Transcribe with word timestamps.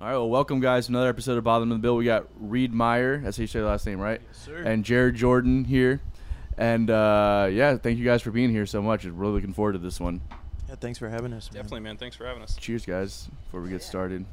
All 0.00 0.06
right, 0.06 0.14
well, 0.14 0.30
welcome 0.30 0.60
guys 0.60 0.86
to 0.86 0.92
another 0.92 1.10
episode 1.10 1.36
of 1.36 1.44
Bottom 1.44 1.70
of 1.70 1.76
the 1.76 1.82
Bill. 1.82 1.94
We 1.94 2.06
got 2.06 2.24
Reed 2.40 2.72
Meyer, 2.72 3.18
that's 3.18 3.36
how 3.36 3.42
you 3.42 3.46
say 3.46 3.60
the 3.60 3.66
last 3.66 3.84
name, 3.84 4.00
right? 4.00 4.22
sir. 4.32 4.62
And 4.62 4.82
Jared 4.82 5.14
Jordan 5.14 5.66
here. 5.66 6.00
And 6.56 6.88
uh, 6.88 7.50
yeah, 7.52 7.76
thank 7.76 7.98
you 7.98 8.04
guys 8.06 8.22
for 8.22 8.30
being 8.30 8.48
here 8.48 8.64
so 8.64 8.80
much. 8.80 9.04
I'm 9.04 9.14
really 9.18 9.34
looking 9.34 9.52
forward 9.52 9.72
to 9.72 9.78
this 9.78 10.00
one. 10.00 10.22
Yeah, 10.70 10.76
thanks 10.76 10.98
for 10.98 11.10
having 11.10 11.34
us. 11.34 11.52
Man. 11.52 11.62
Definitely, 11.62 11.80
man. 11.80 11.98
Thanks 11.98 12.16
for 12.16 12.24
having 12.24 12.42
us. 12.42 12.56
Cheers, 12.56 12.86
guys, 12.86 13.28
before 13.44 13.60
we 13.60 13.68
get 13.68 13.82
started. 13.82 14.24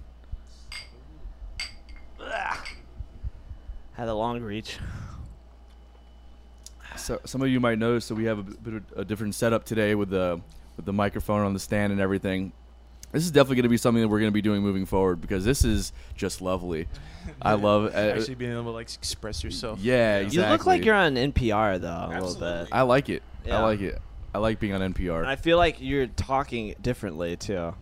Had 2.17 4.07
a 4.07 4.13
long 4.13 4.39
reach. 4.39 4.77
So 6.95 7.19
some 7.25 7.41
of 7.41 7.49
you 7.49 7.59
might 7.59 7.77
notice 7.77 8.07
that 8.07 8.15
we 8.15 8.23
have 8.23 8.39
a 8.39 8.43
bit 8.43 8.73
of 8.75 8.83
a 8.95 9.03
different 9.03 9.35
setup 9.35 9.65
today 9.65 9.95
with 9.95 10.11
the 10.11 10.39
with 10.77 10.85
the 10.85 10.93
microphone 10.93 11.45
on 11.45 11.53
the 11.53 11.59
stand 11.59 11.91
and 11.91 11.99
everything. 11.99 12.53
This 13.11 13.23
is 13.23 13.31
definitely 13.31 13.55
going 13.57 13.63
to 13.63 13.69
be 13.69 13.77
something 13.77 14.01
that 14.01 14.09
we're 14.09 14.19
going 14.19 14.31
to 14.31 14.33
be 14.33 14.41
doing 14.41 14.61
moving 14.61 14.85
forward 14.85 15.21
because 15.21 15.45
this 15.45 15.63
is 15.63 15.93
just 16.15 16.41
lovely. 16.41 16.87
I 17.41 17.53
love 17.53 17.95
uh, 17.95 17.97
Actually 17.97 18.35
being 18.35 18.51
able 18.51 18.63
to 18.63 18.69
like 18.71 18.93
express 18.93 19.43
yourself. 19.43 19.79
Yeah, 19.79 20.17
exactly. 20.17 20.43
You 20.43 20.49
look 20.49 20.65
like 20.65 20.85
you're 20.85 20.95
on 20.95 21.15
NPR 21.15 21.79
though 21.79 22.09
a 22.11 22.19
little 22.19 22.35
bit. 22.35 22.69
I 22.71 22.81
like 22.81 23.09
it. 23.09 23.23
I 23.49 23.61
like 23.61 23.81
it. 23.81 24.01
I 24.33 24.39
like 24.39 24.59
being 24.59 24.73
on 24.73 24.93
NPR 24.93 25.19
And 25.19 25.27
I 25.27 25.35
feel 25.35 25.57
like 25.57 25.77
you're 25.79 26.05
talking 26.05 26.75
differently 26.81 27.37
too, 27.37 27.73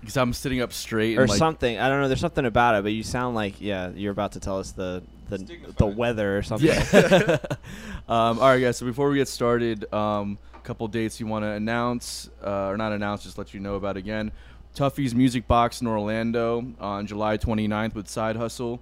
because 0.00 0.16
I'm 0.16 0.32
sitting 0.32 0.60
up 0.60 0.72
straight 0.72 1.16
or 1.16 1.22
and 1.22 1.30
like, 1.30 1.38
something. 1.38 1.78
I 1.78 1.88
don't 1.88 2.00
know. 2.00 2.08
There's 2.08 2.20
something 2.20 2.44
about 2.44 2.74
it, 2.74 2.82
but 2.82 2.92
you 2.92 3.02
sound 3.02 3.34
like 3.34 3.60
yeah, 3.60 3.90
you're 3.94 4.12
about 4.12 4.32
to 4.32 4.40
tell 4.40 4.58
us 4.58 4.72
the 4.72 5.02
the 5.28 5.72
the 5.78 5.86
weather 5.86 6.36
or 6.36 6.42
something. 6.42 6.68
Yeah. 6.68 6.82
um, 8.08 8.38
all 8.38 8.48
right, 8.48 8.60
guys. 8.60 8.76
So 8.76 8.84
before 8.84 9.08
we 9.08 9.16
get 9.16 9.28
started, 9.28 9.92
um, 9.94 10.38
a 10.54 10.60
couple 10.60 10.86
dates 10.88 11.18
you 11.20 11.26
want 11.26 11.44
to 11.44 11.50
announce, 11.50 12.28
uh, 12.44 12.66
or 12.68 12.76
not 12.76 12.92
announce, 12.92 13.22
just 13.22 13.38
let 13.38 13.54
you 13.54 13.60
know 13.60 13.76
about 13.76 13.96
again. 13.96 14.32
Tuffy's 14.74 15.14
Music 15.14 15.46
Box 15.46 15.82
in 15.82 15.86
Orlando 15.86 16.72
on 16.80 17.06
July 17.06 17.36
29th 17.36 17.94
with 17.94 18.08
Side 18.08 18.36
Hustle. 18.36 18.80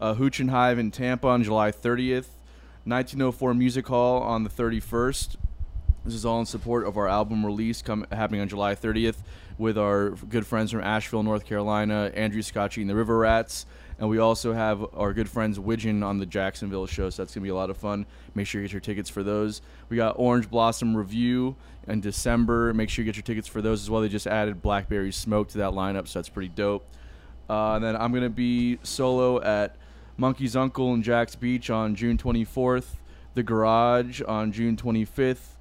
Uh, 0.00 0.14
Hooch 0.14 0.38
and 0.38 0.50
Hive 0.50 0.78
in 0.78 0.92
Tampa 0.92 1.26
on 1.26 1.42
July 1.42 1.72
30th. 1.72 2.28
1904 2.84 3.52
Music 3.52 3.86
Hall 3.88 4.22
on 4.22 4.44
the 4.44 4.50
31st. 4.50 5.36
This 6.04 6.14
is 6.14 6.24
all 6.24 6.38
in 6.38 6.46
support 6.46 6.86
of 6.86 6.96
our 6.96 7.08
album 7.08 7.44
release 7.44 7.82
come, 7.82 8.06
happening 8.12 8.40
on 8.40 8.48
July 8.48 8.76
30th 8.76 9.16
with 9.58 9.76
our 9.76 10.10
good 10.10 10.46
friends 10.46 10.70
from 10.70 10.80
Asheville, 10.80 11.24
North 11.24 11.44
Carolina, 11.44 12.12
Andrew 12.14 12.42
Scotchie 12.42 12.80
and 12.80 12.90
the 12.90 12.94
River 12.94 13.18
Rats. 13.18 13.66
And 13.98 14.08
we 14.08 14.18
also 14.18 14.52
have 14.52 14.84
our 14.94 15.12
good 15.12 15.28
friends 15.28 15.58
Widgeon 15.58 16.02
on 16.02 16.18
the 16.18 16.26
Jacksonville 16.26 16.86
show, 16.86 17.10
so 17.10 17.22
that's 17.22 17.34
going 17.34 17.42
to 17.42 17.46
be 17.46 17.50
a 17.50 17.54
lot 17.54 17.70
of 17.70 17.76
fun. 17.76 18.06
Make 18.34 18.46
sure 18.46 18.60
you 18.60 18.66
get 18.66 18.72
your 18.72 18.80
tickets 18.80 19.10
for 19.10 19.22
those. 19.22 19.60
We 19.88 19.96
got 19.96 20.14
Orange 20.18 20.50
Blossom 20.50 20.96
Revue 20.96 21.54
in 21.86 22.00
December. 22.00 22.72
Make 22.74 22.88
sure 22.88 23.04
you 23.04 23.10
get 23.10 23.16
your 23.16 23.22
tickets 23.22 23.48
for 23.48 23.62
those 23.62 23.82
as 23.82 23.90
well. 23.90 24.02
They 24.02 24.08
just 24.08 24.26
added 24.26 24.62
Blackberry 24.62 25.12
Smoke 25.12 25.48
to 25.48 25.58
that 25.58 25.72
lineup, 25.72 26.08
so 26.08 26.18
that's 26.18 26.28
pretty 26.28 26.48
dope. 26.48 26.86
Uh, 27.48 27.74
and 27.74 27.84
then 27.84 27.96
I'm 27.96 28.12
going 28.12 28.22
to 28.22 28.30
be 28.30 28.78
solo 28.82 29.42
at 29.42 29.76
Monkey's 30.16 30.56
Uncle 30.56 30.94
and 30.94 31.02
Jax 31.02 31.34
Beach 31.34 31.70
on 31.70 31.94
June 31.94 32.16
24th, 32.16 32.96
The 33.34 33.42
Garage 33.42 34.22
on 34.22 34.52
June 34.52 34.76
25th, 34.76 35.56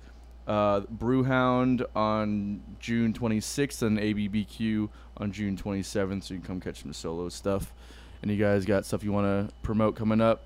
uh, 0.48 0.82
Brewhound 0.82 1.84
on 1.96 2.62
June 2.80 3.14
26th, 3.14 3.82
and 3.82 3.98
ABBQ 3.98 4.90
on 5.18 5.32
June 5.32 5.58
27th. 5.58 6.24
So 6.24 6.34
you 6.34 6.40
can 6.40 6.48
come 6.48 6.60
catch 6.62 6.82
some 6.84 6.94
solo 6.94 7.30
stuff. 7.30 7.74
And 8.22 8.30
you 8.30 8.38
guys 8.38 8.66
got 8.66 8.86
stuff 8.86 9.04
you 9.04 9.12
want 9.12 9.50
to 9.50 9.54
promote 9.64 9.96
coming 9.96 10.22
up? 10.22 10.44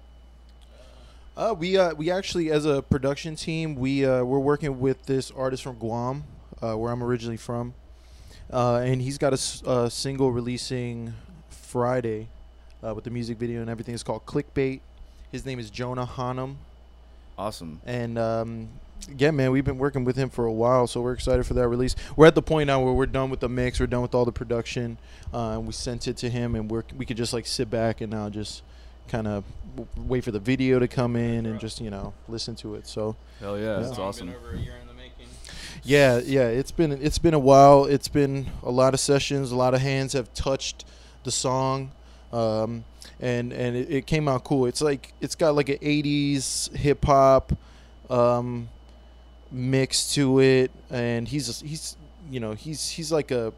Uh, 1.37 1.53
we 1.57 1.77
uh, 1.77 1.93
we 1.95 2.09
actually 2.09 2.49
as 2.49 2.65
a 2.65 2.81
production 2.81 3.35
team 3.35 3.75
we 3.75 4.05
uh, 4.05 4.23
we're 4.23 4.39
working 4.39 4.79
with 4.79 5.05
this 5.05 5.31
artist 5.31 5.63
from 5.63 5.75
Guam, 5.77 6.23
uh, 6.61 6.75
where 6.75 6.91
I'm 6.93 7.03
originally 7.03 7.35
from, 7.35 7.73
uh, 8.53 8.77
and 8.77 9.01
he's 9.01 9.17
got 9.17 9.33
a 9.33 9.89
single 9.89 10.31
releasing 10.31 11.13
Friday, 11.49 12.29
uh, 12.81 12.95
with 12.95 13.03
the 13.03 13.09
music 13.09 13.37
video 13.37 13.59
and 13.59 13.69
everything. 13.69 13.93
It's 13.93 14.03
called 14.03 14.25
Clickbait. 14.25 14.79
His 15.29 15.45
name 15.45 15.59
is 15.59 15.69
Jonah 15.69 16.05
Hanum, 16.05 16.57
Awesome. 17.37 17.81
and 17.85 18.17
um, 18.17 18.69
yeah, 19.17 19.31
man, 19.31 19.51
we've 19.51 19.65
been 19.65 19.77
working 19.77 20.05
with 20.05 20.15
him 20.15 20.29
for 20.29 20.45
a 20.45 20.53
while, 20.53 20.87
so 20.87 21.01
we're 21.01 21.11
excited 21.11 21.45
for 21.45 21.53
that 21.55 21.67
release. 21.67 21.97
We're 22.15 22.27
at 22.27 22.35
the 22.35 22.41
point 22.41 22.67
now 22.67 22.81
where 22.81 22.93
we're 22.93 23.07
done 23.07 23.29
with 23.29 23.41
the 23.41 23.49
mix, 23.49 23.81
we're 23.81 23.87
done 23.87 24.01
with 24.01 24.15
all 24.15 24.23
the 24.23 24.31
production, 24.31 24.97
uh, 25.33 25.49
and 25.49 25.67
we 25.67 25.73
sent 25.73 26.07
it 26.07 26.15
to 26.17 26.29
him, 26.29 26.55
and 26.55 26.71
we're 26.71 26.85
we 26.95 27.05
could 27.05 27.17
just 27.17 27.33
like 27.33 27.45
sit 27.45 27.69
back 27.69 27.99
and 27.99 28.09
now 28.13 28.29
just 28.29 28.63
kind 29.07 29.27
of 29.27 29.43
w- 29.75 29.87
wait 30.07 30.23
for 30.23 30.31
the 30.31 30.39
video 30.39 30.79
to 30.79 30.87
come 30.87 31.15
in 31.15 31.45
and 31.45 31.59
just 31.59 31.79
you 31.81 31.89
know 31.89 32.13
listen 32.27 32.55
to 32.57 32.75
it. 32.75 32.87
So 32.87 33.15
Hell 33.39 33.57
yeah, 33.57 33.63
Yeah. 33.65 33.79
that's 33.81 33.95
Song 33.95 34.05
awesome. 34.07 34.27
Been 34.27 34.35
over 34.35 34.51
a 34.55 34.57
year 34.59 34.73
in 34.81 34.87
the 34.87 34.93
making. 34.93 35.27
yeah, 35.83 36.19
yeah, 36.23 36.47
it's 36.47 36.71
been 36.71 36.91
it's 36.93 37.17
been 37.19 37.33
a 37.33 37.39
while. 37.39 37.85
It's 37.85 38.07
been 38.07 38.47
a 38.63 38.71
lot 38.71 38.93
of 38.93 38.99
sessions. 38.99 39.51
A 39.51 39.55
lot 39.55 39.73
of 39.73 39.81
hands 39.81 40.13
have 40.13 40.33
touched 40.33 40.85
the 41.23 41.31
song, 41.31 41.91
um, 42.31 42.83
and 43.19 43.51
and 43.53 43.75
it, 43.75 43.91
it 43.91 44.05
came 44.07 44.27
out 44.27 44.43
cool. 44.43 44.65
It's 44.65 44.81
like 44.81 45.13
it's 45.21 45.35
got 45.35 45.55
like 45.55 45.69
an 45.69 45.77
'80s 45.79 46.75
hip 46.75 47.03
hop 47.05 47.51
um, 48.09 48.69
mix 49.51 50.13
to 50.15 50.39
it, 50.39 50.71
and 50.89 51.27
he's 51.27 51.59
he's 51.61 51.97
you 52.31 52.39
know 52.39 52.53
he's 52.53 52.89
he's 52.89 53.11
like 53.11 53.31
a 53.31 53.53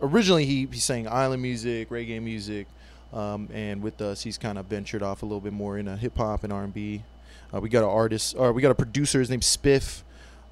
originally 0.00 0.44
he 0.44 0.66
he 0.70 0.78
sang 0.80 1.06
island 1.08 1.42
music, 1.42 1.88
reggae 1.90 2.20
music. 2.22 2.66
Um, 3.12 3.48
and 3.52 3.82
with 3.82 4.00
us, 4.00 4.22
he's 4.22 4.38
kind 4.38 4.58
of 4.58 4.66
ventured 4.66 5.02
off 5.02 5.22
a 5.22 5.26
little 5.26 5.40
bit 5.40 5.52
more 5.52 5.76
into 5.78 5.96
hip 5.96 6.16
hop 6.16 6.44
and 6.44 6.52
R 6.52 6.64
and 6.64 6.72
B. 6.72 7.04
Uh, 7.52 7.60
we 7.60 7.68
got 7.68 7.84
an 7.84 7.90
artist, 7.90 8.34
or 8.38 8.52
we 8.52 8.62
got 8.62 8.70
a 8.70 8.74
producer. 8.74 9.20
His 9.20 9.28
name's 9.28 9.54
Spiff 9.54 10.02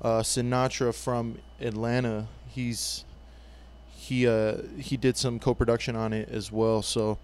uh, 0.02 0.20
Sinatra 0.20 0.94
from 0.94 1.38
Atlanta. 1.60 2.26
He's 2.48 3.04
he 3.96 4.26
uh, 4.26 4.56
he 4.78 4.96
did 4.96 5.16
some 5.16 5.38
co-production 5.38 5.96
on 5.96 6.12
it 6.12 6.28
as 6.30 6.50
well. 6.50 6.82
So 6.82 7.18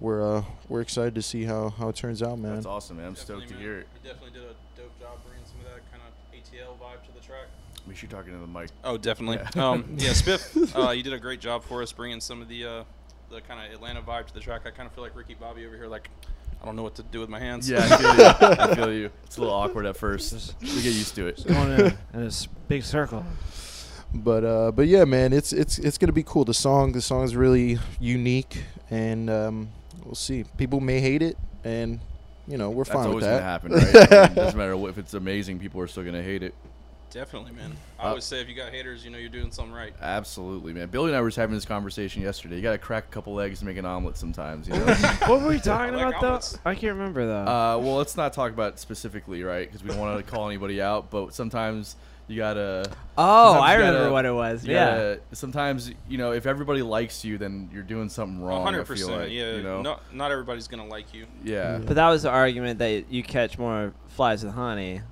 we're 0.00 0.38
uh, 0.38 0.44
we're 0.68 0.80
excited 0.80 1.14
to 1.14 1.22
see 1.22 1.44
how, 1.44 1.70
how 1.70 1.88
it 1.88 1.96
turns 1.96 2.22
out, 2.22 2.38
man. 2.38 2.54
That's 2.54 2.66
awesome, 2.66 2.96
man. 2.96 3.06
I'm 3.06 3.14
Definitely, 3.14 3.46
stoked 3.46 3.48
to 3.48 3.54
man. 3.54 3.62
hear 3.62 3.78
it. 3.80 3.88
He 4.02 4.08
definitely 4.08 4.40
did 4.40 4.42
a 4.48 4.80
dope 4.80 5.00
job 5.00 5.18
bringing 5.24 5.44
some 5.46 5.60
of 5.60 5.72
that 5.72 5.82
kind 5.90 6.02
of 6.02 6.34
ATL 6.34 6.78
vibe 6.78 7.06
to 7.06 7.14
the 7.14 7.20
track. 7.20 7.46
Make 7.86 7.96
sure 7.96 8.08
you're 8.10 8.18
talking 8.18 8.32
to 8.32 8.38
the 8.38 8.46
mic. 8.46 8.70
Oh, 8.84 8.96
definitely. 8.96 9.38
Yeah. 9.56 9.70
um, 9.70 9.96
yeah, 9.98 10.10
Spiff, 10.10 10.76
uh, 10.88 10.90
you 10.92 11.02
did 11.02 11.12
a 11.12 11.18
great 11.18 11.40
job 11.40 11.64
for 11.64 11.82
us 11.82 11.92
bringing 11.92 12.20
some 12.20 12.40
of 12.40 12.48
the 12.48 12.64
uh, 12.64 12.84
the 13.32 13.40
kind 13.40 13.66
of 13.66 13.72
Atlanta 13.72 14.00
vibe 14.02 14.26
to 14.26 14.34
the 14.34 14.40
track. 14.40 14.62
I 14.66 14.70
kind 14.70 14.86
of 14.86 14.92
feel 14.94 15.02
like 15.02 15.16
Ricky 15.16 15.34
Bobby 15.34 15.66
over 15.66 15.76
here, 15.76 15.88
like 15.88 16.08
I 16.62 16.64
don't 16.66 16.76
know 16.76 16.82
what 16.84 16.94
to 16.96 17.02
do 17.02 17.18
with 17.20 17.28
my 17.28 17.40
hands. 17.40 17.68
Yeah, 17.68 17.80
I 17.82 17.96
feel 17.96 18.14
you. 18.16 18.56
I 18.62 18.74
feel 18.74 18.92
you. 18.92 19.10
It's 19.24 19.36
a 19.36 19.40
little 19.40 19.54
awkward 19.54 19.86
at 19.86 19.96
first. 19.96 20.54
We 20.60 20.68
get 20.68 20.84
used 20.84 21.14
to 21.16 21.26
it. 21.26 21.38
It's 21.38 21.44
going 21.44 21.72
in 21.72 21.80
a, 21.80 21.98
in 22.14 22.22
a 22.22 22.26
s- 22.26 22.46
big 22.68 22.84
circle. 22.84 23.24
But 24.14 24.44
uh, 24.44 24.72
but 24.72 24.86
yeah, 24.88 25.04
man, 25.04 25.32
it's 25.32 25.52
it's 25.52 25.78
it's 25.78 25.98
gonna 25.98 26.12
be 26.12 26.22
cool. 26.22 26.44
The 26.44 26.54
song 26.54 26.92
the 26.92 27.00
song 27.00 27.24
is 27.24 27.34
really 27.34 27.78
unique, 27.98 28.62
and 28.90 29.30
um, 29.30 29.68
we'll 30.04 30.14
see. 30.14 30.44
People 30.58 30.80
may 30.80 31.00
hate 31.00 31.22
it, 31.22 31.38
and 31.64 31.98
you 32.46 32.58
know 32.58 32.68
we're 32.70 32.84
That's 32.84 32.94
fine 32.94 33.06
always 33.08 33.24
with 33.24 33.24
gonna 33.24 33.36
that. 33.36 33.42
happen, 33.42 33.72
right? 33.72 34.12
I 34.12 34.26
mean, 34.26 34.34
doesn't 34.34 34.58
matter 34.58 34.76
what, 34.76 34.90
if 34.90 34.98
it's 34.98 35.14
amazing. 35.14 35.58
People 35.60 35.80
are 35.80 35.86
still 35.86 36.04
gonna 36.04 36.22
hate 36.22 36.42
it. 36.42 36.54
Definitely, 37.12 37.52
man. 37.52 37.72
I 37.98 38.04
Uh, 38.04 38.08
always 38.08 38.24
say 38.24 38.40
if 38.40 38.48
you 38.48 38.54
got 38.54 38.70
haters, 38.70 39.04
you 39.04 39.10
know 39.10 39.18
you're 39.18 39.28
doing 39.28 39.50
something 39.52 39.72
right. 39.74 39.92
Absolutely, 40.00 40.72
man. 40.72 40.88
Billy 40.88 41.08
and 41.08 41.16
I 41.16 41.20
were 41.20 41.28
just 41.28 41.36
having 41.38 41.54
this 41.54 41.64
conversation 41.64 42.22
yesterday. 42.22 42.56
You 42.56 42.62
got 42.62 42.72
to 42.72 42.78
crack 42.78 43.04
a 43.04 43.12
couple 43.12 43.38
eggs 43.40 43.60
to 43.60 43.64
make 43.64 43.76
an 43.76 43.84
omelet 43.84 44.16
sometimes, 44.16 44.66
you 44.68 44.74
know. 44.74 44.84
what 45.26 45.40
were 45.42 45.48
we 45.48 45.60
talking 45.60 45.94
like 45.94 46.16
about 46.16 46.42
though? 46.42 46.58
I 46.70 46.74
can't 46.74 46.94
remember 46.96 47.26
though. 47.26 47.42
uh, 47.46 47.78
well, 47.78 47.96
let's 47.96 48.16
not 48.16 48.32
talk 48.32 48.52
about 48.52 48.74
it 48.74 48.78
specifically, 48.78 49.42
right? 49.42 49.66
Because 49.68 49.82
we 49.82 49.90
don't 49.90 49.98
want 49.98 50.24
to 50.24 50.30
call 50.32 50.48
anybody 50.48 50.80
out. 50.82 51.10
But 51.10 51.34
sometimes 51.34 51.96
you 52.28 52.36
gotta. 52.36 52.90
oh, 53.18 53.52
sometimes 53.54 53.62
I 53.64 53.72
you 53.72 53.78
remember 53.78 53.98
gotta- 54.00 54.12
what 54.12 54.24
it 54.26 54.32
was. 54.34 54.64
you 54.64 54.72
Yeah. 54.74 54.86
gotta- 54.96 55.20
sometimes 55.32 55.90
you 56.08 56.18
know 56.18 56.32
if 56.32 56.46
everybody 56.46 56.80
likes 56.82 57.24
you, 57.24 57.36
then 57.36 57.68
you're 57.72 57.82
doing 57.82 58.08
something 58.08 58.40
wrong. 58.42 58.62
I 58.62 58.64
hundred 58.64 58.86
feel 58.86 58.96
percent. 58.96 59.20
like, 59.22 59.30
Yeah. 59.32 59.56
You 59.56 59.62
know. 59.62 59.82
Not 59.82 60.14
not 60.14 60.30
everybody's 60.30 60.68
gonna 60.68 60.86
like 60.86 61.12
you. 61.12 61.26
yeah. 61.44 61.78
But 61.78 61.96
that 61.96 62.08
was 62.08 62.22
the 62.22 62.30
argument 62.30 62.78
that 62.78 63.12
you 63.12 63.22
catch 63.22 63.58
more 63.58 63.92
flies 64.08 64.44
with 64.44 64.54
honey, 64.54 65.02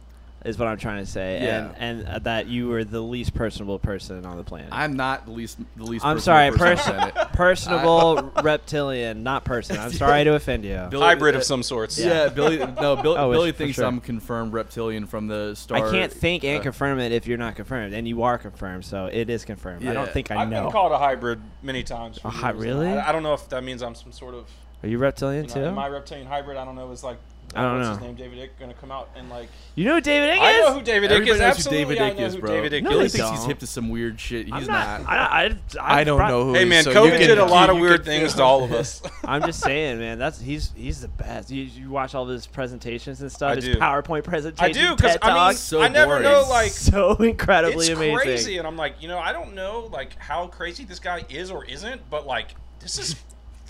is 0.44 0.56
what 0.58 0.68
I'm 0.68 0.78
trying 0.78 1.04
to 1.04 1.10
say, 1.10 1.42
Yeah. 1.42 1.72
and 1.76 2.00
and 2.00 2.08
uh, 2.08 2.18
that 2.20 2.46
you 2.46 2.68
were 2.68 2.82
the 2.84 3.00
least 3.00 3.34
personable 3.34 3.78
person 3.78 4.24
on 4.24 4.36
the 4.38 4.42
planet. 4.44 4.70
I'm 4.72 4.96
not 4.96 5.26
the 5.26 5.32
least. 5.32 5.58
The 5.76 5.84
least. 5.84 6.04
I'm 6.04 6.16
personable 6.16 6.20
sorry, 6.56 6.74
person 6.76 6.94
on 6.96 7.06
the 7.08 7.12
planet. 7.12 7.32
personable 7.34 8.32
reptilian, 8.42 9.22
not 9.22 9.44
person. 9.44 9.76
I'm 9.78 9.92
sorry 9.92 10.24
to 10.24 10.34
offend 10.34 10.64
you. 10.64 10.86
Billy- 10.90 11.02
Hybrid 11.04 11.34
uh, 11.34 11.38
of 11.38 11.44
some 11.44 11.62
sorts. 11.62 11.98
Yeah, 11.98 12.28
Billy. 12.28 12.58
No, 12.58 12.96
Bill, 13.02 13.16
Oh, 13.18 13.30
Billy 13.30 13.52
thinks 13.52 13.76
sure. 13.76 13.84
I'm 13.84 14.00
confirmed 14.00 14.52
reptilian 14.52 15.06
from 15.06 15.26
the 15.26 15.54
start. 15.54 15.82
I 15.82 15.90
can't 15.90 16.12
think 16.12 16.44
and 16.44 16.60
uh, 16.60 16.62
confirm 16.62 16.98
it 17.00 17.12
if 17.12 17.26
you're 17.26 17.38
not 17.38 17.56
confirmed, 17.56 17.92
and 17.94 18.06
you 18.08 18.22
are 18.22 18.38
confirmed, 18.38 18.84
so 18.84 19.06
it 19.06 19.28
is 19.30 19.44
confirmed. 19.44 19.86
I 19.86 19.92
don't 19.92 20.10
think 20.10 20.30
I 20.30 20.36
I've 20.42 20.48
know. 20.48 20.64
been 20.64 20.72
called 20.72 20.92
a 20.92 20.98
hybrid 20.98 21.40
many 21.62 21.82
times. 21.82 22.18
A 22.24 22.30
hy- 22.30 22.52
years. 22.52 22.62
really? 22.64 22.88
I, 22.88 23.08
I 23.08 23.12
don't 23.12 23.22
know 23.22 23.34
if 23.34 23.48
that 23.50 23.62
means 23.64 23.82
I'm 23.82 23.94
some 23.94 24.12
sort 24.12 24.34
of 24.34 24.46
Are 24.82 24.88
you 24.88 24.98
reptilian 24.98 25.44
you 25.44 25.48
know, 25.48 25.54
too? 25.54 25.64
am 25.66 25.78
I 25.78 25.88
reptilian 25.88 26.26
hybrid? 26.26 26.56
I 26.56 26.64
don't 26.64 26.76
know. 26.76 26.90
It's 26.92 27.02
like 27.04 27.18
I 27.54 27.62
don't 27.62 27.76
what's 27.78 27.86
know. 27.88 27.92
his 27.94 28.00
name? 28.02 28.14
David 28.14 28.38
Icke 28.38 28.58
going 28.60 28.72
to 28.72 28.76
come 28.78 28.92
out 28.92 29.08
and 29.16 29.28
like 29.28 29.48
you 29.74 29.84
know 29.84 29.94
who 29.94 30.00
David 30.00 30.30
Icke 30.30 30.40
I 30.40 30.50
is? 30.52 30.58
know 30.66 30.74
who 30.74 30.82
David 30.82 31.10
Icke 31.10 31.14
Everybody 31.14 31.30
is. 31.32 31.38
knows 31.38 31.40
who 31.40 31.44
Absolutely, 31.50 31.94
David 31.96 32.02
I 32.02 32.10
Icke 32.14 32.18
know 32.20 32.26
is, 32.26 32.34
who 32.34 32.40
bro. 32.40 32.50
David 32.50 32.72
Icke 32.72 32.82
No, 32.84 32.88
Billy 32.90 33.00
they 33.00 33.06
is. 33.06 33.12
thinks 33.12 33.30
he's 33.30 33.38
don't. 33.40 33.48
hip 33.48 33.58
to 33.58 33.66
some 33.66 33.88
weird 33.88 34.20
shit. 34.20 34.44
He's 34.46 34.54
I'm 34.54 34.66
not. 34.66 35.00
not. 35.02 35.10
I, 35.10 35.44
I, 35.80 36.00
I 36.00 36.04
don't 36.04 36.18
know 36.28 36.44
who. 36.44 36.54
Hey 36.54 36.60
he 36.60 36.64
man, 36.66 36.78
is, 36.78 36.84
so 36.84 36.92
COVID 36.94 37.20
you 37.20 37.26
did 37.26 37.38
a 37.38 37.44
lot 37.44 37.70
of 37.70 37.76
you 37.76 37.82
weird 37.82 38.04
things 38.04 38.34
to 38.34 38.42
all 38.42 38.62
of 38.62 38.72
us. 38.72 39.02
I'm 39.24 39.42
just 39.42 39.60
saying, 39.60 39.98
man. 39.98 40.18
That's 40.18 40.40
he's 40.40 40.72
he's 40.76 41.00
the 41.00 41.08
best. 41.08 41.50
You, 41.50 41.62
you 41.64 41.90
watch 41.90 42.14
all 42.14 42.22
of 42.22 42.28
his 42.28 42.46
presentations 42.46 43.20
and 43.20 43.32
stuff. 43.32 43.52
I 43.52 43.54
his 43.56 43.64
do. 43.64 43.74
PowerPoint 43.74 44.18
I 44.18 44.20
presentations. 44.20 44.76
do 44.76 44.94
because 44.96 45.12
TED 45.12 45.18
I 45.22 45.26
mean, 45.28 45.36
Talks. 45.36 45.58
So 45.58 45.82
I 45.82 45.88
never 45.88 46.06
boring. 46.20 46.22
know 46.22 46.46
like 46.48 46.70
so 46.70 47.14
incredibly 47.16 47.86
it's 47.86 47.96
amazing. 47.96 48.16
crazy, 48.16 48.58
and 48.58 48.66
I'm 48.66 48.76
like, 48.76 49.02
you 49.02 49.08
know, 49.08 49.18
I 49.18 49.32
don't 49.32 49.54
know 49.54 49.88
like 49.92 50.16
how 50.18 50.46
crazy 50.46 50.84
this 50.84 51.00
guy 51.00 51.24
is 51.28 51.50
or 51.50 51.64
isn't, 51.64 52.08
but 52.10 52.26
like 52.26 52.54
this 52.78 52.98
is 52.98 53.16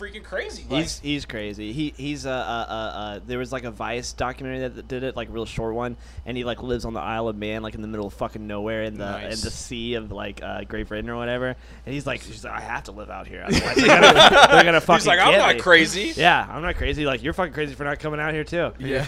freaking 0.00 0.24
crazy. 0.24 0.64
Like, 0.68 0.82
He's 0.82 0.98
he's 1.00 1.26
crazy. 1.26 1.72
He 1.72 1.92
he's 1.96 2.24
uh, 2.26 2.30
uh 2.30 2.32
uh 2.32 2.72
uh. 2.72 3.20
There 3.26 3.38
was 3.38 3.52
like 3.52 3.64
a 3.64 3.70
Vice 3.70 4.12
documentary 4.12 4.60
that, 4.60 4.76
that 4.76 4.88
did 4.88 5.02
it, 5.02 5.14
like 5.16 5.28
a 5.28 5.32
real 5.32 5.44
short 5.46 5.74
one, 5.74 5.96
and 6.24 6.36
he 6.36 6.44
like 6.44 6.62
lives 6.62 6.84
on 6.84 6.94
the 6.94 7.00
Isle 7.00 7.28
of 7.28 7.36
Man, 7.36 7.62
like 7.62 7.74
in 7.74 7.82
the 7.82 7.88
middle 7.88 8.06
of 8.06 8.14
fucking 8.14 8.46
nowhere 8.46 8.84
in 8.84 8.96
the 8.96 9.04
Nice. 9.10 9.34
in 9.34 9.40
the 9.44 9.50
sea 9.50 9.94
of 9.94 10.10
like 10.10 10.42
uh, 10.42 10.64
Great 10.64 10.88
Britain 10.88 11.10
or 11.10 11.16
whatever. 11.16 11.54
And 11.84 11.94
he's 11.94 12.06
like, 12.06 12.22
he's 12.22 12.44
like, 12.44 12.54
I 12.54 12.60
have 12.60 12.84
to 12.84 12.92
live 12.92 13.10
out 13.10 13.26
here. 13.26 13.44
Otherwise 13.46 13.74
they're, 13.76 13.86
gonna, 13.86 14.46
they're 14.50 14.64
gonna 14.64 14.80
fucking. 14.80 15.00
he's 15.00 15.06
like, 15.06 15.20
I'm 15.20 15.32
get 15.32 15.38
not 15.38 15.54
me." 15.56 15.60
crazy. 15.60 16.12
Yeah, 16.16 16.46
I'm 16.50 16.62
not 16.62 16.76
crazy. 16.76 17.04
Like 17.04 17.22
you're 17.22 17.32
fucking 17.34 17.52
crazy 17.54 17.74
for 17.74 17.84
not 17.84 17.98
coming 17.98 18.20
out 18.20 18.32
here 18.32 18.44
too. 18.44 18.72
Yeah. 18.80 19.06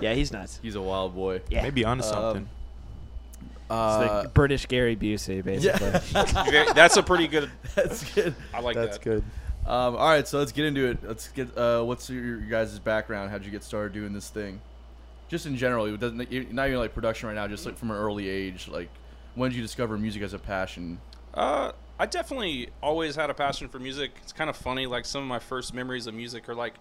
Yeah, 0.00 0.14
he's 0.14 0.32
nuts. 0.32 0.58
He's 0.62 0.74
a 0.76 0.80
wild 0.80 1.14
boy. 1.14 1.40
Yeah, 1.50 1.62
Maybe 1.62 1.84
onto 1.84 2.04
Um, 2.04 2.10
something. 2.10 2.48
It's 3.62 3.70
Uh, 3.70 4.26
British 4.34 4.66
Gary 4.66 4.96
Busey, 4.96 5.44
basically. 5.44 5.90
Very- 6.50 6.72
That's 6.72 6.96
a 6.96 7.02
pretty 7.04 7.28
good. 7.28 7.50
that's 7.76 8.02
good. 8.14 8.34
I 8.52 8.60
like 8.60 8.74
That's 8.74 8.98
that. 8.98 9.04
good. 9.04 9.24
Um, 9.66 9.96
all 9.96 10.08
right, 10.08 10.26
so 10.26 10.38
let's 10.38 10.52
get 10.52 10.64
into 10.64 10.86
it. 10.86 10.98
Let's 11.02 11.28
get. 11.28 11.56
Uh, 11.56 11.82
what's 11.82 12.08
your, 12.08 12.24
your 12.24 12.40
guys' 12.40 12.78
background? 12.78 13.30
How'd 13.30 13.44
you 13.44 13.50
get 13.50 13.62
started 13.62 13.92
doing 13.92 14.12
this 14.12 14.28
thing? 14.28 14.60
Just 15.28 15.46
in 15.46 15.56
general, 15.56 15.86
it 15.86 16.00
doesn't 16.00 16.16
not 16.52 16.66
even 16.68 16.78
like 16.78 16.94
production 16.94 17.28
right 17.28 17.34
now. 17.34 17.46
Just 17.46 17.66
like 17.66 17.76
from 17.76 17.90
an 17.90 17.96
early 17.96 18.28
age, 18.28 18.68
like 18.68 18.88
when 19.34 19.50
did 19.50 19.56
you 19.56 19.62
discover 19.62 19.96
music 19.96 20.22
as 20.22 20.32
a 20.34 20.38
passion? 20.38 21.00
Uh, 21.34 21.72
I 21.98 22.06
definitely 22.06 22.70
always 22.82 23.14
had 23.14 23.30
a 23.30 23.34
passion 23.34 23.68
for 23.68 23.78
music. 23.78 24.12
It's 24.22 24.32
kind 24.32 24.50
of 24.50 24.56
funny. 24.56 24.86
Like 24.86 25.04
some 25.04 25.22
of 25.22 25.28
my 25.28 25.38
first 25.38 25.74
memories 25.74 26.06
of 26.06 26.14
music 26.14 26.48
are 26.48 26.54
like 26.54 26.74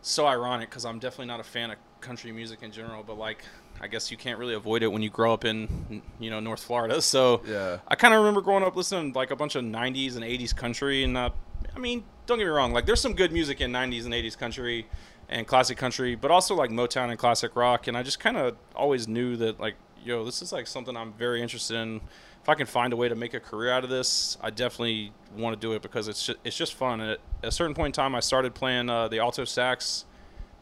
so 0.00 0.26
ironic 0.26 0.70
because 0.70 0.84
I'm 0.84 0.98
definitely 0.98 1.26
not 1.26 1.40
a 1.40 1.44
fan 1.44 1.70
of 1.70 1.76
country 2.00 2.32
music 2.32 2.62
in 2.62 2.72
general. 2.72 3.04
But 3.04 3.18
like, 3.18 3.44
I 3.80 3.86
guess 3.86 4.10
you 4.10 4.16
can't 4.16 4.38
really 4.38 4.54
avoid 4.54 4.82
it 4.82 4.88
when 4.88 5.02
you 5.02 5.10
grow 5.10 5.32
up 5.32 5.44
in 5.44 6.02
you 6.18 6.30
know 6.30 6.40
North 6.40 6.64
Florida. 6.64 7.00
So 7.02 7.42
Yeah. 7.46 7.78
I 7.86 7.94
kind 7.94 8.12
of 8.14 8.18
remember 8.20 8.40
growing 8.40 8.64
up 8.64 8.74
listening 8.74 9.12
to 9.12 9.18
like 9.18 9.30
a 9.30 9.36
bunch 9.36 9.54
of 9.54 9.62
90s 9.62 10.16
and 10.16 10.24
80s 10.24 10.56
country, 10.56 11.04
and 11.04 11.16
uh, 11.16 11.30
I 11.78 11.80
mean, 11.80 12.02
don't 12.26 12.38
get 12.38 12.44
me 12.44 12.50
wrong, 12.50 12.72
like 12.72 12.86
there's 12.86 13.00
some 13.00 13.14
good 13.14 13.30
music 13.30 13.60
in 13.60 13.70
90s 13.70 14.04
and 14.04 14.12
80s 14.12 14.36
country 14.36 14.86
and 15.28 15.46
classic 15.46 15.78
country, 15.78 16.16
but 16.16 16.32
also 16.32 16.56
like 16.56 16.70
Motown 16.70 17.10
and 17.10 17.18
classic 17.18 17.54
rock. 17.54 17.86
And 17.86 17.96
I 17.96 18.02
just 18.02 18.18
kind 18.18 18.36
of 18.36 18.56
always 18.74 19.06
knew 19.06 19.36
that 19.36 19.60
like, 19.60 19.76
yo, 20.04 20.24
this 20.24 20.42
is 20.42 20.52
like 20.52 20.66
something 20.66 20.96
I'm 20.96 21.12
very 21.12 21.40
interested 21.40 21.76
in. 21.76 22.00
If 22.42 22.48
I 22.48 22.54
can 22.54 22.66
find 22.66 22.92
a 22.92 22.96
way 22.96 23.08
to 23.08 23.14
make 23.14 23.32
a 23.32 23.38
career 23.38 23.70
out 23.70 23.84
of 23.84 23.90
this, 23.90 24.36
I 24.40 24.50
definitely 24.50 25.12
want 25.36 25.54
to 25.54 25.60
do 25.60 25.74
it 25.74 25.82
because 25.82 26.08
it's 26.08 26.26
just, 26.26 26.38
it's 26.44 26.56
just 26.56 26.74
fun. 26.74 27.00
And 27.00 27.12
at 27.12 27.20
a 27.44 27.52
certain 27.52 27.74
point 27.74 27.96
in 27.96 28.02
time, 28.02 28.16
I 28.16 28.20
started 28.20 28.56
playing 28.56 28.90
uh, 28.90 29.06
the 29.06 29.20
alto 29.20 29.44
sax, 29.44 30.04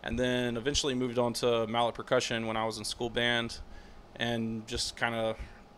and 0.02 0.18
then 0.18 0.58
eventually 0.58 0.94
moved 0.94 1.18
on 1.18 1.32
to 1.34 1.66
mallet 1.66 1.94
percussion 1.94 2.46
when 2.46 2.58
I 2.58 2.66
was 2.66 2.76
in 2.76 2.84
school 2.84 3.08
band, 3.08 3.60
and 4.16 4.66
just 4.66 4.96
kind 4.96 5.14
of 5.14 5.36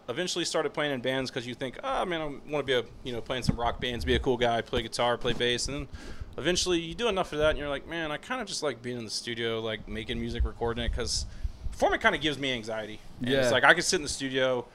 eventually 0.09 0.45
started 0.45 0.73
playing 0.73 0.93
in 0.93 1.01
bands 1.01 1.31
because 1.31 1.47
you 1.47 1.55
think, 1.55 1.79
ah, 1.85 2.05
man, 2.05 2.21
I 2.21 2.25
want 2.25 2.43
to 2.47 2.63
be 2.65 2.73
a 2.75 2.85
you 3.05 3.13
know 3.13 3.21
playing 3.21 3.43
some 3.43 3.57
rock 3.59 3.81
bands, 3.81 4.05
be 4.05 4.15
a 4.15 4.19
cool 4.19 4.37
guy, 4.37 4.61
play 4.63 4.83
guitar, 4.83 5.17
play 5.19 5.33
bass, 5.33 5.69
and 5.69 5.77
then 5.77 5.89
eventually 6.37 6.79
you 6.81 6.95
do 6.95 7.09
enough 7.09 7.33
of 7.33 7.39
that, 7.41 7.51
and 7.51 7.59
you're 7.59 7.69
like, 7.69 7.87
man, 7.87 8.11
I 8.11 8.17
kind 8.17 8.41
of 8.41 8.47
just 8.47 8.63
like 8.63 8.83
being 8.83 8.99
in 8.99 9.05
the 9.05 9.11
studio, 9.11 9.61
like 9.61 9.87
making 9.89 10.19
music, 10.21 10.45
recording 10.45 10.85
it, 10.85 10.91
because 10.91 11.27
performing 11.73 12.01
kind 12.01 12.15
of 12.15 12.21
gives 12.21 12.39
me 12.39 12.53
anxiety. 12.53 13.01
And 13.21 13.31
Yeah. 13.31 13.43
it's 13.43 13.53
like 13.53 13.65
I 13.65 13.75
could 13.75 13.85
sit 13.85 13.97
in 13.97 14.03
the 14.03 14.09
studio, 14.09 14.67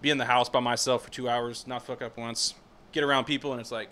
be 0.00 0.10
in 0.10 0.18
the 0.18 0.24
house 0.24 0.48
by 0.48 0.60
myself 0.60 1.04
for 1.04 1.10
two 1.10 1.28
hours, 1.28 1.66
not 1.66 1.84
fuck 1.84 2.02
up 2.02 2.16
once, 2.16 2.54
get 2.92 3.04
around 3.04 3.24
people, 3.24 3.52
and 3.52 3.60
it's 3.60 3.72
like. 3.72 3.90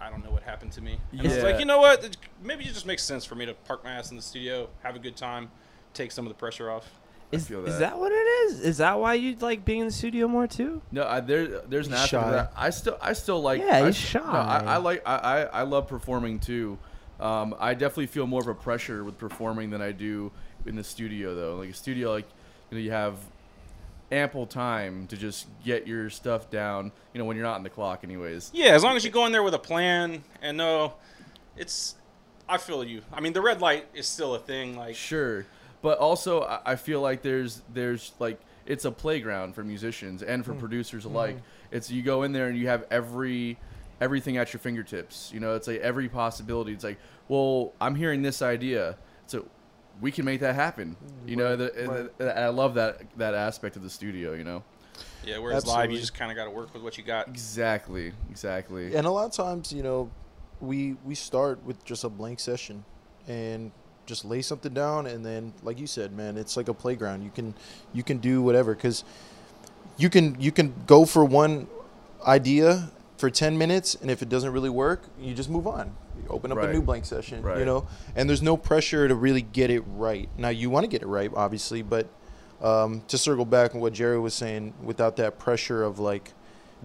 I 0.00 0.10
don't 0.10 0.22
know 0.24 0.30
what 0.30 0.44
happened 0.44 0.70
to 0.74 0.80
me. 0.80 1.00
And 1.10 1.22
it's 1.26 1.34
Yeah. 1.38 1.42
like, 1.42 1.58
you 1.58 1.64
know 1.64 1.78
what? 1.80 2.04
It- 2.04 2.16
Maybe 2.40 2.62
it 2.64 2.72
just 2.72 2.86
makes 2.86 3.02
sense 3.02 3.24
for 3.24 3.34
me 3.34 3.44
to 3.46 3.54
park 3.54 3.82
my 3.82 3.90
ass 3.90 4.12
in 4.12 4.16
the 4.16 4.22
studio, 4.22 4.68
have 4.84 4.94
a 4.94 5.00
good 5.00 5.16
time, 5.16 5.50
take 5.92 6.12
some 6.12 6.24
of 6.24 6.28
the 6.28 6.36
pressure 6.38 6.70
off. 6.70 7.00
Is, 7.30 7.46
feel 7.46 7.64
is 7.66 7.74
that. 7.74 7.90
that 7.90 7.98
what 7.98 8.10
it 8.10 8.14
is? 8.14 8.60
Is 8.60 8.78
that 8.78 8.98
why 8.98 9.14
you 9.14 9.36
like 9.40 9.64
being 9.64 9.80
in 9.80 9.86
the 9.86 9.92
studio 9.92 10.28
more 10.28 10.46
too? 10.46 10.80
No, 10.90 11.06
I, 11.06 11.20
there 11.20 11.60
there's 11.60 11.86
an 11.86 11.92
He's 11.92 12.02
aspect 12.04 12.24
of 12.24 12.32
that. 12.32 12.52
I 12.56 12.70
still 12.70 12.98
I 13.02 13.12
still 13.12 13.42
like. 13.42 13.60
Yeah, 13.60 13.84
I, 13.84 13.86
he's 13.90 14.14
No, 14.14 14.22
I. 14.22 14.62
I 14.66 14.76
like 14.78 15.02
I, 15.06 15.16
I 15.16 15.40
I 15.42 15.62
love 15.62 15.88
performing 15.88 16.38
too. 16.38 16.78
Um, 17.20 17.54
I 17.58 17.74
definitely 17.74 18.06
feel 18.06 18.26
more 18.26 18.40
of 18.40 18.48
a 18.48 18.54
pressure 18.54 19.04
with 19.04 19.18
performing 19.18 19.70
than 19.70 19.82
I 19.82 19.92
do 19.92 20.30
in 20.66 20.76
the 20.76 20.84
studio 20.84 21.34
though. 21.34 21.56
Like 21.56 21.70
a 21.70 21.74
studio, 21.74 22.12
like 22.12 22.26
you 22.70 22.78
know, 22.78 22.82
you 22.82 22.92
have 22.92 23.16
ample 24.10 24.46
time 24.46 25.06
to 25.08 25.16
just 25.16 25.46
get 25.64 25.86
your 25.86 26.08
stuff 26.08 26.48
down. 26.50 26.92
You 27.12 27.18
know, 27.18 27.24
when 27.26 27.36
you're 27.36 27.44
not 27.44 27.56
on 27.56 27.62
the 27.62 27.70
clock, 27.70 28.04
anyways. 28.04 28.50
Yeah, 28.54 28.68
as 28.68 28.82
long 28.82 28.96
as 28.96 29.04
you 29.04 29.10
go 29.10 29.26
in 29.26 29.32
there 29.32 29.42
with 29.42 29.54
a 29.54 29.58
plan 29.58 30.22
and 30.40 30.56
know 30.56 30.94
it's. 31.56 31.94
I 32.48 32.56
feel 32.56 32.82
you. 32.82 33.02
I 33.12 33.20
mean, 33.20 33.34
the 33.34 33.42
red 33.42 33.60
light 33.60 33.84
is 33.92 34.06
still 34.06 34.34
a 34.34 34.38
thing. 34.38 34.74
Like, 34.74 34.94
Sure, 34.94 35.44
but 35.82 35.98
also 35.98 36.42
I 36.42 36.60
I 36.64 36.76
feel 36.76 37.00
like 37.00 37.22
there's 37.22 37.62
there's 37.72 38.12
like 38.18 38.40
it's 38.66 38.84
a 38.84 38.90
playground 38.90 39.54
for 39.54 39.64
musicians 39.64 40.22
and 40.22 40.44
for 40.44 40.52
hmm. 40.52 40.60
producers 40.60 41.04
hmm. 41.04 41.14
alike. 41.14 41.38
It's 41.70 41.90
you 41.90 42.02
go 42.02 42.22
in 42.22 42.32
there 42.32 42.48
and 42.48 42.58
you 42.58 42.68
have 42.68 42.84
every 42.90 43.58
everything 44.00 44.36
at 44.36 44.52
your 44.52 44.60
fingertips. 44.60 45.30
You 45.32 45.40
know, 45.40 45.54
it's 45.54 45.66
like 45.66 45.80
every 45.80 46.08
possibility. 46.08 46.72
It's 46.72 46.84
like, 46.84 46.98
well, 47.28 47.72
I'm 47.80 47.94
hearing 47.94 48.22
this 48.22 48.42
idea, 48.42 48.96
so 49.26 49.46
we 50.00 50.12
can 50.12 50.24
make 50.24 50.40
that 50.40 50.54
happen. 50.54 50.96
You 51.26 51.36
know, 51.36 51.56
the, 51.56 51.72
right. 51.86 52.18
the- 52.18 52.38
I 52.38 52.48
love 52.48 52.74
that 52.74 53.02
that 53.16 53.34
aspect 53.34 53.76
of 53.76 53.82
the 53.82 53.90
studio. 53.90 54.34
You 54.34 54.44
know, 54.44 54.62
yeah, 55.24 55.38
whereas 55.38 55.66
live, 55.66 55.90
you 55.90 55.98
just 55.98 56.14
kind 56.14 56.30
of 56.30 56.36
got 56.36 56.44
to 56.44 56.50
work 56.50 56.72
with 56.72 56.82
what 56.82 56.98
you 56.98 57.04
got. 57.04 57.28
exactly, 57.28 58.12
exactly. 58.30 58.94
And 58.94 59.06
a 59.06 59.10
lot 59.10 59.26
of 59.26 59.32
times, 59.32 59.72
you 59.72 59.82
know, 59.82 60.10
we 60.60 60.96
we 61.04 61.14
start 61.14 61.62
with 61.64 61.84
just 61.84 62.04
a 62.04 62.08
blank 62.08 62.40
session 62.40 62.84
and 63.26 63.72
just 64.08 64.24
lay 64.24 64.40
something 64.42 64.72
down 64.72 65.06
and 65.06 65.24
then 65.24 65.52
like 65.62 65.78
you 65.78 65.86
said, 65.86 66.12
man, 66.16 66.36
it's 66.38 66.56
like 66.56 66.68
a 66.68 66.74
playground. 66.74 67.22
You 67.22 67.30
can 67.30 67.54
you 67.92 68.02
can 68.02 68.18
do 68.18 68.40
whatever 68.42 68.74
cuz 68.74 69.04
you 69.98 70.08
can 70.08 70.36
you 70.40 70.50
can 70.50 70.74
go 70.86 71.04
for 71.04 71.24
one 71.24 71.68
idea 72.26 72.90
for 73.18 73.28
10 73.30 73.58
minutes 73.58 73.96
and 74.00 74.10
if 74.10 74.22
it 74.22 74.28
doesn't 74.28 74.52
really 74.52 74.70
work, 74.70 75.02
you 75.20 75.34
just 75.34 75.50
move 75.50 75.66
on. 75.66 75.92
You 76.16 76.28
open 76.30 76.50
up 76.52 76.58
Right. 76.58 76.70
a 76.70 76.72
new 76.72 76.82
blank 76.82 77.04
session, 77.04 77.42
Right. 77.42 77.58
you 77.58 77.64
know. 77.64 77.86
And 78.16 78.28
there's 78.28 78.42
no 78.42 78.56
pressure 78.56 79.06
to 79.08 79.14
really 79.14 79.42
get 79.42 79.70
it 79.70 79.82
right. 79.86 80.28
Now 80.38 80.48
you 80.48 80.70
want 80.70 80.84
to 80.84 80.88
get 80.88 81.02
it 81.02 81.06
right 81.06 81.30
obviously, 81.34 81.82
but 81.82 82.06
um, 82.62 83.02
to 83.08 83.18
circle 83.18 83.44
back 83.44 83.74
on 83.74 83.80
what 83.80 83.92
Jerry 83.92 84.18
was 84.18 84.34
saying, 84.34 84.72
without 84.82 85.14
that 85.16 85.38
pressure 85.38 85.84
of 85.84 85.98
like 86.00 86.32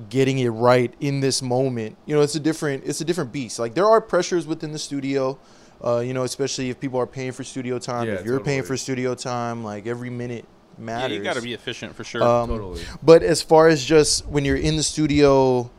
getting 0.09 0.39
it 0.39 0.49
right 0.49 0.93
in 0.99 1.19
this 1.21 1.41
moment, 1.41 1.95
you 2.05 2.13
know, 2.15 2.21
it's 2.21 2.35
a 2.35 2.39
different 2.39 2.83
it's 2.85 2.99
a 3.01 3.05
different 3.05 3.31
beast. 3.31 3.57
Like 3.59 3.73
there 3.73 3.87
are 3.87 4.01
pressures 4.01 4.45
within 4.45 4.71
the 4.71 4.77
studio, 4.79 5.37
uh, 5.83 5.99
you 5.99 6.13
know, 6.13 6.23
especially 6.23 6.69
if 6.69 6.79
people 6.79 6.99
are 6.99 7.07
paying 7.07 7.31
for 7.31 7.43
studio 7.43 7.77
time. 7.79 8.07
Yeah, 8.07 8.13
if 8.15 8.25
you're 8.25 8.39
paying 8.39 8.63
for 8.63 8.77
studio 8.77 9.15
time, 9.15 9.63
like 9.63 9.85
every 9.87 10.09
minute 10.09 10.45
Yeah, 10.77 10.83
matters. 10.85 11.17
you 11.17 11.23
got 11.23 11.35
to 11.35 11.41
be 11.41 11.53
efficient 11.53 11.95
for 11.95 12.03
sure. 12.03 12.23
Um, 12.23 12.49
Totally. 12.49 12.81
But 13.01 13.21
as 13.23 13.41
far 13.41 13.67
as 13.67 13.83
just 13.83 14.25
when 14.27 14.45
you're 14.45 14.55
in 14.57 14.77
the 14.77 14.83
studio 14.83 15.69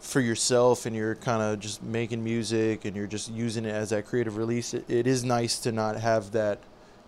for 0.00 0.20
yourself 0.20 0.84
and 0.86 0.94
you're 0.96 1.14
kind 1.16 1.42
of 1.42 1.60
just 1.60 1.82
making 1.82 2.22
music 2.24 2.84
and 2.84 2.96
you're 2.96 3.06
just 3.06 3.30
using 3.30 3.64
it 3.64 3.70
as 3.70 3.90
that 3.90 4.06
creative 4.06 4.36
release, 4.36 4.74
it, 4.74 4.84
it 4.88 5.06
is 5.06 5.22
nice 5.24 5.58
to 5.60 5.72
not 5.72 5.96
have 6.00 6.32
that. 6.32 6.58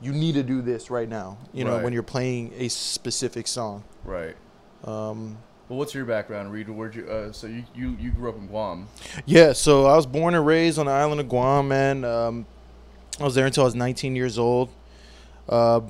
You 0.00 0.12
need 0.12 0.34
to 0.34 0.42
do 0.42 0.60
this 0.60 0.90
right 0.90 1.08
now. 1.08 1.38
You 1.52 1.64
know, 1.64 1.74
Right. 1.76 1.84
when 1.84 1.92
you're 1.92 2.02
playing 2.02 2.52
a 2.58 2.68
specific 2.68 3.46
song. 3.46 3.84
Right. 4.04 4.36
Um, 4.84 5.38
Well, 5.68 5.78
what's 5.78 5.94
your 5.94 6.04
background, 6.04 6.52
Reed? 6.52 6.68
Where'd 6.68 6.94
you? 6.94 7.08
Uh, 7.08 7.32
so 7.32 7.46
you, 7.46 7.64
you 7.74 7.96
you 7.98 8.10
grew 8.10 8.28
up 8.28 8.36
in 8.36 8.46
Guam. 8.46 8.88
Yeah, 9.24 9.54
so 9.54 9.86
I 9.86 9.96
was 9.96 10.04
born 10.06 10.34
and 10.34 10.44
raised 10.44 10.78
on 10.78 10.86
the 10.86 10.92
island 10.92 11.20
of 11.20 11.28
Guam, 11.28 11.68
man. 11.68 12.04
Um, 12.04 12.46
I 13.18 13.24
was 13.24 13.34
there 13.34 13.46
until 13.46 13.62
I 13.62 13.66
was 13.66 13.74
19 13.74 14.14
years 14.14 14.38
old. 14.38 14.70
Uh, 15.48 15.80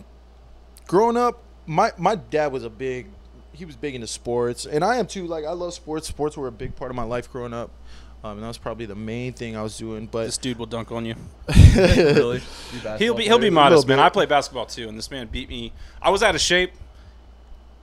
growing 0.86 1.16
up, 1.16 1.42
my 1.66 1.90
my 1.96 2.14
dad 2.14 2.52
was 2.52 2.62
a 2.62 2.70
big, 2.70 3.08
he 3.52 3.64
was 3.64 3.74
big 3.74 3.96
into 3.96 4.06
sports, 4.06 4.64
and 4.64 4.84
I 4.84 4.96
am 4.96 5.08
too. 5.08 5.26
Like 5.26 5.44
I 5.44 5.52
love 5.52 5.74
sports. 5.74 6.06
Sports 6.06 6.36
were 6.36 6.46
a 6.46 6.52
big 6.52 6.76
part 6.76 6.90
of 6.90 6.96
my 6.96 7.04
life 7.04 7.30
growing 7.30 7.52
up. 7.52 7.70
Um, 8.22 8.38
and 8.38 8.42
that 8.42 8.48
was 8.48 8.56
probably 8.56 8.86
the 8.86 8.94
main 8.94 9.34
thing 9.34 9.54
I 9.54 9.62
was 9.62 9.76
doing. 9.76 10.06
But 10.06 10.24
this 10.24 10.38
dude 10.38 10.58
will 10.58 10.64
dunk 10.64 10.90
on 10.90 11.04
you. 11.04 11.14
really? 11.76 12.40
He'll 12.40 12.82
basketball 12.82 13.16
be 13.16 13.24
he'll 13.24 13.38
be 13.38 13.50
modest, 13.50 13.86
man. 13.86 13.98
bit. 13.98 14.02
I 14.02 14.08
play 14.08 14.24
basketball 14.24 14.66
too, 14.66 14.88
and 14.88 14.96
this 14.96 15.10
man 15.10 15.26
beat 15.26 15.48
me. 15.48 15.72
I 16.00 16.10
was 16.10 16.22
out 16.22 16.34
of 16.34 16.40
shape. 16.40 16.72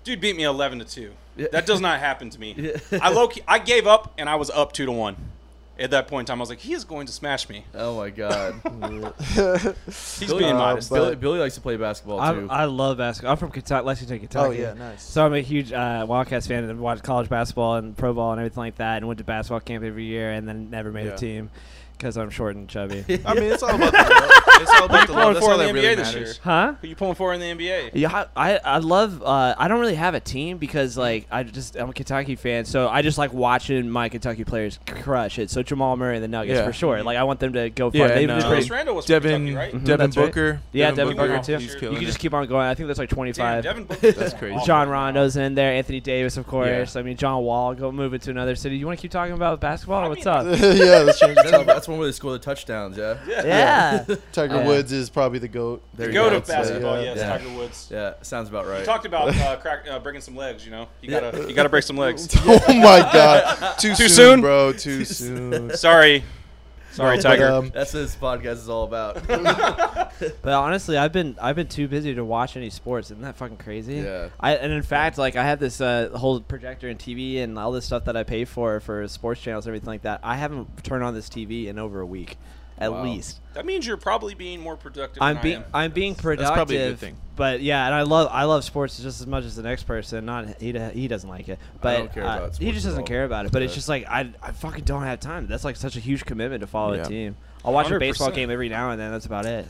Dude 0.04 0.20
beat 0.22 0.36
me 0.36 0.44
eleven 0.44 0.80
to 0.80 0.86
two. 0.86 1.12
Yeah. 1.38 1.48
That 1.52 1.66
does 1.66 1.80
not 1.82 2.00
happen 2.00 2.30
to 2.32 2.40
me. 2.40 2.56
Yeah. 2.92 3.00
I 3.02 3.12
low 3.12 3.28
key, 3.28 3.42
I 3.48 3.60
gave 3.60 3.88
up, 3.88 4.14
and 4.18 4.28
I 4.30 4.36
was 4.36 4.50
up 4.50 4.74
two 4.74 4.86
to 4.86 4.92
one. 4.92 5.16
At 5.80 5.92
that 5.92 6.08
point 6.08 6.22
in 6.30 6.34
time, 6.34 6.40
I 6.40 6.44
was 6.44 6.50
like, 6.50 6.60
he 6.60 6.74
is 6.74 6.84
going 6.84 7.08
to 7.08 7.12
smash 7.14 7.50
me. 7.50 7.66
Oh 7.74 7.98
my 7.98 8.12
God. 8.12 8.54
He's 9.86 10.20
Billy, 10.28 10.40
being 10.44 10.52
uh, 10.56 10.58
modest. 10.60 10.92
Billy, 10.92 11.16
Billy 11.16 11.40
likes 11.40 11.56
to 11.56 11.62
play 11.62 11.76
basketball 11.78 12.18
too. 12.34 12.48
I, 12.52 12.64
I 12.64 12.66
love 12.66 12.98
basketball. 12.98 13.32
I'm 13.32 13.38
from 13.38 13.50
Kentucky, 13.52 13.86
Lexington, 13.86 14.20
Kentucky. 14.20 14.60
oh 14.60 14.62
yeah, 14.62 14.74
nice. 14.74 15.02
So 15.02 15.26
I'm 15.26 15.34
a 15.34 15.40
huge 15.42 15.72
uh, 15.72 16.06
Wildcats 16.08 16.46
fan 16.46 16.66
and 16.66 16.80
watched 16.80 17.04
college 17.04 17.30
basketball 17.30 17.78
and 17.78 17.98
pro 17.98 18.14
ball 18.14 18.32
and 18.32 18.40
everything 18.40 18.62
like 18.62 18.76
that, 18.76 18.98
and 18.98 19.08
went 19.08 19.18
to 19.20 19.24
basketball 19.24 19.60
camp 19.62 19.84
every 19.84 20.06
year, 20.06 20.32
and 20.32 20.48
then 20.48 20.70
never 20.70 20.92
made 20.92 21.08
Yeah. 21.08 21.14
a 21.14 21.18
team 21.18 21.50
because 22.02 22.18
I'm 22.18 22.32
short 22.32 22.56
and 22.56 22.68
chubby. 22.68 23.06
I 23.26 23.34
mean, 23.36 23.44
it's 23.44 23.62
all 23.62 23.76
about 23.76 23.92
the 23.92 23.98
love. 24.00 24.62
It's 24.62 24.72
all 24.72 24.86
about 24.86 25.08
the 25.08 25.14
pulling 25.14 25.24
love. 25.26 25.34
That's 25.36 25.46
for 25.46 25.52
all 25.52 25.60
in 25.62 25.68
that 25.68 25.74
the 25.74 25.74
really 25.74 25.96
NBA 25.96 25.98
this 25.98 26.14
matters. 26.16 26.38
huh? 26.40 26.74
Who 26.82 26.88
you 26.88 26.96
pulling 26.96 27.16
for 27.16 27.34
in 27.34 27.40
the 27.40 27.46
NBA? 27.46 27.92
Yeah, 27.94 28.26
I 28.36 28.58
I 28.58 28.78
love. 28.80 29.22
Uh, 29.22 29.54
I 29.58 29.68
don't 29.68 29.80
really 29.80 29.96
have 29.96 30.16
a 30.16 30.20
team 30.20 30.58
because 30.58 30.98
like 30.98 31.28
I 31.32 31.44
just 31.44 31.76
I'm 31.76 31.90
a 31.90 31.94
Kentucky 31.94 32.36
fan, 32.36 32.66
so 32.66 32.90
I 32.90 33.02
just 33.04 33.18
like 33.20 33.34
watching 33.34 33.88
my 33.90 34.10
Kentucky 34.10 34.44
players 34.44 34.80
crush 34.88 35.38
it. 35.38 35.50
So 35.52 35.62
Jamal 35.62 35.96
Murray 35.96 36.16
and 36.16 36.24
the 36.24 36.28
Nuggets 36.28 36.58
Yeah. 36.58 36.66
for 36.66 36.74
sure. 36.74 37.04
Like 37.04 37.18
I 37.18 37.24
want 37.24 37.40
them 37.40 37.54
to 37.54 37.70
go 37.70 37.92
far. 37.92 38.00
Yeah, 38.00 38.08
They've 38.08 38.18
and, 38.18 38.28
been 38.28 38.30
uh, 38.32 38.50
pretty. 38.50 38.50
Julius 38.50 38.70
Randle 38.72 38.96
was 38.96 39.06
from 39.06 39.14
Devin 39.14 39.32
Kentucky, 39.46 39.56
right? 39.56 39.74
Mhm, 39.74 39.86
Devin 39.86 39.98
that's 40.08 40.18
right. 40.18 40.26
Booker. 40.26 40.62
Yeah, 40.72 40.92
Devin 40.92 41.16
Devin 41.16 41.18
Booker 41.18 41.44
too. 41.44 41.58
He's 41.58 41.74
You 41.76 41.80
killing 41.80 41.96
can 41.98 42.04
it. 42.04 42.08
just 42.08 42.20
keep 42.20 42.34
on 42.34 42.48
going. 42.48 42.66
I 42.68 42.74
think 42.74 42.88
that's 42.88 43.00
like 43.00 43.10
Damn, 43.10 43.16
25. 43.18 43.64
Devin 43.64 43.84
Booker. 43.86 44.12
That's 44.12 44.34
crazy. 44.34 44.56
Rajon 44.56 44.90
Rondo's 44.90 45.36
in 45.38 45.54
there. 45.56 45.72
Anthony 45.74 46.00
Davis, 46.00 46.38
of 46.38 46.48
course. 46.48 46.96
I 46.96 47.04
mean, 47.04 47.18
John 47.18 47.44
Wall. 47.44 47.74
Go 47.76 47.92
move 47.92 48.14
it 48.14 48.22
to 48.24 48.32
another 48.32 48.56
city. 48.56 48.78
You 48.78 48.86
want 48.88 48.98
to 48.98 49.02
keep 49.02 49.12
talking 49.12 49.34
about 49.34 49.60
basketball? 49.62 50.02
I 50.02 50.06
or 50.06 50.10
What's 50.10 50.26
mean, 50.26 50.34
up? 50.36 50.46
yeah, 50.60 51.00
let's 51.00 51.20
change 51.20 51.36
the 51.36 51.42
That's, 51.42 51.52
topic. 51.52 51.68
that's 51.68 51.88
one 51.92 52.00
where 52.00 52.08
they 52.08 52.12
score 52.14 52.32
the 52.32 52.40
touchdowns. 52.40 52.98
Yeah. 52.98 53.18
Yeah. 53.28 54.06
Tiger 54.32 54.56
Yeah. 54.56 54.68
Woods 54.68 54.92
is 54.92 55.10
probably 55.10 55.40
the 55.40 55.48
goat. 55.48 55.84
There 55.94 56.08
The 56.08 56.14
you 56.14 56.20
goat 56.20 56.30
go. 56.32 56.38
of 56.38 56.48
basketball, 56.48 56.98
Yeah. 56.98 57.04
yes, 57.14 57.18
Yeah. 57.18 57.38
Tiger 57.38 57.58
Woods. 57.58 57.88
Yeah, 57.92 58.14
sounds 58.22 58.50
about 58.50 58.68
right. 58.68 58.80
You 58.80 58.86
talked 58.86 59.06
about 59.06 59.36
uh, 59.36 59.58
crack, 59.58 59.86
uh, 59.90 60.00
breaking 60.00 60.22
some 60.22 60.36
legs. 60.36 60.66
You 60.66 60.72
know, 60.72 60.88
you 61.02 61.12
Yeah. 61.12 61.20
gotta 61.22 61.48
you 61.48 61.54
gotta 61.54 61.70
break 61.70 61.84
some 61.84 61.98
legs. 61.98 62.28
oh 62.46 62.60
my 62.74 63.00
god, 63.14 63.76
too, 63.80 63.90
Too 63.96 64.08
soon, 64.08 64.10
soon? 64.10 64.42
bro. 64.42 64.74
Too 64.74 65.06
soon. 65.06 65.76
Sorry, 65.78 66.24
sorry, 66.92 67.18
No, 67.18 67.22
but, 67.24 67.30
Tiger. 67.30 67.48
um, 67.50 67.72
That's 67.74 67.94
what 67.94 68.00
this 68.02 68.16
podcast 68.16 68.54
is 68.54 68.70
all 68.70 68.84
about. 68.84 69.22
But 70.44 70.54
honestly, 70.54 70.98
I've 70.98 71.12
been 71.12 71.36
I've 71.42 71.56
been 71.56 71.68
too 71.68 71.88
busy 71.88 72.14
to 72.14 72.24
watch 72.24 72.56
any 72.56 72.70
sports. 72.70 73.10
Isn't 73.10 73.24
that 73.24 73.36
fucking 73.38 73.58
crazy? 73.58 73.96
Yeah. 73.96 74.30
I 74.40 74.56
and 74.56 74.72
in 74.72 74.84
fact, 74.84 75.18
like 75.18 75.36
I 75.36 75.44
have 75.44 75.60
this 75.60 75.82
uh, 75.82 76.10
whole 76.14 76.40
projector 76.42 76.90
and 76.90 77.00
TV 77.00 77.42
and 77.42 77.58
all 77.58 77.72
this 77.72 77.86
stuff 77.86 78.06
that 78.06 78.16
I 78.16 78.24
pay 78.24 78.46
for 78.46 78.80
for 78.82 79.08
sports 79.08 79.42
channels 79.42 79.66
and 79.66 79.72
everything 79.72 79.88
like 79.88 80.04
that. 80.04 80.20
I 80.22 80.36
haven't 80.36 80.84
turned 80.84 81.04
on 81.04 81.16
this 81.16 81.28
TV 81.28 81.66
in 81.68 81.80
over 81.80 82.02
a 82.02 82.06
week, 82.06 82.38
at 82.82 82.92
Wow. 82.92 83.04
least. 83.04 83.40
that 83.54 83.66
means 83.66 83.86
you're 83.86 83.96
probably 83.98 84.34
being 84.34 84.60
more 84.60 84.76
productive. 84.76 85.22
I'm 85.22 85.40
being 85.42 85.58
I 85.58 85.60
am. 85.60 85.66
I'm 85.74 85.92
being 85.92 86.16
productive. 86.16 86.46
That's 86.48 86.56
probably 86.56 86.78
a 86.78 86.90
good 86.90 87.00
thing. 87.00 87.16
But 87.36 87.62
yeah, 87.62 87.86
and 87.86 87.94
I 87.96 88.02
love 88.02 88.28
I 88.32 88.44
love 88.46 88.64
sports 88.64 88.98
just 89.00 89.22
as 89.22 89.28
much 89.28 89.44
as 89.46 89.56
the 89.56 89.64
next 89.64 89.84
person. 89.84 90.26
Not 90.26 90.60
he 90.62 90.72
he 90.94 91.08
doesn't 91.08 91.30
like 91.30 91.48
it, 91.50 91.60
but 91.82 91.98
don't 91.98 92.14
care 92.14 92.24
uh, 92.26 92.38
about 92.38 92.58
he 92.58 92.72
just 92.72 92.86
doesn't 92.86 93.06
care 93.06 93.24
about 93.24 93.46
it. 93.46 93.52
But 93.52 93.62
it's 93.62 93.74
just 93.74 93.88
like 93.90 94.06
I 94.08 94.30
I 94.42 94.52
fucking 94.52 94.84
don't 94.86 95.04
have 95.04 95.20
time. 95.20 95.48
That's 95.48 95.64
like 95.64 95.76
such 95.76 95.96
a 95.96 96.00
huge 96.00 96.26
commitment 96.26 96.62
to 96.62 96.68
follow 96.68 96.94
Yeah. 96.96 97.04
a 97.04 97.08
team. 97.08 97.36
I'll 97.64 97.74
watch 97.74 97.92
a 97.92 98.00
baseball 98.00 98.32
game 98.32 98.50
every 98.50 98.70
now 98.70 98.90
and 98.92 99.00
then. 99.00 99.12
That's 99.12 99.26
about 99.28 99.46
it. 99.46 99.68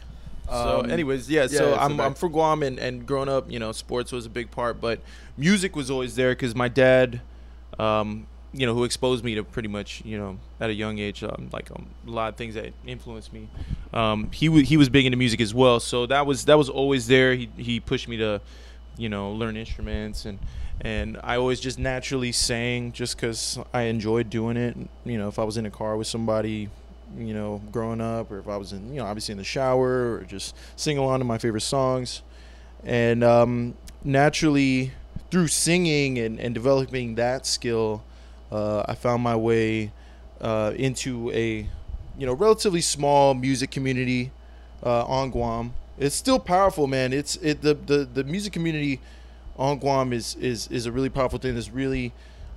So, 0.48 0.82
Um, 0.82 0.92
anyways, 0.92 1.30
yeah. 1.30 1.48
So 1.48 1.54
yeah, 1.54 1.60
so 1.76 1.80
I'm 1.80 2.00
I'm 2.02 2.14
from 2.14 2.32
Guam, 2.34 2.62
and 2.64 2.78
and 2.78 3.06
growing 3.06 3.30
up, 3.30 3.50
you 3.50 3.58
know, 3.60 3.72
sports 3.72 4.12
was 4.12 4.26
a 4.26 4.30
big 4.30 4.52
part, 4.52 4.82
but 4.82 5.00
music 5.38 5.76
was 5.76 5.90
always 5.90 6.16
there 6.16 6.32
because 6.32 6.56
my 6.56 6.68
dad, 6.68 7.22
um, 7.80 8.28
you 8.54 8.66
know, 8.66 8.74
who 8.74 8.84
exposed 8.84 9.24
me 9.24 9.36
to 9.36 9.44
pretty 9.44 9.70
much, 9.70 10.02
you 10.04 10.18
know, 10.18 10.38
at 10.60 10.70
a 10.70 10.74
young 10.74 11.00
age, 11.00 11.24
um, 11.24 11.50
like 11.54 11.72
um, 11.72 11.88
a 12.06 12.10
lot 12.10 12.30
of 12.30 12.36
things 12.36 12.56
that 12.56 12.74
influenced 12.86 13.32
me. 13.32 13.48
Um, 13.94 14.30
he 14.32 14.50
wa 14.50 14.58
he 14.58 14.78
was 14.78 14.90
big 14.90 15.06
into 15.06 15.18
music 15.18 15.40
as 15.42 15.54
well, 15.54 15.80
so 15.80 16.06
that 16.08 16.26
was 16.26 16.46
that 16.46 16.58
was 16.58 16.70
always 16.70 17.08
there. 17.08 17.34
He 17.36 17.50
he 17.58 17.80
pushed 17.80 18.08
me 18.08 18.18
to, 18.18 18.42
you 18.98 19.10
know, 19.10 19.32
learn 19.32 19.58
instruments 19.58 20.26
and. 20.26 20.40
And 20.84 21.20
I 21.24 21.38
always 21.38 21.60
just 21.60 21.78
naturally 21.78 22.32
sang 22.32 22.92
just 22.92 23.16
because 23.16 23.60
I 23.72 23.84
enjoyed 23.84 24.32
doing 24.32 24.58
it. 24.58 24.76
You 25.06 25.20
know, 25.20 25.28
if 25.28 25.38
I 25.38 25.44
was 25.44 25.56
in 25.56 25.68
a 25.68 25.70
car 25.70 25.96
with 25.96 26.08
somebody, 26.08 26.72
you 27.16 27.36
know, 27.36 27.62
growing 27.72 28.02
up, 28.02 28.32
or 28.32 28.40
if 28.40 28.48
I 28.48 28.58
was 28.58 28.74
in, 28.74 28.92
you 28.92 29.00
know, 29.00 29.06
obviously 29.06 29.34
in 29.34 29.38
the 29.38 29.44
shower, 29.44 30.14
or 30.14 30.24
just 30.24 30.56
sing 30.76 30.98
along 30.98 31.20
to 31.20 31.26
my 31.26 31.38
favorite 31.38 31.62
songs. 31.62 32.24
And 32.84 33.24
um, 33.24 33.76
naturally, 34.04 34.94
through 35.30 35.50
singing 35.50 36.18
and, 36.18 36.40
and 36.40 36.56
developing 36.56 37.14
that 37.14 37.46
skill, 37.46 38.04
uh, 38.52 38.84
I 38.88 38.96
found 38.96 39.24
my 39.24 39.36
way 39.36 39.92
uh, 40.40 40.74
into 40.76 41.32
a, 41.32 41.68
you 42.18 42.26
know, 42.26 42.34
relatively 42.34 42.82
small 42.82 43.34
music 43.34 43.72
community 43.72 44.32
uh, 44.84 45.06
on 45.06 45.32
Guam. 45.32 45.74
It's 45.98 46.16
still 46.16 46.40
powerful, 46.40 46.88
man. 46.88 47.14
It's 47.14 47.36
it 47.38 47.62
the, 47.62 47.74
the, 47.74 48.06
the 48.06 48.24
music 48.24 48.54
community 48.54 49.00
on 49.58 49.78
Guam 49.78 50.14
is, 50.14 50.36
is, 50.36 50.68
is 50.68 50.86
a 50.86 50.92
really 50.92 51.10
powerful 51.10 51.40
thing. 51.40 51.54
There's 51.54 51.70
really 51.70 52.14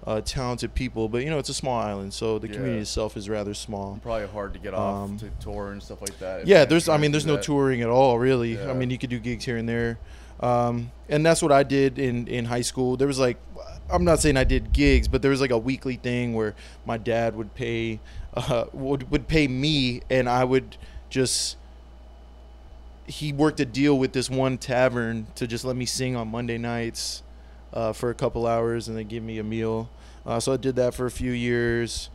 uh, 0.06 0.20
talented 0.20 0.74
people, 0.74 1.08
but 1.08 1.24
you 1.24 1.30
know 1.30 1.38
it's 1.38 1.48
a 1.48 1.54
small 1.54 1.80
island, 1.80 2.12
so 2.12 2.38
the 2.38 2.48
community 2.48 2.80
itself 2.80 3.16
is 3.16 3.28
rather 3.28 3.54
small. 3.54 3.98
Probably 4.02 4.26
hard 4.26 4.52
to 4.52 4.58
get 4.58 4.74
off 4.74 5.04
Um, 5.04 5.18
to 5.18 5.30
tour 5.40 5.72
and 5.72 5.82
stuff 5.82 6.00
like 6.02 6.18
that. 6.18 6.46
Yeah, 6.46 6.66
there's. 6.66 6.88
I 6.90 6.98
mean, 6.98 7.10
there's 7.10 7.24
no 7.24 7.36
that. 7.36 7.42
touring 7.42 7.80
at 7.80 7.88
all, 7.88 8.18
really. 8.18 8.54
Yeah. 8.54 8.70
I 8.70 8.74
mean, 8.74 8.90
you 8.90 8.98
could 8.98 9.08
do 9.08 9.18
gigs 9.18 9.46
here 9.46 9.56
and 9.56 9.66
there, 9.66 9.98
um, 10.40 10.92
and 11.08 11.24
that's 11.24 11.40
what 11.42 11.52
I 11.52 11.62
did 11.62 11.98
in 11.98 12.28
in 12.28 12.44
high 12.44 12.60
school. 12.60 12.98
There 12.98 13.08
was 13.08 13.18
like, 13.18 13.38
I'm 13.90 14.04
not 14.04 14.20
saying 14.20 14.36
I 14.36 14.44
did 14.44 14.72
gigs, 14.72 15.08
but 15.08 15.22
there 15.22 15.30
was 15.30 15.40
like 15.40 15.50
a 15.50 15.58
weekly 15.58 15.96
thing 15.96 16.34
where 16.34 16.54
my 16.86 16.96
dad 16.96 17.36
would 17.36 17.54
pay, 17.54 18.00
uh, 18.34 18.64
would 18.72 19.10
would 19.10 19.28
pay 19.28 19.46
me, 19.48 20.02
and 20.10 20.28
I 20.28 20.44
would 20.44 20.76
just. 21.10 21.56
He 23.06 23.34
worked 23.34 23.60
a 23.60 23.66
deal 23.66 23.98
with 23.98 24.14
this 24.14 24.30
one 24.30 24.56
tavern 24.56 25.26
to 25.34 25.46
just 25.46 25.64
let 25.64 25.76
me 25.76 25.84
sing 25.84 26.16
on 26.16 26.28
Monday 26.28 26.56
nights, 26.56 27.22
uh, 27.74 27.92
for 27.92 28.08
a 28.08 28.14
couple 28.14 28.46
hours, 28.46 28.88
and 28.88 28.96
then 28.96 29.06
give 29.06 29.22
me 29.22 29.38
a 29.38 29.44
meal. 29.44 29.90
Uh, 30.24 30.40
so 30.40 30.54
I 30.54 30.56
did 30.56 30.76
that 30.76 30.94
for 30.94 31.04
a 31.04 31.10
few 31.10 31.32
years. 31.32 32.08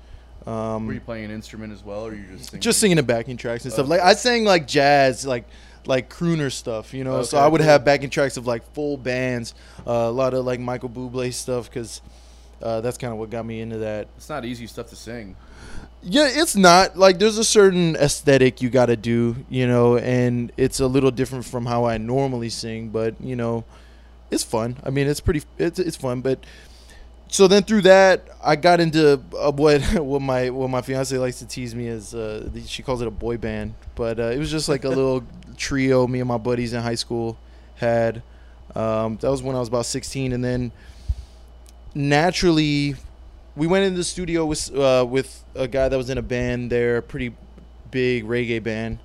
Um, 0.48 0.88
Were 0.88 0.94
you 0.94 1.02
playing 1.02 1.26
an 1.26 1.32
instrument 1.32 1.74
as 1.74 1.84
well, 1.84 2.08
or 2.08 2.16
you 2.16 2.24
just 2.32 2.50
singing? 2.50 2.62
just 2.62 2.80
singing 2.80 2.98
the 2.98 3.04
backing 3.04 3.38
tracks 3.38 3.66
and 3.66 3.74
stuff. 3.74 3.88
Like 3.88 4.02
I 4.02 4.14
sang 4.14 4.46
like 4.46 4.68
jazz, 4.68 5.28
like 5.28 5.46
like 5.90 6.10
crooner 6.10 6.52
stuff, 6.52 6.94
you 6.94 7.04
know. 7.04 7.24
so 7.24 7.38
I 7.40 7.48
would 7.48 7.62
cool. 7.62 7.68
have 7.68 7.84
backing 7.84 8.12
tracks 8.12 8.38
of 8.38 8.46
like 8.46 8.64
full 8.74 8.96
bands, 8.96 9.56
uh, 9.86 9.92
a 9.92 10.12
lot 10.12 10.36
of 10.36 10.46
like 10.46 10.60
Michael 10.60 10.88
Bublé 10.88 11.34
stuff, 11.34 11.68
because 11.68 12.02
uh, 12.62 12.80
that's 12.80 12.98
kind 12.98 13.12
of 13.12 13.20
what 13.20 13.32
got 13.32 13.44
me 13.44 13.60
into 13.60 13.80
that. 13.80 14.08
It's 14.16 14.30
not 14.30 14.46
easy 14.46 14.68
stuff 14.68 14.88
to 14.90 14.96
sing. 14.96 15.36
Yeah, 16.04 16.30
it's 16.30 16.56
not 16.56 16.96
like 16.96 17.18
there's 17.18 17.40
a 17.40 17.44
certain 17.44 17.96
aesthetic 17.96 18.62
you 18.62 18.70
got 18.70 18.86
to 18.86 18.96
do, 18.96 19.36
you 19.50 19.68
know, 19.68 19.98
and 19.98 20.52
it's 20.56 20.80
a 20.80 20.88
little 20.88 21.12
different 21.12 21.44
from 21.44 21.66
how 21.66 21.86
I 21.86 21.98
normally 21.98 22.50
sing, 22.50 22.90
but 22.90 23.20
you 23.20 23.36
know, 23.36 23.66
it's 24.30 24.44
fun. 24.44 24.78
I 24.84 24.92
mean, 24.92 25.08
it's 25.08 25.20
pretty, 25.20 25.42
it's 25.58 25.80
it's 25.80 25.98
fun. 25.98 26.22
But 26.22 26.46
so 27.32 27.48
then 27.48 27.64
through 27.64 27.84
that, 27.84 28.28
I 28.44 28.56
got 28.56 28.80
into 28.80 29.22
uh, 29.38 29.52
what 29.52 29.82
what 29.94 30.22
my 30.22 30.50
what 30.50 30.70
my 30.70 30.82
fiance 30.82 31.16
likes 31.18 31.40
to 31.40 31.48
tease 31.48 31.76
me 31.76 31.88
as 31.88 32.14
uh, 32.14 32.50
she 32.66 32.84
calls 32.84 33.02
it 33.02 33.08
a 33.08 33.12
boy 33.12 33.38
band, 33.38 33.76
but 33.96 34.20
uh, 34.20 34.24
it 34.24 34.40
was 34.40 34.52
just 34.52 34.68
like 34.68 34.84
a 34.84 34.90
little 34.90 35.24
trio 35.58 36.08
me 36.08 36.20
and 36.20 36.28
my 36.28 36.38
buddies 36.38 36.74
in 36.74 36.82
high 36.82 36.96
school 36.96 37.38
had. 37.76 38.24
Um, 38.76 39.18
that 39.18 39.32
was 39.32 39.42
when 39.42 39.56
I 39.56 39.60
was 39.60 39.68
about 39.68 39.88
16, 39.88 40.32
and 40.32 40.44
then 40.44 40.72
naturally 41.96 42.96
we 43.56 43.66
went 43.66 43.84
into 43.84 43.98
the 43.98 44.04
studio 44.04 44.46
with 44.46 44.76
uh, 44.76 45.06
with 45.08 45.44
a 45.56 45.68
guy 45.68 45.90
that 45.90 45.98
was 45.98 46.10
in 46.10 46.18
a 46.18 46.24
band 46.24 46.72
there, 46.72 46.98
a 46.98 47.02
pretty 47.02 47.36
big 47.92 48.26
reggae 48.26 48.62
band. 48.62 49.00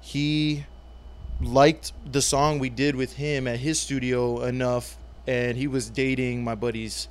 He 0.00 0.64
liked 1.40 1.92
the 2.10 2.22
song 2.22 2.58
we 2.58 2.70
did 2.70 2.96
with 2.96 3.14
him 3.14 3.46
at 3.46 3.60
his 3.60 3.80
studio 3.80 4.42
enough, 4.42 4.96
and 5.26 5.56
he 5.56 5.66
was 5.66 5.90
dating 5.90 6.42
my 6.42 6.54
buddy's 6.54 7.08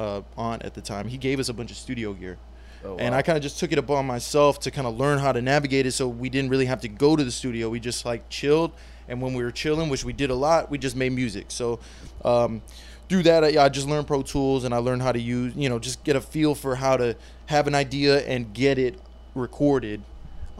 uh, 0.00 0.22
aunt 0.36 0.62
at 0.64 0.72
the 0.74 0.80
time. 0.80 1.08
He 1.08 1.18
gave 1.18 1.38
us 1.40 1.48
a 1.48 1.54
bunch 1.54 1.70
of 1.70 1.76
studio 1.76 2.12
gear, 2.14 2.36
Oh, 2.84 2.96
and. 2.96 3.14
I 3.14 3.22
kind 3.22 3.36
of 3.36 3.42
just 3.42 3.58
took 3.60 3.72
it 3.72 3.78
upon 3.78 4.06
myself 4.06 4.58
to 4.60 4.70
kind 4.70 4.86
of 4.86 4.96
learn 4.96 5.18
how 5.18 5.32
to 5.32 5.42
navigate 5.42 5.84
it, 5.86 5.92
so 5.92 6.08
we 6.08 6.28
didn't 6.30 6.50
really 6.50 6.66
have 6.66 6.80
to 6.80 6.88
go 6.88 7.14
to 7.16 7.22
the 7.24 7.30
studio. 7.30 7.68
We 7.68 7.78
just 7.80 8.04
like 8.04 8.22
chilled, 8.30 8.72
and 9.08 9.20
when 9.22 9.34
we 9.34 9.42
were 9.44 9.52
chilling, 9.52 9.90
which 9.90 10.04
we 10.04 10.14
did 10.14 10.30
a 10.30 10.34
lot, 10.34 10.70
we 10.70 10.78
just 10.78 10.96
made 10.96 11.12
music. 11.12 11.46
So. 11.48 11.78
Um, 12.24 12.62
through 13.10 13.24
that, 13.24 13.42
I, 13.42 13.64
I 13.64 13.68
just 13.68 13.88
learned 13.88 14.06
Pro 14.06 14.22
Tools 14.22 14.62
and 14.62 14.72
I 14.72 14.78
learned 14.78 15.02
how 15.02 15.10
to 15.10 15.18
use, 15.18 15.52
you 15.56 15.68
know, 15.68 15.80
just 15.80 16.04
get 16.04 16.14
a 16.14 16.20
feel 16.20 16.54
for 16.54 16.76
how 16.76 16.96
to 16.96 17.16
have 17.46 17.66
an 17.66 17.74
idea 17.74 18.20
and 18.24 18.54
get 18.54 18.78
it 18.78 19.00
recorded. 19.34 20.00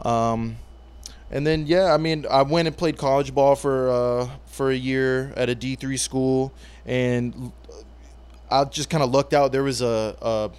Um, 0.03 0.57
and 1.29 1.47
then, 1.47 1.65
yeah, 1.65 1.93
I 1.93 1.97
mean, 1.97 2.25
I 2.29 2.41
went 2.41 2.67
and 2.67 2.75
played 2.75 2.97
college 2.97 3.33
ball 3.33 3.55
for 3.55 3.89
uh, 3.89 4.29
for 4.47 4.69
a 4.69 4.75
year 4.75 5.31
at 5.37 5.47
a 5.47 5.55
D 5.55 5.75
three 5.77 5.95
school, 5.95 6.51
and 6.85 7.53
I 8.51 8.65
just 8.65 8.89
kind 8.89 9.03
of 9.03 9.11
lucked 9.11 9.33
out. 9.33 9.51
There 9.51 9.63
was 9.63 9.81
a, 9.81 10.15
a 10.21 10.51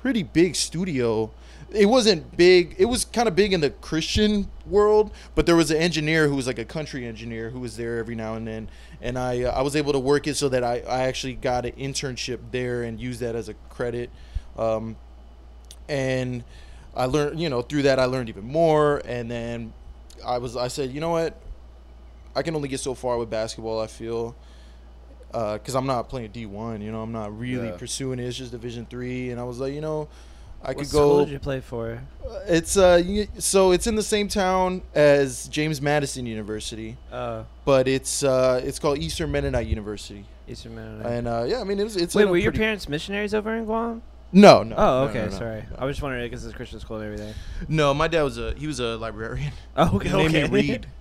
pretty 0.00 0.22
big 0.22 0.54
studio. 0.54 1.30
It 1.72 1.86
wasn't 1.86 2.36
big. 2.36 2.76
It 2.78 2.86
was 2.86 3.04
kind 3.04 3.28
of 3.28 3.34
big 3.34 3.52
in 3.52 3.60
the 3.60 3.70
Christian 3.70 4.48
world, 4.66 5.12
but 5.34 5.46
there 5.46 5.56
was 5.56 5.70
an 5.70 5.76
engineer 5.76 6.28
who 6.28 6.36
was 6.36 6.46
like 6.46 6.58
a 6.58 6.64
country 6.64 7.06
engineer 7.06 7.50
who 7.50 7.60
was 7.60 7.76
there 7.76 7.98
every 7.98 8.14
now 8.14 8.34
and 8.34 8.46
then, 8.46 8.68
and 9.00 9.18
I 9.18 9.42
uh, 9.42 9.52
I 9.52 9.62
was 9.62 9.76
able 9.76 9.92
to 9.92 9.98
work 9.98 10.26
it 10.26 10.36
so 10.36 10.48
that 10.48 10.64
I, 10.64 10.80
I 10.80 11.02
actually 11.02 11.34
got 11.34 11.66
an 11.66 11.72
internship 11.72 12.38
there 12.50 12.82
and 12.82 13.00
used 13.00 13.20
that 13.20 13.36
as 13.36 13.48
a 13.48 13.54
credit, 13.68 14.10
um, 14.56 14.96
and 15.88 16.42
I 16.96 17.06
learned 17.06 17.40
you 17.40 17.48
know 17.48 17.62
through 17.62 17.82
that 17.82 18.00
I 18.00 18.06
learned 18.06 18.28
even 18.28 18.44
more, 18.44 19.02
and 19.04 19.30
then 19.30 19.72
I 20.26 20.38
was 20.38 20.56
I 20.56 20.68
said 20.68 20.92
you 20.92 21.00
know 21.00 21.10
what, 21.10 21.40
I 22.34 22.42
can 22.42 22.56
only 22.56 22.68
get 22.68 22.80
so 22.80 22.94
far 22.94 23.16
with 23.16 23.30
basketball. 23.30 23.80
I 23.80 23.86
feel 23.86 24.34
because 25.32 25.74
I'm 25.74 25.86
not 25.86 26.08
playing 26.08 26.30
D1. 26.30 26.82
You 26.82 26.92
know, 26.92 27.02
I'm 27.02 27.12
not 27.12 27.36
really 27.38 27.68
Yeah. 27.68 27.76
pursuing 27.76 28.18
it. 28.18 28.24
It's 28.26 28.36
just 28.36 28.50
Division 28.52 28.86
three, 28.88 29.30
and 29.30 29.40
I 29.40 29.44
was 29.44 29.60
like, 29.60 29.72
you 29.72 29.80
know, 29.80 30.08
I 30.62 30.68
What 30.68 30.78
could 30.78 30.90
go. 30.90 30.98
What 30.98 31.12
school 31.12 31.24
did 31.24 31.32
you 31.32 31.38
play 31.38 31.60
for? 31.60 32.02
It's 32.46 32.76
uh, 32.76 33.02
so 33.38 33.72
it's 33.72 33.86
in 33.86 33.94
the 33.94 34.02
same 34.02 34.28
town 34.28 34.82
as 34.94 35.48
James 35.48 35.80
Madison 35.80 36.26
University, 36.26 36.96
Uh, 37.10 37.44
but 37.64 37.88
it's 37.88 38.22
uh, 38.22 38.60
it's 38.64 38.78
called 38.78 38.98
Eastern 38.98 39.30
Mennonite 39.32 39.66
University, 39.66 40.26
Eastern 40.48 40.74
Mennonite. 40.74 41.06
and 41.06 41.26
uh, 41.28 41.44
yeah, 41.46 41.60
I 41.60 41.64
mean, 41.64 41.80
it's 41.80 41.96
it's 41.96 42.14
Wait, 42.14 42.26
were 42.26 42.36
your 42.36 42.52
parents 42.52 42.88
missionaries 42.88 43.32
over 43.32 43.54
in 43.56 43.64
Guam? 43.64 44.02
No, 44.32 44.62
no. 44.62 44.76
Oh, 44.78 45.02
okay. 45.08 45.20
no, 45.24 45.24
no, 45.24 45.30
sorry. 45.38 45.62
No. 45.70 45.76
I 45.78 45.84
was 45.86 45.96
just 45.96 46.02
wondering 46.02 46.24
because 46.24 46.44
it's 46.44 46.54
a 46.54 46.56
Christian 46.56 46.78
school 46.78 46.98
and 46.98 47.06
everything. 47.06 47.34
No, 47.68 47.92
my 47.94 48.06
dad 48.06 48.22
was 48.22 48.38
a 48.38 48.54
he 48.54 48.66
was 48.66 48.78
a 48.80 48.96
librarian. 48.96 49.52
Oh, 49.76 49.96
okay. 49.96 50.08
He 50.10 50.16
named 50.16 50.34
okay. 50.34 50.42
me 50.48 50.48
Reed. 50.72 50.86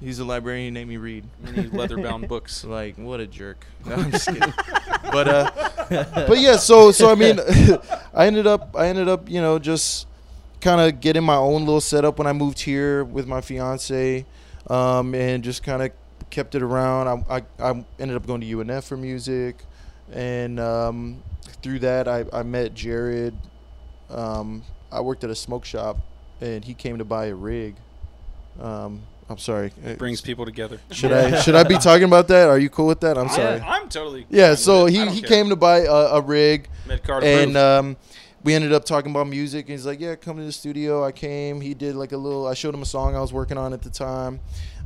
He's 0.00 0.18
a 0.20 0.24
librarian. 0.24 0.66
He 0.66 0.70
named 0.70 0.90
me 0.90 0.96
Reed. 0.96 1.24
Many 1.42 1.68
leather-bound 1.68 2.28
books. 2.28 2.64
Like 2.68 2.96
what 2.96 3.20
a 3.20 3.26
jerk. 3.26 3.66
No, 3.86 3.94
I'm 3.96 4.10
just 4.10 4.28
kidding. 4.28 4.52
but 5.10 5.28
uh, 5.28 5.50
but 6.26 6.38
yeah. 6.38 6.56
So 6.56 6.92
so 6.92 7.10
I 7.10 7.14
mean, 7.14 7.40
I 8.14 8.26
ended 8.26 8.46
up 8.46 8.74
I 8.76 8.88
ended 8.88 9.08
up 9.08 9.28
you 9.28 9.40
know 9.40 9.58
just 9.58 10.06
kind 10.60 10.80
of 10.80 11.00
getting 11.00 11.22
my 11.24 11.36
own 11.36 11.64
little 11.64 11.80
setup 11.80 12.18
when 12.18 12.26
I 12.26 12.32
moved 12.32 12.60
here 12.60 13.04
with 13.04 13.26
my 13.26 13.40
fiance, 13.40 14.26
um, 14.68 15.14
and 15.14 15.42
just 15.42 15.62
kind 15.62 15.82
of 15.82 15.92
kept 16.30 16.54
it 16.54 16.62
around. 16.62 17.08
I, 17.08 17.36
I 17.38 17.70
I 17.70 17.84
ended 17.98 18.16
up 18.16 18.26
going 18.26 18.40
to 18.42 18.46
UNF 18.46 18.84
for 18.84 18.96
music, 18.96 19.64
and 20.12 20.60
um, 20.60 21.22
through 21.62 21.78
that 21.80 22.06
I 22.06 22.24
I 22.32 22.42
met 22.42 22.74
Jared. 22.74 23.34
Um, 24.10 24.62
I 24.90 25.00
worked 25.00 25.24
at 25.24 25.30
a 25.30 25.34
smoke 25.34 25.64
shop, 25.64 25.98
and 26.40 26.64
he 26.64 26.74
came 26.74 26.98
to 26.98 27.04
buy 27.04 27.26
a 27.26 27.34
rig. 27.34 27.76
Um, 28.60 29.02
I'm 29.30 29.38
sorry. 29.38 29.72
It 29.84 29.98
brings 29.98 30.20
people 30.20 30.44
together. 30.44 30.80
Should 30.90 31.12
I 31.12 31.40
should 31.40 31.54
I 31.54 31.64
be 31.64 31.76
talking 31.78 32.04
about 32.04 32.28
that? 32.28 32.48
Are 32.48 32.58
you 32.58 32.70
cool 32.70 32.86
with 32.86 33.00
that? 33.00 33.18
I'm 33.18 33.28
sorry. 33.28 33.60
I'm 33.60 33.88
totally. 33.88 34.26
Yeah, 34.30 34.54
so 34.54 34.86
he, 34.86 35.06
he 35.08 35.20
care. 35.20 35.28
came 35.28 35.48
to 35.50 35.56
buy 35.56 35.80
a, 35.80 35.92
a 35.92 36.20
rig, 36.20 36.68
Mid-card 36.86 37.24
and 37.24 37.56
um, 37.56 37.96
we 38.42 38.54
ended 38.54 38.72
up 38.72 38.84
talking 38.84 39.10
about 39.10 39.26
music. 39.26 39.66
And 39.66 39.72
he's 39.72 39.84
like, 39.84 40.00
"Yeah, 40.00 40.14
come 40.14 40.38
to 40.38 40.44
the 40.44 40.52
studio." 40.52 41.04
I 41.04 41.12
came. 41.12 41.60
He 41.60 41.74
did 41.74 41.94
like 41.94 42.12
a 42.12 42.16
little. 42.16 42.46
I 42.46 42.54
showed 42.54 42.74
him 42.74 42.82
a 42.82 42.86
song 42.86 43.14
I 43.14 43.20
was 43.20 43.32
working 43.32 43.58
on 43.58 43.72
at 43.72 43.82
the 43.82 43.90
time. 43.90 44.40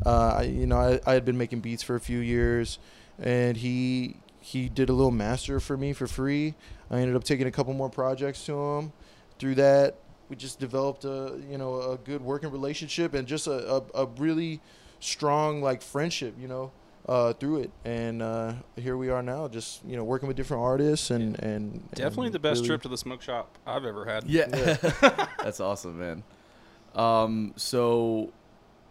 Uh, 0.05 0.37
I, 0.39 0.43
you 0.43 0.67
know, 0.67 0.79
I, 0.79 1.01
I 1.07 1.15
had 1.15 1.25
been 1.25 1.39
making 1.39 1.61
beats 1.61 1.83
for 1.83 1.95
a 1.95 2.01
few 2.01 2.19
years, 2.19 2.79
and 3.21 3.57
he 3.57 4.17
he 4.41 4.69
did 4.69 4.89
a 4.89 4.93
little 4.93 5.13
master 5.13 5.61
for 5.61 5.77
me 5.77 5.93
for 5.93 6.07
free. 6.09 6.55
I 6.91 6.99
ended 6.99 7.15
up 7.15 7.25
taking 7.25 7.47
a 7.47 7.53
couple 7.53 7.73
more 7.75 7.89
projects 7.89 8.45
to 8.47 8.59
him. 8.59 8.93
Through 9.39 9.55
that, 9.57 9.97
we 10.33 10.37
just 10.37 10.59
developed 10.59 11.05
a 11.05 11.39
you 11.51 11.59
know 11.59 11.93
a 11.93 11.99
good 11.99 12.23
working 12.23 12.51
relationship 12.51 13.13
and 13.13 13.29
just 13.29 13.47
a, 13.47 13.75
a, 13.77 13.83
a 13.95 14.07
really 14.17 14.63
strong 14.99 15.61
like 15.61 15.83
friendship. 15.83 16.35
You 16.41 16.49
know 16.49 16.73
uh, 17.07 17.35
through 17.35 17.59
it, 17.59 17.71
and 17.85 18.23
uh, 18.23 18.55
here 18.77 18.97
we 18.97 19.11
are 19.11 19.23
now, 19.23 19.47
just 19.47 19.85
you 19.85 19.95
know, 19.95 20.05
working 20.05 20.29
with 20.29 20.39
different 20.39 20.63
artists 20.63 21.11
and 21.11 21.39
and 21.43 21.83
Definitely 21.95 22.29
and 22.29 22.35
the 22.35 22.39
best 22.39 22.61
really- 22.61 22.69
trip 22.69 22.83
to 22.83 22.89
the 22.89 22.97
smoke 22.97 23.21
shop 23.21 23.59
I've 23.67 23.85
ever 23.85 24.07
had. 24.07 24.25
Yeah, 24.25 24.47
that's 25.43 25.61
awesome, 25.61 25.99
man. 25.99 26.23
Um, 26.95 27.53
so 27.57 28.33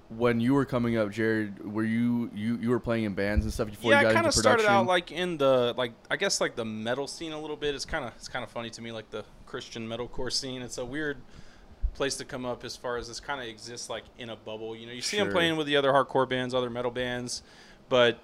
when 0.09 0.41
you 0.41 0.53
were 0.53 0.65
coming 0.65 0.97
up, 0.97 1.09
Jared, 1.09 1.73
were 1.73 1.83
you 1.83 2.29
you 2.35 2.57
you 2.57 2.69
were 2.69 2.79
playing 2.79 3.05
in 3.05 3.13
bands 3.13 3.45
and 3.45 3.53
stuff 3.53 3.69
before 3.69 3.91
yeah, 3.91 4.01
you 4.01 4.07
I 4.07 4.11
got 4.11 4.15
kind 4.15 4.27
into 4.27 4.37
of 4.37 4.43
production? 4.43 4.65
started 4.65 4.79
out 4.79 4.85
like 4.87 5.11
in 5.11 5.37
the 5.37 5.73
like 5.75 5.93
I 6.09 6.17
guess 6.17 6.41
like 6.41 6.55
the 6.55 6.65
metal 6.65 7.07
scene 7.07 7.31
a 7.31 7.39
little 7.39 7.57
bit. 7.57 7.73
It's 7.75 7.85
kind 7.85 8.05
of 8.05 8.13
it's 8.17 8.27
kind 8.27 8.43
of 8.43 8.51
funny 8.51 8.69
to 8.71 8.81
me 8.81 8.91
like 8.91 9.09
the 9.09 9.23
Christian 9.51 9.85
metalcore 9.87 10.31
scene. 10.31 10.61
It's 10.61 10.77
a 10.77 10.85
weird 10.85 11.17
place 11.93 12.15
to 12.15 12.23
come 12.25 12.45
up 12.45 12.63
as 12.63 12.77
far 12.77 12.95
as 12.95 13.09
this 13.09 13.19
kind 13.19 13.41
of 13.41 13.47
exists 13.47 13.89
like 13.89 14.05
in 14.17 14.29
a 14.29 14.35
bubble. 14.37 14.75
You 14.77 14.87
know, 14.87 14.93
you 14.93 15.01
see 15.01 15.17
them 15.17 15.29
playing 15.29 15.57
with 15.57 15.67
the 15.67 15.75
other 15.75 15.91
hardcore 15.91 16.27
bands, 16.27 16.53
other 16.55 16.69
metal 16.69 16.89
bands, 16.89 17.43
but 17.89 18.17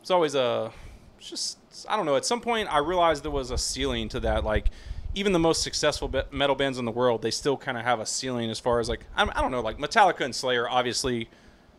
it's 0.00 0.12
always 0.12 0.36
a 0.36 0.70
it's 1.18 1.28
just 1.28 1.58
I 1.88 1.96
don't 1.96 2.06
know. 2.06 2.14
At 2.16 2.24
some 2.24 2.40
point, 2.40 2.72
I 2.72 2.78
realized 2.78 3.24
there 3.24 3.32
was 3.32 3.50
a 3.50 3.58
ceiling 3.58 4.08
to 4.10 4.20
that. 4.20 4.44
Like 4.44 4.68
even 5.16 5.32
the 5.32 5.40
most 5.40 5.62
successful 5.64 6.06
be- 6.06 6.22
metal 6.30 6.54
bands 6.54 6.78
in 6.78 6.84
the 6.84 6.92
world, 6.92 7.20
they 7.20 7.32
still 7.32 7.56
kind 7.56 7.76
of 7.76 7.82
have 7.82 7.98
a 7.98 8.06
ceiling 8.06 8.48
as 8.48 8.60
far 8.60 8.78
as 8.78 8.88
like 8.88 9.04
I'm, 9.16 9.28
I 9.30 9.40
don't 9.40 9.50
know, 9.50 9.60
like 9.60 9.78
Metallica 9.78 10.20
and 10.20 10.32
Slayer, 10.34 10.68
obviously 10.70 11.28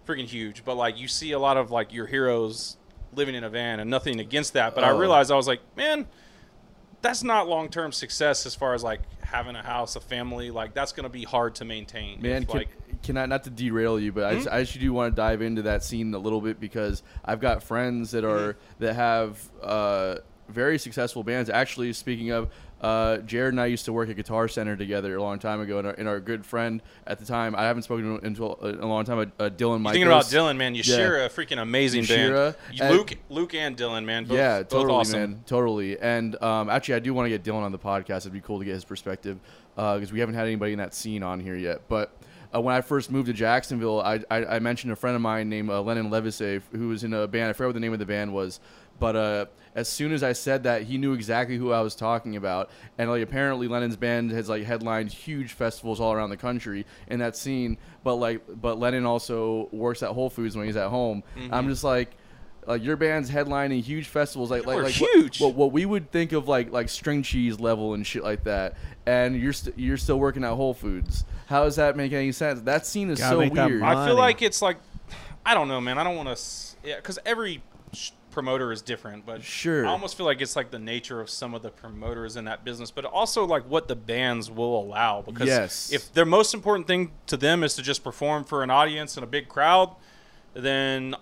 freaking 0.05 0.25
huge, 0.25 0.65
but 0.65 0.75
like 0.75 0.99
you 0.99 1.07
see 1.07 1.31
a 1.31 1.39
lot 1.39 1.55
of 1.55 1.71
like 1.71 1.93
your 1.93 2.07
heroes 2.07 2.75
living 3.15 3.35
in 3.35 3.45
a 3.45 3.49
van, 3.49 3.79
and 3.79 3.89
nothing 3.89 4.19
against 4.19 4.51
that. 4.53 4.75
But 4.75 4.83
I 4.83 4.89
Oh. 4.91 4.97
realized 4.97 5.31
I 5.31 5.35
was 5.37 5.47
like, 5.47 5.61
man, 5.77 6.07
that's 7.01 7.23
not 7.23 7.47
long 7.47 7.69
term 7.69 7.91
success 7.91 8.45
as 8.45 8.55
far 8.55 8.73
as 8.73 8.83
like 8.83 9.01
having 9.21 9.55
a 9.55 9.63
house, 9.63 9.95
a 9.95 9.99
family. 9.99 10.51
Like 10.51 10.73
that's 10.73 10.91
gonna 10.91 11.09
be 11.09 11.23
hard 11.23 11.55
to 11.55 11.65
maintain. 11.65 12.21
Man, 12.21 12.43
If, 12.43 12.49
can, 12.49 12.57
like 12.57 13.01
can 13.03 13.17
I 13.17 13.25
not 13.25 13.43
to 13.45 13.49
derail 13.49 13.99
you, 13.99 14.11
but 14.11 14.25
I, 14.25 14.35
just, 14.35 14.47
I 14.47 14.59
actually 14.59 14.81
do 14.81 14.93
want 14.93 15.13
to 15.13 15.15
dive 15.15 15.41
into 15.41 15.63
that 15.63 15.83
scene 15.83 16.13
a 16.13 16.19
little 16.19 16.41
bit 16.41 16.59
because 16.59 17.03
I've 17.25 17.39
got 17.39 17.63
friends 17.63 18.11
that 18.11 18.23
are 18.23 18.57
that 18.79 18.95
have 18.95 19.49
uh, 19.61 20.17
very 20.49 20.77
successful 20.77 21.23
bands. 21.23 21.49
Actually, 21.49 21.93
speaking 21.93 22.31
of, 22.31 22.49
uh, 22.81 23.17
Jared 23.19 23.53
and 23.53 23.61
I 23.61 23.67
used 23.67 23.85
to 23.85 23.93
work 23.93 24.09
at 24.09 24.15
Guitar 24.15 24.47
Center 24.47 24.75
together 24.75 25.15
a 25.15 25.21
long 25.21 25.39
time 25.39 25.61
ago, 25.61 25.77
and 25.77 25.87
our, 25.87 25.93
and 25.93 26.07
our 26.07 26.19
good 26.19 26.45
friend 26.45 26.81
at 27.05 27.19
the 27.19 27.25
time, 27.25 27.55
I 27.55 27.63
haven't 27.63 27.83
spoken 27.83 28.03
to 28.05 28.09
him 28.15 28.19
until 28.23 28.57
a, 28.61 28.71
a 28.71 28.87
long 28.87 29.05
time, 29.05 29.19
uh, 29.39 29.49
Dylan. 29.49 29.79
you 29.79 29.91
thinking 29.91 30.07
about 30.07 30.25
Dylan, 30.25 30.57
man. 30.57 30.73
Yashira, 30.75 31.27
a 31.27 31.29
freaking 31.29 31.61
amazing 31.61 32.03
Yashira, 32.03 32.55
band. 32.69 32.81
and- 32.81 32.95
Luke, 32.97 33.13
Luke 33.29 33.53
and 33.53 33.77
Dylan, 33.77 34.03
man. 34.03 34.25
Both, 34.25 34.37
yeah, 34.37 34.59
both 34.59 34.69
totally, 34.69 34.93
awesome. 34.99 35.19
man, 35.19 35.43
totally. 35.45 35.99
And 35.99 36.41
um, 36.43 36.69
actually, 36.69 36.95
I 36.95 36.99
do 36.99 37.13
want 37.13 37.25
to 37.25 37.29
get 37.29 37.43
Dylan 37.43 37.61
on 37.61 37.71
the 37.71 37.79
podcast. 37.79 38.17
It'd 38.21 38.33
be 38.33 38.41
cool 38.41 38.59
to 38.59 38.65
get 38.65 38.73
his 38.73 38.83
perspective 38.85 39.39
because 39.75 40.11
we 40.11 40.19
haven't 40.19 40.35
had 40.35 40.47
anybody 40.47 40.73
in 40.73 40.79
that 40.79 40.93
scene 40.93 41.23
on 41.23 41.39
here 41.39 41.55
yet. 41.55 41.81
But 41.87 42.15
uh, 42.53 42.61
when 42.61 42.75
I 42.75 42.81
first 42.81 43.11
moved 43.11 43.27
to 43.27 43.33
Jacksonville, 43.33 44.01
I, 44.01 44.21
I, 44.29 44.45
I 44.45 44.59
mentioned 44.59 44.91
a 44.91 44.95
friend 44.95 45.15
of 45.15 45.21
mine 45.21 45.49
named 45.49 45.69
uh, 45.69 45.81
Lennon 45.81 46.09
Levisay, 46.09 46.61
who 46.71 46.89
was 46.89 47.03
in 47.03 47.13
a 47.13 47.27
band. 47.27 47.49
I 47.49 47.53
forget 47.53 47.69
what 47.69 47.73
the 47.75 47.79
name 47.79 47.93
of 47.93 47.99
the 47.99 48.05
band 48.05 48.33
was, 48.33 48.59
but 48.99 49.15
uh, 49.15 49.45
as 49.75 49.87
soon 49.87 50.11
as 50.11 50.23
I 50.23 50.33
said 50.33 50.63
that, 50.63 50.83
he 50.83 50.97
knew 50.97 51.13
exactly 51.13 51.57
who 51.57 51.71
I 51.71 51.81
was 51.81 51.95
talking 51.95 52.35
about. 52.35 52.69
And 52.97 53.09
like, 53.09 53.23
apparently, 53.23 53.67
Lennon's 53.67 53.95
band 53.95 54.31
has 54.31 54.49
like 54.49 54.63
headlined 54.63 55.11
huge 55.11 55.53
festivals 55.53 55.99
all 55.99 56.13
around 56.13 56.29
the 56.29 56.37
country 56.37 56.85
in 57.07 57.19
that 57.19 57.35
scene. 57.35 57.77
But 58.03 58.15
like, 58.15 58.41
but 58.47 58.79
Lennon 58.79 59.05
also 59.05 59.69
works 59.71 60.03
at 60.03 60.09
Whole 60.11 60.29
Foods 60.29 60.55
when 60.55 60.65
he's 60.65 60.77
at 60.77 60.89
home. 60.89 61.23
Mm-hmm. 61.37 61.53
I'm 61.53 61.67
just 61.67 61.83
like. 61.83 62.17
Like 62.67 62.83
your 62.83 62.95
band's 62.95 63.31
headlining 63.31 63.81
huge 63.81 64.07
festivals, 64.07 64.51
like 64.51 64.67
like, 64.67 64.83
like 64.83 64.93
huge. 64.93 65.41
What, 65.41 65.55
what 65.55 65.71
we 65.71 65.83
would 65.83 66.11
think 66.11 66.31
of 66.31 66.47
like 66.47 66.71
like 66.71 66.89
string 66.89 67.23
cheese 67.23 67.59
level 67.59 67.95
and 67.95 68.05
shit 68.05 68.23
like 68.23 68.43
that, 68.43 68.75
and 69.07 69.35
you're 69.35 69.51
st- 69.51 69.79
you're 69.79 69.97
still 69.97 70.19
working 70.19 70.43
at 70.43 70.51
Whole 70.51 70.75
Foods. 70.75 71.25
How 71.47 71.63
does 71.63 71.77
that 71.77 71.97
make 71.97 72.13
any 72.13 72.31
sense? 72.31 72.61
That 72.61 72.85
scene 72.85 73.09
is 73.09 73.17
Gotta 73.17 73.47
so 73.47 73.51
weird. 73.51 73.81
I 73.81 74.05
feel 74.05 74.15
like 74.15 74.43
it's 74.43 74.61
like, 74.61 74.77
I 75.43 75.55
don't 75.55 75.69
know, 75.69 75.81
man. 75.81 75.97
I 75.97 76.03
don't 76.03 76.15
want 76.15 76.37
to, 76.37 76.41
yeah, 76.87 76.97
because 76.97 77.17
every 77.25 77.63
sh- 77.70 77.70
promoter 78.31 78.71
is 78.71 78.81
different, 78.81 79.25
but 79.25 79.43
Sure. 79.43 79.85
I 79.85 79.89
almost 79.89 80.17
feel 80.17 80.25
like 80.25 80.41
it's 80.41 80.55
like 80.55 80.71
the 80.71 80.79
nature 80.79 81.21
of 81.21 81.29
some 81.29 81.53
of 81.53 81.61
the 81.61 81.69
promoters 81.69 82.35
in 82.37 82.45
that 82.45 82.63
business, 82.65 82.89
but 82.91 83.05
also 83.05 83.45
like 83.45 83.63
what 83.69 83.87
the 83.87 83.95
bands 83.95 84.49
will 84.49 84.79
allow. 84.79 85.21
Because 85.21 85.47
Yes. 85.47 85.91
if 85.91 86.11
their 86.13 86.25
most 86.25 86.53
important 86.53 86.87
thing 86.87 87.11
to 87.27 87.37
them 87.37 87.63
is 87.63 87.75
to 87.75 87.81
just 87.81 88.03
perform 88.03 88.43
for 88.43 88.63
an 88.63 88.69
audience 88.69 89.15
and 89.17 89.23
a 89.23 89.27
big 89.27 89.47
crowd, 89.49 89.95
then 90.53 91.15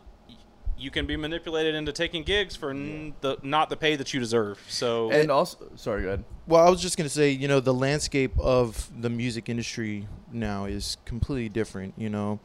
you 0.78 0.89
can 0.89 1.06
be 1.06 1.17
manipulated 1.17 1.76
into 1.76 1.91
taking 1.91 2.24
gigs 2.24 2.56
for 2.56 2.69
n- 2.69 3.13
the 3.19 3.38
not 3.43 3.69
the 3.69 3.76
pay 3.76 3.98
that 3.98 4.13
you 4.13 4.19
deserve. 4.22 4.63
So 4.69 5.12
and 5.12 5.30
also, 5.30 5.58
sorry, 5.76 6.04
go 6.04 6.08
ahead. 6.08 6.24
Well, 6.48 6.65
I 6.65 6.69
was 6.69 6.82
just 6.82 6.95
gonna 6.98 7.10
say, 7.10 7.32
you 7.32 7.50
know, 7.50 7.60
the 7.60 7.74
landscape 7.74 8.32
of 8.39 8.89
the 8.98 9.10
music 9.10 9.50
industry 9.50 10.08
now 10.32 10.65
is 10.65 10.95
completely 11.04 11.50
different. 11.50 11.95
You 11.98 12.10
know, 12.10 12.39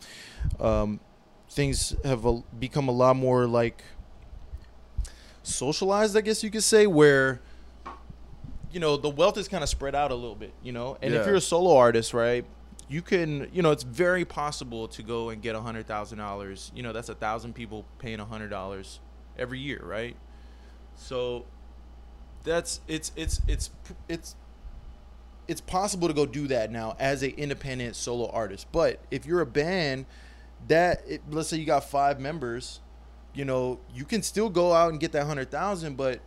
um, 0.59 0.99
things 1.49 1.95
have 2.05 2.25
a, 2.25 2.43
become 2.59 2.89
a 2.89 2.93
lot 2.93 3.15
more 3.15 3.47
like 3.47 3.85
socialized, 5.47 6.17
I 6.17 6.21
guess 6.21 6.43
you 6.43 6.51
could 6.51 6.63
say, 6.63 6.87
where 6.87 7.41
you 8.71 8.81
know 8.81 8.97
the 8.97 9.09
wealth 9.09 9.39
is 9.39 9.49
kind 9.49 9.63
of 9.63 9.69
spread 9.69 9.95
out 9.95 10.11
a 10.11 10.15
little 10.15 10.35
bit. 10.35 10.53
You 10.63 10.73
know, 10.73 10.99
and 11.01 11.15
if 11.15 11.27
you're 11.27 11.37
a 11.37 11.41
solo 11.41 11.77
artist, 11.77 12.13
right? 12.13 12.45
You 12.87 13.01
can, 13.01 13.49
you 13.53 13.63
know, 13.63 13.71
it's 13.71 13.83
very 13.83 14.27
possible 14.27 14.89
to 14.89 15.03
go 15.03 15.31
and 15.31 15.41
get 15.41 15.55
a 15.55 15.61
hundred 15.61 15.87
thousand 15.87 16.19
dollars. 16.19 16.71
You 16.75 16.83
know, 16.83 16.93
that's 16.93 17.09
a 17.09 17.15
thousand 17.15 17.55
people 17.55 17.87
paying 17.99 18.21
a 18.21 18.25
hundred 18.27 18.49
dollars 18.49 19.01
every 19.39 19.59
year, 19.59 19.81
right? 19.83 20.17
So 20.97 21.47
that's 22.45 22.81
it's 22.87 23.11
it's 23.17 23.41
it's 23.49 23.71
it's 24.09 24.37
it's 25.49 25.61
possible 25.61 26.09
to 26.09 26.15
go 26.15 26.27
do 26.27 26.47
that 26.49 26.71
now 26.71 26.97
as 26.99 27.23
a 27.23 27.35
independent 27.39 27.97
solo 27.97 28.31
artist. 28.31 28.67
But 28.73 29.01
if 29.11 29.27
you're 29.27 29.41
a 29.41 29.47
band 29.47 30.07
that 30.69 31.03
it, 31.07 31.23
let's 31.31 31.49
say 31.49 31.57
you 31.57 31.67
got 31.67 31.85
five 31.85 32.21
members, 32.21 32.81
you 33.35 33.45
know, 33.45 33.81
you 33.93 34.05
can 34.05 34.23
still 34.23 34.49
go 34.49 34.73
out 34.73 34.91
and 34.91 35.01
get 35.01 35.13
that 35.13 35.27
hundred 35.27 35.51
thousand, 35.51 35.97
but 35.97 36.21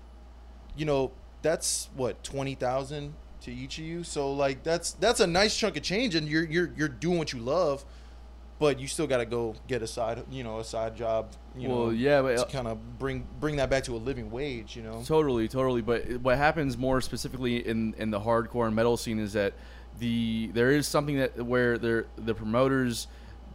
you 0.75 0.85
know, 0.85 1.11
that's 1.41 1.89
what 1.95 2.23
twenty 2.23 2.55
thousand 2.55 3.13
to 3.41 3.51
each 3.51 3.77
of 3.77 3.85
you. 3.85 4.03
So 4.03 4.31
like 4.31 4.63
that's 4.63 4.91
that's 4.93 5.19
a 5.19 5.27
nice 5.27 5.57
chunk 5.57 5.77
of 5.77 5.83
change, 5.83 6.15
and 6.15 6.27
you're 6.27 6.45
you're 6.45 6.71
you're 6.75 6.87
doing 6.87 7.17
what 7.17 7.33
you 7.33 7.39
love, 7.39 7.85
but 8.59 8.79
you 8.79 8.87
still 8.87 9.07
got 9.07 9.17
to 9.17 9.25
go 9.25 9.55
get 9.67 9.81
a 9.81 9.87
side 9.87 10.23
you 10.29 10.43
know 10.43 10.59
a 10.59 10.63
side 10.63 10.95
job. 10.95 11.31
You 11.55 11.69
well, 11.69 11.85
know, 11.85 11.89
yeah, 11.91 12.21
but 12.21 12.37
to 12.37 12.43
uh, 12.43 12.49
kind 12.49 12.67
of 12.67 12.99
bring 12.99 13.25
bring 13.39 13.55
that 13.55 13.69
back 13.69 13.83
to 13.85 13.95
a 13.95 13.97
living 13.97 14.29
wage. 14.29 14.75
You 14.75 14.83
know. 14.83 15.01
Totally, 15.05 15.47
totally. 15.47 15.81
But 15.81 16.21
what 16.21 16.37
happens 16.37 16.77
more 16.77 17.01
specifically 17.01 17.65
in 17.67 17.93
in 17.97 18.11
the 18.11 18.19
hardcore 18.19 18.67
and 18.67 18.75
metal 18.75 18.97
scene 18.97 19.19
is 19.19 19.33
that 19.33 19.53
the 19.99 20.51
there 20.53 20.71
is 20.71 20.87
something 20.87 21.17
that 21.17 21.43
where 21.43 21.77
there 21.77 22.05
the 22.17 22.33
promoters 22.35 23.07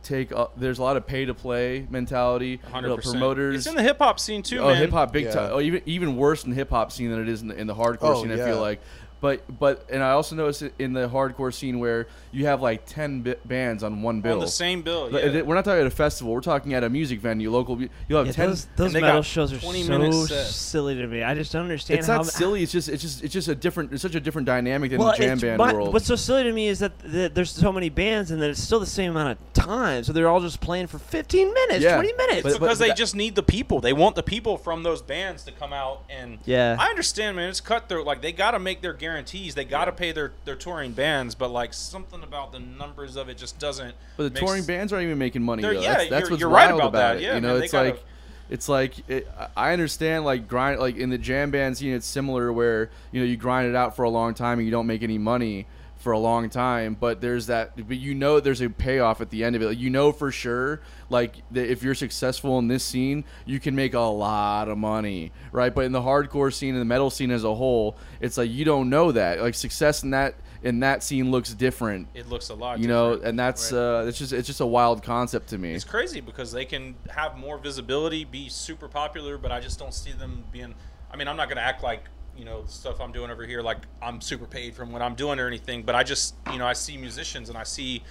take 0.03 0.33
uh, 0.33 0.49
there's 0.57 0.79
a 0.79 0.83
lot 0.83 0.97
of 0.97 1.07
pay 1.07 1.25
to 1.25 1.35
play 1.35 1.87
mentality. 1.91 2.49
You 2.49 2.57
know, 2.65 2.69
hundred 2.71 2.97
percent. 2.97 3.15
promoters. 3.19 3.57
It's 3.57 3.67
in 3.67 3.75
the 3.77 3.83
hip 3.83 3.99
hop 3.99 4.19
scene 4.21 4.43
too, 4.43 4.59
oh, 4.59 4.75
hip 4.75 4.91
hop 4.91 5.13
big 5.13 5.25
Yeah. 5.25 5.33
time. 5.33 5.51
Oh, 5.55 5.61
even 5.61 5.83
even 5.87 6.17
worse 6.17 6.45
in 6.45 6.51
the 6.51 6.57
hip 6.57 6.71
hop 6.71 6.93
scene 6.93 7.11
than 7.11 7.21
it 7.21 7.29
is 7.29 7.43
in 7.43 7.49
the, 7.49 7.57
in 7.57 7.67
the 7.67 7.75
hardcore 7.75 7.99
Oh, 8.17 8.23
scene. 8.23 8.31
I 8.33 8.37
yeah. 8.37 8.47
feel 8.47 8.61
like. 8.61 8.81
But 9.21 9.43
but 9.59 9.87
and 9.91 10.03
I 10.03 10.13
also 10.13 10.35
noticed 10.35 10.65
in 10.79 10.93
the 10.95 11.09
hardcore 11.09 11.55
scene 11.55 11.79
where 11.79 12.09
you 12.33 12.47
have 12.47 12.61
like 12.63 12.87
ten 12.87 13.21
bi- 13.23 13.37
bands 13.45 13.83
on 13.83 14.03
one 14.03 14.21
bill. 14.21 14.35
On 14.35 14.41
the 14.41 14.49
same 14.49 14.83
bill. 14.83 15.11
Yeah. 15.13 15.19
it- 15.19 15.47
We're 15.47 15.55
not 15.55 15.65
talking 15.65 15.81
at 15.83 15.87
a 15.87 15.91
festival. 15.91 16.33
We're 16.33 16.41
talking 16.41 16.75
at 16.75 16.83
a 16.83 16.89
music 16.91 17.21
venue, 17.21 17.51
local. 17.51 17.81
You'll 18.09 18.19
have 18.19 18.27
Yeah, 18.27 18.33
ten. 18.33 18.49
those 18.49 18.67
those 18.77 18.93
metal 18.95 19.23
shows 19.23 19.53
are 19.53 19.59
20 19.59 19.83
so 19.85 20.25
silly 20.45 20.95
to 20.97 21.07
me. 21.07 21.23
I 21.23 21.35
just 21.35 21.53
don't 21.53 21.63
understand 21.63 21.99
it's 21.99 22.09
how 22.09 22.17
not 22.19 22.27
silly. 22.27 22.63
It's 22.63 22.73
just 22.73 22.89
it's 22.89 23.03
just 23.03 23.23
it's 23.23 23.33
just 23.33 23.49
a 23.49 23.55
different. 23.55 23.93
It's 23.93 24.03
such 24.03 24.15
a 24.15 24.21
different 24.21 24.47
dynamic 24.47 24.91
than 24.91 24.99
well, 25.01 25.13
the 25.13 25.19
jam 25.19 25.39
band 25.39 25.59
but 25.59 25.75
world. 25.75 25.93
What's 25.93 26.07
so 26.07 26.17
silly 26.17 26.43
to 26.45 26.53
me 26.53 26.69
is 26.69 26.79
that, 26.81 26.99
that 27.01 27.35
there's 27.35 27.51
so 27.51 27.71
many 27.73 27.89
bands 27.91 28.31
and 28.31 28.41
that 28.43 28.51
it's 28.51 28.61
still 28.63 28.81
the 28.81 28.87
same 28.87 29.11
amount 29.13 29.39
of 29.39 29.53
time. 29.53 30.03
So 30.05 30.13
they're 30.13 30.29
all 30.29 30.41
just 30.41 30.61
playing 30.61 30.87
for 30.87 30.99
15 30.99 31.53
minutes, 31.53 31.83
Yeah. 31.85 31.95
20 31.95 32.13
minutes. 32.15 32.33
It's 32.39 32.43
But- 32.43 32.53
because 32.61 32.79
but 32.79 32.85
they 32.85 32.89
that- 32.89 32.97
just 32.97 33.15
need 33.15 33.35
the 33.35 33.43
people. 33.43 33.81
They 33.81 33.93
want 33.93 34.17
the 34.17 34.23
people 34.23 34.57
from 34.57 34.83
those 34.83 35.03
bands 35.03 35.45
to 35.45 35.53
come 35.53 35.73
out 35.73 36.03
and. 36.09 36.39
Yeah. 36.45 36.77
I 36.79 36.87
understand, 36.89 37.37
man. 37.37 37.49
It's 37.51 37.61
cutthroat. 37.61 38.07
Like 38.07 38.23
they 38.23 38.33
got 38.33 38.53
to 38.53 38.59
make 38.59 38.81
their 38.83 38.93
guarantees. 38.95 39.55
They 39.55 39.65
got 39.65 39.85
to 39.85 39.93
pay 39.93 40.13
their 40.13 40.33
their 40.45 40.57
touring 40.57 40.93
bands. 40.93 41.35
But 41.35 41.51
like 41.51 41.75
something 41.75 42.22
about 42.25 42.53
the 42.53 42.61
numbers 42.61 43.17
of 43.17 43.29
it 43.29 43.37
just 43.37 43.59
doesn't. 43.59 43.95
But 44.17 44.33
the 44.35 44.41
touring 44.41 44.65
bands 44.65 44.93
aren't 44.93 45.05
even 45.05 45.19
making 45.19 45.43
money. 45.43 45.63
Though. 45.63 45.71
yeah, 45.71 45.95
that's, 45.95 46.11
that's 46.11 46.11
you're- 46.11 46.31
what's 46.33 46.41
you're 46.41 46.51
right 46.51 46.69
wild 46.71 46.81
about 46.81 46.93
that. 46.93 47.17
it. 47.17 47.23
Yeah, 47.23 47.35
you 47.37 47.41
know, 47.41 47.55
man, 47.55 47.63
it's 47.63 47.73
gotta- 47.73 47.91
like, 47.91 48.05
it's 48.51 48.69
like 48.69 49.09
it, 49.09 49.27
I 49.57 49.73
understand 49.73 50.25
like 50.25 50.47
grind 50.49 50.79
like 50.79 50.97
in 50.97 51.09
the 51.11 51.19
jam 51.19 51.51
band 51.51 51.79
scene, 51.79 51.95
it's 51.95 52.07
similar 52.07 52.53
where 52.53 52.91
you 53.11 53.21
know 53.21 53.27
you 53.27 53.37
grind 53.37 53.69
it 53.69 53.75
out 53.75 53.97
for 53.97 54.03
a 54.03 54.11
long 54.11 54.35
time 54.35 54.59
and 54.59 54.67
you 54.67 54.71
don't 54.73 54.87
make 54.87 55.03
any 55.03 55.17
money 55.19 55.67
for 55.97 56.11
a 56.13 56.19
long 56.19 56.51
time, 56.51 56.97
but 56.99 57.21
there's 57.21 57.47
that, 57.47 57.77
but 57.87 57.97
you 57.97 58.13
know 58.13 58.41
there's 58.41 58.61
a 58.61 58.69
payoff 58.69 59.21
at 59.21 59.31
the 59.31 59.45
end 59.45 59.55
of 59.55 59.63
it. 59.63 59.67
Like, 59.67 59.79
you 59.79 59.89
know 59.89 60.11
for 60.11 60.33
sure, 60.33 60.81
like 61.09 61.37
that 61.53 61.71
if 61.71 61.85
you're 61.85 61.95
successful 61.95 62.59
in 62.59 62.67
this 62.67 62.83
scene, 62.83 63.25
you 63.47 63.61
can 63.61 63.77
make 63.77 63.95
a 63.95 64.01
lot 64.01 64.69
of 64.69 64.77
money, 64.77 65.31
right? 65.53 65.73
But 65.73 65.85
in 65.85 65.93
the 65.93 66.01
hardcore 66.01 66.53
scene 66.53 66.75
and 66.75 66.81
the 66.81 66.85
metal 66.85 67.09
scene 67.09 67.31
as 67.31 67.45
a 67.45 67.55
whole, 67.55 67.97
it's 68.21 68.37
like 68.37 68.51
you 68.51 68.65
don't 68.65 68.91
know 68.91 69.13
that. 69.13 69.41
Like 69.41 69.55
success 69.55 70.03
in 70.03 70.11
that 70.11 70.35
in 70.63 70.81
that 70.81 71.03
scene 71.03 71.31
looks 71.31 71.53
different 71.55 72.09
It 72.15 72.29
looks 72.29 72.49
a 72.51 72.55
lot. 72.55 72.79
you 72.79 72.89
know 72.89 73.15
and 73.15 73.39
that's 73.39 73.73
Right. 73.73 73.79
uh 73.79 74.05
it's 74.07 74.19
just 74.19 74.33
it's 74.33 74.47
just 74.47 74.61
a 74.61 74.67
wild 74.67 75.03
concept 75.03 75.49
to 75.49 75.59
me 75.59 75.73
It's 75.75 75.85
crazy 75.85 76.21
because 76.21 76.53
they 76.53 76.65
can 76.65 76.95
have 77.11 77.37
more 77.37 77.59
visibility, 77.59 78.25
be 78.25 78.49
super 78.49 78.89
popular, 78.89 79.39
but 79.39 79.51
I 79.53 79.61
just 79.61 79.79
don't 79.79 79.93
see 79.95 80.13
them 80.13 80.45
being. 80.53 80.75
I 81.13 81.17
mean, 81.17 81.29
I'm 81.29 81.37
not 81.37 81.49
going 81.49 81.57
to 81.59 81.63
act 81.63 81.83
like 81.83 82.05
you 82.37 82.45
know 82.47 82.63
the 82.63 82.73
stuff 82.73 83.01
I'm 83.01 83.13
doing 83.13 83.31
over 83.31 83.45
here 83.45 83.61
like 83.61 83.79
I'm 84.01 84.21
super 84.21 84.47
paid 84.47 84.75
from 84.75 84.91
what 84.93 85.03
I'm 85.03 85.15
doing 85.15 85.39
or 85.39 85.47
anything, 85.47 85.83
but 85.83 85.95
I 85.95 86.03
just 86.03 86.35
you 86.51 86.59
know 86.59 86.67
I 86.67 86.73
see 86.73 86.97
musicians 86.97 87.49
and 87.51 87.59
I 87.59 87.65
see 87.65 88.03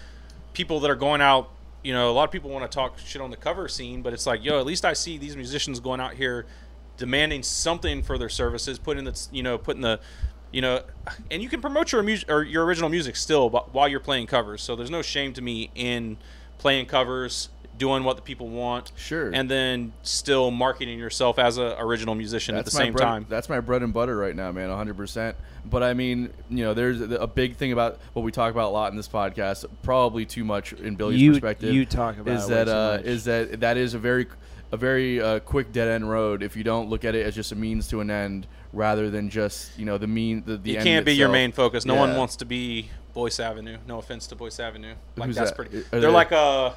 people 0.54 0.80
that 0.82 0.92
are 0.92 0.96
going 0.96 1.22
out. 1.22 1.50
You 1.84 1.94
know, 1.94 2.12
a 2.12 2.14
lot 2.14 2.26
of 2.26 2.32
people 2.32 2.52
want 2.52 2.70
to 2.70 2.76
talk 2.76 3.00
shit 3.00 3.22
on 3.24 3.32
the 3.32 3.38
cover 3.38 3.68
scene, 3.68 4.04
but 4.04 4.14
it's 4.14 4.28
like, 4.28 4.44
yo, 4.46 4.60
at 4.60 4.66
least 4.68 4.86
I 4.86 4.94
see 4.94 5.18
these 5.18 5.36
musicians 5.36 5.80
going 5.80 6.00
out 6.00 6.14
here 6.14 6.46
demanding 6.98 7.42
something 7.42 8.04
for 8.04 8.20
their 8.20 8.30
services, 8.30 8.78
putting 8.78 9.04
the 9.06 9.20
you 9.32 9.42
know 9.42 9.58
putting 9.58 9.82
the 9.82 10.00
you 10.52 10.62
know, 10.62 10.82
and 11.30 11.42
you 11.42 11.50
can 11.50 11.62
promote 11.62 11.92
your 11.92 12.04
music 12.04 12.30
or 12.30 12.44
your 12.44 12.66
original 12.66 12.90
music 12.90 13.16
still 13.16 13.50
but 13.50 13.74
while 13.74 13.88
you're 13.88 14.00
playing 14.00 14.28
covers. 14.28 14.62
So 14.62 14.76
there's 14.76 14.90
no 14.92 15.02
shame 15.02 15.34
to 15.34 15.42
me 15.42 15.72
in 15.76 16.18
playing 16.58 16.86
covers, 16.88 17.50
doing 17.78 18.04
what 18.04 18.16
the 18.16 18.22
people 18.22 18.48
want, 18.50 18.92
Sure. 18.96 19.32
and 19.34 19.50
then 19.50 19.94
still 20.04 20.52
marketing 20.52 21.00
yourself 21.00 21.40
as 21.40 21.58
an 21.58 21.74
original 21.80 22.14
musician 22.14 22.56
at 22.56 22.66
the 22.66 22.70
same 22.72 22.94
bread, 22.94 23.08
time. 23.08 23.26
That's 23.30 23.50
my 23.50 23.60
bread 23.60 23.82
and 23.82 23.92
butter 23.94 24.16
right 24.16 24.36
now, 24.36 24.52
man, 24.52 24.70
100%. 24.70 25.34
But 25.66 25.82
I 25.82 25.94
mean, 25.96 26.30
you 26.50 26.64
know, 26.64 26.74
there's 26.76 27.02
a 27.02 27.16
a 27.16 27.28
big 27.28 27.56
thing 27.56 27.72
about 27.72 28.00
what 28.14 28.24
we 28.24 28.32
talk 28.32 28.52
about 28.52 28.68
a 28.70 28.74
lot 28.74 28.92
in 28.92 28.98
this 28.98 29.08
podcast, 29.08 29.66
probably 29.84 30.26
too 30.26 30.44
much 30.44 30.74
in 30.74 30.96
Billy's 30.96 31.22
You- 31.22 31.32
perspective. 31.32 31.74
you 31.74 31.86
talk 31.86 32.18
about 32.20 32.36
is 32.36 32.46
it 32.46 32.50
that 32.50 32.68
uh, 32.70 32.98
much. 32.98 33.06
is 33.06 33.24
that 33.26 33.60
that 33.62 33.78
is 33.78 33.94
a 33.96 34.00
very 34.00 34.28
a 34.72 34.78
very 34.78 35.20
uh, 35.22 35.40
quick 35.40 35.72
dead 35.74 35.88
end 35.90 36.10
road 36.10 36.42
if 36.44 36.56
you 36.56 36.64
don't 36.64 36.90
look 36.90 37.04
at 37.04 37.14
it 37.14 37.26
as 37.26 37.36
just 37.36 37.52
a 37.52 37.56
means 37.56 37.88
to 37.90 38.00
an 38.00 38.10
end 38.10 38.48
rather 38.74 39.10
than 39.10 39.30
just 39.30 39.78
you 39.78 39.86
know 39.86 39.98
the 39.98 40.08
mean 40.08 40.44
the, 40.46 40.58
the 40.58 40.72
you 40.72 40.78
end 40.78 40.86
can't 40.86 41.06
be 41.06 41.14
your 41.16 41.30
main 41.30 41.52
focus. 41.52 41.86
No 41.86 41.96
one 41.96 42.16
wants 42.16 42.36
to 42.38 42.46
be 42.46 42.90
Boyce 43.14 43.40
Avenue. 43.40 43.78
No 43.88 44.00
offense 44.00 44.28
to 44.28 44.36
Boyce 44.36 44.60
Avenue. 44.60 44.94
Like 45.18 45.28
Who's 45.28 45.36
that's 45.36 45.52
that? 45.52 45.56
pretty. 45.56 45.78
Are 45.80 45.82
They're 45.92 46.02
they- 46.02 46.08
like 46.08 46.32
a. 46.32 46.74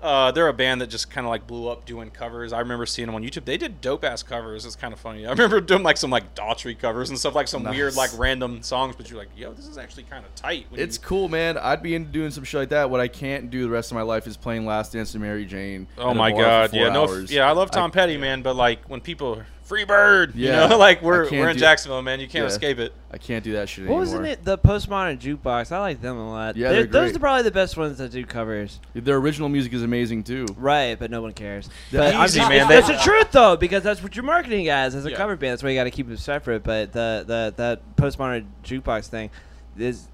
Uh, 0.00 0.30
they're 0.30 0.46
a 0.46 0.52
band 0.52 0.80
that 0.80 0.86
just 0.86 1.10
kind 1.10 1.26
of 1.26 1.30
like 1.32 1.44
blew 1.48 1.66
up 1.66 1.84
doing 1.84 2.08
covers. 2.08 2.52
I 2.52 2.60
remember 2.60 2.86
seeing 2.86 3.06
them 3.06 3.16
on 3.16 3.24
YouTube. 3.24 3.44
They 3.44 3.56
did 3.56 3.80
dope 3.80 4.04
ass 4.04 4.22
covers. 4.22 4.64
It's 4.64 4.76
kind 4.76 4.94
of 4.94 5.00
funny. 5.00 5.26
I 5.26 5.30
remember 5.30 5.60
doing 5.60 5.82
like 5.82 5.96
some 5.96 6.08
like 6.08 6.36
Daughtry 6.36 6.78
covers 6.78 7.10
and 7.10 7.18
stuff, 7.18 7.34
like 7.34 7.48
some 7.48 7.64
weird 7.64 7.96
like 7.96 8.16
random 8.16 8.62
songs. 8.62 8.94
But 8.94 9.10
you're 9.10 9.18
like, 9.18 9.30
yo, 9.36 9.52
this 9.54 9.66
is 9.66 9.76
actually 9.76 10.04
kind 10.04 10.24
of 10.24 10.32
tight. 10.36 10.66
It's 10.72 10.98
you, 10.98 11.02
cool, 11.02 11.28
man. 11.28 11.58
I'd 11.58 11.82
be 11.82 11.96
into 11.96 12.12
doing 12.12 12.30
some 12.30 12.44
shit 12.44 12.60
like 12.60 12.68
that. 12.68 12.90
What 12.90 13.00
I 13.00 13.08
can't 13.08 13.50
do 13.50 13.64
the 13.64 13.70
rest 13.70 13.90
of 13.90 13.96
my 13.96 14.02
life 14.02 14.28
is 14.28 14.36
playing 14.36 14.66
Last 14.66 14.92
Dance 14.92 15.10
to 15.12 15.18
Mary 15.18 15.44
Jane. 15.44 15.88
Oh 15.98 16.14
my 16.14 16.30
god, 16.30 16.72
yeah, 16.72 16.90
no, 16.90 17.12
yeah, 17.28 17.48
I 17.48 17.50
love 17.50 17.72
Tom 17.72 17.90
I- 17.90 17.94
Petty, 17.94 18.18
man, 18.18 18.42
but 18.42 18.54
like 18.54 18.84
when 18.88 19.00
people 19.00 19.42
free 19.68 19.84
bird, 19.84 20.34
Yeah, 20.34 20.62
you 20.64 20.68
know, 20.70 20.78
like 20.88 21.02
we're 21.02 21.30
we're 21.30 21.50
in 21.50 21.56
do- 21.56 21.60
Jacksonville, 21.60 22.02
man, 22.02 22.18
you 22.20 22.26
can't 22.26 22.42
Yeah. 22.44 22.48
escape 22.48 22.78
it. 22.78 22.92
I 23.12 23.18
can't 23.18 23.44
do 23.44 23.52
that 23.52 23.68
shit 23.68 23.84
what 23.86 23.98
anymore. 23.98 24.00
was 24.00 24.12
in 24.14 24.24
it? 24.24 24.44
The 24.44 24.58
postmodern 24.58 25.18
jukebox. 25.18 25.70
I 25.72 25.78
like 25.80 26.00
them 26.02 26.16
a 26.16 26.30
lot. 26.30 26.56
Yeah, 26.56 26.70
They're- 26.70 26.82
they're 26.84 26.86
those 26.86 27.02
great. 27.12 27.16
are 27.16 27.20
probably 27.20 27.42
the 27.44 27.50
best 27.50 27.76
ones 27.76 27.98
that 27.98 28.10
do 28.10 28.24
covers. 28.24 28.80
Their 28.94 29.16
original 29.16 29.48
music 29.48 29.72
is 29.74 29.82
amazing 29.82 30.24
too. 30.24 30.46
Right, 30.56 30.98
but 30.98 31.10
no 31.10 31.20
one 31.22 31.32
cares. 31.32 31.68
Yeah, 31.90 32.00
But 32.00 32.14
I'm 32.14 32.48
man. 32.48 32.68
That's 32.68 32.88
They- 32.88 32.94
the 32.96 33.00
truth, 33.02 33.30
though, 33.30 33.56
because 33.56 33.82
that's 33.82 34.02
what 34.02 34.16
you're 34.16 34.24
marketing 34.24 34.68
as 34.68 34.94
as 34.94 35.04
a 35.06 35.10
Yeah. 35.10 35.16
cover 35.16 35.36
band. 35.36 35.52
That's 35.52 35.62
why 35.62 35.68
you 35.70 35.78
got 35.78 35.84
to 35.84 35.90
keep 35.90 36.08
them 36.08 36.16
separate. 36.16 36.62
But 36.64 36.92
the 36.92 37.24
the 37.26 37.54
that 37.56 37.96
postmodern 37.96 38.46
jukebox 38.64 39.06
thing 39.08 39.30
is 39.78 40.02
do- 40.02 40.08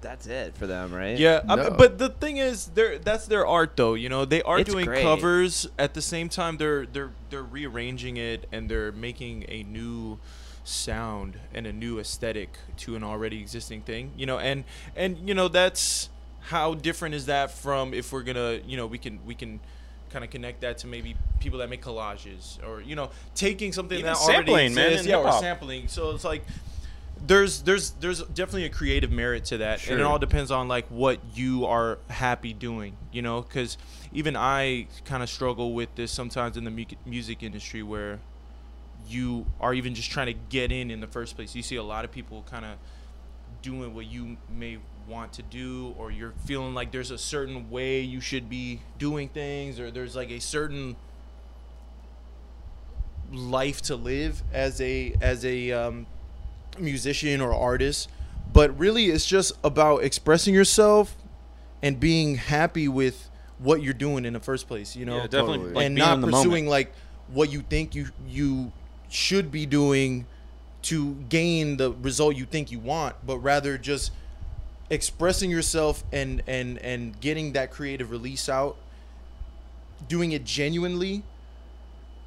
that's 0.00 0.26
it 0.26 0.56
for 0.56 0.66
them, 0.66 0.92
right? 0.92 1.18
Yeah, 1.18 1.40
I- 1.48 1.56
No. 1.56 1.70
but 1.70 1.98
the 1.98 2.08
thing 2.08 2.36
is, 2.38 2.66
they're 2.74 2.98
that's 2.98 3.26
their 3.26 3.46
art, 3.46 3.76
though. 3.76 3.94
You 3.94 4.08
know, 4.08 4.24
they 4.24 4.42
are 4.42 4.58
It's 4.60 4.70
doing 4.70 4.86
great. 4.86 5.02
covers 5.02 5.68
at 5.78 5.94
the 5.94 6.02
same 6.02 6.28
time. 6.28 6.56
They're 6.56 6.86
they're 6.86 7.10
they're 7.30 7.42
rearranging 7.42 8.16
it 8.16 8.46
and 8.52 8.70
they're 8.70 8.92
making 8.92 9.44
a 9.48 9.62
new 9.64 10.18
sound 10.64 11.38
and 11.54 11.66
a 11.66 11.72
new 11.72 11.98
aesthetic 11.98 12.58
to 12.78 12.96
an 12.96 13.02
already 13.04 13.40
existing 13.40 13.82
thing. 13.82 14.12
You 14.16 14.26
know, 14.26 14.38
and 14.38 14.64
and 14.96 15.28
you 15.28 15.34
know 15.34 15.48
that's 15.48 16.08
how 16.42 16.74
different 16.74 17.14
is 17.14 17.26
that 17.26 17.50
from 17.50 17.92
if 17.94 18.12
we're 18.12 18.22
gonna 18.22 18.60
you 18.66 18.76
know 18.76 18.86
we 18.86 18.98
can 18.98 19.20
we 19.26 19.34
can 19.34 19.60
kind 20.10 20.24
of 20.24 20.30
connect 20.30 20.62
that 20.62 20.78
to 20.78 20.86
maybe 20.88 21.14
people 21.38 21.58
that 21.60 21.70
make 21.70 21.82
collages 21.82 22.58
or 22.66 22.80
you 22.80 22.96
know 22.96 23.10
taking 23.34 23.72
something 23.72 23.98
Even 23.98 24.12
that 24.12 24.18
already 24.20 24.36
sampling, 24.38 24.74
man, 24.74 24.86
exists, 24.86 25.06
in 25.06 25.10
yeah, 25.12 25.18
or 25.18 25.32
sampling. 25.40 25.88
So 25.88 26.10
it's 26.10 26.24
like 26.24 26.44
there's 27.26 27.62
there's 27.62 27.90
there's 27.92 28.22
definitely 28.22 28.64
a 28.64 28.70
creative 28.70 29.10
merit 29.10 29.44
to 29.46 29.58
that. 29.58 29.86
And 29.88 30.00
it 30.00 30.04
all 30.04 30.18
depends 30.18 30.50
on 30.50 30.68
like 30.68 30.86
what 30.88 31.20
you 31.34 31.66
are 31.66 31.98
happy 32.08 32.52
doing 32.52 32.96
you 33.12 33.22
know? 33.22 33.42
Because 33.42 33.76
even 34.12 34.36
i 34.36 34.86
kind 35.04 35.22
of 35.22 35.28
struggle 35.28 35.72
with 35.72 35.94
this 35.94 36.10
sometimes 36.10 36.56
in 36.56 36.64
the 36.64 36.70
mu- 36.70 36.84
music 37.06 37.42
industry 37.42 37.82
where 37.82 38.18
you 39.08 39.46
are 39.60 39.74
even 39.74 39.94
just 39.94 40.10
trying 40.10 40.26
to 40.26 40.34
get 40.48 40.70
in 40.70 40.90
in 40.90 41.00
the 41.00 41.06
first 41.06 41.36
place. 41.36 41.54
You 41.54 41.62
see 41.62 41.76
a 41.76 41.82
lot 41.82 42.04
of 42.04 42.12
people 42.12 42.44
kind 42.50 42.64
of 42.64 42.72
doing 43.62 43.94
what 43.94 44.06
you 44.06 44.36
may 44.48 44.78
want 45.08 45.32
to 45.34 45.42
do 45.42 45.94
or 45.98 46.10
you're 46.10 46.32
feeling 46.44 46.74
like 46.74 46.92
there's 46.92 47.10
a 47.10 47.18
certain 47.18 47.70
way 47.70 48.00
you 48.00 48.20
should 48.20 48.48
be 48.48 48.80
doing 48.98 49.28
things 49.28 49.80
or 49.80 49.90
there's 49.90 50.14
like 50.14 50.30
a 50.30 50.38
certain 50.38 50.94
life 53.32 53.82
to 53.82 53.96
live 53.96 54.42
as 54.52 54.80
a 54.80 55.14
as 55.20 55.44
a 55.44 55.72
um, 55.72 56.06
musician 56.78 57.40
or 57.40 57.54
artist 57.54 58.08
but 58.52 58.76
really 58.78 59.06
it's 59.06 59.26
just 59.26 59.52
about 59.62 60.02
expressing 60.02 60.54
yourself 60.54 61.16
and 61.82 61.98
being 61.98 62.36
happy 62.36 62.88
with 62.88 63.28
what 63.58 63.82
you're 63.82 63.94
doing 63.94 64.24
in 64.24 64.32
the 64.32 64.40
first 64.40 64.66
place 64.68 64.96
you 64.96 65.04
know 65.04 65.16
yeah, 65.16 65.22
definitely. 65.26 65.56
totally. 65.58 65.74
Like 65.74 65.86
and 65.86 65.96
being 65.96 66.08
not 66.08 66.20
pursuing 66.20 66.64
moment. 66.64 66.68
like 66.68 66.92
what 67.28 67.50
you 67.52 67.60
think 67.60 67.94
you 67.94 68.08
you 68.26 68.72
should 69.08 69.50
be 69.50 69.66
doing 69.66 70.26
to 70.82 71.14
gain 71.28 71.76
the 71.76 71.92
result 71.92 72.36
you 72.36 72.44
think 72.44 72.70
you 72.70 72.78
want 72.78 73.14
but 73.24 73.38
rather 73.38 73.76
just 73.76 74.12
expressing 74.88 75.50
yourself 75.50 76.02
and 76.12 76.42
and 76.46 76.78
and 76.78 77.20
getting 77.20 77.52
that 77.52 77.70
creative 77.70 78.10
release 78.10 78.48
out 78.48 78.76
doing 80.08 80.32
it 80.32 80.44
genuinely 80.44 81.22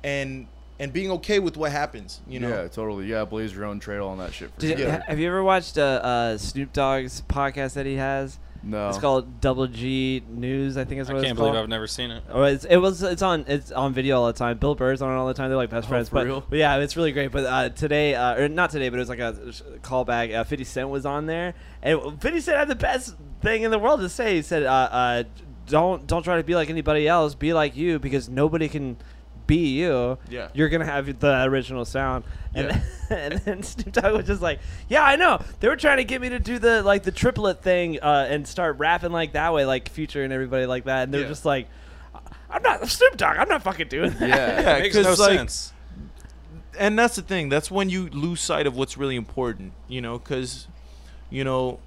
and 0.03 0.47
and 0.83 0.93
being 0.93 1.09
okay 1.11 1.39
with 1.39 1.55
what 1.57 1.71
happens 1.71 2.21
you 2.27 2.39
know 2.39 2.49
yeah, 2.49 2.67
totally. 2.67 3.05
Yeah, 3.05 3.25
blaze 3.25 3.53
your 3.55 3.65
own 3.65 3.79
trail 3.79 4.07
on 4.07 4.17
that 4.19 4.33
shit. 4.33 4.53
For 4.53 4.61
Did, 4.61 4.77
sure. 4.77 4.87
Yeah. 4.87 5.03
Have 5.07 5.19
you 5.19 5.27
ever 5.27 5.43
watched 5.43 5.77
uh, 5.77 5.81
uh, 5.81 6.37
Snoop 6.37 6.73
Dogg's 6.73 7.21
podcast 7.27 7.73
that 7.73 7.85
he 7.85 7.95
has? 7.95 8.37
No. 8.65 8.87
It's 8.87 8.97
called 8.97 9.41
Double 9.41 9.67
G 9.67 10.23
News. 10.29 10.77
I 10.77 10.85
think 10.85 11.01
is 11.01 11.09
what 11.09 11.17
it 11.17 11.19
is. 11.19 11.23
I 11.23 11.27
what 11.27 11.27
can't 11.27 11.31
it's 11.31 11.39
believe. 11.39 11.55
I've 11.55 11.67
never 11.67 11.85
seen 11.87 12.11
it. 12.11 12.23
Oh, 12.29 12.43
it's, 12.43 12.63
it 12.63 12.77
was. 12.77 13.03
It's 13.03 13.21
on. 13.21 13.43
It's 13.49 13.73
on 13.73 13.93
video 13.93 14.21
all 14.21 14.27
the 14.27 14.31
time. 14.33 14.57
Bill 14.57 14.73
Burr's 14.73 15.01
on 15.01 15.11
it 15.11 15.19
all 15.19 15.27
the 15.27 15.33
time. 15.33 15.49
They're 15.49 15.57
like 15.57 15.69
best 15.69 15.87
Oh, 15.87 15.89
friends. 15.89 16.07
for 16.07 16.15
But, 16.15 16.25
real? 16.27 16.43
but 16.49 16.57
yeah, 16.59 16.77
it's 16.77 16.95
really 16.95 17.11
great. 17.11 17.31
But 17.33 17.45
uh, 17.45 17.69
today, 17.69 18.15
uh, 18.15 18.35
or 18.35 18.47
not 18.47 18.69
today, 18.69 18.87
but 18.87 18.95
it 18.95 18.99
was 19.01 19.09
like 19.09 19.19
a 19.19 19.33
callback. 19.81 20.33
Uh, 20.33 20.45
Fifty 20.45 20.63
Cent 20.63 20.87
was 20.87 21.05
on 21.05 21.25
there, 21.25 21.55
and 21.81 21.99
Fifty 22.21 22.39
Cent 22.39 22.57
had 22.57 22.69
the 22.69 22.75
best 22.75 23.15
thing 23.41 23.63
in 23.63 23.71
the 23.71 23.79
world 23.79 23.99
to 23.99 24.07
say. 24.07 24.35
He 24.37 24.41
said, 24.41 24.63
uh, 24.63 24.71
uh, 24.71 25.23
"Don't 25.67 26.07
don't 26.07 26.23
try 26.23 26.37
to 26.37 26.43
be 26.43 26.55
like 26.55 26.69
anybody 26.69 27.05
else. 27.05 27.35
Be 27.35 27.51
like 27.51 27.75
you, 27.75 27.99
because 27.99 28.29
nobody 28.29 28.69
can." 28.69 28.95
Be 29.47 29.67
you. 29.79 30.17
Yeah. 30.29 30.49
You're 30.53 30.69
gonna 30.69 30.85
have 30.85 31.19
the 31.19 31.43
original 31.43 31.85
sound. 31.85 32.23
And 32.55 32.67
Yeah. 32.69 32.81
and 33.17 33.33
then 33.39 33.63
Snoop 33.63 33.91
Dogg 33.93 34.13
was 34.13 34.27
just 34.27 34.41
like, 34.41 34.59
"Yeah, 34.87 35.03
I 35.03 35.15
know. 35.15 35.41
They 35.59 35.67
were 35.67 35.75
trying 35.75 35.97
to 35.97 36.03
get 36.03 36.21
me 36.21 36.29
to 36.29 36.39
do 36.39 36.59
the 36.59 36.81
like 36.83 37.03
the 37.03 37.11
triplet 37.11 37.61
thing 37.61 37.99
uh, 38.01 38.27
and 38.29 38.47
start 38.47 38.77
rapping 38.77 39.11
like 39.11 39.33
that 39.33 39.53
way, 39.53 39.65
like 39.65 39.89
Future 39.89 40.23
and 40.23 40.31
everybody 40.31 40.65
like 40.65 40.85
that." 40.85 41.03
And 41.03 41.13
they're 41.13 41.21
Yeah. 41.21 41.27
just 41.27 41.45
like, 41.45 41.67
"I'm 42.49 42.61
not 42.63 42.87
Snoop 42.87 43.17
Dogg. 43.17 43.37
I'm 43.37 43.49
not 43.49 43.63
fucking 43.63 43.87
doing 43.89 44.11
that." 44.11 44.29
Yeah. 44.29 44.35
Yeah, 44.61 44.77
it 44.77 44.81
makes 44.83 44.95
no 44.95 45.09
like, 45.09 45.17
sense. 45.37 45.73
and 46.79 46.97
that's 46.97 47.15
the 47.15 47.21
thing. 47.21 47.49
That's 47.49 47.69
when 47.69 47.89
you 47.89 48.09
lose 48.09 48.39
sight 48.41 48.65
of 48.67 48.75
what's 48.77 48.97
really 48.97 49.15
important, 49.15 49.73
you 49.87 49.99
know, 50.01 50.17
because, 50.19 50.67
you 51.29 51.43
know, 51.43 51.79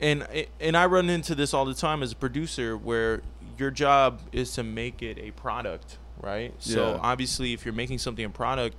and 0.00 0.26
and 0.60 0.76
I 0.76 0.86
run 0.86 1.10
into 1.10 1.34
this 1.34 1.52
all 1.54 1.64
the 1.64 1.74
time 1.74 2.02
as 2.02 2.12
a 2.12 2.16
producer, 2.16 2.76
where 2.76 3.20
your 3.58 3.70
job 3.70 4.20
is 4.32 4.52
to 4.54 4.62
make 4.62 5.02
it 5.02 5.18
a 5.18 5.30
product, 5.32 5.96
right? 6.20 6.54
So 6.58 6.98
obviously, 7.02 7.52
if 7.52 7.64
you're 7.64 7.74
making 7.74 7.98
something 7.98 8.24
a 8.24 8.30
product, 8.30 8.76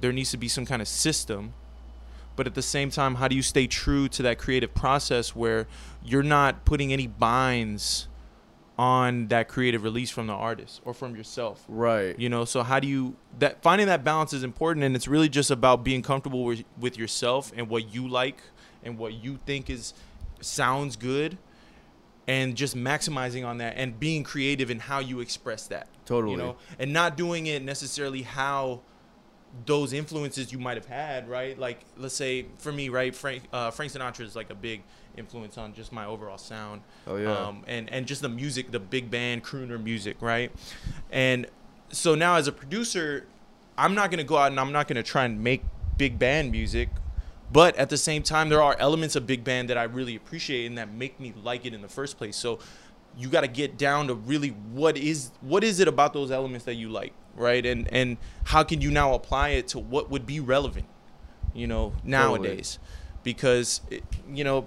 there 0.00 0.12
needs 0.12 0.30
to 0.32 0.36
be 0.36 0.48
some 0.48 0.66
kind 0.66 0.82
of 0.82 0.88
system. 0.88 1.54
But 2.34 2.46
at 2.46 2.54
the 2.54 2.62
same 2.62 2.90
time, 2.90 3.16
how 3.16 3.28
do 3.28 3.36
you 3.36 3.42
stay 3.42 3.66
true 3.66 4.08
to 4.08 4.22
that 4.22 4.38
creative 4.38 4.74
process 4.74 5.36
where 5.36 5.66
you're 6.02 6.22
not 6.22 6.64
putting 6.64 6.92
any 6.92 7.06
binds 7.06 8.08
on 8.78 9.28
that 9.28 9.48
creative 9.48 9.84
release 9.84 10.10
from 10.10 10.26
the 10.26 10.32
artist 10.32 10.80
or 10.84 10.94
from 10.94 11.14
yourself? 11.14 11.62
Right. 11.68 12.18
you 12.18 12.28
know 12.28 12.44
so 12.44 12.62
how 12.62 12.80
do 12.80 12.88
you 12.88 13.16
that 13.38 13.62
finding 13.62 13.86
that 13.86 14.02
balance 14.02 14.32
is 14.32 14.42
important 14.42 14.82
and 14.84 14.96
it's 14.96 15.06
really 15.06 15.28
just 15.28 15.50
about 15.50 15.84
being 15.84 16.02
comfortable 16.02 16.44
with, 16.44 16.64
with 16.80 16.96
yourself 16.96 17.52
and 17.54 17.68
what 17.68 17.92
you 17.94 18.08
like 18.08 18.38
and 18.82 18.98
what 18.98 19.12
you 19.12 19.38
think 19.44 19.68
is 19.68 19.92
sounds 20.40 20.96
good 20.96 21.36
and 22.28 22.56
just 22.56 22.76
maximizing 22.76 23.44
on 23.46 23.58
that 23.58 23.74
and 23.76 23.98
being 23.98 24.22
creative 24.22 24.70
in 24.70 24.78
how 24.78 24.98
you 25.00 25.20
express 25.20 25.66
that 25.66 25.88
Totally. 26.06 26.32
you 26.32 26.38
know 26.38 26.56
and 26.78 26.92
not 26.92 27.16
doing 27.16 27.46
it 27.46 27.62
necessarily 27.64 28.22
how 28.22 28.80
those 29.66 29.92
influences 29.92 30.50
you 30.52 30.58
might 30.58 30.76
have 30.76 30.86
had 30.86 31.28
right 31.28 31.58
like 31.58 31.80
let's 31.98 32.14
say 32.14 32.46
for 32.58 32.72
me 32.72 32.88
right 32.88 33.14
frank 33.14 33.42
uh, 33.52 33.70
frank 33.70 33.92
sinatra 33.92 34.20
is 34.22 34.34
like 34.36 34.50
a 34.50 34.54
big 34.54 34.82
influence 35.16 35.58
on 35.58 35.74
just 35.74 35.92
my 35.92 36.06
overall 36.06 36.38
sound 36.38 36.80
Oh, 37.06 37.16
yeah. 37.16 37.36
um, 37.36 37.62
and 37.66 37.90
and 37.92 38.06
just 38.06 38.22
the 38.22 38.28
music 38.30 38.70
the 38.70 38.80
big 38.80 39.10
band 39.10 39.44
crooner 39.44 39.82
music 39.82 40.16
right 40.20 40.50
and 41.10 41.46
so 41.90 42.14
now 42.14 42.36
as 42.36 42.46
a 42.48 42.52
producer 42.52 43.26
i'm 43.76 43.94
not 43.94 44.10
going 44.10 44.18
to 44.18 44.24
go 44.24 44.38
out 44.38 44.50
and 44.50 44.58
i'm 44.58 44.72
not 44.72 44.88
going 44.88 44.96
to 44.96 45.02
try 45.02 45.24
and 45.24 45.42
make 45.42 45.62
big 45.98 46.18
band 46.18 46.50
music 46.50 46.88
but 47.52 47.76
at 47.76 47.90
the 47.90 47.96
same 47.98 48.22
time 48.22 48.48
there 48.48 48.62
are 48.62 48.76
elements 48.78 49.14
of 49.14 49.26
big 49.26 49.44
band 49.44 49.68
that 49.68 49.76
i 49.76 49.82
really 49.82 50.16
appreciate 50.16 50.66
and 50.66 50.78
that 50.78 50.92
make 50.92 51.20
me 51.20 51.32
like 51.42 51.66
it 51.66 51.74
in 51.74 51.82
the 51.82 51.88
first 51.88 52.16
place. 52.16 52.36
So 52.36 52.58
you 53.16 53.28
got 53.28 53.42
to 53.42 53.48
get 53.48 53.76
down 53.76 54.06
to 54.06 54.14
really 54.14 54.48
what 54.48 54.96
is 54.96 55.30
what 55.40 55.62
is 55.62 55.80
it 55.80 55.88
about 55.88 56.12
those 56.12 56.30
elements 56.30 56.64
that 56.64 56.74
you 56.74 56.88
like 56.88 57.12
right? 57.34 57.64
And 57.64 57.92
and 57.92 58.16
how 58.44 58.62
can 58.62 58.80
you 58.80 58.90
now 58.90 59.14
apply 59.14 59.50
it 59.50 59.68
to 59.68 59.78
what 59.78 60.10
would 60.10 60.26
be 60.26 60.40
relevant 60.40 60.86
you 61.54 61.66
know 61.66 61.92
nowadays? 62.04 62.78
Because 63.22 63.80
it, 63.90 64.02
you 64.30 64.44
know 64.44 64.66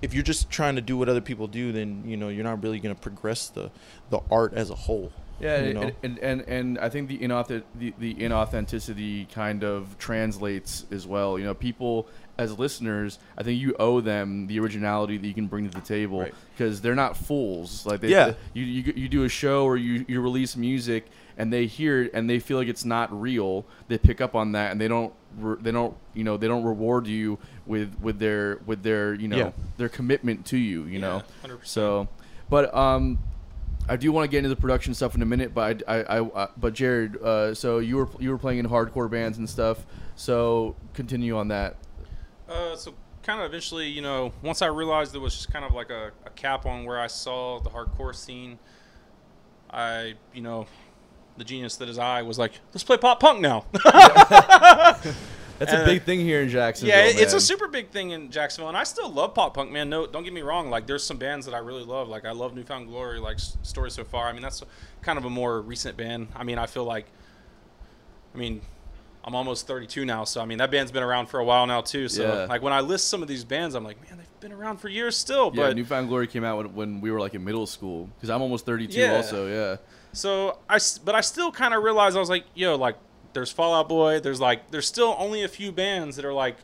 if 0.00 0.12
you're 0.12 0.22
just 0.22 0.50
trying 0.50 0.74
to 0.74 0.80
do 0.80 0.96
what 0.96 1.08
other 1.08 1.20
people 1.20 1.46
do 1.46 1.70
then 1.72 2.02
you 2.04 2.16
know 2.16 2.28
you're 2.28 2.44
not 2.44 2.62
really 2.62 2.80
going 2.80 2.94
to 2.94 3.00
progress 3.00 3.48
the 3.48 3.70
the 4.10 4.20
art 4.30 4.52
as 4.54 4.68
a 4.68 4.74
whole 4.74 5.12
Yeah, 5.42 5.60
you 5.60 5.64
and, 5.70 5.80
know? 5.80 5.90
and, 6.02 6.18
and 6.20 6.40
and 6.42 6.78
I 6.78 6.88
think 6.88 7.08
the 7.08 7.18
inauth- 7.18 7.62
the, 7.74 7.92
the 7.98 8.14
inauthenticity 8.14 9.30
kind 9.32 9.64
of 9.64 9.96
translates 9.98 10.86
as 10.90 11.06
well. 11.06 11.38
You 11.38 11.44
know, 11.46 11.54
people 11.54 12.06
as 12.38 12.58
listeners, 12.58 13.18
I 13.36 13.42
think 13.42 13.60
you 13.60 13.74
owe 13.78 14.00
them 14.00 14.46
the 14.46 14.58
originality 14.60 15.18
that 15.18 15.26
you 15.26 15.34
can 15.34 15.48
bring 15.48 15.68
to 15.68 15.74
the 15.74 15.84
table 15.84 16.20
Right. 16.20 16.34
because 16.56 16.80
they're 16.80 16.94
not 16.94 17.16
fools. 17.16 17.84
Like, 17.84 18.00
they, 18.00 18.08
Yeah. 18.08 18.34
you, 18.54 18.64
you 18.64 18.92
you 18.96 19.08
do 19.08 19.24
a 19.24 19.28
show 19.28 19.64
or 19.64 19.76
you 19.76 20.04
you 20.08 20.20
release 20.20 20.56
music 20.56 21.06
and 21.36 21.52
they 21.52 21.66
hear 21.66 22.04
it 22.04 22.10
and 22.14 22.28
they 22.30 22.38
feel 22.38 22.56
like 22.58 22.68
it's 22.68 22.84
not 22.84 23.12
real. 23.18 23.64
They 23.88 23.98
pick 23.98 24.20
up 24.20 24.34
on 24.34 24.52
that 24.52 24.72
and 24.72 24.80
they 24.80 24.88
don't 24.88 25.12
re- 25.38 25.56
they 25.60 25.72
don't 25.72 25.96
you 26.14 26.24
know 26.24 26.36
they 26.36 26.48
don't 26.48 26.64
reward 26.64 27.06
you 27.06 27.38
with 27.66 27.94
with 28.00 28.18
their 28.18 28.60
with 28.66 28.82
their 28.82 29.14
you 29.14 29.28
know 29.28 29.36
Yeah. 29.36 29.50
their 29.76 29.88
commitment 29.88 30.46
to 30.46 30.56
you. 30.56 30.84
You 30.84 31.00
know, 31.00 31.22
100%. 31.44 31.58
so. 31.66 32.08
But 32.48 32.74
um, 32.74 33.18
I 33.88 33.96
do 33.96 34.12
want 34.12 34.24
to 34.24 34.28
get 34.28 34.38
into 34.38 34.48
the 34.48 34.60
production 34.60 34.94
stuff 34.94 35.14
in 35.14 35.22
a 35.22 35.26
minute, 35.26 35.54
but 35.54 35.82
I, 35.88 36.02
I, 36.02 36.44
I 36.44 36.48
but 36.56 36.72
Jared, 36.74 37.16
uh, 37.22 37.54
so 37.54 37.78
you 37.78 37.96
were 37.96 38.08
you 38.20 38.30
were 38.30 38.38
playing 38.38 38.58
in 38.58 38.68
hardcore 38.68 39.10
bands 39.10 39.38
and 39.38 39.48
stuff. 39.48 39.84
So 40.14 40.76
continue 40.94 41.36
on 41.36 41.48
that. 41.48 41.76
Uh, 42.48 42.76
so 42.76 42.94
kind 43.22 43.40
of 43.40 43.46
eventually, 43.46 43.88
you 43.88 44.02
know, 44.02 44.32
once 44.42 44.62
I 44.62 44.66
realized 44.66 45.12
there 45.12 45.20
was 45.20 45.34
just 45.34 45.52
kind 45.52 45.64
of 45.64 45.72
like 45.72 45.90
a, 45.90 46.12
a 46.24 46.30
cap 46.30 46.66
on 46.66 46.84
where 46.84 47.00
I 47.00 47.06
saw 47.06 47.60
the 47.60 47.70
hardcore 47.70 48.14
scene, 48.14 48.58
I, 49.70 50.14
you 50.34 50.42
know, 50.42 50.66
the 51.36 51.44
genius 51.44 51.76
that 51.76 51.88
is 51.88 51.98
I 51.98 52.22
was 52.22 52.38
like, 52.38 52.52
let's 52.72 52.84
play 52.84 52.96
pop 52.96 53.20
punk 53.20 53.40
now. 53.40 53.64
That's 55.66 55.82
a 55.82 55.84
big 55.84 56.02
thing 56.02 56.20
here 56.20 56.42
in 56.42 56.48
Jacksonville. 56.48 56.96
yeah, 56.96 57.04
it- 57.06 57.18
it's 57.20 57.34
a 57.34 57.40
super 57.40 57.68
big 57.68 57.90
thing 57.90 58.10
in 58.10 58.30
Jacksonville, 58.30 58.68
and 58.68 58.76
I 58.76 58.84
still 58.84 59.10
love 59.10 59.34
pop 59.34 59.54
punk, 59.54 59.70
man. 59.70 59.88
No, 59.90 60.06
don't 60.06 60.24
get 60.24 60.32
me 60.32 60.42
wrong. 60.42 60.70
Like, 60.70 60.86
there's 60.86 61.04
some 61.04 61.16
bands 61.18 61.46
that 61.46 61.54
I 61.54 61.58
really 61.58 61.84
love. 61.84 62.08
Like, 62.08 62.24
I 62.24 62.32
love 62.32 62.54
Newfound 62.54 62.88
Glory, 62.88 63.18
like 63.20 63.38
Story 63.38 63.90
So 63.90 64.04
Far. 64.04 64.28
I 64.28 64.32
mean, 64.32 64.42
that's 64.42 64.62
kind 65.02 65.18
of 65.18 65.24
a 65.24 65.30
more 65.30 65.60
recent 65.60 65.96
band. 65.96 66.28
I 66.34 66.44
mean, 66.44 66.58
I 66.58 66.66
feel 66.66 66.84
like, 66.84 67.06
I 68.34 68.38
mean, 68.38 68.62
I'm 69.24 69.34
almost 69.36 69.66
32 69.68 70.04
now, 70.04 70.24
so 70.24 70.40
I 70.40 70.46
mean, 70.46 70.58
that 70.58 70.70
band's 70.72 70.90
been 70.90 71.02
around 71.04 71.26
for 71.28 71.38
a 71.38 71.44
while 71.44 71.64
now 71.66 71.80
too. 71.80 72.08
So, 72.08 72.22
Yeah. 72.22 72.44
like, 72.46 72.60
when 72.62 72.72
I 72.72 72.80
list 72.80 73.06
some 73.08 73.22
of 73.22 73.28
these 73.28 73.44
bands, 73.44 73.74
I'm 73.76 73.84
like, 73.84 74.00
man, 74.08 74.18
they've 74.18 74.40
been 74.40 74.52
around 74.52 74.78
for 74.78 74.88
years 74.88 75.16
still. 75.16 75.52
Yeah, 75.54 75.68
but 75.68 75.76
Newfound 75.76 76.08
Glory 76.08 76.26
came 76.26 76.42
out 76.42 76.56
when, 76.56 76.74
when 76.74 77.00
we 77.00 77.10
were 77.12 77.20
like 77.20 77.34
in 77.34 77.44
middle 77.44 77.66
school 77.66 78.08
because 78.16 78.30
I'm 78.30 78.42
almost 78.42 78.66
32 78.66 78.98
Yeah. 78.98 79.14
also. 79.16 79.46
Yeah. 79.46 79.76
So 80.12 80.58
I 80.68 80.78
but 81.04 81.14
I 81.14 81.20
still 81.20 81.52
kind 81.52 81.72
of 81.72 81.82
realized 81.84 82.16
I 82.16 82.20
was 82.20 82.30
like, 82.30 82.44
yo, 82.54 82.74
like 82.74 82.96
there's 83.32 83.50
Fallout 83.50 83.88
Boy, 83.88 84.20
there's 84.20 84.40
like 84.40 84.70
there's 84.70 84.86
still 84.86 85.16
only 85.18 85.42
a 85.42 85.48
few 85.48 85.72
bands 85.72 86.16
that 86.16 86.24
are 86.24 86.32
like 86.32 86.56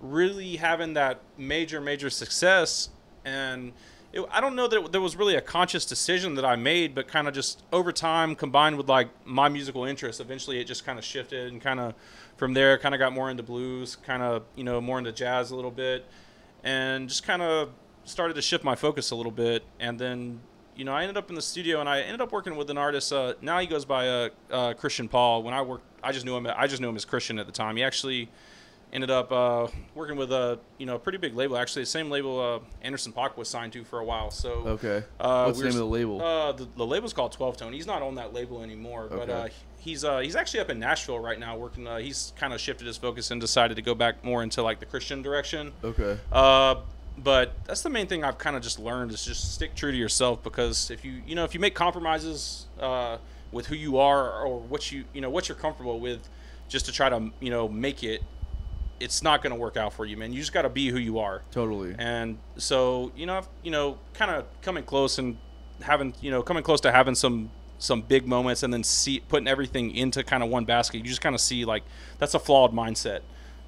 really 0.00 0.56
having 0.56 0.94
that 0.94 1.20
major 1.36 1.80
major 1.80 2.10
success, 2.10 2.90
and 3.24 3.72
it, 4.12 4.24
I 4.30 4.40
don't 4.40 4.56
know 4.56 4.68
that 4.68 4.92
there 4.92 5.00
was 5.00 5.16
really 5.16 5.34
a 5.34 5.40
conscious 5.40 5.84
decision 5.84 6.34
that 6.36 6.44
I 6.44 6.56
made, 6.56 6.94
but 6.94 7.08
kind 7.08 7.28
of 7.28 7.34
just 7.34 7.62
over 7.72 7.92
time 7.92 8.34
combined 8.34 8.76
with 8.76 8.88
like 8.88 9.08
my 9.26 9.48
musical 9.48 9.84
interests, 9.84 10.20
eventually 10.20 10.60
it 10.60 10.64
just 10.64 10.84
kind 10.84 10.98
of 10.98 11.04
shifted 11.04 11.52
and 11.52 11.60
kind 11.60 11.80
of 11.80 11.94
from 12.36 12.54
there 12.54 12.78
kind 12.78 12.94
of 12.94 12.98
got 12.98 13.12
more 13.12 13.30
into 13.30 13.42
blues, 13.42 13.96
kind 13.96 14.22
of 14.22 14.44
you 14.56 14.64
know 14.64 14.80
more 14.80 14.98
into 14.98 15.12
jazz 15.12 15.50
a 15.50 15.56
little 15.56 15.70
bit, 15.70 16.04
and 16.64 17.08
just 17.08 17.24
kind 17.24 17.42
of 17.42 17.70
started 18.04 18.34
to 18.34 18.42
shift 18.42 18.64
my 18.64 18.74
focus 18.74 19.10
a 19.10 19.14
little 19.14 19.32
bit, 19.32 19.64
and 19.78 19.98
then 19.98 20.40
you 20.78 20.84
know, 20.84 20.92
I 20.92 21.02
ended 21.02 21.16
up 21.16 21.28
in 21.28 21.34
the 21.34 21.42
studio 21.42 21.80
and 21.80 21.88
I 21.88 22.00
ended 22.02 22.20
up 22.20 22.30
working 22.30 22.54
with 22.54 22.70
an 22.70 22.78
artist. 22.78 23.12
Uh, 23.12 23.34
now 23.42 23.58
he 23.58 23.66
goes 23.66 23.84
by 23.84 24.08
uh, 24.08 24.28
uh, 24.48 24.74
Christian 24.74 25.08
Paul. 25.08 25.42
When 25.42 25.52
I 25.52 25.60
worked, 25.60 25.84
I 26.02 26.12
just 26.12 26.24
knew 26.26 26.36
him. 26.36 26.46
I 26.56 26.66
just 26.66 26.80
knew 26.80 26.88
him 26.88 26.96
as 26.96 27.04
Christian 27.04 27.38
at 27.38 27.46
the 27.46 27.52
time. 27.52 27.76
He 27.76 27.82
actually 27.82 28.28
ended 28.90 29.10
up 29.10 29.30
uh, 29.30 29.66
working 29.94 30.16
with 30.16 30.32
a 30.32 30.58
you 30.78 30.86
know 30.86 30.94
a 30.94 30.98
pretty 30.98 31.18
big 31.18 31.34
label. 31.34 31.56
Actually, 31.58 31.82
the 31.82 31.86
same 31.86 32.08
label 32.10 32.40
uh, 32.40 32.58
Anderson 32.82 33.12
Paak 33.12 33.36
was 33.36 33.48
signed 33.48 33.72
to 33.74 33.84
for 33.84 33.98
a 33.98 34.04
while. 34.04 34.30
So 34.30 34.50
Okay. 34.66 35.02
uh, 35.20 35.44
What's 35.44 35.58
we 35.58 35.64
the 35.64 35.68
name 35.70 35.76
of 35.82 35.88
the 35.88 35.92
label? 35.94 36.22
Uh, 36.22 36.52
the, 36.52 36.68
the 36.76 36.86
label's 36.86 37.12
called 37.12 37.32
Twelve 37.32 37.56
Tone. 37.56 37.72
He's 37.72 37.86
not 37.86 38.00
on 38.02 38.14
that 38.14 38.32
label 38.32 38.62
anymore, 38.62 39.06
but 39.10 39.28
Okay. 39.28 39.32
uh, 39.32 39.48
he's 39.78 40.04
uh, 40.04 40.20
he's 40.20 40.36
actually 40.36 40.60
up 40.60 40.70
in 40.70 40.78
Nashville 40.78 41.18
right 41.18 41.38
now 41.38 41.56
working. 41.56 41.86
Uh, 41.86 41.98
he's 41.98 42.32
kind 42.36 42.52
of 42.54 42.60
shifted 42.60 42.86
his 42.86 42.96
focus 42.96 43.30
and 43.30 43.40
decided 43.40 43.74
to 43.76 43.82
go 43.82 43.94
back 43.94 44.24
more 44.24 44.42
into 44.42 44.62
like 44.62 44.80
the 44.80 44.86
Christian 44.86 45.20
direction. 45.22 45.72
okay. 45.84 46.18
Uh, 46.32 46.76
but 47.20 47.52
that's 47.64 47.82
the 47.82 47.90
main 47.90 48.06
thing 48.06 48.22
I've 48.22 48.38
kind 48.38 48.54
of 48.54 48.62
just 48.62 48.78
learned 48.78 49.10
is 49.10 49.24
just 49.24 49.52
stick 49.52 49.74
true 49.74 49.90
to 49.90 49.96
yourself 49.98 50.40
because 50.44 50.88
if 50.90 51.04
you 51.04 51.20
you 51.26 51.34
know 51.34 51.42
if 51.44 51.52
you 51.52 51.58
make 51.58 51.74
compromises 51.74 52.66
uh, 52.80 53.18
with 53.52 53.66
who 53.66 53.74
you 53.74 53.98
are 53.98 54.44
or 54.44 54.60
what 54.60 54.92
you 54.92 55.04
you 55.12 55.20
know 55.20 55.30
what 55.30 55.48
you're 55.48 55.56
comfortable 55.56 56.00
with 56.00 56.28
just 56.68 56.86
to 56.86 56.92
try 56.92 57.08
to 57.08 57.30
you 57.40 57.50
know 57.50 57.68
make 57.68 58.02
it 58.02 58.22
it's 59.00 59.22
not 59.22 59.42
going 59.42 59.52
to 59.52 59.58
work 59.58 59.76
out 59.76 59.92
for 59.92 60.04
you 60.04 60.16
man. 60.16 60.32
You 60.32 60.40
just 60.40 60.52
got 60.52 60.62
to 60.62 60.68
be 60.68 60.88
who 60.88 60.98
you 60.98 61.18
are. 61.18 61.42
Totally. 61.50 61.94
and 61.98 62.38
so 62.56 63.12
you 63.16 63.26
know 63.26 63.36
I've, 63.36 63.48
you 63.62 63.70
know 63.70 63.98
kind 64.14 64.30
of 64.30 64.46
coming 64.62 64.84
close 64.84 65.18
and 65.18 65.38
having 65.80 66.14
you 66.20 66.30
know 66.30 66.42
coming 66.42 66.62
close 66.62 66.80
to 66.82 66.92
having 66.92 67.14
some 67.14 67.50
some 67.78 68.02
big 68.02 68.26
moments 68.26 68.64
and 68.64 68.72
then 68.72 68.82
see 68.82 69.20
putting 69.20 69.46
everything 69.46 69.94
into 69.94 70.24
kind 70.24 70.42
of 70.42 70.48
one 70.48 70.64
basket 70.64 70.98
you 70.98 71.04
just 71.04 71.20
kind 71.20 71.36
of 71.36 71.40
see 71.40 71.64
like 71.64 71.84
that's 72.18 72.34
a 72.34 72.38
flawed 72.38 72.72
mindset. 72.72 73.20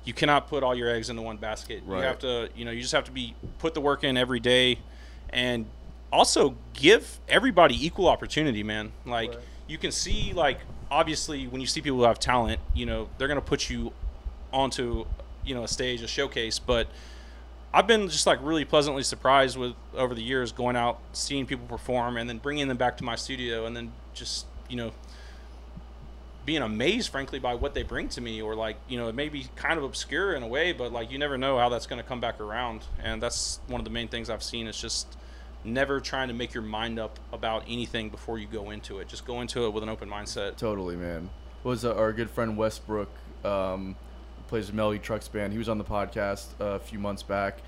You 0.02 0.14
cannot 0.14 0.48
put 0.48 0.62
all 0.62 0.74
your 0.74 0.88
eggs 0.88 1.10
into 1.10 1.22
one 1.22 1.36
basket. 1.36 1.82
Right. 1.86 1.98
you 1.98 2.04
have 2.04 2.18
to 2.20 2.48
you 2.56 2.64
know 2.64 2.70
you 2.70 2.80
just 2.82 2.92
have 2.92 3.04
to 3.04 3.12
be 3.12 3.34
put 3.58 3.74
the 3.74 3.80
work 3.80 4.04
in 4.04 4.16
every 4.16 4.40
day 4.40 4.78
and 5.30 5.66
also 6.12 6.56
give 6.72 7.20
everybody 7.28 7.86
equal 7.86 8.08
opportunity 8.08 8.62
man. 8.62 8.92
Like 9.06 9.34
you 9.70 9.78
can 9.78 9.92
see 9.92 10.33
like 10.35 10.59
obviously 10.90 11.46
when 11.46 11.61
you 11.61 11.66
see 11.66 11.80
people 11.80 11.98
who 11.98 12.04
have 12.04 12.18
talent 12.18 12.61
you 12.74 12.85
know 12.85 13.09
they're 13.16 13.28
to 13.28 13.40
put 13.40 13.70
you 13.70 13.92
onto 14.52 15.06
you 15.44 15.54
know 15.54 15.62
a 15.62 15.68
stage 15.68 16.02
a 16.02 16.09
showcase 16.09 16.59
but 16.59 16.88
I've 17.72 17.87
been 17.87 18.09
just 18.09 18.26
like 18.26 18.40
really 18.42 18.64
pleasantly 18.64 19.04
surprised 19.04 19.56
with 19.56 19.74
over 19.94 20.14
the 20.14 20.22
years 20.22 20.50
going 20.50 20.74
out, 20.74 20.98
seeing 21.12 21.46
people 21.46 21.66
perform, 21.66 22.16
and 22.16 22.28
then 22.28 22.38
bringing 22.38 22.66
them 22.66 22.76
back 22.76 22.96
to 22.96 23.04
my 23.04 23.14
studio, 23.14 23.64
and 23.64 23.76
then 23.76 23.92
just 24.12 24.46
you 24.68 24.76
know 24.76 24.90
being 26.44 26.62
amazed, 26.62 27.11
frankly, 27.11 27.38
by 27.38 27.54
what 27.54 27.74
they 27.74 27.85
bring 27.85 28.09
to 28.09 28.20
me, 28.20 28.42
or 28.42 28.56
like 28.56 28.76
you 28.88 28.98
know 28.98 29.09
it 29.09 29.14
may 29.14 29.28
be 29.28 29.46
kind 29.54 29.78
of 29.78 29.85
obscure 29.85 30.35
in 30.35 30.42
a 30.42 30.48
way, 30.48 30.72
but 30.72 30.92
like 30.92 31.12
you 31.12 31.18
never 31.18 31.38
know 31.38 31.59
how 31.59 31.68
that's 31.68 31.87
going 31.87 32.02
to 32.02 32.09
come 32.09 32.18
back 32.18 32.40
around, 32.40 32.83
and 33.04 33.22
that's 33.22 33.61
one 33.68 33.80
of 33.80 33.85
the 33.85 33.90
main 33.90 34.09
things 34.09 34.30
I've 34.30 34.42
seen 34.42 34.66
is 34.66 34.80
just 34.80 35.16
never 35.64 36.01
trying 36.01 36.29
to 36.29 36.35
make 36.35 36.55
your 36.55 36.62
mind 36.62 36.99
up 36.99 37.18
about 37.33 37.64
anything 37.68 38.09
before 38.09 38.38
you 38.38 38.46
go 38.46 38.70
into 38.70 38.99
it. 38.99 39.09
Just 39.09 39.25
go 39.27 39.40
into 39.40 39.66
it 39.66 39.73
with 39.73 39.83
an 39.83 39.88
open 39.88 40.09
mindset. 40.09 40.57
Totally, 40.57 40.96
man. 40.96 41.31
Was 41.64 41.85
uh, 41.85 41.94
our 41.94 42.12
good 42.12 42.31
friend 42.31 42.57
Westbrook 42.57 43.11
um, 43.44 43.96
plays 44.49 44.73
Melody 44.73 44.99
Trucks 44.99 45.29
band. 45.29 45.53
He 45.53 45.59
was 45.59 45.68
on 45.68 45.79
the 45.79 45.85
podcast 45.85 46.46
uh, 46.61 46.64
a 46.64 46.79
few 46.79 46.99
months 46.99 47.23
back, 47.23 47.59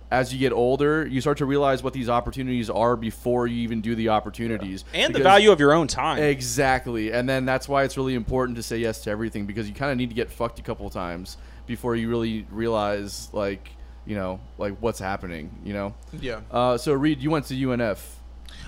as 0.10 0.34
you 0.34 0.40
get 0.40 0.54
older, 0.54 1.06
you 1.06 1.20
start 1.20 1.40
to 1.40 1.46
realize 1.46 1.84
what 1.84 1.92
these 1.92 2.08
opportunities 2.08 2.70
are 2.70 2.96
before 2.96 3.46
you 3.46 3.58
even 3.58 3.82
do 3.82 3.94
the 3.94 4.08
opportunities, 4.08 4.86
And 4.94 5.14
the 5.14 5.20
value 5.20 5.52
of 5.52 5.60
your 5.60 5.74
own 5.74 5.88
time. 5.88 6.24
Exactly, 6.24 7.12
and 7.12 7.28
then 7.28 7.44
that's 7.44 7.68
why 7.68 7.84
it's 7.84 7.98
really 7.98 8.16
important 8.16 8.56
to 8.56 8.64
say 8.64 8.78
yes 8.78 9.02
to 9.02 9.10
everything 9.10 9.46
because 9.46 9.68
you 9.68 9.76
kind 9.76 9.92
of 9.92 9.98
need 9.98 10.08
to 10.10 10.16
get 10.16 10.32
fucked 10.32 10.60
a 10.60 10.62
couple 10.62 10.88
of 10.88 10.94
times 10.94 11.36
before 11.66 11.98
you 11.98 12.08
really 12.08 12.48
realize, 12.52 13.28
like, 13.34 13.70
you 14.06 14.16
know, 14.16 14.40
like 14.58 14.78
what's 14.80 15.00
happening. 15.00 15.52
You 15.66 15.74
know. 15.74 15.96
Yeah. 16.22 16.40
Uh, 16.50 16.78
so 16.78 16.94
Reed, 16.94 17.20
you 17.20 17.30
went 17.30 17.46
to 17.48 17.54
UNF. 17.54 18.00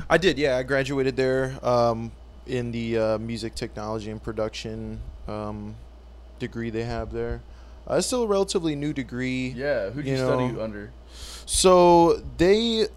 I 0.10 0.18
did, 0.18 0.38
yeah. 0.38 0.58
I 0.58 0.64
graduated 0.64 1.16
there 1.16 1.58
um, 1.64 2.12
in 2.50 2.72
the 2.72 2.98
uh, 2.98 3.18
music 3.20 3.56
technology 3.56 4.10
and 4.10 4.22
production 4.22 5.00
um, 5.28 5.76
degree 6.40 6.70
they 6.70 6.84
have 6.84 7.12
there. 7.14 7.42
Uh, 7.90 7.96
it's 7.96 8.08
still 8.08 8.24
a 8.24 8.28
relatively 8.28 8.76
new 8.76 8.94
degree. 8.94 9.50
Yeah, 9.50 9.90
who'd 9.90 10.06
you, 10.06 10.14
You 10.14 10.18
study 10.18 10.60
under? 10.60 10.92
So 11.46 12.22
they, 12.38 12.88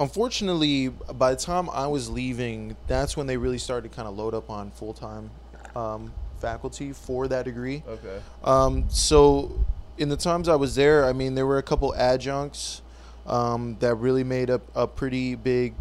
unfortunately, 0.00 0.88
by 0.88 1.30
the 1.32 1.40
time 1.40 1.68
I 1.70 1.86
was 1.86 2.10
leaving, 2.10 2.76
that's 2.86 3.16
when 3.16 3.26
they 3.26 3.36
really 3.36 3.58
started 3.58 3.90
to 3.90 3.94
kind 3.94 4.08
of 4.08 4.16
load 4.16 4.34
up 4.34 4.50
on 4.50 4.70
full 4.70 4.94
time 4.94 5.30
um, 5.76 6.12
faculty 6.40 6.92
for 6.92 7.28
that 7.28 7.44
degree. 7.44 7.82
Okay. 7.86 8.20
Um, 8.44 8.86
so 8.88 9.64
in 9.98 10.08
the 10.08 10.16
times 10.16 10.48
I 10.48 10.56
was 10.56 10.74
there, 10.74 11.04
I 11.04 11.12
mean, 11.12 11.34
there 11.34 11.46
were 11.46 11.58
a 11.58 11.62
couple 11.62 11.94
adjuncts 11.94 12.82
um, 13.26 13.76
that 13.80 13.94
really 13.96 14.24
made 14.24 14.50
a, 14.50 14.60
a 14.74 14.86
pretty 14.86 15.36
big 15.36 15.74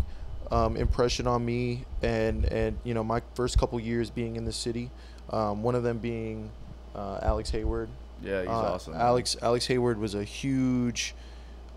um, 0.51 0.75
impression 0.77 1.27
on 1.27 1.43
me, 1.45 1.85
and 2.01 2.45
and 2.45 2.77
you 2.83 2.93
know 2.93 3.03
my 3.03 3.21
first 3.35 3.57
couple 3.57 3.79
years 3.79 4.09
being 4.09 4.35
in 4.35 4.45
the 4.45 4.53
city. 4.53 4.91
Um, 5.29 5.63
one 5.63 5.75
of 5.75 5.83
them 5.83 5.97
being 5.99 6.51
uh, 6.95 7.19
Alex 7.21 7.49
Hayward. 7.51 7.89
Yeah, 8.21 8.41
he's 8.41 8.49
Uh, 8.49 8.73
awesome. 8.73 8.93
Alex 8.93 9.35
Alex 9.41 9.65
Hayward 9.67 9.97
was 9.97 10.13
a 10.13 10.23
huge, 10.23 11.15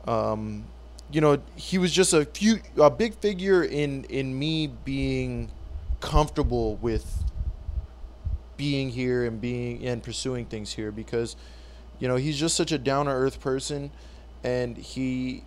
um, 0.07 0.65
you 1.11 1.21
know, 1.21 1.39
he 1.55 1.79
was 1.79 1.93
just 1.93 2.13
a 2.13 2.25
few 2.25 2.61
a 2.77 2.91
big 2.91 3.15
figure 3.15 3.63
in 3.63 4.05
in 4.05 4.39
me 4.39 4.67
being 4.67 5.51
comfortable 6.01 6.77
with 6.77 7.25
being 8.57 8.91
here 8.91 9.25
and 9.25 9.41
being 9.41 9.87
and 9.87 10.03
pursuing 10.03 10.45
things 10.47 10.73
here 10.73 10.93
because, 10.93 11.35
you 11.99 12.07
know, 12.09 12.17
he's 12.17 12.39
just 12.39 12.57
such 12.57 12.73
a 12.73 12.79
down 12.79 13.07
to 13.07 13.13
earth 13.13 13.41
person, 13.41 13.91
and 14.43 14.77
he 14.77 15.43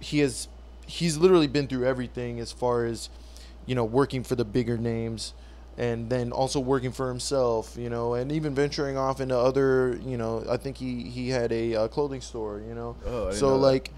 he 0.00 0.20
has 0.20 0.48
he's 0.86 1.16
literally 1.16 1.46
been 1.46 1.66
through 1.68 1.86
everything 1.86 2.40
as 2.40 2.52
far 2.52 2.84
as, 2.84 3.08
you 3.66 3.74
know, 3.74 3.84
working 3.84 4.22
for 4.24 4.34
the 4.34 4.44
bigger 4.44 4.76
names 4.76 5.34
and 5.78 6.10
then 6.10 6.32
also 6.32 6.60
working 6.60 6.92
for 6.92 7.08
himself, 7.08 7.76
you 7.78 7.88
know, 7.88 8.14
and 8.14 8.30
even 8.30 8.54
venturing 8.54 8.96
off 8.96 9.20
into 9.20 9.36
other, 9.36 9.98
you 10.04 10.16
know, 10.16 10.44
I 10.48 10.56
think 10.56 10.76
he 10.76 11.04
he 11.04 11.30
had 11.30 11.50
a 11.50 11.74
uh, 11.74 11.88
clothing 11.88 12.20
store, 12.20 12.60
you 12.66 12.74
know. 12.74 12.96
Oh, 13.06 13.30
so 13.30 13.48
know 13.48 13.56
like, 13.56 13.90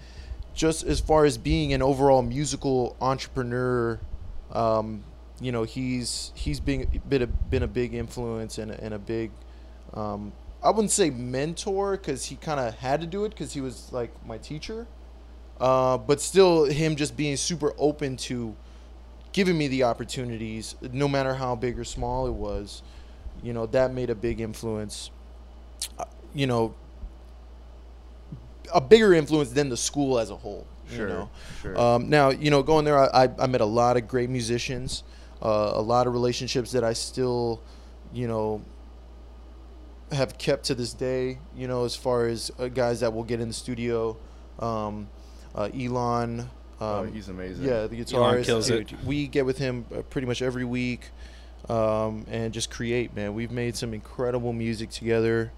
just 0.53 0.85
as 0.85 0.99
far 1.01 1.25
as 1.25 1.37
being 1.37 1.73
an 1.73 1.81
overall 1.81 2.21
musical 2.21 2.95
entrepreneur, 3.01 3.99
um, 4.53 5.03
you 5.41 5.51
know, 5.51 5.63
he's 5.63 6.31
he's 6.33 6.59
been 6.61 7.01
been 7.09 7.23
a 7.23 7.27
been 7.27 7.63
a 7.63 7.67
big 7.67 7.93
influence 7.93 8.57
and 8.57 8.71
a, 8.71 8.81
and 8.81 8.93
a 8.93 8.99
big, 8.99 9.31
um, 9.93 10.31
I 10.63 10.69
wouldn't 10.69 10.91
say 10.91 11.09
mentor 11.09 11.97
because 11.97 12.25
he 12.25 12.37
kind 12.37 12.59
of 12.59 12.75
had 12.75 13.01
to 13.01 13.07
do 13.07 13.25
it 13.25 13.29
because 13.29 13.51
he 13.53 13.59
was 13.59 13.91
like 13.91 14.11
my 14.25 14.37
teacher, 14.37 14.87
uh, 15.59 15.97
but 15.97 16.21
still 16.21 16.65
him 16.65 16.95
just 16.95 17.15
being 17.15 17.37
super 17.37 17.73
open 17.77 18.17
to 18.17 18.55
giving 19.31 19.57
me 19.57 19.67
the 19.67 19.83
opportunities, 19.83 20.75
no 20.93 21.07
matter 21.07 21.33
how 21.33 21.55
big 21.55 21.77
or 21.77 21.83
small 21.83 22.27
it 22.27 22.33
was, 22.33 22.81
you 23.43 23.53
know, 23.53 23.65
that 23.65 23.93
made 23.93 24.09
a 24.09 24.15
big 24.15 24.39
influence. 24.39 25.11
Uh, 25.99 26.05
You 26.33 26.47
know, 26.47 26.73
a 28.73 28.81
bigger 28.81 29.13
influence 29.13 29.51
than 29.51 29.69
the 29.69 29.77
school 29.77 30.19
as 30.19 30.29
a 30.29 30.35
whole. 30.35 30.65
Sure, 30.89 31.07
You 31.07 31.13
know? 31.13 31.29
sure. 31.61 31.79
Um, 31.79 32.09
now, 32.09 32.29
you 32.29 32.51
know, 32.51 32.61
going 32.63 32.85
there, 32.85 32.97
I, 32.97 33.25
I, 33.25 33.29
I 33.39 33.47
met 33.47 33.61
a 33.61 33.65
lot 33.65 33.97
of 33.97 34.07
great 34.07 34.29
musicians, 34.29 35.03
uh, 35.41 35.71
a 35.73 35.81
lot 35.81 36.07
of 36.07 36.13
relationships 36.13 36.71
that 36.71 36.83
I 36.83 36.93
still, 36.93 37.61
you 38.13 38.27
know, 38.27 38.61
have 40.11 40.37
kept 40.37 40.65
to 40.65 40.75
this 40.75 40.93
day. 40.93 41.39
You 41.55 41.67
know, 41.67 41.85
as 41.85 41.95
far 41.95 42.27
as 42.27 42.51
uh, 42.59 42.67
guys 42.67 42.99
that 42.99 43.13
will 43.13 43.23
get 43.23 43.39
in 43.39 43.47
the 43.47 43.53
studio, 43.53 44.17
um, 44.59 45.07
uh, 45.55 45.69
Elon. 45.73 46.41
Um, 46.41 46.49
oh, 46.81 47.03
he's 47.05 47.29
amazing. 47.29 47.63
yeah, 47.65 47.87
the 47.87 47.97
Elon 48.13 48.35
guitarist. 48.41 48.45
kills 48.45 48.69
it. 48.69 48.91
We 49.05 49.27
get 49.27 49.45
with 49.45 49.57
him 49.57 49.85
uh, 49.95 50.01
pretty 50.03 50.27
much 50.27 50.41
every 50.41 50.65
week, 50.65 51.09
um, 51.69 52.25
and 52.29 52.53
just 52.53 52.69
create. 52.69 53.15
Man, 53.15 53.33
we've 53.33 53.51
made 53.51 53.75
some 53.75 53.93
incredible 53.93 54.51
music 54.53 54.89
together. 54.89 55.51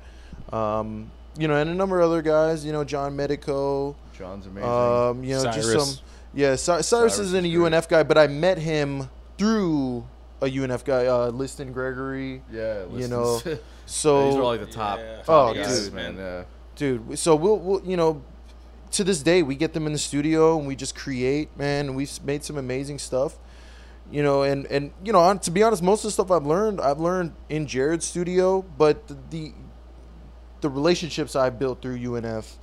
Um, 0.53 1.11
you 1.37 1.47
know, 1.47 1.55
and 1.55 1.69
a 1.69 1.73
number 1.73 1.99
of 1.99 2.09
other 2.11 2.21
guys. 2.21 2.63
You 2.65 2.71
know, 2.71 2.83
John 2.83 3.15
Medico. 3.15 3.95
John's 4.17 4.45
amazing. 4.45 4.69
Um, 4.69 5.23
you 5.23 5.35
know, 5.35 5.43
just 5.45 5.67
Cyrus. 5.69 5.95
some. 5.97 6.05
Yeah, 6.33 6.55
Cy- 6.55 6.81
Cyrus, 6.81 6.87
Cyrus 7.15 7.19
isn't 7.19 7.45
a 7.45 7.49
great. 7.55 7.73
UNF 7.73 7.87
guy, 7.89 8.03
but 8.03 8.17
I 8.17 8.27
met 8.27 8.57
him 8.59 9.09
through 9.37 10.05
a 10.41 10.45
UNF 10.45 10.83
guy, 10.85 11.07
uh, 11.07 11.29
Liston 11.29 11.71
Gregory. 11.71 12.43
yeah, 12.51 12.81
you 12.81 12.87
listens- 12.89 13.09
know, 13.11 13.39
these 13.39 13.57
So 13.87 14.37
are 14.37 14.41
all 14.41 14.47
like 14.49 14.59
the 14.59 14.65
top. 14.67 14.99
Yeah. 14.99 15.23
Oh, 15.27 15.53
guys, 15.53 15.85
dude. 15.85 15.93
man. 15.93 16.15
Yeah. 16.17 16.43
dude 16.75 17.17
so 17.17 17.35
we'll, 17.35 17.57
we'll 17.57 17.81
you 17.85 17.95
know 17.97 18.21
to 18.91 19.03
this 19.03 19.21
day 19.21 19.43
we 19.43 19.55
get 19.55 19.73
them 19.73 19.85
in 19.85 19.93
the 19.93 19.99
studio 19.99 20.57
and 20.57 20.67
we 20.67 20.75
just 20.75 20.95
create 20.95 21.55
man 21.57 21.95
we've 21.95 22.23
made 22.23 22.43
some 22.43 22.57
amazing 22.57 22.99
stuff 22.99 23.37
you 24.11 24.23
know 24.23 24.43
and 24.43 24.65
and 24.67 24.91
you 25.03 25.11
know 25.11 25.19
on, 25.19 25.39
to 25.39 25.51
be 25.51 25.63
honest 25.63 25.83
most 25.83 25.99
of 25.99 26.07
the 26.07 26.11
stuff 26.11 26.31
i've 26.31 26.45
learned 26.45 26.79
i've 26.81 26.99
learned 26.99 27.33
in 27.49 27.67
jared's 27.67 28.05
studio 28.05 28.61
but 28.77 29.07
the 29.07 29.17
the, 29.29 29.53
the 30.61 30.69
relationships 30.69 31.35
i 31.35 31.49
built 31.49 31.81
through 31.81 31.97
unf 31.97 32.55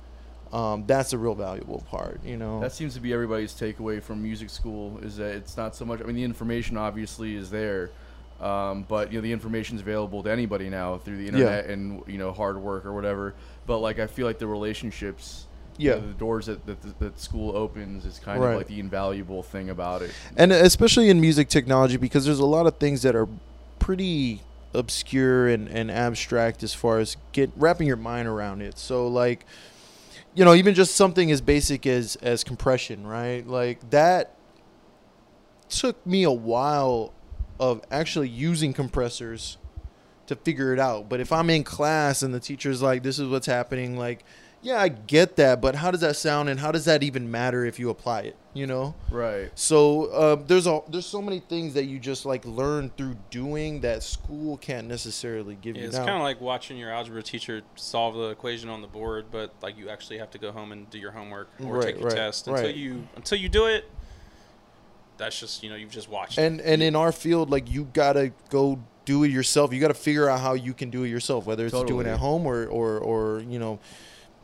um, 0.53 0.85
that's 0.87 1.11
a 1.11 1.17
real 1.17 1.35
valuable 1.35 1.83
part 1.89 2.23
you 2.23 2.37
know 2.37 2.61
That 2.61 2.71
seems 2.71 2.93
to 2.93 3.01
be 3.01 3.11
everybody's 3.11 3.53
takeaway 3.53 4.01
from 4.01 4.23
music 4.23 4.49
school 4.49 4.99
is 4.99 5.17
that 5.17 5.35
it's 5.35 5.57
not 5.57 5.75
so 5.75 5.83
much. 5.85 5.99
I 5.99 6.03
mean, 6.03 6.15
the 6.15 6.23
information 6.23 6.77
obviously 6.77 7.35
is 7.35 7.49
there, 7.49 7.89
um, 8.39 8.85
but 8.87 9.11
you 9.11 9.17
know 9.17 9.21
the 9.23 9.33
information's 9.33 9.81
available 9.81 10.23
to 10.23 10.31
anybody 10.31 10.69
now 10.69 10.97
through 10.99 11.17
the 11.17 11.27
internet 11.27 11.65
and 11.65 12.03
you 12.07 12.17
know 12.17 12.31
hard 12.31 12.57
work 12.57 12.85
or 12.85 12.93
whatever. 12.93 13.33
But 13.65 13.79
like 13.79 13.99
I 13.99 14.07
feel 14.07 14.25
like 14.27 14.37
the 14.37 14.47
relationships 14.47 15.44
you 15.77 15.89
Yeah. 15.89 15.95
know, 15.95 16.07
the 16.07 16.13
doors 16.13 16.45
that, 16.47 16.65
that, 16.65 16.99
that 16.99 17.19
school 17.19 17.55
opens 17.55 18.05
is 18.05 18.19
kind 18.19 18.41
Right. 18.41 18.51
of 18.51 18.57
like 18.57 18.67
the 18.67 18.79
invaluable 18.79 19.43
thing 19.43 19.69
about 19.69 20.01
it. 20.01 20.11
and 20.37 20.51
especially 20.51 21.09
in 21.09 21.19
music 21.21 21.49
technology 21.49 21.97
because 21.97 22.25
there's 22.25 22.39
a 22.39 22.45
lot 22.45 22.65
of 22.67 22.77
things 22.77 23.01
that 23.01 23.15
are 23.15 23.27
pretty 23.79 24.41
obscure 24.73 25.47
and, 25.47 25.67
and 25.69 25.89
abstract 25.91 26.61
as 26.63 26.73
far 26.73 26.99
as 26.99 27.15
get 27.31 27.49
wrapping 27.55 27.87
your 27.87 27.95
mind 27.95 28.27
around 28.27 28.61
it 28.61 28.77
so 28.77 29.07
like 29.07 29.45
you 30.33 30.43
know 30.43 30.53
even 30.53 30.73
just 30.73 30.95
something 30.95 31.31
as 31.31 31.39
basic 31.39 31.85
as 31.87 32.17
as 32.17 32.43
compression 32.43 33.07
right 33.07 33.47
like 33.47 33.89
that 33.91 34.35
took 35.69 36.05
me 36.05 36.23
a 36.23 36.31
while 36.31 37.13
of 37.59 37.81
actually 37.89 38.27
using 38.29 38.73
compressors 38.73 39.57
to 40.27 40.35
figure 40.35 40.73
it 40.73 40.79
out 40.79 41.07
but 41.07 41.19
if 41.19 41.31
i'm 41.31 41.49
in 41.49 41.63
class 41.63 42.21
and 42.21 42.33
the 42.33 42.39
teacher's 42.39 42.81
like 42.81 43.01
this 43.03 43.17
is 43.19 43.27
what's 43.29 43.47
happening 43.47 43.97
like 43.97 44.25
yeah 44.65 44.81
i 44.81 44.87
get 44.87 45.35
that 45.35 45.61
but 45.61 45.75
how 45.75 45.91
does 45.91 46.01
that 46.01 46.15
sound 46.15 46.49
and 46.49 46.59
how 46.59 46.71
does 46.71 46.85
that 46.85 47.03
even 47.03 47.29
matter 47.29 47.63
if 47.65 47.77
you 47.77 47.89
apply 47.89 48.21
it 48.21 48.35
you 48.53 48.65
know 48.65 48.95
Right. 49.11 49.51
so 49.53 50.05
uh, 50.07 50.35
there's 50.35 50.65
a 50.65 50.81
there's 50.89 51.05
so 51.05 51.21
many 51.21 51.39
things 51.39 51.73
that 51.75 51.85
you 51.85 51.99
just 51.99 52.25
like 52.25 52.43
learn 52.45 52.89
through 52.97 53.15
doing 53.29 53.81
that 53.81 54.01
school 54.01 54.57
can't 54.57 54.87
necessarily 54.87 55.55
give 55.55 55.75
Yeah, 55.75 55.83
you. 55.83 55.87
it's 55.89 55.97
kind 55.97 56.09
of 56.11 56.21
like 56.21 56.41
watching 56.41 56.77
your 56.77 56.89
algebra 56.91 57.21
teacher 57.21 57.61
solve 57.75 58.15
the 58.15 58.29
equation 58.29 58.69
on 58.69 58.81
the 58.81 58.87
board, 58.87 59.25
but 59.31 59.53
like 59.61 59.77
you 59.77 59.89
actually 59.89 60.17
have 60.19 60.31
to 60.31 60.37
go 60.37 60.51
home 60.51 60.71
and 60.71 60.89
do 60.89 60.97
your 60.97 61.11
homework 61.11 61.49
or 61.63 61.75
Right, 61.75 61.85
take 61.85 61.99
your 61.99 62.07
right, 62.07 62.15
test. 62.15 62.47
Until 62.47 62.63
right. 62.65 62.75
you 62.75 63.07
until 63.17 63.37
you 63.37 63.49
do 63.49 63.65
it, 63.67 63.85
that's 65.17 65.39
just 65.39 65.61
you 65.63 65.69
know 65.69 65.75
you've 65.75 65.91
just 65.91 66.09
watched. 66.09 66.37
and 66.37 66.59
it. 66.59 66.65
and 66.65 66.81
in 66.81 66.95
our 66.95 67.11
field, 67.11 67.49
like 67.49 67.69
you 67.69 67.85
gotta 67.93 68.31
go 68.49 68.79
do 69.05 69.23
it 69.23 69.31
yourself. 69.31 69.73
You 69.73 69.79
gotta 69.79 69.93
figure 69.93 70.29
out 70.29 70.39
how 70.39 70.53
you 70.53 70.73
can 70.73 70.89
do 70.89 71.03
it 71.03 71.09
yourself, 71.09 71.45
whether 71.45 71.65
it's 71.65 71.83
doing 71.83 72.05
it 72.07 72.09
at 72.11 72.19
home 72.19 72.45
or 72.45 72.65
or 72.67 72.97
or 72.99 73.41
you 73.41 73.59
know, 73.59 73.79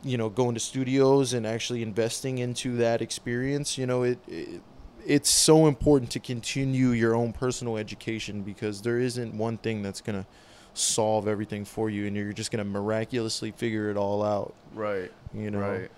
you 0.04 0.18
know, 0.18 0.30
going 0.30 0.54
to 0.54 0.60
studios 0.60 1.34
and 1.34 1.46
actually 1.46 1.84
investing 1.84 2.38
into 2.38 2.78
that 2.78 3.02
experience. 3.02 3.78
You 3.78 3.86
know, 3.86 4.04
it. 4.04 4.20
it 4.28 4.62
it's 5.04 5.34
so 5.34 5.66
important 5.66 6.12
to 6.12 6.20
continue 6.20 6.90
your 6.90 7.16
own 7.16 7.34
personal 7.34 7.76
education 7.76 8.44
because 8.44 8.84
there 8.84 9.00
isn't 9.00 9.34
one 9.34 9.58
thing 9.58 9.82
that's 9.82 10.00
gonna 10.00 10.28
solve 10.76 11.28
everything 11.28 11.66
for 11.66 11.90
you, 11.90 12.06
and 12.06 12.16
you're 12.16 12.34
just 12.34 12.52
gonna 12.52 12.64
miraculously 12.64 13.52
figure 13.52 13.90
it 13.90 13.98
all 13.98 14.24
out. 14.24 14.54
Right. 14.76 15.12
You 15.34 15.50
know, 15.52 15.60
Right. 15.60 15.92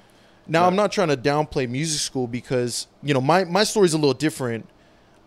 Now 0.48 0.68
I'm 0.68 0.76
not 0.76 0.92
trying 0.92 1.08
to 1.08 1.18
downplay 1.18 1.70
music 1.70 2.02
school 2.02 2.28
because 2.28 2.88
you 3.02 3.14
know 3.14 3.22
my 3.22 3.46
my 3.46 3.64
story's 3.64 3.94
a 3.94 3.98
little 3.98 4.14
different. 4.14 4.68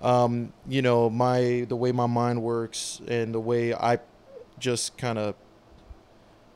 Um, 0.03 0.53
you 0.68 0.83
know 0.83 1.09
my 1.09 1.64
the 1.68 1.77
way 1.77 1.93
my 1.93 2.07
mind 2.07 2.43
works 2.43 3.01
and 3.09 3.35
the 3.35 3.41
way 3.41 3.72
I 3.72 3.99
just 4.59 4.99
kind 4.99 5.18
of 5.18 5.35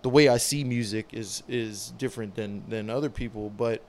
the 0.02 0.08
way 0.08 0.28
I 0.28 0.38
see 0.38 0.64
music 0.64 1.08
is 1.12 1.42
is 1.48 1.92
different 1.98 2.34
than 2.34 2.64
than 2.68 2.90
other 2.90 3.10
people. 3.10 3.50
But 3.50 3.82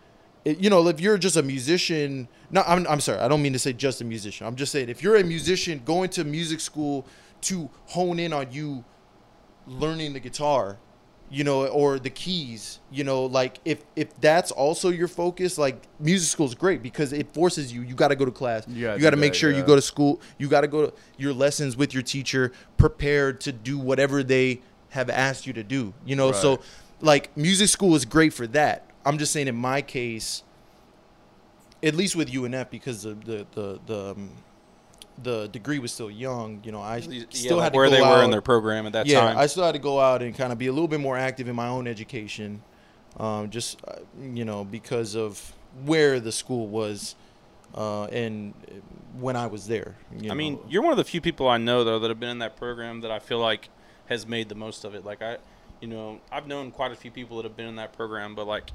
it, 0.46 0.60
you 0.60 0.70
know 0.70 0.88
if 0.88 1.00
you're 1.00 1.18
just 1.18 1.38
a 1.38 1.44
musician, 1.44 2.28
no, 2.50 2.64
I'm 2.66 2.86
I'm 2.88 3.00
sorry, 3.00 3.20
I 3.20 3.28
don't 3.28 3.42
mean 3.42 3.54
to 3.54 3.60
say 3.60 3.74
just 3.74 4.02
a 4.02 4.06
musician. 4.06 4.48
I'm 4.48 4.56
just 4.56 4.72
saying 4.72 4.90
if 4.90 5.02
you're 5.04 5.16
a 5.16 5.24
musician 5.24 5.82
going 5.86 6.10
to 6.12 6.24
music 6.24 6.60
school 6.60 7.06
to 7.42 7.70
hone 7.88 8.20
in 8.20 8.34
on 8.34 8.52
you 8.52 8.84
learning 9.68 10.14
the 10.14 10.20
guitar 10.20 10.78
you 11.32 11.46
know 11.46 11.66
or 11.68 11.98
the 11.98 12.10
keys 12.10 12.80
you 12.92 13.06
know 13.06 13.26
like 13.26 13.60
if 13.64 13.86
if 13.96 14.20
that's 14.20 14.52
also 14.52 14.90
your 14.90 15.08
focus 15.08 15.58
like 15.58 15.82
music 16.00 16.30
school 16.30 16.46
is 16.46 16.54
great 16.54 16.84
because 16.84 17.14
it 17.14 17.34
forces 17.34 17.72
you 17.72 17.82
you 17.84 17.96
got 17.96 18.10
to 18.10 18.16
go 18.16 18.26
to 18.26 18.32
class 18.32 18.68
You 18.68 18.84
gotta 18.84 18.98
you 18.98 19.02
got 19.04 19.12
to 19.12 19.18
make 19.18 19.32
that, 19.32 19.38
sure 19.38 19.52
you 19.52 19.64
go 19.64 19.76
to 19.76 19.82
school 19.82 20.20
you 20.38 20.50
got 20.50 20.62
to 20.62 20.68
go 20.68 20.88
to 20.88 20.94
your 21.18 21.32
lessons 21.32 21.78
with 21.78 21.94
your 21.94 22.04
teacher 22.04 22.52
prepared 22.76 23.40
to 23.42 23.54
do 23.54 23.80
whatever 23.80 24.24
they 24.24 24.62
have 24.92 25.10
asked 25.10 25.46
you 25.48 25.54
to 25.54 25.64
do 25.64 25.94
you 26.06 26.16
know 26.16 26.32
so 26.32 26.60
like 27.02 27.36
music 27.36 27.68
school 27.68 27.96
is 27.96 28.06
great 28.06 28.34
for 28.34 28.48
that 28.48 28.90
i'm 29.06 29.18
just 29.18 29.34
saying 29.34 29.48
in 29.48 29.56
my 29.56 29.82
case 29.82 30.44
at 31.84 31.96
least 31.96 32.16
with 32.16 32.30
UNF 32.30 32.70
because 32.70 33.04
the 33.04 33.16
the 33.16 33.48
the 33.54 33.80
the, 33.88 34.12
um, 34.12 34.30
the 35.24 35.48
degree 35.50 35.80
was 35.80 35.92
still 35.92 36.10
young 36.12 36.62
you 36.64 36.72
know 36.72 36.82
i 36.82 36.98
Yeah, 36.98 37.24
still 37.30 37.58
like 37.58 37.64
had 37.66 37.74
to 37.74 37.78
where 37.78 37.88
go 37.90 37.96
they 37.96 38.02
were 38.02 38.08
out 38.08 38.24
in 38.24 38.32
their 38.32 38.42
program 38.42 38.86
at 38.86 38.94
that 38.94 39.06
yeah, 39.08 39.20
time. 39.22 39.38
I 39.38 39.48
still 39.48 39.64
had 39.64 39.74
to 39.74 39.80
go 39.80 40.00
out 40.00 40.22
and 40.22 40.36
kind 40.36 40.52
of 40.52 40.58
be 40.58 40.68
a 40.68 40.72
little 40.72 40.88
bit 40.88 41.00
more 41.00 41.18
active 41.18 41.48
in 41.48 41.56
my 41.56 41.68
own 41.68 41.88
education, 41.88 42.62
um, 43.18 43.50
just 43.50 43.80
uh, 43.88 43.96
you 44.22 44.46
know 44.46 44.64
because 44.64 45.16
of 45.16 45.54
where 45.86 46.20
the 46.20 46.32
school 46.32 46.68
was, 46.68 47.16
uh, 47.76 48.06
and 48.06 48.54
when 49.20 49.36
I 49.36 49.48
was 49.48 49.68
there. 49.68 49.96
you 50.20 50.32
I 50.32 50.34
mean, 50.34 50.60
you're 50.70 50.82
one 50.82 50.92
of 50.92 50.98
the 50.98 51.04
few 51.04 51.22
people 51.22 51.48
I 51.48 51.58
know 51.58 51.84
though 51.84 52.00
that 52.00 52.10
have 52.10 52.20
been 52.20 52.30
in 52.30 52.40
that 52.40 52.56
program 52.58 53.02
that 53.02 53.12
I 53.12 53.20
feel 53.20 53.40
like 53.40 53.70
has 54.12 54.28
made 54.28 54.50
the 54.50 54.56
most 54.56 54.84
of 54.84 54.94
it. 54.94 55.06
Like 55.06 55.22
I, 55.22 55.38
you 55.80 55.88
know, 55.88 56.20
I've 56.32 56.46
known 56.46 56.70
quite 56.72 56.92
a 56.92 56.96
few 56.96 57.10
people 57.12 57.38
that 57.38 57.44
have 57.44 57.56
been 57.56 57.68
in 57.68 57.78
that 57.78 57.94
program, 57.94 58.36
but 58.36 58.46
like 58.46 58.70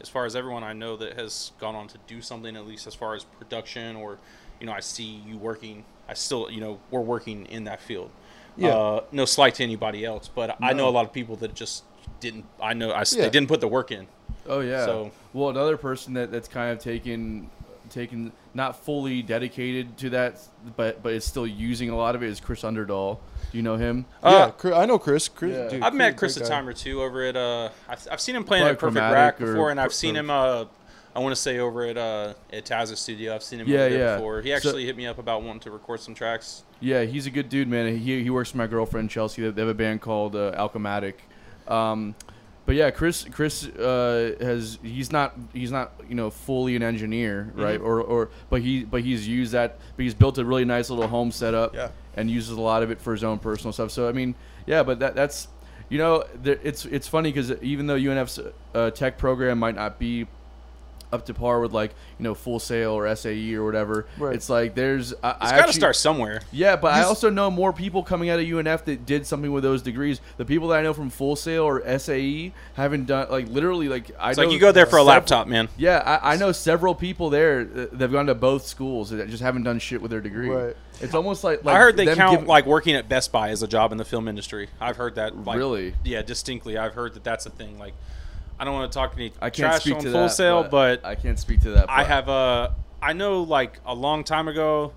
as 0.00 0.08
far 0.08 0.26
as 0.26 0.36
everyone 0.36 0.62
I 0.62 0.74
know 0.74 0.96
that 0.98 1.18
has 1.18 1.52
gone 1.58 1.74
on 1.74 1.88
to 1.88 1.98
do 2.06 2.20
something 2.20 2.54
at 2.56 2.66
least 2.66 2.86
as 2.86 2.94
far 2.94 3.14
as 3.14 3.24
production 3.24 3.96
or 3.96 4.18
you 4.60 4.66
know, 4.66 4.72
I 4.72 4.80
see 4.80 5.20
you 5.26 5.38
working. 5.38 5.82
I 6.08 6.14
still, 6.14 6.48
you 6.48 6.60
know, 6.60 6.78
we're 6.92 7.00
working 7.00 7.46
in 7.46 7.64
that 7.64 7.80
field. 7.80 8.10
Yeah. 8.56 8.68
Uh, 8.76 9.00
no 9.10 9.24
slight 9.24 9.54
to 9.56 9.64
anybody 9.64 10.04
else, 10.04 10.28
but 10.28 10.56
I 10.62 10.72
know 10.72 10.88
a 10.88 10.90
lot 10.90 11.04
of 11.04 11.12
people 11.12 11.34
that 11.36 11.54
just 11.54 11.82
didn't. 12.20 12.44
I 12.60 12.74
know 12.74 12.90
I, 12.92 13.00
Yeah. 13.00 13.22
they 13.22 13.30
didn't 13.30 13.48
put 13.48 13.60
the 13.60 13.66
work 13.68 13.90
in. 13.90 14.06
Oh 14.46 14.60
yeah. 14.60 14.84
So- 14.84 15.10
well, 15.32 15.48
another 15.48 15.76
person 15.78 16.12
that, 16.14 16.30
that's 16.30 16.48
kind 16.48 16.70
of 16.70 16.78
taken 16.78 17.50
taken 17.90 18.30
not 18.54 18.84
fully 18.84 19.22
dedicated 19.22 19.96
to 19.98 20.10
that, 20.10 20.40
but 20.76 21.02
but 21.02 21.12
is 21.12 21.24
still 21.24 21.46
using 21.46 21.90
a 21.90 21.96
lot 21.96 22.14
of 22.14 22.22
it 22.22 22.28
is 22.28 22.40
Chris 22.40 22.62
Underdahl. 22.62 23.18
Do 23.50 23.58
you 23.58 23.62
know 23.62 23.76
him? 23.76 24.06
yeah, 24.22 24.28
Uh, 24.28 24.50
Chris, 24.50 24.74
I 24.74 24.86
know 24.86 24.98
Chris. 24.98 25.28
Chris 25.28 25.52
Yeah. 25.56 25.68
dude, 25.68 25.82
I've 25.82 25.94
met 25.94 26.16
Chris 26.16 26.36
a 26.36 26.40
guy. 26.40 26.48
time 26.48 26.68
or 26.68 26.72
two 26.72 27.02
over 27.02 27.22
at. 27.24 27.36
Uh, 27.36 27.68
I've, 27.88 28.06
I've 28.12 28.20
seen 28.20 28.34
him 28.36 28.44
playing 28.44 28.62
Probably 28.76 29.00
at 29.00 29.04
Perfect 29.10 29.12
Rack 29.12 29.38
before, 29.38 29.70
and 29.70 29.80
I've 29.80 29.88
Per- 29.88 29.92
seen 29.94 30.16
him. 30.16 30.30
Uh, 30.30 30.64
I 31.14 31.18
want 31.18 31.34
to 31.36 31.40
say 31.40 31.58
over 31.58 31.84
at 31.84 31.98
uh, 31.98 32.32
at 32.52 32.64
Taz's 32.64 32.98
studio. 32.98 33.34
I've 33.34 33.42
seen 33.42 33.60
him 33.60 33.68
Yeah, 33.68 33.80
over 33.80 33.96
yeah. 33.96 34.14
before. 34.16 34.40
He 34.40 34.48
So- 34.50 34.56
actually 34.56 34.86
hit 34.86 34.96
me 34.96 35.06
up 35.06 35.18
about 35.18 35.42
wanting 35.42 35.60
to 35.60 35.70
record 35.70 36.00
some 36.00 36.14
tracks. 36.14 36.62
Yeah, 36.80 37.02
he's 37.04 37.26
a 37.26 37.30
good 37.30 37.48
dude, 37.48 37.68
man. 37.68 37.96
He, 37.98 38.22
he 38.22 38.30
works 38.30 38.50
for 38.50 38.56
my 38.56 38.66
girlfriend 38.66 39.10
Chelsea. 39.10 39.42
They 39.42 39.50
they 39.50 39.60
have 39.62 39.68
a 39.68 39.74
band 39.74 40.00
called 40.00 40.34
uh, 40.34 40.52
Alchematic. 40.56 41.14
Um, 41.68 42.14
but 42.66 42.74
yeah, 42.74 42.90
Chris 42.90 43.24
Chris 43.30 43.66
uh, 43.66 44.34
has 44.40 44.78
he's 44.82 45.10
not 45.10 45.34
he's 45.52 45.70
not 45.72 45.92
you 46.08 46.14
know 46.14 46.30
fully 46.30 46.76
an 46.76 46.82
engineer, 46.82 47.52
right? 47.54 47.80
Or, 47.80 48.00
or 48.00 48.30
but 48.50 48.62
he 48.62 48.84
but 48.84 49.02
he's 49.02 49.26
used 49.26 49.52
that. 49.52 49.78
But 49.96 50.02
he's 50.04 50.14
built 50.14 50.38
a 50.38 50.44
really 50.44 50.64
nice 50.64 50.88
little 50.90 51.08
home 51.08 51.32
setup 51.32 51.74
Yeah. 51.74 51.88
and 52.16 52.30
uses 52.30 52.50
a 52.56 52.60
lot 52.60 52.82
of 52.82 52.90
it 52.90 53.00
for 53.00 53.12
his 53.12 53.24
own 53.24 53.38
personal 53.38 53.72
stuff. 53.72 53.90
So 53.90 54.08
I 54.08 54.12
mean, 54.12 54.34
yeah, 54.66 54.82
but 54.82 55.00
that 55.00 55.14
that's 55.14 55.48
you 55.88 55.98
know 55.98 56.24
there, 56.34 56.58
it's 56.62 56.84
it's 56.84 57.08
funny 57.08 57.30
because 57.32 57.50
even 57.62 57.86
though 57.86 57.96
UNF's 57.96 58.38
uh, 58.74 58.90
tech 58.92 59.18
program 59.18 59.58
might 59.58 59.74
not 59.74 59.98
be 59.98 60.26
up 61.12 61.26
to 61.26 61.34
par 61.34 61.60
with 61.60 61.72
like 61.72 61.90
you 62.18 62.24
know 62.24 62.34
Full 62.34 62.58
Sail 62.58 62.92
or 62.92 63.14
SAE 63.14 63.54
or 63.54 63.64
whatever, 63.64 64.06
Right. 64.18 64.34
it's 64.34 64.48
like 64.48 64.74
there's 64.74 65.12
I, 65.22 65.30
It's 65.42 65.52
I 65.52 65.58
got 65.58 65.66
to 65.66 65.72
start 65.72 65.94
somewhere. 65.96 66.40
yeah, 66.50 66.76
but 66.76 66.94
I 66.94 67.02
also 67.02 67.28
know 67.30 67.50
more 67.50 67.72
people 67.72 68.02
coming 68.02 68.30
out 68.30 68.38
of 68.40 68.46
UNF 68.46 68.84
that 68.86 69.04
did 69.06 69.26
something 69.26 69.52
with 69.52 69.62
those 69.62 69.82
degrees. 69.82 70.20
The 70.38 70.44
people 70.44 70.68
that 70.68 70.78
I 70.78 70.82
know 70.82 70.94
from 70.94 71.10
Full 71.10 71.36
Sail 71.36 71.64
or 71.64 71.82
SAE 71.98 72.52
haven't 72.74 73.06
done 73.06 73.28
like 73.30 73.48
literally 73.48 73.88
like 73.88 74.10
I 74.18 74.30
It's 74.30 74.38
know 74.38 74.44
like 74.44 74.52
you 74.54 74.58
go 74.58 74.72
there 74.72 74.86
for 74.86 74.96
a 74.96 75.00
several- 75.00 75.06
laptop, 75.06 75.46
man. 75.46 75.68
Yeah, 75.76 75.98
I, 76.22 76.32
I 76.32 76.36
know 76.36 76.52
several 76.52 76.94
people 76.94 77.30
there 77.30 77.64
that 77.64 78.00
have 78.00 78.12
gone 78.12 78.26
to 78.26 78.34
both 78.34 78.66
schools 78.66 79.10
that 79.10 79.28
just 79.28 79.42
haven't 79.42 79.64
done 79.64 79.78
shit 79.78 80.00
with 80.00 80.10
their 80.10 80.20
degree. 80.20 80.48
Right. 80.48 80.76
It's 81.00 81.14
almost 81.14 81.42
like, 81.42 81.64
like 81.64 81.74
I 81.74 81.78
heard 81.78 81.96
they 81.96 82.06
count 82.14 82.32
giving- 82.32 82.46
like 82.46 82.64
working 82.64 82.94
at 82.94 83.08
Best 83.08 83.32
Buy 83.32 83.48
as 83.50 83.62
a 83.62 83.66
job 83.68 83.92
in 83.92 83.98
the 83.98 84.04
film 84.04 84.28
industry. 84.28 84.68
I've 84.80 84.96
heard 84.96 85.16
that. 85.16 85.36
Like, 85.44 85.58
Really? 85.58 85.94
Yeah, 86.04 86.22
distinctly. 86.22 86.78
I've 86.78 86.94
heard 86.94 87.14
that 87.14 87.24
that's 87.24 87.44
a 87.44 87.50
thing. 87.50 87.78
Like, 87.78 87.94
I 88.62 88.64
don't 88.64 88.74
want 88.74 88.92
to 88.92 88.96
talk 88.96 89.10
to 89.10 89.16
any 89.16 89.32
I 89.40 89.50
can't 89.50 89.70
trash 89.70 89.80
speak 89.80 89.96
on 89.96 90.02
to 90.02 90.12
Full 90.12 90.22
that, 90.22 90.30
Sail, 90.30 90.62
but 90.62 91.04
I 91.04 91.16
can't 91.16 91.36
speak 91.36 91.62
to 91.62 91.72
that. 91.72 91.90
I 91.90 92.04
have 92.04 92.28
a 92.28 92.72
I 93.02 93.12
know 93.12 93.42
like 93.42 93.80
a 93.84 93.92
long 93.92 94.22
time 94.22 94.46
ago. 94.46 94.92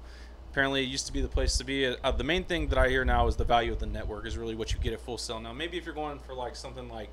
Apparently, 0.51 0.83
it 0.83 0.87
used 0.87 1.07
to 1.07 1.13
be 1.13 1.19
the 1.19 1.27
place 1.27 1.57
to 1.57 1.63
be. 1.63 1.87
Uh, 1.87 2.11
the 2.11 2.23
main 2.23 2.43
thing 2.43 2.67
that 2.67 2.77
I 2.77 2.89
hear 2.89 3.03
now 3.03 3.25
is 3.25 3.37
the 3.37 3.43
value 3.43 3.71
of 3.71 3.79
the 3.79 3.87
network 3.87 4.27
is 4.27 4.37
really 4.37 4.53
what 4.53 4.71
you 4.71 4.77
get 4.77 4.93
at 4.93 5.01
Full 5.01 5.17
Sail. 5.17 5.39
Now, 5.39 5.51
maybe 5.51 5.79
if 5.79 5.85
you're 5.85 5.95
going 5.95 6.19
for 6.19 6.35
like 6.35 6.55
something 6.55 6.87
like, 6.89 7.09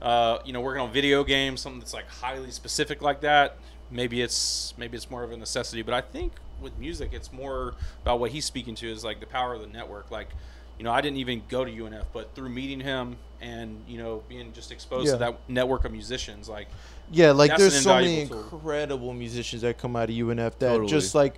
uh, 0.00 0.38
you 0.46 0.54
know, 0.54 0.62
working 0.62 0.80
on 0.80 0.90
video 0.90 1.22
games, 1.22 1.60
something 1.60 1.80
that's 1.80 1.92
like 1.92 2.08
highly 2.08 2.50
specific 2.50 3.02
like 3.02 3.20
that, 3.20 3.58
maybe 3.90 4.22
it's 4.22 4.72
maybe 4.78 4.96
it's 4.96 5.10
more 5.10 5.22
of 5.22 5.32
a 5.32 5.36
necessity. 5.36 5.82
But 5.82 5.92
I 5.92 6.00
think 6.00 6.32
with 6.62 6.78
music, 6.78 7.10
it's 7.12 7.30
more 7.30 7.74
about 8.00 8.20
what 8.20 8.30
he's 8.30 8.46
speaking 8.46 8.74
to 8.76 8.90
is 8.90 9.04
like 9.04 9.20
the 9.20 9.26
power 9.26 9.52
of 9.52 9.60
the 9.60 9.66
network. 9.66 10.10
Like, 10.10 10.30
you 10.78 10.84
know, 10.84 10.90
I 10.92 11.00
didn't 11.00 11.18
even 11.18 11.42
go 11.48 11.64
to 11.64 11.70
UNF, 11.70 12.04
but 12.12 12.34
through 12.34 12.48
meeting 12.48 12.80
him 12.80 13.16
and 13.40 13.82
you 13.86 13.98
know 13.98 14.22
being 14.28 14.52
just 14.52 14.72
exposed 14.72 15.06
Yeah. 15.06 15.12
to 15.12 15.18
that 15.18 15.38
network 15.48 15.84
of 15.84 15.92
musicians, 15.92 16.48
like 16.48 16.68
Yeah, 17.12 17.32
like 17.32 17.56
there's 17.56 17.80
so 17.82 17.94
many 17.96 18.22
invaluable 18.22 18.48
tool. 18.50 18.58
incredible 18.58 19.12
musicians 19.12 19.62
that 19.62 19.78
come 19.78 19.96
out 19.96 20.08
of 20.10 20.14
UNF 20.16 20.58
that 20.58 20.68
Totally. 20.68 20.88
just 20.88 21.14
like 21.14 21.34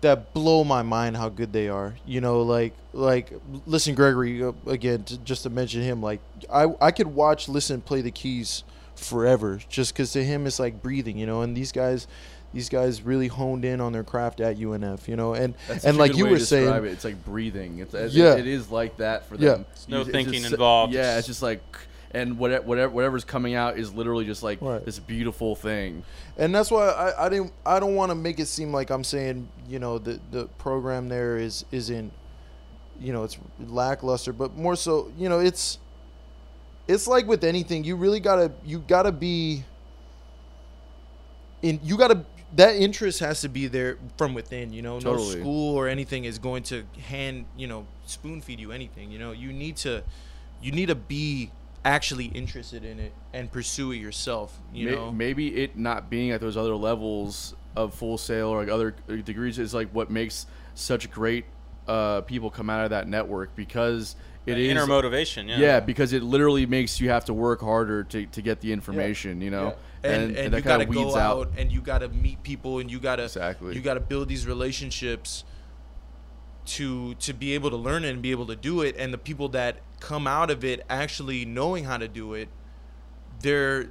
that 0.00 0.34
blow 0.34 0.64
my 0.64 0.82
mind 0.82 1.16
how 1.16 1.28
good 1.28 1.52
they 1.52 1.68
are. 1.68 1.94
You 2.06 2.20
know, 2.20 2.42
like 2.42 2.74
like 2.92 3.32
Liston 3.66 3.94
Gregory 3.94 4.42
uh, 4.42 4.52
again 4.66 5.02
to, 5.04 5.18
just 5.18 5.42
to 5.44 5.50
mention 5.50 5.82
him 5.82 6.02
like 6.02 6.20
I 6.52 6.66
I 6.80 6.90
could 6.90 7.08
watch 7.08 7.48
listen 7.48 7.80
play 7.80 8.00
the 8.00 8.10
keys 8.10 8.64
forever 8.96 9.60
just 9.68 9.94
cuz 9.94 10.12
to 10.12 10.24
him 10.24 10.46
it's 10.46 10.58
like 10.58 10.82
breathing, 10.82 11.18
you 11.18 11.26
know, 11.26 11.42
and 11.42 11.56
these 11.56 11.72
guys 11.72 12.06
these 12.54 12.68
guys 12.70 13.02
really 13.02 13.26
honed 13.28 13.64
in 13.66 13.80
on 13.80 13.92
their 13.92 14.04
craft 14.04 14.40
at 14.40 14.56
UNF, 14.58 15.08
you 15.08 15.16
know, 15.16 15.34
and 15.34 15.54
That's 15.68 15.84
and 15.84 15.98
like 15.98 16.16
you 16.16 16.26
were 16.26 16.38
saying, 16.38 16.72
it. 16.72 16.92
it's 16.92 17.04
like 17.04 17.22
breathing. 17.24 17.80
It's 17.80 17.92
it, 17.92 18.12
Yeah. 18.12 18.36
it 18.36 18.46
is 18.46 18.70
like 18.70 18.96
that 18.98 19.26
for 19.28 19.36
them. 19.36 19.44
Yeah. 19.44 19.54
them. 19.56 19.66
no 19.88 20.00
it's 20.02 20.10
thinking 20.10 20.40
just- 20.42 20.52
involved. 20.54 20.94
Yeah, 20.94 21.00
It's- 21.00 21.18
it's 21.18 21.26
just 21.26 21.42
like, 21.42 21.60
and 22.12 22.38
whatever 22.38 22.64
whatever 22.64 22.94
whatever's 22.94 23.24
coming 23.24 23.54
out 23.56 23.76
is 23.76 23.92
literally 23.92 24.24
just 24.24 24.44
like 24.44 24.62
Right. 24.62 24.84
this 24.84 25.00
beautiful 25.00 25.56
thing. 25.56 26.04
and 26.38 26.54
that's 26.54 26.70
why 26.70 26.88
I, 26.88 27.26
I 27.26 27.28
didn't 27.28 27.52
I 27.66 27.80
don't 27.80 27.96
want 27.96 28.10
to 28.10 28.14
make 28.14 28.38
it 28.38 28.46
seem 28.46 28.72
like 28.72 28.90
I'm 28.90 29.02
saying 29.02 29.48
you 29.68 29.80
know 29.80 29.98
the 29.98 30.20
the 30.30 30.44
program 30.58 31.08
there 31.08 31.36
is 31.38 31.64
isn't 31.72 32.12
you 33.00 33.12
know 33.12 33.24
it's 33.24 33.36
lackluster, 33.68 34.32
but 34.32 34.56
more 34.56 34.76
so 34.76 35.10
you 35.18 35.28
know 35.28 35.40
it's 35.40 35.78
it's 36.86 37.08
like 37.08 37.26
with 37.26 37.42
anything 37.42 37.82
you 37.82 37.96
really 37.96 38.20
gotta 38.20 38.52
you 38.64 38.78
gotta 38.86 39.10
be 39.10 39.64
in 41.62 41.80
you 41.82 41.96
gotta 41.96 42.24
that 42.56 42.76
interest 42.76 43.20
has 43.20 43.40
to 43.40 43.48
be 43.48 43.66
there 43.66 43.98
from 44.16 44.34
within 44.34 44.72
you 44.72 44.82
know 44.82 45.00
Totally. 45.00 45.34
no 45.36 45.40
school 45.40 45.76
or 45.76 45.88
anything 45.88 46.24
is 46.24 46.38
going 46.38 46.62
to 46.64 46.84
hand 47.08 47.46
you 47.56 47.66
know 47.66 47.86
spoon 48.06 48.40
feed 48.40 48.60
you 48.60 48.72
anything 48.72 49.10
you 49.10 49.18
know 49.18 49.32
you 49.32 49.52
need 49.52 49.76
to 49.78 50.02
you 50.62 50.72
need 50.72 50.86
to 50.86 50.94
be 50.94 51.50
actually 51.84 52.26
interested 52.26 52.84
in 52.84 52.98
it 52.98 53.12
and 53.32 53.50
pursue 53.52 53.92
it 53.92 53.96
yourself 53.96 54.58
you 54.72 54.86
May- 54.86 54.94
know 54.94 55.12
maybe 55.12 55.48
it 55.62 55.76
not 55.76 56.08
being 56.08 56.30
at 56.30 56.40
those 56.40 56.56
other 56.56 56.74
levels 56.76 57.54
of 57.76 57.92
Full 57.94 58.18
Sail 58.18 58.48
or 58.48 58.60
like 58.62 58.68
other 58.72 58.94
uh, 59.08 59.16
degrees 59.16 59.58
is 59.58 59.74
like 59.74 59.88
what 59.90 60.10
makes 60.10 60.46
such 60.74 61.10
great 61.10 61.44
uh, 61.88 62.20
people 62.22 62.48
come 62.50 62.70
out 62.70 62.84
of 62.84 62.90
that 62.90 63.08
network 63.08 63.54
because 63.56 64.16
it 64.46 64.52
That 64.52 64.60
is 64.60 64.70
inner 64.70 64.86
motivation. 64.86 65.48
Yeah. 65.48 65.58
yeah. 65.58 65.80
because 65.80 66.12
it 66.12 66.22
literally 66.22 66.66
makes 66.66 67.00
you 67.00 67.08
have 67.10 67.24
to 67.26 67.34
work 67.34 67.60
harder 67.60 68.04
to, 68.04 68.26
to 68.26 68.42
get 68.42 68.60
the 68.60 68.72
information 68.72 69.40
you 69.40 69.50
know 69.50 69.74
and, 70.04 70.36
and, 70.36 70.52
that 70.52 70.58
you 70.58 70.62
gotta 70.62 70.84
go 70.84 71.16
out, 71.16 71.48
out 71.48 71.52
and 71.56 71.72
you 71.72 71.80
gotta 71.80 72.08
meet 72.08 72.42
people 72.42 72.78
and 72.78 72.90
you 72.90 72.98
gotta 73.00 73.24
Exactly. 73.24 73.74
you 73.74 73.80
gotta 73.80 74.00
build 74.00 74.28
these 74.28 74.46
relationships 74.46 75.44
to 76.66 77.14
to 77.16 77.32
be 77.32 77.54
able 77.54 77.70
to 77.70 77.76
learn 77.76 78.04
it 78.04 78.10
and 78.10 78.22
be 78.22 78.30
able 78.30 78.46
to 78.46 78.56
do 78.56 78.82
it. 78.82 78.96
And 78.98 79.12
the 79.12 79.18
people 79.18 79.48
that 79.50 79.78
come 80.00 80.26
out 80.26 80.50
of 80.50 80.64
it 80.64 80.84
actually 80.88 81.44
knowing 81.44 81.84
how 81.84 81.96
to 81.96 82.08
do 82.08 82.34
it 82.34 82.48
they're 83.40 83.88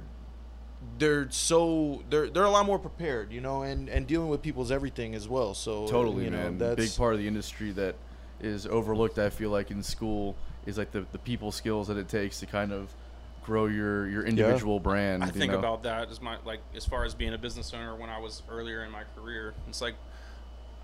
they're 0.98 1.30
so 1.30 2.02
they're 2.10 2.28
they're 2.28 2.44
a 2.44 2.50
lot 2.50 2.66
more 2.66 2.78
prepared 2.78 3.32
you 3.32 3.40
know 3.40 3.62
and 3.62 3.88
and 3.88 4.06
dealing 4.06 4.28
with 4.28 4.42
people's 4.42 4.70
everything 4.70 5.14
as 5.14 5.28
well. 5.28 5.54
So 5.54 5.86
totally 5.86 6.24
you 6.24 6.30
know, 6.30 6.38
man. 6.38 6.58
That's 6.58 6.76
big 6.76 6.96
part 6.96 7.14
of 7.14 7.20
the 7.20 7.28
industry 7.28 7.72
that 7.72 7.96
is 8.40 8.66
overlooked 8.66 9.18
i 9.18 9.30
feel 9.30 9.50
like 9.50 9.70
in 9.70 9.82
school 9.82 10.36
is 10.66 10.76
like 10.76 10.90
the, 10.90 11.06
the 11.12 11.18
people 11.18 11.52
skills 11.52 11.88
that 11.88 11.96
it 11.96 12.08
takes 12.08 12.40
to 12.40 12.46
kind 12.46 12.72
of 12.72 12.94
grow 13.44 13.66
your 13.66 14.08
your 14.08 14.24
individual 14.24 14.80
brand 14.80 15.22
I 15.22 15.26
you 15.26 15.32
think 15.32 15.52
know? 15.52 15.58
about 15.58 15.82
that 15.84 16.10
as 16.10 16.20
my 16.20 16.36
like 16.44 16.60
as 16.74 16.84
far 16.84 17.04
as 17.04 17.14
being 17.14 17.34
a 17.34 17.38
business 17.38 17.72
owner 17.74 17.94
when 17.94 18.10
I 18.10 18.18
was 18.18 18.42
earlier 18.50 18.84
in 18.84 18.90
my 18.90 19.02
career. 19.16 19.54
It's 19.68 19.80
like 19.80 19.94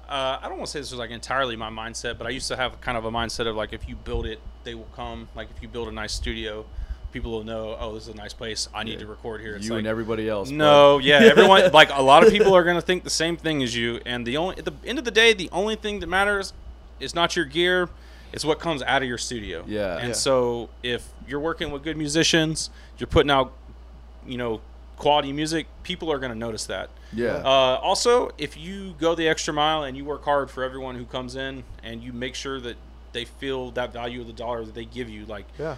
uh, 0.09 0.39
I 0.43 0.49
don't 0.49 0.59
want 0.59 0.67
to 0.67 0.73
say 0.73 0.81
this 0.81 0.91
was 0.91 0.99
like 0.99 1.11
entirely 1.11 1.55
my 1.57 1.71
mindset, 1.71 2.19
but 2.19 2.27
I 2.27 2.31
used 2.31 2.49
to 2.49 2.57
have 2.57 2.81
kind 2.81 2.99
of 2.99 3.05
a 3.05 3.11
mindset 3.13 3.47
of 3.47 3.55
like 3.57 3.73
if 3.73 3.89
you 3.89 3.95
build 3.97 4.27
it, 4.27 4.41
they 4.65 4.75
will 4.75 4.89
come. 4.97 5.29
Like 5.37 5.49
if 5.57 5.63
you 5.63 5.69
build 5.69 5.87
a 5.89 5.93
nice 5.93 6.13
studio, 6.13 6.65
people 7.13 7.31
will 7.31 7.45
know. 7.45 7.77
Oh, 7.79 7.95
this 7.95 8.09
is 8.09 8.15
a 8.15 8.17
nice 8.17 8.33
place. 8.33 8.69
I 8.75 8.83
need 8.83 8.95
Yeah. 8.95 8.99
to 9.01 9.07
record 9.07 9.41
here. 9.41 9.55
It's 9.55 9.65
you 9.67 9.71
like, 9.73 9.79
and 9.81 9.87
everybody 9.87 10.29
else 10.29 10.49
bro. 10.49 10.59
No, 10.59 10.99
yeah, 10.99 11.19
everyone 11.23 11.71
like 11.73 11.91
a 11.93 12.03
lot 12.03 12.25
of 12.27 12.33
people 12.33 12.55
are 12.55 12.65
gonna 12.65 12.81
think 12.81 13.05
the 13.05 13.11
same 13.11 13.37
thing 13.37 13.63
as 13.63 13.75
you, 13.77 14.01
and 14.05 14.27
the 14.27 14.37
only 14.37 14.59
at 14.59 14.65
the 14.65 14.73
end 14.85 14.99
of 14.99 15.05
the 15.05 15.11
day, 15.13 15.33
the 15.33 15.49
only 15.53 15.77
thing 15.77 16.01
that 16.01 16.09
matters 16.09 16.53
is 16.99 17.15
not 17.15 17.37
your 17.37 17.45
gear, 17.45 17.89
it's 18.33 18.45
what 18.45 18.59
comes 18.61 18.83
out 18.83 19.03
of 19.03 19.09
your 19.09 19.19
studio. 19.19 19.65
Yeah. 19.67 19.99
and 19.99 20.09
Yeah. 20.09 20.15
so 20.15 20.69
if 20.83 21.07
you're 21.29 21.41
working 21.41 21.71
with 21.71 21.83
good 21.83 21.97
musicians, 21.97 22.71
you're 22.99 23.07
putting 23.07 23.31
out, 23.31 23.53
you 24.27 24.37
know, 24.39 24.61
quality 24.97 25.33
music, 25.33 25.67
people 25.83 26.11
are 26.13 26.19
gonna 26.19 26.35
notice 26.35 26.67
that. 26.67 26.91
yeah 27.13 27.37
Uh, 27.45 27.79
also, 27.83 28.31
if 28.39 28.57
you 28.57 28.95
go 29.01 29.15
the 29.15 29.27
extra 29.29 29.53
mile 29.55 29.83
and 29.85 29.97
you 29.97 30.05
work 30.05 30.25
hard 30.25 30.51
for 30.51 30.63
everyone 30.63 30.95
who 30.95 31.05
comes 31.07 31.35
in, 31.37 31.65
and 31.83 32.03
you 32.03 32.13
make 32.13 32.35
sure 32.35 32.61
that 32.61 32.77
they 33.13 33.25
feel 33.25 33.71
that 33.73 33.93
value 33.93 34.21
of 34.21 34.27
the 34.27 34.33
dollar 34.33 34.65
that 34.65 34.75
they 34.75 34.85
give 34.85 35.09
you, 35.09 35.25
like 35.27 35.47
yeah 35.59 35.77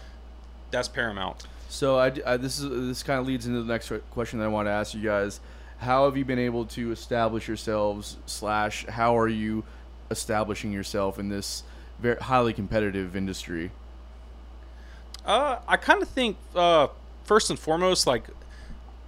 that's 0.71 0.89
paramount. 0.89 1.45
So 1.69 1.99
I, 1.99 2.13
I- 2.27 2.37
this 2.37 2.59
is 2.59 2.69
this 2.89 3.03
kind 3.03 3.21
of 3.21 3.27
leads 3.27 3.47
into 3.47 3.63
the 3.63 3.73
next 3.73 3.91
question 4.11 4.39
that 4.41 4.45
I 4.47 4.49
want 4.49 4.67
to 4.67 4.73
ask 4.73 4.95
you 4.95 5.01
guys. 5.03 5.41
How 5.79 6.05
have 6.05 6.17
you 6.17 6.25
been 6.25 6.39
able 6.39 6.65
to 6.67 6.93
establish 6.93 7.49
yourselves? 7.49 8.17
Slash, 8.27 8.87
how 8.87 9.17
are 9.19 9.27
you 9.29 9.65
establishing 10.11 10.73
yourself 10.73 11.19
in 11.19 11.29
this 11.29 11.63
very 12.03 12.17
highly 12.17 12.53
competitive 12.53 13.15
industry? 13.17 13.71
Uh, 15.25 15.61
I 15.69 15.77
kind 15.77 16.03
of 16.03 16.09
think 16.09 16.37
uh, 16.55 16.89
first 17.25 17.49
and 17.49 17.59
foremost, 17.59 18.07
like 18.07 18.27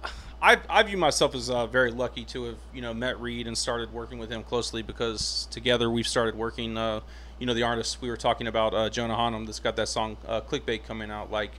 I, 0.41 0.57
I 0.69 0.81
view 0.83 0.97
myself 0.97 1.35
as 1.35 1.49
uh, 1.49 1.67
very 1.67 1.91
lucky 1.91 2.23
to 2.25 2.45
have 2.45 2.57
you 2.73 2.81
know 2.81 2.93
met 2.93 3.19
Reed 3.19 3.47
and 3.47 3.57
started 3.57 3.91
working 3.93 4.17
with 4.17 4.31
him 4.31 4.43
closely 4.43 4.81
because 4.81 5.47
together 5.51 5.91
we've 5.91 6.07
started 6.07 6.35
working. 6.35 6.77
Uh, 6.77 7.01
you 7.37 7.45
know 7.45 7.53
the 7.53 7.63
artist 7.63 8.01
we 8.01 8.09
were 8.09 8.15
talking 8.15 8.47
about, 8.47 8.73
uh, 8.73 8.89
Jonah 8.89 9.13
Hanum, 9.13 9.45
that's 9.45 9.59
got 9.59 9.75
that 9.75 9.89
song 9.89 10.15
uh, 10.25 10.39
"Clickbait" 10.39 10.85
coming 10.85 11.11
out. 11.11 11.31
Like 11.31 11.51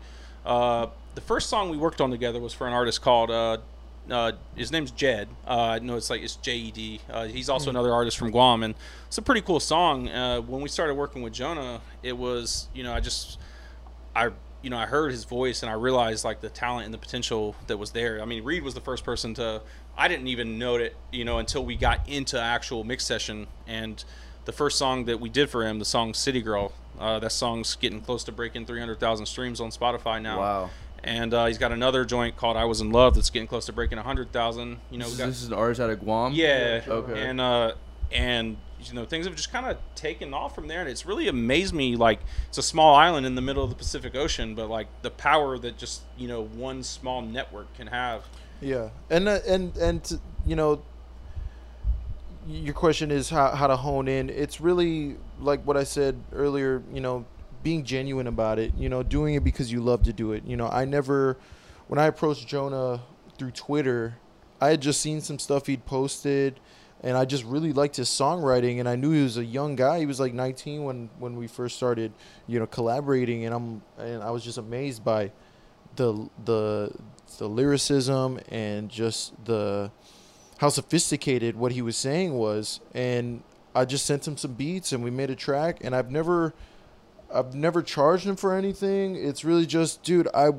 the 0.45 1.21
first 1.27 1.51
song 1.51 1.69
we 1.69 1.77
worked 1.77 2.01
on 2.01 2.11
together 2.11 2.41
was 2.41 2.55
for 2.55 2.67
an 2.67 2.73
artist 2.73 3.03
called. 3.03 3.31
Uh, 4.11 4.33
his 4.55 4.71
name's 4.71 4.91
Jed. 4.91 5.29
Uh, 5.47 5.79
no, 5.83 5.97
it's 5.97 6.11
like 6.11 6.23
it's 6.23 6.37
J 6.37 6.57
E 6.57 6.71
D. 6.71 7.01
Uh, 7.11 7.27
he's 7.27 7.49
also 7.49 7.71
another 7.71 7.93
artist 7.93 8.17
from 8.17 8.31
Guam, 8.31 8.63
and 8.63 8.75
it's 9.07 9.19
a 9.19 9.23
pretty 9.23 9.41
cool 9.41 9.61
song. 9.61 10.09
Uh, 10.09 10.41
when 10.41 10.61
we 10.61 10.69
started 10.69 10.95
working 10.95 11.23
with 11.23 11.33
Jonah, 11.33 11.81
it 12.03 12.17
was 12.17 12.69
you 12.75 12.83
know 12.83 12.93
I 12.93 13.01
just 13.01 13.39
I 14.15 14.31
you 14.63 14.71
know 14.71 14.79
I 14.79 14.87
heard 14.87 15.11
his 15.11 15.25
voice 15.25 15.63
and 15.63 15.71
I 15.71 15.75
realized 15.75 16.25
like 16.25 16.41
the 16.41 16.49
talent 16.49 16.85
and 16.85 16.95
the 16.95 16.99
potential 16.99 17.57
that 17.67 17.79
was 17.79 17.91
there. 17.91 18.23
I 18.23 18.25
mean, 18.25 18.45
Reed 18.45 18.63
was 18.63 18.75
the 18.75 18.81
first 18.81 19.05
person 19.05 19.35
to 19.35 19.63
I 19.97 20.09
didn't 20.09 20.29
even 20.29 20.59
note 20.59 20.81
it, 20.81 20.97
you 21.11 21.25
know, 21.25 21.39
until 21.39 21.65
we 21.65 21.77
got 21.77 22.09
into 22.09 22.41
actual 22.41 22.85
mix 22.85 23.05
session 23.05 23.47
and 23.67 24.05
the 24.45 24.53
first 24.53 24.79
song 24.79 25.07
that 25.07 25.21
we 25.21 25.29
did 25.29 25.51
for 25.51 25.67
him, 25.67 25.79
the 25.79 25.85
song 25.85 26.15
City 26.15 26.41
Girl. 26.41 26.73
Uh, 26.99 27.19
that 27.19 27.33
song's 27.33 27.77
getting 27.77 28.01
close 28.01 28.25
to 28.25 28.33
breaking 28.33 28.65
300,000 28.65 29.27
streams 29.27 29.61
on 29.61 29.71
Spotify 29.71 30.23
now. 30.23 30.39
Wow. 30.39 30.71
And 31.05 31.33
uh, 31.33 31.47
he's 31.47 31.59
got 31.59 31.71
another 31.73 32.05
joint 32.05 32.37
called 32.37 32.57
"I 32.57 32.65
Was 32.65 32.81
in 32.81 32.91
Love" 32.91 33.15
that's 33.15 33.31
getting 33.31 33.47
close 33.47 33.67
to 33.67 33.73
breaking 33.73 33.99
a 33.99 34.03
100,000. 34.03 34.79
You 34.91 34.99
know, 34.99 35.05
This 35.05 35.09
we 35.09 35.13
is, 35.13 35.19
got 35.19 35.27
this 35.27 35.43
is 35.43 35.49
an 35.49 35.55
artist 35.55 35.81
out 35.81 35.91
of 35.91 36.01
Guam. 36.01 36.33
yeah. 36.33 36.83
Okay. 36.87 37.29
And 37.29 37.41
uh, 37.41 37.73
and 38.11 38.57
you 38.81 38.93
know 38.95 39.05
things 39.05 39.27
have 39.27 39.35
just 39.37 39.53
kind 39.53 39.67
of 39.67 39.79
taken 39.95 40.35
off 40.35 40.55
from 40.55 40.69
there, 40.69 40.81
and 40.81 40.89
it's 40.89 41.07
really 41.07 41.29
amazed 41.29 41.75
me. 41.75 41.97
Like 41.97 42.21
it's 42.49 42.59
a 42.59 42.63
small 42.63 42.95
island 42.97 43.25
in 43.27 43.35
the 43.37 43.41
middle 43.43 43.63
of 43.63 43.71
the 43.71 43.77
Pacific 43.77 44.15
Ocean, 44.17 44.55
but 44.55 44.69
like 44.69 44.89
the 45.03 45.11
power 45.11 45.59
that 45.59 45.77
just 45.79 46.03
you 46.17 46.29
know 46.29 46.43
one 46.45 46.83
small 46.83 47.23
network 47.23 47.73
can 47.75 47.87
have. 47.89 48.25
Yeah, 48.61 48.89
and 49.11 49.29
uh, 49.29 49.41
and 49.47 49.77
and 49.77 50.03
t- 50.03 50.17
you 50.45 50.57
know, 50.57 50.83
your 52.49 52.75
question 52.75 53.11
is 53.11 53.31
how 53.31 53.55
how 53.55 53.67
to 53.67 53.77
hone 53.77 54.09
in. 54.09 54.31
It's 54.31 54.61
really 54.61 55.17
like 55.41 55.63
what 55.67 55.77
I 55.77 55.85
said 55.85 56.17
earlier. 56.33 56.83
You 56.93 57.01
know, 57.01 57.25
being 57.67 57.83
genuine 57.83 58.29
about 58.29 58.61
it. 58.61 58.73
You 58.79 58.89
know, 58.89 59.03
doing 59.03 59.35
it 59.35 59.43
because 59.43 59.73
you 59.73 59.81
love 59.81 60.05
to 60.05 60.13
do 60.13 60.31
it. 60.31 60.45
You 60.47 60.57
know, 60.57 60.69
I 60.69 60.85
never, 60.85 61.37
when 61.89 61.99
I 61.99 62.05
approached 62.05 62.47
Jonah 62.47 63.01
through 63.37 63.51
Twitter, 63.51 64.19
I 64.61 64.69
had 64.69 64.81
just 64.81 65.01
seen 65.01 65.21
some 65.21 65.41
stuff 65.41 65.67
he'd 65.67 65.85
posted. 65.85 66.61
And 67.01 67.17
I 67.17 67.25
just 67.25 67.43
really 67.43 67.73
liked 67.73 67.97
his 67.97 68.09
songwriting, 68.09 68.79
and 68.79 68.89
I 68.89 68.95
knew 68.95 69.11
he 69.11 69.23
was 69.23 69.37
a 69.37 69.45
young 69.45 69.75
guy. 69.75 69.99
He 69.99 70.07
was 70.07 70.21
like 70.21 70.33
19 70.33 70.85
when, 70.85 71.11
when 71.19 71.35
we 71.37 71.49
first 71.49 71.77
started, 71.77 72.13
you 72.47 72.61
know, 72.61 72.67
collaborating. 72.67 73.45
And 73.45 73.55
I'm 73.55 73.83
and 73.99 74.23
I 74.23 74.31
was 74.31 74.45
just 74.45 74.59
amazed 74.59 75.05
by 75.05 75.33
the 75.97 76.29
the 76.45 76.93
the 77.39 77.49
lyricism 77.49 78.39
and 78.49 78.89
just 78.89 79.33
the 79.45 79.91
how 80.59 80.69
sophisticated 80.69 81.57
what 81.57 81.73
he 81.73 81.83
was 81.83 81.97
saying 81.97 82.33
was 82.33 82.81
and 82.95 83.43
I 83.75 83.85
just 83.85 84.07
sent 84.07 84.27
him 84.27 84.37
some 84.37 84.55
beats 84.55 84.93
and 84.93 85.05
we 85.05 85.11
made 85.11 85.31
a 85.31 85.35
track 85.35 85.79
and 85.83 85.95
I've 85.95 86.11
never 86.11 86.55
I've 87.37 87.55
never 87.55 87.83
charged 87.83 88.27
him 88.27 88.37
for 88.37 88.55
anything. 88.55 89.17
It's 89.17 89.45
really 89.45 89.67
just 89.67 90.03
dude 90.03 90.29
I 90.35 90.51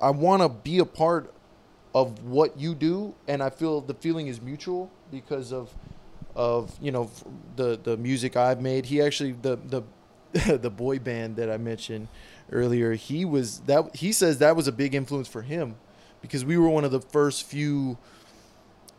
I 0.00 0.10
want 0.10 0.42
to 0.42 0.48
be 0.48 0.78
a 0.78 0.84
part 0.84 1.32
of 1.94 2.24
what 2.24 2.58
you 2.58 2.74
do 2.74 3.14
and 3.28 3.42
I 3.42 3.50
feel 3.50 3.80
the 3.80 3.94
feeling 3.94 4.26
is 4.26 4.40
mutual 4.40 4.90
because 5.10 5.52
of 5.52 5.74
of 6.34 6.76
you 6.80 6.92
know 6.92 7.10
the 7.56 7.78
the 7.82 7.96
music 7.96 8.36
I've 8.36 8.60
made. 8.60 8.86
He 8.86 9.02
actually 9.02 9.32
the 9.32 9.56
the 9.56 9.82
the 10.58 10.70
boy 10.70 10.98
band 10.98 11.36
that 11.36 11.50
I 11.50 11.56
mentioned 11.56 12.08
earlier 12.50 12.92
he 12.92 13.24
was 13.24 13.60
that 13.60 13.96
he 13.96 14.12
says 14.12 14.38
that 14.38 14.54
was 14.54 14.68
a 14.68 14.72
big 14.72 14.94
influence 14.94 15.28
for 15.28 15.42
him 15.42 15.76
because 16.20 16.44
we 16.44 16.58
were 16.58 16.68
one 16.68 16.84
of 16.84 16.90
the 16.90 17.00
first 17.00 17.44
few 17.44 17.96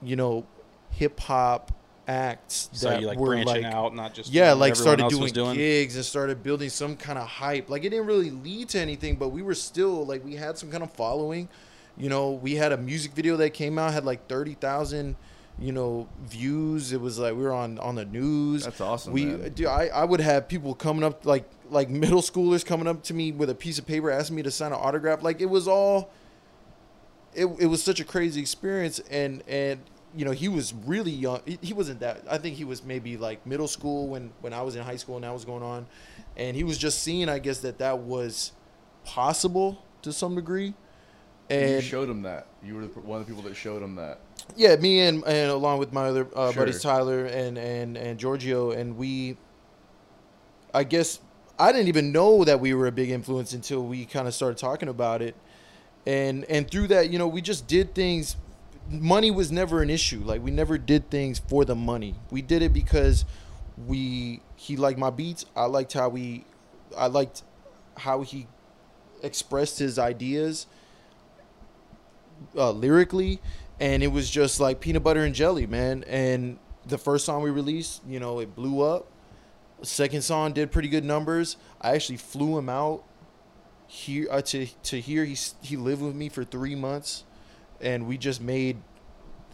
you 0.01 0.15
know 0.15 0.45
hip 0.91 1.19
hop 1.19 1.71
acts 2.07 2.69
So 2.71 2.89
that 2.89 3.01
you 3.01 3.07
like 3.07 3.17
were 3.17 3.29
branching 3.29 3.63
like 3.63 3.73
out, 3.73 3.95
not 3.95 4.13
just 4.13 4.31
yeah 4.31 4.53
like 4.53 4.75
started 4.75 5.09
doing, 5.09 5.33
doing. 5.33 5.55
gigs 5.55 5.95
and 5.95 6.05
started 6.05 6.43
building 6.43 6.69
some 6.69 6.95
kind 6.95 7.17
of 7.17 7.27
hype. 7.27 7.69
Like 7.69 7.83
it 7.83 7.89
didn't 7.89 8.05
really 8.05 8.31
lead 8.31 8.69
to 8.69 8.79
anything 8.79 9.15
but 9.15 9.29
we 9.29 9.41
were 9.41 9.55
still 9.55 10.05
like 10.05 10.23
we 10.23 10.35
had 10.35 10.57
some 10.57 10.71
kind 10.71 10.83
of 10.83 10.91
following. 10.91 11.49
You 11.97 12.09
know 12.09 12.31
we 12.31 12.55
had 12.55 12.71
a 12.71 12.77
music 12.77 13.13
video 13.13 13.37
that 13.37 13.51
came 13.51 13.79
out 13.79 13.93
had 13.93 14.05
like 14.05 14.27
30,000 14.27 15.15
you 15.59 15.71
know 15.71 16.07
views. 16.23 16.91
It 16.91 16.99
was 16.99 17.17
like 17.17 17.33
we 17.33 17.43
were 17.43 17.53
on 17.53 17.79
on 17.79 17.95
the 17.95 18.05
news. 18.05 18.65
That's 18.65 18.81
awesome, 18.81 19.13
we 19.13 19.25
man. 19.25 19.51
dude, 19.53 19.67
I, 19.67 19.87
I 19.87 20.03
would 20.03 20.19
have 20.19 20.47
people 20.47 20.73
coming 20.75 21.03
up 21.03 21.25
like 21.25 21.49
like 21.69 21.89
middle 21.89 22.21
schoolers 22.21 22.65
coming 22.65 22.87
up 22.87 23.03
to 23.03 23.13
me 23.13 23.31
with 23.31 23.49
a 23.49 23.55
piece 23.55 23.79
of 23.79 23.85
paper 23.85 24.11
asking 24.11 24.35
me 24.35 24.43
to 24.43 24.51
sign 24.51 24.71
an 24.71 24.79
autograph. 24.79 25.23
Like 25.23 25.41
it 25.41 25.49
was 25.49 25.67
all 25.67 26.11
it, 27.33 27.45
it 27.59 27.67
was 27.67 27.83
such 27.83 27.99
a 27.99 28.03
crazy 28.05 28.41
experience. 28.41 28.99
And 29.09 29.43
and 29.47 29.79
you 30.15 30.23
know 30.25 30.31
he 30.31 30.47
was 30.47 30.73
really 30.73 31.11
young 31.11 31.41
he, 31.61 31.73
wasn't 31.73 31.99
that 31.99 32.21
i 32.29 32.37
think 32.37 32.55
he 32.55 32.63
was 32.63 32.83
maybe 32.83 33.17
like 33.17 33.45
middle 33.45 33.67
school 33.67 34.07
when 34.07 34.31
when 34.41 34.53
i 34.53 34.61
was 34.61 34.75
in 34.75 34.83
high 34.83 34.95
school 34.95 35.15
and 35.15 35.23
that 35.23 35.33
was 35.33 35.43
going 35.45 35.63
on 35.63 35.85
and 36.37 36.55
he 36.55 36.63
was 36.63 36.77
just 36.77 37.01
seeing 37.01 37.27
i 37.27 37.37
guess 37.39 37.59
that 37.59 37.77
that 37.79 37.97
was 37.99 38.51
possible 39.03 39.83
to 40.01 40.13
some 40.13 40.35
degree. 40.35 40.67
you 40.67 40.73
And 41.49 41.83
showed 41.83 42.09
him 42.09 42.21
that. 42.23 42.47
You 42.63 42.75
were 42.75 42.81
the, 42.87 42.99
one 42.99 43.19
of 43.19 43.25
the 43.27 43.31
people 43.33 43.47
that 43.49 43.55
showed 43.55 43.81
him 43.83 43.95
that. 43.95 44.19
yeah, 44.55 44.75
me 44.75 45.01
and 45.01 45.23
and 45.25 45.51
along 45.51 45.79
with 45.79 45.91
my 45.93 46.05
other 46.05 46.27
uh, 46.35 46.51
Sure. 46.51 46.61
buddies 46.65 46.81
Tyler 46.81 47.25
and 47.25 47.57
and 47.57 47.97
and 47.97 48.19
Giorgio, 48.19 48.71
and 48.71 48.97
we. 48.97 49.37
I 50.73 50.83
guess 50.83 51.19
I 51.57 51.71
didn't 51.71 51.87
even 51.87 52.11
know 52.11 52.43
that 52.43 52.59
we 52.59 52.73
were 52.73 52.87
a 52.87 52.91
big 52.91 53.09
influence 53.09 53.53
until 53.53 53.83
we 53.85 54.05
kind 54.05 54.27
of 54.27 54.33
started 54.33 54.57
talking 54.57 54.89
about 54.89 55.21
it, 55.21 55.35
and 56.05 56.43
and 56.45 56.69
through 56.69 56.87
that, 56.87 57.09
you 57.11 57.17
know, 57.19 57.27
we 57.27 57.41
just 57.41 57.67
did 57.67 57.95
things. 57.95 58.35
Money 58.89 59.31
was 59.31 59.51
never 59.51 59.81
an 59.81 59.89
issue. 59.89 60.21
Like 60.23 60.43
we 60.43 60.51
never 60.51 60.77
did 60.77 61.09
things 61.09 61.39
for 61.39 61.65
the 61.65 61.75
money. 61.75 62.15
We 62.29 62.41
did 62.41 62.61
it 62.61 62.73
because 62.73 63.25
we 63.77 64.41
he 64.55 64.77
liked 64.77 64.99
my 64.99 65.09
beats. 65.09 65.45
I 65.55 65.65
liked 65.65 65.93
how 65.93 66.09
we, 66.09 66.45
I 66.97 67.07
liked 67.07 67.43
how 67.97 68.21
he 68.21 68.47
expressed 69.23 69.79
his 69.79 69.97
ideas 69.97 70.67
uh, 72.55 72.71
lyrically, 72.71 73.39
and 73.79 74.03
it 74.03 74.07
was 74.07 74.29
just 74.29 74.59
like 74.59 74.79
peanut 74.79 75.03
butter 75.03 75.23
and 75.23 75.35
jelly, 75.35 75.67
man. 75.67 76.03
And 76.07 76.59
the 76.85 76.97
first 76.97 77.25
song 77.25 77.41
we 77.41 77.49
released, 77.49 78.01
you 78.07 78.19
know, 78.19 78.39
it 78.39 78.55
blew 78.55 78.81
up. 78.81 79.07
Second 79.81 80.21
song 80.21 80.53
did 80.53 80.71
pretty 80.71 80.87
good 80.87 81.03
numbers. 81.03 81.57
I 81.81 81.95
actually 81.95 82.17
flew 82.17 82.57
him 82.57 82.69
out 82.69 83.03
here 83.87 84.27
uh, 84.31 84.41
to 84.41 84.67
to 84.83 84.99
here. 84.99 85.25
He 85.25 85.37
he 85.61 85.75
lived 85.75 86.01
with 86.01 86.15
me 86.15 86.29
for 86.29 86.43
three 86.43 86.75
months, 86.75 87.23
and 87.81 88.07
we 88.07 88.17
just 88.17 88.41
made 88.41 88.77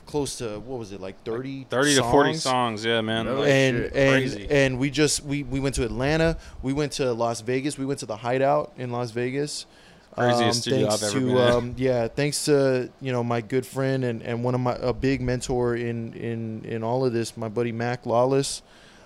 close 0.05 0.38
to 0.39 0.59
what 0.59 0.78
was 0.78 0.91
it 0.91 0.99
like 0.99 1.24
30 1.24 1.65
30 1.69 1.95
to 1.95 2.03
40 2.03 2.34
songs? 2.34 2.43
songs, 2.43 2.86
yeah, 2.86 3.01
man. 3.01 3.26
No 3.26 3.43
and 3.43 3.78
shit. 3.78 3.95
and 3.95 4.11
Crazy. 4.11 4.47
and 4.49 4.80
we 4.80 4.89
just 4.89 5.24
we 5.24 5.43
we 5.43 5.59
went 5.59 5.76
to 5.76 5.84
Atlanta. 5.84 6.38
We 6.61 6.74
went 6.74 6.93
to 6.93 7.13
Las 7.13 7.41
Vegas. 7.41 7.78
We 7.78 7.86
went 7.86 7.99
to 8.01 8.05
the 8.05 8.17
Hideout 8.17 8.74
in 8.78 8.91
Las 8.91 9.11
Vegas. 9.11 9.65
Craziest 10.13 10.63
studio 10.63 10.89
thanks 10.89 11.03
I've 11.03 11.09
ever 11.09 11.19
to, 11.19 11.26
been 11.26 11.38
at. 11.38 11.51
Um, 11.51 11.74
yeah, 11.78 12.07
thanks 12.09 12.45
to 12.45 12.91
you 12.99 13.13
know 13.13 13.24
my 13.24 13.39
good 13.39 13.65
friend 13.65 14.03
and, 14.03 14.22
and 14.22 14.43
one 14.43 14.53
of 14.53 14.59
my 14.61 14.76
a 14.76 14.91
big 14.91 15.22
mentor 15.22 15.76
in 15.76 16.13
in 16.13 16.65
in 16.65 16.84
all 16.84 17.05
of 17.05 17.13
this, 17.13 17.38
my 17.38 17.47
buddy 17.47 17.72
Mac 17.72 18.05
Lawless. 18.05 18.61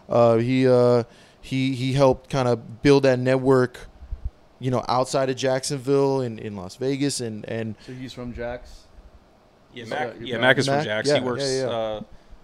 Uh, 0.10 0.38
he 0.38 0.68
uh, 0.68 1.04
he 1.42 1.76
he 1.76 1.94
helped 1.94 2.32
kind 2.32 2.48
of 2.48 2.82
build 2.82 3.04
that 3.04 3.20
network, 3.20 3.88
you 4.60 4.72
know, 4.72 4.84
outside 4.88 5.30
of 5.30 5.36
Jacksonville 5.36 6.22
in, 6.22 6.40
in 6.40 6.56
Las 6.56 6.76
Vegas 6.78 7.22
and 7.22 7.46
and 7.46 7.76
So 7.86 7.94
he's 7.94 8.14
from 8.14 8.34
Jax. 8.34 8.85
Yeah, 9.76 9.86
Mac, 9.86 10.08
uh, 10.08 10.12
yeah, 10.20 10.26
you're 10.26 10.40
Mac 10.40 10.58
is 10.58 10.68
Mac? 10.68 10.78
from 10.80 10.86
Jax. 10.86 11.08
Yeah, 11.10 11.16
he 11.20 11.24
works. 11.24 11.44
yeah, 11.44 11.60
yeah. 11.62 11.66
Uh, 11.70 12.02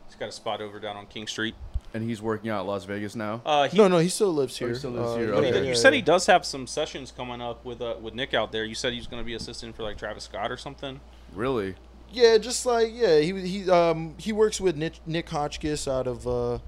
he's 0.08 0.16
got 0.16 0.30
a 0.30 0.32
spot 0.32 0.62
over 0.62 0.80
down 0.80 0.98
on 0.98 1.06
King 1.08 1.28
Street. 1.28 1.56
and 1.94 2.04
he's 2.04 2.22
working 2.22 2.50
out 2.50 2.62
in 2.62 2.68
Las 2.68 2.86
Vegas 2.86 3.16
now. 3.16 3.42
Uh, 3.46 3.68
he, 3.68 3.78
no 3.78 3.88
no 3.88 3.98
he 3.98 4.08
still 4.10 4.32
lives 4.34 4.56
Oh, 4.62 4.66
he 4.66 4.72
here. 4.72 4.76
still 4.76 4.92
lives 4.92 5.12
Uh, 5.12 5.18
here, 5.18 5.28
but 5.34 5.44
okay. 5.46 5.62
he- 5.64 5.68
you 5.70 5.76
said 5.76 5.94
he 5.94 6.02
does 6.02 6.26
have 6.28 6.46
some 6.46 6.66
sessions 6.68 7.12
coming 7.12 7.42
up 7.42 7.66
with 7.66 7.82
uh, 7.82 7.96
with 8.02 8.14
Nick 8.14 8.34
out 8.34 8.52
there. 8.52 8.64
You 8.66 8.76
said 8.76 8.94
he's 8.94 9.08
going 9.08 9.22
to 9.22 9.26
be 9.26 9.34
assisting 9.34 9.74
for 9.74 9.84
like 9.84 9.98
Travis 9.98 10.24
Scott 10.26 10.52
or 10.52 10.58
something. 10.58 11.00
Really? 11.34 11.76
Yeah, 12.14 12.38
just 12.38 12.66
like 12.66 12.90
yeah, 12.94 13.20
he 13.20 13.32
he 13.48 13.70
um 13.70 14.16
he 14.18 14.32
works 14.34 14.60
with 14.62 14.76
Nick, 14.76 14.96
Nick 15.06 15.30
Hotchkiss 15.30 15.88
out 15.88 16.08
of 16.08 16.28
uh 16.28 16.60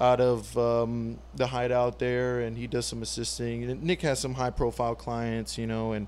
out 0.00 0.20
of 0.20 0.56
um 0.58 1.18
the 1.34 1.48
hideout 1.48 1.98
there, 1.98 2.40
and 2.40 2.56
he 2.56 2.66
does 2.68 2.86
some 2.86 3.02
assisting. 3.02 3.84
Nick 3.84 4.02
has 4.02 4.18
some 4.20 4.34
high 4.34 4.50
profile 4.50 4.94
clients, 4.94 5.56
you 5.58 5.66
know, 5.66 5.92
and 5.92 6.06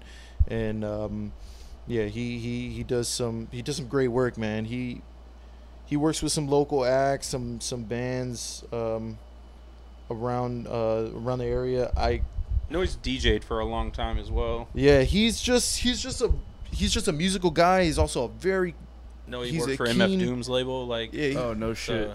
and 0.49 0.85
um 0.85 1.33
yeah, 1.91 2.05
he 2.05 2.39
he 2.39 2.71
he 2.71 2.83
does 2.85 3.09
some 3.09 3.49
he 3.51 3.63
does 3.63 3.77
some 3.77 3.89
great 3.89 4.09
work, 4.09 4.39
man. 4.39 4.65
He 4.65 5.03
he 5.87 5.97
works 5.97 6.23
with 6.23 6.33
some 6.33 6.47
local 6.49 6.85
acts, 6.85 7.27
some 7.27 7.61
some 7.61 7.83
bands 7.83 8.65
um 8.73 9.19
around 10.11 10.67
uh 10.67 11.11
around 11.15 11.39
the 11.41 11.47
area. 11.47 11.91
I 11.97 12.09
I 12.09 12.23
know 12.73 12.81
he's 12.83 12.97
DJ'd 12.97 13.43
for 13.45 13.59
a 13.61 13.65
long 13.65 13.91
time 13.91 14.17
as 14.19 14.31
well. 14.31 14.69
yeah, 14.75 15.03
he's 15.03 15.41
just 15.41 15.79
he's 15.81 16.01
just 16.01 16.21
a 16.23 16.33
he's 16.71 16.93
just 16.93 17.09
a 17.09 17.13
musical 17.13 17.51
guy. 17.51 17.85
He's 17.85 17.99
also 17.99 18.25
a 18.25 18.29
very 18.29 18.75
No, 19.27 19.43
he 19.43 19.51
He's 19.53 19.61
worked 19.61 19.73
a 19.73 19.77
for 19.77 19.87
MF 19.87 20.19
Doom's 20.21 20.49
label. 20.49 20.87
Like, 20.87 21.13
yeah, 21.13 21.29
he- 21.29 21.37
Oh 21.37 21.53
no 21.55 21.75
shit. 21.75 22.11
uh, 22.11 22.15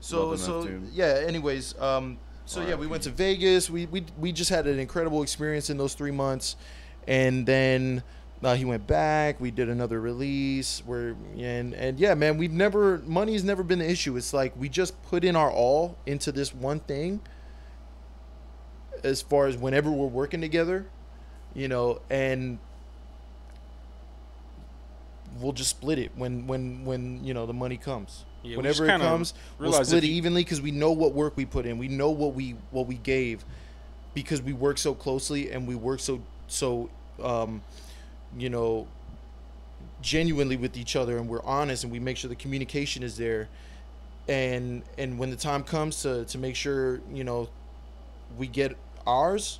So 0.00 0.36
so 0.36 0.64
Doom. 0.64 0.88
yeah. 0.92 1.22
Anyways, 1.26 1.78
um, 1.80 2.18
so 2.46 2.60
yeah, 2.62 2.74
we 2.76 2.86
went 2.86 3.02
to 3.04 3.10
Vegas. 3.10 3.68
We 3.68 3.86
we 3.86 4.04
we 4.18 4.30
just 4.32 4.50
had 4.50 4.66
an 4.68 4.78
incredible 4.78 5.22
experience 5.22 5.70
in 5.70 5.76
those 5.76 5.94
three 5.94 6.10
months, 6.12 6.54
and 7.08 7.44
then 7.46 8.02
uh, 8.42 8.54
he 8.54 8.64
went 8.64 8.86
back. 8.86 9.40
We 9.40 9.50
did 9.50 9.68
another 9.68 10.00
release. 10.00 10.82
Where 10.86 11.14
and 11.38 11.74
and 11.74 11.98
yeah, 11.98 12.14
man, 12.14 12.38
we've 12.38 12.52
never 12.52 12.98
money's 13.06 13.44
never 13.44 13.62
been 13.62 13.80
the 13.80 13.90
issue. 13.90 14.16
It's 14.16 14.32
like 14.32 14.54
we 14.56 14.68
just 14.68 15.00
put 15.04 15.24
in 15.24 15.36
our 15.36 15.50
all 15.50 15.96
into 16.06 16.32
this 16.32 16.54
one 16.54 16.80
thing. 16.80 17.20
As 19.02 19.22
far 19.22 19.46
as 19.46 19.56
whenever 19.56 19.90
we're 19.90 20.06
working 20.06 20.40
together, 20.42 20.86
you 21.54 21.68
know, 21.68 22.00
and 22.10 22.58
we'll 25.40 25.52
just 25.52 25.70
split 25.70 25.98
it 25.98 26.10
when 26.16 26.46
when 26.46 26.84
when 26.84 27.24
you 27.24 27.34
know 27.34 27.46
the 27.46 27.52
money 27.54 27.76
comes. 27.76 28.24
Yeah, 28.42 28.56
Whenever 28.56 28.86
it 28.86 28.98
comes, 28.98 29.34
we'll 29.58 29.72
split 29.72 29.98
if 29.98 30.04
it 30.04 30.06
you- 30.06 30.14
evenly 30.14 30.42
because 30.44 30.62
we 30.62 30.70
know 30.70 30.92
what 30.92 31.12
work 31.12 31.36
we 31.36 31.44
put 31.44 31.66
in. 31.66 31.76
We 31.78 31.88
know 31.88 32.10
what 32.10 32.34
we 32.34 32.56
what 32.70 32.86
we 32.86 32.94
gave 32.96 33.44
because 34.14 34.40
we 34.42 34.52
work 34.52 34.78
so 34.78 34.94
closely 34.94 35.50
and 35.50 35.68
we 35.68 35.74
work 35.74 36.00
so 36.00 36.20
so 36.46 36.90
um, 37.22 37.62
you 38.36 38.48
know 38.50 38.86
genuinely 40.02 40.56
with 40.56 40.76
each 40.76 40.96
other 40.96 41.18
and 41.18 41.28
we're 41.28 41.42
honest 41.44 41.84
and 41.84 41.92
we 41.92 41.98
make 41.98 42.16
sure 42.16 42.28
the 42.28 42.34
communication 42.36 43.02
is 43.02 43.16
there. 43.16 43.48
And 44.28 44.82
and 44.98 45.18
when 45.18 45.30
the 45.30 45.36
time 45.36 45.64
comes 45.64 46.02
to 46.02 46.24
to 46.26 46.38
make 46.38 46.54
sure 46.56 47.00
you 47.12 47.24
know 47.24 47.48
we 48.38 48.46
get 48.46 48.76
ours 49.06 49.58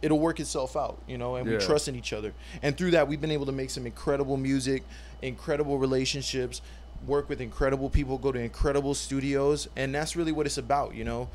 it'll 0.00 0.20
work 0.20 0.38
itself 0.38 0.76
out 0.76 0.96
you 1.08 1.18
know 1.18 1.34
and 1.34 1.46
Yeah. 1.50 1.58
we 1.58 1.64
trust 1.64 1.88
in 1.88 1.96
each 1.96 2.12
other. 2.12 2.32
And 2.62 2.76
through 2.76 2.92
that 2.92 3.08
we've 3.08 3.20
been 3.20 3.30
able 3.32 3.46
to 3.46 3.52
make 3.52 3.70
some 3.70 3.86
incredible 3.86 4.36
music 4.36 4.84
incredible 5.22 5.78
relationships 5.78 6.60
work 7.06 7.28
with 7.28 7.40
incredible 7.40 7.90
people 7.90 8.18
go 8.18 8.30
to 8.32 8.38
incredible 8.38 8.94
studios 8.94 9.68
and 9.76 9.94
that's 9.94 10.14
really 10.16 10.32
what 10.32 10.46
it's 10.46 10.58
about 10.58 10.94
you 10.94 11.04
know? 11.04 11.28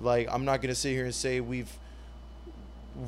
Like 0.00 0.28
i'm 0.30 0.44
not 0.44 0.62
going 0.62 0.68
to 0.74 0.74
sit 0.80 0.92
here 0.92 1.04
and 1.04 1.14
say 1.14 1.40
we've 1.40 1.70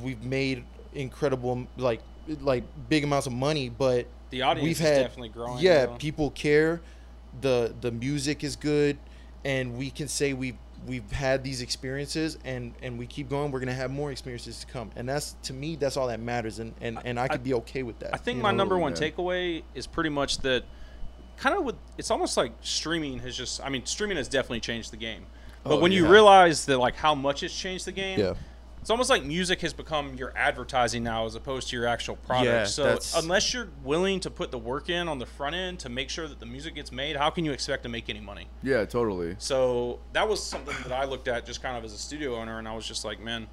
we've 0.03 0.23
made 0.23 0.63
incredible 0.93 1.67
like 1.77 2.01
like 2.41 2.63
big 2.89 3.03
amounts 3.03 3.27
of 3.27 3.33
money 3.33 3.69
but 3.69 4.05
the 4.29 4.41
audience 4.41 4.63
we've 4.63 4.79
is 4.79 4.79
had 4.79 5.01
definitely 5.03 5.29
growing. 5.29 5.59
yeah 5.59 5.85
though. 5.85 5.95
people 5.95 6.29
care 6.31 6.81
the 7.41 7.73
the 7.81 7.91
music 7.91 8.43
is 8.43 8.55
good 8.55 8.97
and 9.45 9.77
we 9.77 9.89
can 9.89 10.07
say 10.07 10.33
we've 10.33 10.57
we've 10.87 11.11
had 11.11 11.43
these 11.43 11.61
experiences 11.61 12.37
and 12.45 12.73
and 12.81 12.97
we 12.97 13.05
keep 13.05 13.29
going 13.29 13.51
we're 13.51 13.59
gonna 13.59 13.73
have 13.73 13.91
more 13.91 14.11
experiences 14.11 14.59
to 14.59 14.67
come 14.67 14.89
and 14.95 15.07
that's 15.09 15.35
to 15.43 15.53
me 15.53 15.75
that's 15.75 15.97
all 15.97 16.07
that 16.07 16.19
matters 16.19 16.59
and 16.59 16.73
and, 16.81 16.97
and 17.03 17.19
i 17.19 17.27
could 17.27 17.43
be 17.43 17.53
okay 17.53 17.83
with 17.83 17.99
that 17.99 18.13
I 18.13 18.17
think 18.17 18.41
my 18.41 18.51
know? 18.51 18.57
number 18.57 18.77
one 18.77 18.93
yeah. 18.93 19.09
takeaway 19.09 19.63
is 19.75 19.87
pretty 19.87 20.09
much 20.09 20.37
that 20.39 20.63
kind 21.39 21.57
of 21.57 21.63
with 21.63 21.75
it's 21.97 22.11
almost 22.11 22.37
like 22.37 22.51
streaming 22.61 23.19
has 23.19 23.35
just 23.35 23.61
I 23.63 23.69
mean 23.69 23.85
streaming 23.85 24.17
has 24.17 24.27
definitely 24.27 24.59
changed 24.59 24.91
the 24.91 24.97
game. 24.97 25.25
But 25.63 25.73
Oh, 25.73 25.79
when 25.79 25.91
you 25.91 26.07
realize 26.07 26.65
that 26.65 26.77
like 26.77 26.95
how 26.95 27.15
much 27.15 27.43
it's 27.43 27.57
changed 27.57 27.85
the 27.85 27.91
game, 27.91 28.19
yeah 28.19 28.33
it's 28.89 28.91
almost 28.91 29.11
like 29.11 29.23
music 29.23 29.61
has 29.61 29.71
become 29.71 30.15
your 30.15 30.33
advertising 30.35 31.03
now 31.03 31.27
as 31.27 31.35
opposed 31.35 31.69
to 31.69 31.75
your 31.75 31.85
actual 31.85 32.15
product. 32.15 32.45
Yeah, 32.47 32.63
so 32.65 32.83
that's- 32.85 33.13
unless 33.15 33.53
you're 33.53 33.67
willing 33.83 34.19
to 34.21 34.31
put 34.31 34.49
the 34.49 34.57
work 34.57 34.89
in 34.89 35.07
on 35.07 35.19
the 35.19 35.27
front 35.27 35.55
end 35.55 35.77
to 35.81 35.89
make 35.89 36.09
sure 36.09 36.27
that 36.27 36.39
the 36.39 36.47
music 36.47 36.73
gets 36.73 36.91
made, 36.91 37.15
how 37.15 37.29
can 37.29 37.45
you 37.45 37.51
expect 37.51 37.83
to 37.83 37.89
make 37.89 38.09
any 38.09 38.19
money? 38.19 38.47
Yeah, 38.63 38.85
totally. 38.85 39.35
So 39.37 39.99
that 40.13 40.27
was 40.27 40.43
something 40.43 40.75
that 40.81 40.91
I 40.91 41.05
looked 41.05 41.27
at 41.27 41.45
just 41.45 41.61
kind 41.61 41.77
of 41.77 41.83
as 41.83 41.93
a 41.93 41.99
studio 41.99 42.35
owner, 42.35 42.57
and 42.57 42.67
I 42.67 42.73
was 42.75 42.87
just 42.87 43.05
like, 43.05 43.19
man, 43.19 43.45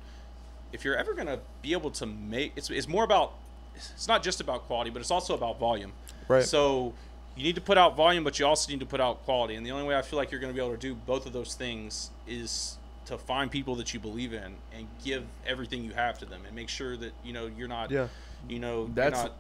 if 0.73 0.87
you're 0.87 0.97
ever 0.97 1.13
gonna 1.13 1.41
be 1.61 1.75
able 1.75 1.91
to 1.91 2.07
make, 2.07 2.53
it's, 2.57 2.71
it's 2.71 2.89
more 2.89 3.05
about, 3.05 3.35
it's 3.75 4.09
not 4.09 4.23
just 4.23 4.41
about 4.41 4.63
quality, 4.63 4.89
but 4.89 5.01
it's 5.01 5.11
also 5.11 5.35
about 5.35 5.59
volume. 5.61 5.93
Right. 6.29 6.45
So 6.45 6.95
you 7.37 7.43
need 7.43 7.57
to 7.57 7.61
put 7.61 7.77
out 7.77 7.95
volume, 7.95 8.25
but 8.25 8.39
you 8.39 8.47
also 8.47 8.73
need 8.73 8.81
to 8.81 8.87
put 8.87 9.03
out 9.03 9.23
quality, 9.27 9.55
and 9.57 9.67
the 9.67 9.71
only 9.73 9.87
way 9.87 9.99
I 9.99 10.01
feel 10.01 10.19
like 10.19 10.31
you're 10.31 10.41
gonna 10.41 10.55
be 10.55 10.61
able 10.61 10.71
to 10.73 10.79
do 10.79 10.95
both 10.95 11.27
of 11.27 11.35
those 11.35 11.53
things 11.53 12.09
is 12.27 12.79
to 13.07 13.17
find 13.19 13.51
people 13.51 13.75
that 13.77 13.93
you 13.95 14.01
believe 14.01 14.33
in 14.33 14.55
and 14.77 14.87
give 15.05 15.25
everything 15.47 15.83
you 15.85 15.93
have 15.93 16.19
to 16.19 16.27
them, 16.27 16.43
and 16.47 16.55
make 16.55 16.69
sure 16.69 16.97
that 16.97 17.13
you 17.25 17.33
know 17.33 17.51
you're 17.57 17.69
not, 17.69 17.91
Yeah. 17.91 18.09
you 18.49 18.59
know, 18.59 18.91
That's 18.95 19.23
not. 19.23 19.33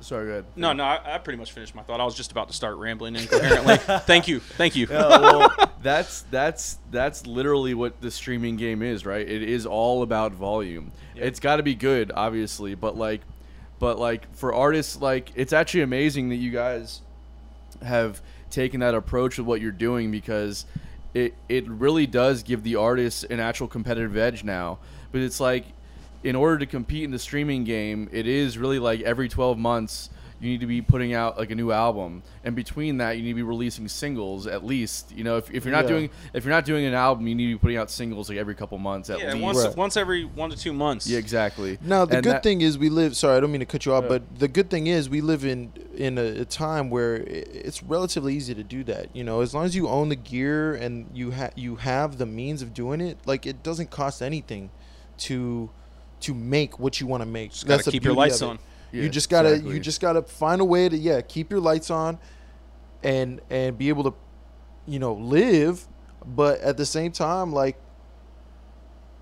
sorry. 0.00 0.26
Go 0.26 0.30
ahead. 0.32 0.44
No, 0.56 0.72
no, 0.72 0.84
I, 0.84 1.16
I 1.16 1.18
pretty 1.18 1.38
much 1.38 1.52
finished 1.52 1.74
my 1.74 1.82
thought. 1.82 2.00
I 2.00 2.04
was 2.04 2.14
just 2.14 2.30
about 2.32 2.48
to 2.48 2.54
start 2.54 2.76
rambling 2.76 3.16
incoherently. 3.16 3.76
thank 4.06 4.28
you, 4.28 4.40
thank 4.40 4.76
you. 4.76 4.86
Yeah, 4.90 5.08
well, 5.08 5.72
that's 5.82 6.22
that's 6.30 6.78
that's 6.90 7.26
literally 7.26 7.74
what 7.74 8.00
the 8.00 8.10
streaming 8.10 8.56
game 8.56 8.82
is, 8.82 9.04
right? 9.04 9.28
It 9.28 9.42
is 9.42 9.66
all 9.66 10.02
about 10.02 10.32
volume. 10.32 10.92
It's 11.16 11.40
got 11.40 11.56
to 11.56 11.62
be 11.62 11.74
good, 11.74 12.12
obviously, 12.14 12.74
but 12.74 12.96
like, 12.96 13.20
but 13.78 13.98
like 13.98 14.32
for 14.36 14.54
artists, 14.54 14.96
like 15.00 15.32
it's 15.34 15.52
actually 15.52 15.82
amazing 15.82 16.28
that 16.30 16.36
you 16.36 16.50
guys 16.50 17.02
have 17.82 18.20
taken 18.50 18.80
that 18.80 18.94
approach 18.94 19.38
with 19.38 19.46
what 19.46 19.60
you're 19.60 19.70
doing 19.72 20.10
because 20.10 20.64
it 21.14 21.34
it 21.48 21.68
really 21.68 22.06
does 22.06 22.42
give 22.42 22.62
the 22.62 22.76
artists 22.76 23.24
an 23.24 23.40
actual 23.40 23.68
competitive 23.68 24.16
edge 24.16 24.44
now. 24.44 24.78
But 25.12 25.22
it's 25.22 25.40
like 25.40 25.64
in 26.22 26.36
order 26.36 26.58
to 26.58 26.66
compete 26.66 27.04
in 27.04 27.10
the 27.10 27.18
streaming 27.18 27.64
game, 27.64 28.08
it 28.12 28.26
is 28.26 28.58
really 28.58 28.78
like 28.78 29.00
every 29.00 29.28
12 29.28 29.58
months 29.58 30.10
you 30.40 30.48
need 30.50 30.60
to 30.60 30.66
be 30.66 30.80
putting 30.80 31.12
out 31.12 31.36
like 31.38 31.50
a 31.50 31.54
new 31.54 31.70
album, 31.70 32.22
and 32.44 32.56
between 32.56 32.96
that, 32.98 33.16
you 33.18 33.22
need 33.22 33.30
to 33.30 33.34
be 33.34 33.42
releasing 33.42 33.86
singles 33.88 34.46
at 34.46 34.64
least. 34.64 35.12
You 35.12 35.22
know, 35.22 35.36
if, 35.36 35.50
if 35.50 35.64
you're 35.64 35.72
not 35.72 35.84
Yeah. 35.84 35.88
doing 35.90 36.10
if 36.32 36.44
you're 36.44 36.54
not 36.54 36.64
doing 36.64 36.86
an 36.86 36.94
album, 36.94 37.26
you 37.26 37.34
need 37.34 37.48
to 37.48 37.54
be 37.54 37.58
putting 37.58 37.76
out 37.76 37.90
singles 37.90 38.28
like 38.28 38.38
every 38.38 38.54
couple 38.54 38.78
months 38.78 39.10
at 39.10 39.18
yeah, 39.20 39.32
least. 39.34 39.42
once 39.42 39.64
Right. 39.64 39.76
once 39.76 39.96
every 39.96 40.24
one 40.24 40.50
to 40.50 40.56
two 40.56 40.72
months. 40.72 41.06
Yeah, 41.06 41.18
exactly. 41.18 41.78
Now 41.82 42.04
the 42.06 42.16
And 42.16 42.24
good 42.24 42.34
that- 42.36 42.42
thing 42.42 42.62
is 42.62 42.78
we 42.78 42.88
live. 42.88 43.16
Sorry, 43.16 43.36
I 43.36 43.40
don't 43.40 43.52
mean 43.52 43.60
to 43.60 43.66
cut 43.66 43.84
you 43.84 43.92
off, 43.92 44.04
Yeah. 44.04 44.08
but 44.08 44.38
the 44.38 44.48
good 44.48 44.70
thing 44.70 44.86
is 44.86 45.08
we 45.10 45.20
live 45.20 45.44
in 45.44 45.72
in 45.94 46.16
a, 46.16 46.40
a 46.40 46.44
time 46.46 46.88
where 46.88 47.16
it's 47.16 47.82
relatively 47.82 48.34
easy 48.34 48.54
to 48.54 48.62
do 48.64 48.82
that. 48.84 49.14
You 49.14 49.24
know, 49.24 49.42
as 49.42 49.52
long 49.54 49.64
as 49.66 49.76
you 49.76 49.88
own 49.88 50.08
the 50.08 50.16
gear 50.16 50.74
and 50.74 51.06
you 51.12 51.32
have 51.32 51.52
you 51.56 51.76
have 51.76 52.16
the 52.18 52.26
means 52.26 52.62
of 52.62 52.72
doing 52.72 53.00
it, 53.02 53.18
like 53.26 53.44
it 53.46 53.62
doesn't 53.62 53.90
cost 53.90 54.22
anything 54.22 54.70
to 55.18 55.68
to 56.20 56.34
make 56.34 56.78
what 56.78 57.00
you 57.00 57.06
want 57.06 57.22
to 57.22 57.26
make. 57.26 57.50
Just 57.52 57.66
gotta 57.66 57.90
keep 57.90 58.04
your 58.04 58.14
lights 58.14 58.42
on. 58.42 58.58
Yeah, 58.92 59.02
you 59.02 59.08
just 59.08 59.30
gotta 59.30 59.50
exactly. 59.50 59.74
you 59.74 59.80
just 59.80 60.00
gotta 60.00 60.22
find 60.22 60.60
a 60.60 60.64
way 60.64 60.88
to 60.88 60.96
yeah 60.96 61.20
keep 61.20 61.50
your 61.50 61.60
lights 61.60 61.90
on, 61.90 62.18
and 63.02 63.40
and 63.50 63.76
be 63.78 63.88
able 63.88 64.04
to, 64.04 64.14
you 64.86 64.98
know, 64.98 65.14
live, 65.14 65.86
but 66.26 66.60
at 66.60 66.76
the 66.76 66.86
same 66.86 67.12
time 67.12 67.52
like 67.52 67.76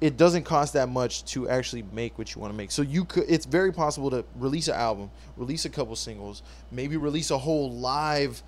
it 0.00 0.16
doesn't 0.16 0.44
cost 0.44 0.74
that 0.74 0.88
much 0.88 1.24
to 1.24 1.48
actually 1.48 1.82
make 1.92 2.18
what 2.18 2.34
you 2.34 2.40
want 2.40 2.52
to 2.52 2.56
make. 2.56 2.70
So 2.70 2.82
you 2.82 3.04
could 3.04 3.24
it's 3.28 3.46
very 3.46 3.72
possible 3.72 4.10
to 4.10 4.24
release 4.36 4.68
an 4.68 4.74
album, 4.74 5.10
release 5.36 5.64
a 5.64 5.70
couple 5.70 5.96
singles, 5.96 6.42
maybe 6.70 6.96
release 6.96 7.30
a 7.30 7.38
whole 7.38 7.72
live 7.72 8.42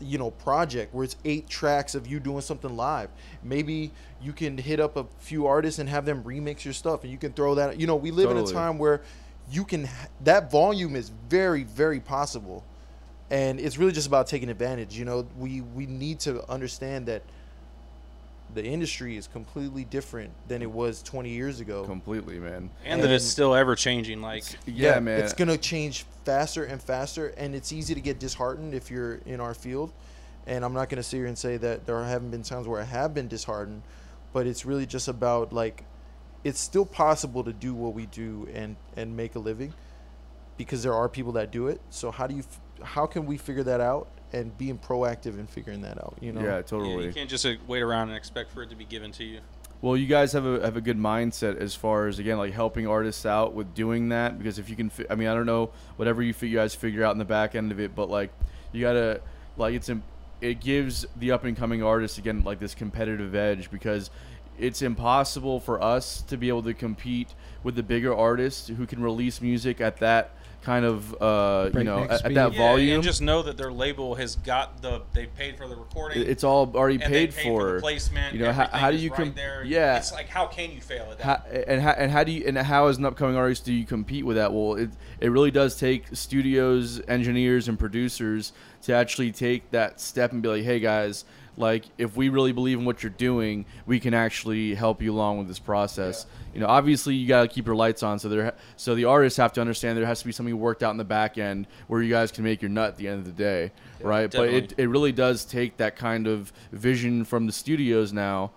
you 0.00 0.16
know 0.16 0.30
project 0.30 0.94
where 0.94 1.02
it's 1.02 1.16
eight 1.24 1.48
tracks 1.48 1.94
of 1.94 2.06
you 2.06 2.20
doing 2.20 2.40
something 2.40 2.74
live. 2.74 3.10
Maybe 3.42 3.92
you 4.22 4.32
can 4.32 4.56
hit 4.56 4.80
up 4.80 4.96
a 4.96 5.06
few 5.18 5.46
artists 5.46 5.78
and 5.78 5.88
have 5.88 6.06
them 6.06 6.24
remix 6.24 6.64
your 6.64 6.74
stuff 6.74 7.02
and 7.02 7.12
you 7.12 7.18
can 7.18 7.32
throw 7.32 7.54
that 7.56 7.78
you 7.78 7.86
know, 7.86 7.96
we 7.96 8.10
live 8.10 8.30
in 8.30 8.38
a 8.38 8.46
time 8.46 8.78
where 8.78 9.02
you 9.50 9.64
can 9.64 9.88
that 10.24 10.50
volume 10.50 10.96
is 10.96 11.10
very 11.28 11.64
very 11.64 12.00
possible. 12.00 12.64
And 13.30 13.60
it's 13.60 13.76
really 13.76 13.92
just 13.92 14.06
about 14.06 14.26
taking 14.26 14.48
advantage, 14.48 14.98
you 14.98 15.04
know. 15.04 15.26
We 15.38 15.60
we 15.60 15.86
need 15.86 16.20
to 16.20 16.48
understand 16.50 17.06
that 17.06 17.22
the 18.54 18.64
industry 18.64 19.16
is 19.16 19.26
completely 19.26 19.84
different 19.84 20.30
than 20.48 20.62
it 20.62 20.70
was 20.70 21.02
20 21.02 21.28
years 21.28 21.60
ago. 21.60 21.84
completely, 21.84 22.38
man. 22.38 22.70
and 22.84 23.02
that 23.02 23.10
it's 23.10 23.24
still 23.24 23.54
ever 23.54 23.74
changing. 23.74 24.22
Like 24.22 24.44
Yeah, 24.66 25.00
man. 25.00 25.20
It's 25.20 25.34
gonna 25.34 25.58
change 25.58 26.04
faster 26.24 26.64
and 26.64 26.82
faster, 26.82 27.28
and 27.36 27.54
it's 27.54 27.72
easy 27.72 27.94
to 27.94 28.00
get 28.00 28.18
disheartened 28.18 28.74
if 28.74 28.90
you're 28.90 29.16
in 29.26 29.40
our 29.40 29.54
field. 29.54 29.92
And 30.46 30.64
I'm 30.64 30.72
not 30.72 30.88
gonna 30.88 31.02
sit 31.02 31.18
here 31.18 31.26
and 31.26 31.36
say 31.36 31.58
that 31.58 31.86
there 31.86 32.02
haven't 32.02 32.30
been 32.30 32.42
times 32.42 32.66
where 32.66 32.80
I 32.80 32.84
have 32.84 33.12
been 33.12 33.28
disheartened, 33.28 33.82
but 34.32 34.46
it's 34.46 34.64
really 34.64 34.86
just 34.86 35.08
about 35.08 35.52
like, 35.52 35.84
it's 36.44 36.60
still 36.60 36.86
possible 36.86 37.44
to 37.44 37.52
do 37.52 37.74
what 37.74 37.94
we 37.94 38.06
do 38.06 38.48
and 38.52 38.76
and 38.96 39.16
make 39.16 39.34
a 39.34 39.38
living, 39.38 39.74
because 40.56 40.82
there 40.82 40.94
are 40.94 41.08
people 41.08 41.32
that 41.32 41.50
do 41.50 41.68
it. 41.68 41.80
So 41.90 42.10
how 42.10 42.26
do 42.26 42.34
you, 42.34 42.40
f- 42.42 42.60
how 42.82 43.06
can 43.06 43.26
we 43.26 43.36
figure 43.36 43.64
that 43.64 43.80
out 43.80 44.08
and 44.32 44.56
being 44.58 44.78
proactive 44.78 45.38
in 45.38 45.46
figuring 45.46 45.82
that 45.82 45.98
out? 45.98 46.16
You 46.20 46.32
know. 46.32 46.40
yeah, 46.40 46.56
yeah, 46.56 46.62
totally. 46.62 47.06
you 47.06 47.12
can't 47.12 47.30
just 47.30 47.44
uh, 47.46 47.54
wait 47.66 47.82
around 47.82 48.08
and 48.08 48.16
expect 48.16 48.52
for 48.52 48.62
it 48.62 48.70
to 48.70 48.76
be 48.76 48.84
given 48.84 49.12
to 49.12 49.24
you. 49.24 49.40
Well, 49.80 49.96
you 49.96 50.06
guys 50.08 50.32
have 50.32 50.44
a 50.44 50.60
have 50.60 50.76
a 50.76 50.80
good 50.80 50.98
mindset 50.98 51.56
as 51.58 51.74
far 51.76 52.08
as 52.08 52.18
again 52.18 52.36
like 52.38 52.52
helping 52.52 52.86
artists 52.88 53.24
out 53.24 53.54
with 53.54 53.74
doing 53.74 54.08
that 54.08 54.36
because 54.36 54.58
if 54.58 54.68
you 54.68 54.74
can, 54.74 54.90
fi- 54.90 55.06
I 55.08 55.14
mean, 55.14 55.28
I 55.28 55.34
don't 55.34 55.46
know 55.46 55.70
whatever 55.96 56.20
you, 56.22 56.32
fi- 56.32 56.48
you 56.48 56.56
guys 56.56 56.74
figure 56.74 57.04
out 57.04 57.12
in 57.12 57.18
the 57.18 57.24
back 57.24 57.54
end 57.54 57.70
of 57.70 57.78
it, 57.78 57.94
but 57.94 58.10
like 58.10 58.32
you 58.72 58.80
gotta 58.80 59.20
like 59.56 59.74
it's 59.74 59.88
im- 59.88 60.02
it 60.40 60.60
gives 60.60 61.06
the 61.16 61.30
up 61.30 61.44
and 61.44 61.56
coming 61.56 61.82
artists 61.82 62.18
again 62.18 62.42
like 62.42 62.58
this 62.58 62.74
competitive 62.74 63.34
edge 63.36 63.70
because 63.70 64.10
it's 64.58 64.82
impossible 64.82 65.60
for 65.60 65.82
us 65.82 66.22
to 66.22 66.36
be 66.36 66.48
able 66.48 66.62
to 66.64 66.74
compete 66.74 67.34
with 67.62 67.74
the 67.74 67.82
bigger 67.82 68.14
artists 68.14 68.68
who 68.68 68.86
can 68.86 69.02
release 69.02 69.40
music 69.40 69.80
at 69.80 69.98
that 69.98 70.30
kind 70.62 70.84
of 70.84 71.22
uh, 71.22 71.70
you 71.74 71.84
know 71.84 72.02
at, 72.04 72.24
at 72.24 72.34
that. 72.34 72.52
Yeah, 72.52 72.58
volume. 72.58 72.94
and 72.96 73.02
just 73.02 73.22
know 73.22 73.42
that 73.42 73.56
their 73.56 73.72
label 73.72 74.16
has 74.16 74.36
got 74.36 74.82
the 74.82 75.02
they 75.14 75.26
paid 75.26 75.56
for 75.56 75.68
the 75.68 75.76
recording. 75.76 76.22
it's 76.26 76.44
all 76.44 76.70
already 76.74 76.96
and 76.96 77.04
paid, 77.04 77.32
paid 77.34 77.44
for 77.44 77.74
the 77.74 77.80
placement. 77.80 78.34
You 78.34 78.40
know 78.40 78.52
how, 78.52 78.66
how 78.66 78.90
do 78.90 78.96
is 78.96 79.04
you 79.04 79.10
right 79.10 79.18
com- 79.18 79.34
there. 79.34 79.62
Yeah, 79.64 79.96
It's 79.96 80.12
like 80.12 80.28
how 80.28 80.46
can 80.46 80.72
you 80.72 80.80
fail 80.80 81.08
at 81.10 81.18
that? 81.18 81.24
how, 81.24 81.50
and 81.66 81.80
how 81.80 81.90
and 81.90 82.10
how 82.10 82.24
do 82.24 82.32
you 82.32 82.44
and 82.46 82.58
how 82.58 82.88
as 82.88 82.98
an 82.98 83.04
upcoming 83.04 83.36
artist 83.36 83.64
do 83.64 83.72
you 83.72 83.86
compete 83.86 84.26
with 84.26 84.36
that? 84.36 84.52
Well, 84.52 84.74
it 84.74 84.90
it 85.20 85.28
really 85.30 85.50
does 85.50 85.76
take 85.76 86.04
studios, 86.12 87.00
engineers, 87.08 87.68
and 87.68 87.78
producers 87.78 88.52
to 88.82 88.92
actually 88.92 89.32
take 89.32 89.70
that 89.70 90.00
step 90.00 90.32
and 90.32 90.42
be 90.42 90.48
like, 90.48 90.64
hey 90.64 90.80
guys, 90.80 91.24
like 91.58 91.84
if 91.98 92.16
we 92.16 92.28
really 92.28 92.52
believe 92.52 92.78
in 92.78 92.84
what 92.84 93.02
you're 93.02 93.10
doing, 93.10 93.66
we 93.86 94.00
can 94.00 94.14
actually 94.14 94.74
help 94.74 95.02
you 95.02 95.12
along 95.12 95.38
with 95.38 95.48
this 95.48 95.58
process. 95.58 96.26
You 96.54 96.60
know, 96.60 96.66
obviously 96.66 97.14
you 97.14 97.26
got 97.26 97.42
to 97.42 97.48
keep 97.48 97.66
your 97.66 97.74
lights 97.74 98.02
on, 98.02 98.18
so 98.18 98.28
there 98.28 98.54
so 98.76 98.94
the 98.94 99.04
artists 99.04 99.36
have 99.36 99.52
to 99.54 99.60
understand 99.60 99.98
there 99.98 100.06
has 100.06 100.20
to 100.20 100.26
be 100.26 100.32
something 100.32 100.58
worked 100.58 100.82
out 100.82 100.92
in 100.92 100.96
the 100.96 101.04
back 101.04 101.38
end 101.38 101.66
where 101.88 102.02
you 102.02 102.10
guys 102.10 102.30
can 102.30 102.44
make 102.44 102.62
your 102.62 102.68
nut 102.68 102.90
at 102.90 102.96
the 102.96 103.08
end 103.08 103.18
of 103.18 103.24
the 103.24 103.32
day, 103.32 103.72
right? 104.00 104.30
But 104.30 104.48
it 104.48 104.74
it 104.78 104.88
really 104.88 105.12
does 105.12 105.44
take 105.44 105.76
that 105.78 105.96
kind 105.96 106.26
of 106.26 106.52
vision 106.72 107.24
from 107.24 107.46
the 107.46 107.52
studios 107.52 108.12
now 108.12 108.52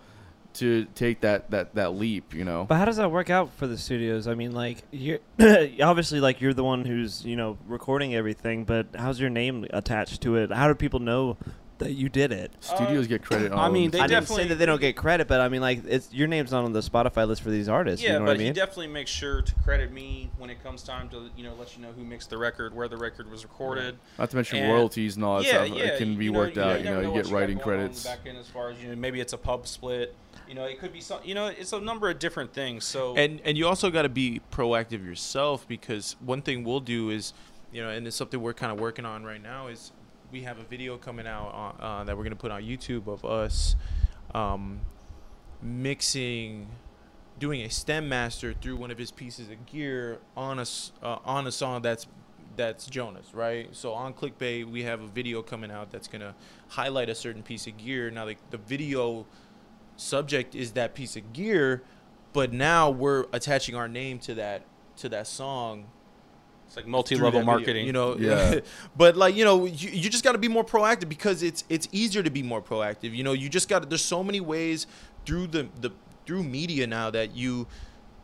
to 0.54 0.86
take 0.96 1.22
that 1.22 1.50
that 1.52 1.76
that 1.76 1.94
leap, 1.94 2.34
you 2.34 2.44
know. 2.44 2.66
But 2.68 2.76
how 2.76 2.86
does 2.86 2.98
that 2.98 3.12
work 3.12 3.30
out 3.30 3.54
for 3.56 3.68
the 3.68 3.78
studios? 3.78 4.28
I 4.28 4.36
mean, 4.36 4.52
like 4.52 4.80
you're 4.92 5.20
obviously 5.82 6.20
like 6.20 6.42
you're 6.42 6.54
the 6.54 6.64
one 6.64 6.86
who's 6.86 7.26
you 7.26 7.36
know 7.36 7.58
recording 7.68 8.16
everything, 8.16 8.66
but 8.66 8.88
how's 8.96 9.20
your 9.20 9.30
name 9.30 9.66
attached 9.72 10.22
to 10.22 10.38
it? 10.38 10.52
How 10.52 10.68
do 10.68 10.76
people 10.76 11.00
know 11.00 11.38
that 11.82 11.92
you 11.94 12.10
did 12.10 12.32
it? 12.32 12.52
Studios 12.62 13.08
get 13.08 13.24
credit. 13.24 13.52
On 13.52 13.60
I 13.60 13.70
mean, 13.70 13.92
they 13.92 14.00
of 14.00 14.06
I 14.06 14.08
them. 14.08 14.16
didn't 14.22 14.28
say 14.28 14.34
definitely- 14.36 14.50
that 14.50 14.56
they 14.56 14.66
don't 14.66 14.82
get 14.82 14.96
credit, 14.96 15.28
but 15.28 15.42
I 15.42 15.50
mean, 15.50 15.62
like 15.62 15.84
it's 15.86 16.14
your 16.14 16.28
name's 16.28 16.52
not 16.52 16.64
on 16.64 16.74
the 16.74 16.80
Spotify 16.80 17.28
list 17.28 17.42
for 17.42 17.50
these 17.52 17.68
artists. 17.70 18.04
Yeah, 18.04 18.14
you 18.14 18.20
know 18.20 18.26
but 18.26 18.32
what 18.32 18.36
I 18.38 18.40
he 18.40 18.46
mean? 18.46 18.54
definitely 18.54 18.88
makes 18.88 19.12
sure 19.12 19.42
to 19.42 19.56
credit 19.64 19.92
me 19.92 20.30
when 20.38 20.50
it 20.50 20.64
comes 20.64 20.84
time 20.84 21.10
to 21.10 21.30
you 21.36 21.44
know 21.44 21.54
let 21.60 21.76
you 21.76 21.82
know 21.84 21.92
who 21.92 22.04
mixed 22.04 22.30
the 22.30 22.38
record, 22.38 22.74
where 22.74 22.88
the 22.88 22.98
record 22.98 23.30
was 23.30 23.44
recorded. 23.44 23.98
Not 24.18 24.30
to 24.30 24.36
mention 24.38 24.60
And- 24.60 24.72
royalties 24.74 25.16
and 25.16 25.26
all 25.26 25.38
that 25.38 25.46
yeah, 25.46 25.66
stuff. 25.66 25.78
yeah, 25.78 25.84
it 25.86 25.98
can 25.98 26.16
be 26.18 26.26
you 26.26 26.34
worked 26.34 26.56
know, 26.56 26.64
out. 26.64 26.80
You, 26.80 26.86
You 26.86 26.86
know, 26.86 26.92
never 26.92 27.02
you 27.04 27.10
what 27.12 27.16
get 27.16 27.24
got 27.26 27.34
writing 27.34 27.58
going 27.58 27.68
on 27.68 27.74
in 27.74 27.80
credits. 27.88 28.04
back 28.04 28.20
end 28.26 28.38
as 28.38 28.48
far 28.48 28.70
as 28.70 28.82
you 28.82 28.90
know, 28.90 28.96
maybe 28.96 29.20
it's 29.20 29.34
a 29.34 29.38
pub 29.38 29.68
split. 29.68 30.16
You 30.48 30.56
know, 30.56 30.66
it 30.66 30.80
could 30.80 30.92
be 30.94 31.02
some. 31.02 31.20
You 31.24 31.34
know, 31.36 31.48
it's 31.48 31.72
a 31.74 31.80
number 31.80 32.10
of 32.10 32.20
different 32.20 32.54
things. 32.54 32.84
So 32.86 33.16
and 33.16 33.42
and 33.46 33.58
you 33.58 33.68
also 33.68 33.90
got 33.90 34.02
to 34.04 34.10
be 34.10 34.42
proactive 34.52 35.04
yourself 35.06 35.68
because 35.68 36.16
one 36.20 36.42
thing 36.42 36.64
we'll 36.64 36.80
do 36.82 37.10
is 37.10 37.34
you 37.72 37.82
know 37.82 37.90
and 37.90 38.06
it's 38.06 38.16
something 38.18 38.42
we're 38.42 38.54
kind 38.54 38.72
of 38.72 38.80
working 38.80 39.06
on 39.06 39.24
right 39.24 39.42
now 39.42 39.68
is 39.68 39.92
we 40.32 40.44
have 40.44 40.60
a 40.60 40.64
video 40.64 40.98
coming 40.98 41.28
out 41.28 41.54
on, 41.54 41.76
uh, 41.80 42.04
that 42.04 42.18
we're 42.18 42.24
to 42.30 42.36
put 42.36 42.52
on 42.52 42.62
youtube 42.64 43.08
of 43.08 43.26
us 43.26 43.76
um, 44.34 44.82
mixing 45.62 46.68
doing 47.40 47.62
a 47.62 47.70
stem 47.70 48.08
master 48.08 48.54
through 48.54 48.76
one 48.76 48.92
of 48.92 48.98
his 48.98 49.12
pieces 49.12 49.50
of 49.50 49.66
gear 49.66 50.20
on 50.38 50.60
a 50.60 50.66
uh, 51.04 51.18
on 51.26 51.48
a 51.48 51.52
song 51.52 51.82
that's 51.82 52.08
that's 52.56 52.86
Jonah's, 52.86 53.34
right? 53.34 53.70
So 53.72 53.94
on 53.94 54.14
Clickbait, 54.14 54.70
we 54.70 54.84
have 54.84 55.02
a 55.02 55.08
video 55.08 55.42
coming 55.42 55.72
out 55.72 55.90
that's 55.92 56.08
gonna 56.08 56.36
highlight 56.70 57.10
a 57.10 57.16
certain 57.16 57.44
piece 57.44 57.66
of 57.68 57.78
gear. 57.78 58.12
Now, 58.12 58.26
the, 58.26 58.36
the 58.50 58.58
video 58.58 59.26
subject 59.96 60.54
is 60.54 60.72
that 60.74 60.94
piece 60.94 61.16
of 61.16 61.34
gear, 61.34 61.82
but 62.34 62.52
now 62.52 62.90
we're 62.90 63.26
attaching 63.34 63.76
our 63.76 63.88
name 63.88 64.20
to 64.20 64.34
that 64.36 64.64
to 64.98 65.10
that 65.10 65.28
song 65.28 65.88
it's 66.72 66.78
like 66.78 66.88
multi-level 66.88 67.32
that 67.32 67.40
video, 67.40 67.46
marketing. 67.46 67.86
you 67.86 67.92
know, 67.92 68.16
Yeah. 68.18 68.62
but 68.96 69.18
like 69.18 69.36
you 69.36 69.44
know, 69.44 69.66
you, 69.66 69.90
you 69.90 70.10
just 70.10 70.24
got 70.24 70.32
to 70.32 70.38
be 70.38 70.48
more 70.48 70.64
proactive 70.64 71.10
because 71.10 71.44
it's 71.44 71.66
it's 71.68 71.90
easier 71.92 72.24
to 72.24 72.30
be 72.30 72.42
more 72.42 72.62
proactive. 72.62 73.14
You 73.14 73.26
know, 73.26 73.34
you 73.34 73.50
just 73.50 73.68
got 73.68 73.84
to. 73.84 73.90
There's 73.90 74.02
so 74.04 74.24
many 74.24 74.40
ways 74.40 74.88
through 75.26 75.48
the 75.48 75.68
the 75.82 75.92
through 76.26 76.44
media 76.44 76.88
now 76.88 77.10
that 77.10 77.36
you 77.36 77.68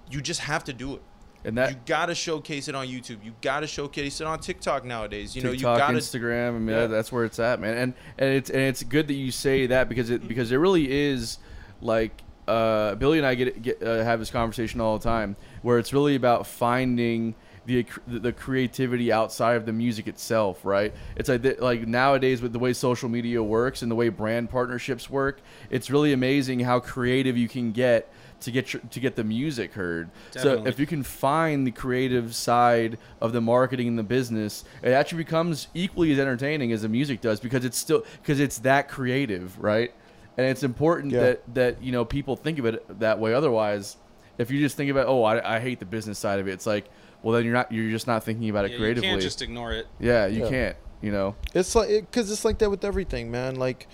you 0.10 0.22
just 0.22 0.40
have 0.42 0.64
to 0.64 0.72
do 0.74 0.94
it. 0.96 1.02
And 1.44 1.58
that 1.58 1.72
you 1.72 1.78
got 1.86 2.06
to 2.06 2.16
showcase 2.16 2.70
it 2.70 2.76
on 2.76 2.88
YouTube. 2.88 3.18
You 3.24 3.34
got 3.42 3.60
to 3.62 3.68
showcase 3.68 4.22
it 4.22 4.28
on 4.28 4.40
TikTok 4.40 4.86
nowadays. 4.86 5.36
You 5.36 5.42
know, 5.44 5.50
you 5.52 5.58
TikTok, 5.58 5.78
got 5.80 5.94
Instagram. 5.94 6.48
I 6.56 6.60
mean, 6.60 6.68
Yeah. 6.76 6.88
that's 6.88 7.12
where 7.12 7.26
it's 7.26 7.40
at, 7.40 7.60
man. 7.60 7.76
And 7.78 7.94
and 8.18 8.30
it's 8.34 8.50
and 8.50 8.62
it's 8.62 8.82
good 8.84 9.10
that 9.10 9.14
you 9.16 9.32
say 9.32 9.68
that 9.68 9.90
because 9.90 10.10
it 10.10 10.26
because 10.26 10.54
it 10.54 10.58
really 10.58 10.90
is 10.90 11.38
like 11.82 12.22
uh, 12.48 12.96
Billy 12.96 13.18
and 13.18 13.28
I 13.28 13.36
get 13.36 13.62
get 13.62 13.84
uh, 13.84 14.06
have 14.06 14.20
this 14.20 14.30
conversation 14.32 14.80
all 14.80 14.98
the 14.98 15.04
time 15.04 15.36
where 15.64 15.80
it's 15.80 15.92
really 15.92 16.16
about 16.16 16.48
finding. 16.48 17.36
The, 17.68 17.86
the 18.08 18.32
creativity 18.32 19.12
outside 19.12 19.58
of 19.58 19.66
the 19.66 19.74
music 19.74 20.08
itself, 20.08 20.64
right? 20.64 20.94
It's 21.18 21.28
like 21.28 21.60
like 21.60 21.86
nowadays 21.86 22.42
with 22.42 22.54
the 22.54 22.60
way 22.60 22.72
social 22.72 23.10
media 23.10 23.44
works 23.44 23.82
and 23.82 23.92
the 23.92 23.96
way 23.96 24.08
brand 24.08 24.50
partnerships 24.50 25.10
work, 25.10 25.42
it's 25.70 25.90
really 25.92 26.14
amazing 26.14 26.62
how 26.62 26.80
creative 26.80 27.36
you 27.36 27.50
can 27.50 27.74
get 27.74 28.10
to 28.40 28.52
get 28.52 28.72
your, 28.72 28.82
to 28.92 29.00
get 29.02 29.18
the 29.18 29.24
music 29.26 29.74
heard. 29.74 30.10
So 30.32 30.66
if 30.66 30.80
you 30.80 30.86
can 30.86 31.04
find 31.04 31.68
the 31.68 31.72
creative 31.72 32.34
side 32.34 32.98
of 33.20 33.34
the 33.34 33.42
marketing 33.42 33.90
and 33.90 34.00
the 34.00 34.04
business, 34.04 34.64
it 34.82 34.92
actually 34.94 35.24
becomes 35.26 35.68
equally 35.74 36.14
as 36.14 36.20
entertaining 36.20 36.72
as 36.72 36.84
the 36.84 36.90
music 36.90 37.20
does 37.20 37.42
because 37.42 37.66
it's 37.66 37.78
still 37.78 38.06
because 38.22 38.40
it's 38.40 38.60
that 38.60 38.88
creative, 38.88 39.60
right? 39.62 39.92
And 40.38 40.46
it's 40.48 40.64
important 40.64 41.12
Yeah. 41.12 41.20
that 41.20 41.54
that 41.56 41.84
you 41.84 41.92
know 41.92 42.06
people 42.06 42.38
think 42.38 42.60
of 42.60 42.66
it 42.66 43.00
that 43.00 43.20
way. 43.20 43.34
Otherwise, 43.34 43.98
if 44.38 44.52
you 44.52 44.60
just 44.62 44.78
think 44.78 44.90
about 44.90 45.08
oh 45.08 45.24
I, 45.24 45.58
I 45.58 45.60
hate 45.60 45.80
the 45.80 45.86
business 45.86 46.18
side 46.18 46.40
of 46.40 46.48
it, 46.48 46.52
it's 46.52 46.66
like 46.68 46.86
well 47.24 47.34
then 47.36 47.44
you're 47.46 47.54
not 47.54 47.72
you're 47.72 47.90
just 47.92 48.08
not 48.08 48.24
thinking 48.24 48.50
about 48.50 48.66
it 48.66 48.70
Yeah, 48.72 48.74
you 48.78 48.80
creatively. 48.82 49.10
can't 49.10 49.22
just 49.22 49.42
ignore 49.42 49.72
it. 49.74 49.88
yeah, 50.00 50.28
you 50.28 50.44
Yeah. 50.44 50.50
can't. 50.50 50.78
You 51.02 51.12
know. 51.12 51.36
It's 51.54 51.76
like 51.76 51.90
because 51.90 52.32
it's 52.32 52.44
like 52.44 52.58
that 52.60 52.70
with 52.72 52.84
everything, 52.84 53.30
man. 53.30 53.56
Like 53.56 53.88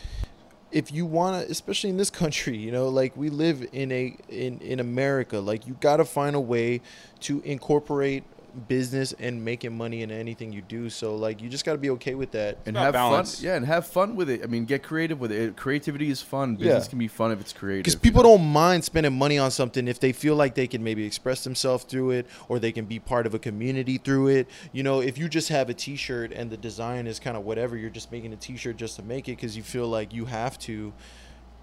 if 0.72 0.92
you 0.92 1.06
want 1.06 1.46
to, 1.46 1.52
especially 1.52 1.90
in 1.90 1.98
this 1.98 2.10
country, 2.22 2.58
you 2.58 2.72
know, 2.72 2.88
like 2.90 3.16
we 3.18 3.30
live 3.30 3.68
in 3.74 3.92
a 3.92 4.16
in 4.30 4.60
in 4.60 4.80
America. 4.80 5.40
Like 5.40 5.68
you 5.68 5.76
got 5.82 5.98
to 5.98 6.06
find 6.06 6.36
a 6.36 6.40
way 6.40 6.82
to 7.22 7.42
incorporate 7.42 8.24
business 8.68 9.14
and 9.20 9.44
making 9.44 9.76
money 9.76 10.02
in 10.02 10.12
anything 10.12 10.52
you 10.52 10.62
do. 10.62 10.90
So 10.90 11.16
like 11.16 11.42
you 11.42 11.50
just 11.50 11.66
got 11.66 11.74
to 11.74 11.78
be 11.78 11.90
okay 11.92 12.16
with 12.16 12.32
that. 12.32 12.58
and 12.66 12.78
have 12.78 12.94
balance. 12.94 13.36
fun. 13.40 13.46
Yeah, 13.46 13.56
and 13.56 13.66
have 13.66 13.88
fun 13.88 14.16
with 14.16 14.30
it. 14.30 14.42
I 14.44 14.48
mean, 14.48 14.66
get 14.66 14.84
creative 14.84 15.20
with 15.20 15.32
it. 15.32 15.56
Creativity 15.56 16.10
is 16.10 16.22
fun. 16.22 16.56
Business 16.56 16.86
Yeah. 16.86 16.90
can 16.90 17.00
be 17.00 17.08
fun 17.08 17.32
if 17.32 17.42
it's 17.42 17.54
creative. 17.54 17.84
Because 17.84 17.94
you 17.96 18.00
people 18.00 18.24
know? 18.24 18.38
don't 18.38 18.46
mind 18.48 18.84
spending 18.84 19.14
money 19.18 19.38
on 19.38 19.52
something 19.52 19.88
if 19.88 20.00
they 20.00 20.12
feel 20.12 20.36
like 20.36 20.56
they 20.56 20.68
can 20.68 20.84
maybe 20.84 21.06
express 21.06 21.44
themselves 21.44 21.84
through 21.84 22.12
it 22.12 22.28
or 22.48 22.60
they 22.60 22.72
can 22.72 22.86
be 22.86 23.00
part 23.00 23.26
of 23.26 23.34
a 23.34 23.40
community 23.40 23.98
through 23.98 24.28
it. 24.28 24.48
You 24.72 24.84
know, 24.84 25.02
if 25.02 25.18
you 25.18 25.28
just 25.30 25.50
have 25.50 25.70
a 25.70 25.74
t 25.74 25.96
shirt 25.96 26.32
and 26.32 26.50
the 26.50 26.58
design 26.58 27.08
is 27.08 27.20
kind 27.20 27.36
of 27.38 27.44
whatever, 27.46 27.76
you're 27.78 27.90
just 27.90 28.12
making 28.12 28.34
a 28.34 28.38
t 28.38 28.58
shirt 28.58 28.78
just 28.78 28.96
to 28.98 29.04
make 29.04 29.28
it 29.28 29.34
because 29.38 29.58
you 29.58 29.64
feel 29.64 29.88
like 29.88 30.14
you 30.14 30.26
have 30.26 30.58
to. 30.60 30.94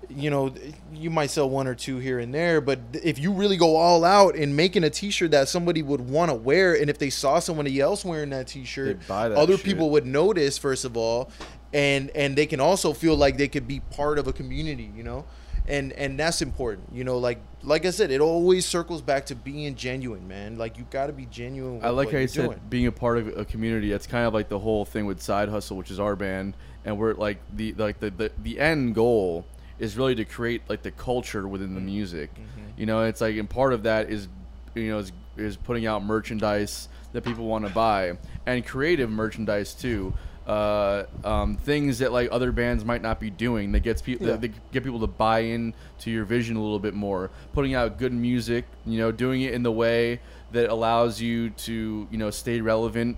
You 0.08 0.30
know, 0.30 0.52
you 0.92 1.10
might 1.10 1.30
sell 1.30 1.48
one 1.48 1.66
or 1.66 1.74
two 1.74 1.98
here 1.98 2.18
and 2.18 2.34
there, 2.34 2.60
but 2.60 2.80
if 3.02 3.18
you 3.18 3.32
really 3.32 3.56
go 3.56 3.76
all 3.76 4.04
out 4.04 4.34
in 4.34 4.56
making 4.56 4.82
a 4.82 4.90
T-shirt 4.90 5.30
that 5.30 5.48
somebody 5.48 5.82
would 5.82 6.00
want 6.00 6.30
to 6.30 6.34
wear, 6.34 6.74
and 6.74 6.90
if 6.90 6.98
they 6.98 7.10
saw 7.10 7.38
somebody 7.38 7.80
else 7.80 8.04
wearing 8.04 8.30
that 8.30 8.48
T-shirt, 8.48 9.00
that 9.06 9.32
other 9.32 9.56
shit. 9.56 9.64
people 9.64 9.90
would 9.90 10.06
notice 10.06 10.58
first 10.58 10.84
of 10.84 10.96
all, 10.96 11.30
and 11.72 12.10
and 12.10 12.36
they 12.36 12.46
can 12.46 12.60
also 12.60 12.92
feel 12.92 13.14
like 13.14 13.36
they 13.36 13.48
could 13.48 13.68
be 13.68 13.80
part 13.80 14.18
of 14.18 14.26
a 14.26 14.32
community, 14.32 14.90
you 14.96 15.02
know, 15.02 15.24
and 15.68 15.92
and 15.92 16.18
that's 16.18 16.42
important, 16.42 16.88
you 16.92 17.04
know. 17.04 17.18
Like 17.18 17.40
like 17.62 17.86
I 17.86 17.90
said, 17.90 18.10
it 18.10 18.20
always 18.20 18.66
circles 18.66 19.02
back 19.02 19.26
to 19.26 19.34
being 19.34 19.74
genuine, 19.74 20.26
man. 20.26 20.58
Like 20.58 20.78
you 20.78 20.86
got 20.90 21.06
to 21.06 21.12
be 21.12 21.26
genuine. 21.26 21.76
With 21.76 21.84
I 21.84 21.90
like 21.90 22.10
how 22.10 22.18
you 22.18 22.28
said 22.28 22.46
doing. 22.46 22.60
being 22.68 22.86
a 22.86 22.92
part 22.92 23.18
of 23.18 23.38
a 23.38 23.44
community. 23.44 23.90
That's 23.90 24.06
kind 24.06 24.26
of 24.26 24.34
like 24.34 24.48
the 24.48 24.58
whole 24.58 24.84
thing 24.84 25.06
with 25.06 25.22
Side 25.22 25.48
Hustle, 25.48 25.76
which 25.76 25.90
is 25.90 26.00
our 26.00 26.16
band, 26.16 26.56
and 26.84 26.98
we're 26.98 27.14
like 27.14 27.38
the 27.54 27.72
like 27.74 28.00
the 28.00 28.10
the, 28.10 28.32
the 28.42 28.58
end 28.58 28.94
goal 28.94 29.46
is 29.80 29.96
really 29.96 30.14
to 30.14 30.24
create 30.24 30.62
like 30.68 30.82
the 30.82 30.90
culture 30.92 31.48
within 31.48 31.68
Mm-hmm. 31.70 31.74
the 31.76 31.80
music. 31.80 32.30
You 32.76 32.86
know, 32.86 33.02
it's 33.04 33.20
like 33.20 33.36
and 33.36 33.48
part 33.50 33.72
of 33.72 33.82
that 33.82 34.10
is 34.10 34.28
you 34.74 34.90
know 34.90 34.98
is, 34.98 35.12
is 35.36 35.56
putting 35.56 35.86
out 35.86 36.04
merchandise 36.04 36.88
that 37.12 37.24
people 37.24 37.46
want 37.46 37.66
to 37.66 37.72
buy 37.72 38.16
and 38.46 38.64
creative 38.64 39.10
merchandise 39.10 39.74
too. 39.74 40.14
Uh, 40.46 41.04
um, 41.24 41.56
things 41.56 41.98
that 41.98 42.10
like 42.12 42.28
other 42.32 42.50
bands 42.50 42.84
might 42.84 43.02
not 43.02 43.20
be 43.20 43.30
doing 43.30 43.70
that 43.72 43.80
gets 43.80 44.02
people 44.02 44.26
Yeah. 44.26 44.32
that, 44.32 44.40
that 44.42 44.72
get 44.72 44.82
people 44.84 44.98
to 45.00 45.06
buy 45.06 45.40
in 45.40 45.74
to 46.00 46.10
your 46.10 46.24
vision 46.24 46.56
a 46.56 46.62
little 46.62 46.78
bit 46.80 46.94
more. 46.94 47.30
Putting 47.52 47.74
out 47.74 47.98
good 47.98 48.12
music, 48.12 48.64
you 48.86 48.98
know, 48.98 49.12
doing 49.12 49.42
it 49.42 49.52
in 49.54 49.62
the 49.62 49.70
way 49.72 50.20
that 50.52 50.68
allows 50.70 51.20
you 51.20 51.50
to 51.50 52.08
you 52.10 52.18
know 52.18 52.30
stay 52.30 52.60
relevant 52.60 53.16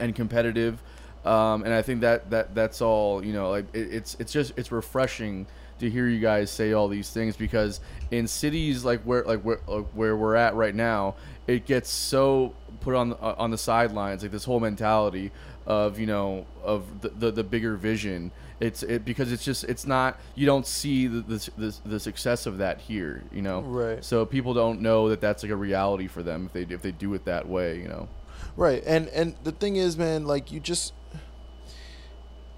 and 0.00 0.14
competitive. 0.14 0.82
Um, 1.24 1.62
and 1.64 1.72
I 1.72 1.82
think 1.82 2.00
that 2.00 2.30
that 2.30 2.54
that's 2.54 2.80
all 2.82 3.24
you 3.24 3.32
know. 3.32 3.50
Like 3.50 3.66
it, 3.72 3.92
it's 3.94 4.16
it's 4.18 4.32
just 4.32 4.52
it's 4.56 4.72
refreshing 4.72 5.46
to 5.78 5.90
hear 5.90 6.08
you 6.08 6.20
guys 6.20 6.50
say 6.50 6.72
all 6.72 6.88
these 6.88 7.10
things 7.10 7.36
because 7.36 7.80
in 8.10 8.26
cities 8.26 8.84
like 8.84 9.02
where 9.02 9.24
like 9.24 9.40
where 9.42 9.60
like 9.66 9.86
where 9.94 10.16
we're 10.16 10.36
at 10.36 10.54
right 10.54 10.74
now, 10.74 11.14
it 11.46 11.66
gets 11.66 11.90
so 11.90 12.54
put 12.80 12.94
on 12.94 13.10
the, 13.10 13.16
uh, 13.16 13.34
on 13.38 13.50
the 13.50 13.58
sidelines. 13.58 14.22
Like 14.22 14.32
this 14.32 14.44
whole 14.44 14.60
mentality 14.60 15.32
of 15.66 15.98
you 15.98 16.06
know 16.06 16.46
of 16.62 17.00
the 17.00 17.08
the, 17.08 17.30
the 17.30 17.44
bigger 17.44 17.76
vision. 17.76 18.30
It's 18.60 18.82
it 18.82 19.04
because 19.04 19.32
it's 19.32 19.44
just 19.44 19.64
it's 19.64 19.86
not 19.86 20.20
you 20.34 20.46
don't 20.46 20.66
see 20.66 21.06
the, 21.06 21.20
the 21.22 21.50
the 21.56 21.76
the 21.84 22.00
success 22.00 22.46
of 22.46 22.58
that 22.58 22.80
here. 22.80 23.24
You 23.32 23.42
know, 23.42 23.62
Right. 23.62 24.04
So 24.04 24.24
people 24.24 24.54
don't 24.54 24.80
know 24.80 25.08
that 25.08 25.20
that's 25.20 25.42
like 25.42 25.52
a 25.52 25.56
reality 25.56 26.06
for 26.06 26.22
them 26.22 26.46
if 26.46 26.52
they 26.52 26.74
if 26.74 26.82
they 26.82 26.92
do 26.92 27.12
it 27.14 27.24
that 27.24 27.48
way. 27.48 27.78
You 27.78 27.88
know. 27.88 28.08
Right. 28.56 28.82
And 28.86 29.08
and 29.08 29.34
the 29.42 29.52
thing 29.52 29.76
is, 29.76 29.96
man, 29.96 30.26
like 30.26 30.52
you 30.52 30.60
just 30.60 30.92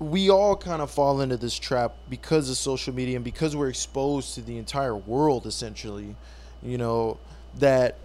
we 0.05 0.31
all 0.31 0.57
kind 0.57 0.83
of 0.83 0.91
fall 0.91 1.21
into 1.21 1.37
this 1.37 1.59
trap 1.59 1.95
because 2.09 2.51
of 2.51 2.57
social 2.57 2.95
media 2.95 3.17
and 3.17 3.25
because 3.25 3.57
we're 3.57 3.69
exposed 3.69 4.35
to 4.35 4.43
the 4.43 4.59
entire 4.59 4.95
world 4.95 5.47
essentially, 5.47 6.15
you 6.63 6.79
know, 6.79 7.19
that 7.59 7.97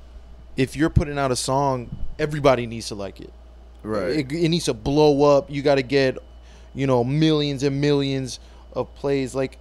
if 0.56 0.76
you're 0.76 0.90
putting 0.90 1.18
out 1.18 1.32
a 1.32 1.36
song, 1.36 1.90
everybody 2.18 2.66
needs 2.66 2.88
to 2.90 2.96
like 2.96 3.20
it. 3.20 3.32
Right. 3.84 4.10
It, 4.10 4.32
it 4.32 4.50
needs 4.50 4.66
to 4.66 4.74
blow 4.74 5.38
up. 5.38 5.50
You 5.50 5.62
got 5.62 5.76
to 5.76 5.82
get, 5.84 6.18
you 6.74 6.88
know, 6.88 7.04
millions 7.04 7.64
and 7.64 7.80
millions 7.80 8.40
of 8.74 8.94
plays. 8.96 9.34
Like, 9.34 9.58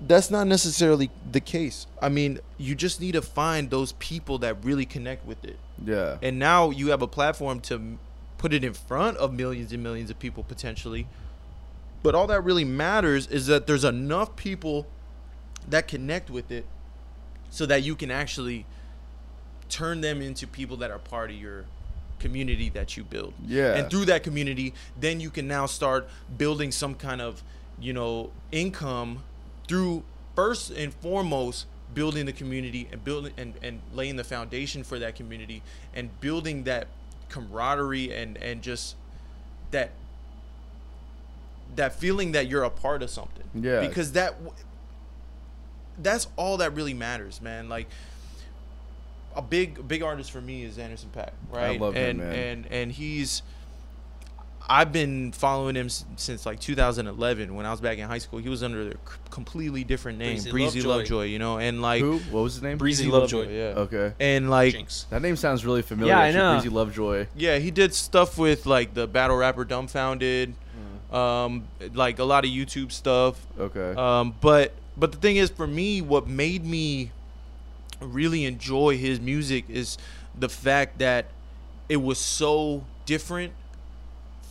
that's 0.00 0.30
not 0.30 0.46
necessarily 0.46 1.10
the 1.30 1.40
case. 1.40 1.86
I 2.00 2.08
mean, 2.08 2.40
you 2.56 2.74
just 2.74 3.00
need 3.00 3.12
to 3.12 3.22
find 3.22 3.70
those 3.70 3.92
people 3.92 4.38
that 4.38 4.64
really 4.64 4.86
connect 4.86 5.26
with 5.26 5.44
it. 5.44 5.58
Yeah. 5.84 6.18
And 6.22 6.38
now 6.38 6.70
you 6.70 6.90
have 6.90 7.02
a 7.02 7.08
platform 7.08 7.60
to 7.62 7.98
put 8.38 8.52
it 8.52 8.64
in 8.64 8.74
front 8.74 9.16
of 9.18 9.32
millions 9.32 9.72
and 9.72 9.82
millions 9.82 10.10
of 10.10 10.18
people 10.18 10.42
potentially. 10.42 11.06
But 12.02 12.14
all 12.14 12.26
that 12.28 12.42
really 12.42 12.64
matters 12.64 13.26
is 13.26 13.46
that 13.46 13.66
there's 13.66 13.84
enough 13.84 14.36
people 14.36 14.86
that 15.68 15.88
connect 15.88 16.30
with 16.30 16.50
it 16.50 16.64
so 17.50 17.66
that 17.66 17.82
you 17.82 17.94
can 17.96 18.10
actually 18.10 18.66
turn 19.68 20.00
them 20.00 20.22
into 20.22 20.46
people 20.46 20.76
that 20.78 20.90
are 20.90 20.98
part 20.98 21.30
of 21.30 21.36
your 21.36 21.64
community 22.18 22.68
that 22.70 22.96
you 22.96 23.04
build. 23.04 23.34
Yeah. 23.44 23.74
And 23.74 23.90
through 23.90 24.06
that 24.06 24.22
community, 24.22 24.74
then 24.98 25.20
you 25.20 25.30
can 25.30 25.46
now 25.46 25.66
start 25.66 26.08
building 26.36 26.72
some 26.72 26.94
kind 26.94 27.20
of, 27.20 27.42
you 27.80 27.92
know, 27.92 28.30
income 28.50 29.22
through 29.66 30.02
first 30.34 30.70
and 30.70 30.92
foremost 30.94 31.66
building 31.94 32.26
the 32.26 32.32
community 32.32 32.88
and 32.92 33.02
building 33.04 33.32
and, 33.36 33.54
and 33.62 33.80
laying 33.94 34.16
the 34.16 34.24
foundation 34.24 34.84
for 34.84 34.98
that 34.98 35.14
community 35.14 35.62
and 35.94 36.20
building 36.20 36.64
that 36.64 36.86
camaraderie 37.28 38.12
and 38.12 38.36
and 38.38 38.62
just 38.62 38.96
that 39.70 39.90
that 41.78 41.94
feeling 41.94 42.32
that 42.32 42.46
you're 42.46 42.62
a 42.64 42.70
part 42.70 43.02
of 43.02 43.10
something. 43.10 43.44
Yeah. 43.54 43.80
Because 43.80 44.12
that 44.12 44.36
that's 45.98 46.28
all 46.36 46.58
that 46.58 46.74
really 46.74 46.94
matters, 46.94 47.40
man. 47.40 47.68
Like 47.68 47.88
a 49.34 49.42
big 49.42 49.86
big 49.88 50.02
artist 50.02 50.30
for 50.30 50.40
me 50.40 50.64
is 50.64 50.78
Anderson 50.78 51.10
Paak, 51.14 51.30
right? 51.50 51.76
I 51.76 51.78
love 51.78 51.94
him, 51.94 52.10
and 52.10 52.18
man. 52.18 52.34
and 52.34 52.66
and 52.70 52.92
he's 52.92 53.42
I've 54.70 54.92
been 54.92 55.32
following 55.32 55.76
him 55.76 55.88
since 55.88 56.44
like 56.44 56.60
2011 56.60 57.54
when 57.54 57.64
I 57.64 57.70
was 57.70 57.80
back 57.80 57.96
in 57.96 58.06
high 58.06 58.18
school. 58.18 58.38
He 58.38 58.50
was 58.50 58.62
under 58.62 58.88
a 58.88 58.92
c- 58.92 58.98
completely 59.30 59.82
different 59.82 60.18
name, 60.18 60.34
Breezy 60.34 60.50
Breezy, 60.50 60.82
Lovejoy. 60.82 60.96
Lovejoy. 60.96 61.22
you 61.24 61.38
know, 61.38 61.58
and 61.58 61.80
like 61.80 62.02
Who? 62.02 62.18
What 62.30 62.42
was 62.42 62.54
his 62.54 62.62
name? 62.62 62.76
Breezy 62.76 63.06
Lovejoy. 63.06 63.48
yeah. 63.48 63.62
Okay. 63.78 64.12
And 64.20 64.50
like 64.50 64.74
Jinx. 64.74 65.06
That 65.08 65.22
name 65.22 65.36
sounds 65.36 65.64
really 65.64 65.80
familiar. 65.82 66.12
Yeah, 66.12 66.20
I 66.20 66.32
know. 66.32 66.54
Breezy 66.54 66.68
Lovejoy. 66.68 67.28
Yeah, 67.34 67.58
he 67.58 67.70
did 67.70 67.94
stuff 67.94 68.36
with 68.36 68.66
like 68.66 68.92
the 68.92 69.06
battle 69.06 69.36
rapper 69.36 69.64
Dumbfoundead, 69.64 70.52
um, 71.12 71.68
like 71.94 72.18
a 72.18 72.24
lot 72.24 72.44
of 72.44 72.50
YouTube 72.50 72.92
stuff. 72.92 73.44
Okay. 73.58 73.94
Um, 73.94 74.34
but 74.40 74.72
but 74.96 75.12
the 75.12 75.18
thing 75.18 75.36
is, 75.36 75.50
for 75.50 75.66
me, 75.66 76.00
what 76.00 76.26
made 76.26 76.64
me 76.64 77.10
really 78.00 78.44
enjoy 78.44 78.96
his 78.96 79.20
music 79.20 79.64
is 79.68 79.98
the 80.38 80.48
fact 80.48 80.98
that 80.98 81.26
it 81.88 81.96
was 81.96 82.18
so 82.18 82.84
different 83.06 83.52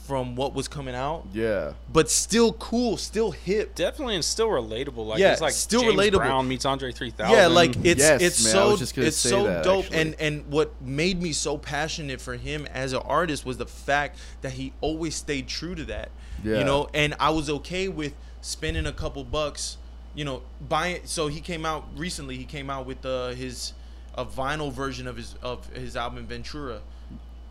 from 0.07 0.37
what 0.37 0.53
was 0.53 0.69
coming 0.69 0.95
out, 0.95 1.25
yeah. 1.33 1.73
but 1.91 2.09
still 2.09 2.53
cool, 2.53 2.95
still 2.95 3.31
hip. 3.31 3.75
Definitely 3.75 4.15
and 4.15 4.23
still 4.23 4.47
relatable. 4.47 5.05
Like 5.05 5.19
Yeah, 5.19 5.33
it's 5.33 5.41
like 5.41 5.51
still 5.51 5.81
James 5.81 5.95
relatable. 5.95 6.17
Brown 6.19 6.47
meets 6.47 6.63
Andre 6.63 6.93
3000. 6.93 7.35
Yeah, 7.35 7.47
like 7.47 7.75
it's 7.83 7.99
Yes, 7.99 8.21
it's 8.21 8.43
man, 8.45 8.53
so 8.53 8.69
was 8.69 8.79
just 8.79 8.97
it's 8.97 9.17
so 9.17 9.43
that, 9.43 9.65
dope, 9.65 9.83
actually. 9.83 9.99
and 9.99 10.15
and 10.19 10.47
what 10.47 10.81
made 10.81 11.21
me 11.21 11.33
so 11.33 11.57
passionate 11.57 12.21
for 12.21 12.37
him 12.37 12.65
as 12.67 12.93
an 12.93 13.01
artist 13.03 13.45
was 13.45 13.57
the 13.57 13.65
fact 13.65 14.17
that 14.41 14.53
he 14.53 14.71
always 14.79 15.13
stayed 15.13 15.49
true 15.49 15.75
to 15.75 15.83
that. 15.85 16.09
Yeah. 16.43 16.59
You 16.59 16.63
know, 16.63 16.89
and 16.93 17.15
I 17.19 17.29
was 17.31 17.49
okay 17.49 17.87
with 17.87 18.13
spending 18.41 18.85
a 18.85 18.91
couple 18.93 19.23
bucks. 19.23 19.77
You 20.15 20.25
know, 20.25 20.41
buying. 20.67 21.01
So 21.05 21.27
he 21.27 21.41
came 21.41 21.65
out 21.65 21.85
recently. 21.95 22.37
He 22.37 22.45
came 22.45 22.69
out 22.69 22.85
with 22.85 23.05
uh, 23.05 23.29
his 23.29 23.73
a 24.15 24.25
vinyl 24.25 24.71
version 24.71 25.07
of 25.07 25.15
his 25.17 25.35
of 25.43 25.67
his 25.73 25.95
album 25.95 26.25
Ventura, 26.25 26.79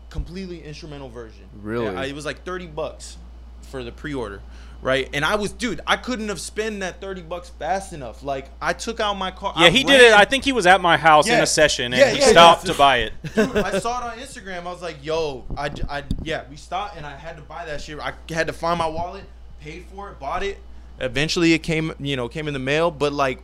completely 0.09 0.63
instrumental 0.63 1.09
version. 1.09 1.45
Really? 1.61 1.85
Yeah, 1.85 1.99
I- 2.01 2.05
it 2.05 2.15
was 2.15 2.25
like 2.25 2.43
thirty 2.43 2.67
bucks 2.67 3.17
for 3.61 3.83
the 3.83 3.91
pre-order, 3.91 4.41
right? 4.81 5.09
And 5.13 5.25
I 5.25 5.35
was, 5.35 5.51
dude, 5.51 5.81
I 5.87 5.97
couldn't 5.97 6.29
have 6.29 6.39
spent 6.39 6.79
that 6.81 7.01
thirty 7.01 7.21
bucks 7.21 7.49
fast 7.49 7.93
enough. 7.93 8.23
Like 8.23 8.49
I 8.61 8.73
took 8.73 8.99
out 8.99 9.15
my 9.15 9.31
car. 9.31 9.53
yeah, 9.57 9.67
I 9.67 9.69
he 9.69 9.83
did 9.83 10.01
it. 10.01 10.13
I 10.13 10.25
think 10.25 10.43
he 10.43 10.51
was 10.51 10.65
at 10.65 10.81
my 10.81 10.97
house 10.97 11.27
in 11.27 11.39
a 11.39 11.45
session 11.45 11.93
and 11.93 11.99
Yeah, 11.99 12.11
he 12.11 12.19
yeah, 12.19 12.27
stopped 12.27 12.65
yeah. 12.65 12.71
to 12.71 12.77
buy 12.77 12.97
it. 12.97 13.13
Dude, 13.35 13.57
I 13.57 13.79
saw 13.79 13.99
it 13.99 14.13
on 14.13 14.23
Instagram. 14.23 14.61
I 14.61 14.71
was 14.71 14.81
like, 14.81 15.03
"Yo, 15.03 15.45
I, 15.57 15.71
I, 15.89 16.03
yeah." 16.23 16.43
We 16.49 16.55
stopped, 16.55 16.97
and 16.97 17.05
I 17.05 17.15
had 17.15 17.37
to 17.37 17.43
buy 17.43 17.65
that 17.65 17.81
shit. 17.81 17.99
I 17.99 18.13
had 18.29 18.47
to 18.47 18.53
find 18.53 18.77
my 18.77 18.87
wallet, 18.87 19.25
paid 19.61 19.85
for 19.93 20.09
it, 20.09 20.19
bought 20.19 20.43
it. 20.43 20.57
Eventually, 20.99 21.53
it 21.53 21.59
came, 21.59 21.93
you 21.99 22.15
know, 22.15 22.27
came 22.27 22.47
in 22.47 22.53
the 22.53 22.59
mail. 22.59 22.89
But 22.91 23.13
like, 23.13 23.39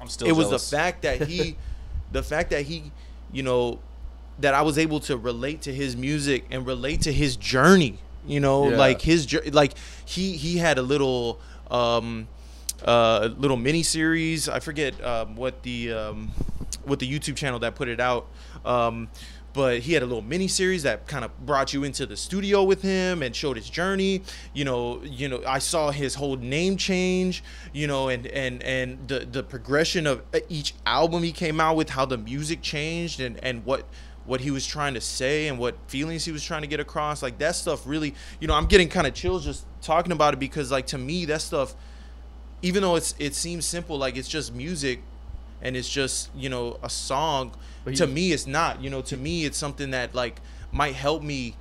I'm 0.00 0.08
still. 0.08 0.28
it 0.28 0.32
was 0.32 0.50
the 0.50 0.58
fact 0.58 1.02
that 1.02 1.22
he, 1.28 1.56
the 2.12 2.22
fact 2.22 2.50
that 2.50 2.62
he, 2.66 2.92
you 3.32 3.42
know, 3.42 3.78
that 4.38 4.54
I 4.54 4.62
was 4.62 4.78
able 4.78 5.00
to 5.00 5.16
relate 5.16 5.62
to 5.62 5.72
his 5.72 5.96
music 5.96 6.44
and 6.50 6.66
relate 6.66 7.02
to 7.02 7.12
his 7.12 7.36
journey. 7.36 7.98
You 8.26 8.40
know, 8.40 8.70
Yeah. 8.70 8.76
like 8.76 9.00
his 9.02 9.32
like 9.52 9.74
he 10.04 10.36
he 10.36 10.58
had 10.58 10.78
a 10.78 10.82
little 10.82 11.40
um 11.70 12.28
uh 12.84 13.28
little 13.38 13.56
mini 13.56 13.82
series. 13.82 14.48
I 14.48 14.60
forget 14.60 15.02
um, 15.04 15.36
what 15.36 15.62
the 15.62 15.92
um 15.92 16.30
what 16.84 16.98
the 16.98 17.08
YouTube 17.10 17.36
channel 17.36 17.58
that 17.60 17.74
put 17.74 17.88
it 17.88 18.00
out. 18.00 18.26
Um 18.64 19.08
but 19.54 19.80
he 19.80 19.92
had 19.92 20.02
a 20.02 20.06
little 20.06 20.22
mini 20.22 20.48
series 20.48 20.82
that 20.84 21.06
kind 21.06 21.26
of 21.26 21.44
brought 21.44 21.74
you 21.74 21.84
into 21.84 22.06
the 22.06 22.16
studio 22.16 22.62
with 22.62 22.80
him 22.80 23.22
and 23.22 23.36
showed 23.36 23.58
his 23.58 23.68
journey. 23.68 24.22
You 24.54 24.64
know, 24.64 25.02
you 25.04 25.28
know, 25.28 25.42
I 25.46 25.58
saw 25.58 25.90
his 25.90 26.14
whole 26.14 26.36
name 26.36 26.78
change. 26.78 27.44
You 27.74 27.86
know, 27.86 28.08
and 28.08 28.26
and 28.28 28.62
and 28.62 29.06
the 29.08 29.20
the 29.20 29.42
progression 29.42 30.06
of 30.06 30.22
each 30.48 30.72
album 30.86 31.22
he 31.22 31.32
came 31.32 31.60
out 31.60 31.76
with, 31.76 31.90
how 31.90 32.06
the 32.06 32.16
music 32.16 32.62
changed, 32.62 33.20
and 33.20 33.36
and 33.44 33.62
what 33.66 33.84
what 34.24 34.40
he 34.40 34.50
was 34.50 34.66
trying 34.66 34.94
to 34.94 35.00
say 35.00 35.48
and 35.48 35.58
what 35.58 35.74
feelings 35.88 36.24
he 36.24 36.32
was 36.32 36.44
trying 36.44 36.62
to 36.62 36.68
get 36.68 36.80
across. 36.80 37.22
Like 37.22 37.38
that 37.38 37.56
stuff 37.56 37.86
really, 37.86 38.14
you 38.40 38.46
know, 38.46 38.54
I'm 38.54 38.66
getting 38.66 38.88
kind 38.88 39.06
of 39.06 39.14
chills 39.14 39.44
just 39.44 39.64
talking 39.80 40.12
about 40.12 40.34
it 40.34 40.40
because 40.40 40.70
like 40.70 40.86
to 40.88 40.98
me 40.98 41.24
that 41.26 41.40
stuff 41.40 41.74
even 42.62 42.82
though 42.82 42.94
it's 42.94 43.14
it 43.18 43.34
seems 43.34 43.66
simple 43.66 43.98
like 43.98 44.16
it's 44.16 44.28
just 44.28 44.54
music 44.54 45.02
and 45.60 45.76
it's 45.76 45.88
just, 45.88 46.30
you 46.34 46.48
know, 46.48 46.78
a 46.82 46.90
song, 46.90 47.52
But 47.84 47.96
to 47.96 48.06
me 48.06 48.32
it's 48.32 48.46
not. 48.46 48.82
You 48.82 48.90
know, 48.90 49.02
to 49.02 49.16
me 49.16 49.44
it's 49.44 49.58
something 49.58 49.90
that 49.90 50.14
like 50.14 50.40
might 50.72 50.94
help 50.94 51.22
me 51.22 51.56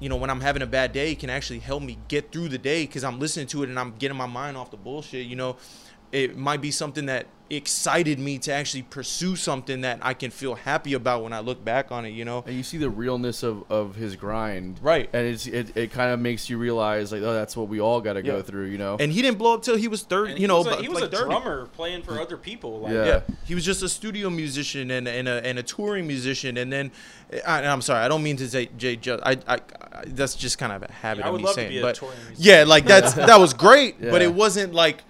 you 0.00 0.08
know, 0.08 0.16
when 0.16 0.30
I'm 0.30 0.40
having 0.40 0.62
a 0.62 0.66
bad 0.66 0.94
day, 0.94 1.12
it 1.12 1.18
can 1.18 1.28
actually 1.28 1.58
help 1.58 1.82
me 1.82 1.98
get 2.08 2.32
through 2.32 2.48
the 2.48 2.56
day 2.58 2.84
because 2.84 3.04
I'm 3.04 3.20
listening 3.20 3.46
to 3.48 3.62
it 3.62 3.68
and 3.68 3.78
I'm 3.78 3.94
getting 3.98 4.16
my 4.16 4.26
mind 4.26 4.56
off 4.56 4.70
the 4.70 4.78
bullshit. 4.78 5.26
You 5.26 5.36
know, 5.36 5.56
it 6.12 6.36
might 6.36 6.60
be 6.60 6.70
something 6.70 7.06
that 7.06 7.26
excited 7.52 8.16
me 8.20 8.38
to 8.38 8.52
actually 8.52 8.82
pursue 8.82 9.34
something 9.34 9.80
that 9.80 9.98
I 10.02 10.14
can 10.14 10.30
feel 10.30 10.54
happy 10.54 10.92
about 10.94 11.24
when 11.24 11.32
I 11.32 11.40
look 11.40 11.64
back 11.64 11.90
on 11.90 12.04
it. 12.06 12.10
You 12.10 12.24
know, 12.24 12.44
and 12.46 12.56
you 12.56 12.62
see 12.62 12.78
the 12.78 12.88
realness 12.88 13.42
of, 13.42 13.64
of 13.68 13.96
his 13.96 14.14
grind, 14.14 14.78
Right. 14.80 15.10
And 15.12 15.26
it's 15.26 15.48
it, 15.48 15.76
it 15.76 15.90
kind 15.90 16.12
of 16.12 16.20
makes 16.20 16.48
you 16.48 16.58
realize 16.58 17.10
like, 17.10 17.22
oh, 17.22 17.32
that's 17.34 17.56
what 17.56 17.66
we 17.66 17.80
all 17.80 18.00
got 18.00 18.12
to 18.12 18.22
go 18.22 18.40
through, 18.40 18.66
you 18.66 18.78
know. 18.78 18.96
and 19.00 19.10
he 19.12 19.20
didn't 19.20 19.38
blow 19.38 19.54
up 19.54 19.62
till 19.62 19.74
he 19.76 19.88
was 19.88 20.02
thirty. 20.02 20.34
You 20.34 20.38
he 20.38 20.46
know, 20.46 20.58
was 20.58 20.66
a, 20.68 20.70
but 20.70 20.80
he 20.82 20.88
was 20.88 21.00
like 21.00 21.12
a 21.12 21.16
30. 21.16 21.28
drummer 21.28 21.66
playing 21.66 22.02
for 22.04 22.20
other 22.20 22.36
people. 22.36 22.80
Like, 22.80 22.92
Yeah. 22.92 23.04
Yeah, 23.04 23.20
he 23.44 23.56
was 23.56 23.64
just 23.64 23.82
a 23.82 23.88
studio 23.88 24.30
musician 24.30 24.92
and, 24.92 25.08
and 25.08 25.26
a 25.28 25.44
and 25.44 25.58
a 25.58 25.62
touring 25.64 26.06
musician, 26.06 26.56
and 26.56 26.72
then 26.72 26.92
I, 27.44 27.64
I'm 27.66 27.82
sorry, 27.82 28.04
I 28.04 28.08
don't 28.08 28.22
mean 28.22 28.36
to 28.36 28.48
say 28.48 28.68
Jay. 28.76 28.94
Just, 28.94 29.24
I, 29.26 29.32
I, 29.48 29.54
I 29.54 29.60
that's 30.06 30.36
just 30.36 30.58
kind 30.58 30.72
of 30.72 30.84
a 30.88 30.92
habit 30.92 31.20
Yeah, 31.22 31.26
I 31.26 31.28
of 31.28 31.32
would 31.32 31.38
me 31.40 31.44
love 31.46 31.54
to 31.56 31.60
saying, 31.62 31.70
be 31.70 31.78
a 31.78 31.82
but 31.82 31.96
touring 31.96 32.16
musician. 32.28 32.44
yeah, 32.44 32.62
like 32.64 32.84
that's 32.84 33.14
that 33.14 33.40
was 33.40 33.54
great, 33.54 34.00
but 34.00 34.22
it 34.28 34.32
wasn't 34.32 34.72
like 34.72 35.02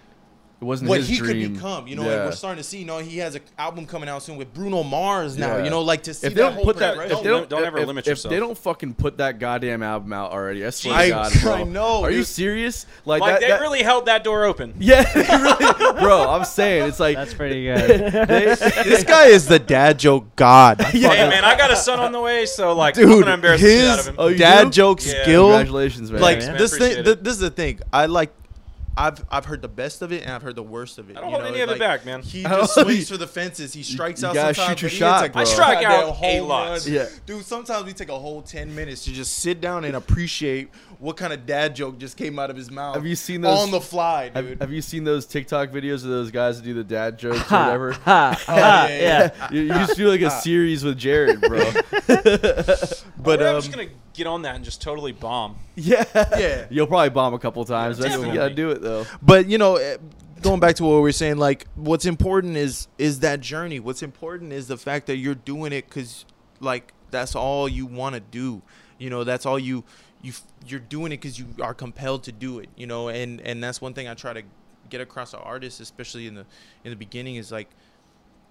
it 0.61 0.65
wasn't 0.65 0.91
what 0.91 0.99
his 0.99 1.09
he 1.09 1.17
dream. 1.17 1.43
could 1.45 1.55
become. 1.55 1.87
You 1.89 1.97
know, 1.97 2.03
and 2.03 2.11
Yeah. 2.11 2.25
we're 2.27 2.33
starting 2.33 2.63
to 2.63 2.69
see. 2.69 2.79
You 2.81 2.85
know, 2.85 2.99
he 2.99 3.17
has 3.19 3.35
an 3.35 3.41
album 3.59 3.87
coming 3.87 4.09
out 4.11 4.23
soon 4.23 4.37
with 4.37 4.53
Bruno 4.53 4.83
Mars 4.83 5.39
now. 5.39 5.57
Yeah. 5.57 5.65
You 5.65 5.71
know, 5.71 5.81
like 5.81 6.03
to 6.03 6.13
see 6.13 6.27
if 6.27 6.35
they 6.35 6.43
that 6.43 6.49
don't 6.49 6.55
whole 6.57 6.65
put 6.65 6.77
that, 6.79 6.97
progression. 6.97 7.17
if 7.17 7.23
they 7.23 7.31
Don't 7.31 7.49
don't, 7.49 7.65
ever 7.65 7.79
if, 7.79 7.87
limit 7.87 8.05
if 8.07 8.11
yourself. 8.11 8.31
they 8.31 8.39
don't 8.39 8.59
fucking 8.59 8.95
put 8.95 9.17
that 9.19 9.39
goddamn 9.39 9.83
album 9.83 10.13
out 10.13 10.33
already, 10.33 10.65
I 10.67 10.71
swear 10.71 10.95
I- 10.95 11.05
to 11.07 11.11
God, 11.11 11.33
bro. 11.43 11.53
I 11.55 11.63
know, 11.65 12.03
Are 12.05 12.11
you 12.11 12.25
serious? 12.25 12.85
Like, 13.07 13.23
Like 13.23 13.33
that, 13.35 13.41
they 13.41 13.49
that- 13.49 13.61
really 13.63 13.83
held 13.83 14.05
that 14.07 14.23
door 14.23 14.45
open. 14.45 14.75
Yeah, 14.79 15.11
really, 15.15 16.01
bro. 16.01 16.29
I'm 16.29 16.45
saying 16.45 16.89
it's 16.89 17.01
like 17.01 17.17
That's 17.17 17.33
pretty 17.33 17.65
good. 17.67 18.13
they- 18.29 18.45
this 18.85 19.05
guy 19.05 19.27
is 19.27 19.47
the 19.47 19.59
dad 19.59 19.99
joke 19.99 20.37
god. 20.37 20.81
Hey 20.83 21.01
man, 21.01 21.45
I 21.45 21.57
got 21.57 21.71
a 21.71 21.77
son 21.77 22.01
on 22.01 22.13
the 22.13 22.21
way, 22.21 22.45
so 22.45 22.75
like 22.75 22.99
I'm 22.99 23.09
gonna 23.21 23.33
embarrass 23.33 23.61
the 23.63 23.67
shit 23.67 23.89
out 23.89 23.97
his 23.99 24.07
of. 24.09 24.15
Oh, 24.19 24.27
you 24.29 24.37
dad 24.37 24.65
do? 24.65 24.71
joke 24.71 25.05
Yeah. 25.05 25.23
skill. 25.23 25.49
congratulations, 25.49 26.13
man. 26.13 26.21
Like 26.21 26.39
man. 26.41 26.59
this 26.59 26.77
thing. 26.77 27.03
this 27.05 27.19
is 27.35 27.39
the 27.39 27.51
thing. 27.51 27.81
I 27.93 28.07
like. 28.07 28.31
I've 28.97 29.25
I've 29.31 29.45
heard 29.45 29.63
the 29.63 29.69
best 29.69 30.03
of 30.03 30.13
it 30.13 30.23
and 30.23 30.33
I've 30.33 30.43
heard 30.43 30.57
the 30.57 30.63
worst 30.63 30.99
of 30.99 31.11
it. 31.11 31.17
I 31.17 31.21
don't 31.21 31.31
you 31.31 31.37
hold 31.37 31.45
know, 31.45 31.51
any 31.51 31.61
of 31.61 31.71
it 31.71 31.79
back, 31.79 32.05
man. 32.05 32.23
He 32.23 32.43
just 32.45 32.77
oh, 32.77 32.83
swings 32.83 33.09
for 33.09 33.17
the 33.17 33.27
fences. 33.27 33.73
He 33.73 33.83
strikes 33.83 34.23
you 34.23 34.29
out 34.29 34.35
gotta 34.35 34.55
sometimes. 34.55 34.79
shoot 34.79 34.83
your 34.83 34.91
he 34.91 34.97
shot, 34.97 35.23
hits 35.23 35.31
a 35.31 35.33
bro. 35.33 35.43
I 35.43 35.45
strike 35.45 35.85
out 35.85 36.15
home 36.15 36.45
a 36.45 36.47
lot. 36.47 36.87
Yeah. 36.87 37.07
dude. 37.27 37.45
Sometimes 37.45 37.85
we 37.87 37.93
take 37.93 38.09
a 38.09 38.19
whole 38.19 38.43
ten 38.43 38.75
minutes 38.75 39.05
to 39.05 39.13
just 39.13 39.35
sit 39.39 39.61
down 39.61 39.85
and 39.85 39.97
appreciate 39.97 40.71
what 41.01 41.17
kind 41.17 41.33
of 41.33 41.47
dad 41.47 41.75
joke 41.75 41.99
just 41.99 42.17
came 42.19 42.39
out 42.39 42.51
of 42.51 42.57
his 42.57 42.71
mouth. 42.71 42.95
Have 42.95 43.07
you 43.07 43.17
seen 43.17 43.41
those- 43.41 43.59
on 43.59 43.71
the 43.71 43.81
fly, 43.81 44.31
Have, 44.35 44.47
dude? 44.47 44.61
have 44.61 44.71
you 44.71 44.83
seen 44.83 45.05
those 45.05 45.25
TikTok 45.27 45.71
videos 45.71 46.05
of 46.05 46.11
those 46.11 46.31
guys 46.31 46.59
that 46.59 46.65
do 46.65 46.75
the 46.75 46.85
dad 46.85 47.19
jokes 47.19 47.51
or 47.51 47.57
whatever? 47.57 47.97
Oh, 48.07 48.37
yeah, 48.49 48.87
yeah. 48.89 48.99
yeah. 48.99 49.49
You, 49.51 49.61
you 49.63 49.69
just 49.69 49.97
do 49.97 50.09
like 50.09 50.21
a 50.21 50.31
series 50.31 50.85
with 50.85 50.99
Jared, 50.99 51.41
bro. 51.41 51.59
but 53.19 53.43
I'm 53.43 53.55
um, 53.57 53.61
just 53.63 53.73
gonna 53.73 53.89
get 54.13 54.27
on 54.27 54.43
that 54.43 54.57
and 54.57 54.65
just 54.65 54.83
totally 54.83 55.13
bomb. 55.13 55.57
yeah, 55.75 56.05
Yeah. 56.39 56.67
You'll 56.71 56.87
probably 56.87 57.11
bomb 57.11 57.33
a 57.35 57.39
couple 57.39 57.65
times. 57.65 57.99
That's 57.99 58.15
you 58.17 58.35
gotta 58.35 58.55
do 58.55 58.71
it 58.71 58.83
though. 58.83 59.07
but 59.23 59.47
you 59.47 59.57
know 59.59 59.77
eh, 59.77 59.97
going 60.43 60.61
back 60.61 60.75
to 60.77 60.85
what 60.85 60.97
we 60.97 61.01
were 61.01 61.13
saying 61.13 61.39
like 61.39 61.67
what's 61.77 62.05
important 62.07 62.57
is 62.57 62.89
is 62.99 63.21
that 63.21 63.41
journey 63.41 63.79
what's 63.81 64.03
important 64.03 64.53
is 64.53 64.69
the 64.69 64.77
fact 64.77 65.07
that 65.07 65.17
you're 65.17 65.35
doing 65.35 65.73
it 65.73 65.87
because 65.87 66.25
like 66.61 66.93
that's 67.11 67.35
all 67.35 67.69
you 67.69 67.87
want 67.87 68.15
to 68.15 68.21
do 68.21 68.63
you 68.99 69.11
know 69.11 69.25
that's 69.25 69.45
all 69.47 69.59
you 69.59 69.85
you 70.23 70.31
f- 70.33 70.43
you're 70.67 70.81
doing 70.81 71.13
it 71.13 71.17
because 71.21 71.39
you 71.39 71.47
are 71.63 71.73
compelled 71.75 72.25
to 72.25 72.33
do 72.33 72.59
it 72.59 72.69
you 72.77 72.87
know? 72.87 73.09
And 73.09 73.41
and 73.41 73.63
that's 73.63 73.81
one 73.81 73.95
thing 73.95 74.07
i 74.09 74.15
try 74.15 74.33
to 74.33 74.43
get 74.89 75.01
across 75.01 75.31
to 75.31 75.39
artists 75.39 75.81
especially 75.81 76.27
in 76.27 76.35
the 76.35 76.45
in 76.85 76.91
the 76.91 76.97
beginning 76.97 77.37
is 77.37 77.51
like 77.53 77.69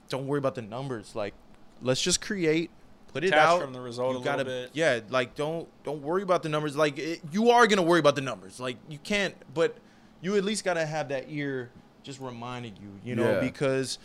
don't 0.09 0.26
worry 0.26 0.39
about 0.39 0.55
the 0.55 0.61
numbers. 0.63 1.15
Like 1.15 1.34
let's 1.82 2.01
just 2.01 2.20
create 2.22 2.72
put 3.13 3.24
it 3.24 3.28
Detach 3.28 3.47
out. 3.47 3.61
from 3.61 3.74
the 3.74 3.80
result 3.82 4.13
you 4.15 4.22
a 4.22 4.24
gotta, 4.24 4.43
little 4.43 4.63
bit. 4.63 4.70
yeah 4.74 4.99
like 5.09 5.36
don't 5.36 5.67
don't 5.84 6.01
worry 6.01 6.24
about 6.24 6.43
the 6.43 6.49
numbers. 6.49 6.76
Like 6.76 6.97
it, 6.97 7.22
you 7.32 7.51
are 7.51 7.67
gonna 7.67 7.84
worry 7.84 7.99
about 7.99 8.15
the 8.15 8.22
numbers. 8.22 8.59
Like 8.59 8.78
you 8.88 8.97
can't 8.99 9.36
but 9.53 9.78
you 10.22 10.36
at 10.36 10.43
least 10.43 10.63
gotta 10.65 10.86
have 10.86 11.09
that 11.09 11.26
ear 11.30 11.70
just 12.03 12.20
reminding 12.20 12.74
you 12.82 12.89
you 13.03 13.15
know? 13.15 13.34
Yeah. 13.34 13.39
because 13.41 13.99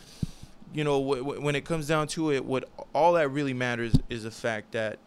you 0.73 0.83
know 0.83 0.99
w- 0.99 1.23
w- 1.23 1.41
when 1.41 1.55
it 1.55 1.63
comes 1.65 1.87
down 1.87 2.07
to 2.09 2.31
it 2.31 2.43
what 2.43 2.67
all 2.93 3.13
that 3.13 3.29
really 3.29 3.53
matters 3.53 3.95
is 4.09 4.23
the 4.23 4.31
fact 4.31 4.73
that 4.73 4.99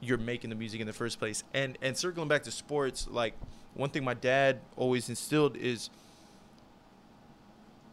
you're 0.00 0.18
making 0.18 0.50
the 0.50 0.56
music 0.56 0.80
in 0.80 0.86
the 0.86 0.92
first 0.92 1.18
place. 1.18 1.44
And 1.54 1.76
and 1.82 1.96
circling 1.96 2.28
back 2.28 2.42
to 2.44 2.50
sports 2.50 3.06
like 3.10 3.34
one 3.74 3.90
thing 3.90 4.04
my 4.04 4.14
dad 4.14 4.60
always 4.76 5.08
instilled 5.08 5.56
is 5.56 5.90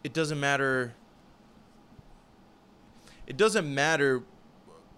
it 0.03 0.13
doesn't 0.13 0.39
matter 0.39 0.93
it 3.27 3.37
doesn't 3.37 3.71
matter 3.73 4.23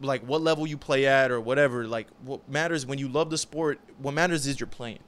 like 0.01 0.21
what 0.23 0.41
level 0.41 0.67
you 0.67 0.77
play 0.77 1.05
at 1.07 1.31
or 1.31 1.39
whatever. 1.39 1.87
Like 1.87 2.07
what 2.23 2.47
matters 2.49 2.85
when 2.85 2.99
you 2.99 3.07
love 3.07 3.29
the 3.29 3.37
sport 3.37 3.79
what 3.99 4.13
matters 4.13 4.45
is 4.45 4.59
you're 4.59 4.67
playing. 4.67 4.99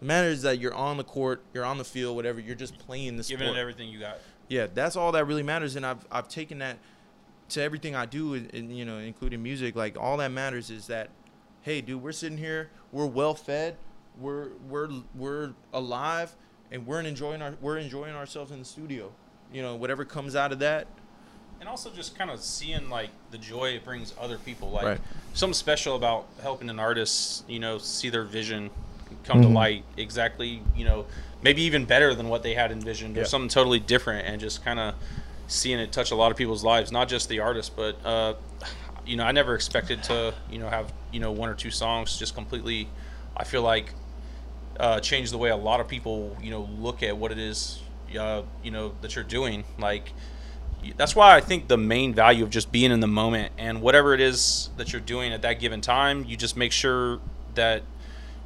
It 0.00 0.04
matters 0.04 0.42
that 0.42 0.58
you're 0.60 0.74
on 0.74 0.96
the 0.98 1.04
court 1.04 1.42
you're 1.54 1.64
on 1.64 1.78
the 1.78 1.84
field 1.84 2.14
whatever 2.16 2.40
you're 2.40 2.54
just 2.54 2.78
playing 2.78 3.16
the 3.16 3.24
sport 3.24 3.40
Giving 3.40 3.54
it 3.54 3.58
everything 3.58 3.88
you 3.88 3.98
got. 4.00 4.18
yeah 4.48 4.66
that's 4.72 4.96
all 4.96 5.12
that 5.12 5.24
really 5.26 5.42
matters. 5.42 5.76
And 5.76 5.86
i've 5.86 6.06
i've 6.12 6.28
taken 6.28 6.58
that 6.58 6.76
to 7.48 7.62
everything 7.62 7.94
i 7.94 8.04
do 8.06 8.34
and, 8.34 8.76
you 8.76 8.84
know 8.84 8.98
including 8.98 9.42
music 9.42 9.76
like 9.76 9.96
all 9.98 10.16
that 10.16 10.30
matters 10.30 10.70
is 10.70 10.86
that 10.86 11.10
hey 11.62 11.80
dude 11.80 12.02
we're 12.02 12.12
sitting 12.12 12.38
here 12.38 12.70
we're 12.92 13.06
well 13.06 13.34
fed 13.34 13.76
we're 14.18 14.48
we're 14.68 14.88
we're 15.14 15.52
alive 15.72 16.34
and 16.70 16.86
we're 16.86 17.00
enjoying 17.00 17.42
our 17.42 17.54
we're 17.60 17.78
enjoying 17.78 18.14
ourselves 18.14 18.50
in 18.50 18.58
the 18.58 18.64
studio. 18.64 19.12
You 19.52 19.62
know 19.62 19.76
whatever 19.76 20.04
comes 20.04 20.36
out 20.36 20.52
of 20.52 20.58
that. 20.60 20.86
And 21.58 21.68
also 21.68 21.90
just 21.90 22.16
kind 22.18 22.30
of 22.30 22.40
seeing 22.40 22.90
like 22.90 23.10
the 23.30 23.38
joy 23.38 23.70
it 23.70 23.84
brings 23.84 24.14
other 24.20 24.38
people. 24.38 24.70
Like 24.70 24.84
Right. 24.84 25.00
something 25.34 25.54
special 25.54 25.96
about 25.96 26.26
helping 26.42 26.68
an 26.70 26.78
artist 26.78 27.48
you 27.48 27.58
know 27.58 27.78
see 27.78 28.10
their 28.10 28.24
vision 28.24 28.70
come 29.24 29.40
to 29.40 29.46
mm-hmm. 29.46 29.56
light 29.56 29.84
exactly 29.96 30.62
you 30.74 30.84
know 30.84 31.06
maybe 31.42 31.62
even 31.62 31.84
better 31.84 32.14
than 32.14 32.28
what 32.28 32.42
they 32.42 32.54
had 32.54 32.72
envisioned 32.72 33.16
or 33.16 33.24
something 33.24 33.48
totally 33.48 33.78
different 33.78 34.26
and 34.26 34.40
just 34.40 34.64
kind 34.64 34.80
of 34.80 34.94
seeing 35.46 35.78
it 35.78 35.92
touch 35.92 36.10
a 36.10 36.14
lot 36.14 36.30
of 36.30 36.36
people's 36.36 36.64
lives 36.64 36.90
not 36.90 37.08
just 37.08 37.28
the 37.28 37.40
artist 37.40 37.76
but 37.76 37.96
uh 38.04 38.34
you 39.04 39.16
know 39.16 39.24
i 39.24 39.32
never 39.32 39.54
expected 39.54 40.02
to 40.02 40.34
you 40.50 40.58
know 40.58 40.68
have 40.68 40.92
you 41.12 41.20
know 41.20 41.32
one 41.32 41.48
or 41.48 41.54
two 41.54 41.70
songs 41.70 42.18
just 42.18 42.34
completely 42.34 42.88
i 43.36 43.44
feel 43.44 43.62
like 43.62 43.92
uh, 44.78 45.00
change 45.00 45.30
the 45.30 45.38
way 45.38 45.48
a 45.48 45.56
lot 45.56 45.80
of 45.80 45.88
people 45.88 46.36
you 46.42 46.50
know 46.50 46.68
look 46.78 47.02
at 47.02 47.16
what 47.16 47.32
it 47.32 47.38
is 47.38 47.80
uh, 48.18 48.42
you 48.62 48.70
know 48.70 48.92
that 49.00 49.14
you're 49.14 49.24
doing 49.24 49.64
like 49.78 50.12
that's 50.96 51.16
why 51.16 51.34
I 51.34 51.40
think 51.40 51.68
the 51.68 51.76
main 51.76 52.14
value 52.14 52.44
of 52.44 52.50
just 52.50 52.70
being 52.70 52.92
in 52.92 53.00
the 53.00 53.06
moment 53.06 53.52
and 53.58 53.80
whatever 53.82 54.14
it 54.14 54.20
is 54.20 54.70
that 54.76 54.92
you're 54.92 55.00
doing 55.00 55.32
at 55.32 55.42
that 55.42 55.54
given 55.58 55.80
time, 55.80 56.24
you 56.24 56.36
just 56.36 56.56
make 56.56 56.72
sure 56.72 57.20
that 57.54 57.82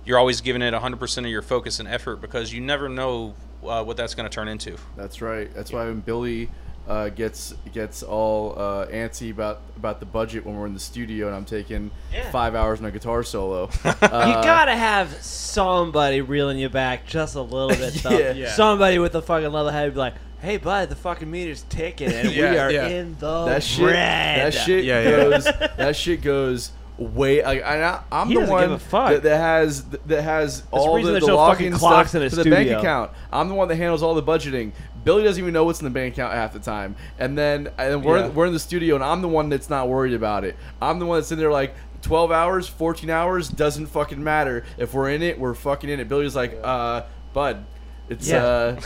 you're 0.05 0.19
always 0.19 0.41
giving 0.41 0.63
it 0.63 0.73
100% 0.73 1.19
of 1.19 1.27
your 1.27 1.43
focus 1.43 1.81
and 1.81 1.89
effort 1.89 2.21
because 2.21 2.53
you 2.53 2.61
never 2.61 2.89
know 2.89 3.35
uh, 3.65 3.85
what 3.85 3.97
that's 3.97 4.15
going 4.15 4.29
to 4.29 4.35
turn 4.35 4.49
into. 4.49 4.77
That's 4.97 5.21
right. 5.21 5.53
That's 5.53 5.73
why 5.73 5.85
when 5.85 6.01
Billy 6.01 6.49
uh, 6.89 7.09
gets 7.09 7.55
gets 7.73 8.03
all 8.03 8.55
uh, 8.59 8.87
antsy 8.87 9.31
about 9.31 9.61
about 9.77 10.01
the 10.01 10.07
budget 10.07 10.45
when 10.45 10.57
we're 10.57 10.67
in 10.67 10.75
the 10.75 10.81
studio 10.81 11.27
and 11.27 11.37
I'm 11.37 11.45
taking 11.45 11.91
Yeah. 12.13 12.31
five 12.31 12.55
hours 12.55 12.81
on 12.81 12.87
a 12.87 12.91
guitar 12.91 13.23
solo. 13.23 13.71
you 13.85 13.91
uh, 14.03 14.43
gotta 14.43 14.75
have 14.75 15.15
somebody 15.23 16.21
reeling 16.21 16.59
you 16.59 16.69
back 16.69 17.07
just 17.07 17.37
a 17.37 17.43
little 17.43 17.69
bit. 17.69 17.95
Though. 18.03 18.11
Yeah. 18.11 18.33
Yeah. 18.33 18.53
Somebody 18.53 18.99
with 18.99 19.15
a 19.15 19.23
fucking 19.23 19.53
level 19.53 19.71
head 19.71 19.93
be 19.93 19.99
like, 19.99 20.15
"Hey, 20.41 20.57
bud, 20.57 20.89
the 20.89 20.97
fucking 20.97 21.31
meter's 21.31 21.65
ticking, 21.69 22.13
and 22.13 22.29
we 22.29 22.43
are 22.43 22.71
yeah. 22.71 22.89
in 22.89 23.17
the 23.19 23.45
that 23.47 23.63
shit. 23.63 23.87
red." 23.87 24.53
That 24.53 24.55
shit 24.55 24.85
Yeah, 24.85 25.03
yeah. 25.03 25.11
goes. 25.11 25.45
that 25.77 25.97
shit 25.97 26.23
goes 26.23 26.73
way. 27.01 27.43
Like, 27.43 27.63
I, 27.63 28.03
I'm 28.13 28.29
He 28.29 28.35
the 28.35 28.47
one 28.47 28.63
give 28.63 28.71
a 28.73 28.79
fuck. 28.79 29.11
That, 29.11 29.23
that 29.25 29.39
has 29.39 29.85
that 29.85 30.23
has 30.23 30.63
the 30.63 30.77
all 30.77 30.97
reason 30.97 31.15
the, 31.15 31.21
the 31.21 31.27
no 31.27 31.37
fucking 31.37 31.73
login 31.73 31.77
clocks 31.77 32.11
stuff 32.11 32.21
in 32.21 32.27
a 32.27 32.31
to 32.31 32.37
the 32.37 32.51
bank 32.51 32.71
account. 32.71 33.11
I'm 33.33 33.49
the 33.49 33.55
one 33.55 33.69
that 33.69 33.77
handles 33.77 34.03
all 34.03 34.15
the 34.15 34.23
budgeting. 34.23 34.73
Billy 35.05 35.23
doesn't 35.25 35.41
even 35.43 35.53
know 35.53 35.65
what's 35.65 35.81
in 35.81 35.85
the 35.85 35.91
bank 35.91 36.15
account 36.15 36.33
half 36.35 36.53
the 36.53 36.59
time, 36.59 36.97
and 37.19 37.37
then 37.37 37.69
and 37.79 38.05
we're 38.05 38.19
Yeah. 38.21 38.29
we're 38.29 38.47
in 38.47 38.53
the 38.53 38.59
studio, 38.59 38.95
and 38.95 39.05
I'm 39.05 39.23
the 39.23 39.29
one 39.29 39.49
that's 39.49 39.71
not 39.71 39.89
worried 39.89 40.15
about 40.15 40.45
it. 40.45 40.57
I'm 40.83 40.99
the 40.99 41.07
one 41.07 41.19
that's 41.19 41.33
in 41.33 41.39
there 41.39 41.53
like. 41.53 41.75
12 42.03 42.33
hours, 42.33 42.67
14 42.67 43.11
hours 43.11 43.47
doesn't 43.51 43.85
fucking 43.89 44.25
matter. 44.25 44.65
If 44.79 44.95
we're 44.95 45.11
in 45.11 45.21
it, 45.23 45.39
we're 45.39 45.53
fucking 45.53 45.91
in 45.91 46.01
it. 46.01 46.09
Billy's 46.09 46.35
like, 46.35 46.59
uh, 46.65 47.03
bud, 47.35 47.63
it's 48.09 48.27
Yeah. 48.27 48.43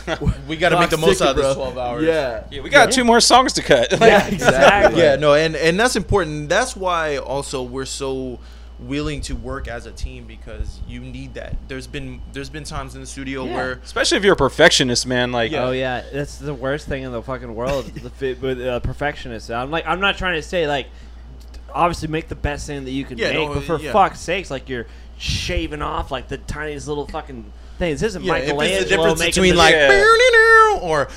uh 0.08 0.16
we 0.48 0.56
got 0.56 0.70
to 0.70 0.80
make 0.80 0.90
the 0.90 0.96
most 0.98 1.22
out 1.22 1.28
of 1.28 1.36
ticking, 1.36 1.48
this 1.50 1.54
12 1.56 1.78
hours 1.78 2.02
Yeah. 2.02 2.42
Yeah, 2.50 2.62
we 2.62 2.70
got 2.70 2.90
two 2.90 3.04
more 3.04 3.20
songs 3.20 3.52
to 3.52 3.62
cut. 3.62 3.92
Yeah, 4.00 4.26
exactly. 4.26 5.00
yeah 5.00 5.14
no 5.14 5.34
and 5.34 5.54
and 5.54 5.78
that's 5.78 5.94
important 5.94 6.48
that's 6.48 6.74
why 6.74 7.18
also 7.18 7.62
we're 7.62 7.84
so 7.84 8.40
willing 8.80 9.20
to 9.20 9.36
work 9.36 9.68
as 9.68 9.86
a 9.86 9.92
team 9.92 10.24
because 10.26 10.80
you 10.88 10.98
need 11.00 11.32
that 11.34 11.54
there's 11.68 11.86
been 11.86 12.20
there's 12.32 12.50
been 12.50 12.64
times 12.64 12.94
in 12.96 13.00
the 13.00 13.06
studio 13.06 13.44
Yeah. 13.44 13.54
where 13.54 13.72
Especially 13.84 14.18
if 14.18 14.24
you're 14.24 14.32
a 14.34 14.36
perfectionist, 14.36 15.06
man. 15.06 15.30
Like, 15.30 15.52
Oh 15.52 15.70
yeah, 15.70 16.02
that's 16.12 16.38
the 16.38 16.52
worst 16.54 16.88
thing 16.88 17.04
in 17.04 17.12
the 17.12 17.22
fucking 17.22 17.54
world. 17.54 17.86
the 17.86 18.10
fit 18.18 18.42
with 18.42 18.60
uh, 18.60 18.80
perfectionists. 18.80 19.48
I'm 19.50 19.70
like, 19.70 19.86
I'm 19.86 20.00
not 20.00 20.18
trying 20.18 20.34
to 20.34 20.42
say 20.42 20.66
like 20.66 20.88
obviously 21.72 22.08
make 22.08 22.28
the 22.28 22.34
best 22.34 22.66
thing 22.66 22.84
that 22.84 22.90
you 22.90 23.04
can 23.04 23.16
Yeah, 23.18 23.32
make, 23.32 23.48
no, 23.48 23.54
but 23.54 23.64
for 23.64 23.78
yeah. 23.80 23.92
fuck's 23.92 24.20
sakes, 24.20 24.50
like 24.50 24.68
you're 24.68 24.86
shaving 25.18 25.80
off 25.82 26.10
like 26.10 26.28
the 26.28 26.38
tiniest 26.38 26.88
little 26.88 27.06
fucking 27.06 27.52
things. 27.78 28.00
This 28.00 28.08
isn't 28.10 28.24
Yeah, 28.24 28.34
if 28.36 28.46
Michelangelo 28.48 28.80
it's 28.80 28.90
the 28.90 28.96
difference 28.96 29.18
making 29.20 29.30
between 29.30 29.50
this- 29.52 29.58
like 29.58 29.74
Yeah. 29.74 30.78
or 30.82 31.08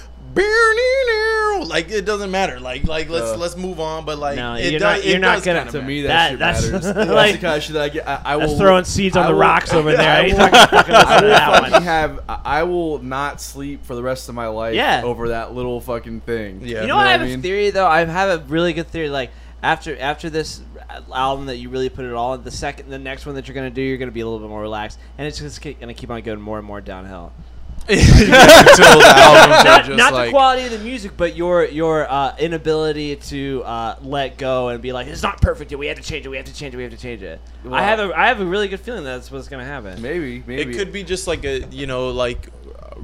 like 1.67 1.89
it 1.91 2.05
doesn't 2.05 2.31
matter. 2.31 2.59
Like 2.59 2.85
like 2.87 3.09
let's 3.09 3.31
Uh, 3.31 3.37
let's 3.37 3.57
move 3.57 3.79
on. 3.79 4.05
But 4.05 4.17
like 4.19 4.35
No, 4.37 4.53
it 4.55 4.71
you're 4.71 4.79
does, 4.79 4.81
not- 4.81 4.99
it 4.99 5.05
you're 5.11 5.19
not 5.19 5.43
gonna- 5.43 5.59
kinda 5.59 5.71
To 5.71 5.77
matter. 5.79 5.87
me, 5.87 6.01
that, 6.03 6.39
That- 6.39 6.55
shit 6.61 6.71
that's- 6.71 6.85
matters. 6.85 6.95
like- 6.95 7.05
that's 7.07 7.31
the 7.33 7.37
kind 7.39 7.57
of 7.57 7.63
shit 7.63 7.73
that 7.73 7.81
I 7.83 7.89
get. 7.89 8.07
I, 8.07 8.21
I 8.25 8.35
will 8.37 8.57
throwing 8.57 8.83
seeds 8.85 9.17
on 9.17 9.23
I 9.25 9.27
the 9.27 9.33
will- 9.33 9.39
rocks 9.41 9.73
over 9.73 9.91
there. 9.97 10.09
I 10.11 10.19
I 10.19 10.23
will- 10.27 10.35
fucking 10.37 10.77
fucking 10.77 10.95
I 10.95 11.21
will 11.21 11.27
that 11.29 11.71
one. 11.71 11.81
have. 11.83 12.19
I- 12.29 12.39
I 12.45 12.63
will 12.63 12.99
not 12.99 13.41
sleep 13.41 13.85
for 13.85 13.95
the 13.95 14.03
rest 14.03 14.29
of 14.29 14.35
my 14.35 14.47
life. 14.47 14.75
Yeah. 14.75 15.01
over 15.03 15.29
that 15.29 15.53
little 15.53 15.81
fucking 15.81 16.21
thing. 16.21 16.61
Yeah. 16.63 16.81
You 16.81 16.87
know 16.87 16.95
what? 16.95 17.07
I 17.07 17.11
have 17.11 17.21
mean? 17.21 17.39
a 17.39 17.41
theory 17.41 17.69
though. 17.71 17.87
I 17.87 18.05
have 18.05 18.29
a 18.41 18.43
really 18.45 18.73
good 18.73 18.87
theory. 18.87 19.09
Like 19.09 19.31
after 19.63 19.97
after 19.99 20.29
this 20.29 20.61
album 21.13 21.47
that 21.47 21.57
you 21.57 21.69
really 21.69 21.89
put 21.89 22.05
it 22.05 22.13
all 22.13 22.35
in, 22.35 22.43
the 22.43 22.51
second, 22.51 22.89
the 22.89 22.99
next 22.99 23.25
one 23.25 23.35
that 23.35 23.47
you're 23.47 23.55
gonna 23.55 23.69
do, 23.69 23.81
you're 23.81 23.97
gonna 23.97 24.11
be 24.11 24.21
a 24.21 24.25
little 24.25 24.39
bit 24.39 24.49
more 24.49 24.61
relaxed, 24.61 24.99
and 25.17 25.27
it's 25.27 25.39
just 25.39 25.61
gonna 25.61 25.93
keep 25.93 26.09
on 26.09 26.21
going 26.21 26.39
more 26.39 26.57
and 26.59 26.65
more 26.67 26.79
downhill. 26.81 27.33
Until 27.89 28.99
the 28.99 29.13
albums 29.15 29.63
not 29.63 29.85
just 29.85 29.97
not 29.97 30.13
like 30.13 30.27
the 30.27 30.31
quality 30.31 30.65
of 30.65 30.71
the 30.71 30.79
music, 30.79 31.13
but 31.15 31.37
your 31.37 31.65
your 31.65 32.09
uh, 32.11 32.35
inability 32.37 33.15
to 33.15 33.63
uh, 33.65 33.95
let 34.01 34.37
go 34.37 34.67
and 34.69 34.81
be 34.81 34.91
like, 34.91 35.07
it's 35.07 35.23
not 35.23 35.41
perfect 35.41 35.71
yet. 35.71 35.77
We 35.79 35.87
have 35.87 35.97
to 35.97 36.03
change 36.03 36.25
it. 36.25 36.29
We 36.29 36.35
have 36.37 36.45
to 36.47 36.53
change 36.53 36.73
it. 36.73 36.77
We 36.77 36.83
have 36.83 36.91
to 36.91 36.97
change 36.97 37.21
it. 37.21 37.39
I 37.71 37.83
have 37.83 37.99
a 37.99 38.13
I 38.13 38.27
have 38.27 38.41
a 38.41 38.45
really 38.45 38.67
good 38.67 38.81
feeling 38.81 39.03
that's 39.03 39.31
what's 39.31 39.47
gonna 39.47 39.63
happen. 39.65 40.01
Maybe, 40.01 40.43
maybe 40.45 40.71
it 40.71 40.77
could 40.77 40.91
be 40.91 41.03
just 41.03 41.27
like 41.27 41.45
a 41.45 41.59
you 41.67 41.87
know 41.87 42.09
like 42.09 42.49
uh, 42.77 43.01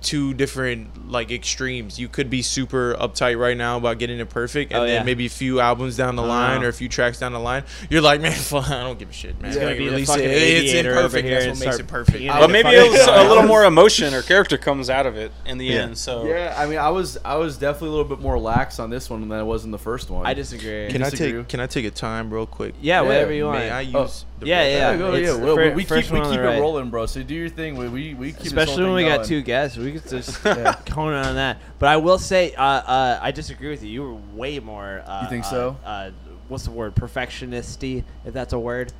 two 0.00 0.32
different 0.34 1.10
like 1.10 1.30
extremes. 1.30 1.98
You 1.98 2.08
could 2.08 2.30
be 2.30 2.42
super 2.42 2.94
uptight 3.00 3.38
right 3.38 3.56
now 3.56 3.76
about 3.78 3.98
getting 3.98 4.18
it 4.20 4.28
perfect, 4.30 4.72
and 4.72 4.82
Oh, 4.82 4.86
then 4.86 4.94
yeah. 4.94 5.02
maybe 5.02 5.26
a 5.26 5.30
few 5.30 5.58
albums 5.60 5.96
down 5.96 6.16
the 6.16 6.22
Oh, 6.22 6.26
line 6.26 6.60
no. 6.60 6.66
or 6.66 6.70
a 6.70 6.72
few 6.72 6.88
tracks 6.88 7.18
down 7.18 7.32
the 7.32 7.40
line, 7.40 7.64
you're 7.90 8.00
like, 8.00 8.20
man, 8.20 8.32
fuck, 8.36 8.70
I 8.70 8.82
don't 8.84 8.98
give 8.98 9.10
a 9.10 9.12
shit, 9.12 9.40
man. 9.40 9.48
It's 9.50 9.56
gonna 9.56 9.70
Like, 9.70 9.78
be 9.78 9.84
the 9.86 9.90
release 9.92 10.08
fucking 10.08 10.24
it. 10.24 10.30
It's 10.30 10.72
imperfect. 10.74 11.28
That's 11.28 11.46
what 11.58 11.66
makes 11.66 11.78
it 11.80 11.86
perfect. 11.88 12.18
peeing 12.18 12.28
But 12.40 12.50
maybe 12.50 12.68
it 12.68 12.90
was 12.90 13.06
a 13.06 13.24
little 13.28 13.42
more 13.44 13.64
emotion 13.64 14.14
or 14.14 14.22
character 14.22 14.56
comes 14.58 14.88
out 14.90 15.06
of 15.06 15.16
it 15.16 15.32
in 15.46 15.58
the 15.58 15.66
Yeah. 15.66 15.74
end. 15.82 15.98
So 15.98 16.26
Yeah, 16.26 16.54
I 16.56 16.66
mean, 16.66 16.78
I 16.78 16.90
was 16.90 17.18
I 17.24 17.36
was 17.36 17.56
definitely 17.56 17.88
a 17.88 17.92
little 17.92 18.04
bit 18.16 18.20
more 18.20 18.38
lax 18.38 18.78
on 18.78 18.90
this 18.90 19.10
one 19.10 19.28
than 19.28 19.38
I 19.38 19.42
was 19.42 19.64
in 19.64 19.70
the 19.70 19.78
first 19.78 20.10
one. 20.10 20.26
I 20.26 20.34
disagree. 20.34 20.88
Can 20.90 21.02
I 21.02 21.10
disagree. 21.10 21.38
take 21.40 21.48
Can 21.48 21.60
I 21.60 21.66
take 21.66 21.84
a 21.86 21.90
time 21.90 22.32
real 22.32 22.46
quick? 22.46 22.74
yeah, 22.80 23.00
Yeah, 23.02 23.06
whatever 23.08 23.32
you 23.32 23.46
want. 23.46 23.58
May 23.58 23.70
I 23.70 23.80
use? 23.80 23.94
Oh, 24.40 24.46
yeah, 24.46 24.62
yeah. 24.62 24.88
Oh, 24.88 24.92
yeah, 24.92 24.96
go, 24.98 25.14
yeah. 25.14 25.34
Well, 25.44 25.56
fir- 25.56 25.74
we 25.74 25.84
keep 25.84 26.10
we 26.10 26.20
keep 26.20 26.38
it 26.38 26.60
rolling, 26.60 26.90
bro. 26.90 27.06
So 27.06 27.22
do 27.22 27.34
your 27.34 27.48
thing. 27.48 27.76
We 27.76 27.88
we, 27.88 28.14
we 28.14 28.32
keep 28.32 28.46
Especially 28.46 28.84
when 28.84 28.94
we 28.94 29.02
got 29.04 29.24
two 29.24 29.42
guests, 29.42 29.76
we 29.92 30.00
could 30.00 30.08
just 30.10 30.42
Yeah. 30.44 30.74
cone 30.86 31.12
on 31.14 31.34
that. 31.36 31.58
But 31.78 31.88
I 31.88 31.96
will 31.96 32.18
say, 32.18 32.54
uh, 32.54 32.62
uh, 32.62 33.18
I 33.22 33.30
disagree 33.30 33.70
with 33.70 33.82
you. 33.82 33.90
You 33.90 34.02
were 34.02 34.14
way 34.36 34.58
more. 34.60 35.02
Uh, 35.06 35.22
You 35.24 35.28
think 35.28 35.44
uh, 35.46 35.50
so? 35.50 35.76
Uh, 35.84 36.10
what's 36.48 36.64
the 36.64 36.70
word? 36.70 36.94
Perfectionisty, 36.94 38.04
if 38.24 38.32
that's 38.34 38.52
a 38.52 38.58
word. 38.58 38.92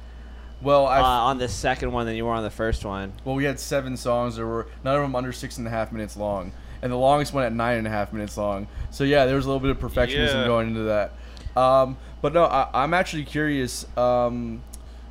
Well, 0.61 0.87
Uh, 0.87 1.01
on 1.03 1.39
the 1.39 1.49
second 1.49 1.93
one 1.93 2.07
than 2.07 2.17
you 2.17 2.25
were 2.25 2.33
on 2.33 2.43
the 2.43 2.51
first 2.51 2.85
one. 2.85 3.13
well 3.25 3.37
we 3.37 3.45
had 3.45 3.61
seven 3.61 3.97
songs. 3.97 4.37
There 4.37 4.47
were 4.47 4.67
none 4.85 4.97
of 4.97 5.03
them 5.03 5.15
under 5.15 5.33
six 5.33 5.59
and 5.59 5.67
a 5.67 5.71
half 5.71 5.93
minutes 5.93 6.17
long, 6.17 6.53
and 6.83 6.91
the 6.91 6.97
longest 6.97 7.33
one 7.33 7.45
at 7.45 7.53
nine 7.53 7.79
and 7.79 7.87
a 7.87 7.91
half 7.91 8.13
minutes 8.13 8.37
long. 8.37 8.67
So 8.91 9.05
yeah, 9.05 9.25
there 9.27 9.37
was 9.37 9.47
a 9.47 9.49
little 9.53 9.61
bit 9.61 9.71
of 9.71 9.79
perfectionism 9.79 10.35
Yeah. 10.35 10.47
going 10.47 10.69
into 10.69 10.83
that. 10.85 11.13
Um, 11.57 11.97
but 12.23 12.33
no, 12.35 12.45
I, 12.45 12.69
I'm 12.75 12.93
actually 12.95 13.25
curious. 13.25 13.87
Um, 13.97 14.63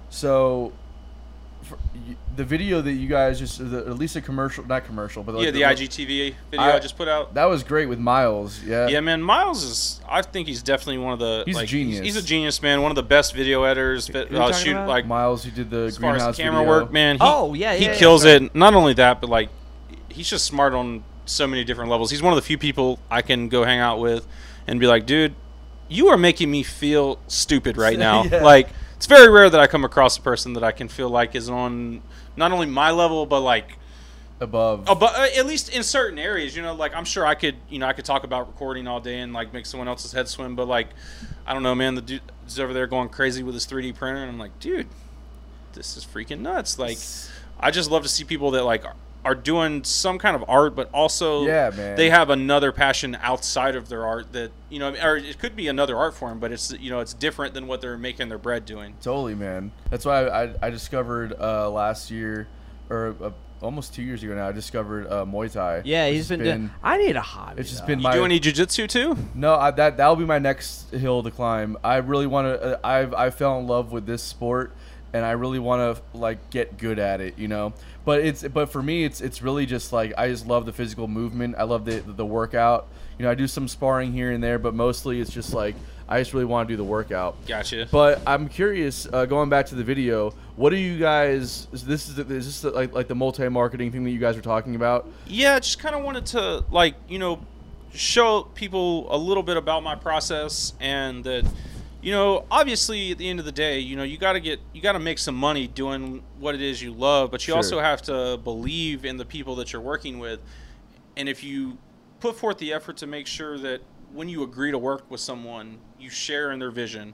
so. 0.09 0.73
For, 1.68 1.78
the 2.36 2.43
video 2.43 2.82
that 2.82 2.91
you 2.93 3.07
guys 3.07 3.39
just, 3.39 3.57
the, 3.57 3.80
at 3.80 3.97
least 3.97 4.15
a 4.15 4.22
commercial, 4.22 4.63
not 4.65 4.86
commercial, 4.86 5.24
but 5.24 5.34
like 5.36 5.45
yeah, 5.45 5.51
the 5.51 5.61
IGTV 5.63 6.36
video 6.51 6.65
I- 6.65 6.76
I, 6.76 6.80
just 6.80 6.95
put 6.95 7.07
out. 7.07 7.34
That 7.34 7.45
was 7.45 7.63
great 7.63 7.88
with 7.89 7.97
Miles. 7.99 8.63
Yeah. 8.63 8.88
Yeah, 8.88 8.99
man, 8.99 9.22
Miles 9.24 9.63
is. 9.63 10.01
I 10.07 10.22
think 10.22 10.47
he's 10.47 10.61
definitely 10.61 10.99
one 10.99 11.13
of 11.13 11.20
the. 11.20 11.43
He's 11.45 11.55
a 11.55 11.59
like, 11.59 11.68
genius. 11.68 11.99
He's, 12.01 12.15
a 12.15 12.22
genius, 12.22 12.61
man. 12.61 12.82
One 12.82 12.91
of 12.91 12.95
the 12.95 13.03
best 13.03 13.34
video 13.34 13.63
editors. 13.63 14.07
Fit, 14.07 14.30
you 14.32 14.38
uh, 14.38 14.51
talking 14.51 14.65
shoot 14.65 14.72
about? 14.72 14.88
like 14.88 15.07
Miles, 15.07 15.43
who 15.43 15.51
did 15.51 15.70
the 15.70 15.78
as 15.86 15.97
far 15.97 16.11
greenhouse 16.11 16.30
as 16.30 16.38
camera 16.38 16.59
video. 16.61 16.70
work, 16.70 16.91
man. 16.91 17.15
He, 17.15 17.22
Oh, 17.24 17.53
yeah, 17.55 17.74
he 17.74 17.86
yeah, 17.86 17.91
yeah, 17.91 17.97
kills 17.97 18.22
sorry. 18.22 18.36
it. 18.45 18.55
Not 18.55 18.74
only 18.76 18.93
that, 18.93 19.20
but 19.20 19.30
like 19.30 19.49
he's 20.09 20.30
just 20.30 20.45
smart 20.45 20.74
on 20.74 21.03
so 21.26 21.47
many 21.47 21.63
different 21.63 21.89
levels. 21.89 22.11
He's 22.11 22.22
one 22.22 22.34
of 22.34 22.38
the 22.38 22.41
few 22.43 22.57
people 22.57 22.99
I 23.09 23.22
can 23.22 23.49
go 23.49 23.63
hang 23.63 23.80
out 23.80 23.99
with 23.99 24.26
and 24.68 24.80
be 24.80 24.88
like, 24.88 25.05
dude, 25.05 25.34
you 25.89 26.07
are 26.09 26.18
making 26.18 26.51
me 26.51 26.63
feel 26.63 27.20
stupid 27.28 27.78
right 27.78 27.97
now. 28.07 28.24
Yeah. 28.24 28.43
Like 28.43 28.70
it's 28.97 29.05
very 29.05 29.29
rare 29.29 29.49
that 29.49 29.59
I 29.59 29.67
come 29.67 29.85
across 29.85 30.17
a 30.17 30.21
person 30.21 30.53
that 30.53 30.63
I 30.63 30.71
can 30.71 30.87
feel 30.87 31.09
like 31.09 31.35
is 31.35 31.49
on 31.49 32.01
not 32.35 32.51
only 32.51 32.65
my 32.67 32.91
level 32.91 33.25
but 33.25 33.41
like 33.41 33.77
above. 34.39 34.85
But 34.85 35.17
uh, 35.17 35.27
at 35.37 35.45
least 35.45 35.69
in 35.69 35.83
certain 35.83 36.19
areas, 36.19 36.55
you 36.55 36.61
know, 36.61 36.73
like 36.73 36.95
I'm 36.95 37.05
sure 37.05 37.25
I 37.25 37.35
could, 37.35 37.55
you 37.69 37.79
know, 37.79 37.87
I 37.87 37.93
could 37.93 38.05
talk 38.05 38.23
about 38.23 38.47
recording 38.47 38.87
all 38.87 38.99
day 38.99 39.19
and 39.19 39.33
like 39.33 39.53
make 39.53 39.65
someone 39.65 39.87
else's 39.87 40.11
head 40.11 40.27
swim, 40.27 40.55
but 40.55 40.67
like, 40.67 40.89
I 41.45 41.53
don't 41.53 41.63
know, 41.63 41.75
man, 41.75 41.95
the 41.95 42.01
dude's 42.01 42.59
over 42.59 42.73
there 42.73 42.87
going 42.87 43.09
crazy 43.09 43.43
with 43.43 43.53
his 43.53 43.65
3D 43.65 43.95
printer, 43.95 44.21
and 44.21 44.29
I'm 44.29 44.39
like, 44.39 44.59
dude, 44.59 44.87
this 45.73 45.97
is 45.97 46.05
freaking 46.05 46.39
nuts. 46.39 46.77
Like, 46.77 46.97
I 47.59 47.71
just 47.71 47.89
love 47.89 48.03
to 48.03 48.09
see 48.09 48.23
people 48.23 48.51
that 48.51 48.63
like 48.63 48.85
are- 49.28 49.32
are 49.32 49.36
doing 49.36 49.84
some 49.84 50.17
kind 50.17 50.36
of 50.36 50.43
art, 50.47 50.75
but 50.75 50.89
also 50.93 51.45
Yeah, 51.45 51.69
man. 51.75 51.97
they 51.97 52.09
have 52.09 52.30
another 52.30 52.71
passion 52.71 53.17
outside 53.21 53.75
of 53.75 53.89
their 53.89 54.05
art 54.05 54.32
that 54.34 54.51
you 54.69 54.80
know, 54.80 54.93
or 55.03 55.17
it 55.17 55.38
could 55.38 55.55
be 55.55 55.67
another 55.67 55.97
art 55.97 56.13
form, 56.15 56.39
but 56.39 56.51
it's 56.51 56.71
you 56.80 56.89
know, 56.89 56.99
it's 57.01 57.13
different 57.13 57.53
than 57.53 57.67
what 57.67 57.82
they're 57.82 57.97
making 57.97 58.30
their 58.30 58.38
bread 58.38 58.65
doing. 58.65 58.95
Totally, 59.01 59.36
man. 59.36 59.71
That's 59.89 60.05
why 60.05 60.25
I, 60.28 60.43
I, 60.45 60.53
I 60.63 60.69
discovered 60.69 61.34
uh, 61.39 61.69
last 61.69 62.09
year, 62.11 62.47
or 62.89 63.15
uh, 63.21 63.32
almost 63.61 63.93
two 63.93 64.01
years 64.03 64.23
ago 64.23 64.34
now. 64.36 64.47
I 64.47 64.51
discovered 64.53 65.07
uh, 65.07 65.25
Muay 65.25 65.51
Thai. 65.51 65.82
Yeah, 65.84 66.05
which 66.05 66.13
he's 66.15 66.30
has 66.30 66.38
been. 66.38 66.43
doing 66.45 66.71
I 66.84 66.97
need 66.97 67.15
a 67.15 67.21
hobby. 67.21 67.59
It's 67.61 67.69
just 67.69 67.82
though. 67.82 67.88
been 67.88 67.99
You 67.99 68.03
my 68.03 68.13
do 68.13 68.23
any 68.25 68.39
jujitsu 68.39 68.88
too? 68.88 69.17
no. 69.36 69.55
I, 69.55 69.71
that 69.71 69.97
that'll 69.97 70.15
be 70.15 70.25
my 70.25 70.39
next 70.39 70.91
hill 70.91 71.21
to 71.23 71.32
climb. 71.32 71.75
I 71.84 71.97
really 71.97 72.28
want 72.28 72.47
to. 72.47 72.61
Uh, 72.61 72.80
I've 72.88 73.13
I 73.13 73.30
fell 73.30 73.59
in 73.59 73.67
love 73.67 73.91
with 73.91 74.05
this 74.05 74.23
sport, 74.23 74.71
and 75.13 75.25
I 75.25 75.32
really 75.32 75.59
want 75.59 75.97
to 75.97 76.17
like 76.17 76.49
get 76.49 76.78
good 76.78 76.99
at 76.99 77.19
it. 77.21 77.38
You 77.38 77.47
know. 77.49 77.73
But 78.08 78.22
it's 78.22 78.41
but 78.41 78.70
for 78.70 78.82
me 78.82 79.03
it's 79.03 79.20
it's 79.20 79.41
really 79.41 79.66
just 79.66 79.91
like 79.91 80.14
I 80.18 80.30
just 80.30 80.47
love 80.47 80.66
the 80.66 80.72
physical 80.72 81.10
movement. 81.10 81.55
I 81.58 81.64
love 81.64 81.84
the 81.84 81.99
the 81.99 82.26
workout. 82.26 82.88
You 83.20 83.26
know 83.26 83.32
I 83.32 83.36
do 83.36 83.47
some 83.47 83.68
sparring 83.68 84.14
here 84.14 84.32
and 84.32 84.41
there, 84.41 84.58
but 84.58 84.74
mostly 84.74 85.20
it's 85.20 85.30
just 85.30 85.53
like 85.53 85.76
I 86.08 86.22
just 86.22 86.34
really 86.34 86.45
want 86.45 86.70
to 86.70 86.74
do 86.74 86.78
the 86.78 86.86
workout. 86.86 87.36
Gotcha. 87.45 87.86
But 87.91 88.22
I'm 88.26 88.47
curious, 88.47 89.10
uh, 89.12 89.26
going 89.26 89.49
back 89.49 89.66
to 89.66 89.76
the 89.76 89.84
video, 89.84 90.34
what 90.55 90.70
do 90.70 90.78
you 90.78 90.97
guys? 90.97 91.68
Is 91.74 91.84
this 91.84 92.08
is, 92.08 92.18
is 92.18 92.45
this 92.45 92.62
the, 92.62 92.72
like 92.72 92.93
like 92.93 93.10
the 93.10 93.16
multi 93.16 93.49
marketing 93.49 93.91
thing 93.91 94.05
that 94.05 94.12
you 94.12 94.20
guys 94.20 94.38
were 94.38 94.41
talking 94.41 94.76
about? 94.76 95.05
yeah 95.26 95.55
I 95.55 95.60
just 95.60 95.80
kind 95.80 95.93
of 95.93 96.01
wanted 96.01 96.28
to 96.28 96.64
like 96.72 96.95
you 97.10 97.20
know 97.20 97.41
show 97.93 98.43
people 98.55 99.14
a 99.14 99.18
little 99.18 99.43
bit 99.43 99.58
about 99.58 99.84
my 99.84 99.95
process 99.95 100.72
and 100.80 101.26
that 101.26 101.45
you 102.01 102.11
know 102.11 102.45
obviously 102.51 103.11
at 103.11 103.17
the 103.17 103.27
end 103.27 103.39
of 103.39 103.45
the 103.45 103.51
day 103.51 103.79
you 103.79 103.95
know 103.95 104.03
you 104.03 104.17
got 104.17 104.33
to 104.33 104.39
get 104.39 104.59
you 104.73 104.81
got 104.81 104.91
to 104.93 104.99
make 104.99 105.17
some 105.17 105.35
money 105.35 105.67
doing 105.67 106.21
what 106.39 106.53
it 106.53 106.61
is 106.61 106.81
you 106.81 106.91
love 106.93 107.31
but 107.31 107.41
you 107.47 107.51
Sure. 107.51 107.57
also 107.57 107.79
have 107.79 108.01
to 108.03 108.37
believe 108.43 109.03
in 109.05 109.17
the 109.17 109.25
people 109.25 109.55
that 109.55 109.73
you're 109.73 109.81
working 109.81 110.19
with. 110.19 110.39
And 111.15 111.27
if 111.27 111.43
you 111.43 111.77
put 112.19 112.35
forth 112.35 112.59
the 112.59 112.71
effort 112.73 112.97
to 112.97 113.07
make 113.07 113.25
sure 113.25 113.57
that 113.57 113.81
when 114.13 114.29
you 114.29 114.43
agree 114.43 114.69
to 114.71 114.77
work 114.77 115.09
with 115.09 115.19
someone 115.19 115.79
you 115.99 116.09
share 116.09 116.51
in 116.51 116.59
their 116.59 116.71
vision 116.71 117.13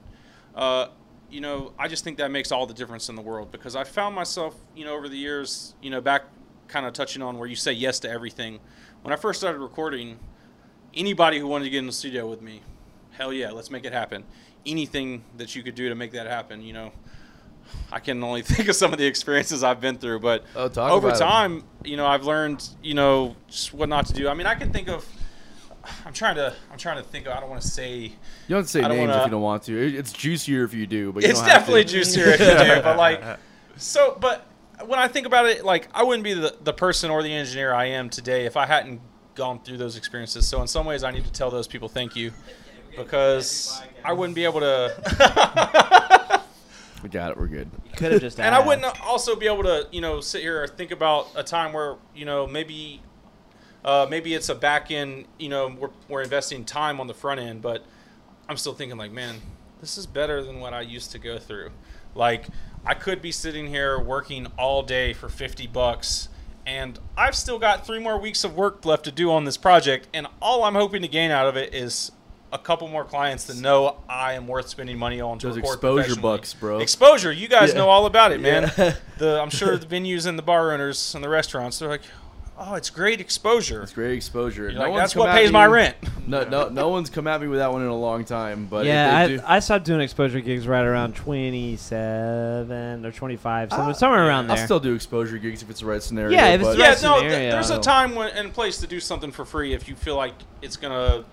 uh, 0.54 0.88
you 1.30 1.40
know 1.40 1.72
i 1.78 1.88
just 1.88 2.04
think 2.04 2.18
that 2.18 2.30
makes 2.30 2.52
all 2.52 2.66
the 2.66 2.74
difference 2.74 3.08
in 3.08 3.16
the 3.16 3.22
world 3.22 3.50
because 3.50 3.74
i 3.74 3.82
found 3.82 4.14
myself 4.14 4.54
you 4.76 4.84
know 4.84 4.94
over 4.94 5.08
the 5.08 5.16
years 5.16 5.74
you 5.82 5.90
know 5.90 6.00
back 6.00 6.22
kind 6.68 6.86
of 6.86 6.92
touching 6.92 7.20
on 7.22 7.38
where 7.38 7.48
you 7.48 7.56
say 7.56 7.72
yes 7.72 7.98
to 8.00 8.08
everything. 8.10 8.58
When 9.02 9.12
i 9.12 9.16
first 9.16 9.40
started 9.40 9.58
recording 9.58 10.18
anybody 10.94 11.38
who 11.38 11.46
wanted 11.48 11.64
to 11.64 11.70
get 11.70 11.78
in 11.78 11.86
the 11.86 11.92
studio 11.92 12.28
with 12.28 12.40
me 12.42 12.62
hell 13.12 13.32
yeah 13.32 13.50
let's 13.50 13.70
make 13.70 13.84
it 13.84 13.92
happen 13.92 14.24
anything 14.66 15.24
that 15.36 15.54
you 15.54 15.62
could 15.62 15.74
do 15.74 15.88
to 15.88 15.94
make 15.94 16.12
that 16.12 16.26
happen 16.26 16.62
you 16.62 16.72
know. 16.72 16.92
I 17.90 17.98
can 18.00 18.22
only 18.22 18.42
think 18.52 18.68
of 18.68 18.76
some 18.76 18.92
of 18.92 18.98
the 18.98 19.06
experiences 19.06 19.62
i've 19.64 19.80
been 19.80 19.96
through 19.98 20.20
but 20.20 20.44
Oh, 20.54 20.70
over 20.90 21.10
time 21.12 21.64
you 21.84 21.96
know 21.96 22.06
i've 22.06 22.24
learned 22.24 22.66
you 22.82 22.94
know 22.94 23.36
just 23.48 23.72
what 23.74 23.88
not 23.88 24.06
to 24.06 24.12
do. 24.12 24.28
I 24.28 24.34
mean 24.34 24.46
i 24.46 24.54
can 24.54 24.72
think 24.72 24.88
of 24.88 25.06
i'm 26.06 26.12
trying 26.12 26.36
to 26.36 26.54
i'm 26.72 26.78
trying 26.78 26.96
to 26.96 27.02
think 27.02 27.26
of 27.26 27.32
i 27.36 27.40
don't 27.40 27.50
want 27.50 27.62
to 27.62 27.68
say 27.68 27.96
You 28.00 28.10
don't 28.48 28.68
say 28.68 28.80
don't 28.82 28.90
names 28.90 29.02
if 29.02 29.08
wanna- 29.10 29.24
you 29.24 29.30
don't 29.30 29.42
want 29.42 29.62
to. 29.64 29.96
It's 29.96 30.12
juicier 30.12 30.64
if 30.64 30.72
you 30.74 30.86
do, 30.86 31.12
but 31.12 31.22
you 31.24 31.28
it's 31.30 31.42
definitely 31.42 31.84
juicier 31.84 32.24
if 32.28 32.40
you 32.40 32.46
do 32.74 32.82
but 32.82 32.96
like 33.06 33.22
so 33.76 34.16
but 34.20 34.46
when 34.86 34.98
i 34.98 35.08
think 35.08 35.26
about 35.26 35.46
it 35.46 35.64
like 35.64 35.88
i 35.94 36.02
wouldn't 36.02 36.24
be 36.24 36.34
the, 36.34 36.54
the 36.62 36.72
person 36.72 37.10
or 37.10 37.22
the 37.22 37.32
engineer 37.32 37.72
i 37.72 37.86
am 37.86 38.08
today 38.10 38.44
if 38.46 38.56
i 38.56 38.66
hadn't 38.66 39.00
gone 39.34 39.58
through 39.60 39.76
those 39.76 39.96
experiences. 39.96 40.46
So 40.46 40.60
in 40.62 40.68
some 40.68 40.86
ways 40.86 41.02
i 41.02 41.10
need 41.10 41.24
to 41.24 41.32
tell 41.32 41.50
those 41.50 41.66
people 41.66 41.88
thank 41.88 42.14
you 42.16 42.32
because 42.96 43.82
i 44.04 44.12
wouldn't 44.12 44.34
be 44.34 44.44
able 44.44 44.60
to 44.60 46.40
We 47.04 47.10
got 47.10 47.32
it. 47.32 47.36
We're 47.36 47.48
good. 47.48 47.70
Could 47.96 48.12
have 48.12 48.22
just. 48.22 48.40
and 48.40 48.54
I 48.54 48.66
wouldn't 48.66 48.86
also 49.02 49.36
be 49.36 49.46
able 49.46 49.64
to, 49.64 49.86
you 49.92 50.00
know, 50.00 50.22
sit 50.22 50.40
here 50.40 50.62
and 50.62 50.72
think 50.72 50.90
about 50.90 51.28
a 51.36 51.42
time 51.42 51.74
where, 51.74 51.96
you 52.16 52.24
know, 52.24 52.46
maybe, 52.46 53.02
uh, 53.84 54.06
maybe 54.08 54.32
it's 54.32 54.48
a 54.48 54.54
back 54.54 54.90
end, 54.90 55.26
you 55.38 55.50
know, 55.50 55.68
we're, 55.68 55.90
we're 56.08 56.22
investing 56.22 56.64
time 56.64 57.00
on 57.00 57.06
the 57.06 57.12
front 57.12 57.40
end, 57.40 57.60
but 57.60 57.84
I'm 58.48 58.56
still 58.56 58.72
thinking 58.72 58.96
like, 58.96 59.12
man, 59.12 59.36
this 59.82 59.98
is 59.98 60.06
better 60.06 60.42
than 60.42 60.60
what 60.60 60.72
I 60.72 60.80
used 60.80 61.12
to 61.12 61.18
go 61.18 61.38
through. 61.38 61.72
Like, 62.14 62.46
I 62.86 62.94
could 62.94 63.20
be 63.20 63.32
sitting 63.32 63.66
here 63.66 64.00
working 64.00 64.46
all 64.58 64.82
day 64.82 65.12
for 65.12 65.28
50 65.28 65.66
bucks, 65.66 66.30
and 66.64 66.98
I've 67.18 67.34
still 67.34 67.58
got 67.58 67.86
three 67.86 67.98
more 67.98 68.18
weeks 68.18 68.44
of 68.44 68.56
work 68.56 68.86
left 68.86 69.04
to 69.04 69.12
do 69.12 69.30
on 69.30 69.44
this 69.44 69.58
project, 69.58 70.08
and 70.14 70.26
all 70.40 70.64
I'm 70.64 70.74
hoping 70.74 71.02
to 71.02 71.08
gain 71.08 71.30
out 71.30 71.46
of 71.46 71.58
it 71.58 71.74
is 71.74 72.12
a 72.54 72.58
couple 72.58 72.86
more 72.86 73.04
clients 73.04 73.44
to 73.48 73.54
know 73.60 73.96
I 74.08 74.34
am 74.34 74.46
worth 74.46 74.68
spending 74.68 74.96
money 74.96 75.20
on 75.20 75.38
to 75.40 75.48
Those 75.48 75.56
record 75.56 75.72
exposure 75.74 76.20
bucks, 76.20 76.54
bro. 76.54 76.78
Exposure, 76.78 77.32
you 77.32 77.48
guys 77.48 77.70
Yeah. 77.70 77.78
know 77.78 77.88
all 77.88 78.06
about 78.06 78.30
it, 78.32 78.40
man. 78.40 78.70
Yeah. 78.78 78.94
The 79.18 79.40
I'm 79.40 79.50
sure 79.50 79.76
the 79.76 79.86
venues 79.86 80.26
and 80.26 80.36
the 80.38 80.42
bar 80.42 80.72
owners 80.72 81.14
and 81.14 81.22
the 81.22 81.28
restaurants, 81.28 81.78
they're 81.78 81.88
like, 81.88 82.00
oh, 82.58 82.74
it's 82.74 82.90
great 82.90 83.20
exposure. 83.20 83.80
It's 83.82 83.92
great 83.92 84.12
exposure. 84.14 84.72
No 84.72 84.80
like, 84.80 84.94
that's 84.96 85.14
what 85.14 85.30
pays 85.32 85.48
me- 85.50 85.52
my 85.52 85.66
rent. 85.66 85.96
No, 86.26 86.42
no, 86.42 86.70
no 86.70 86.88
one's 86.88 87.10
come 87.10 87.26
at 87.26 87.38
me 87.42 87.48
with 87.48 87.58
that 87.58 87.70
one 87.70 87.82
in 87.82 87.88
a 87.88 87.94
long 87.96 88.24
time. 88.24 88.66
But 88.70 88.86
yeah, 88.86 89.24
if 89.26 89.40
do, 89.40 89.46
I, 89.46 89.56
I 89.56 89.58
stopped 89.58 89.84
doing 89.84 90.00
exposure 90.00 90.40
gigs 90.40 90.66
right 90.66 90.82
around 90.84 91.14
27 91.14 93.04
or 93.04 93.12
25, 93.12 93.70
somewhere, 93.70 93.88
ah, 93.90 93.92
somewhere 93.92 94.26
around 94.26 94.46
there. 94.48 94.56
I'll 94.56 94.64
still 94.64 94.80
do 94.80 94.94
exposure 94.94 95.36
gigs 95.36 95.62
if 95.62 95.68
it's 95.68 95.80
the 95.80 95.86
right 95.86 96.02
scenario. 96.02 96.30
Yeah, 96.36 96.54
if 96.54 96.60
it's 96.60 96.68
but- 96.70 96.72
the 96.76 96.78
yeah, 96.78 96.88
right 96.92 97.02
no, 97.02 97.20
th- 97.20 97.30
scenario. 97.32 97.50
there's 97.50 97.70
a 97.70 97.78
time 97.78 98.14
when, 98.14 98.30
and 98.30 98.52
place 98.54 98.78
to 98.78 98.86
do 98.86 99.00
something 99.00 99.32
for 99.32 99.44
free 99.44 99.74
if 99.74 99.86
you 99.86 99.94
feel 99.96 100.16
like 100.16 100.32
it's 100.62 100.76
gonna 100.78 101.24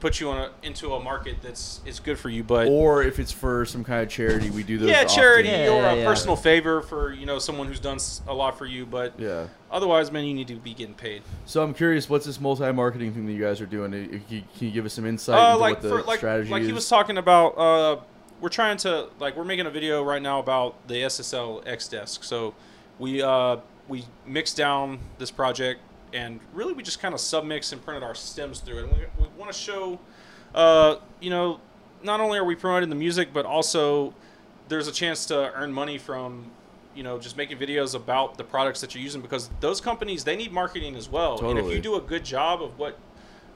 put 0.00 0.18
you 0.18 0.30
on 0.30 0.38
a, 0.38 0.50
into 0.62 0.94
a 0.94 1.00
market 1.02 1.36
that's 1.42 1.80
it's 1.86 2.00
good 2.00 2.18
for 2.18 2.28
you. 2.30 2.42
But 2.42 2.68
or 2.68 3.02
if 3.02 3.18
it's 3.18 3.30
for 3.30 3.64
some 3.66 3.84
kind 3.84 4.02
of 4.02 4.08
charity, 4.08 4.50
we 4.50 4.62
do 4.62 4.78
those. 4.78 4.88
yeah, 4.88 5.02
often. 5.04 5.08
charity 5.16 5.48
Yeah, 5.50 5.68
or 5.68 5.82
yeah, 5.82 5.92
a 5.92 5.96
yeah. 5.98 6.04
personal 6.06 6.36
favor 6.36 6.80
for 6.80 7.12
you 7.12 7.26
know 7.26 7.38
someone 7.38 7.66
who's 7.68 7.80
done 7.80 7.98
a 8.26 8.34
lot 8.34 8.58
for 8.58 8.66
you. 8.66 8.86
But 8.86 9.14
Yeah. 9.18 9.46
otherwise, 9.70 10.10
man, 10.10 10.24
you 10.24 10.34
need 10.34 10.48
to 10.48 10.56
be 10.56 10.74
getting 10.74 10.94
paid. 10.94 11.22
So 11.46 11.62
I'm 11.62 11.74
curious, 11.74 12.08
what's 12.08 12.26
this 12.26 12.40
multi-marketing 12.40 13.12
thing 13.12 13.26
that 13.26 13.32
you 13.32 13.42
guys 13.42 13.60
are 13.60 13.66
doing? 13.66 13.92
Uh, 13.94 14.08
Can 14.08 14.22
you, 14.28 14.42
can 14.56 14.66
you 14.66 14.70
give 14.72 14.86
us 14.86 14.94
some 14.94 15.06
insight 15.06 15.38
Uh, 15.38 15.48
into 15.52 15.58
like 15.60 15.74
what 15.74 15.82
the 15.82 15.88
for, 15.90 16.02
like 16.02 16.18
strategy 16.18 16.50
like 16.50 16.62
is? 16.62 16.66
he 16.68 16.72
was 16.72 16.88
talking 16.88 17.18
about. 17.18 17.50
Uh, 17.58 17.96
we're 18.40 18.48
trying 18.48 18.78
to 18.78 19.08
like 19.18 19.36
we're 19.36 19.44
making 19.44 19.66
a 19.66 19.70
video 19.70 20.02
right 20.02 20.22
now 20.22 20.38
about 20.38 20.88
the 20.88 20.94
SSL 21.02 21.62
X 21.66 21.88
Desk. 21.88 22.24
So 22.24 22.54
we 22.98 23.20
uh, 23.22 23.58
we 23.86 24.06
mixed 24.26 24.56
down 24.56 24.98
this 25.18 25.30
project 25.30 25.80
and 26.12 26.40
really 26.52 26.72
we 26.72 26.82
just 26.82 27.00
kind 27.00 27.14
of 27.14 27.20
submixed 27.20 27.72
and 27.72 27.84
printed 27.84 28.02
our 28.02 28.14
stems 28.14 28.60
through 28.60 28.78
it. 28.78 28.84
And 28.84 28.92
we, 28.92 28.98
we 29.18 29.28
want 29.38 29.52
to 29.52 29.58
show, 29.58 29.98
uh, 30.54 30.96
you 31.20 31.30
know, 31.30 31.60
not 32.02 32.20
only 32.20 32.38
are 32.38 32.44
we 32.44 32.54
promoting 32.54 32.88
the 32.88 32.94
music, 32.96 33.32
but 33.32 33.44
also 33.46 34.14
there's 34.68 34.88
a 34.88 34.92
chance 34.92 35.26
to 35.26 35.52
earn 35.54 35.72
money 35.72 35.98
from 35.98 36.50
you 36.94 37.02
know 37.04 37.18
just 37.20 37.36
making 37.36 37.56
videos 37.58 37.94
about 37.94 38.36
the 38.36 38.42
products 38.44 38.80
that 38.80 38.94
you're 38.94 39.02
using 39.02 39.20
because 39.20 39.48
those 39.60 39.80
companies 39.80 40.24
they 40.24 40.34
need 40.34 40.50
marketing 40.52 40.96
as 40.96 41.08
well 41.08 41.38
and 41.48 41.58
if 41.58 41.66
you 41.72 41.80
do 41.80 41.94
a 41.94 42.00
good 42.00 42.24
job 42.24 42.60
of 42.60 42.76
what 42.80 42.98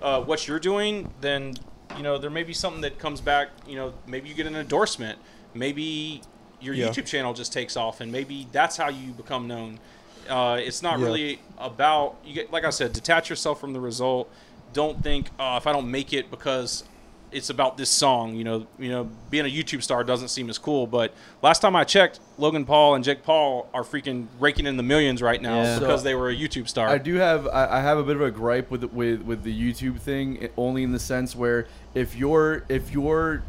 uh, 0.03 0.21
what 0.21 0.47
you're 0.47 0.61
doing 0.61 1.13
then 1.21 1.53
you 1.97 2.03
know 2.05 2.17
there 2.17 2.31
may 2.31 2.45
be 2.45 2.53
something 2.53 2.81
that 2.81 2.97
comes 2.99 3.21
back 3.21 3.49
you 3.67 3.75
know 3.75 3.93
maybe 4.07 4.29
you 4.29 4.35
get 4.37 4.47
an 4.47 4.55
endorsement 4.55 5.19
maybe 5.53 6.21
your 6.61 6.75
Yeah. 6.75 6.87
youtube 6.89 7.07
channel 7.07 7.35
just 7.35 7.53
takes 7.53 7.77
off 7.77 8.01
and 8.01 8.13
maybe 8.13 8.47
that's 8.53 8.77
how 8.77 8.89
you 8.89 9.11
become 9.13 9.49
known 9.49 9.81
uh, 10.29 10.57
it's 10.61 10.83
not 10.83 10.99
Yeah. 10.99 11.05
really 11.07 11.41
about 11.59 12.17
you 12.25 12.35
get 12.35 12.53
like 12.53 12.65
i 12.65 12.71
said 12.71 12.93
detach 12.93 13.31
yourself 13.31 13.61
from 13.61 13.73
the 13.73 13.81
result 13.81 14.31
don't 14.73 15.03
think 15.03 15.29
uh, 15.39 15.59
if 15.61 15.67
i 15.67 15.73
don't 15.73 15.91
make 15.91 16.13
it 16.13 16.31
because 16.31 16.85
it's 17.33 17.51
about 17.51 17.77
this 17.77 17.91
song 17.91 18.35
you 18.37 18.45
know 18.45 18.67
you 18.79 18.89
know 18.89 19.09
being 19.31 19.45
a 19.45 19.49
youtube 19.49 19.83
star 19.83 20.05
doesn't 20.05 20.29
seem 20.29 20.49
as 20.49 20.57
cool 20.59 20.87
but 20.87 21.13
last 21.43 21.61
time 21.61 21.75
i 21.75 21.83
checked 21.85 22.21
logan 22.39 22.65
paul 22.65 22.95
and 22.95 23.03
jake 23.05 23.23
paul 23.25 23.69
are 23.75 23.83
freaking 23.83 24.27
raking 24.39 24.67
in 24.67 24.77
the 24.77 24.83
millions 24.85 25.21
right 25.23 25.43
now 25.43 25.63
Yeah. 25.63 25.79
because 25.81 26.01
So, 26.01 26.05
they 26.05 26.15
were 26.15 26.29
a 26.31 26.35
youtube 26.37 26.69
star 26.69 26.89
I 26.89 26.99
do 26.99 27.15
have 27.15 27.47
I, 27.49 27.79
I 27.79 27.81
have 27.81 27.99
a 27.99 28.03
bit 28.05 28.15
of 28.17 28.23
a 28.23 28.31
gripe 28.31 28.71
with 28.71 28.85
with 28.85 29.23
with 29.23 29.43
the 29.43 29.53
YouTube 29.73 29.99
thing, 30.01 30.49
only 30.57 30.83
in 30.85 30.93
the 30.93 30.99
sense 31.01 31.35
where 31.35 31.67
if 31.95 32.15
you're 32.17 32.65
if 32.69 32.93
you're 32.93 33.43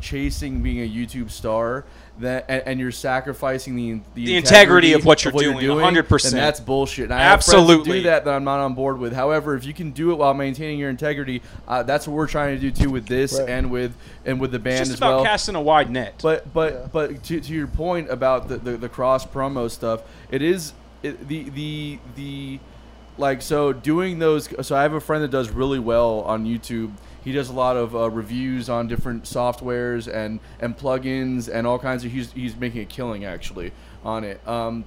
chasing 0.00 0.62
being 0.62 0.80
a 0.80 0.88
YouTube 0.88 1.30
star, 1.30 1.84
that 2.18 2.44
and, 2.48 2.62
and 2.66 2.80
you're 2.80 2.90
sacrificing 2.92 3.76
the 3.76 4.00
the, 4.14 4.26
The 4.26 4.36
integrity 4.36 4.92
of 4.92 5.04
what 5.04 5.24
you're 5.24 5.32
doing, 5.32 5.56
then 5.66 5.94
100%. 5.94 6.30
that's 6.32 6.60
bullshit. 6.60 7.04
And 7.04 7.14
I 7.14 7.20
have 7.20 7.42
friends 7.44 7.54
Absolutely. 7.54 7.92
do 7.98 8.02
that 8.04 8.24
that 8.26 8.34
I'm 8.34 8.44
not 8.44 8.60
on 8.60 8.74
board 8.74 8.98
with. 8.98 9.14
However, 9.14 9.54
if 9.54 9.64
you 9.64 9.72
can 9.72 9.92
do 9.92 10.12
it 10.12 10.16
while 10.16 10.34
maintaining 10.34 10.78
your 10.78 10.90
integrity, 10.90 11.40
uh, 11.66 11.82
that's 11.82 12.06
what 12.06 12.14
we're 12.14 12.26
trying 12.26 12.54
to 12.56 12.60
do 12.60 12.70
too 12.70 12.90
with 12.90 13.06
this 13.06 13.38
Right. 13.38 13.48
and 13.48 13.70
with 13.70 13.94
and 14.26 14.40
with 14.40 14.52
the 14.52 14.58
band 14.58 14.80
it's 14.80 14.88
just 14.90 14.92
as 14.94 14.98
about 14.98 15.16
well. 15.16 15.24
casting 15.24 15.54
a 15.54 15.62
wide 15.62 15.90
net 15.90 16.20
But 16.22 16.52
but 16.52 16.72
Yeah. 16.72 16.86
but 16.92 17.22
to, 17.24 17.40
to 17.40 17.52
your 17.52 17.66
point 17.68 18.10
about 18.10 18.48
the, 18.48 18.58
the, 18.58 18.76
the 18.76 18.88
cross 18.88 19.24
promo 19.26 19.70
stuff, 19.70 20.02
it 20.30 20.42
is 20.42 20.72
it, 21.02 21.26
the 21.28 21.48
the 21.50 21.98
the 22.16 22.58
like 23.18 23.42
so 23.42 23.72
doing 23.72 24.18
those. 24.18 24.48
So 24.66 24.76
I 24.76 24.82
have 24.82 24.92
a 24.94 25.00
friend 25.00 25.22
that 25.24 25.30
does 25.30 25.50
really 25.50 25.78
well 25.78 26.20
on 26.22 26.44
YouTube. 26.46 26.92
He 27.24 27.32
does 27.32 27.48
a 27.50 27.52
lot 27.52 27.76
of 27.76 27.94
uh, 27.94 28.10
reviews 28.10 28.68
on 28.68 28.88
different 28.88 29.24
softwares 29.24 30.12
and 30.12 30.40
and 30.60 30.76
plugins 30.76 31.48
and 31.52 31.66
all 31.66 31.78
kinds 31.78 32.04
of. 32.04 32.12
He's 32.12 32.32
he's 32.32 32.56
making 32.56 32.82
a 32.82 32.86
killing 32.86 33.24
actually 33.24 33.72
on 34.04 34.24
it. 34.24 34.46
Um, 34.48 34.84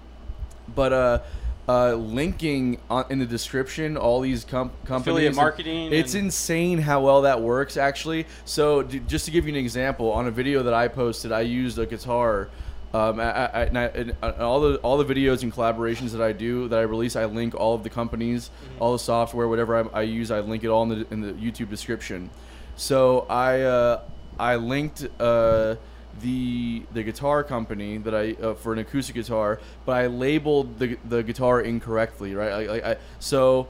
but 0.76 0.94
uh. 0.94 1.20
Uh, 1.66 1.94
linking 1.94 2.78
on, 2.90 3.06
in 3.10 3.20
the 3.20 3.26
description 3.26 3.96
all 3.96 4.20
these 4.20 4.44
com- 4.44 4.70
companies 4.84 5.30
Affiliate 5.30 5.36
marketing 5.36 5.94
it's 5.94 6.14
and- 6.14 6.26
insane 6.26 6.78
how 6.80 7.00
well 7.00 7.22
that 7.22 7.40
works 7.42 7.78
actually 7.78 8.26
so 8.44 8.84
d- 8.84 9.00
just 9.08 9.24
to 9.24 9.32
give 9.32 9.48
you 9.48 9.54
an 9.54 9.58
example 9.58 10.12
on 10.12 10.28
a 10.28 10.32
video 10.32 10.62
that 10.64 10.74
i 10.74 10.90
posted 10.90 11.32
i 11.32 11.40
used 11.40 11.80
a 11.80 11.86
guitar 11.86 12.50
um, 12.94 13.20
I, 13.20 13.24
I, 13.24 13.64
and 13.64 13.78
I, 13.78 13.86
and 13.86 14.16
all 14.40 14.62
the 14.62 14.78
all 14.78 14.98
the 14.98 15.06
videos 15.06 15.42
and 15.42 15.52
collaborations 15.52 16.12
that 16.12 16.22
I 16.22 16.32
do 16.32 16.68
that 16.68 16.78
I 16.78 16.84
release, 16.84 17.16
I 17.16 17.26
link 17.26 17.56
all 17.56 17.74
of 17.74 17.84
the 17.84 17.90
companies, 17.90 18.52
all 18.80 18.94
the 18.94 19.00
software, 19.00 19.48
whatever 19.48 19.90
I, 19.96 20.00
I 20.00 20.02
use, 20.04 20.30
I 20.30 20.42
link 20.42 20.64
it 20.64 20.68
all 20.68 20.84
in 20.84 20.90
the 20.90 21.08
in 21.12 21.22
the 21.22 21.34
YouTube 21.34 21.70
description. 21.70 22.30
So 22.76 23.26
I 23.30 23.62
uh, 23.62 24.02
I 24.40 24.58
linked 24.58 25.08
uh, 25.20 25.76
the 26.22 26.84
the 26.94 27.04
guitar 27.04 27.44
company 27.44 27.98
that 27.98 28.14
I 28.14 28.34
uh, 28.34 28.54
for 28.54 28.74
an 28.74 28.80
acoustic 28.80 29.16
guitar, 29.16 29.60
but 29.86 29.94
I 29.94 30.08
labeled 30.08 30.78
the 30.78 30.98
the 31.10 31.24
guitar 31.24 31.62
incorrectly, 31.62 32.36
right? 32.36 32.54
Like, 32.54 32.70
like 32.70 32.84
I, 32.84 32.98
so 33.20 33.68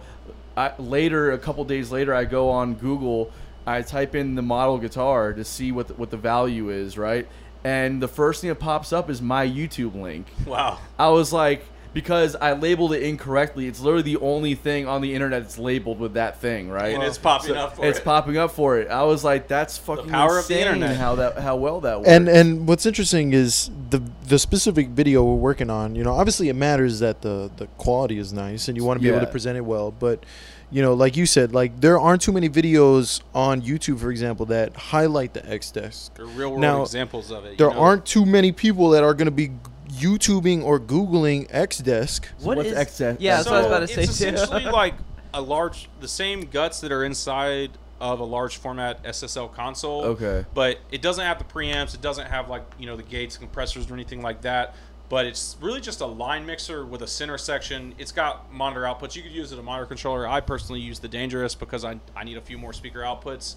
I, 0.55 0.73
later, 0.77 1.31
a 1.31 1.37
couple 1.37 1.63
days 1.65 1.91
later, 1.91 2.13
I 2.13 2.25
go 2.25 2.49
on 2.49 2.75
Google, 2.75 3.31
I 3.65 3.81
type 3.81 4.15
in 4.15 4.35
the 4.35 4.41
model 4.41 4.77
guitar 4.77 5.33
to 5.33 5.43
see 5.43 5.71
what 5.71 5.87
the, 5.87 5.93
what 5.95 6.11
the 6.11 6.17
value 6.17 6.69
is, 6.69 6.97
right? 6.97 7.27
And 7.63 8.01
the 8.01 8.07
first 8.07 8.41
thing 8.41 8.49
that 8.49 8.59
pops 8.59 8.91
up 8.91 9.09
is 9.09 9.21
my 9.21 9.47
YouTube 9.47 9.99
link. 9.99 10.27
wow 10.45 10.79
I 10.99 11.09
was 11.09 11.31
like, 11.31 11.65
because 11.93 12.35
I 12.35 12.53
labeled 12.53 12.93
it 12.93 13.03
incorrectly. 13.03 13.67
It's 13.67 13.79
literally 13.79 14.03
the 14.03 14.17
only 14.17 14.55
thing 14.55 14.87
on 14.87 15.01
the 15.01 15.13
internet 15.13 15.43
that's 15.43 15.59
labeled 15.59 15.99
with 15.99 16.15
that 16.15 16.41
thing, 16.41 16.69
right? 16.69 16.93
and 16.93 17.03
it's 17.03 17.17
popping 17.17 17.55
up 17.55 17.75
for 17.75 17.85
it's 17.85 17.99
it. 17.99 18.03
popping 18.03 18.37
up 18.37 18.51
for 18.51 18.79
it. 18.79 18.89
I 18.89 19.03
was 19.03 19.23
like, 19.23 19.47
that's 19.47 19.77
fucking 19.77 20.07
the 20.07 20.11
power 20.11 20.39
of 20.39 20.47
the 20.47 20.59
internet. 20.59 20.97
How 20.97 21.15
that 21.15 21.37
how 21.37 21.55
well 21.55 21.81
that 21.81 21.99
works. 21.99 22.09
And 22.09 22.27
and 22.27 22.67
what's 22.67 22.85
interesting 22.85 23.33
is 23.33 23.69
the 23.91 24.01
the 24.25 24.39
specific 24.39 24.89
video 24.89 25.23
we're 25.23 25.35
working 25.35 25.69
on. 25.69 25.95
You 25.95 26.03
know, 26.03 26.13
obviously 26.13 26.49
it 26.49 26.55
matters 26.55 26.99
that 26.99 27.21
the 27.21 27.51
the 27.57 27.67
quality 27.77 28.17
is 28.17 28.33
nice 28.33 28.67
and 28.67 28.75
you 28.75 28.83
want 28.83 28.99
to 28.99 29.03
be 29.03 29.09
able 29.09 29.25
to 29.25 29.31
present 29.31 29.57
it 29.57 29.65
well. 29.65 29.91
But 29.91 30.25
you 30.73 30.81
know, 30.81 30.93
like 30.95 31.15
you 31.15 31.25
said, 31.27 31.53
like 31.53 31.79
there 31.79 31.99
aren't 31.99 32.21
too 32.23 32.31
many 32.33 32.49
videos 32.49 33.21
on 33.33 33.61
YouTube, 33.61 33.99
for 33.99 34.09
example, 34.09 34.47
that 34.47 34.75
highlight 34.75 35.33
the 35.35 35.47
X 35.47 35.69
desk. 35.71 36.17
Real 36.19 36.49
world 36.49 36.59
Now, 36.61 36.81
examples 36.81 37.31
of 37.31 37.45
it 37.45 37.51
you 37.51 37.57
There 37.57 37.69
know? 37.69 37.79
aren't 37.79 38.05
too 38.07 38.25
many 38.25 38.51
people 38.51 38.89
that 38.89 39.03
are 39.03 39.13
going 39.13 39.25
to 39.25 39.31
be 39.31 39.51
YouTubing 39.89 40.63
or 40.63 40.79
Googling 40.79 41.45
X 41.51 41.77
desk. 41.77 42.27
What 42.39 42.57
what's 42.57 42.71
X 42.71 42.97
Desk? 42.97 43.19
Yeah, 43.21 43.37
that's 43.37 43.47
what 43.47 43.55
I 43.55 43.57
was 43.59 43.67
about 43.67 43.79
to 43.81 43.87
So 43.87 43.93
say 43.93 44.03
it's 44.03 44.17
too. 44.17 44.25
essentially 44.25 44.63
like 44.71 44.95
a 45.33 45.41
large, 45.41 45.89
the 45.99 46.07
same 46.07 46.41
guts 46.41 46.81
that 46.81 46.91
are 46.91 47.03
inside 47.03 47.71
of 48.01 48.19
a 48.19 48.23
large 48.23 48.57
format 48.57 49.01
SSL 49.03 49.53
console. 49.53 50.03
Okay. 50.05 50.45
But 50.53 50.79
it 50.91 51.01
doesn't 51.01 51.23
have 51.23 51.37
the 51.37 51.45
preamps. 51.45 51.93
It 51.93 52.01
doesn't 52.01 52.27
have 52.27 52.49
like 52.49 52.65
you 52.79 52.85
know 52.87 52.95
the 52.97 53.03
gates, 53.03 53.37
compressors, 53.37 53.89
or 53.89 53.93
anything 53.93 54.21
like 54.21 54.41
that. 54.41 54.75
But 55.09 55.25
it's 55.25 55.57
really 55.61 55.81
just 55.81 56.01
a 56.01 56.05
line 56.05 56.45
mixer 56.45 56.85
with 56.85 57.01
a 57.01 57.07
center 57.07 57.37
section. 57.37 57.93
It's 57.97 58.11
got 58.11 58.51
monitor 58.51 58.81
outputs. 58.81 59.15
You 59.15 59.21
could 59.21 59.31
use 59.31 59.51
it 59.51 59.59
a 59.59 59.63
monitor 59.63 59.85
controller. 59.85 60.27
I 60.27 60.41
personally 60.41 60.81
use 60.81 60.99
the 60.99 61.07
Dangerous 61.07 61.55
because 61.55 61.85
I, 61.85 61.99
I 62.15 62.23
need 62.23 62.37
a 62.37 62.41
few 62.41 62.57
more 62.57 62.73
speaker 62.73 63.01
outputs. 63.01 63.55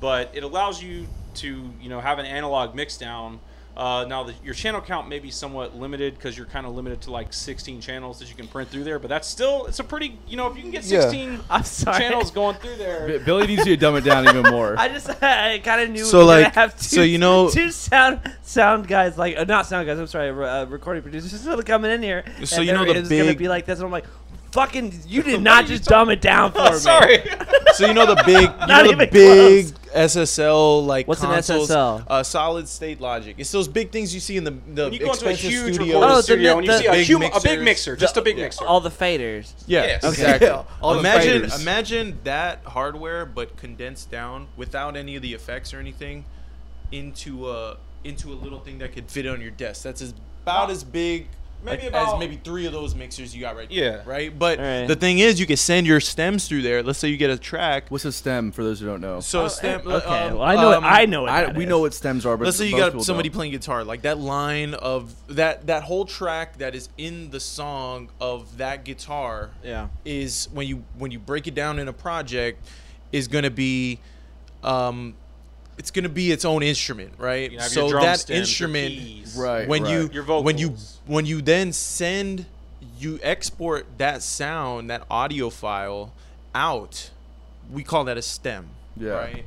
But 0.00 0.30
it 0.32 0.44
allows 0.44 0.82
you 0.82 1.06
to 1.36 1.70
you 1.80 1.88
know 1.88 2.00
have 2.00 2.18
an 2.18 2.26
analog 2.26 2.74
mix 2.74 2.96
down. 2.96 3.40
Uh, 3.78 4.04
now 4.08 4.24
the, 4.24 4.34
your 4.42 4.54
channel 4.54 4.80
count 4.80 5.08
may 5.08 5.20
be 5.20 5.30
somewhat 5.30 5.76
limited 5.76 6.14
because 6.16 6.36
you're 6.36 6.46
kind 6.46 6.66
of 6.66 6.74
limited 6.74 7.00
to 7.00 7.12
like 7.12 7.32
16 7.32 7.80
channels 7.80 8.18
that 8.18 8.28
you 8.28 8.34
can 8.34 8.48
print 8.48 8.68
through 8.68 8.82
there. 8.82 8.98
But 8.98 9.06
that's 9.06 9.28
still 9.28 9.66
it's 9.66 9.78
a 9.78 9.84
pretty 9.84 10.18
you 10.26 10.36
know 10.36 10.48
if 10.48 10.56
you 10.56 10.62
can 10.62 10.72
get 10.72 10.82
16 10.82 11.40
I'm 11.50 11.62
channels 11.62 12.32
going 12.32 12.56
through 12.56 12.74
there. 12.74 13.06
B- 13.06 13.24
Billy 13.24 13.46
needs 13.46 13.64
you 13.64 13.76
to 13.76 13.80
dumb 13.80 13.94
it 13.94 14.00
down 14.00 14.28
even 14.28 14.42
more. 14.50 14.74
I 14.78 14.88
just 14.88 15.08
I 15.22 15.60
kind 15.60 15.80
of 15.82 15.90
knew 15.90 16.04
So, 16.04 16.18
we 16.20 16.24
gonna 16.26 16.40
like, 16.46 16.54
have 16.56 16.76
two, 16.76 16.96
so, 16.96 17.02
you 17.02 17.18
know- 17.18 17.50
two 17.50 17.70
sound 17.70 18.20
sound 18.42 18.88
guys 18.88 19.16
like 19.16 19.36
uh, 19.38 19.44
not 19.44 19.64
sound 19.66 19.86
guys 19.86 20.00
I'm 20.00 20.08
sorry 20.08 20.30
uh, 20.30 20.64
recording 20.66 21.04
producers 21.04 21.38
still 21.40 21.62
coming 21.62 21.92
in 21.92 22.02
here 22.02 22.24
So, 22.44 22.56
and 22.56 22.66
you 22.66 22.72
know 22.72 22.84
the 22.84 22.96
it's 22.96 23.08
gonna 23.08 23.24
big- 23.26 23.38
be 23.38 23.46
like 23.48 23.64
this 23.64 23.78
and 23.78 23.86
I'm 23.86 23.92
like 23.92 24.06
fucking 24.58 25.00
you 25.06 25.22
did 25.22 25.40
not 25.50 25.66
just 25.66 25.84
talking- 25.84 25.98
dumb 25.98 26.10
it 26.10 26.20
down 26.20 26.52
for 26.52 26.58
Oh, 26.60 26.72
me 26.72 26.78
sorry. 26.78 27.18
So 27.74 27.86
you 27.86 27.94
know 27.94 28.06
the 28.06 28.20
big, 28.26 28.42
you 28.42 28.48
Not 28.66 28.68
know 28.68 28.82
the 28.84 28.90
even 28.92 29.10
big 29.10 29.66
SSL 29.94 30.84
like 30.86 31.06
What's 31.06 31.22
an 31.22 31.30
consoles, 31.30 31.68
SSL? 31.70 32.04
Uh, 32.08 32.22
solid 32.22 32.66
state 32.68 33.00
logic. 33.00 33.36
It's 33.38 33.52
those 33.52 33.68
big 33.68 33.90
things 33.92 34.12
you 34.14 34.20
see 34.20 34.36
in 34.36 34.44
the 34.44 34.50
the 34.50 34.84
When 34.84 34.92
you 34.94 34.98
go 35.00 35.12
into 35.12 35.26
a 35.26 35.30
expensive 35.30 35.50
huge 35.50 35.74
studios. 35.74 35.94
recording 35.94 36.10
Oh, 36.10 36.16
the 36.16 36.22
studio 36.22 36.52
mi- 36.54 36.58
and 36.58 36.66
you 36.66 36.72
the 36.72 36.78
see 36.78 36.86
a, 36.86 36.92
big 36.92 37.06
huge, 37.06 37.22
a 37.22 37.22
big 37.22 37.32
mixers. 37.32 37.64
mixer, 37.64 37.96
just 37.96 38.16
a 38.16 38.22
big 38.22 38.36
Yeah. 38.36 38.44
mixer. 38.44 38.64
all 38.66 38.80
the 38.80 38.90
faders 38.90 39.52
Yeah, 39.66 39.84
Yes. 39.84 40.04
exactly. 40.04 40.48
All 40.82 40.94
the 40.94 41.00
imagine 41.00 41.42
faders. 41.42 41.60
imagine 41.60 42.18
that 42.24 42.60
hardware, 42.64 43.24
but 43.26 43.56
condensed 43.56 44.10
down 44.10 44.48
without 44.56 44.96
any 44.96 45.14
of 45.16 45.22
the 45.22 45.34
effects 45.34 45.72
or 45.74 45.78
anything, 45.78 46.24
into 46.90 47.50
a 47.50 47.76
into 48.04 48.32
a 48.32 48.34
little 48.36 48.60
thing 48.60 48.78
that 48.78 48.92
could 48.92 49.10
fit 49.10 49.26
on 49.26 49.40
your 49.40 49.50
desk. 49.50 49.82
That's 49.82 50.00
as, 50.00 50.14
about 50.42 50.70
as 50.70 50.82
big 50.84 51.28
Maybe 51.64 51.82
like, 51.82 51.88
about- 51.90 52.14
as 52.14 52.18
maybe 52.20 52.38
three 52.42 52.66
of 52.66 52.72
those 52.72 52.94
mixers 52.94 53.34
you 53.34 53.40
got 53.40 53.56
right 53.56 53.70
Yeah. 53.70 53.90
there, 53.90 54.02
right? 54.06 54.38
But 54.38 54.58
Alright. 54.60 54.86
the 54.88 54.94
thing 54.96 55.18
is, 55.18 55.40
you 55.40 55.46
can 55.46 55.56
send 55.56 55.86
your 55.86 55.98
stems 56.00 56.46
through 56.46 56.62
there. 56.62 56.82
Let's 56.82 56.98
say 57.00 57.08
you 57.08 57.16
get 57.16 57.30
a 57.30 57.36
track. 57.38 57.86
What's 57.90 58.04
a 58.04 58.12
stem 58.12 58.52
for 58.52 58.62
those 58.62 58.78
who 58.80 58.86
don't 58.86 59.00
know? 59.00 59.20
So 59.20 59.44
Oh, 59.44 59.48
stem. 59.48 59.80
okay, 59.84 60.06
um, 60.28 60.34
well, 60.34 60.42
I 60.42 60.54
know. 60.54 60.72
um, 60.72 60.84
what, 60.84 60.92
I 60.92 61.04
know 61.06 61.22
what 61.22 61.30
I, 61.30 61.44
that 61.46 61.56
we 61.56 61.64
is. 61.64 61.68
know 61.68 61.80
what 61.80 61.94
stems 61.94 62.24
are, 62.24 62.36
but 62.36 62.44
Let's 62.44 62.56
say 62.58 62.66
you 62.68 62.76
got 62.76 63.02
somebody 63.02 63.28
don't. 63.28 63.36
playing 63.36 63.52
guitar, 63.52 63.82
like 63.84 64.02
that 64.02 64.18
line 64.18 64.74
of 64.74 65.14
that 65.28 65.66
that 65.66 65.82
whole 65.82 66.04
track 66.04 66.58
that 66.58 66.74
is 66.76 66.88
in 66.96 67.30
the 67.30 67.40
song 67.40 68.10
of 68.20 68.58
that 68.58 68.84
guitar 68.84 69.50
Yeah. 69.64 69.88
is 70.04 70.48
when 70.52 70.66
you 70.68 70.84
when 70.96 71.10
you 71.10 71.18
break 71.18 71.46
it 71.48 71.54
down 71.54 71.78
in 71.80 71.88
a 71.88 71.92
project 71.92 72.64
is 73.10 73.26
going 73.26 73.44
to 73.44 73.50
be 73.50 73.98
um 74.62 75.14
it's 75.78 75.90
going 75.90 76.02
to 76.02 76.08
be 76.08 76.30
its 76.32 76.44
own 76.44 76.62
instrument, 76.62 77.12
right? 77.18 77.50
You 77.52 77.58
have 77.58 77.68
so 77.70 77.82
your 77.82 77.90
drum 77.90 78.02
that 78.04 78.18
stems, 78.20 78.30
your 78.36 78.40
instrument 78.40 78.88
keys. 78.94 79.36
Right. 79.38 79.68
when 79.68 79.86
you 79.86 80.10
Your 80.12 80.24
when 80.42 80.58
you 80.58 80.74
when 81.06 81.24
you 81.24 81.40
then 81.40 81.72
send 81.72 82.46
you 82.98 83.18
export 83.22 83.86
that 83.98 84.22
sound, 84.22 84.90
that 84.90 85.04
audio 85.10 85.50
file 85.50 86.12
out, 86.54 87.10
we 87.70 87.84
call 87.84 88.04
that 88.04 88.16
a 88.18 88.22
stem, 88.22 88.68
Yeah. 88.96 89.10
right? 89.10 89.44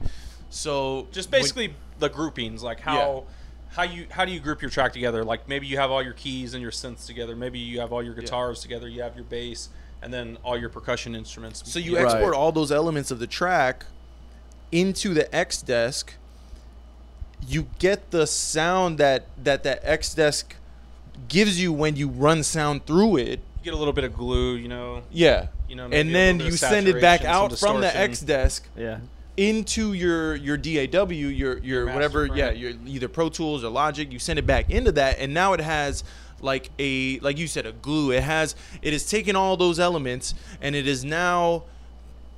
So 0.50 1.08
Just 1.12 1.32
when- 1.32 1.42
basically 1.42 1.74
the 2.00 2.10
groupings, 2.10 2.64
like 2.64 2.80
how 2.80 3.26
how 3.70 3.84
you 3.84 4.06
how 4.10 4.26
do 4.26 4.32
you 4.32 4.40
group 4.40 4.62
your 4.62 4.72
track 4.72 4.94
together? 4.94 5.24
Like 5.24 5.48
maybe 5.48 5.68
you 5.68 5.78
have 5.78 5.92
all 5.92 6.02
your 6.04 6.14
keys 6.14 6.54
and 6.54 6.62
your 6.62 6.72
synths 6.72 7.06
together. 7.06 7.36
Maybe 7.36 7.60
you 7.60 7.80
have 7.82 7.92
all 7.94 8.04
your 8.04 8.14
guitars 8.16 8.62
together. 8.62 8.88
You 8.88 9.02
have 9.02 9.16
your 9.16 9.24
bass, 9.26 9.70
and 10.02 10.14
then 10.14 10.38
all 10.44 10.58
your 10.58 10.70
percussion 10.70 11.16
instruments. 11.16 11.64
So 11.72 11.80
you 11.80 11.96
Right. 11.98 12.06
export 12.06 12.34
all 12.36 12.52
those 12.52 12.72
elements 12.72 13.12
of 13.12 13.20
the 13.20 13.28
track 13.28 13.86
into 14.72 15.14
the 15.14 15.34
X 15.36 15.62
desk. 15.62 16.14
You 17.48 17.68
get 17.80 18.12
the 18.12 18.28
sound 18.28 18.98
that 19.00 19.26
that 19.44 19.64
that 19.64 19.80
X 19.84 20.14
desk 20.14 20.56
gives 21.28 21.60
you 21.62 21.74
when 21.74 21.96
you 21.96 22.08
run 22.08 22.44
sound 22.44 22.86
through 22.86 23.18
it. 23.18 23.40
You 23.60 23.64
get 23.66 23.74
a 23.74 23.78
little 23.78 23.94
bit 23.94 24.04
of 24.04 24.14
glue, 24.16 24.56
you 24.56 24.68
know. 24.68 25.04
Yeah. 25.12 25.48
You 25.68 25.76
know, 25.76 25.88
and 25.92 26.14
then 26.14 26.40
you 26.40 26.52
send 26.52 26.88
it 26.88 27.00
back 27.02 27.24
out 27.24 27.58
from 27.58 27.82
the. 27.82 27.96
X 27.96 28.20
desk 28.22 28.68
Yeah. 28.76 29.00
into 29.38 29.94
your 29.94 30.36
your 30.36 30.58
DAW, 30.58 31.06
your 31.12 31.58
your 31.60 31.86
master 31.86 31.94
whatever, 31.96 32.28
plan. 32.28 32.38
yeah, 32.38 32.52
your 32.52 32.74
either 32.86 33.08
Pro 33.08 33.30
Tools 33.30 33.64
or 33.64 33.70
Logic. 33.70 34.12
You 34.12 34.20
send 34.20 34.38
it 34.40 34.46
back 34.46 34.70
into 34.70 34.92
that, 34.94 35.20
and 35.20 35.34
now 35.34 35.54
it 35.54 35.62
has 35.62 36.04
like 36.42 36.70
a 36.80 37.20
like 37.20 37.38
you 37.38 37.48
said 37.48 37.66
a 37.66 37.72
glue. 37.72 38.12
It 38.12 38.24
has 38.24 38.56
it 38.82 38.94
has 38.94 39.10
taken 39.10 39.36
all 39.36 39.56
those 39.58 39.80
elements 39.80 40.34
and 40.62 40.76
it 40.76 40.88
is 40.88 41.06
now 41.06 41.64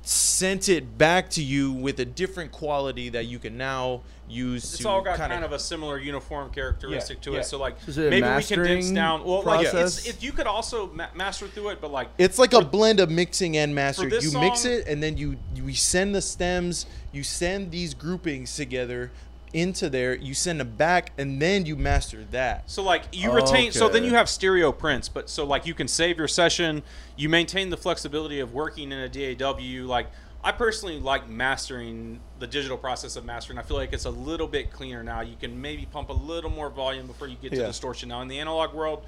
sent 0.06 0.68
it 0.68 0.98
back 0.98 1.30
to 1.30 1.42
you 1.42 1.72
with 1.72 1.98
a 2.00 2.04
different 2.04 2.52
quality 2.52 3.08
that 3.08 3.26
you 3.26 3.38
can 3.38 3.56
now 3.56 4.02
use. 4.28 4.64
It's 4.64 4.78
to 4.82 4.88
all 4.88 5.00
got 5.02 5.16
kinda- 5.16 5.34
kind 5.34 5.44
of 5.44 5.52
a 5.52 5.58
similar 5.58 5.98
uniform 5.98 6.50
characteristic 6.50 7.18
Yeah, 7.18 7.22
to 7.24 7.32
yeah. 7.32 7.38
it. 7.40 7.44
So 7.44 7.58
like 7.58 7.76
Is 7.86 7.96
it 7.98 8.10
maybe 8.10 8.22
we 8.26 8.42
condense 8.42 8.48
mastering 8.48 8.94
down. 8.94 9.24
Well, 9.24 9.42
like 9.42 9.66
it's, 9.66 10.06
if 10.06 10.22
you 10.22 10.32
could 10.32 10.46
also 10.46 10.90
ma- 10.92 11.08
master 11.14 11.46
through 11.48 11.70
it, 11.70 11.80
but 11.80 11.90
like 11.90 12.08
It's 12.18 12.38
like 12.38 12.52
a 12.52 12.62
blend 12.62 13.00
of 13.00 13.10
mixing 13.10 13.56
and 13.56 13.74
mastering. 13.74 14.10
this 14.10 14.24
You 14.24 14.38
mix 14.38 14.64
it 14.64 14.86
and 14.86 15.02
then 15.02 15.16
you 15.16 15.36
you 15.54 15.72
send 15.74 16.14
the 16.14 16.22
stems, 16.22 16.86
you 17.12 17.22
send 17.22 17.70
these 17.70 17.94
groupings 17.94 18.54
together 18.56 19.10
into 19.54 19.88
there, 19.88 20.14
you 20.14 20.34
send 20.34 20.60
them 20.60 20.76
back, 20.76 21.12
and 21.16 21.40
then 21.40 21.64
you 21.64 21.76
master 21.76 22.24
that. 22.32 22.68
So 22.68 22.82
like 22.82 23.04
you 23.12 23.32
retain, 23.32 23.72
so 23.72 23.88
then 23.88 24.04
you 24.04 24.10
have 24.10 24.28
stereo 24.28 24.72
prints, 24.72 25.08
but 25.08 25.30
so 25.30 25.46
like 25.46 25.64
you 25.64 25.74
can 25.74 25.88
save 25.88 26.18
your 26.18 26.28
session. 26.28 26.82
You 27.16 27.28
maintain 27.28 27.70
the 27.70 27.76
flexibility 27.76 28.40
of 28.40 28.52
working 28.52 28.92
in 28.92 28.98
a 28.98 29.08
DAW. 29.08 29.86
Like 29.86 30.08
I 30.42 30.52
personally 30.52 30.98
like 31.00 31.28
mastering 31.28 32.20
the 32.40 32.46
digital 32.46 32.76
process 32.76 33.16
of 33.16 33.24
mastering. 33.24 33.58
I 33.58 33.62
feel 33.62 33.76
like 33.76 33.92
it's 33.92 34.04
a 34.04 34.10
little 34.10 34.48
bit 34.48 34.70
cleaner 34.72 35.02
now. 35.02 35.22
You 35.22 35.36
can 35.40 35.58
maybe 35.60 35.86
pump 35.86 36.10
a 36.10 36.14
little 36.14 36.50
more 36.50 36.68
volume 36.68 37.06
before 37.06 37.28
you 37.28 37.36
get 37.40 37.52
to 37.52 37.58
Yeah. 37.60 37.66
distortion. 37.68 38.08
Now 38.10 38.20
in 38.20 38.28
the 38.28 38.38
analog 38.40 38.74
world, 38.74 39.04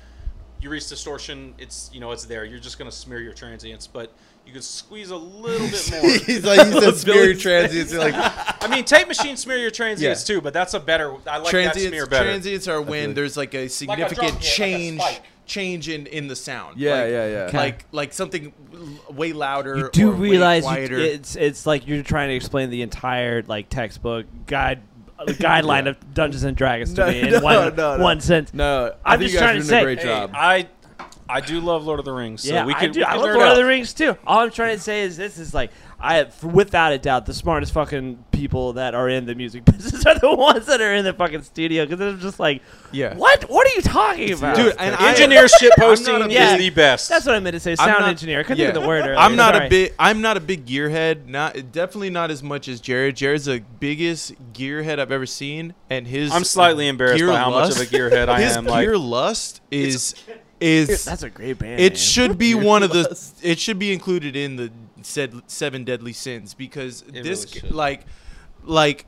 you 0.61 0.71
reach 0.71 0.89
distortion, 0.89 1.55
it's 1.59 1.91
you 1.93 2.01
know 2.01 2.13
it's 2.13 2.25
there. 2.25 2.45
You're 2.45 2.61
just 2.61 2.79
gonna 2.79 2.93
smear 2.93 3.21
your 3.21 3.35
transients, 3.35 3.87
but 3.87 4.13
you 4.47 4.53
can 4.53 4.63
squeeze 4.63 5.11
a 5.11 5.17
little 5.17 5.67
bit 5.69 5.91
more. 5.91 6.11
He's 6.27 6.45
like 6.45 6.67
he 6.67 6.81
said, 6.81 6.95
smear 6.97 7.35
transients. 7.35 7.93
Like 7.93 8.15
I 8.63 8.69
mean, 8.69 8.85
tape 8.85 9.09
machine 9.09 9.37
smear 9.37 9.59
your 9.59 9.71
transients 9.71 10.25
too, 10.25 10.41
but 10.41 10.53
that's 10.53 10.75
a 10.75 10.81
better. 10.81 11.15
I 11.27 11.39
like 11.39 11.53
that 11.53 11.75
smear 11.77 12.07
better. 12.07 12.25
transients 12.25 12.69
are 12.69 12.81
when 12.81 13.15
there's 13.15 13.37
like 13.37 13.55
a 13.55 13.69
significant 13.69 14.19
like 14.35 14.35
a 14.35 14.41
change 14.41 15.01
spike. 15.01 15.23
change 15.47 15.89
in 15.89 16.07
in 16.07 16.29
the 16.29 16.37
sound. 16.37 16.79
Yeah, 16.79 16.93
Like- 17.03 17.11
yeah, 17.11 17.27
yeah. 17.27 17.39
Okay. 17.49 17.57
Like 17.59 17.85
like 17.93 18.13
something 18.13 18.53
way 19.11 19.33
louder. 19.33 19.77
You 19.79 19.91
do 19.93 20.11
or 20.11 20.15
way 20.15 20.31
realize 20.31 20.65
you, 20.65 20.97
it's 20.99 21.35
it's 21.37 21.67
like 21.67 21.87
you're 21.89 22.03
trying 22.03 22.29
to 22.29 22.35
explain 22.35 22.71
the 22.71 22.83
entire 22.83 23.43
like 23.43 23.69
textbook 23.69 24.27
guide 24.47 24.81
uh, 25.19 25.25
guideline 25.27 25.89
of 25.89 25.97
Dungeons 26.15 26.45
and 26.45 26.55
Dragons 26.57 26.93
to 26.95 27.01
No, 27.01 27.11
me 27.11 27.21
in 27.21 27.31
no, 27.31 27.41
one 27.41 27.55
no, 27.77 27.97
no. 27.97 28.03
one 28.03 28.21
sentence. 28.21 28.53
No, 28.55 28.95
I 29.05 29.15
I'm 29.15 29.19
think 29.19 29.31
just 29.31 29.35
you 29.35 29.41
guys 29.41 29.47
trying 29.47 29.57
are 29.57 29.61
to 29.63 29.67
doing 29.67 29.77
a 29.77 29.81
say- 29.81 29.83
great 29.83 29.99
Hey, 29.99 30.05
job. 30.05 30.31
I 30.35 30.69
I 31.29 31.41
do 31.41 31.61
love 31.61 31.85
Lord 31.85 31.99
of 31.99 32.05
the 32.05 32.13
Rings. 32.13 32.43
So 32.43 32.55
yeah, 32.55 32.65
we 32.65 32.75
I 32.75 32.81
could, 32.81 32.93
do. 32.93 33.01
we 33.01 33.05
I 33.05 33.17
love 33.17 33.27
nerd 33.27 33.37
Lord 33.37 33.49
of 33.49 33.57
the 33.57 33.65
Rings 33.65 33.93
too. 33.95 34.17
All 34.27 34.41
I'm 34.41 34.51
trying 34.51 34.77
to 34.77 34.83
say 34.83 35.03
is 35.03 35.17
this 35.17 35.39
is 35.39 35.53
like 35.53 35.71
I, 35.99 36.29
without 36.43 36.93
a 36.93 36.99
doubt, 36.99 37.25
the 37.25 37.33
smartest 37.33 37.73
fucking 37.73 38.23
people 38.31 38.75
that 38.75 38.95
are 38.95 39.09
in 39.09 39.25
the 39.25 39.35
music 39.35 39.65
business 39.65 40.05
are 40.05 40.19
the 40.19 40.33
ones 40.35 40.67
that 40.67 40.81
are 40.83 40.93
in 40.95 41.05
the 41.05 41.15
fucking 41.15 41.43
studio 41.43 41.85
because 41.87 41.99
they're 41.99 42.13
just 42.17 42.39
like, 42.39 42.63
Yeah. 42.93 43.15
what? 43.17 43.45
What 43.49 43.67
are 43.67 43.75
you 43.75 43.81
talking 43.83 44.33
about, 44.33 44.57
Dude, 44.57 44.77
and 44.79 44.95
Engineer 45.01 45.49
shit 45.49 45.73
posting 45.79 46.15
a 46.17 46.29
Yeah. 46.29 46.53
is 46.53 46.59
the 46.59 46.71
best. 46.71 47.09
That's 47.09 47.25
what 47.25 47.35
I 47.35 47.41
meant 47.41 47.55
to 47.55 47.61
say. 47.61 47.75
Sound 47.77 48.01
not- 48.01 48.09
engineer. 48.11 48.41
I 48.41 48.43
couldn't 48.43 48.59
yeah. 48.59 48.67
think 48.67 48.77
of 48.77 48.83
the 48.83 48.89
word 48.89 49.03
earlier. 49.05 49.17
I'm 49.17 49.37
not 49.37 49.55
Sorry. 49.55 49.67
a 49.67 49.71
big 49.71 49.95
I'm 49.99 50.21
not 50.21 50.37
a 50.37 50.41
big 50.41 50.67
gearhead. 50.67 51.27
Not 51.27 51.73
definitely 51.73 52.11
not 52.11 52.31
as 52.31 52.43
much 52.43 52.69
as 52.69 52.81
Jared. 52.81 53.17
Jared's 53.17 53.47
the 53.47 53.63
biggest 53.81 54.35
gearhead 54.53 54.99
I've 54.99 55.11
ever 55.13 55.27
seen, 55.27 55.75
and 55.89 56.07
his 56.07 56.31
I'm 56.31 56.45
slightly 56.45 56.89
embarrassed 56.89 57.19
gear 57.19 57.29
by 57.29 57.39
how 57.39 57.51
much 57.51 57.71
of 57.71 57.77
a 57.77 57.81
lust- 57.81 57.91
gearhead 57.93 58.29
I 58.29 58.41
his 58.43 58.57
am. 58.57 58.67
Like, 58.67 58.85
gear 58.85 58.99
lust 58.99 59.63
is 59.71 60.15
is 60.61 61.05
That's 61.05 61.23
a 61.23 61.31
great 61.31 61.59
band. 61.59 61.81
it 61.81 61.93
name. 61.93 61.97
should 61.97 62.39
be 62.39 62.55
one 62.73 62.83
of 62.83 62.91
the 62.93 63.19
it 63.43 63.59
should 63.59 63.79
be 63.79 63.93
included 63.93 64.37
in 64.37 64.57
the 64.57 64.71
said 65.03 65.35
seven 65.47 65.85
deadly 65.85 66.13
sins 66.13 66.55
because 66.55 67.03
It 67.13 67.23
this 67.23 67.55
really 67.63 67.71
like 67.75 68.07
like 68.65 69.07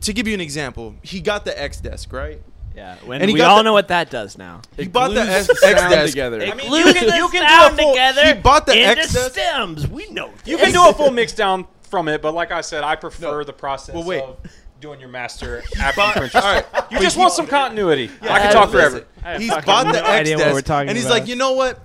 to 0.00 0.12
give 0.12 0.26
you 0.26 0.34
an 0.34 0.40
example, 0.40 0.94
he 1.02 1.20
got 1.20 1.44
the 1.44 1.60
X 1.60 1.80
desk 1.80 2.12
right. 2.12 2.40
Yeah, 2.74 2.96
when 3.04 3.20
And 3.20 3.30
we 3.30 3.42
all 3.42 3.58
the- 3.58 3.64
know 3.64 3.74
what 3.74 3.88
that 3.88 4.08
does 4.10 4.38
now. 4.38 4.62
He 4.78 4.88
bought 4.88 5.12
the 5.12 5.20
X, 5.20 5.48
X 5.50 5.60
desk 5.60 6.12
together. 6.12 6.40
I 6.40 6.54
mean, 6.54 6.72
you 6.72 6.94
can 6.94 7.14
you 7.16 7.28
can 7.28 7.46
sound 7.46 7.76
do 7.76 7.82
a 7.82 7.84
full 7.84 7.92
together. 7.92 8.26
he 8.26 8.32
bought 8.40 8.64
the 8.66 8.72
X 8.72 9.12
desk. 9.12 9.32
stems. 9.32 9.86
We 9.88 10.08
know. 10.08 10.30
you 10.46 10.56
can 10.56 10.72
do 10.72 10.88
a 10.88 10.94
full 10.94 11.10
mix 11.10 11.34
down 11.34 11.66
from 11.82 12.08
it, 12.08 12.22
but 12.22 12.32
like 12.32 12.50
I 12.50 12.62
said, 12.62 12.82
I 12.84 12.96
prefer 12.96 13.38
No. 13.40 13.44
the 13.44 13.52
process 13.52 13.94
Well, 13.94 14.04
wait. 14.04 14.22
of 14.22 14.36
doing 14.82 15.00
your 15.00 15.08
master 15.08 15.62
after 15.80 16.04
you 16.04 16.12
print. 16.12 16.34
All 16.34 16.42
right, 16.42 16.66
You 16.90 16.98
just 16.98 17.16
want 17.16 17.32
some 17.32 17.46
continuity. 17.46 18.10
I 18.20 18.26
Yeah, 18.26 18.38
can 18.42 18.52
talk 18.52 18.70
forever. 18.70 19.06
He's 19.38 19.50
bought 19.50 19.86
the 19.86 19.92
no 19.92 19.98
X 20.00 20.08
idea 20.08 20.36
what 20.36 20.42
desk, 20.44 20.54
we're 20.54 20.60
talking 20.62 20.88
and 20.90 20.98
he's 20.98 21.06
about. 21.06 21.20
like, 21.20 21.28
you 21.28 21.36
know 21.36 21.52
what? 21.52 21.80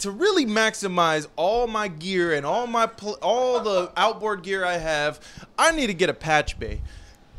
To 0.00 0.10
really 0.10 0.46
maximize 0.46 1.26
all 1.36 1.66
my 1.66 1.88
gear 1.88 2.32
and 2.34 2.46
all 2.46 2.66
my 2.66 2.86
pl- 2.86 3.18
all 3.20 3.60
the 3.60 3.90
outboard 3.96 4.42
gear 4.42 4.64
I 4.64 4.76
have, 4.78 5.20
I 5.58 5.72
need 5.72 5.88
to 5.88 5.94
get 5.94 6.08
a 6.08 6.14
patch 6.14 6.58
bay. 6.58 6.80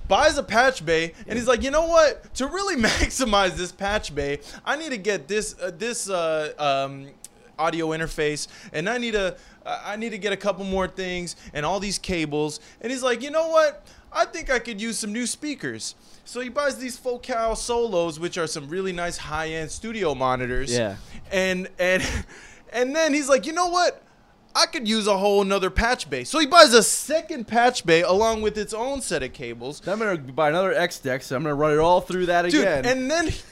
Buys 0.08 0.38
a 0.38 0.44
patch 0.44 0.86
bay, 0.86 1.14
and 1.28 1.38
he's 1.38 1.48
like, 1.48 1.64
you 1.64 1.70
know 1.72 1.86
what? 1.88 2.34
To 2.36 2.48
really 2.48 2.76
maximize 2.82 3.56
this 3.58 3.72
patch 3.72 4.14
bay, 4.14 4.40
I 4.66 4.76
need 4.78 4.90
to 4.92 4.98
get 4.98 5.28
this 5.28 5.56
uh, 5.62 5.72
this 5.78 6.10
uh, 6.10 6.54
um, 6.58 7.08
audio 7.60 7.90
interface, 7.90 8.48
and 8.74 8.90
I 8.90 8.98
need 8.98 9.12
to 9.14 9.38
I 9.66 9.96
need 9.98 10.10
to 10.12 10.18
get 10.18 10.32
a 10.34 10.38
couple 10.38 10.64
more 10.66 10.88
things 10.88 11.36
and 11.54 11.66
all 11.66 11.80
these 11.80 12.00
cables. 12.00 12.60
And 12.82 12.92
he's 12.92 13.04
like, 13.04 13.22
you 13.22 13.32
know 13.32 13.50
what? 13.50 13.86
I 14.18 14.26
think 14.26 14.50
I 14.50 14.58
could 14.58 14.82
use 14.82 14.98
some 14.98 15.14
new 15.14 15.28
speakers. 15.28 15.94
So 16.26 16.40
he 16.40 16.50
buys 16.50 16.80
these 16.80 16.98
Focal 16.98 17.56
Solos, 17.56 18.20
which 18.20 18.38
are 18.40 18.48
some 18.48 18.68
really 18.68 18.92
nice 18.92 19.16
high-end 19.16 19.70
studio 19.70 20.16
monitors. 20.16 20.76
Yeah. 20.76 20.96
And 21.32 21.70
and 21.78 22.04
and 22.74 22.96
then 22.96 23.14
he's 23.14 23.30
like, 23.30 23.46
you 23.46 23.54
know 23.54 23.68
what? 23.68 24.02
I 24.58 24.66
could 24.66 24.88
use 24.88 25.06
a 25.06 25.16
whole 25.16 25.44
nother 25.44 25.70
patch 25.70 26.10
bay. 26.10 26.24
So 26.24 26.40
he 26.40 26.48
buys 26.48 26.74
a 26.74 26.82
second 26.82 27.48
patch 27.48 27.86
bay 27.86 28.02
along 28.02 28.42
with 28.42 28.58
its 28.58 28.74
own 28.74 29.02
set 29.02 29.22
of 29.22 29.32
cables. 29.32 29.88
I'm 29.88 30.00
gonna 30.00 30.18
buy 30.18 30.50
another 30.50 30.74
X 30.74 30.98
desk, 30.98 31.26
so 31.28 31.36
I'm 31.36 31.44
gonna 31.44 31.54
run 31.54 31.74
it 31.74 31.78
all 31.78 32.02
through 32.02 32.26
that 32.26 32.50
Dude, 32.50 32.62
again. 32.62 32.86
and 32.86 33.12
then 33.12 33.28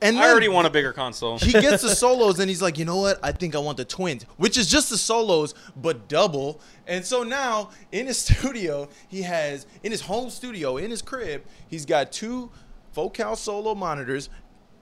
and 0.00 0.16
then 0.16 0.16
I 0.16 0.30
already 0.30 0.48
want 0.48 0.66
a 0.66 0.70
bigger 0.70 0.94
console. 0.94 1.38
he 1.38 1.52
gets 1.52 1.82
the 1.82 1.90
solos 1.94 2.38
and 2.38 2.48
he's 2.48 2.62
like, 2.62 2.78
you 2.78 2.86
know 2.86 2.96
what? 2.96 3.20
I 3.22 3.32
think 3.32 3.54
I 3.54 3.58
want 3.58 3.76
the 3.76 3.84
twins, 3.84 4.22
which 4.38 4.56
is 4.56 4.70
just 4.70 4.88
the 4.88 4.96
solos 4.96 5.52
but 5.76 6.08
double. 6.08 6.60
And 6.86 7.04
so 7.04 7.22
now 7.22 7.68
in 7.92 8.06
his 8.06 8.16
studio, 8.26 8.88
he 9.08 9.22
has 9.22 9.66
in 9.82 9.92
his 9.92 10.00
home 10.00 10.30
studio 10.30 10.78
in 10.78 10.90
his 10.90 11.02
crib, 11.02 11.44
he's 11.68 11.84
got 11.84 12.12
two 12.12 12.50
Focal 12.92 13.36
solo 13.36 13.74
monitors. 13.74 14.30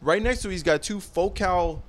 Right 0.01 0.23
next 0.23 0.43
to, 0.43 0.49
it, 0.49 0.53
he's 0.53 0.63
got 0.63 0.83
two 0.85 1.01
Focal, 1.01 1.83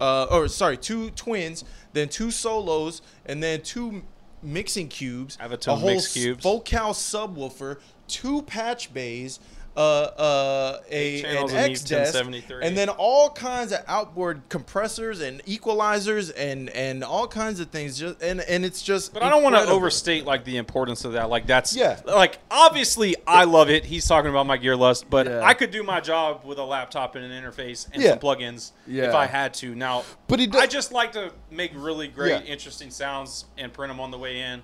uh, 0.00 0.24
or 0.30 0.48
sorry, 0.48 0.76
two 0.76 1.10
twins, 1.10 1.64
then 1.92 2.08
two 2.08 2.30
solos, 2.30 3.02
and 3.24 3.42
then 3.42 3.62
two 3.62 4.02
mixing 4.42 4.88
cubes, 4.88 5.36
Avantone 5.38 5.72
a 5.72 5.76
whole 5.76 5.90
mix 5.90 6.12
cubes. 6.12 6.42
Focal 6.42 6.90
subwoofer, 6.92 7.78
two 8.08 8.42
patch 8.42 8.92
bays, 8.92 9.40
uh, 9.76 9.80
uh, 9.80 10.80
a 10.90 11.20
Channels 11.20 11.52
an 11.52 11.70
X 11.70 11.82
desk, 11.82 12.14
and 12.62 12.76
then 12.76 12.88
all 12.88 13.28
kinds 13.30 13.72
of 13.72 13.80
outboard 13.86 14.42
compressors 14.48 15.20
and 15.20 15.44
equalizers 15.44 16.32
and 16.36 16.70
and 16.70 17.04
all 17.04 17.28
kinds 17.28 17.60
of 17.60 17.68
things. 17.70 17.98
Just 17.98 18.22
and 18.22 18.40
and 18.40 18.64
it's 18.64 18.80
just. 18.82 19.12
But 19.12 19.22
I 19.22 19.28
don't 19.28 19.42
want 19.42 19.54
to 19.56 19.66
overstate 19.68 20.24
like 20.24 20.44
the 20.44 20.56
importance 20.56 21.04
of 21.04 21.12
that. 21.12 21.28
Like 21.28 21.46
that's 21.46 21.76
Yeah. 21.76 22.00
Like 22.06 22.38
obviously, 22.50 23.16
I 23.26 23.44
love 23.44 23.68
it. 23.68 23.84
He's 23.84 24.06
talking 24.06 24.30
about 24.30 24.46
my 24.46 24.56
gear 24.56 24.76
lust, 24.76 25.10
but 25.10 25.26
Yeah. 25.26 25.42
I 25.42 25.52
could 25.52 25.70
do 25.70 25.82
my 25.82 26.00
job 26.00 26.44
with 26.44 26.58
a 26.58 26.64
laptop 26.64 27.14
and 27.14 27.24
an 27.30 27.42
interface 27.42 27.86
and 27.92 28.02
Yeah. 28.02 28.10
some 28.10 28.18
plugins 28.18 28.72
Yeah. 28.86 29.08
if 29.08 29.14
I 29.14 29.26
had 29.26 29.52
to. 29.54 29.74
Now, 29.74 30.04
But 30.26 30.40
he 30.40 30.46
does- 30.46 30.62
I 30.62 30.66
just 30.66 30.90
like 30.92 31.12
to 31.12 31.32
make 31.50 31.72
really 31.74 32.08
great, 32.08 32.30
Yeah. 32.44 32.52
interesting 32.52 32.90
sounds 32.90 33.44
and 33.58 33.72
print 33.72 33.90
them 33.90 34.00
on 34.00 34.10
the 34.10 34.18
way 34.18 34.40
in, 34.40 34.62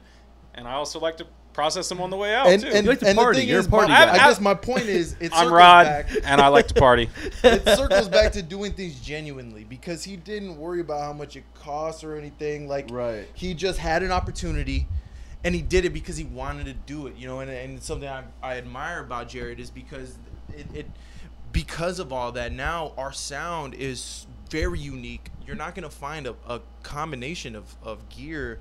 and 0.54 0.66
I 0.66 0.72
also 0.72 0.98
like 0.98 1.18
to 1.18 1.26
process 1.52 1.88
them 1.88 2.00
on 2.00 2.10
the 2.10 2.16
way 2.16 2.34
out 2.34 2.46
And, 2.46 2.62
too. 2.62 2.68
and, 2.68 2.84
You 2.84 2.90
like 2.90 3.00
to 3.00 3.08
and 3.08 3.18
party. 3.18 3.36
the 3.36 3.40
thing 3.42 3.48
You're 3.50 3.60
is, 3.60 3.66
party 3.68 3.88
my- 3.92 4.04
guy. 4.06 4.12
I 4.14 4.16
guess 4.16 4.40
my 4.50 4.54
point 4.54 4.86
is, 4.86 5.12
it 5.20 5.32
I'm 5.32 5.44
circles 5.44 5.52
Rod, 5.52 5.84
back. 5.84 6.10
and 6.24 6.40
I 6.40 6.48
like 6.48 6.66
to 6.68 6.74
party. 6.74 7.08
it 7.44 7.64
circles 7.76 8.08
back 8.08 8.32
to 8.32 8.42
doing 8.42 8.72
things 8.72 8.98
genuinely 9.00 9.64
because 9.64 10.04
he 10.04 10.16
didn't 10.16 10.56
worry 10.56 10.80
about 10.80 11.00
how 11.02 11.12
much 11.12 11.36
it 11.36 11.44
costs 11.54 12.02
or 12.04 12.16
anything. 12.16 12.68
Like, 12.68 12.88
Right. 12.90 13.28
he 13.34 13.54
just 13.54 13.78
had 13.78 14.02
an 14.02 14.12
opportunity, 14.12 14.86
and 15.44 15.54
he 15.54 15.62
did 15.62 15.84
it 15.84 15.90
because 15.92 16.16
he 16.16 16.24
wanted 16.24 16.66
to 16.66 16.72
do 16.74 17.06
it. 17.06 17.16
You 17.16 17.26
know, 17.28 17.40
and, 17.40 17.50
and 17.50 17.76
it's 17.76 17.86
something 17.86 18.08
I, 18.08 18.24
I 18.42 18.56
admire 18.56 19.00
about 19.00 19.28
Jared 19.28 19.60
is 19.60 19.70
because 19.70 20.16
it, 20.56 20.66
it 20.74 20.86
because 21.52 21.98
of 21.98 22.12
all 22.12 22.32
that. 22.32 22.52
Now 22.52 22.92
our 22.96 23.12
sound 23.12 23.74
is 23.74 24.26
very 24.50 24.78
unique. 24.78 25.28
You're 25.46 25.56
not 25.56 25.74
gonna 25.74 25.90
find 25.90 26.26
a, 26.26 26.34
a 26.48 26.60
combination 26.82 27.54
of, 27.56 27.74
of 27.82 28.08
gear 28.08 28.60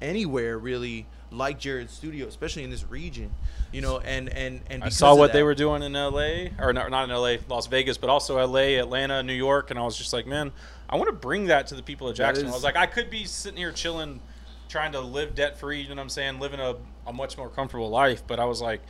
anywhere 0.00 0.58
really 0.58 1.06
like 1.30 1.58
Jared's 1.58 1.92
studio, 1.92 2.26
especially 2.26 2.64
in 2.64 2.70
this 2.70 2.84
region. 2.88 3.30
You 3.72 3.80
know, 3.82 3.98
and 3.98 4.28
and 4.28 4.60
and 4.68 4.82
I 4.82 4.88
saw 4.88 5.12
of 5.12 5.18
what 5.18 5.32
they 5.32 5.42
were 5.42 5.54
doing 5.54 5.82
in 5.82 5.94
L.A. 5.94 6.52
or 6.58 6.72
not, 6.72 6.90
not 6.90 7.04
in 7.04 7.10
L.A., 7.10 7.38
Las 7.48 7.66
Vegas, 7.68 7.98
but 7.98 8.10
also 8.10 8.38
L.A., 8.38 8.76
Atlanta, 8.76 9.22
New 9.22 9.32
York, 9.34 9.70
and 9.70 9.78
I 9.78 9.82
was 9.82 9.96
just 9.96 10.12
like, 10.12 10.26
man, 10.26 10.50
I 10.88 10.96
want 10.96 11.08
to 11.08 11.12
bring 11.12 11.46
that 11.46 11.68
to 11.68 11.74
the 11.76 11.82
people 11.82 12.08
of 12.08 12.16
Jackson. 12.16 12.46
is- 12.46 12.52
I 12.52 12.54
was 12.54 12.64
like, 12.64 12.76
I 12.76 12.86
could 12.86 13.10
be 13.10 13.24
sitting 13.24 13.58
here 13.58 13.70
chilling, 13.72 14.20
trying 14.68 14.92
to 14.92 15.00
live 15.00 15.34
debt 15.36 15.58
free. 15.58 15.80
You 15.82 15.88
know 15.90 15.94
what 15.96 16.02
I'm 16.02 16.08
saying? 16.08 16.40
Living 16.40 16.58
a, 16.60 16.74
a 17.06 17.12
much 17.12 17.36
more 17.38 17.48
comfortable 17.48 17.90
life, 17.90 18.22
but 18.26 18.40
I 18.40 18.44
was 18.44 18.60
like, 18.60 18.80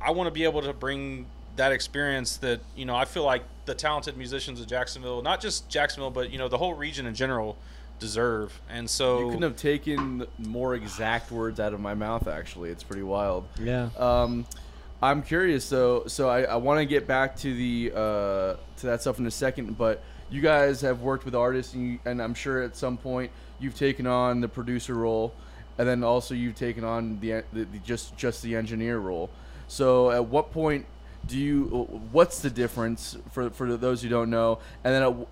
I 0.00 0.10
want 0.10 0.26
to 0.26 0.32
be 0.32 0.44
able 0.44 0.62
to 0.62 0.72
bring 0.72 1.26
that 1.56 1.70
experience 1.70 2.36
that 2.38 2.60
you 2.74 2.84
know 2.84 2.96
I 2.96 3.04
feel 3.04 3.22
like 3.24 3.44
the 3.64 3.74
talented 3.74 4.16
musicians 4.16 4.60
of 4.60 4.66
Jacksonville, 4.66 5.22
not 5.22 5.40
just 5.40 5.68
Jacksonville, 5.68 6.10
but 6.10 6.30
you 6.30 6.38
know 6.38 6.48
the 6.48 6.58
whole 6.58 6.74
region 6.74 7.06
in 7.06 7.14
general, 7.14 7.56
deserve. 7.98 8.60
And 8.68 8.88
so 8.88 9.20
You 9.20 9.26
couldn't 9.26 9.42
have 9.42 9.56
taken 9.56 10.26
more 10.38 10.74
exact 10.74 11.30
words 11.30 11.60
out 11.60 11.72
of 11.72 11.80
my 11.80 11.94
mouth. 11.94 12.28
Actually, 12.28 12.70
it's 12.70 12.82
pretty 12.82 13.02
wild. 13.02 13.46
Yeah. 13.60 13.88
Um, 13.98 14.46
I'm 15.02 15.22
curious 15.22 15.68
though, 15.68 16.06
so 16.06 16.28
I, 16.28 16.42
I 16.42 16.56
want 16.56 16.78
to 16.80 16.86
get 16.86 17.06
back 17.06 17.36
to 17.38 17.54
the 17.54 17.92
uh, 17.94 18.56
to 18.78 18.86
that 18.86 19.02
stuff 19.02 19.18
in 19.18 19.26
a 19.26 19.30
second. 19.30 19.76
But 19.76 20.02
you 20.30 20.40
guys 20.40 20.80
have 20.80 21.02
worked 21.02 21.24
with 21.24 21.34
artists, 21.34 21.74
and, 21.74 21.92
you, 21.92 21.98
and 22.04 22.22
I'm 22.22 22.34
sure 22.34 22.62
at 22.62 22.76
some 22.76 22.96
point 22.96 23.30
you've 23.60 23.76
taken 23.76 24.06
on 24.06 24.40
the 24.40 24.48
producer 24.48 24.94
role, 24.94 25.34
and 25.78 25.86
then 25.88 26.02
also 26.02 26.34
you've 26.34 26.56
taken 26.56 26.84
on 26.84 27.20
the, 27.20 27.44
the, 27.52 27.64
the 27.64 27.78
just 27.84 28.16
just 28.16 28.42
the 28.42 28.56
engineer 28.56 28.98
role. 28.98 29.30
So 29.68 30.10
at 30.10 30.24
what 30.26 30.52
point 30.52 30.86
do 31.26 31.38
you? 31.38 31.64
What's 32.12 32.40
the 32.40 32.50
difference 32.50 33.16
for 33.32 33.50
for 33.50 33.76
those 33.76 34.02
who 34.02 34.08
don't 34.08 34.30
know? 34.30 34.58
And 34.82 34.94
then 34.94 35.02
at 35.02 35.06
w- 35.06 35.26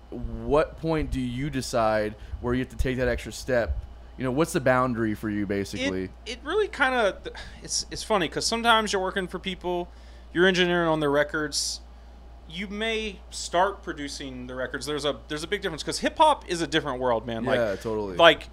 what 0.45 0.77
point 0.79 1.11
do 1.11 1.19
you 1.19 1.49
decide 1.49 2.15
where 2.41 2.53
you 2.53 2.59
have 2.59 2.69
to 2.69 2.77
take 2.77 2.97
that 2.97 3.07
extra 3.07 3.31
step? 3.31 3.77
You 4.17 4.23
know, 4.23 4.31
what's 4.31 4.53
the 4.53 4.61
boundary 4.61 5.15
for 5.15 5.29
you, 5.29 5.45
basically? 5.45 6.05
It, 6.05 6.11
it 6.25 6.39
really 6.43 6.67
kind 6.67 6.93
of 6.95 7.27
it's 7.63 7.85
it's 7.89 8.03
funny 8.03 8.27
because 8.27 8.45
sometimes 8.45 8.93
you're 8.93 9.01
working 9.01 9.27
for 9.27 9.39
people, 9.39 9.89
you're 10.33 10.45
engineering 10.47 10.87
on 10.87 10.99
their 10.99 11.11
records. 11.11 11.81
You 12.49 12.67
may 12.67 13.19
start 13.31 13.81
producing 13.81 14.47
the 14.47 14.53
records. 14.53 14.85
There's 14.85 15.05
a 15.05 15.17
there's 15.27 15.43
a 15.43 15.47
big 15.47 15.61
difference 15.61 15.81
because 15.81 15.99
hip 15.99 16.17
hop 16.17 16.47
is 16.49 16.61
a 16.61 16.67
different 16.67 16.99
world, 16.99 17.25
man. 17.25 17.43
Yeah, 17.43 17.49
like 17.71 17.81
totally. 17.81 18.17
Like 18.17 18.49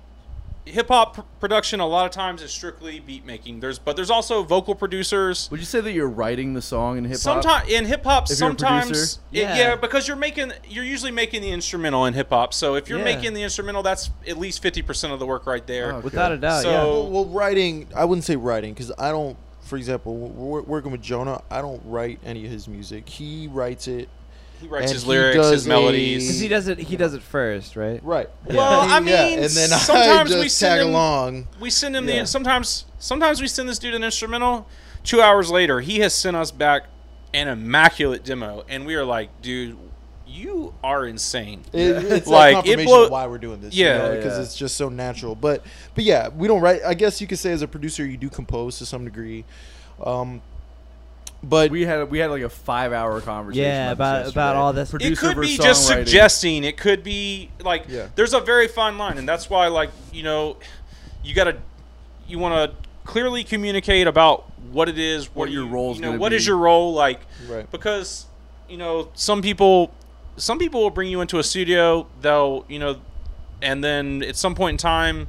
hip 0.66 0.89
hop 0.89 1.15
pr- 1.15 1.20
production, 1.41 1.81
a 1.81 1.87
lot 1.87 2.07
of 2.07 2.12
times 2.12 2.43
is 2.43 2.51
strictly 2.51 3.01
beat 3.01 3.24
making. 3.24 3.61
There's 3.61 3.78
but 3.78 3.97
there's 3.97 4.11
also 4.11 4.43
vocal 4.43 4.74
producers. 4.74 5.49
Would 5.51 5.61
you 5.61 5.66
say 5.66 5.81
that 5.81 5.93
you're 5.93 6.09
writing 6.09 6.55
the 6.55 6.62
song 6.62 6.99
in 6.99 7.05
hip 7.05 7.15
hop? 7.15 7.43
Sometimes 7.43 7.70
in 7.70 7.85
hip 7.87 8.05
hop, 8.05 8.24
If 8.24 8.28
you're 8.28 8.35
a 8.35 8.51
sometimes 8.51 8.91
it- 9.15 9.19
Yeah. 9.32 9.57
yeah. 9.57 9.77
because 9.77 10.07
you're 10.07 10.16
making 10.16 10.53
you're 10.69 10.85
usually 10.85 11.12
making 11.12 11.43
the 11.43 11.51
instrumental 11.51 12.05
in 12.07 12.15
hip 12.15 12.28
hop. 12.31 12.55
So 12.55 12.74
if 12.74 12.89
you're 12.89 12.99
Yeah. 12.99 13.05
making 13.05 13.35
the 13.35 13.43
instrumental, 13.43 13.82
that's 13.82 14.11
at 14.28 14.39
least 14.39 14.62
fifty 14.62 14.82
percent 14.82 15.12
of 15.12 15.19
the 15.19 15.27
work 15.27 15.47
right 15.47 15.66
there. 15.66 15.95
Oh, 15.97 16.01
Without 16.01 16.32
a 16.32 16.37
doubt. 16.37 16.62
So- 16.62 16.70
yeah. 16.70 16.85
well, 16.85 17.09
well, 17.11 17.24
writing. 17.27 17.87
I 17.97 18.05
wouldn't 18.05 18.24
say 18.24 18.37
writing 18.37 18.74
because 18.74 18.93
I 18.99 19.11
don't. 19.11 19.37
For 19.62 19.77
example, 19.77 20.16
we're 20.16 20.62
working 20.62 20.91
with 20.91 21.01
Jonah. 21.03 21.43
I 21.51 21.61
don't 21.62 21.81
write 21.85 22.19
any 22.24 22.45
of 22.45 22.51
his 22.51 22.66
music. 22.66 23.09
He 23.09 23.47
writes 23.47 23.87
it. 23.87 24.09
He 24.61 24.69
writes 24.69 24.87
And 24.87 24.93
his 24.95 25.03
he 25.05 25.09
lyrics, 25.09 25.37
does 25.37 25.51
his 25.53 25.66
melodies. 25.66 26.24
Because 26.24 26.41
he 26.41 26.49
does 26.49 26.69
it. 26.69 26.78
He 26.78 26.97
does 26.97 27.15
it 27.15 27.23
first, 27.23 27.77
right? 27.77 28.03
Right. 28.05 28.28
Well, 28.47 28.81
I 28.89 29.01
mean, 29.01 29.15
and 29.15 29.45
then 29.45 29.49
sometimes 29.69 30.31
I 30.31 30.35
just 30.35 30.39
we 30.43 30.49
send 30.49 30.78
tag 30.78 30.81
him- 30.87 30.89
along. 30.95 31.49
we 31.61 31.70
send 31.70 31.97
him 31.97 32.07
Yeah. 32.09 32.20
the 32.20 32.27
sometimes 32.27 32.85
sometimes 32.99 33.41
we 33.41 33.49
send 33.49 33.69
this 33.69 33.78
dude 33.78 33.95
an 33.95 34.05
instrumental. 34.05 34.66
Two 35.03 35.23
hours 35.23 35.51
later, 35.51 35.81
he 35.81 36.01
has 36.01 36.12
sent 36.15 36.37
us 36.37 36.51
back 36.51 36.82
an 37.32 37.49
immaculate 37.49 38.23
demo, 38.24 38.65
and 38.69 38.85
we 38.85 38.95
are 38.97 39.05
like, 39.05 39.41
dude, 39.41 39.78
you 40.27 40.74
are 40.85 41.07
insane. 41.07 41.62
It, 41.73 41.78
it's 42.05 42.27
Like, 42.27 42.55
like 42.55 42.65
it 42.66 42.77
confirmation 42.77 42.85
blow- 42.87 43.05
of 43.07 43.11
why 43.11 43.27
we're 43.27 43.39
doing 43.39 43.61
this. 43.62 43.73
Yeah. 43.74 43.95
you 43.95 43.99
know, 44.11 44.16
because 44.16 44.37
Yeah. 44.37 44.43
it's 44.45 44.57
just 44.57 44.77
so 44.77 44.89
natural. 44.91 45.35
But 45.35 45.65
but 45.95 46.05
yeah, 46.05 46.28
we 46.28 46.47
don't 46.49 46.61
write. 46.61 46.82
I 46.85 46.93
guess 46.95 47.20
you 47.20 47.27
could 47.27 47.39
say 47.39 47.51
as 47.53 47.62
a 47.62 47.69
producer, 47.69 48.05
you 48.05 48.16
do 48.19 48.28
compose 48.28 48.78
to 48.78 48.85
some 48.87 49.05
degree. 49.05 49.45
Um, 50.05 50.43
but 51.42 51.70
we 51.70 51.82
had 51.86 52.10
we 52.10 52.18
had 52.18 52.30
like 52.30 52.42
a 52.42 52.48
five 52.50 52.92
hour 52.92 53.20
conversation. 53.20 53.64
Yeah, 53.64 53.92
about 53.92 54.22
about- 54.22 54.32
about 54.32 54.56
all 54.56 54.72
this. 54.72 54.92
It 54.92 54.96
It 54.96 54.98
Producer 55.18 55.32
could 55.34 55.40
be 55.40 55.56
just 55.56 55.86
suggesting. 55.86 56.64
It 56.64 56.76
could 56.76 57.02
be 57.02 57.50
like 57.62 57.84
Yeah. 57.88 58.08
there's 58.14 58.34
a 58.34 58.40
very 58.40 58.68
fine 58.68 58.98
line, 58.98 59.16
and 59.18 59.28
that's 59.28 59.48
why 59.48 59.68
like 59.68 59.90
you 60.12 60.22
know, 60.22 60.56
you 61.24 61.34
gotta 61.34 61.56
you 62.26 62.38
want 62.38 62.70
to 62.70 62.76
clearly 63.10 63.42
communicate 63.42 64.06
about 64.06 64.44
what 64.70 64.88
it 64.88 64.98
is, 64.98 65.26
what, 65.28 65.34
What 65.34 65.50
your 65.50 65.64
you- 65.64 65.68
role's 65.70 65.96
You 65.96 66.02
know, 66.02 66.08
gonna 66.10 66.20
what 66.20 66.32
is 66.32 66.46
your 66.46 66.56
role 66.58 66.92
like? 66.92 67.20
Right. 67.48 67.68
Because 67.70 68.26
you 68.68 68.76
know 68.76 69.08
some 69.14 69.40
people, 69.42 69.90
some 70.36 70.58
people 70.58 70.82
will 70.82 70.90
bring 70.90 71.10
you 71.10 71.20
into 71.20 71.38
a 71.38 71.42
studio. 71.42 72.06
They'll 72.20 72.64
you 72.68 72.78
know, 72.78 73.00
and 73.62 73.82
then 73.82 74.22
at 74.22 74.36
some 74.36 74.54
point 74.54 74.74
in 74.74 74.78
time, 74.78 75.26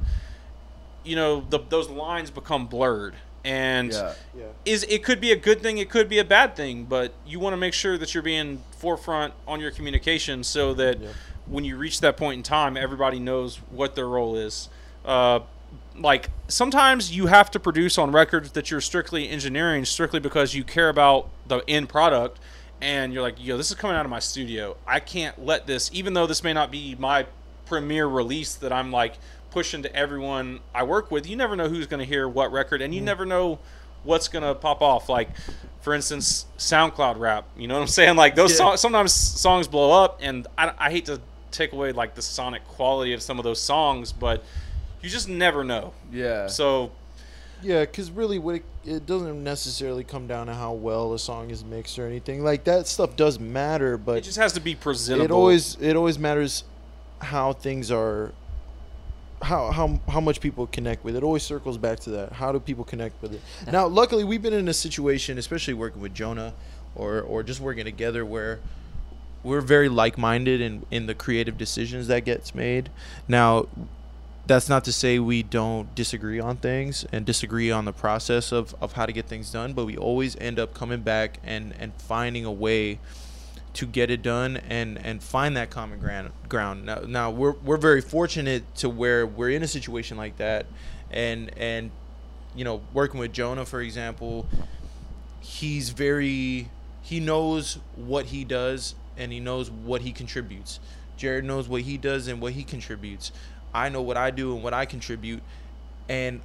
you 1.04 1.16
know 1.16 1.44
the, 1.48 1.58
those 1.70 1.88
lines 1.88 2.30
become 2.30 2.66
blurred 2.66 3.14
and 3.44 3.92
Yeah. 3.92 4.14
yeah. 4.36 4.44
is 4.64 4.84
it 4.88 5.02
could 5.02 5.20
be 5.20 5.32
a 5.32 5.36
good 5.36 5.60
thing 5.62 5.78
it 5.78 5.90
could 5.90 6.08
be 6.08 6.18
a 6.18 6.24
bad 6.24 6.54
thing 6.54 6.84
but 6.84 7.12
you 7.26 7.40
want 7.40 7.52
to 7.54 7.56
make 7.56 7.74
sure 7.74 7.98
that 7.98 8.14
you're 8.14 8.22
being 8.22 8.62
forefront 8.78 9.34
on 9.48 9.60
your 9.60 9.70
communication 9.70 10.44
so 10.44 10.74
that 10.74 11.00
Yeah. 11.00 11.08
when 11.46 11.64
you 11.64 11.76
reach 11.76 12.00
that 12.00 12.16
point 12.16 12.36
in 12.38 12.42
time 12.44 12.76
everybody 12.76 13.18
knows 13.18 13.56
what 13.70 13.94
their 13.96 14.06
role 14.08 14.36
is 14.36 14.68
uh, 15.04 15.40
like 15.98 16.30
sometimes 16.48 17.14
you 17.14 17.26
have 17.26 17.50
to 17.50 17.58
produce 17.60 17.98
on 17.98 18.12
records 18.12 18.52
that 18.52 18.70
you're 18.70 18.80
strictly 18.80 19.28
engineering 19.28 19.84
strictly 19.84 20.20
because 20.20 20.54
you 20.54 20.62
care 20.64 20.88
about 20.88 21.28
the 21.48 21.58
end 21.68 21.88
product 21.88 22.38
and 22.80 23.12
you're 23.12 23.22
like 23.22 23.34
yo 23.44 23.56
this 23.56 23.70
is 23.70 23.76
coming 23.76 23.96
out 23.96 24.04
of 24.06 24.10
my 24.10 24.18
studio 24.20 24.76
i 24.86 25.00
can't 25.00 25.44
let 25.44 25.66
this 25.66 25.90
even 25.92 26.14
though 26.14 26.26
this 26.26 26.44
may 26.44 26.52
not 26.52 26.70
be 26.70 26.94
my 26.98 27.26
premiere 27.66 28.06
release 28.06 28.54
that 28.54 28.72
i'm 28.72 28.90
like 28.92 29.14
pushing 29.52 29.82
to 29.82 29.94
everyone 29.94 30.58
i 30.74 30.82
work 30.82 31.10
with 31.10 31.26
you 31.28 31.36
never 31.36 31.54
know 31.54 31.68
who's 31.68 31.86
going 31.86 32.00
to 32.00 32.06
hear 32.06 32.26
what 32.28 32.50
record 32.50 32.80
and 32.82 32.94
you 32.94 33.00
never 33.00 33.24
know 33.26 33.58
what's 34.02 34.26
going 34.26 34.42
to 34.42 34.54
pop 34.54 34.80
off 34.82 35.08
like 35.10 35.28
for 35.82 35.92
instance 35.94 36.46
soundcloud 36.58 37.18
rap 37.18 37.44
you 37.56 37.68
know 37.68 37.74
what 37.74 37.82
i'm 37.82 37.86
saying 38.00 38.16
like 38.16 38.34
those 38.34 38.50
Yeah. 38.52 38.56
songs 38.56 38.80
sometimes 38.80 39.12
songs 39.12 39.68
blow 39.68 40.02
up 40.02 40.18
and 40.22 40.46
I, 40.56 40.72
I 40.78 40.90
hate 40.90 41.04
to 41.06 41.20
take 41.50 41.72
away 41.74 41.92
like 41.92 42.14
the 42.14 42.22
sonic 42.22 42.66
quality 42.66 43.12
of 43.12 43.20
some 43.22 43.38
of 43.38 43.44
those 43.44 43.60
songs 43.60 44.10
but 44.10 44.42
you 45.02 45.08
just 45.10 45.28
never 45.28 45.62
know 45.64 45.92
Yeah. 46.10 46.46
so 46.46 46.90
Yeah, 47.62 47.80
because 47.80 48.10
really, 48.10 48.38
what 48.40 48.54
it, 48.56 48.64
it 48.84 49.06
doesn't 49.06 49.44
necessarily 49.44 50.02
come 50.02 50.26
down 50.26 50.46
to 50.48 50.54
how 50.54 50.72
well 50.72 51.12
a 51.12 51.18
song 51.18 51.50
is 51.50 51.62
mixed 51.64 51.96
or 51.98 52.06
anything 52.06 52.42
like 52.42 52.64
that. 52.64 52.88
Stuff 52.88 53.14
does 53.14 53.38
matter, 53.38 53.96
but 53.96 54.16
it 54.18 54.24
just 54.24 54.38
has 54.38 54.52
to 54.54 54.60
be 54.60 54.74
presentable 54.74 55.24
it 55.24 55.30
always 55.30 55.76
it 55.80 55.94
always 55.94 56.18
matters 56.18 56.64
how 57.20 57.52
things 57.52 57.90
are 57.92 58.32
how 59.42 59.70
how 59.70 60.00
how 60.08 60.20
much 60.20 60.40
people 60.40 60.66
connect 60.66 61.04
with 61.04 61.14
it. 61.14 61.18
it 61.18 61.24
always 61.24 61.42
circles 61.42 61.78
back 61.78 62.00
to 62.00 62.10
that. 62.10 62.32
How 62.32 62.52
do 62.52 62.60
people 62.60 62.84
connect 62.84 63.20
with 63.22 63.34
it? 63.34 63.40
Now 63.70 63.86
luckily 63.86 64.24
we've 64.24 64.42
been 64.42 64.52
in 64.52 64.68
a 64.68 64.74
situation 64.74 65.38
especially 65.38 65.74
working 65.74 66.00
with 66.00 66.14
jonah 66.14 66.54
or 66.94 67.20
or 67.20 67.42
just 67.42 67.60
working 67.60 67.84
together 67.84 68.24
where 68.24 68.60
we're 69.42 69.60
very 69.60 69.88
like-minded 69.88 70.60
in 70.60 70.86
in 70.90 71.06
the 71.06 71.14
creative 71.14 71.58
decisions 71.58 72.06
that 72.06 72.24
gets 72.24 72.54
made. 72.54 72.90
Now 73.28 73.66
that's 74.46 74.68
not 74.68 74.84
to 74.84 74.92
say 74.92 75.18
we 75.18 75.42
don't 75.42 75.94
disagree 75.94 76.40
on 76.40 76.56
things 76.56 77.06
and 77.12 77.24
disagree 77.24 77.70
on 77.70 77.84
the 77.84 77.92
process 77.92 78.50
of, 78.50 78.74
of 78.80 78.94
how 78.94 79.06
to 79.06 79.12
get 79.12 79.26
things 79.26 79.52
done 79.52 79.72
but 79.72 79.84
we 79.84 79.96
always 79.96 80.36
end 80.36 80.58
up 80.58 80.74
coming 80.74 81.00
back 81.00 81.38
and 81.44 81.72
and 81.78 81.94
finding 81.94 82.44
a 82.44 82.50
way 82.50 82.98
to 83.74 83.86
get 83.86 84.10
it 84.10 84.22
done 84.22 84.58
and 84.68 84.98
and 85.04 85.22
find 85.22 85.56
that 85.56 85.70
common 85.70 85.98
ground 85.98 86.30
ground 86.48 86.84
now, 86.84 87.00
now 87.06 87.30
we're 87.30 87.52
we're 87.52 87.78
very 87.78 88.00
fortunate 88.00 88.62
to 88.74 88.88
where 88.88 89.26
we're 89.26 89.50
in 89.50 89.62
a 89.62 89.68
situation 89.68 90.16
like 90.16 90.36
that 90.36 90.66
and 91.10 91.50
and 91.56 91.90
you 92.54 92.64
know 92.64 92.82
working 92.92 93.18
with 93.18 93.32
Jonah 93.32 93.64
for 93.64 93.80
example 93.80 94.46
he's 95.40 95.90
very 95.90 96.68
he 97.02 97.18
knows 97.18 97.78
what 97.96 98.26
he 98.26 98.44
does 98.44 98.94
and 99.16 99.32
he 99.32 99.40
knows 99.40 99.70
what 99.70 100.02
he 100.02 100.12
contributes. 100.12 100.80
Jared 101.16 101.44
knows 101.44 101.68
what 101.68 101.82
he 101.82 101.98
does 101.98 102.28
and 102.28 102.40
what 102.40 102.52
he 102.52 102.64
contributes. 102.64 103.32
I 103.74 103.88
know 103.88 104.02
what 104.02 104.16
I 104.16 104.30
do 104.30 104.54
and 104.54 104.62
what 104.62 104.72
I 104.72 104.86
contribute. 104.86 105.42
And 106.08 106.40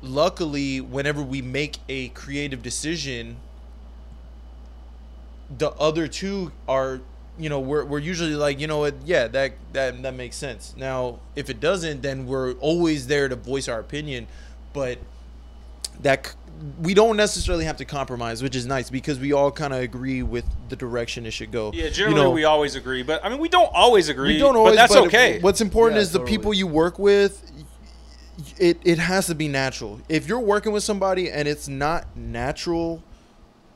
luckily, 0.00 0.80
whenever 0.80 1.22
we 1.22 1.42
make 1.42 1.78
a 1.88 2.08
creative 2.10 2.62
decision, 2.62 3.36
the 5.56 5.70
other 5.72 6.06
two 6.08 6.52
are 6.68 7.00
you 7.38 7.48
know 7.48 7.60
we're, 7.60 7.84
we're 7.84 7.98
usually 7.98 8.34
like 8.34 8.58
you 8.60 8.66
know 8.66 8.78
what 8.78 8.94
yeah 9.04 9.28
that 9.28 9.52
that 9.72 10.02
that 10.02 10.14
makes 10.14 10.36
sense 10.36 10.74
now 10.76 11.18
if 11.36 11.48
it 11.48 11.60
doesn't 11.60 12.02
then 12.02 12.26
we're 12.26 12.52
always 12.54 13.06
there 13.06 13.28
to 13.28 13.36
voice 13.36 13.68
our 13.68 13.78
opinion 13.80 14.26
but 14.72 14.98
that 16.02 16.34
we 16.82 16.92
don't 16.92 17.16
necessarily 17.16 17.64
have 17.64 17.76
to 17.76 17.84
compromise 17.84 18.42
which 18.42 18.56
is 18.56 18.66
nice 18.66 18.90
because 18.90 19.18
we 19.20 19.32
all 19.32 19.50
kind 19.52 19.72
of 19.72 19.80
agree 19.80 20.22
with 20.22 20.44
the 20.68 20.76
direction 20.76 21.24
it 21.24 21.30
should 21.30 21.52
go 21.52 21.70
Yeah, 21.72 21.84
You 21.84 21.90
generally 21.90 22.20
know, 22.20 22.30
we 22.32 22.44
always 22.44 22.74
agree, 22.74 23.04
but 23.04 23.24
I 23.24 23.28
mean 23.28 23.38
we 23.38 23.48
don't 23.48 23.70
always 23.72 24.08
agree. 24.08 24.34
we 24.34 24.38
don't 24.38 24.56
always 24.56 24.72
but 24.72 24.76
that's 24.76 24.94
but 24.94 25.06
okay. 25.06 25.40
what's 25.40 25.60
important 25.60 25.96
Yeah, 25.96 26.02
is 26.02 26.12
the 26.12 26.20
people 26.20 26.52
you 26.52 26.66
work 26.66 26.98
with 26.98 27.50
it, 28.58 28.78
it 28.84 28.98
has 28.98 29.26
to 29.26 29.34
be 29.34 29.48
natural 29.48 30.00
if 30.08 30.26
you're 30.28 30.40
working 30.40 30.72
with 30.72 30.82
somebody 30.82 31.30
and 31.30 31.46
it's 31.48 31.68
not 31.68 32.16
natural 32.16 33.02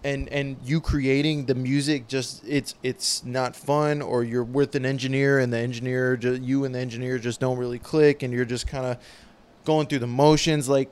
and 0.05 0.29
and 0.31 0.57
you 0.65 0.81
creating 0.81 1.47
the 1.47 1.55
music 1.55 2.09
just 2.09 2.43
it's 2.47 2.75
it's 2.83 3.25
not 3.25 3.55
fun 3.55 4.03
or 4.03 4.25
you're 4.25 4.45
with 4.45 4.75
an 4.75 4.85
engineer 4.85 5.39
and 5.39 5.53
the 5.53 5.59
engineer 5.59 6.17
ju- 6.17 6.41
you 6.43 6.65
and 6.65 6.75
the 6.75 6.79
engineer 6.79 7.19
just 7.19 7.41
don't 7.41 7.59
really 7.59 7.79
click 7.79 8.23
and 8.23 8.33
you're 8.33 8.45
just 8.45 8.67
kind 8.67 8.87
of 8.87 8.99
going 9.65 9.87
through 9.87 10.01
the 10.01 10.07
motions 10.07 10.69
like 10.69 10.91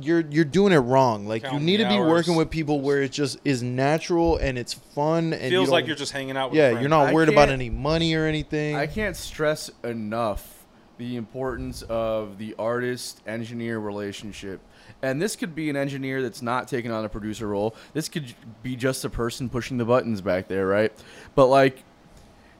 you're 0.00 0.24
you're 0.30 0.44
doing 0.44 0.72
it 0.72 0.78
wrong 0.78 1.26
like 1.26 1.42
Counting 1.42 1.60
you 1.60 1.64
need 1.64 1.76
to 1.78 1.88
be 1.88 1.98
working 1.98 2.36
with 2.36 2.50
people 2.50 2.80
where 2.80 3.02
it 3.02 3.12
just 3.12 3.38
is 3.44 3.62
natural 3.62 4.36
and 4.36 4.58
it's 4.58 4.74
fun 4.74 5.32
and 5.32 5.50
feels 5.50 5.68
you 5.68 5.72
like 5.72 5.86
you're 5.86 5.96
just 5.96 6.12
hanging 6.12 6.36
out. 6.36 6.50
with 6.50 6.58
yeah 6.58 6.78
you're 6.78 6.90
not 6.90 7.08
I 7.08 7.12
worried 7.12 7.30
about 7.30 7.48
any 7.48 7.70
money 7.70 8.14
or 8.14 8.26
anything 8.26 8.76
I 8.76 8.86
can't 8.86 9.16
stress 9.16 9.70
enough 9.84 10.58
the 10.98 11.16
importance 11.16 11.82
of 11.82 12.38
the 12.38 12.54
artist 12.58 13.22
engineer 13.26 13.78
relationship. 13.78 14.60
And 15.02 15.22
this 15.22 15.36
could 15.36 15.54
be 15.54 15.70
an 15.70 15.76
engineer 15.76 16.22
that's 16.22 16.42
not 16.42 16.66
taking 16.66 16.90
on 16.90 17.04
a 17.04 17.08
producer 17.08 17.46
role. 17.46 17.74
This 17.92 18.08
could 18.08 18.34
be 18.62 18.74
just 18.74 19.04
a 19.04 19.10
person 19.10 19.48
pushing 19.48 19.78
the 19.78 19.84
buttons 19.84 20.20
back 20.20 20.48
there, 20.48 20.66
right? 20.66 20.92
But 21.34 21.46
like 21.46 21.84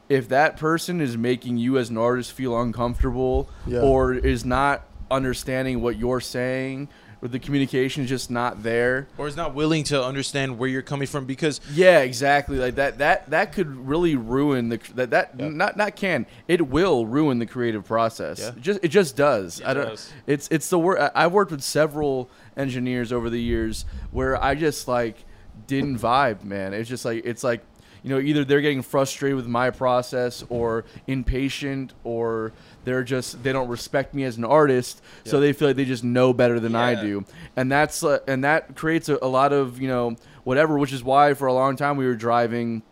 if 0.09 0.29
that 0.29 0.57
person 0.57 1.01
is 1.01 1.17
making 1.17 1.59
you 1.59 1.77
as 1.79 1.91
an 1.91 1.99
artist 1.99 2.33
feel 2.33 2.59
uncomfortable 2.61 3.49
Yeah. 3.67 3.81
or 3.81 4.15
is 4.15 4.45
not 4.45 4.85
understanding 5.11 5.81
what 5.83 5.97
you're 5.99 6.21
saying 6.21 6.89
or 7.21 7.29
the 7.29 7.39
communication 7.39 8.05
is 8.05 8.09
just 8.09 8.31
not 8.31 8.63
there, 8.63 9.09
or 9.19 9.27
is 9.27 9.37
not 9.37 9.55
willing 9.55 9.83
to 9.85 10.03
understand 10.05 10.59
where 10.59 10.69
you're 10.69 10.83
coming 10.83 11.07
from 11.09 11.25
because 11.27 11.61
yeah, 11.73 11.99
exactly. 12.01 12.59
Like 12.59 12.77
that 12.77 12.99
that 12.99 13.31
that 13.31 13.53
could 13.53 13.67
really 13.89 14.15
ruin 14.17 14.69
the 14.69 14.81
that 14.95 15.11
that 15.11 15.33
Yeah. 15.39 15.49
not 15.49 15.77
not 15.77 15.97
can. 15.97 16.27
It 16.47 16.69
will 16.69 17.07
ruin 17.07 17.39
the 17.39 17.47
creative 17.47 17.85
process. 17.85 18.39
Yeah. 18.41 18.49
It 18.51 18.61
just 18.61 18.81
it 18.85 18.89
just 18.89 19.17
does. 19.17 19.61
It 19.61 19.67
I 19.67 19.75
don't 19.75 19.89
does. 19.89 20.13
it's 20.27 20.49
it's 20.51 20.69
the 20.71 20.79
word 20.79 21.11
I've 21.15 21.33
worked 21.33 21.51
with 21.51 21.63
several 21.63 22.31
engineers 22.57 23.13
over 23.13 23.31
the 23.31 23.41
years 23.41 23.85
where 24.11 24.43
I 24.43 24.55
just 24.55 24.87
like 24.89 25.25
didn't 25.67 25.99
vibe, 25.99 26.45
man. 26.45 26.73
It's 26.73 26.89
just 26.89 27.05
like 27.05 27.23
it's 27.25 27.43
like 27.43 27.65
you 28.03 28.11
know, 28.11 28.19
either 28.21 28.45
they're 28.45 28.61
getting 28.61 28.83
frustrated 28.83 29.37
with 29.37 29.47
my 29.47 29.71
process 29.71 30.45
or 30.49 30.85
impatient 31.07 31.93
or 32.05 32.53
they're 32.85 33.03
just 33.05 33.43
they 33.43 33.53
don't 33.53 33.69
respect 33.69 34.15
me 34.15 34.25
as 34.25 34.37
an 34.37 34.45
artist, 34.45 35.03
so 35.25 35.41
they 35.41 35.53
feel 35.53 35.69
like 35.69 35.77
they 35.77 35.85
just 35.85 36.05
know 36.05 36.33
better 36.33 36.59
than 36.61 36.75
I 36.75 36.95
do. 37.03 37.25
And 37.57 37.71
that's 37.71 38.03
uh, 38.03 38.21
and 38.27 38.45
that 38.45 38.77
creates 38.77 39.09
a, 39.09 39.19
a 39.21 39.29
lot 39.29 39.53
of 39.53 39.81
you 39.81 39.89
know 39.89 40.17
whatever 40.45 40.79
which 40.79 40.93
is 40.93 41.03
why 41.05 41.35
for 41.35 41.47
a 41.47 41.53
long 41.53 41.77
time 41.77 41.97
we 41.97 42.07
were 42.07 42.15
driving 42.15 42.83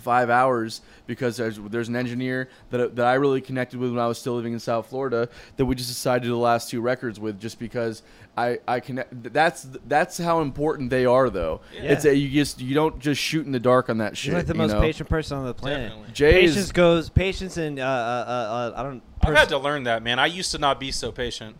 five 0.00 0.30
hours 0.30 0.80
because 1.06 1.36
there's, 1.36 1.58
there's 1.58 1.88
an 1.88 1.96
engineer 1.96 2.48
that, 2.70 2.96
that 2.96 3.06
I 3.06 3.14
really 3.14 3.40
connected 3.40 3.78
with 3.78 3.90
when 3.90 3.98
I 3.98 4.06
was 4.06 4.18
still 4.18 4.34
living 4.34 4.52
in 4.52 4.60
South 4.60 4.88
Florida 4.88 5.28
that 5.56 5.64
we 5.64 5.74
just 5.74 5.88
decided 5.88 6.22
to 6.22 6.28
do 6.28 6.32
the 6.32 6.38
last 6.38 6.70
two 6.70 6.80
records 6.80 7.18
with 7.20 7.40
just 7.40 7.58
because 7.58 8.02
I, 8.36 8.58
I 8.68 8.80
connect 8.80 9.32
that's 9.32 9.66
that's 9.86 10.18
how 10.18 10.40
important 10.42 10.90
they 10.90 11.06
are 11.06 11.30
though 11.30 11.60
Yeah. 11.74 11.92
it's 11.92 12.04
a, 12.04 12.14
you 12.14 12.28
just 12.28 12.60
you 12.60 12.74
don't 12.74 12.98
just 12.98 13.20
shoot 13.20 13.46
in 13.46 13.52
the 13.52 13.60
dark 13.60 13.88
on 13.88 13.98
that 13.98 14.16
She's 14.16 14.26
shit 14.26 14.34
like 14.34 14.46
the 14.46 14.54
most 14.54 14.72
know? 14.72 14.80
patient 14.80 15.08
person 15.08 15.38
on 15.38 15.46
the 15.46 15.54
planet. 15.54 15.90
Definitely. 15.90 16.12
Jay 16.12 16.32
patience 16.32 16.56
is 16.56 16.72
goes 16.72 17.08
patience 17.08 17.56
and 17.56 17.78
uh, 17.78 17.82
uh, 17.82 17.86
uh, 17.86 18.30
uh 18.30 18.72
I 18.76 18.82
don't. 18.82 19.02
I've 19.22 19.34
had 19.34 19.48
to 19.48 19.58
learn 19.58 19.84
that, 19.84 20.02
man. 20.02 20.18
I 20.18 20.26
used 20.26 20.52
to 20.52 20.58
not 20.58 20.78
be 20.78 20.92
so 20.92 21.10
patient. 21.10 21.56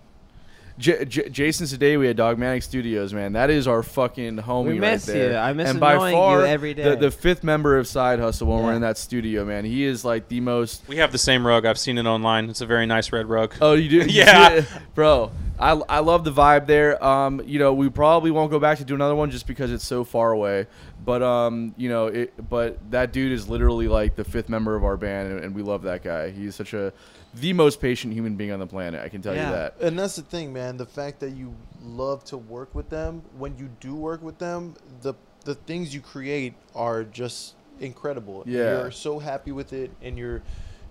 J- 0.78 1.04
J- 1.06 1.28
Jason 1.30 1.66
today 1.66 1.96
we 1.96 2.06
had 2.06 2.16
Dogmatic 2.16 2.62
Studios 2.62 3.14
man 3.14 3.32
that 3.32 3.48
is 3.48 3.66
our 3.66 3.82
fucking 3.82 4.36
homie 4.36 4.72
We 4.72 4.80
right 4.80 5.00
there 5.00 5.32
you. 5.32 5.36
I 5.36 5.52
miss 5.54 5.70
and 5.70 5.80
by 5.80 5.94
annoying 5.94 6.14
you 6.14 6.18
far 6.20 6.44
every 6.44 6.74
day. 6.74 6.90
The, 6.90 6.96
the 6.96 7.10
fifth 7.10 7.42
member 7.42 7.78
of 7.78 7.86
Side 7.86 8.18
Hustle 8.18 8.48
when 8.48 8.62
we're 8.62 8.74
in 8.74 8.82
that 8.82 8.98
studio 8.98 9.44
man 9.44 9.64
he 9.64 9.84
is 9.84 10.04
like 10.04 10.28
the 10.28 10.40
most 10.40 10.86
We 10.86 10.96
have 10.96 11.12
the 11.12 11.18
same 11.18 11.46
rug. 11.46 11.64
I've 11.64 11.78
seen 11.78 11.96
it 11.96 12.04
online. 12.06 12.50
It's 12.50 12.60
a 12.60 12.66
very 12.66 12.84
nice 12.86 13.10
red 13.12 13.26
rug. 13.26 13.54
Oh, 13.60 13.72
you 13.74 13.88
do? 13.88 14.06
Yeah. 14.10 14.64
bro. 14.94 15.30
I, 15.58 15.70
I 15.70 16.00
love 16.00 16.24
the 16.24 16.32
vibe 16.32 16.66
there. 16.66 17.02
Um, 17.02 17.40
you 17.46 17.58
know, 17.58 17.72
we 17.72 17.88
probably 17.88 18.30
won't 18.30 18.50
go 18.50 18.58
back 18.58 18.76
to 18.78 18.84
do 18.84 18.94
another 18.94 19.14
one 19.14 19.30
just 19.30 19.46
because 19.46 19.72
it's 19.72 19.86
so 19.86 20.04
far 20.04 20.32
away. 20.32 20.66
But 21.02 21.22
um, 21.22 21.74
you 21.78 21.88
know, 21.88 22.08
it. 22.08 22.34
But 22.50 22.78
that 22.90 23.12
dude 23.12 23.32
is 23.32 23.48
literally 23.48 23.88
like 23.88 24.16
the 24.16 24.24
fifth 24.24 24.50
member 24.50 24.76
of 24.76 24.84
our 24.84 24.98
band, 24.98 25.32
and, 25.32 25.44
and 25.46 25.54
we 25.54 25.62
love 25.62 25.82
that 25.84 26.02
guy. 26.04 26.30
He's 26.30 26.54
such 26.54 26.74
a 26.74 26.92
the 27.34 27.52
most 27.52 27.80
patient 27.80 28.12
human 28.14 28.36
being 28.36 28.50
on 28.52 28.58
the 28.60 28.66
planet. 28.66 29.02
I 29.04 29.08
can 29.08 29.20
tell 29.22 29.34
Yeah. 29.34 29.48
you 29.50 29.54
that. 29.54 29.74
and 29.80 29.98
that's 29.98 30.16
the 30.16 30.22
thing 30.22 30.52
man 30.52 30.76
the 30.76 30.86
fact 30.86 31.20
that 31.20 31.30
you 31.30 31.54
love 31.82 32.24
to 32.24 32.36
work 32.38 32.74
with 32.74 32.88
them 32.88 33.22
when 33.36 33.56
you 33.58 33.68
do 33.80 33.94
work 33.94 34.22
with 34.22 34.38
them 34.38 34.74
the 35.02 35.14
the 35.44 35.54
things 35.54 35.94
you 35.94 36.00
create 36.00 36.54
are 36.74 37.04
just 37.04 37.54
incredible 37.80 38.42
And 38.42 38.52
Yeah. 38.52 38.80
you're 38.82 38.90
so 38.90 39.18
happy 39.18 39.52
with 39.52 39.72
it 39.72 39.90
and 40.02 40.16
you're 40.18 40.42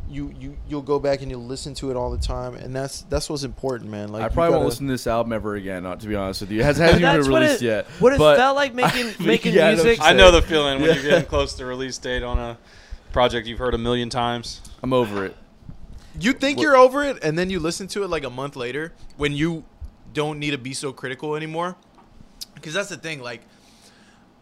you 0.07 0.31
you 0.39 0.55
you'll 0.69 0.83
go 0.83 0.99
back 0.99 1.23
and 1.23 1.31
you'll 1.31 1.43
listen 1.43 1.73
to 1.73 1.89
it 1.89 1.97
all 1.97 2.11
the 2.11 2.17
time 2.23 2.53
and 2.53 2.75
that's 2.75 3.01
that's 3.09 3.27
what's 3.27 3.43
important 3.43 3.89
man 3.89 4.09
like 4.11 4.21
I 4.21 4.25
you 4.25 4.31
probably 4.31 4.53
won't 4.57 4.65
listen 4.67 4.85
to 4.85 4.93
this 4.93 5.07
album 5.07 5.33
ever 5.33 5.55
again. 5.55 5.81
Not 5.81 5.99
to 6.01 6.07
be 6.07 6.13
honest 6.15 6.41
with 6.41 6.51
you, 6.51 6.59
it 6.59 6.63
has, 6.63 6.77
hasn't 6.77 7.01
even 7.01 7.15
That's 7.15 7.25
been 7.25 7.33
what 7.33 7.41
released 7.41 7.63
it, 7.63 7.65
yet. 7.65 7.85
What 7.99 8.13
it 8.13 8.17
felt 8.17 8.55
like 8.55 8.73
making 8.83 9.13
making 9.25 9.53
Yeah, 9.55 9.69
I 9.69 9.73
know 9.73 9.83
music. 9.83 9.99
I 10.03 10.13
know 10.13 10.29
the 10.29 10.43
feeling 10.43 10.79
when 10.79 10.89
Yeah. 10.89 10.95
you're 10.95 11.03
getting 11.09 11.25
close 11.25 11.55
to 11.55 11.65
release 11.65 11.97
date 11.97 12.21
on 12.21 12.37
a 12.37 12.55
project 13.11 13.47
you've 13.47 13.57
heard 13.57 13.73
a 13.73 13.79
million 13.79 14.11
times. 14.11 14.61
I'm 14.83 14.93
over 14.93 15.25
it. 15.25 15.35
You 16.19 16.33
think 16.33 16.61
you're 16.61 16.77
over 16.77 17.03
it 17.03 17.23
and 17.23 17.37
then 17.37 17.49
you 17.49 17.59
listen 17.59 17.87
to 17.89 18.03
it 18.03 18.09
like 18.09 18.23
a 18.23 18.29
month 18.29 18.55
later 18.55 18.93
when 19.17 19.33
you 19.33 19.63
don't 20.13 20.39
need 20.39 20.51
to 20.51 20.57
be 20.57 20.73
so 20.73 20.93
critical 20.93 21.35
anymore? 21.35 21.75
Because 22.53 22.73
that's 22.73 22.89
the 22.89 22.97
thing 22.97 23.21
like 23.21 23.41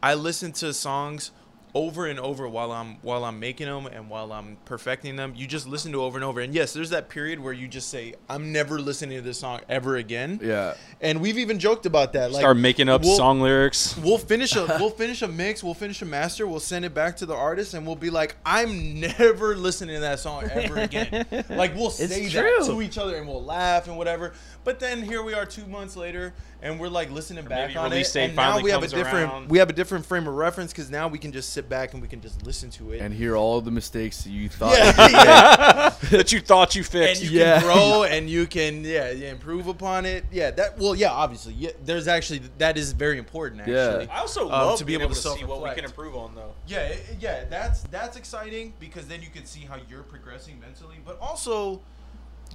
i 0.04 0.14
listen 0.14 0.52
to 0.52 0.74
songs 0.74 1.32
over 1.76 2.06
and 2.06 2.20
over 2.20 2.48
while 2.48 2.72
i'm 2.72 2.98
while 3.02 3.26
i'm 3.26 3.40
making 3.40 3.66
them 3.66 3.88
and 3.88 4.08
while 4.08 4.32
i'm 4.32 4.58
perfecting 4.66 5.16
them 5.16 5.34
you 5.36 5.48
just 5.48 5.68
listen 5.68 5.92
to 5.92 6.04
over 6.04 6.18
and 6.18 6.24
over 6.24 6.40
and 6.40 6.54
yes 6.54 6.72
there's 6.72 6.92
that 6.92 7.10
period 7.10 7.40
where 7.40 7.52
you 7.54 7.68
just 7.68 7.90
say 7.90 8.14
i'm 8.30 8.52
never 8.52 8.80
listening 8.80 9.18
to 9.18 9.24
this 9.24 9.40
song 9.40 9.60
ever 9.68 9.96
again 9.96 10.40
Yeah. 10.44 10.76
and 11.02 11.20
we've 11.20 11.40
even 11.40 11.58
joked 11.58 11.88
about 11.88 12.14
that 12.14 12.32
like 12.32 12.42
Start 12.42 12.58
making 12.58 12.90
up 12.90 13.02
we'll- 13.02 13.18
song 13.18 13.42
lyrics. 13.42 13.98
We'll 13.98 14.18
finish 14.20 14.56
a 14.56 14.66
we'll 14.80 14.90
finish 14.92 15.22
a 15.24 15.28
mix, 15.28 15.64
we'll 15.64 15.74
finish 15.74 16.02
a 16.02 16.06
master, 16.06 16.46
we'll 16.46 16.60
send 16.60 16.86
it 16.86 16.94
back 16.94 17.18
to 17.18 17.26
the 17.26 17.34
artist, 17.36 17.74
and 17.74 17.86
we'll 17.88 17.96
be 17.96 18.10
like, 18.10 18.36
"I'm 18.46 19.00
never 19.00 19.56
listening 19.56 19.96
to 19.96 20.02
that 20.02 20.20
song 20.20 20.44
ever 20.52 20.78
again." 20.80 21.26
like 21.50 21.76
we'll 21.76 21.90
say 21.90 22.06
that 22.28 22.66
to 22.66 22.82
each 22.82 22.98
other, 22.98 23.16
and 23.16 23.28
we'll 23.28 23.44
laugh 23.44 23.88
and 23.88 23.98
whatever. 23.98 24.34
But 24.64 24.80
then 24.80 25.02
here 25.02 25.22
we 25.22 25.34
are, 25.34 25.46
two 25.46 25.66
months 25.68 25.96
later, 25.98 26.34
and 26.62 26.80
we're 26.80 26.88
like 26.88 27.12
listening 27.12 27.44
back 27.44 27.68
maybe 27.68 27.78
on 27.78 27.92
release 27.92 28.12
it, 28.12 28.14
date 28.20 28.26
and 28.28 28.36
now 28.38 28.44
finally 28.44 28.64
we 28.64 28.70
have 28.72 28.80
a 28.80 28.82
comes 28.84 28.94
different 28.94 29.30
around. 29.32 29.50
we 29.50 29.58
have 29.58 29.70
a 29.70 29.74
different 29.74 30.06
frame 30.06 30.26
of 30.28 30.34
reference 30.36 30.72
because 30.72 30.90
now 30.90 31.10
we 31.10 31.18
can 31.20 31.34
just 31.34 31.50
sit 31.52 31.68
back 31.68 31.92
and 31.92 32.02
we 32.02 32.08
can 32.08 32.22
just 32.22 32.46
listen 32.46 32.70
to 32.70 32.94
it. 32.94 33.02
And 33.02 33.14
hear 33.14 33.36
all 33.36 33.60
the 33.60 33.72
mistakes 33.72 34.24
that 34.24 34.30
you 34.30 34.48
thought. 34.48 34.72
yeah, 34.78 34.94
yeah. 35.10 35.90
that 36.12 36.32
you 36.32 36.40
thought 36.40 36.76
you 36.76 36.84
fixed. 36.84 36.96
and 36.96 37.18
fixed. 37.18 37.24
you 37.34 37.40
Yeah. 37.40 37.60
can 37.60 37.64
grow 37.68 38.04
and 38.10 38.30
you 38.30 38.48
can 38.48 38.86
yeah, 38.86 39.12
yeah 39.12 39.32
improve 39.32 39.68
upon 39.68 40.06
it. 40.06 40.24
Yeah, 40.32 40.52
that 40.52 40.78
well 40.78 40.96
yeah 40.96 41.12
obviously 41.12 41.54
yeah. 41.56 41.72
There's 41.84 42.08
actually 42.08 42.42
that 42.60 42.78
is 42.78 42.94
very 42.94 43.18
important 43.18 43.68
Yeah. 43.68 43.76
actually. 43.88 44.08
I 44.10 44.20
also 44.20 44.44
Um, 44.46 44.52
love 44.52 44.78
to 44.78 44.80
to 44.80 44.86
be 44.86 44.92
be 44.92 44.94
able 44.96 45.12
able 45.12 45.16
to 45.16 45.22
to 45.22 45.38
see 45.38 45.44
what 45.44 45.62
we 45.62 45.72
can 45.76 45.84
improve 45.84 46.16
on, 46.16 46.36
though. 46.36 46.54
Yeah, 46.68 46.80
it- 46.88 47.06
it- 47.12 47.18
yeah, 47.20 47.44
that's 47.50 47.82
that's 47.92 48.16
exciting 48.16 48.74
because 48.80 49.08
then 49.08 49.22
you 49.22 49.30
can 49.30 49.46
see 49.46 49.62
how 49.66 49.76
you're 49.90 50.04
progressing 50.04 50.60
mentally, 50.62 51.00
but 51.06 51.20
also 51.20 51.82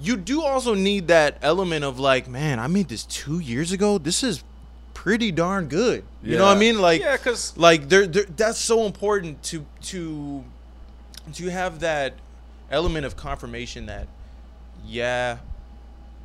you 0.00 0.16
do 0.16 0.42
also 0.42 0.74
need 0.74 1.08
that 1.08 1.38
element 1.42 1.84
of 1.84 1.98
like, 1.98 2.28
man, 2.28 2.58
I 2.58 2.66
made 2.66 2.88
this 2.88 3.04
2 3.04 3.38
years 3.40 3.72
ago. 3.72 3.98
This 3.98 4.22
is 4.22 4.42
pretty 4.94 5.30
darn 5.30 5.68
good. 5.68 6.04
You 6.22 6.36
know 6.36 6.44
what 6.46 6.56
I 6.56 6.60
mean? 6.60 6.80
Like 6.80 7.00
yeah, 7.00 7.16
because 7.16 7.56
like 7.56 7.88
there 7.88 8.06
there 8.06 8.24
that's 8.24 8.58
so 8.58 8.84
important 8.84 9.42
to 9.44 9.64
to 9.82 10.44
to 11.34 11.50
have 11.50 11.80
that 11.80 12.14
element 12.70 13.06
of 13.06 13.16
confirmation 13.16 13.86
that 13.86 14.08
yeah, 14.84 15.38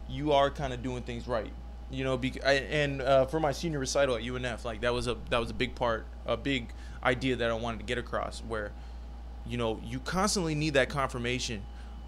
you 0.10 0.32
are 0.32 0.50
kind 0.50 0.74
of 0.74 0.82
doing 0.82 1.04
things 1.04 1.28
right. 1.28 1.52
You 1.92 2.04
know, 2.04 2.18
bec- 2.18 2.44
I, 2.44 2.54
and 2.54 3.02
uh, 3.02 3.26
for 3.26 3.40
my 3.40 3.52
senior 3.52 3.80
recital 3.80 4.16
at 4.16 4.24
UNF, 4.24 4.66
like 4.66 4.82
that 4.82 4.94
was 4.94 5.08
a 5.08 5.18
that 5.30 5.38
was 5.38 5.52
a 5.52 5.54
big 5.54 5.76
part, 5.76 6.06
a 6.26 6.36
big 6.36 6.74
idea 7.04 7.36
that 7.36 7.52
I 7.52 7.54
wanted 7.54 7.78
to 7.78 7.86
get 7.86 7.98
across. 7.98 8.40
Where, 8.40 8.72
you 9.46 9.58
know, 9.58 9.80
you 9.84 10.00
constantly 10.00 10.56
need 10.56 10.74
that 10.74 10.90
confirmation, 10.90 11.64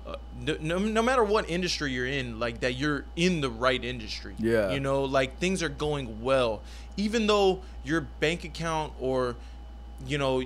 uh, 0.06 0.16
no, 0.40 0.58
no, 0.62 0.78
no 0.78 1.02
matter 1.02 1.24
what 1.24 1.50
industry 1.50 1.92
you're 1.92 2.06
in, 2.06 2.40
like 2.40 2.60
that 2.60 2.74
you're 2.76 3.06
in 3.16 3.42
the 3.42 3.50
right 3.50 3.84
industry. 3.84 4.36
Yeah. 4.38 4.72
You 4.72 4.80
know, 4.80 5.04
like 5.04 5.40
things 5.40 5.64
are 5.64 5.70
going 5.70 6.22
well, 6.22 6.62
even 6.96 7.28
though 7.28 7.62
your 7.84 8.02
bank 8.02 8.44
account 8.44 8.94
or 9.00 9.36
you 10.06 10.18
know 10.18 10.44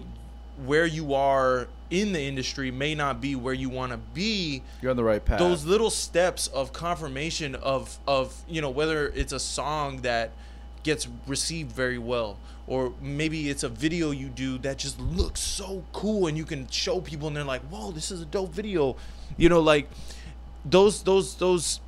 where 0.65 0.86
you 0.86 1.14
are 1.14 1.68
in 1.90 2.11
the 2.14 2.22
industry 2.22 2.69
may 2.72 2.94
not 2.94 3.19
be 3.19 3.36
where 3.36 3.53
you 3.53 3.69
want 3.69 3.91
to 3.91 3.98
be 3.98 4.61
You're 4.81 4.91
on 4.91 4.98
the 4.98 5.03
right 5.03 5.23
path. 5.23 5.40
those 5.40 5.65
little 5.65 5.90
steps 5.90 6.48
of 6.48 6.72
confirmation 6.72 7.56
of 7.56 7.98
of 8.07 8.44
you 8.48 8.61
know 8.61 8.69
whether 8.69 9.07
it's 9.07 9.34
a 9.34 9.40
song 9.40 10.02
that 10.02 10.31
gets 10.84 11.07
received 11.26 11.72
very 11.72 11.98
well 11.98 12.38
or 12.70 12.94
maybe 13.02 13.50
it's 13.50 13.64
a 13.64 13.70
video 13.70 14.12
you 14.12 14.30
do 14.30 14.58
that 14.60 14.78
just 14.78 15.00
looks 15.02 15.41
so 15.41 15.84
cool 15.91 16.28
and 16.28 16.38
you 16.38 16.46
can 16.46 16.68
show 16.70 17.02
people 17.02 17.28
and 17.28 17.36
they're 17.36 17.44
like 17.44 17.62
whoa 17.64 17.91
this 17.91 18.12
is 18.12 18.22
a 18.22 18.26
dope 18.26 18.54
video 18.54 18.96
you 19.38 19.50
know 19.50 19.60
like 19.60 19.90
those 20.64 21.04
those 21.04 21.36
those 21.36 21.82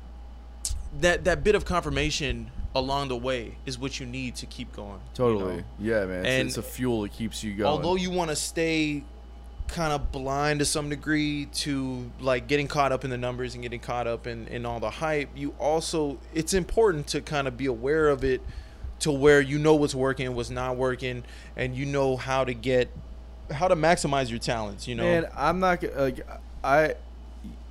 that 1.00 1.24
that 1.24 1.42
bit 1.42 1.54
of 1.54 1.64
confirmation 1.64 2.50
along 2.74 3.08
the 3.08 3.16
way 3.16 3.56
is 3.64 3.78
what 3.78 4.00
you 4.00 4.06
need 4.06 4.34
to 4.34 4.46
keep 4.46 4.72
going 4.72 4.92
you 4.92 5.14
totally. 5.14 5.56
know? 5.58 5.64
Yeah, 5.78 6.06
man. 6.06 6.20
It's, 6.20 6.28
And 6.28 6.48
it's 6.48 6.56
a 6.56 6.62
fuel 6.62 7.02
that 7.02 7.12
keeps 7.12 7.44
you 7.44 7.54
going. 7.54 7.68
although 7.70 7.96
you 7.96 8.10
want 8.10 8.30
to 8.30 8.36
stay 8.36 9.04
kind 9.68 9.92
of 9.92 10.10
blind 10.10 10.58
to 10.58 10.64
some 10.64 10.88
degree 10.88 11.46
to 11.46 12.10
like 12.20 12.46
getting 12.46 12.66
caught 12.66 12.92
up 12.92 13.04
in 13.04 13.10
the 13.10 13.16
numbers 13.16 13.54
and 13.54 13.62
getting 13.62 13.80
caught 13.80 14.06
up 14.06 14.26
in, 14.26 14.46
in 14.48 14.66
all 14.66 14.80
the 14.80 14.90
hype 14.90 15.30
you 15.34 15.54
also 15.58 16.18
it's 16.34 16.52
important 16.52 17.06
to 17.06 17.20
kind 17.20 17.46
of 17.46 17.56
be 17.56 17.66
aware 17.66 18.08
of 18.08 18.24
it 18.24 18.42
to 19.02 19.12
where 19.12 19.40
you 19.40 19.58
know 19.58 19.74
what's 19.74 19.94
working 19.94 20.34
what's 20.34 20.50
not 20.50 20.76
working 20.76 21.22
and 21.56 21.74
you 21.76 21.84
know 21.86 22.16
how 22.16 22.44
to 22.44 22.54
get 22.54 22.88
how 23.50 23.68
to 23.68 23.76
maximize 23.76 24.30
your 24.30 24.38
talents 24.38 24.88
you 24.88 24.94
know 24.94 25.06
and 25.18 25.28
I'm 25.36 25.60
not 25.60 25.82
like 25.96 26.26
I 26.64 26.94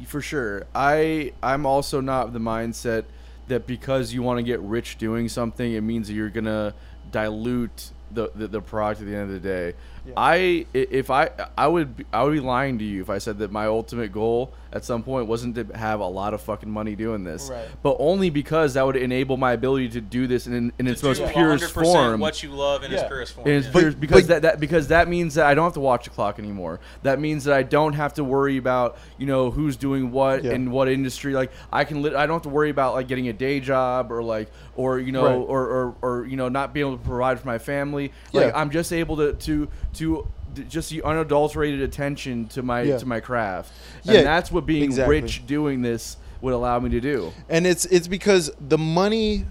for 0.05 0.21
sure. 0.21 0.65
I 0.75 1.31
I'm 1.41 1.65
also 1.65 2.01
not 2.01 2.33
the 2.33 2.39
mindset 2.39 3.05
that 3.47 3.65
because 3.67 4.13
you 4.13 4.21
want 4.21 4.37
to 4.39 4.43
get 4.43 4.59
rich 4.59 4.97
doing 4.97 5.29
something, 5.29 5.73
it 5.73 5.81
means 5.81 6.07
that 6.07 6.13
you're 6.13 6.29
gonna 6.29 6.73
dilute 7.11 7.91
the, 8.13 8.29
the, 8.35 8.47
the 8.47 8.61
product 8.61 9.01
at 9.01 9.07
the 9.07 9.15
end 9.15 9.33
of 9.33 9.41
the 9.41 9.47
day. 9.47 9.73
I 10.17 10.35
i- 10.75 10.87
if 10.91 11.09
I 11.09 11.29
I 11.57 11.67
would 11.67 12.05
I 12.11 12.23
would 12.23 12.33
be 12.33 12.39
lying 12.41 12.79
to 12.79 12.83
you 12.85 13.01
if 13.01 13.09
I 13.09 13.17
said 13.19 13.37
that 13.39 13.51
my 13.51 13.65
ultimate 13.67 14.11
goal 14.11 14.51
at 14.73 14.85
some 14.85 15.03
point 15.03 15.27
wasn't 15.27 15.55
to 15.55 15.65
have 15.77 15.99
a 15.99 16.07
lot 16.07 16.33
of 16.33 16.41
fucking 16.41 16.69
money 16.71 16.95
doing 16.95 17.23
this, 17.23 17.49
Right. 17.49 17.67
but 17.83 17.97
only 17.99 18.29
because 18.29 18.75
that 18.75 18.85
would 18.85 18.95
enable 18.95 19.35
my 19.37 19.51
ability 19.53 19.89
to 19.89 20.01
do 20.01 20.27
this 20.27 20.47
in, 20.47 20.71
in 20.79 20.87
its 20.87 21.03
most 21.03 21.21
purest 21.25 21.73
form. 21.73 22.19
What 22.21 22.41
you 22.41 22.51
love 22.51 22.83
in 22.83 22.93
its 22.93 23.03
purest 23.03 23.33
form. 23.33 23.47
It's 23.49 23.65
yeah. 23.67 23.71
pure- 23.73 23.91
because 23.91 24.21
but- 24.23 24.27
that, 24.27 24.41
that 24.43 24.59
because 24.59 24.87
that 24.87 25.07
means 25.07 25.35
that 25.35 25.45
I 25.45 25.53
don't 25.55 25.65
have 25.65 25.73
to 25.73 25.79
watch 25.81 26.05
the 26.05 26.09
clock 26.11 26.39
anymore. 26.39 26.79
That 27.03 27.19
means 27.19 27.43
that 27.43 27.53
I 27.53 27.63
don't 27.63 27.93
have 27.93 28.13
to 28.13 28.23
worry 28.23 28.57
about 28.57 28.97
you 29.17 29.25
know 29.25 29.51
who's 29.51 29.75
doing 29.75 30.11
what 30.11 30.43
Yeah. 30.43 30.53
in 30.53 30.71
what 30.71 30.87
industry. 30.87 31.33
Like 31.33 31.51
I 31.71 31.83
can 31.83 32.01
lit 32.01 32.13
I 32.15 32.25
don't 32.25 32.35
have 32.35 32.43
to 32.43 32.49
worry 32.49 32.69
about 32.69 32.93
like 32.93 33.07
getting 33.07 33.27
a 33.27 33.33
day 33.33 33.59
job 33.59 34.11
or 34.11 34.23
like 34.23 34.49
or 34.75 34.99
you 34.99 35.11
know 35.11 35.25
Right. 35.25 35.33
or, 35.35 35.67
or 35.67 35.95
or 36.01 36.25
you 36.25 36.37
know 36.37 36.47
not 36.49 36.73
being 36.73 36.85
able 36.87 36.97
to 36.97 37.03
provide 37.03 37.39
for 37.39 37.47
my 37.47 37.57
family. 37.57 38.11
Like 38.31 38.47
Yeah. 38.47 38.51
I'm 38.59 38.69
just 38.71 38.93
able 38.93 39.17
to 39.17 39.33
to 39.33 39.67
to 39.95 40.27
d- 40.40 40.40
just 40.69 40.89
the 40.89 41.01
unadulterated 41.03 41.81
attention 41.81 42.47
to 42.49 42.61
my 42.61 42.81
Yeah. 42.83 42.97
to 42.97 43.05
my 43.05 43.19
craft. 43.19 43.71
And 44.05 44.15
Yeah, 44.15 44.21
that's 44.23 44.51
what 44.51 44.65
being 44.65 44.83
exactly. 44.83 45.21
rich 45.21 45.45
doing 45.47 45.81
this 45.81 46.17
would 46.41 46.53
allow 46.53 46.79
me 46.79 46.89
to 46.89 46.99
do. 47.01 47.31
and 47.49 47.65
it's 47.67 47.85
it's 47.85 48.07
because 48.07 48.51
the 48.59 48.77
money 48.77 49.45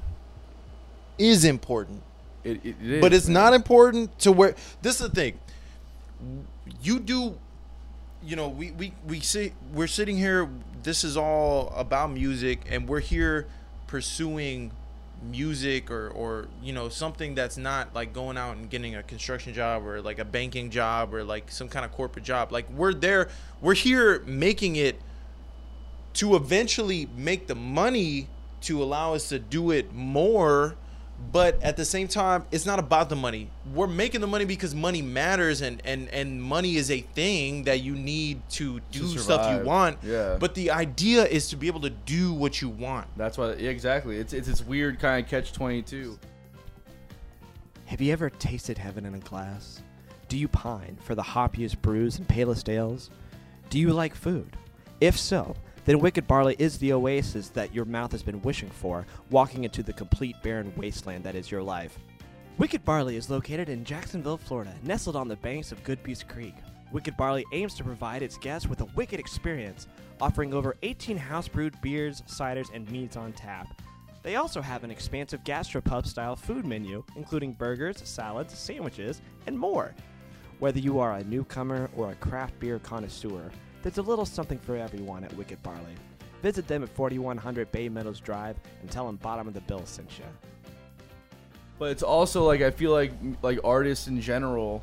is 1.18 1.44
important 1.44 2.02
It, 2.44 2.60
it, 2.64 2.77
it 2.82 2.90
is, 2.94 3.01
but 3.01 3.12
it's 3.12 3.27
man. 3.27 3.35
not 3.35 3.55
important 3.55 4.18
to 4.20 4.32
where 4.32 4.55
this 4.82 5.01
is 5.01 5.09
the 5.09 5.14
thing 5.14 5.39
you 6.82 6.98
do 6.98 7.39
you 8.22 8.36
know 8.36 8.48
we 8.48 8.70
we 8.72 8.93
we 9.06 9.20
sit 9.20 9.52
we're 9.72 9.86
sitting 9.86 10.16
here 10.16 10.48
this 10.82 11.05
is 11.05 11.16
all 11.16 11.72
about 11.77 12.10
music 12.10 12.60
and 12.70 12.89
we're 12.89 13.01
here 13.01 13.47
pursuing 13.86 14.70
music 15.22 15.90
or 15.90 16.09
or 16.09 16.48
you 16.62 16.72
know 16.72 16.88
something 16.88 17.34
that's 17.34 17.56
not 17.56 17.94
like 17.94 18.12
going 18.12 18.36
out 18.36 18.56
and 18.56 18.70
getting 18.70 18.94
a 18.94 19.02
construction 19.02 19.52
job 19.52 19.86
or 19.86 20.01
like 20.01 20.18
a 20.18 20.24
banking 20.24 20.70
job 20.70 21.12
or 21.12 21.24
like 21.24 21.51
some 21.51 21.68
kind 21.68 21.84
of 21.84 21.92
corporate 21.92 22.24
job. 22.24 22.52
Like 22.52 22.68
we're 22.70 22.94
there 22.94 23.28
we're 23.60 23.74
here 23.74 24.20
making 24.20 24.76
it 24.76 25.01
to 26.14 26.34
eventually 26.34 27.09
make 27.14 27.47
the 27.47 27.55
money 27.55 28.28
to 28.62 28.82
allow 28.82 29.14
us 29.14 29.28
to 29.28 29.38
do 29.38 29.70
it 29.70 29.92
more 29.92 30.76
but 31.32 31.62
at 31.62 31.76
the 31.76 31.84
same 31.84 32.09
time 32.09 32.44
it's 32.51 32.64
not 32.64 32.78
about 32.78 33.09
the 33.10 33.14
money 33.16 33.51
we're 33.74 33.86
making 33.86 34.20
the 34.22 34.26
money 34.26 34.44
because 34.47 34.74
money 34.74 35.02
matters 35.02 35.60
and 35.60 35.82
and 35.84 36.09
and 36.09 36.42
money 36.42 36.76
is 36.76 36.90
a 36.90 37.01
thing 37.01 37.62
that 37.64 37.80
you 37.80 37.94
need 37.94 38.40
to 38.48 38.80
do 38.90 39.06
stuff 39.18 39.59
you 39.59 39.64
want 39.66 39.98
Yeah. 40.02 40.36
but 40.40 40.55
the 40.55 40.70
idea 40.70 41.24
is 41.26 41.48
to 41.51 41.56
be 41.56 41.66
able 41.66 41.80
to 41.80 41.90
do 41.90 42.32
what 42.32 42.62
you 42.62 42.68
want 42.70 43.06
That's 43.16 43.36
why 43.36 43.51
exactly. 43.51 44.16
It's 44.16 44.32
it's 44.32 44.48
this 44.48 44.64
weird 44.64 44.98
kind 44.98 45.22
of 45.22 45.30
catch 45.30 45.52
twenty 45.52 45.82
two. 45.82 46.18
Have 47.86 48.01
you 48.01 48.12
ever 48.12 48.30
tasted 48.30 48.78
heaven 48.78 49.05
in 49.05 49.14
a 49.14 49.18
glass? 49.18 49.82
Do 50.28 50.38
you 50.38 50.48
pine 50.48 50.97
for 51.02 51.14
the 51.14 51.22
hoppiest 51.22 51.82
brews 51.82 52.18
and 52.18 52.26
palest 52.28 52.68
ales? 52.68 53.10
Do 53.68 53.78
you 53.78 53.92
like 53.92 54.14
food? 54.14 54.56
If 55.01 55.18
so, 55.18 55.56
then 55.85 55.98
Wicked 55.98 56.27
Barley 56.27 56.57
is 56.59 56.78
the 56.78 56.93
oasis 56.93 57.48
that 57.51 57.74
your 57.74 57.85
mouth 57.85 58.12
has 58.12 58.23
been 58.23 58.43
wishing 58.43 58.70
for, 58.70 59.07
walking 59.31 59.65
into 59.65 59.82
the 59.82 59.93
complete 59.93 60.36
barren 60.43 60.73
wasteland 60.77 61.24
that 61.24 61.35
is 61.35 61.51
your 61.51 61.62
life. 61.62 61.98
Wicked 62.59 62.85
Barley 62.85 63.16
is 63.16 63.31
located 63.31 63.69
in 63.69 63.85
Jacksonville, 63.85 64.36
Florida, 64.36 64.74
nestled 64.82 65.16
on 65.16 65.28
the 65.28 65.36
banks 65.36 65.73
of 65.73 65.82
Good 65.82 66.01
Creek. 66.28 66.55
Wicked 66.93 67.16
Barley 67.16 67.44
aims 67.52 67.74
to 67.74 67.85
provide 67.85 68.23
its 68.23 68.36
guests 68.36 68.69
with 68.69 68.81
a 68.81 68.89
wicked 68.97 69.19
experience, 69.19 69.86
offering 70.20 70.52
over 70.52 70.77
18 70.82 71.16
house 71.16 71.48
brewed 71.48 71.81
beers, 71.81 72.23
ciders, 72.23 72.66
and 72.74 72.90
meads 72.90 73.16
on 73.16 73.32
tap. 73.32 73.81
They 74.23 74.36
also 74.36 74.61
have 74.61 74.85
an 74.85 74.90
expansive 74.90 75.43
gastropub 75.44 76.07
style 76.07 76.36
food 76.36 76.66
menu, 76.66 77.02
including 77.16 77.52
burgers, 77.52 78.02
salads, 78.05 78.59
sandwiches, 78.59 79.23
and 79.47 79.59
more. 79.59 79.94
Whether 80.59 80.81
you 80.81 80.98
are 80.98 81.15
a 81.15 81.24
newcomer 81.24 81.89
or 81.97 82.11
a 82.11 82.16
craft 82.16 82.59
beer 82.61 82.78
connoisseur, 82.81 83.51
there's 83.82 83.98
a 83.98 84.02
little 84.02 84.27
something 84.27 84.59
for 84.59 84.77
everyone 84.77 85.24
at 85.24 85.32
Wicked 85.35 85.62
Barley. 85.62 85.94
Visit 86.43 86.66
them 86.66 86.82
at 86.82 86.89
4100 86.90 87.70
Bay 87.73 87.89
Meadows 87.89 88.20
Drive 88.20 88.57
and 88.81 88.90
tell 88.90 89.07
them 89.07 89.16
Bottom 89.16 89.47
of 89.48 89.55
the 89.55 89.61
Bill 89.62 89.85
sent 89.85 90.19
you. 90.19 90.24
But 91.78 91.90
it's 91.93 92.02
also 92.02 92.44
like 92.44 92.61
I 92.61 92.70
feel 92.70 92.93
like 92.93 93.12
like 93.43 93.59
artists 93.65 94.07
in 94.07 94.20
general, 94.20 94.82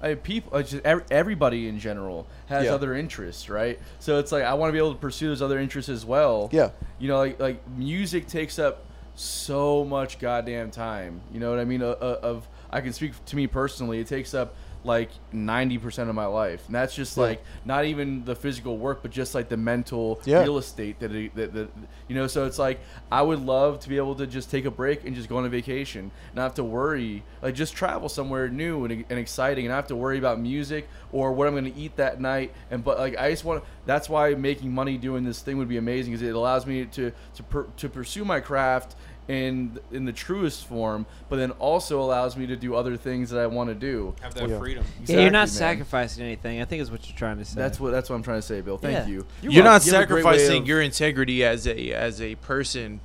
I 0.00 0.14
people 0.14 0.56
uh, 0.56 0.62
just 0.62 0.84
everybody 0.84 1.68
in 1.68 1.78
general 1.80 2.26
has 2.46 2.66
Yeah. 2.66 2.74
other 2.74 2.94
interests, 2.94 3.48
right? 3.48 3.80
So 3.98 4.18
it's 4.18 4.30
like 4.32 4.44
I 4.44 4.54
want 4.54 4.68
to 4.68 4.72
be 4.72 4.78
able 4.78 4.94
to 4.94 5.00
pursue 5.00 5.28
those 5.28 5.42
other 5.42 5.58
interests 5.58 5.88
as 5.88 6.04
well. 6.04 6.48
Yeah. 6.52 6.70
You 6.98 7.08
know, 7.08 7.18
like 7.18 7.40
like 7.40 7.68
music 7.70 8.26
takes 8.28 8.58
up 8.58 8.84
so 9.16 9.84
much 9.84 10.18
goddamn 10.20 10.70
time. 10.70 11.20
You 11.32 11.40
know 11.40 11.50
what 11.50 11.58
I 11.58 11.64
mean? 11.64 11.82
Uh, 11.82 11.96
uh, 12.00 12.20
of 12.22 12.48
I 12.70 12.80
can 12.80 12.92
speak 12.92 13.12
to 13.26 13.36
me 13.36 13.46
personally. 13.48 13.98
It 13.98 14.06
takes 14.06 14.32
up 14.34 14.54
like 14.86 15.10
90% 15.34 16.08
of 16.08 16.14
my 16.14 16.26
life. 16.26 16.64
And 16.66 16.74
that's 16.74 16.94
just 16.94 17.16
Yeah. 17.16 17.24
like 17.24 17.44
not 17.64 17.84
even 17.84 18.24
the 18.24 18.34
physical 18.34 18.78
work 18.78 19.02
but 19.02 19.10
just 19.10 19.34
like 19.34 19.48
the 19.48 19.56
mental 19.56 20.20
Yeah. 20.24 20.42
real 20.42 20.58
estate 20.58 21.00
that, 21.00 21.12
it, 21.14 21.34
that, 21.36 21.52
that 21.54 21.68
you 22.08 22.14
know? 22.14 22.26
So 22.26 22.46
it's 22.46 22.58
like 22.58 22.80
i 23.10 23.20
would 23.20 23.40
love 23.44 23.80
to 23.80 23.88
be 23.88 23.96
able 23.96 24.14
to 24.16 24.26
just 24.26 24.50
take 24.50 24.64
a 24.64 24.70
break 24.70 25.04
and 25.04 25.14
just 25.14 25.28
go 25.28 25.36
on 25.36 25.44
a 25.44 25.48
vacation. 25.48 26.10
Not 26.34 26.42
have 26.42 26.54
to 26.54 26.64
worry 26.64 27.22
like 27.42 27.54
just 27.54 27.74
travel 27.74 28.08
somewhere 28.08 28.48
new 28.48 28.84
and, 28.84 29.04
and 29.10 29.18
exciting. 29.18 29.64
And 29.66 29.70
not 29.70 29.76
have 29.76 29.86
to 29.88 29.96
worry 29.96 30.18
about 30.18 30.40
music 30.40 30.88
or 31.12 31.32
what 31.32 31.46
i'm 31.48 31.54
going 31.54 31.72
to 31.72 31.78
eat 31.78 31.96
that 31.96 32.20
night. 32.20 32.52
And 32.70 32.82
but 32.84 32.98
like 32.98 33.16
i 33.18 33.30
just 33.30 33.44
want 33.44 33.64
that's 33.84 34.08
why 34.08 34.34
making 34.34 34.72
money 34.72 34.96
doing 34.98 35.24
this 35.24 35.40
thing 35.40 35.58
would 35.58 35.68
be 35.68 35.76
amazing 35.76 36.12
because 36.12 36.26
it 36.26 36.34
allows 36.34 36.66
me 36.66 36.84
to 36.86 37.12
to, 37.34 37.42
per, 37.42 37.64
to 37.76 37.88
pursue 37.88 38.24
my 38.24 38.40
craft 38.40 38.94
in 39.28 39.78
in 39.90 40.04
the 40.04 40.12
truest 40.12 40.66
form 40.66 41.04
but 41.28 41.36
then 41.36 41.50
also 41.52 42.00
allows 42.00 42.36
me 42.36 42.46
to 42.46 42.54
do 42.54 42.76
other 42.76 42.96
things 42.96 43.30
that 43.30 43.40
i 43.40 43.46
want 43.46 43.68
to 43.68 43.74
do 43.74 44.14
Have 44.22 44.34
that 44.34 44.48
Yeah. 44.48 44.58
freedom. 44.58 44.84
yeah, 45.04 45.20
you're 45.20 45.30
not 45.32 45.40
man. 45.40 45.48
sacrificing 45.48 46.24
anything. 46.24 46.60
I 46.60 46.64
think 46.64 46.80
is 46.80 46.90
what 46.92 47.08
you're 47.08 47.18
trying 47.18 47.38
to 47.38 47.44
say. 47.44 47.60
that's 47.60 47.80
what 47.80 47.90
that's 47.90 48.08
what 48.08 48.14
i'm 48.16 48.22
trying 48.22 48.38
to 48.38 48.46
say 48.46 48.60
bill 48.60 48.78
thank 48.78 48.98
Yeah. 48.98 49.06
you 49.06 49.26
You're 49.42 49.64
not 49.64 49.84
You 49.84 49.94
have 49.94 50.02
a 50.02 50.06
great 50.06 50.24
way 50.24 50.32
sacrificing 50.32 50.62
of- 50.62 50.68
your 50.68 50.80
integrity 50.80 51.44
as 51.44 51.66
a 51.66 51.92
as 51.92 52.20
a 52.20 52.36
person, 52.36 53.00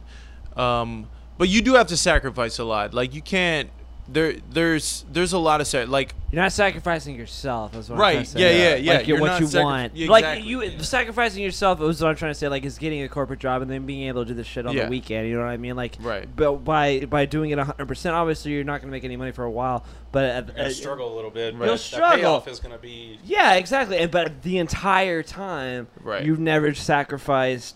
um, 0.56 1.08
but 1.38 1.50
you 1.50 1.62
do 1.62 1.74
have 1.74 1.88
to 1.88 1.98
sacrifice 1.98 2.60
a 2.60 2.64
lot. 2.64 2.94
Like 2.94 3.16
you 3.16 3.22
can't. 3.22 3.70
There, 4.08 4.34
there's, 4.50 5.06
there's 5.10 5.32
a 5.34 5.38
lot 5.38 5.62
of 5.62 5.68
sa- 5.68 5.86
like 5.88 6.14
You're 6.32 6.42
not 6.42 6.52
sacrificing 6.52 7.16
yourself. 7.16 7.74
Is 7.76 7.90
what 7.90 7.98
Right, 8.00 8.08
I'm 8.10 8.14
trying 8.16 8.26
to 8.26 8.32
say. 8.32 8.40
yeah, 8.40 8.70
yeah, 8.70 8.76
yeah, 8.76 8.94
Like 8.98 9.08
you're 9.08 9.20
what 9.22 9.28
not 9.28 9.40
you 9.42 9.48
sacri- 9.48 9.64
want. 9.64 9.96
Yeah, 9.96 10.10
Like 10.10 10.44
you 10.44 10.64
yeah. 10.64 10.82
sacrificing 10.82 11.42
yourself 11.44 11.80
is 11.82 12.02
what 12.02 12.10
I'm 12.10 12.16
trying 12.18 12.32
to 12.32 12.36
say. 12.38 12.48
Like 12.50 12.66
is 12.66 12.78
getting 12.78 13.04
a 13.04 13.08
corporate 13.10 13.40
job 13.40 13.62
and 13.62 13.72
then 13.72 13.86
being 13.86 14.08
able 14.10 14.24
to 14.26 14.30
do 14.30 14.34
this 14.34 14.48
shit 14.48 14.66
on 14.66 14.76
Yeah. 14.76 14.84
the 14.86 14.90
weekend. 14.90 15.28
You 15.30 15.36
know 15.36 15.42
what 15.46 15.50
I 15.52 15.58
mean? 15.58 15.76
Like 15.78 15.96
Right. 16.02 16.28
But 16.36 16.56
by 16.66 17.06
by 17.06 17.26
doing 17.26 17.52
it 17.52 17.58
100, 17.58 17.86
percent 17.88 18.16
obviously 18.16 18.52
you're 18.52 18.64
not 18.66 18.82
going 18.82 18.90
to 18.90 18.92
make 18.92 19.04
any 19.06 19.16
money 19.16 19.32
for 19.32 19.44
a 19.46 19.52
while. 19.52 19.86
But 20.12 20.26
at, 20.26 20.46
You're 20.48 20.56
gonna 20.56 20.68
at- 20.68 20.74
struggle 20.76 21.14
a 21.14 21.16
little 21.16 21.32
bit. 21.32 21.54
You'll 21.54 21.66
but 21.68 21.80
struggle. 21.80 22.18
Payoff 22.18 22.48
is 22.50 22.60
gonna 22.60 22.78
be. 22.78 23.18
Yeah, 23.24 23.54
exactly. 23.54 23.98
And 23.98 24.12
but 24.12 24.42
the 24.42 24.58
entire 24.58 25.24
time, 25.24 25.88
Right. 26.02 26.26
you've 26.26 26.40
never 26.40 26.74
sacrificed 26.74 27.76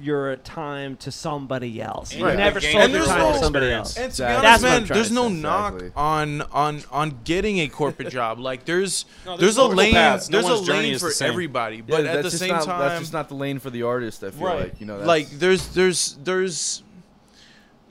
your 0.00 0.36
time 0.36 0.96
to 0.96 1.12
somebody 1.12 1.80
else. 1.80 2.12
And 2.12 2.20
You've 2.22 2.36
never 2.36 2.60
gain 2.60 2.72
sold 2.72 2.90
your 2.90 3.04
time 3.06 3.18
no- 3.18 3.32
to 3.32 3.38
somebody 3.38 3.70
else. 3.70 3.96
And 3.96 4.02
to 4.04 4.06
Exactly. 4.08 4.40
be 4.42 4.46
honest, 4.46 4.62
what 4.64 4.70
man, 4.70 4.84
there's 4.88 5.10
no 5.12 5.28
say. 5.28 5.34
knock 5.34 5.74
Exactly. 5.74 5.92
on 6.02 6.42
on 6.52 6.82
on 6.90 7.20
getting 7.24 7.58
a 7.60 7.68
corporate 7.68 8.08
job. 8.12 8.38
Like 8.38 8.64
there's 8.64 9.04
No, 9.24 9.36
there's, 9.36 9.56
there's 9.56 9.56
a 9.56 9.64
lane 9.74 9.94
paths. 9.94 10.28
No 10.30 10.42
there's 10.42 10.68
a 10.68 10.72
lane 10.72 10.98
for 10.98 11.06
the 11.06 11.12
same. 11.12 11.30
everybody. 11.30 11.76
Yeah, 11.76 11.82
But 11.88 12.00
at 12.00 12.04
that's 12.04 12.16
the 12.16 12.22
just 12.30 12.38
same 12.38 12.48
not, 12.50 12.64
time, 12.64 12.78
that's 12.80 13.00
just 13.00 13.12
not 13.12 13.28
the 13.28 13.34
lane 13.36 13.58
for 13.58 13.70
the 13.70 13.82
artist 13.82 14.22
i 14.24 14.30
feel 14.30 14.46
right? 14.46 14.60
like 14.60 14.80
you 14.80 14.86
know 14.86 14.96
that's, 14.98 15.06
like 15.06 15.30
there's 15.30 15.68
there's 15.68 16.18
there's 16.24 16.82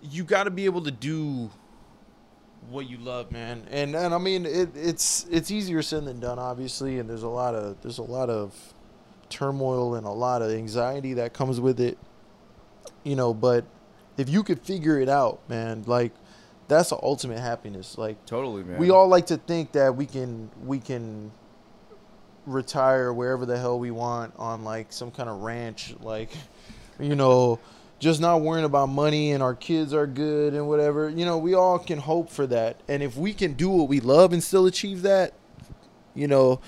you 0.02 0.24
got 0.24 0.44
to 0.44 0.52
be 0.52 0.66
able 0.66 0.82
to 0.84 0.92
do 0.92 1.50
what 2.70 2.90
you 2.90 2.98
love, 2.98 3.32
man. 3.32 3.64
And 3.72 3.96
and 3.96 4.14
I 4.14 4.18
mean 4.18 4.46
it, 4.46 4.70
it's 4.76 5.26
it's 5.30 5.52
easier 5.52 5.82
said 5.82 6.06
than 6.06 6.20
done, 6.20 6.40
obviously. 6.40 7.00
And 7.00 7.10
there's 7.10 7.24
a 7.24 7.28
lot 7.30 7.56
of 7.56 7.82
there's 7.82 7.98
a 8.00 8.04
lot 8.04 8.30
of 8.30 8.74
turmoil 9.34 9.96
and 9.96 10.06
a 10.06 10.12
lot 10.12 10.42
of 10.42 10.52
anxiety 10.52 11.14
that 11.16 11.34
comes 11.34 11.60
with 11.60 11.80
it. 11.80 11.98
You 13.04 13.16
know, 13.16 13.34
but 13.34 13.66
if 14.18 14.30
you 14.30 14.44
could 14.44 14.62
figure 14.62 15.00
it 15.00 15.10
out, 15.10 15.42
man, 15.50 15.84
like 15.88 16.14
that's 16.68 16.90
the 16.90 16.98
ultimate 17.02 17.40
happiness. 17.40 17.98
Like 17.98 18.24
Totally, 18.26 18.64
man. 18.64 18.78
we 18.78 18.90
all 18.92 19.08
like 19.08 19.26
to 19.28 19.38
think 19.38 19.74
that 19.74 19.96
we 19.96 20.06
can 20.06 20.50
we 20.64 20.80
can 20.80 21.32
retire 22.46 23.14
wherever 23.14 23.46
the 23.46 23.58
hell 23.58 23.80
we 23.80 23.92
want 23.92 24.34
on 24.38 24.64
like 24.64 24.92
some 24.92 25.10
kind 25.10 25.30
of 25.30 25.42
ranch 25.42 25.96
like 26.02 26.30
you 27.00 27.16
know 27.16 27.58
just 28.00 28.20
not 28.20 28.42
worrying 28.42 28.66
about 28.66 28.90
money 28.90 29.32
and 29.32 29.42
our 29.42 29.56
kids 29.56 29.94
are 29.94 30.06
good 30.06 30.54
and 30.54 30.68
whatever 30.68 31.10
you 31.10 31.26
know 31.26 31.38
we 31.38 31.54
all 31.54 31.80
can 31.80 31.98
hope 31.98 32.30
for 32.30 32.46
that 32.46 32.82
and 32.90 33.02
if 33.02 33.16
we 33.16 33.34
can 33.34 33.54
do 33.54 33.70
what 33.70 33.88
we 33.88 34.02
love 34.02 34.34
and 34.34 34.44
still 34.44 34.66
achieve 34.66 35.04
that 35.04 35.34
you 36.14 36.28
know 36.28 36.60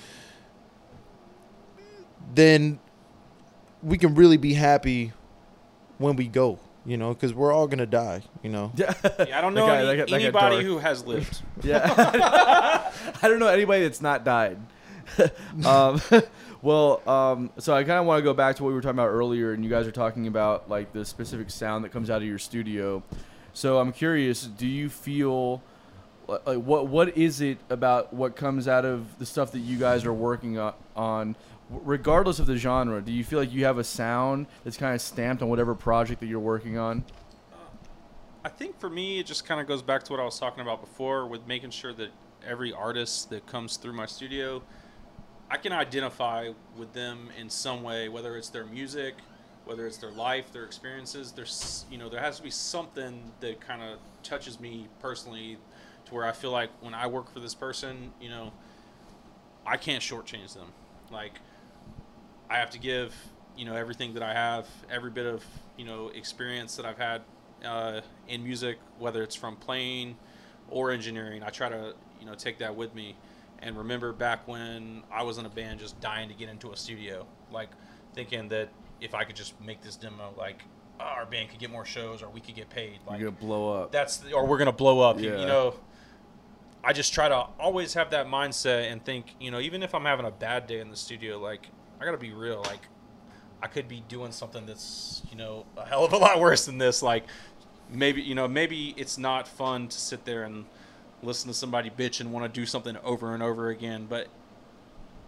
then 2.34 2.78
we 3.82 3.98
can 3.98 4.14
really 4.14 4.36
be 4.36 4.54
happy 4.54 5.12
when 5.98 6.16
we 6.16 6.26
go 6.28 6.58
you 6.84 6.96
know 6.96 7.12
because 7.14 7.32
we're 7.34 7.52
all 7.52 7.66
gonna 7.66 7.86
die 7.86 8.22
you 8.42 8.50
know 8.50 8.70
Yeah. 8.76 8.92
Yeah, 9.26 9.38
I 9.38 9.40
don't 9.40 9.54
know 9.54 9.66
guy- 9.66 9.78
any, 9.78 9.86
that 9.86 9.96
got- 9.96 10.08
that 10.10 10.20
anybody 10.22 10.64
who 10.64 10.78
has 10.78 11.04
lived. 11.04 11.42
Yeah. 11.62 11.82
I 13.22 13.28
don't 13.28 13.38
know 13.38 13.48
anybody 13.48 13.82
that's 13.82 14.00
not 14.02 14.24
died. 14.24 14.58
um, 15.64 16.00
well, 16.62 17.00
um, 17.08 17.50
so 17.58 17.72
I 17.74 17.82
kind 17.84 17.98
of 18.00 18.06
want 18.06 18.18
to 18.18 18.22
go 18.24 18.34
back 18.34 18.56
to 18.56 18.62
what 18.64 18.68
we 18.70 18.74
were 18.74 18.80
talking 18.80 18.98
about 18.98 19.08
earlier, 19.08 19.52
and 19.52 19.62
you 19.64 19.70
guys 19.70 19.86
are 19.86 19.92
talking 19.92 20.26
about 20.26 20.68
like 20.68 20.92
the 20.92 21.04
specific 21.04 21.48
sound 21.50 21.84
that 21.84 21.90
comes 21.92 22.10
out 22.10 22.22
of 22.22 22.28
your 22.28 22.38
studio. 22.40 23.02
So 23.52 23.78
I'm 23.78 23.92
curious, 23.92 24.42
do 24.42 24.66
you 24.66 24.88
feel 24.88 25.62
like 26.28 26.58
what 26.58 26.88
what 26.88 27.16
is 27.16 27.40
it 27.40 27.58
about 27.70 28.12
what 28.12 28.34
comes 28.36 28.66
out 28.68 28.84
of 28.84 29.18
the 29.18 29.26
stuff 29.26 29.52
that 29.52 29.60
you 29.60 29.78
guys 29.78 30.04
are 30.04 30.12
working 30.12 30.58
on, 30.58 30.74
w- 30.96 31.36
regardless 31.70 32.38
of 32.38 32.46
the 32.46 32.56
genre? 32.56 33.00
Do 33.00 33.12
you 33.12 33.24
feel 33.24 33.38
like 33.38 33.52
you 33.52 33.64
have 33.64 33.78
a 33.78 33.84
sound 33.84 34.46
that's 34.64 34.76
kind 34.76 34.94
of 34.94 35.00
stamped 35.00 35.42
on 35.42 35.48
whatever 35.48 35.74
project 35.74 36.20
that 36.20 36.26
you're 36.26 36.40
working 36.40 36.78
on? 36.78 37.04
I 38.44 38.48
think 38.48 38.78
for 38.78 38.88
me, 38.88 39.18
it 39.18 39.26
just 39.26 39.44
kind 39.44 39.60
of 39.60 39.66
goes 39.66 39.82
back 39.82 40.04
to 40.04 40.12
what 40.12 40.20
I 40.20 40.24
was 40.24 40.38
talking 40.38 40.60
about 40.60 40.80
before 40.80 41.26
with 41.26 41.46
making 41.48 41.70
sure 41.70 41.92
that 41.94 42.10
every 42.46 42.72
artist 42.72 43.28
that 43.30 43.46
comes 43.46 43.76
through 43.76 43.94
my 43.94 44.06
studio, 44.06 44.62
I 45.50 45.56
can 45.56 45.72
identify 45.72 46.52
with 46.76 46.92
them 46.92 47.30
in 47.38 47.50
some 47.50 47.82
way, 47.82 48.08
whether 48.08 48.36
it's 48.36 48.48
their 48.48 48.64
music, 48.64 49.14
whether 49.64 49.84
it's 49.84 49.96
their 49.96 50.12
life, 50.12 50.52
their 50.52 50.64
experiences. 50.64 51.32
There's, 51.32 51.86
you 51.90 51.98
know, 51.98 52.08
there 52.08 52.20
has 52.20 52.36
to 52.36 52.42
be 52.44 52.50
something 52.50 53.32
that 53.40 53.60
kind 53.60 53.82
of 53.82 53.98
touches 54.22 54.60
me 54.60 54.86
personally 55.00 55.58
to 56.04 56.14
where 56.14 56.24
I 56.24 56.30
feel 56.30 56.52
like 56.52 56.70
when 56.80 56.94
I 56.94 57.08
work 57.08 57.32
for 57.32 57.40
this 57.40 57.54
person, 57.54 58.12
you 58.20 58.28
know, 58.28 58.52
I 59.66 59.76
can't 59.76 60.02
shortchange 60.02 60.54
them. 60.54 60.72
Like, 61.10 61.40
I 62.50 62.56
have 62.58 62.70
to 62.70 62.78
give, 62.78 63.14
you 63.56 63.64
know, 63.64 63.74
everything 63.74 64.14
that 64.14 64.22
I 64.22 64.32
have, 64.32 64.66
every 64.90 65.10
bit 65.10 65.26
of, 65.26 65.44
you 65.76 65.84
know, 65.84 66.08
experience 66.14 66.76
that 66.76 66.86
I've 66.86 66.98
had 66.98 67.22
uh, 67.64 68.00
in 68.28 68.44
music, 68.44 68.78
whether 68.98 69.22
it's 69.22 69.34
from 69.34 69.56
playing 69.56 70.16
or 70.70 70.90
engineering. 70.90 71.42
I 71.42 71.50
try 71.50 71.68
to, 71.68 71.94
you 72.20 72.26
know, 72.26 72.34
take 72.34 72.58
that 72.58 72.74
with 72.76 72.94
me 72.94 73.16
and 73.60 73.76
remember 73.76 74.12
back 74.12 74.46
when 74.46 75.02
I 75.10 75.22
was 75.22 75.38
in 75.38 75.46
a 75.46 75.48
band 75.48 75.80
just 75.80 75.98
dying 76.00 76.28
to 76.28 76.34
get 76.34 76.48
into 76.48 76.72
a 76.72 76.76
studio, 76.76 77.26
like 77.50 77.70
thinking 78.14 78.48
that 78.48 78.68
if 79.00 79.14
I 79.14 79.24
could 79.24 79.36
just 79.36 79.58
make 79.60 79.82
this 79.82 79.96
demo, 79.96 80.34
like 80.36 80.62
oh, 81.00 81.04
our 81.04 81.26
band 81.26 81.50
could 81.50 81.58
get 81.58 81.70
more 81.70 81.84
shows 81.84 82.22
or 82.22 82.28
we 82.28 82.40
could 82.40 82.54
get 82.54 82.68
paid. 82.70 82.98
Like 83.06 83.20
You're 83.20 83.30
gonna 83.30 83.40
blow 83.40 83.82
up. 83.82 83.92
that's 83.92 84.22
or 84.32 84.46
we're 84.46 84.58
gonna 84.58 84.72
blow 84.72 85.00
up. 85.00 85.18
You, 85.20 85.30
Yeah. 85.32 85.40
you 85.40 85.46
know, 85.46 85.74
I 86.84 86.92
just 86.92 87.12
try 87.12 87.28
to 87.28 87.46
always 87.58 87.94
have 87.94 88.10
that 88.10 88.26
mindset 88.26 88.92
and 88.92 89.04
think, 89.04 89.34
you 89.40 89.50
know, 89.50 89.58
even 89.58 89.82
if 89.82 89.94
I'm 89.94 90.04
having 90.04 90.26
a 90.26 90.30
bad 90.30 90.66
day 90.66 90.80
in 90.80 90.90
the 90.90 90.96
studio, 90.96 91.38
like 91.38 91.68
I 92.00 92.04
gotta 92.04 92.16
be 92.18 92.32
real. 92.32 92.62
Like 92.62 92.80
I 93.62 93.66
could 93.68 93.88
be 93.88 94.02
doing 94.08 94.32
something 94.32 94.66
that's, 94.66 95.22
you 95.30 95.36
know, 95.36 95.64
a 95.76 95.84
hell 95.86 96.04
of 96.04 96.12
a 96.12 96.16
lot 96.18 96.40
worse 96.46 96.66
than 96.66 96.78
this. 96.78 97.02
Like 97.02 97.24
maybe, 97.90 98.22
you 98.22 98.34
know, 98.34 98.46
maybe 98.48 98.94
it's 98.96 99.16
not 99.18 99.48
fun 99.48 99.88
to 99.88 99.98
sit 99.98 100.24
there 100.24 100.44
and 100.44 100.66
listen 101.22 101.48
to 101.48 101.54
somebody 101.54 101.90
bitch 101.90 102.20
and 102.20 102.32
want 102.32 102.44
to 102.52 102.60
do 102.60 102.66
something 102.66 102.96
over 103.02 103.32
and 103.34 103.42
over 103.42 103.68
again, 103.70 104.06
but 104.08 104.28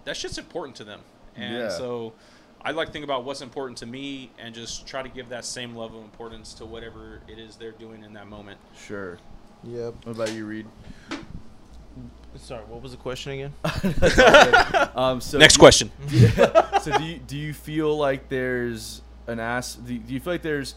that 0.05 0.17
shit's 0.17 0.39
important 0.39 0.77
to 0.77 0.85
them. 0.85 1.01
And 1.37 1.55
Yeah. 1.55 1.69
so 1.71 2.13
I 2.61 2.73
like 2.73 2.89
to 2.89 2.93
think 2.93 3.05
about 3.05 3.25
what's 3.25 3.41
important 3.41 3.79
to 3.79 3.87
me 3.87 4.31
and 4.39 4.55
just 4.55 4.87
try 4.87 5.03
to 5.03 5.09
give 5.09 5.29
that 5.31 5.45
same 5.45 5.75
level 5.75 5.99
of 6.01 6.05
importance 6.05 6.53
to 6.55 6.67
whatever 6.67 7.21
it 7.29 7.39
is 7.39 7.57
they're 7.57 7.73
doing 7.73 8.03
in 8.05 8.13
that 8.15 8.27
moment. 8.27 8.59
Sure. 8.77 9.19
yep 9.65 9.95
What 10.05 10.17
about 10.17 10.33
you, 10.33 10.45
Reed? 10.45 10.67
Sorry 12.39 12.63
what 12.69 12.83
was 12.83 12.93
the 12.93 12.99
question 12.99 13.33
again 13.33 13.53
Um, 14.95 15.21
so 15.21 15.39
Next 15.39 15.55
do- 15.55 15.61
question. 15.61 15.91
so 16.83 16.97
do 16.99 17.05
you, 17.05 17.19
do 17.19 17.37
you 17.37 17.53
feel 17.53 17.97
like 17.97 18.29
there's 18.29 19.01
an 19.27 19.39
ass? 19.39 19.75
Do 19.75 19.95
you, 19.95 20.01
do 20.01 20.13
you 20.15 20.21
feel 20.21 20.33
like 20.33 20.43
there's 20.43 20.75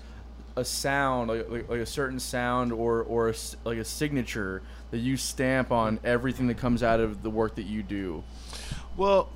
a 0.56 0.66
sound, 0.66 1.30
like, 1.30 1.50
like, 1.50 1.70
like 1.70 1.80
a 1.80 1.86
certain 1.86 2.20
sound, 2.20 2.72
or 2.74 3.02
or 3.04 3.28
a 3.30 3.32
s 3.32 3.56
like 3.64 3.78
a 3.78 3.86
signature 3.86 4.62
that 4.92 4.98
you 5.00 5.16
stamp 5.18 5.72
on 5.72 6.00
everything 6.04 6.48
that 6.48 6.58
comes 6.58 6.84
out 6.84 7.00
of 7.00 7.24
the 7.24 7.30
work 7.30 7.56
that 7.56 7.66
you 7.66 7.82
do? 7.82 8.24
well 8.98 9.30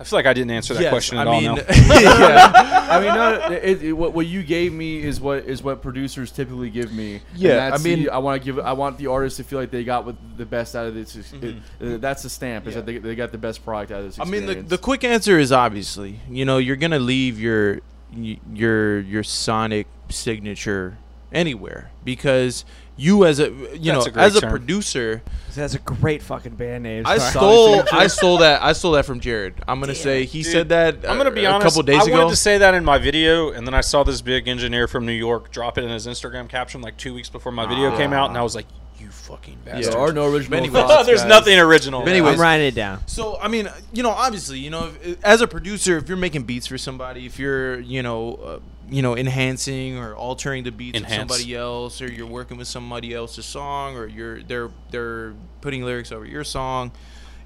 I 0.00 0.04
feel 0.04 0.16
like 0.18 0.26
I 0.26 0.32
didn't 0.32 0.52
answer 0.52 0.74
that 0.74 0.82
yes, 0.82 0.90
question 0.92 1.18
at 1.18 1.26
I 1.26 1.30
all. 1.32 1.40
mean, 1.40 1.56
yeah, 1.68 2.86
I 2.88 3.00
mean, 3.00 3.14
no, 3.14 3.56
it, 3.56 3.82
it, 3.82 3.92
what, 3.92 4.12
what 4.14 4.26
you 4.26 4.42
gave 4.44 4.72
me 4.72 5.02
is 5.02 5.20
what 5.20 5.44
is 5.46 5.60
what 5.62 5.82
producers 5.82 6.30
typically 6.30 6.70
give 6.70 6.92
me. 6.92 7.14
And 7.14 7.22
Yeah, 7.34 7.70
that's 7.70 7.80
I 7.80 7.84
mean- 7.84 8.04
the- 8.04 8.10
I 8.10 8.18
want 8.18 8.40
to 8.40 8.44
give, 8.44 8.58
I 8.60 8.72
want 8.74 8.96
the 8.98 9.08
artist 9.08 9.38
to 9.38 9.44
feel 9.44 9.58
like 9.58 9.70
they 9.72 9.82
got 9.82 10.06
what 10.06 10.14
the 10.36 10.46
best 10.46 10.76
out 10.76 10.86
of 10.86 10.94
this. 10.94 11.16
it- 11.16 11.56
uh, 11.82 11.96
that's 11.98 12.22
the 12.22 12.30
stamp 12.30 12.66
is 12.68 12.74
Yeah. 12.74 12.80
that 12.82 12.86
they, 12.86 12.98
they 12.98 13.14
got 13.16 13.32
the 13.32 13.38
best 13.38 13.64
product 13.64 13.90
out 13.90 14.00
of 14.00 14.04
this. 14.06 14.20
I 14.20 14.24
mean, 14.24 14.46
the, 14.46 14.54
the 14.62 14.78
quick 14.78 15.02
answer 15.02 15.38
is 15.38 15.50
obviously, 15.50 16.20
you 16.30 16.44
know, 16.44 16.58
you're 16.58 16.76
gonna 16.76 16.98
leave 17.00 17.40
your 17.40 17.80
your 18.12 19.00
your 19.00 19.22
sonic 19.24 19.86
signature 20.10 20.96
anywhere 21.32 21.90
because 22.04 22.64
you 22.96 23.24
as 23.24 23.38
a 23.38 23.44
you 23.50 23.68
That's 23.68 23.84
know 23.84 24.00
a 24.02 24.10
great 24.10 24.24
as 24.24 24.36
a 24.36 24.40
term. 24.40 24.50
producer, 24.50 25.22
That's 25.54 25.74
a 25.74 25.78
great 25.78 26.20
fucking 26.22 26.56
band 26.56 26.82
name. 26.82 27.04
I 27.06 27.18
stole 27.18 27.84
I 27.92 28.06
stole 28.08 28.38
that 28.38 28.62
I 28.62 28.72
stole 28.72 28.92
that 28.92 29.04
from 29.06 29.20
Jared. 29.20 29.54
I'm 29.68 29.78
gonna 29.80 29.94
say 29.94 30.24
he 30.24 30.42
Dude, 30.42 30.50
said 30.52 30.68
that. 30.70 30.96
I'm 31.08 31.16
gonna 31.16 31.30
uh, 31.30 31.34
be 31.34 31.44
a 31.44 31.50
honest. 31.50 31.64
couple 31.76 31.82
days 31.84 32.00
I 32.02 32.04
ago. 32.06 32.12
wanted 32.18 32.30
to 32.30 32.36
say 32.36 32.58
that 32.58 32.74
in 32.74 32.84
my 32.84 32.98
video, 32.98 33.50
and 33.50 33.66
then 33.66 33.74
I 33.74 33.82
saw 33.82 34.02
this 34.02 34.20
big 34.20 34.48
engineer 34.48 34.88
from 34.88 35.06
New 35.06 35.12
York 35.12 35.50
drop 35.52 35.78
it 35.78 35.84
in 35.84 35.90
his 35.90 36.06
Instagram 36.08 36.48
caption 36.48 36.80
like 36.80 36.96
two 36.96 37.14
weeks 37.14 37.28
before 37.28 37.52
my 37.52 37.66
video 37.66 37.96
came 37.96 38.12
out, 38.12 38.30
and 38.30 38.36
I 38.38 38.42
was 38.42 38.56
like, 38.56 38.66
"You 38.98 39.10
fucking 39.10 39.58
there 39.64 39.74
bastard!" 39.74 39.94
are 39.94 40.12
no 40.12 40.26
original. 40.32 40.58
anyways- 40.58 40.82
thoughts, 40.82 41.06
There's 41.06 41.20
guys. 41.20 41.28
nothing 41.28 41.56
original. 41.60 42.00
But 42.00 42.08
anyways, 42.08 42.34
I'm 42.34 42.40
writing 42.40 42.66
it 42.66 42.74
down. 42.74 43.06
So 43.06 43.38
I 43.40 43.46
mean, 43.46 43.68
you 43.92 44.02
know, 44.02 44.10
obviously, 44.10 44.58
you 44.58 44.70
know, 44.70 44.90
if, 45.04 45.24
as 45.24 45.40
a 45.40 45.46
producer, 45.46 45.98
if 45.98 46.08
you're 46.08 46.16
making 46.18 46.42
beats 46.44 46.66
for 46.66 46.78
somebody, 46.78 47.26
if 47.26 47.38
you're, 47.38 47.78
you 47.78 48.02
know, 48.02 48.34
uh, 48.34 48.58
you 48.90 49.02
know, 49.02 49.16
enhancing 49.16 49.98
or 49.98 50.14
altering 50.14 50.64
the 50.64 50.72
beats 50.72 50.96
Enhance. 50.96 51.30
of 51.30 51.30
somebody 51.30 51.54
else, 51.54 52.00
or 52.00 52.10
you're 52.10 52.26
working 52.26 52.56
with 52.56 52.68
somebody 52.68 53.14
else's 53.14 53.44
song, 53.44 53.96
or 53.96 54.06
you're 54.06 54.42
they're 54.42 54.70
they're 54.90 55.34
putting 55.60 55.82
lyrics 55.84 56.12
over 56.12 56.24
your 56.24 56.44
song, 56.44 56.92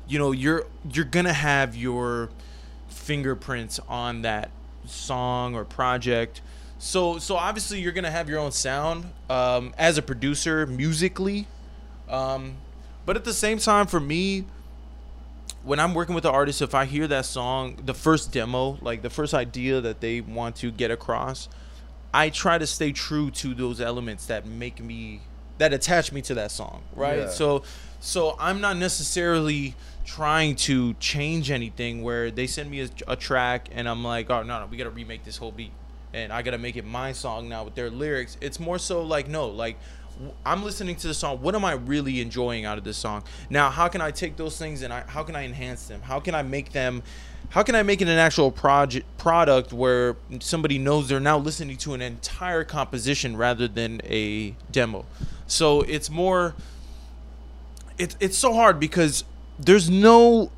you 0.07 0.19
know, 0.19 0.33
you're 0.33 0.67
you're 0.93 1.05
gonna 1.05 1.33
have 1.33 1.75
your 1.75 2.31
fingerprints 2.89 3.81
on 3.89 4.23
that 4.23 4.51
song 4.87 5.55
or 5.55 5.65
project. 5.65 6.41
So 6.79 7.19
so 7.19 7.37
obviously 7.37 7.81
you're 7.81 7.93
gonna 7.93 8.11
have 8.11 8.29
your 8.29 8.39
own 8.39 8.53
sound 8.53 9.07
um, 9.31 9.75
as 9.79 9.99
a 9.99 10.03
producer 10.03 10.67
musically, 10.67 11.47
um, 12.09 12.57
but 13.07 13.17
at 13.17 13.25
the 13.25 13.35
same 13.35 13.59
time, 13.59 13.87
for 13.87 14.01
me, 14.01 14.45
when 15.65 15.79
I'm 15.79 15.95
working 15.95 16.15
with 16.15 16.25
the 16.25 16.31
artist, 16.31 16.61
if 16.61 16.75
I 16.75 16.85
hear 16.85 17.07
that 17.09 17.25
song, 17.25 17.77
the 17.85 17.95
first 17.95 18.33
demo, 18.33 18.79
like 18.81 19.03
the 19.03 19.11
first 19.11 19.33
idea 19.33 19.81
that 19.81 20.01
they 20.01 20.21
want 20.21 20.57
to 20.57 20.71
get 20.71 20.91
across, 20.91 21.49
I 22.13 22.31
try 22.31 22.59
to 22.59 22.67
stay 22.67 22.93
true 22.93 23.31
to 23.33 23.55
those 23.55 23.81
elements 23.81 24.27
that 24.27 24.47
make 24.47 24.83
me 24.83 25.21
that 25.59 25.73
attach 25.73 26.13
me 26.13 26.23
to 26.23 26.35
that 26.35 26.51
song, 26.51 26.83
right? 26.95 27.21
Yeah. 27.21 27.29
So 27.29 27.63
so 28.01 28.37
I'm 28.39 28.61
not 28.61 28.77
necessarily 28.77 29.77
trying 30.05 30.57
to 30.57 30.95
change 30.95 31.51
anything 31.51 32.03
where 32.03 32.31
they 32.31 32.49
send 32.49 32.69
me 32.71 32.81
a, 32.81 32.89
a 33.07 33.17
track 33.17 33.69
and 33.71 33.89
I'm 33.89 34.03
like, 34.03 34.29
"Oh, 34.31 34.43
no, 34.43 34.61
no, 34.61 34.67
we 34.67 34.77
got 34.77 34.85
to 34.85 34.91
remake 34.91 35.25
this 35.25 35.37
whole 35.37 35.53
beat." 35.53 35.73
And 36.13 36.33
I 36.33 36.43
got 36.43 36.51
to 36.51 36.59
make 36.59 36.77
it 36.77 36.85
my 36.85 37.13
song 37.13 37.49
now 37.49 37.65
with 37.65 37.75
their 37.75 37.89
lyrics. 37.89 38.37
It's 38.41 38.61
more 38.61 38.79
so 38.79 39.03
like, 39.03 39.29
no, 39.29 39.47
like 39.47 39.79
I'm 40.45 40.63
listening 40.63 40.97
to 40.97 41.09
the 41.09 41.15
song. 41.15 41.39
What 41.41 41.55
am 41.55 41.65
I 41.65 41.73
really 41.73 42.21
enjoying 42.21 42.65
out 42.65 42.79
of 42.79 42.85
this 42.85 42.97
song? 42.97 43.23
Now, 43.51 43.71
how 43.71 43.89
can 43.89 44.01
I 44.01 44.11
take 44.11 44.37
those 44.37 44.59
things 44.59 44.83
and 44.83 44.93
I, 44.93 45.03
how 45.07 45.23
can 45.23 45.37
I 45.37 45.45
enhance 45.45 45.87
them? 45.87 46.03
How 46.03 46.21
can 46.21 46.35
I 46.35 46.43
make 46.43 46.73
them? 46.73 47.03
How 47.51 47.63
can 47.63 47.75
I 47.75 47.83
make 47.83 48.01
it 48.01 48.09
an 48.09 48.19
actual 48.19 48.51
project 48.51 49.07
product 49.19 49.73
where 49.73 50.17
somebody 50.41 50.79
knows 50.79 51.09
they're 51.09 51.21
now 51.21 51.37
listening 51.39 51.77
to 51.79 51.93
an 51.93 52.01
entire 52.01 52.65
composition 52.65 53.37
rather 53.37 53.69
than 53.69 54.01
a 54.05 54.55
demo? 54.71 55.05
So 55.47 55.83
it's 55.83 56.09
more. 56.09 56.55
It's 57.99 58.17
it's 58.21 58.39
so 58.39 58.55
hard 58.55 58.81
because 58.81 59.25
there's 59.59 59.91
no 59.91 60.51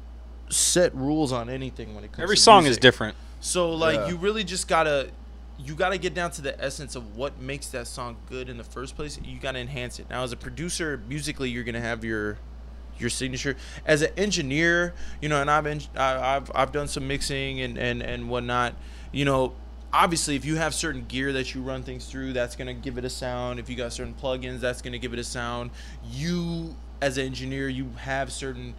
set 0.51 0.95
rules 0.95 1.33
on 1.33 1.51
anything 1.51 1.95
when 1.95 2.05
it 2.05 2.13
comes. 2.13 2.23
Every 2.23 2.37
to 2.37 2.43
song 2.43 2.67
is 2.67 2.79
different. 2.79 3.17
So 3.41 3.71
like 3.73 3.97
Yeah. 3.97 4.09
you 4.09 4.17
really 4.17 4.45
just 4.45 4.69
gotta 4.69 5.09
you 5.59 5.75
got 5.75 5.91
to 5.91 5.99
get 5.99 6.15
down 6.15 6.31
to 6.33 6.43
the 6.43 6.61
essence 6.63 6.97
of 6.97 7.17
what 7.17 7.41
makes 7.41 7.69
that 7.69 7.87
song 7.87 8.17
good 8.29 8.49
in 8.49 8.57
the 8.57 8.65
first 8.65 8.97
place. 8.97 9.19
You 9.23 9.39
got 9.39 9.53
to 9.53 9.61
enhance 9.61 9.99
it. 9.99 10.07
Now, 10.11 10.23
as 10.25 10.33
a 10.33 10.37
producer, 10.37 11.01
musically, 11.09 11.51
you're 11.51 11.65
gonna 11.65 11.81
have 11.81 12.05
your 12.05 12.39
your 12.99 13.11
signature. 13.11 13.57
As 13.87 14.03
an 14.03 14.11
engineer, 14.17 14.95
you 15.21 15.29
know, 15.29 15.41
and 15.41 15.51
I've 15.51 15.65
been, 15.65 15.81
I, 15.97 16.37
I've 16.37 16.51
I've 16.55 16.73
done 16.73 16.89
some 16.89 17.07
mixing 17.07 17.61
and 17.61 17.79
and 17.79 18.03
and 18.03 18.29
whatnot. 18.29 18.75
You 19.13 19.25
know, 19.25 19.55
obviously, 19.93 20.35
if 20.37 20.45
you 20.45 20.57
have 20.57 20.75
certain 20.75 21.05
gear 21.07 21.33
that 21.33 21.55
you 21.55 21.63
run 21.63 21.83
things 21.83 22.07
through, 22.07 22.33
that's 22.33 22.57
gonna 22.57 22.75
give 22.75 22.99
it 22.99 23.05
a 23.05 23.11
sound. 23.11 23.61
If 23.61 23.71
you 23.71 23.77
got 23.77 23.93
certain 23.93 24.15
plugins, 24.15 24.61
that's 24.61 24.83
gonna 24.83 24.99
give 24.99 25.13
it 25.13 25.19
a 25.19 25.25
sound. 25.25 25.71
You, 26.11 26.75
as 27.01 27.17
an 27.17 27.27
engineer, 27.27 27.69
you 27.69 27.91
have 27.99 28.33
certain 28.33 28.75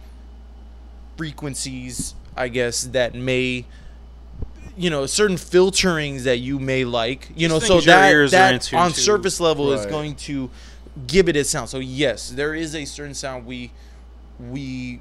frequencies, 1.16 2.14
I 2.36 2.48
guess, 2.48 2.82
that 2.84 3.14
may 3.14 3.64
you 4.76 4.90
know 4.90 5.06
certain 5.06 5.36
filterings 5.36 6.24
that 6.24 6.38
you 6.38 6.58
may 6.58 6.84
like 6.84 7.30
you 7.34 7.48
know 7.48 7.58
so 7.58 7.80
that, 7.80 8.10
ears 8.10 8.30
that 8.30 8.54
into, 8.54 8.76
on 8.76 8.92
too. 8.92 9.00
surface 9.00 9.40
level 9.40 9.72
is 9.72 9.86
going 9.86 10.14
to 10.14 10.50
give 11.06 11.28
it 11.28 11.36
its 11.36 11.50
sound. 11.50 11.68
So 11.68 11.78
yes 11.78 12.30
there 12.30 12.54
is 12.54 12.74
a 12.74 12.84
certain 12.84 13.14
sound 13.14 13.46
we 13.46 13.72
we 14.38 15.00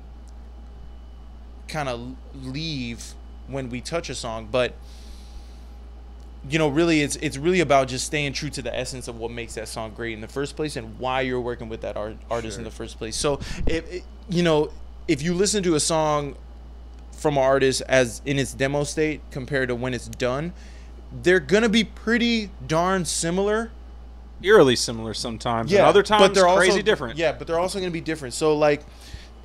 kind 1.68 1.90
of 1.90 2.16
leave 2.44 3.14
when 3.48 3.70
we 3.70 3.82
touch 3.82 4.10
a 4.10 4.16
song 4.16 4.48
but 4.52 4.74
you 6.50 6.60
know 6.60 6.70
really 6.70 7.02
it's 7.02 7.16
it's 7.18 7.38
really 7.38 7.60
about 7.60 7.88
just 7.88 8.06
staying 8.06 8.34
true 8.34 8.50
to 8.50 8.62
the 8.62 8.76
essence 8.78 9.08
of 9.08 9.18
what 9.18 9.32
makes 9.32 9.56
that 9.56 9.68
song 9.68 9.92
great 9.96 10.14
in 10.14 10.22
the 10.22 10.28
first 10.28 10.56
place 10.56 10.76
and 10.76 10.98
why 11.00 11.22
you're 11.22 11.42
working 11.42 11.70
with 11.70 11.82
that 11.82 11.98
art, 11.98 12.16
artist 12.30 12.58
in 12.58 12.64
the 12.64 12.72
first 12.72 12.98
place. 12.98 13.16
So 13.16 13.40
if 13.66 13.92
it, 13.92 14.04
you 14.30 14.44
know 14.44 14.72
if 15.08 15.22
you 15.22 15.34
listen 15.34 15.64
to 15.64 15.76
a 15.76 15.80
song 15.80 16.36
from 17.16 17.38
an 17.38 17.44
artist 17.44 17.82
as 17.88 18.22
in 18.26 18.38
its 18.40 18.54
demo 18.54 18.84
state 18.84 19.22
compared 19.32 19.70
to 19.70 19.76
when 19.76 19.94
it's 19.94 20.08
done 20.08 20.54
they're 21.24 21.40
gonna 21.40 21.70
be 21.70 21.84
pretty 21.84 22.50
darn 22.68 23.06
similar 23.06 23.72
Eerily 24.44 24.76
similar 24.76 25.14
sometimes. 25.14 25.72
and 25.72 25.82
other 25.82 26.04
times 26.04 26.22
but 26.22 26.34
they're 26.34 26.44
crazy 26.56 26.72
also, 26.72 26.82
different. 26.82 27.18
Yeah, 27.18 27.32
but 27.32 27.48
they're 27.48 27.60
also 27.60 27.80
going 27.80 27.90
to 27.90 27.94
be 27.94 28.02
different. 28.02 28.34
So 28.34 28.56
like, 28.56 28.82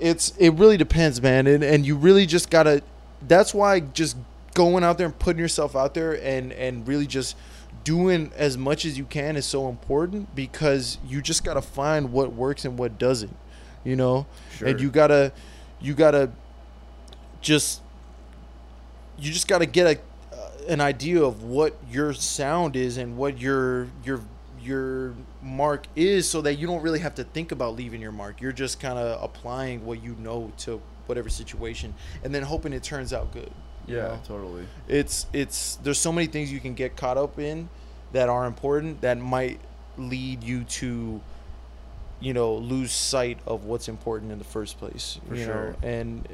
it's 0.01 0.35
it 0.37 0.51
really 0.55 0.77
depends, 0.77 1.23
man, 1.23 1.47
and 1.47 1.63
and 1.63 1.87
you 1.87 1.95
really 1.97 2.27
just 2.27 2.51
gotta. 2.51 2.83
That's 3.27 3.55
why 3.55 3.81
just 3.81 4.17
going 4.55 4.83
out 4.83 4.99
there 4.99 5.07
and 5.07 5.19
putting 5.19 5.41
yourself 5.41 5.77
out 5.77 5.95
there 5.95 6.21
and 6.23 6.53
and 6.53 6.87
really 6.89 7.07
just 7.07 7.37
doing 7.85 8.33
as 8.37 8.59
much 8.59 8.85
as 8.85 8.99
you 8.99 9.05
can 9.05 9.37
is 9.37 9.47
so 9.47 9.69
important 9.69 10.35
because 10.35 10.99
you 11.07 11.23
just 11.23 11.45
gotta 11.45 11.63
find 11.63 12.13
what 12.13 12.33
works 12.33 12.65
and 12.65 12.77
what 12.77 12.99
doesn't, 12.99 13.37
you 13.85 13.95
know, 13.95 14.27
Sure. 14.59 14.69
and 14.69 14.81
you 14.81 14.91
gotta 14.91 15.33
you 15.81 15.95
gotta 15.95 16.31
just 17.41 17.83
you 19.19 19.33
just 19.33 19.49
gotta 19.49 19.67
get 19.67 19.87
a 19.87 20.37
uh, 20.37 20.51
an 20.69 20.81
idea 20.81 21.23
of 21.23 21.43
what 21.43 21.77
your 21.91 22.13
sound 22.13 22.77
is 22.77 22.97
and 22.97 23.17
what 23.17 23.39
your 23.39 23.89
your 24.05 24.21
your 24.63 25.15
mark 25.43 25.87
is 25.97 26.29
so 26.29 26.43
that 26.43 26.55
you 26.57 26.67
don't 26.67 26.83
really 26.83 26.99
have 26.99 27.15
to 27.15 27.25
think 27.25 27.51
about 27.51 27.75
leaving 27.77 28.01
your 28.01 28.13
mark 28.13 28.41
you're 28.43 28.53
just 28.53 28.79
kind 28.79 28.99
of 28.99 29.23
applying 29.23 29.85
what 29.87 30.03
you 30.03 30.15
know 30.19 30.53
to 30.59 30.81
whatever 31.07 31.29
situation 31.31 31.95
and 32.25 32.35
then 32.35 32.43
hoping 32.43 32.73
it 32.75 32.83
turns 32.83 33.13
out 33.13 33.33
good 33.33 33.51
you 33.87 33.97
Yeah, 33.97 34.03
know? 34.09 34.21
totally. 34.27 34.67
it's 34.87 35.27
it's 35.33 35.77
there's 35.77 35.99
so 35.99 36.13
many 36.13 36.27
things 36.27 36.53
you 36.53 36.61
can 36.61 36.75
get 36.75 36.95
caught 36.97 37.17
up 37.17 37.39
in 37.39 37.71
that 38.13 38.29
are 38.29 38.45
important 38.47 39.01
that 39.01 39.17
might 39.19 39.59
lead 39.97 40.45
you 40.45 40.65
to 40.65 41.21
you 42.21 42.35
know 42.35 42.55
lose 42.55 42.93
sight 42.93 43.39
of 43.47 43.65
what's 43.65 43.89
important 43.89 44.31
in 44.31 44.39
the 44.39 44.45
first 44.45 44.79
place 44.79 45.19
For 45.27 45.35
you 45.37 45.45
sure. 45.47 45.71
know 45.83 45.89
and 45.89 46.29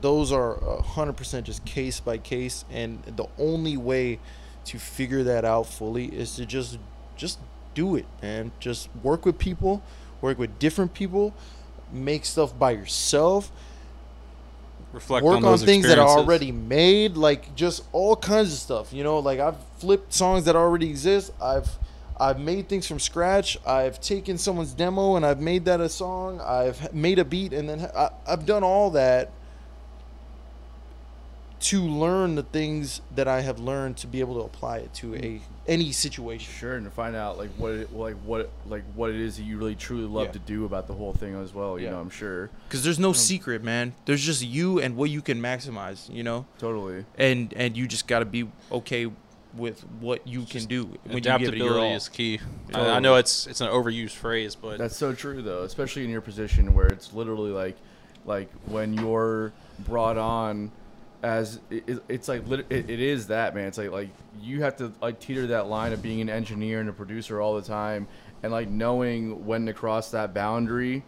those 0.00 0.32
are 0.32 0.54
a 0.56 0.82
100% 0.82 1.42
just 1.44 1.64
case 1.64 2.00
by 2.00 2.18
case 2.18 2.64
and 2.70 3.02
the 3.04 3.26
only 3.38 3.76
way 3.76 4.18
to 4.64 4.78
figure 4.78 5.22
that 5.22 5.44
out 5.44 5.66
fully 5.66 6.06
is 6.06 6.36
to 6.36 6.46
just 6.46 6.78
just 7.16 7.38
do 7.74 7.96
it 7.96 8.06
and 8.22 8.50
just 8.60 8.88
work 9.02 9.24
with 9.24 9.38
people 9.38 9.82
work 10.20 10.38
with 10.38 10.58
different 10.58 10.92
people 10.92 11.34
make 11.92 12.24
stuff 12.24 12.58
by 12.58 12.70
yourself 12.72 13.50
Reflect 14.92 15.24
work 15.24 15.36
on, 15.38 15.44
on, 15.44 15.58
things 15.58 15.86
that 15.86 15.98
are 15.98 16.08
already 16.08 16.52
made 16.52 17.16
like 17.16 17.54
just 17.54 17.84
all 17.92 18.16
kinds 18.16 18.52
of 18.52 18.58
stuff 18.58 18.92
you 18.92 19.04
know? 19.04 19.18
Like 19.18 19.40
i've 19.40 19.56
flipped 19.78 20.12
songs 20.12 20.44
that 20.44 20.56
already 20.56 20.88
exist. 20.88 21.32
I've 21.40 21.68
i've 22.18 22.40
made 22.40 22.68
things 22.68 22.86
from 22.86 22.98
scratch. 22.98 23.58
I've 23.66 24.00
taken 24.00 24.38
someone's 24.38 24.72
demo 24.72 25.16
and 25.16 25.26
i've 25.26 25.40
made 25.40 25.66
that 25.66 25.80
a 25.80 25.88
song. 25.88 26.40
I've 26.40 26.92
made 26.94 27.18
a 27.18 27.24
beat 27.24 27.52
and 27.52 27.68
then 27.68 27.90
I, 27.94 28.10
i've 28.26 28.46
done 28.46 28.64
all 28.64 28.90
that 28.90 29.30
to 31.58 31.80
learn 31.80 32.34
the 32.34 32.42
things 32.42 33.00
that 33.14 33.26
i 33.26 33.40
have 33.40 33.58
learned 33.58 33.96
to 33.96 34.06
be 34.06 34.20
able 34.20 34.34
to 34.34 34.40
apply 34.40 34.78
it 34.78 34.92
to 34.92 35.12
mm. 35.12 35.24
a 35.24 35.40
any 35.68 35.92
situation 35.92 36.52
Sure, 36.52 36.74
and 36.76 36.84
to 36.84 36.90
find 36.90 37.16
out 37.16 37.38
like 37.38 37.50
what 37.56 37.72
it, 37.72 37.92
like 37.92 38.14
what 38.24 38.50
like 38.66 38.84
what 38.94 39.10
it 39.10 39.16
is 39.16 39.36
that 39.36 39.42
you 39.42 39.58
really 39.58 39.74
truly 39.74 40.04
love 40.04 40.26
Yeah. 40.26 40.32
to 40.32 40.38
do 40.38 40.64
about 40.64 40.86
the 40.86 40.94
whole 40.94 41.12
thing 41.12 41.34
as 41.34 41.52
well. 41.52 41.78
You 41.78 41.86
Yeah. 41.86 41.92
know, 41.92 42.00
I'm 42.00 42.10
sure. 42.10 42.50
because 42.68 42.84
there's 42.84 42.98
no 42.98 43.08
um, 43.08 43.14
secret 43.14 43.62
man 43.62 43.94
there's 44.04 44.22
just 44.22 44.42
you 44.42 44.80
and 44.80 44.96
what 44.96 45.10
you 45.10 45.20
can 45.20 45.40
maximize 45.40 46.12
you 46.12 46.22
know 46.22 46.46
Totally. 46.58 47.04
and 47.18 47.52
and 47.54 47.76
you 47.76 47.86
just 47.86 48.06
got 48.06 48.20
to 48.20 48.24
be 48.24 48.48
okay 48.70 49.10
with 49.54 49.80
what 50.00 50.26
you 50.26 50.42
can 50.42 50.66
do 50.66 50.84
when 50.84 51.16
you 51.16 51.20
give 51.20 51.42
it 51.42 51.56
your 51.56 51.68
Adaptability 51.68 51.94
is 51.94 52.08
key. 52.08 52.40
I, 52.68 52.72
Totally. 52.72 52.90
I 52.90 53.00
know 53.00 53.16
it's 53.16 53.46
it's 53.46 53.60
an 53.60 53.68
overused 53.68 54.10
phrase, 54.12 54.54
but 54.54 54.78
That's 54.78 54.96
so 54.96 55.14
true 55.14 55.42
though, 55.42 55.62
especially 55.62 56.04
in 56.04 56.10
your 56.10 56.20
position 56.20 56.74
where 56.74 56.86
it's 56.86 57.12
literally 57.12 57.50
like 57.50 57.76
like 58.24 58.50
when 58.66 58.94
you're 58.94 59.52
brought 59.80 60.18
on 60.18 60.70
as 61.22 61.60
it, 61.70 61.84
it- 61.88 62.02
it's 62.08 62.28
like 62.28 62.48
it, 62.48 62.66
it 62.70 63.00
is 63.00 63.28
that 63.28 63.54
man. 63.54 63.66
It's 63.68 63.78
like 63.78 63.90
like 63.90 64.10
you 64.40 64.62
have 64.62 64.76
to 64.76 64.92
like 65.00 65.18
teeter 65.20 65.46
that 65.48 65.66
line 65.68 65.92
of 65.92 66.02
being 66.02 66.20
an 66.20 66.28
engineer 66.30 66.80
and 66.80 66.88
a 66.88 66.92
producer 66.92 67.40
all 67.40 67.54
the 67.56 67.62
time 67.66 68.06
and 68.42 68.52
like 68.52 68.68
knowing 68.68 69.44
when 69.46 69.66
to 69.66 69.72
cross 69.72 70.10
that 70.12 70.34
boundary. 70.34 71.02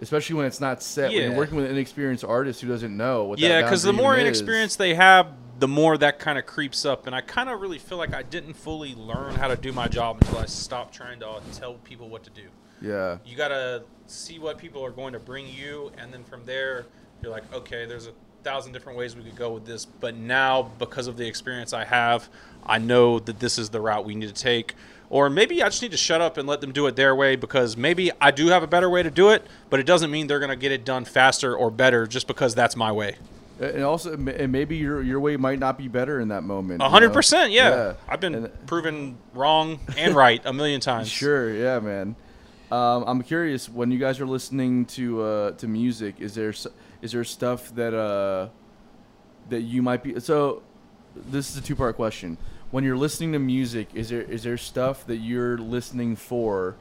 Especially 0.00 0.36
when 0.36 0.46
it's 0.46 0.60
not 0.60 0.80
set. 0.80 1.10
When 1.10 1.18
Yeah. 1.20 1.26
you're 1.28 1.36
working 1.36 1.56
with 1.56 1.64
an 1.64 1.72
inexperienced 1.72 2.24
artist 2.24 2.60
who 2.60 2.68
doesn't 2.68 2.96
know 2.96 3.24
what. 3.24 3.40
yeah, 3.40 3.58
because 3.58 3.70
because 3.70 3.82
the 3.82 3.92
more 3.92 4.16
inexperience 4.16 4.76
they 4.76 4.94
have, 4.94 5.32
the 5.58 5.66
more 5.66 5.98
that 5.98 6.20
kind 6.20 6.38
of 6.38 6.46
creeps 6.46 6.84
up. 6.84 7.08
And 7.08 7.16
I 7.16 7.20
kind 7.20 7.48
of 7.48 7.60
really 7.60 7.80
feel 7.80 7.98
like 7.98 8.14
I 8.14 8.22
didn't 8.22 8.54
fully 8.54 8.94
learn 8.94 9.34
how 9.34 9.48
to 9.48 9.56
do 9.56 9.72
my 9.72 9.88
job 9.88 10.18
until 10.20 10.38
I 10.38 10.46
stopped 10.46 10.94
trying 10.94 11.18
to 11.18 11.28
uh, 11.28 11.40
tell 11.52 11.74
people 11.74 12.08
what 12.08 12.22
to 12.22 12.30
do. 12.30 12.44
Yeah. 12.80 13.18
You 13.26 13.36
gotta 13.36 13.82
see 14.06 14.38
what 14.38 14.56
people 14.56 14.84
are 14.84 14.92
going 14.92 15.14
to 15.14 15.18
bring 15.18 15.48
you, 15.48 15.90
and 15.98 16.14
then 16.14 16.22
from 16.22 16.44
there, 16.44 16.86
you're 17.20 17.32
like, 17.32 17.52
okay, 17.52 17.84
there's 17.84 18.06
a 18.06 18.12
thousand 18.42 18.72
different 18.72 18.98
ways 18.98 19.14
we 19.16 19.22
could 19.22 19.36
go 19.36 19.50
with 19.52 19.66
this. 19.66 19.84
But 19.84 20.16
now, 20.16 20.70
because 20.78 21.06
of 21.06 21.16
the 21.16 21.26
experience 21.26 21.72
I 21.72 21.84
have, 21.84 22.28
I 22.64 22.78
know 22.78 23.18
that 23.20 23.40
this 23.40 23.58
is 23.58 23.70
the 23.70 23.80
route 23.80 24.04
we 24.04 24.14
need 24.14 24.28
to 24.28 24.34
take. 24.42 24.74
Or 25.10 25.30
maybe 25.30 25.62
I 25.62 25.68
just 25.68 25.80
need 25.80 25.92
to 25.92 25.96
shut 25.96 26.20
up 26.20 26.36
and 26.36 26.46
let 26.46 26.60
them 26.60 26.70
do 26.70 26.86
it 26.86 26.94
their 26.94 27.14
way 27.16 27.34
because 27.34 27.76
maybe 27.78 28.10
I 28.20 28.30
do 28.30 28.48
have 28.48 28.62
a 28.62 28.66
better 28.66 28.90
way 28.90 29.02
to 29.02 29.10
do 29.10 29.30
it, 29.30 29.46
but 29.70 29.80
it 29.80 29.86
doesn't 29.86 30.10
mean 30.10 30.26
they're 30.26 30.38
going 30.38 30.50
to 30.50 30.56
get 30.56 30.70
it 30.70 30.84
done 30.84 31.06
faster 31.06 31.56
or 31.56 31.70
better 31.70 32.06
just 32.06 32.26
because 32.26 32.54
that's 32.54 32.76
my 32.76 32.92
way. 32.92 33.16
And 33.58 33.82
also, 33.82 34.12
and 34.12 34.52
maybe 34.52 34.76
your 34.76 35.02
your 35.02 35.18
way 35.18 35.36
might 35.36 35.58
not 35.58 35.78
be 35.78 35.88
better 35.88 36.20
in 36.20 36.28
that 36.28 36.44
moment. 36.44 36.80
Hundred 36.80 37.12
percent, 37.12 37.50
yeah. 37.52 37.68
Yeah. 37.70 37.94
I've 38.06 38.20
been 38.20 38.34
And- 38.34 38.66
proven 38.66 39.16
wrong 39.34 39.80
and 39.96 40.14
right 40.14 40.40
a 40.44 40.52
million 40.52 40.80
times. 40.92 41.08
Sure, 41.08 41.52
yeah, 41.52 41.80
man. 41.80 42.14
Um, 42.70 43.02
I'm 43.06 43.22
curious 43.22 43.68
when 43.68 43.90
you 43.90 43.98
guys 43.98 44.20
are 44.20 44.26
listening 44.26 44.84
to 44.86 45.22
uh, 45.22 45.50
to 45.52 45.66
music. 45.66 46.16
Is 46.20 46.34
there 46.36 46.52
is 47.02 47.12
there 47.12 47.24
stuff 47.24 47.74
that 47.74 47.94
uh, 47.94 48.48
that 49.48 49.62
you 49.62 49.82
might 49.82 50.02
be? 50.02 50.18
So 50.20 50.62
this 51.14 51.50
is 51.50 51.56
a 51.56 51.62
two 51.62 51.76
part 51.76 51.96
question. 51.96 52.38
When 52.70 52.84
you're 52.84 52.96
listening 52.96 53.32
to 53.32 53.38
music, 53.38 53.88
is 53.94 54.10
there 54.10 54.22
is 54.22 54.42
there 54.42 54.56
stuff 54.56 55.06
that 55.06 55.16
you're 55.16 55.58
listening 55.58 56.16
for, 56.16 56.76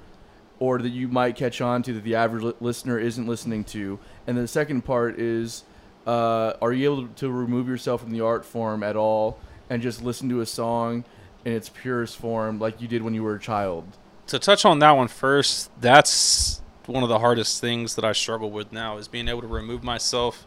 or 0.59 0.79
that 0.79 0.89
you 0.89 1.07
might 1.07 1.35
catch 1.35 1.61
on 1.61 1.83
to 1.83 1.93
that 1.93 2.03
the 2.03 2.15
average 2.15 2.43
li- 2.43 2.53
listener 2.59 2.99
isn't 2.99 3.27
listening 3.27 3.63
to? 3.65 3.99
And 4.25 4.37
the 4.37 4.47
second 4.47 4.81
part 4.81 5.19
is, 5.19 5.63
uh, 6.05 6.53
are 6.61 6.73
you 6.73 6.91
able 6.91 7.07
to 7.07 7.31
remove 7.31 7.67
yourself 7.67 8.01
from 8.01 8.11
the 8.11 8.21
art 8.21 8.45
form 8.45 8.83
at 8.83 8.95
all 8.95 9.39
and 9.69 9.81
just 9.81 10.01
listen 10.01 10.29
to 10.29 10.41
a 10.41 10.45
song 10.45 11.05
in 11.45 11.53
its 11.53 11.69
purest 11.69 12.17
form, 12.17 12.59
like 12.59 12.81
you 12.81 12.87
did 12.87 13.01
when 13.01 13.13
you 13.13 13.23
were 13.23 13.35
a 13.35 13.39
child? 13.39 13.85
to 14.27 14.39
touch 14.39 14.65
on 14.65 14.79
that 14.79 14.91
one 14.91 15.07
first, 15.07 15.71
that's 15.81 16.61
one 16.87 17.03
of 17.03 17.09
the 17.09 17.19
hardest 17.19 17.61
things 17.61 17.95
that 17.95 18.05
I 18.05 18.13
struggle 18.13 18.49
with 18.49 18.71
now 18.71 18.97
is 18.97 19.07
being 19.07 19.27
able 19.27 19.41
to 19.41 19.47
remove 19.47 19.83
myself 19.83 20.45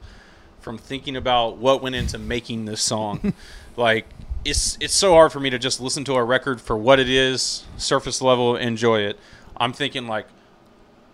from 0.60 0.76
thinking 0.78 1.16
about 1.16 1.56
what 1.56 1.82
went 1.82 1.94
into 1.94 2.18
making 2.18 2.64
this 2.64 2.82
song. 2.82 3.32
like 3.76 4.06
it's 4.44 4.76
it's 4.80 4.94
so 4.94 5.12
hard 5.12 5.32
for 5.32 5.40
me 5.40 5.50
to 5.50 5.58
just 5.58 5.80
listen 5.80 6.04
to 6.04 6.14
a 6.14 6.24
record 6.24 6.60
for 6.60 6.76
what 6.76 6.98
it 6.98 7.08
is, 7.08 7.64
surface 7.76 8.20
level, 8.22 8.56
enjoy 8.56 9.00
it. 9.00 9.18
I'm 9.56 9.72
thinking 9.72 10.06
like 10.06 10.26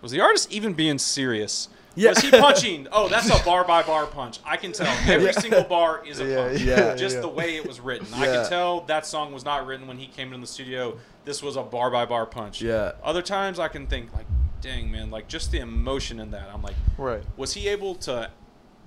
was 0.02 0.12
the 0.12 0.20
artist 0.20 0.52
even 0.52 0.72
being 0.74 0.98
serious? 0.98 1.68
Yeah. 1.96 2.10
Was 2.10 2.18
he 2.18 2.30
punching? 2.30 2.86
Oh, 2.92 3.08
that's 3.08 3.28
a 3.30 3.42
bar 3.44 3.64
by 3.64 3.82
bar 3.82 4.06
punch. 4.06 4.38
I 4.44 4.56
can 4.58 4.72
tell. 4.72 4.86
Every 5.10 5.32
single 5.32 5.64
bar 5.64 6.04
is 6.06 6.20
a 6.20 6.26
Yeah, 6.26 6.48
punch. 6.48 6.60
yeah, 6.62 6.94
Just 6.94 7.16
yeah. 7.16 7.20
the 7.22 7.28
way 7.28 7.56
it 7.56 7.66
was 7.66 7.80
written. 7.80 8.06
I 8.14 8.26
can 8.26 8.48
tell 8.48 8.82
that 8.82 9.06
song 9.06 9.32
was 9.32 9.44
not 9.44 9.66
written 9.66 9.86
when 9.88 9.96
he 9.96 10.06
came 10.06 10.32
in 10.34 10.40
the 10.42 10.46
studio. 10.46 10.98
This 11.24 11.42
was 11.42 11.56
a 11.56 11.62
bar 11.62 11.90
by 11.90 12.04
bar 12.04 12.26
punch. 12.26 12.60
Yeah. 12.60 12.92
Other 13.02 13.22
times 13.22 13.58
I 13.58 13.68
can 13.68 13.86
think 13.86 14.12
like, 14.14 14.26
dang 14.66 14.90
man, 14.90 15.10
like 15.10 15.28
just 15.28 15.50
the 15.52 15.58
emotion 15.58 16.20
in 16.20 16.30
that. 16.32 16.48
I'm 16.52 16.62
like, 16.62 16.76
right 16.98 17.22
was 17.36 17.54
he 17.54 17.68
able 17.68 17.94
to? 17.96 18.30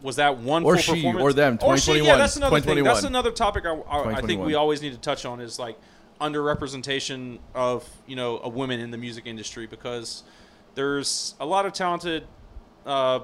Was 0.02 0.16
that 0.16 0.38
one 0.38 0.64
Or 0.64 0.76
full 0.78 0.96
she, 0.96 1.02
performance? 1.02 1.24
or 1.24 1.34
them, 1.34 1.60
Or 1.62 1.78
she, 1.78 2.00
yeah, 2.00 2.16
that's 2.16 2.38
another 2.38 2.62
thing. 2.62 2.84
That's 2.84 3.04
another 3.04 3.32
topic 3.32 3.66
I, 3.66 3.74
I, 3.74 4.16
I 4.16 4.22
think 4.22 4.42
we 4.42 4.54
always 4.56 4.82
need 4.82 4.94
to 4.94 4.98
touch 5.00 5.26
on 5.26 5.42
is 5.42 5.60
like, 5.60 5.78
underrepresentation 6.22 7.40
of 7.56 7.88
you 8.06 8.16
know 8.16 8.40
a 8.44 8.50
women 8.50 8.80
in 8.80 8.92
the 8.92 8.98
music 8.98 9.26
industry 9.26 9.68
because 9.68 10.24
there's 10.76 11.36
a 11.40 11.46
lot 11.46 11.66
of 11.66 11.74
talented 11.74 12.26
uh, 12.86 13.20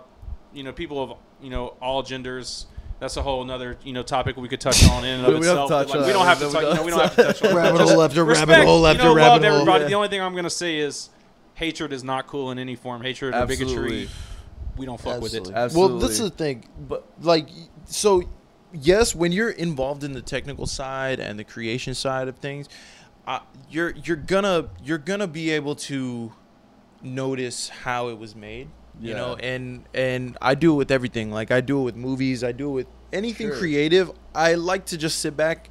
you 0.53 0.63
know 0.63 0.71
people 0.71 1.01
of 1.03 1.17
you 1.41 1.49
know 1.49 1.67
all 1.81 2.03
genders. 2.03 2.67
That's 2.99 3.17
a 3.17 3.21
whole 3.21 3.41
another 3.41 3.77
you 3.83 3.91
know 3.91 4.03
topic 4.03 4.37
we 4.37 4.47
could 4.47 4.61
touch 4.61 4.87
on 4.89 5.03
in 5.03 5.19
and 5.19 5.27
of 5.27 5.33
We 5.39 5.45
don't 5.45 5.63
itself. 5.63 5.69
touch 5.69 5.89
like, 5.89 5.99
on 5.99 6.07
we 6.07 6.13
don't 6.13 6.25
have 6.25 6.39
to 6.39 6.47
We 6.47 6.53
touch. 6.53 6.75
don't 6.75 6.85
we 6.85 6.91
don't 6.91 7.01
have 7.01 7.15
to 7.15 7.23
touch 7.25 7.43
on 7.43 7.51
it. 7.51 7.53
Rabbit 7.53 7.77
Just 7.79 7.91
hole 7.93 8.01
after 8.03 8.23
rabbit 8.23 8.65
hole 8.65 8.87
after 8.87 9.03
you 9.03 9.09
know, 9.09 9.15
rabbit 9.15 9.31
love 9.31 9.43
hole. 9.43 9.53
everybody. 9.53 9.83
Yeah. 9.83 9.87
The 9.89 9.93
only 9.95 10.07
thing 10.07 10.21
I'm 10.21 10.35
gonna 10.35 10.49
say 10.49 10.77
is 10.77 11.09
hatred 11.55 11.91
is 11.91 12.03
not 12.03 12.27
cool 12.27 12.51
in 12.51 12.59
any 12.59 12.75
form. 12.75 13.01
Hatred 13.01 13.33
or 13.33 13.45
bigotry, 13.47 14.09
we 14.77 14.85
don't 14.85 14.99
fuck 14.99 15.21
with 15.21 15.33
it. 15.33 15.37
Absolutely. 15.39 15.53
Absolutely. 15.55 15.97
Well, 15.97 16.07
this 16.07 16.19
is 16.19 16.29
the 16.29 16.35
thing, 16.35 16.69
but 16.87 17.05
like, 17.21 17.49
so 17.85 18.23
yes, 18.73 19.15
when 19.15 19.31
you're 19.31 19.49
involved 19.49 20.03
in 20.03 20.13
the 20.13 20.21
technical 20.21 20.67
side 20.67 21.19
and 21.19 21.39
the 21.39 21.43
creation 21.43 21.93
side 21.95 22.27
of 22.27 22.37
things, 22.37 22.67
uh, 23.27 23.39
you're 23.69 23.91
you're 24.03 24.15
gonna 24.17 24.69
you're 24.83 24.97
gonna 24.99 25.27
be 25.27 25.49
able 25.51 25.75
to 25.75 26.31
notice 27.01 27.69
how 27.69 28.09
it 28.09 28.17
was 28.17 28.35
made. 28.35 28.69
You 28.99 29.09
Yeah. 29.11 29.17
know, 29.17 29.35
and 29.35 29.83
and 29.93 30.37
I 30.41 30.55
do 30.55 30.73
it 30.73 30.77
with 30.77 30.91
everything. 30.91 31.31
Like 31.31 31.51
I 31.51 31.61
do 31.61 31.79
it 31.81 31.83
with 31.83 31.95
movies. 31.95 32.43
I 32.43 32.51
do 32.51 32.69
it 32.69 32.73
with 32.73 32.87
anything 33.11 33.47
Sure. 33.49 33.57
creative. 33.57 34.11
I 34.33 34.53
like 34.55 34.85
to 34.87 34.97
just 34.97 35.19
sit 35.19 35.35
back 35.35 35.69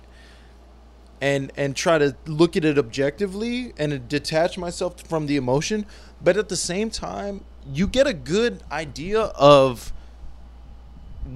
and 1.24 1.50
and 1.56 1.74
try 1.74 1.96
to 1.96 2.14
look 2.26 2.54
at 2.54 2.64
it 2.66 2.76
objectively 2.76 3.72
and 3.78 4.06
detach 4.10 4.58
myself 4.58 5.00
from 5.00 5.26
the 5.26 5.36
emotion 5.36 5.86
but 6.22 6.36
at 6.36 6.48
the 6.50 6.56
same 6.56 6.90
time 6.90 7.42
you 7.72 7.86
get 7.86 8.06
a 8.06 8.12
good 8.12 8.62
idea 8.70 9.20
of 9.20 9.90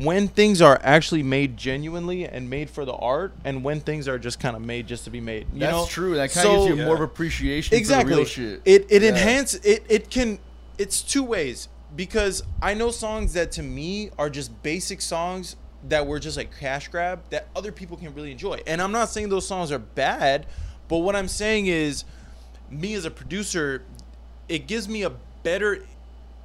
when 0.00 0.28
things 0.28 0.60
are 0.60 0.78
actually 0.82 1.22
made 1.22 1.56
genuinely 1.56 2.26
and 2.26 2.50
made 2.50 2.68
for 2.68 2.84
the 2.84 2.92
art 2.92 3.32
and 3.44 3.64
when 3.64 3.80
things 3.80 4.06
are 4.06 4.18
just 4.18 4.38
kind 4.38 4.54
of 4.54 4.60
made 4.60 4.86
just 4.86 5.04
to 5.04 5.10
be 5.10 5.20
made 5.22 5.46
you 5.54 5.60
That's 5.60 5.72
know 5.72 5.86
true. 5.86 6.14
That 6.16 6.30
kind 6.32 6.46
of 6.46 6.52
So- 6.52 6.66
gives 6.66 6.78
you 6.78 6.84
more 6.84 6.96
of 6.96 7.00
appreciation 7.00 7.74
exactly 7.74 8.10
for 8.12 8.16
the 8.16 8.20
real 8.22 8.26
shit. 8.26 8.62
it 8.66 8.86
it 8.90 9.02
Yeah. 9.02 9.08
enhance 9.10 9.54
it 9.54 9.84
it 9.88 10.10
can 10.10 10.38
it's 10.76 11.00
two 11.00 11.22
ways 11.24 11.68
because 11.96 12.42
i 12.60 12.74
know 12.74 12.90
songs 12.90 13.32
that 13.32 13.50
to 13.52 13.62
me 13.62 14.10
are 14.18 14.28
just 14.28 14.62
basic 14.62 15.00
songs 15.00 15.56
that 15.86 16.06
were 16.06 16.18
just 16.18 16.36
like 16.36 16.56
cash 16.58 16.88
grab 16.88 17.22
that 17.30 17.48
other 17.54 17.70
people 17.70 17.96
can 17.96 18.12
really 18.14 18.32
enjoy 18.32 18.60
and 18.66 18.82
i'm 18.82 18.92
not 18.92 19.08
saying 19.08 19.28
those 19.28 19.46
songs 19.46 19.70
are 19.70 19.78
bad 19.78 20.46
but 20.88 20.98
what 20.98 21.14
i'm 21.14 21.28
saying 21.28 21.66
is 21.66 22.04
me 22.70 22.94
as 22.94 23.04
a 23.04 23.10
producer 23.10 23.82
it 24.48 24.66
gives 24.66 24.88
me 24.88 25.02
a 25.02 25.12
better 25.42 25.84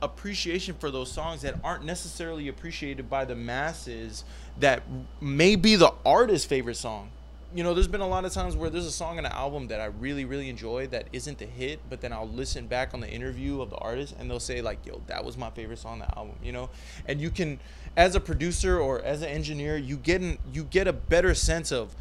appreciation 0.03 0.75
for 0.75 0.91
those 0.91 1.11
songs 1.11 1.41
that 1.41 1.55
aren't 1.63 1.85
necessarily 1.85 2.47
appreciated 2.47 3.09
by 3.09 3.25
the 3.25 3.35
masses 3.35 4.23
that 4.59 4.83
may 5.21 5.55
be 5.55 5.75
the 5.75 5.91
artist's 6.05 6.45
favorite 6.45 6.75
song. 6.75 7.09
You 7.55 7.63
know, 7.63 7.73
there's 7.75 7.87
been 7.87 8.01
a 8.01 8.07
lot 8.07 8.25
of 8.25 8.33
times 8.33 8.55
where 8.55 8.69
there's 8.69 8.85
a 8.85 8.91
song 8.91 9.19
in 9.19 9.25
an 9.25 9.31
album 9.31 9.67
that 9.67 9.79
I 9.79 9.85
really, 9.85 10.25
really 10.25 10.49
enjoy 10.49 10.87
that 10.87 11.07
isn't 11.13 11.37
the 11.37 11.45
hit, 11.45 11.79
but 11.87 12.01
then 12.01 12.11
I'll 12.11 12.27
listen 12.27 12.65
back 12.65 12.93
on 12.95 12.99
the 12.99 13.09
interview 13.09 13.61
of 13.61 13.69
the 13.69 13.77
artist 13.77 14.15
and 14.19 14.29
they'll 14.29 14.39
say, 14.39 14.61
like, 14.61 14.85
yo, 14.85 15.01
that 15.07 15.23
was 15.23 15.37
my 15.37 15.51
favorite 15.51 15.77
song 15.77 15.93
on 15.93 15.99
the 15.99 16.17
album, 16.17 16.35
you 16.43 16.51
know? 16.51 16.69
And 17.07 17.21
you 17.21 17.29
can 17.29 17.59
as 17.95 18.15
a 18.15 18.19
producer 18.19 18.79
or 18.79 19.01
as 19.01 19.21
an 19.21 19.29
engineer, 19.29 19.77
you 19.77 19.97
get 19.97 20.21
an, 20.21 20.37
you 20.51 20.63
get 20.63 20.87
a 20.87 20.93
better 20.93 21.33
sense 21.35 21.71
of 21.71 21.95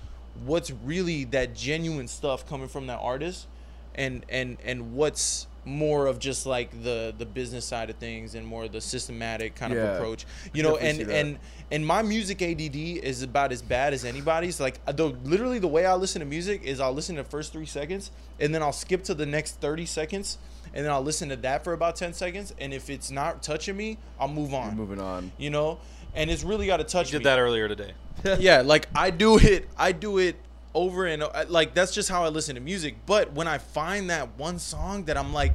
what's 0.45 0.71
really 0.71 1.25
that 1.25 1.55
genuine 1.55 2.09
stuff 2.09 2.47
coming 2.49 2.69
from 2.69 2.87
that 2.87 2.99
artist 3.01 3.47
and 3.95 4.25
and 4.31 4.57
and 4.65 4.95
what's 4.95 5.47
more 5.65 6.07
of 6.07 6.19
just 6.19 6.47
like 6.47 6.83
the 6.83 7.15
the 7.19 7.27
business 7.27 7.65
side 7.65 7.91
of 7.91 7.97
things 7.97 8.35
and 8.35 8.47
more 8.47 8.65
of 8.65 8.73
the 8.73 8.81
systematic 8.81 9.55
kind 9.55 9.73
Yeah. 9.73 9.81
of 9.83 9.97
approach 9.97 10.25
you 10.53 10.63
know 10.63 10.77
and 10.77 11.01
and 11.11 11.39
and 11.71 11.87
my 11.87 12.03
music 12.03 12.43
add 12.43 12.61
is 12.61 13.23
about 13.23 13.53
as 13.53 13.63
bad 13.63 13.93
as 13.93 14.05
anybody's 14.05 14.59
like 14.59 14.85
the 14.87 15.09
literally 15.25 15.59
the 15.59 15.69
way 15.69 15.87
i 15.87 15.95
listen 15.95 16.21
to 16.21 16.27
music 16.27 16.63
is 16.65 16.81
i'll 16.81 16.93
listen 16.93 17.15
to 17.17 17.23
the 17.23 17.29
first 17.29 17.53
three 17.53 17.67
seconds 17.67 18.11
and 18.41 18.55
then 18.55 18.63
i'll 18.63 18.73
skip 18.73 19.05
to 19.05 19.15
the 19.15 19.27
next 19.27 19.61
30 19.61 19.87
seconds 19.87 20.39
and 20.75 20.85
then 20.85 20.93
i'll 20.93 21.03
listen 21.03 21.29
to 21.29 21.37
that 21.37 21.63
for 21.65 21.73
about 21.73 21.97
10 21.97 22.13
seconds 22.13 22.55
and 22.59 22.73
if 22.75 22.89
it's 22.91 23.11
not 23.11 23.43
touching 23.43 23.77
me 23.77 23.99
i'll 24.19 24.29
move 24.29 24.51
You're 24.53 24.61
on 24.61 24.77
moving 24.77 25.01
on. 25.01 25.33
you 25.39 25.51
know 25.51 25.79
and 26.15 26.31
it's 26.31 26.43
really 26.45 26.67
got 26.67 26.77
to 26.77 26.85
touch 26.85 27.11
You 27.13 27.19
me 27.19 27.25
did 27.25 27.31
that 27.31 27.39
earlier 27.39 27.69
today. 27.69 27.93
yeah, 28.39 28.61
like 28.61 28.87
I 28.95 29.09
do 29.09 29.39
it. 29.39 29.67
I 29.79 29.93
do 29.93 30.19
it 30.19 30.37
over 30.75 31.07
and 31.07 31.25
like 31.49 31.73
that's 31.73 31.91
just 31.95 32.11
how 32.11 32.23
I 32.23 32.29
listen 32.29 32.55
to 32.57 32.61
music. 32.61 32.97
But 33.07 33.33
when 33.33 33.49
I 33.49 33.57
find 33.57 34.11
that 34.11 34.37
one 34.37 34.59
song 34.59 35.05
that 35.07 35.17
I'm 35.17 35.33
like 35.33 35.55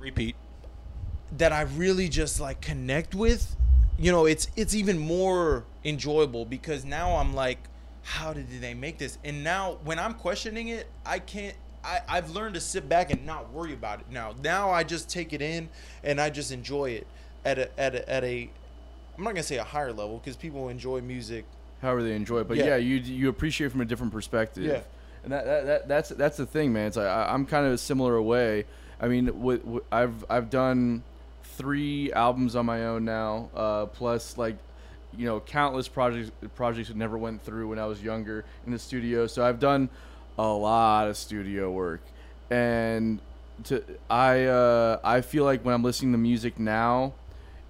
Repeat. 0.00 0.34
that 1.38 1.52
I 1.52 1.62
really 1.62 2.08
just 2.08 2.40
like 2.40 2.60
connect 2.60 3.14
with, 3.14 3.54
you 3.96 4.10
know, 4.10 4.26
it's 4.26 4.48
it's 4.56 4.74
even 4.74 4.98
more 4.98 5.64
enjoyable 5.84 6.44
because 6.44 6.84
now 6.84 7.14
I'm 7.16 7.32
like, 7.34 7.58
how 8.02 8.32
did 8.32 8.48
they 8.60 8.74
make 8.74 8.98
this? 8.98 9.18
And 9.22 9.44
now 9.44 9.78
when 9.84 10.00
I'm 10.00 10.14
questioning 10.14 10.68
it, 10.68 10.88
I 11.06 11.20
can't. 11.20 11.54
I, 11.84 12.00
I've 12.08 12.30
learned 12.30 12.54
to 12.54 12.60
sit 12.60 12.88
back 12.88 13.10
and 13.10 13.26
not 13.26 13.52
worry 13.52 13.72
about 13.72 14.00
it 14.00 14.06
now. 14.10 14.34
Now 14.42 14.70
I 14.70 14.84
just 14.84 15.08
take 15.08 15.32
it 15.32 15.42
in 15.42 15.68
and 16.04 16.20
I 16.20 16.30
just 16.30 16.52
enjoy 16.52 16.90
it 16.90 17.06
at 17.44 17.58
a 17.58 17.80
at 17.80 17.94
a 17.94 18.08
at 18.10 18.24
a. 18.24 18.50
I'm 19.16 19.24
not 19.24 19.30
gonna 19.30 19.42
say 19.42 19.58
a 19.58 19.64
higher 19.64 19.92
level 19.92 20.18
because 20.18 20.36
people 20.36 20.68
enjoy 20.68 21.00
music 21.00 21.44
however 21.82 22.02
they 22.02 22.14
enjoy 22.14 22.40
it. 22.40 22.48
But 22.48 22.56
Yeah. 22.56 22.66
yeah, 22.68 22.76
you 22.76 22.96
you 22.96 23.28
appreciate 23.28 23.72
from 23.72 23.80
a 23.80 23.84
different 23.84 24.12
perspective. 24.12 24.64
Yeah. 24.64 24.80
And 25.24 25.32
that, 25.32 25.44
that, 25.44 25.66
that 25.66 25.88
that's 25.88 26.08
that's 26.10 26.36
the 26.36 26.46
thing, 26.46 26.72
man. 26.72 26.86
It's 26.86 26.96
like 26.96 27.06
I, 27.06 27.32
I'm 27.32 27.44
kind 27.44 27.66
of 27.66 27.72
a 27.72 27.78
similar 27.78 28.20
way. 28.22 28.64
I 29.00 29.08
mean, 29.08 29.42
with, 29.42 29.64
with, 29.64 29.82
I've 29.92 30.24
I've 30.30 30.48
done 30.48 31.02
three 31.44 32.12
albums 32.12 32.56
on 32.56 32.64
my 32.66 32.86
own 32.86 33.04
now, 33.04 33.50
uh, 33.54 33.86
plus 33.86 34.38
like 34.38 34.56
you 35.16 35.26
know 35.26 35.40
countless 35.40 35.88
projects 35.88 36.30
projects 36.54 36.88
that 36.88 36.96
never 36.96 37.18
went 37.18 37.42
through 37.42 37.68
when 37.68 37.78
I 37.78 37.86
was 37.86 38.02
younger 38.02 38.44
in 38.66 38.72
the 38.72 38.78
studio. 38.78 39.26
So 39.26 39.44
I've 39.44 39.60
done 39.60 39.90
a 40.38 40.48
lot 40.48 41.08
of 41.08 41.16
studio 41.16 41.70
work, 41.70 42.00
and 42.50 43.20
to 43.64 43.82
I 44.10 44.44
uh, 44.44 44.98
I 45.04 45.20
feel 45.20 45.44
like 45.44 45.64
when 45.64 45.74
I'm 45.74 45.82
listening 45.82 46.12
to 46.12 46.18
music 46.18 46.58
now, 46.58 47.14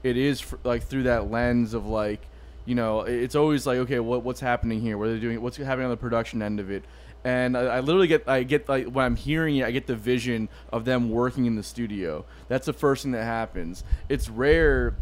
it 0.02 0.16
is 0.16 0.40
fr- 0.40 0.56
like 0.64 0.84
through 0.84 1.05
that 1.05 1.30
lens 1.30 1.74
of 1.74 1.86
like 1.86 2.20
you 2.64 2.74
know 2.74 3.01
it's 3.01 3.34
always 3.34 3.66
like 3.66 3.78
okay 3.78 4.01
what 4.01 4.22
what's 4.22 4.40
happening 4.40 4.80
here? 4.80 4.97
What 4.97 5.09
are 5.09 5.14
they 5.14 5.20
doing? 5.20 5.40
What's 5.40 5.56
happening 5.56 5.84
on 5.84 5.90
the 5.90 5.97
production 5.97 6.43
end 6.43 6.60
of 6.60 6.70
it? 6.70 6.84
And 7.24 7.56
I, 7.56 7.76
I 7.76 7.80
literally 7.80 8.09
get 8.09 8.28
I 8.28 8.43
get 8.43 8.68
like 8.68 8.86
when 8.86 9.05
I'm 9.05 9.16
hearing 9.16 9.56
it 9.56 9.64
I 9.64 9.70
get 9.70 9.86
the 9.86 9.97
vision 9.97 10.48
of 10.72 10.84
them 10.84 11.10
working 11.10 11.47
in 11.47 11.56
the 11.56 11.62
studio. 11.62 12.24
That's 12.48 12.66
the 12.66 12.72
first 12.72 13.02
thing 13.02 13.12
that 13.12 13.24
happens. 13.24 13.84
It's 14.09 14.28
rare 14.28 14.94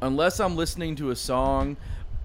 unless 0.00 0.40
I'm 0.40 0.56
listening 0.56 0.96
to 0.96 1.10
a 1.10 1.16
song 1.16 1.76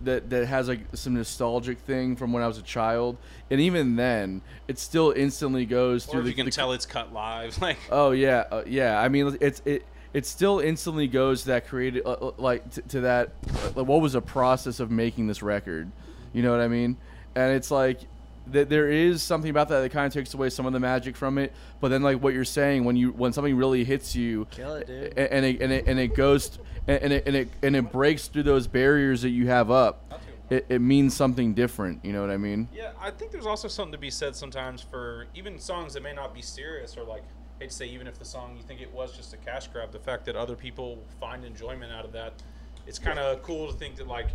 that 0.06 0.30
that 0.30 0.46
has 0.48 0.68
like 0.68 0.82
some 0.94 1.14
nostalgic 1.14 1.80
thing 1.80 2.16
from 2.16 2.34
when 2.34 2.42
I 2.44 2.48
was 2.48 2.58
a 2.58 2.62
child 2.64 3.18
and 3.50 3.60
even 3.62 3.96
then 3.96 4.42
it 4.68 4.80
still 4.80 5.12
instantly 5.12 5.66
goes 5.66 6.08
Or 6.08 6.12
through 6.12 6.20
if 6.22 6.24
the, 6.26 6.30
you 6.32 6.36
can 6.36 6.46
the- 6.46 6.52
tell 6.52 6.72
it's 6.74 6.86
cut 6.86 7.14
live, 7.14 7.62
like 7.62 7.78
Oh 7.92 8.12
yeah, 8.12 8.46
uh, 8.52 8.64
yeah. 8.66 9.00
I 9.00 9.08
mean, 9.10 9.38
it's 9.42 9.62
it. 9.66 9.86
It 10.14 10.26
still 10.26 10.60
instantly 10.60 11.08
goes 11.08 11.44
to 11.44 11.48
that 11.48 11.68
creative, 11.70 12.06
uh, 12.06 12.12
uh, 12.12 12.32
like 12.38 12.70
to, 12.72 12.82
to 12.82 13.00
that. 13.02 13.30
Uh, 13.78 13.84
what 13.86 14.02
was 14.02 14.12
the 14.14 14.22
process 14.22 14.82
of 14.82 14.92
making 14.92 15.28
this 15.28 15.42
record? 15.42 15.90
You 16.34 16.44
know 16.44 16.52
what 16.52 16.60
I 16.60 16.68
mean? 16.68 16.98
And 17.34 17.56
it's 17.56 17.72
like 17.72 18.02
that. 18.48 18.68
There 18.70 18.90
is 18.92 19.24
something 19.24 19.50
about 19.50 19.70
that 19.70 19.80
that 19.80 19.90
kind 19.94 20.06
of 20.08 20.12
takes 20.14 20.34
away 20.34 20.50
some 20.50 20.66
of 20.66 20.74
the 20.74 20.82
magic 20.82 21.16
from 21.16 21.38
it. 21.38 21.54
But 21.80 21.92
then, 21.92 22.02
like 22.04 22.22
what 22.22 22.34
you're 22.34 22.44
saying, 22.44 22.84
when 22.84 22.98
you 22.98 23.12
when 23.14 23.32
something 23.32 23.56
really 23.56 23.86
hits 23.86 24.14
you, 24.14 24.48
Kill 24.52 24.76
it, 24.76 24.88
dude. 24.88 25.14
a- 25.18 25.34
and 25.34 25.46
it 25.46 25.62
and 25.62 25.72
it, 25.72 25.88
and 25.88 25.98
it 25.98 26.14
goes 26.14 26.60
and 26.92 27.04
and 27.04 27.14
it, 27.14 27.24
and 27.28 27.36
it 27.36 27.50
and 27.64 27.76
it 27.76 27.92
breaks 27.92 28.28
through 28.28 28.44
those 28.44 28.68
barriers 28.68 29.22
that 29.22 29.30
you 29.30 29.48
have 29.48 29.72
up. 29.72 30.14
It, 30.50 30.66
it 30.68 30.80
means 30.82 31.16
something 31.16 31.54
different. 31.54 32.04
You 32.04 32.12
know 32.12 32.20
what 32.20 32.30
I 32.30 32.36
mean? 32.36 32.68
Yeah, 32.74 32.92
I 33.00 33.10
think 33.10 33.32
there's 33.32 33.46
also 33.46 33.70
something 33.70 33.94
to 33.94 33.98
be 33.98 34.10
said 34.10 34.36
sometimes 34.36 34.82
for 34.82 35.28
even 35.34 35.58
songs 35.58 35.94
that 35.94 36.04
may 36.04 36.14
not 36.14 36.34
be 36.34 36.42
serious 36.42 36.98
or 36.98 37.04
like 37.04 37.24
hate 37.62 37.70
to 37.70 37.76
say 37.76 37.86
even 37.86 38.06
if 38.08 38.20
the 38.20 38.26
song 38.26 38.58
you 38.58 38.64
think 38.64 38.82
it 38.82 38.92
was 38.92 39.16
just 39.16 39.34
a 39.34 39.38
cash 39.38 39.68
grab, 39.68 39.92
the 39.92 40.00
fact 40.00 40.26
that 40.26 40.36
other 40.36 40.56
people 40.56 41.02
find 41.22 41.46
enjoyment 41.46 41.94
out 41.94 42.04
of 42.04 42.12
that, 42.12 42.34
it's 42.86 43.00
kind 43.00 43.18
of 43.18 43.42
cool 43.44 43.72
to 43.72 43.74
think 43.78 43.96
that 43.96 44.08
like 44.08 44.28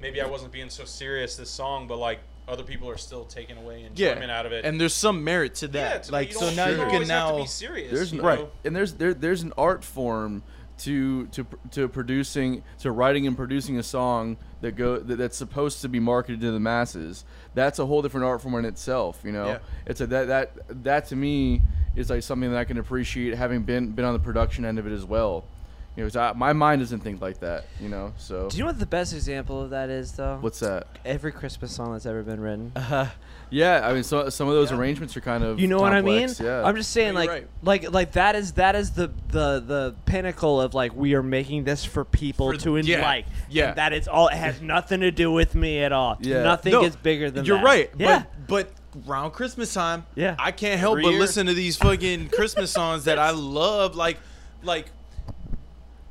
maybe 0.00 0.20
I 0.20 0.26
wasn't 0.26 0.52
being 0.52 0.68
so 0.68 0.84
serious 0.84 1.36
this 1.36 1.48
song, 1.48 1.86
but 1.86 1.96
like 1.96 2.18
other 2.48 2.64
people 2.64 2.90
are 2.90 2.98
still 2.98 3.24
taking 3.24 3.56
away 3.56 3.84
enjoyment 3.84 4.30
out 4.30 4.44
of 4.44 4.52
it. 4.52 4.64
and 4.64 4.80
there's 4.80 4.94
some 4.94 5.22
merit 5.22 5.54
to 5.54 5.66
yeah, 5.66 5.72
that. 5.72 6.02
to- 6.04 6.12
like 6.12 6.32
so 6.32 6.52
now 6.52 6.66
you 6.66 6.72
you 6.72 6.76
can 6.78 6.88
always 6.88 7.08
have 7.08 7.28
to 7.28 7.32
now 7.32 7.38
be 7.38 7.46
serious. 7.46 7.92
There's 7.92 8.12
you 8.12 8.20
right, 8.20 8.46
and 8.64 8.74
there's 8.76 8.94
there 8.94 9.14
there's 9.14 9.42
an 9.42 9.52
art 9.56 9.84
form 9.84 10.42
to 10.84 11.26
to 11.28 11.46
to 11.72 11.88
producing 11.88 12.62
to 12.80 12.90
writing 12.90 13.26
and 13.26 13.36
producing 13.36 13.78
a 13.78 13.82
song 13.82 14.36
that 14.60 14.72
go 14.72 14.98
that, 14.98 15.16
that's 15.16 15.36
supposed 15.36 15.82
to 15.82 15.88
be 15.88 16.00
marketed 16.00 16.40
to 16.40 16.50
the 16.52 16.60
masses. 16.60 17.24
That's 17.54 17.78
a 17.78 17.86
whole 17.86 18.02
different 18.02 18.26
art 18.26 18.42
form 18.42 18.54
in 18.56 18.64
itself. 18.64 19.20
You 19.24 19.32
know, 19.32 19.46
Yeah. 19.46 19.58
it's 19.86 20.00
a 20.00 20.06
that 20.08 20.28
that 20.28 20.82
that 20.84 21.06
to 21.08 21.16
me 21.16 21.62
is 21.94 22.08
like 22.10 22.22
something 22.22 22.50
that 22.50 22.58
I 22.58 22.64
can 22.64 22.78
appreciate 22.78 23.34
having 23.34 23.62
been 23.62 23.90
been 23.92 24.04
on 24.04 24.12
the 24.12 24.18
production 24.18 24.64
end 24.64 24.78
of 24.78 24.86
it 24.86 24.92
as 24.92 25.04
well. 25.04 25.44
You 25.94 26.02
know, 26.04 26.08
'cause 26.08 26.16
I, 26.16 26.32
my 26.32 26.54
mind 26.54 26.80
doesn't 26.80 27.00
think 27.00 27.20
like 27.20 27.40
that. 27.40 27.66
You 27.78 27.90
know, 27.90 28.14
so 28.16 28.48
Do 28.48 28.56
you 28.56 28.62
know 28.62 28.68
what 28.68 28.78
the 28.78 28.86
best 28.86 29.12
example 29.12 29.60
of 29.60 29.70
that 29.70 29.90
is, 29.90 30.12
though? 30.12 30.38
what's 30.40 30.60
that? 30.60 30.86
Every 31.04 31.32
Christmas 31.32 31.70
song 31.74 31.92
that's 31.92 32.06
ever 32.06 32.22
been 32.22 32.40
written. 32.40 32.72
Uh, 32.74 33.08
yeah, 33.50 33.86
I 33.86 33.92
mean, 33.92 34.02
so, 34.02 34.30
some 34.30 34.48
of 34.48 34.54
those 34.54 34.70
Yeah. 34.70 34.78
arrangements 34.78 35.14
are 35.18 35.20
kind 35.20 35.44
of 35.44 35.60
You 35.60 35.68
know 35.68 35.78
what 35.80 35.92
I 35.92 36.00
mean? 36.00 36.30
Yeah, 36.40 36.62
I'm 36.64 36.76
just 36.76 36.92
saying, 36.92 37.12
No, 37.12 37.20
like, 37.20 37.28
right. 37.30 37.46
like, 37.62 37.90
like 37.92 38.12
that 38.12 38.34
is 38.36 38.52
that 38.52 38.74
is 38.74 38.92
the 38.92 39.08
the 39.28 39.60
the 39.60 39.94
pinnacle 40.06 40.62
of 40.62 40.72
like 40.72 40.96
we 40.96 41.12
are 41.14 41.22
making 41.22 41.64
this 41.64 41.84
for 41.84 42.06
people 42.06 42.52
For- 42.52 42.56
to 42.58 42.76
enjoy. 42.76 42.92
yeah, 42.92 43.02
like. 43.02 43.26
yeah. 43.50 43.68
And 43.68 43.76
that 43.76 43.92
it's 43.92 44.08
all. 44.08 44.28
It 44.28 44.36
has 44.36 44.62
nothing 44.62 45.00
to 45.00 45.10
do 45.10 45.30
with 45.30 45.54
me 45.54 45.80
at 45.84 45.92
all. 45.92 46.16
Yeah. 46.20 46.42
Nothing 46.42 46.72
No, 46.72 46.84
is 46.84 46.96
bigger 46.96 47.30
than 47.30 47.44
You're 47.44 47.58
that. 47.58 47.64
right. 47.64 47.90
Yeah. 47.98 48.24
But, 48.48 48.72
but 48.94 49.08
around 49.10 49.32
Christmas 49.32 49.74
time, 49.74 50.06
Yeah. 50.14 50.36
I 50.38 50.52
can't 50.52 50.80
help 50.80 50.92
Every 50.92 51.02
but 51.02 51.10
year. 51.10 51.20
listen 51.20 51.46
to 51.48 51.54
these 51.54 51.76
fucking 51.76 52.30
Christmas 52.30 52.70
songs 52.70 53.04
that 53.04 53.18
I 53.28 53.30
love. 53.32 53.94
Like, 53.94 54.18
like 54.62 54.86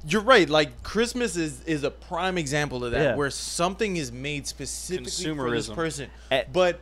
you're 0.07 0.21
right. 0.21 0.49
Like 0.49 0.83
Christmas 0.83 1.35
is 1.35 1.61
is 1.65 1.83
a 1.83 1.91
prime 1.91 2.37
example 2.37 2.83
of 2.83 2.91
that, 2.91 3.01
Yeah. 3.01 3.15
where 3.15 3.29
something 3.29 3.97
is 3.97 4.11
made 4.11 4.47
specifically 4.47 5.35
for 5.35 5.51
this 5.51 5.69
person. 5.69 6.09
Eh. 6.31 6.43
but 6.51 6.79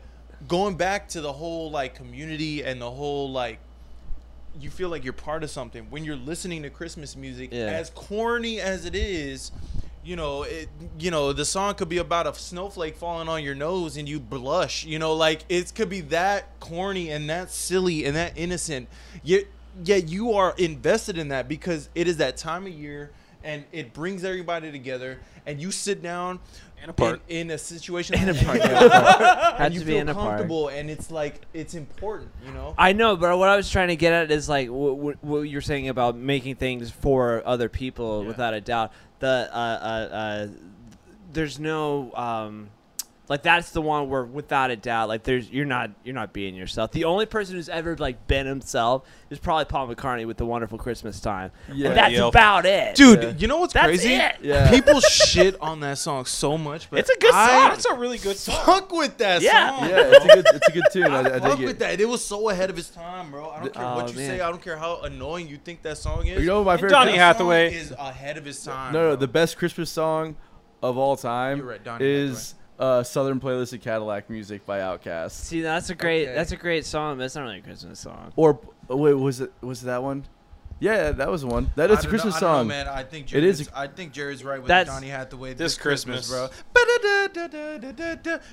going 0.48 0.78
back 0.78 1.10
to 1.10 1.22
the 1.22 1.34
whole 1.34 1.70
like 1.70 1.96
community 1.96 2.64
and 2.64 2.82
the 2.82 2.92
whole 2.92 3.32
like. 3.32 3.60
You 4.60 4.72
feel 4.72 4.90
like 4.90 5.04
you're 5.04 5.14
part 5.14 5.44
of 5.44 5.52
something 5.52 5.86
when 5.92 6.04
you're 6.04 6.16
listening 6.16 6.64
to 6.64 6.70
Christmas 6.72 7.16
music. 7.16 7.54
Yeah. 7.54 7.66
As 7.68 7.92
corny 7.92 8.60
as 8.60 8.84
it 8.84 8.96
is, 8.96 9.52
you 10.04 10.16
know, 10.16 10.42
it, 10.42 10.70
you 10.98 11.12
know, 11.12 11.32
the 11.34 11.46
song 11.46 11.76
could 11.76 11.88
be 11.88 12.00
about 12.00 12.26
a 12.26 12.34
snowflake 12.34 12.98
falling 12.98 13.30
on 13.30 13.44
your 13.44 13.54
nose 13.54 13.96
and 13.96 14.10
you 14.10 14.20
blush. 14.20 14.86
You 14.86 14.98
know, 14.98 15.14
like 15.14 15.46
it 15.50 15.74
could 15.76 15.88
be 15.88 16.02
that 16.02 16.60
corny 16.60 17.10
and 17.12 17.30
that 17.30 17.52
silly 17.52 18.04
and 18.06 18.16
that 18.16 18.34
innocent. 18.36 18.90
Yet, 19.24 19.46
yet 19.84 20.10
you 20.10 20.34
are 20.34 20.54
invested 20.58 21.18
in 21.18 21.30
that 21.30 21.48
because 21.48 21.90
it 21.96 22.08
is 22.08 22.18
that 22.18 22.38
time 22.38 22.66
of 22.68 22.74
year 22.74 23.12
and 23.44 23.64
it 23.72 23.94
brings 23.94 24.24
everybody 24.24 24.72
together. 24.72 25.20
And 25.46 25.60
you 25.62 25.72
sit 25.72 26.04
down 26.04 26.40
And 26.82 26.92
apart. 26.92 27.22
in, 27.28 27.48
in 27.48 27.52
a 27.52 27.58
situation 27.58 28.16
In 28.20 28.30
a 28.30 28.34
like 28.34 28.46
park, 28.46 28.60
that, 28.60 29.54
Had 29.58 29.66
and 29.68 29.74
you 29.76 29.82
feel 29.82 29.98
in 29.98 30.10
a 30.10 30.14
park. 30.14 30.28
comfortable, 30.30 30.68
and 30.68 30.90
it's 30.90 31.10
like 31.10 31.42
it's 31.54 31.74
important. 31.74 32.30
You 32.46 32.52
know. 32.52 32.76
I 32.78 32.94
know, 32.94 33.16
but 33.16 33.38
what 33.38 33.50
I 33.50 33.56
was 33.56 33.70
trying 33.70 33.88
to 33.88 33.96
get 33.96 34.14
at 34.14 34.30
is 34.32 34.48
like 34.50 34.68
what, 34.70 35.24
what 35.24 35.42
you're 35.44 35.62
saying 35.62 35.90
about 35.90 36.16
making 36.18 36.56
things 36.58 36.92
for 36.92 37.42
other 37.46 37.68
people, 37.70 38.22
Yeah. 38.22 38.28
without 38.28 38.54
a 38.54 38.62
doubt. 38.62 38.92
The 39.20 39.50
uh, 39.52 39.58
uh, 39.58 40.16
uh, 40.16 40.48
there's 41.34 41.60
no 41.60 42.12
um, 42.14 42.70
like 43.30 43.44
that's 43.44 43.70
the 43.72 43.82
one 43.82 44.10
where 44.10 44.26
without 44.26 44.72
a 44.72 44.76
doubt, 44.76 45.08
like 45.08 45.24
there's 45.24 45.50
you're 45.50 45.66
not 45.66 45.92
you're 46.04 46.16
not 46.16 46.34
being 46.34 46.56
yourself. 46.56 46.92
The 46.92 47.06
only 47.06 47.26
person 47.28 47.56
who's 47.56 47.70
ever 47.70 47.96
like 47.96 48.28
been 48.28 48.48
himself 48.48 49.08
is 49.30 49.38
probably 49.40 49.66
Paul 49.66 49.88
McCartney 49.88 50.26
with 50.26 50.38
the 50.38 50.46
Wonderful 50.46 50.80
Christmas 50.80 51.20
Time, 51.20 51.52
Yeah. 51.72 51.90
and 51.90 51.98
that's 51.98 52.14
Yep. 52.16 52.28
about 52.30 52.66
it, 52.66 52.96
Dude, 52.96 53.22
Yeah. 53.24 53.30
you 53.38 53.48
know 53.48 53.58
what's 53.58 53.74
That's 53.74 53.86
crazy? 53.86 54.16
it. 54.16 54.38
Yeah. 54.42 54.70
People 54.72 55.00
shit 55.02 55.56
on 55.62 55.80
that 55.82 56.00
song 56.00 56.26
so 56.26 56.58
much, 56.58 56.90
but 56.90 57.00
It's 57.00 57.10
a 57.12 57.18
good 57.20 57.34
I 57.34 57.48
song. 57.48 57.70
That's 57.70 57.86
a 57.86 57.94
really 57.94 58.18
good 58.18 58.38
song. 58.38 58.66
fuck 58.66 58.92
with 58.92 59.18
that 59.20 59.42
Yeah. 59.44 59.78
song. 59.80 59.90
Yeah, 59.90 59.98
it's 60.00 60.26
a 60.26 60.28
good 60.28 60.46
it's 60.56 60.68
a 60.68 60.72
good 60.72 60.84
tune. 60.92 61.04
I, 61.14 61.20
I, 61.22 61.36
I 61.36 61.40
fuck 61.40 61.60
with 61.60 61.70
it. 61.70 61.80
that. 61.80 62.02
It 62.02 62.10
was 62.10 62.26
so 62.26 62.50
ahead 62.50 62.72
of 62.72 62.78
its 62.80 62.90
time, 62.90 63.30
bro. 63.32 63.50
I 63.52 63.60
don't 63.60 63.74
care 63.74 63.86
Oh, 63.86 63.96
what 63.98 64.10
you 64.10 64.16
man. 64.18 64.30
say. 64.38 64.42
I 64.42 64.50
don't 64.50 64.62
care 64.64 64.78
how 64.78 65.02
annoying 65.02 65.48
you 65.48 65.58
think 65.58 65.84
that 65.84 65.98
song 66.00 66.26
is. 66.26 66.40
You 66.42 66.48
know 66.48 66.64
my 66.64 66.78
favorite? 66.78 66.90
Donny 66.90 67.16
Hathaway. 67.16 67.70
song 67.72 67.80
is 67.80 67.92
ahead 67.92 68.38
of 68.38 68.46
his 68.46 68.64
time. 68.64 68.92
No, 68.94 69.00
no, 69.02 69.08
bro. 69.10 69.16
the 69.18 69.28
best 69.28 69.58
Christmas 69.58 69.92
song 69.92 70.36
of 70.82 70.98
all 70.98 71.16
time 71.16 71.58
You're 71.60 71.68
right, 71.68 71.84
Donny 71.84 72.06
is 72.06 72.56
uh, 72.80 73.02
"Southernplayalisticadillacmuzik" 73.04 74.62
by 74.66 74.80
Outkast. 74.80 75.32
See, 75.32 75.62
that's 75.62 75.90
a 75.90 75.96
great 75.96 76.28
Okay. 76.28 76.36
that's 76.36 76.52
a 76.52 76.58
great 76.58 76.86
song, 76.86 77.18
but 77.18 77.24
it's 77.26 77.36
not 77.36 77.44
really 77.44 77.60
a 77.60 77.62
Christmas 77.62 78.00
song. 78.00 78.32
Or 78.36 78.60
oh, 78.90 78.96
wait, 78.98 79.14
was 79.14 79.42
it 79.42 79.52
was 79.62 79.84
it 79.84 79.88
that 79.88 80.02
one? 80.04 80.26
Yeah, 80.82 81.12
that 81.12 81.30
was 81.30 81.44
one. 81.44 81.72
That 81.76 81.92
is 81.92 82.06
a 82.06 82.08
Christmas 82.08 82.40
know, 82.40 82.48
I 82.48 82.52
don't 82.52 82.52
know, 82.52 82.58
song. 82.60 82.68
man. 82.86 82.88
I 82.88 83.04
think 83.04 83.26
It 83.26 83.42
Jared's, 83.42 83.60
is- 83.60 83.70
I 83.76 83.88
think 83.88 84.14
Jared's 84.14 84.46
right 84.46 84.60
with 84.60 84.70
That's- 84.70 84.88
Donny 84.96 85.10
Hathaway 85.10 85.54
This 85.54 85.78
Christmas. 85.78 86.30
bro. 86.30 86.48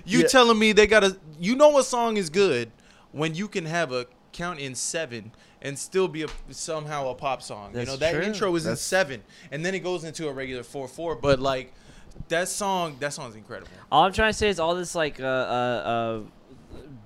You 0.05 0.21
Yeah. 0.21 0.27
telling 0.27 0.59
me 0.59 0.73
they 0.73 0.87
got 0.89 1.01
to 1.01 1.17
You 1.39 1.55
know 1.55 1.69
what 1.69 1.85
song 1.85 2.17
is 2.17 2.29
good 2.31 2.73
when 3.13 3.35
you 3.37 3.47
can 3.49 3.67
have 3.67 3.93
a 3.93 4.07
count 4.33 4.59
in 4.59 4.75
seven 4.75 5.31
and 5.63 5.79
still 5.79 6.09
be 6.09 6.23
a, 6.25 6.27
somehow 6.51 7.09
a 7.11 7.15
pop 7.15 7.43
song. 7.43 7.73
That's 7.73 7.87
you 7.87 7.93
know 7.93 7.97
that 7.99 8.13
true. 8.15 8.23
intro 8.23 8.55
is 8.57 8.67
in 8.67 8.77
seven, 8.77 9.23
and 9.51 9.65
then 9.65 9.75
it 9.75 9.81
goes 9.81 10.03
into 10.05 10.29
a 10.29 10.33
regular 10.33 10.63
four 10.63 10.89
four. 10.89 11.15
But 11.17 11.39
like 11.41 11.73
that 12.29 12.49
song, 12.49 12.97
that 13.01 13.13
song's 13.13 13.35
incredible. 13.37 13.71
All 13.91 14.05
I'm 14.05 14.13
trying 14.13 14.31
to 14.33 14.39
say 14.39 14.49
is 14.49 14.59
all 14.61 14.75
this 14.75 14.95
like 14.95 15.21
uh, 15.21 15.25
uh, 15.25 15.27
uh, 15.29 16.21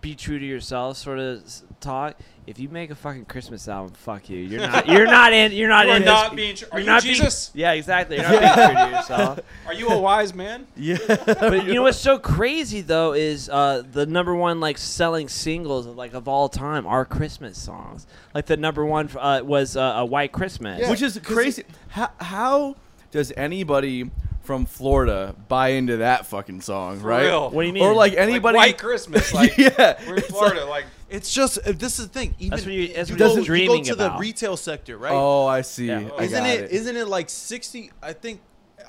be 0.01 0.15
true 0.15 0.39
to 0.39 0.45
yourself 0.47 0.97
sort 0.97 1.19
of 1.19 1.43
talk. 1.81 2.17
If 2.47 2.59
you 2.59 2.69
make 2.69 2.91
a 2.91 2.97
fucking 2.97 3.27
Christmas 3.27 3.69
album, 3.69 3.93
fuck 3.95 4.29
you. 4.29 4.39
You're 4.39 4.61
not. 4.67 4.89
You're 4.89 5.05
not 5.19 5.33
in. 5.33 5.53
You're 5.53 5.69
not 5.69 5.87
You 5.87 5.93
are 5.93 5.97
in. 5.99 6.05
not 6.05 6.31
this, 6.31 6.37
being 6.37 6.57
tr- 6.57 6.65
are 6.73 6.81
you're 6.81 6.87
you 6.87 6.87
not 6.87 7.03
being- 7.05 7.31
yeah, 7.55 7.73
exactly. 7.73 8.17
You're 8.17 8.29
not 8.41 8.57
being 8.57 8.77
true 8.77 8.85
to 8.87 8.91
yourself. 8.97 9.41
Are 9.67 9.75
you 9.75 9.89
a 9.89 9.99
wise 10.01 10.35
man? 10.35 10.67
Yeah, 10.77 10.97
But 11.07 11.67
you 11.67 11.75
know 11.75 11.83
what's 11.83 11.99
so 11.99 12.19
crazy 12.19 12.81
though 12.81 13.13
is 13.13 13.49
uh, 13.49 13.85
the 13.93 14.05
number 14.05 14.35
one 14.35 14.59
like 14.59 14.79
selling 14.79 15.29
singles 15.29 15.87
of 15.87 15.97
like 15.97 16.13
of 16.15 16.27
all 16.27 16.49
time 16.49 16.87
are 16.89 17.05
Christmas 17.05 17.57
songs. 17.57 18.07
Like 18.35 18.47
the 18.47 18.57
number 18.57 18.85
one 18.85 19.09
uh, 19.17 19.43
was 19.45 19.77
uh, 19.77 19.81
a 19.99 20.05
White 20.05 20.33
Christmas. 20.33 20.81
Yeah. 20.81 20.91
which 20.91 21.03
is 21.03 21.21
crazy. 21.23 21.63
How, 21.91 22.11
how 22.19 22.77
does 23.13 23.33
anybody 23.37 24.11
from 24.51 24.67
Florida 24.67 25.33
buy 25.47 25.69
into 25.69 25.99
that 25.99 26.27
fucking 26.27 26.61
song, 26.61 26.99
For 26.99 27.07
right? 27.07 27.27
real. 27.27 27.51
What 27.51 27.63
do 27.63 27.69
you 27.69 27.73
mean? 27.73 27.85
Or 27.85 27.95
like 27.95 28.15
anybody? 28.15 28.59
Like 28.59 28.67
White 28.67 28.79
Christmas. 28.79 29.33
Like 29.41 29.57
yeah, 29.57 29.97
we're 30.09 30.15
in 30.15 30.19
it's 30.19 30.27
Florida. 30.27 30.65
Like, 30.65 30.87
It's 31.09 31.33
just 31.33 31.59
uh, 31.65 31.71
this 31.71 32.01
is 32.01 32.09
the 32.09 32.13
thing. 32.13 32.35
Even 32.41 32.51
That's 32.51 32.65
what 32.65 32.75
you- 32.75 32.93
that's 32.93 33.11
you 33.11 33.15
what 33.15 33.19
go, 33.21 33.27
you're 33.27 33.35
you 33.37 33.41
go 33.43 33.45
dreaming 33.45 33.85
to 33.85 33.93
about. 33.93 34.17
the 34.17 34.21
retail 34.21 34.57
sector, 34.57 34.99
right? 34.99 35.13
Oh, 35.13 35.47
I 35.47 35.61
see. 35.61 35.87
Yeah. 35.87 36.09
I 36.19 36.25
isn't 36.25 36.39
got 36.43 36.49
it, 36.51 36.65
it? 36.65 36.71
Isn't 36.73 36.97
it 36.97 37.07
like 37.07 37.31
sixty? 37.31 37.93
I 38.03 38.13
think 38.13 38.41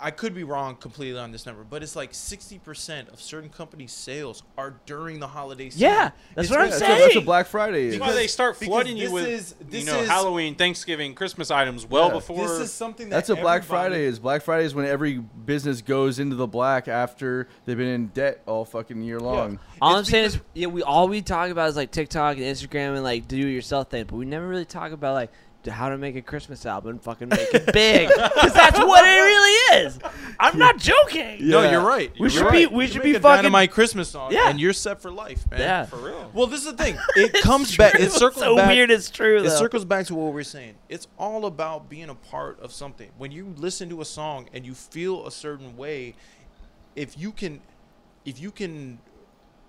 I 0.01 0.11
could 0.11 0.33
be 0.33 0.43
wrong 0.43 0.75
completely 0.77 1.19
on 1.19 1.31
this 1.31 1.45
number, 1.45 1.63
but 1.63 1.83
it's 1.83 1.95
like 1.95 2.13
sixty 2.13 2.57
percent 2.57 3.09
of 3.09 3.21
certain 3.21 3.49
companies' 3.49 3.91
sales 3.91 4.41
are 4.57 4.73
during 4.85 5.19
the 5.19 5.27
holiday 5.27 5.65
season. 5.69 5.81
Yeah, 5.81 6.11
that's 6.35 6.47
It's 6.47 6.49
what 6.49 6.59
I'm 6.61 6.65
because- 6.67 6.79
that's, 6.79 6.89
what, 6.91 6.99
that's 6.99 7.15
what. 7.15 7.25
Black 7.25 7.45
Friday 7.47 7.85
is. 7.87 7.99
that's 7.99 8.09
why 8.09 8.13
they 8.15 8.27
start 8.27 8.57
flooding 8.57 8.97
you 8.97 9.11
with 9.11 9.27
is- 9.27 9.55
you 9.69 9.85
know 9.85 9.99
is- 9.99 10.09
Halloween, 10.09 10.55
Thanksgiving, 10.55 11.13
Christmas 11.13 11.51
items 11.51 11.85
well 11.85 12.07
Yeah. 12.07 12.13
before. 12.13 12.47
This 12.47 12.59
is 12.59 12.73
something 12.73 13.09
that 13.09 13.15
That's 13.17 13.29
what 13.29 13.41
Black 13.41 13.63
Friday 13.63 14.05
is. 14.05 14.17
Black 14.19 14.41
Friday 14.41 14.65
is 14.65 14.73
when 14.73 14.85
every 14.85 15.17
business 15.19 15.81
goes 15.81 16.17
into 16.19 16.35
the 16.35 16.47
black 16.47 16.87
after 16.87 17.47
they've 17.65 17.77
been 17.77 17.87
in 17.87 18.07
debt 18.07 18.41
all 18.47 18.65
fucking 18.65 19.01
year 19.03 19.19
long. 19.19 19.59
All 19.81 19.97
It's 19.97 20.07
I'm 20.09 20.11
saying 20.11 20.25
is, 20.25 20.39
yeah, 20.53 20.67
we 20.67 20.81
all 20.83 21.07
we 21.07 21.21
talk 21.21 21.49
about 21.51 21.69
is 21.69 21.75
like 21.75 21.91
TikTok 21.91 22.37
and 22.37 22.45
Instagram 22.45 22.95
and 22.95 23.03
like 23.03 23.27
do 23.27 23.37
it 23.37 23.51
yourself 23.51 23.89
thing, 23.89 24.05
but 24.05 24.15
we 24.15 24.25
never 24.25 24.47
really 24.47 24.65
talk 24.65 24.91
about 24.91 25.13
like 25.13 25.31
d- 25.31 25.37
how 25.67 25.89
to 25.89 25.97
make 25.97 26.15
a 26.15 26.21
Christmas 26.21 26.65
album 26.65 26.97
fucking 26.99 27.29
make 27.29 27.53
it 27.53 27.71
big, 27.71 28.07
because 28.09 28.53
that's 28.53 28.79
what 28.79 29.03
it 29.05 29.09
really 29.19 29.85
is. 29.85 29.99
I'm 30.39 30.57
not 30.57 30.77
joking. 30.77 31.47
No, 31.47 31.69
you're 31.69 31.81
right. 31.85 32.11
We 32.13 32.19
You're 32.21 32.29
should 32.29 32.41
right. 32.45 32.69
be- 32.69 32.75
we 32.75 32.85
You 32.85 32.91
should 32.91 33.03
make 33.03 33.13
be 33.13 33.15
a 33.15 33.19
fucking- 33.19 33.51
my 33.51 33.67
Christmas 33.67 34.09
song, 34.09 34.31
Yeah. 34.31 34.49
and 34.49 34.59
you're 34.59 34.73
set 34.73 35.01
for 35.01 35.11
life, 35.11 35.49
man. 35.51 35.59
Yeah. 35.59 35.85
for 35.85 35.97
real. 35.97 36.31
Well, 36.33 36.47
this 36.47 36.61
is 36.65 36.65
the 36.75 36.83
thing. 36.83 36.97
It 37.15 37.41
comes 37.43 37.77
back. 37.77 37.95
It 37.95 38.11
circles 38.11 38.43
so 38.43 38.55
back. 38.55 38.69
weird. 38.69 38.89
It's 38.89 39.09
true 39.09 39.43
It 39.43 39.49
circles 39.51 39.85
back 39.85 40.07
to 40.07 40.15
what 40.15 40.33
we're 40.33 40.43
saying. 40.43 40.75
It's 40.89 41.07
all 41.19 41.45
about 41.45 41.89
being 41.89 42.09
a 42.09 42.15
part 42.15 42.59
of 42.59 42.71
something. 42.71 43.11
When 43.17 43.31
you 43.31 43.53
listen 43.57 43.89
to 43.89 44.01
a 44.01 44.05
song 44.05 44.47
and 44.53 44.65
you 44.65 44.73
feel 44.73 45.27
a 45.27 45.31
certain 45.31 45.77
way, 45.77 46.15
if 46.95 47.17
you 47.17 47.31
can, 47.31 47.61
if 48.25 48.39
you 48.39 48.49
can 48.51 48.99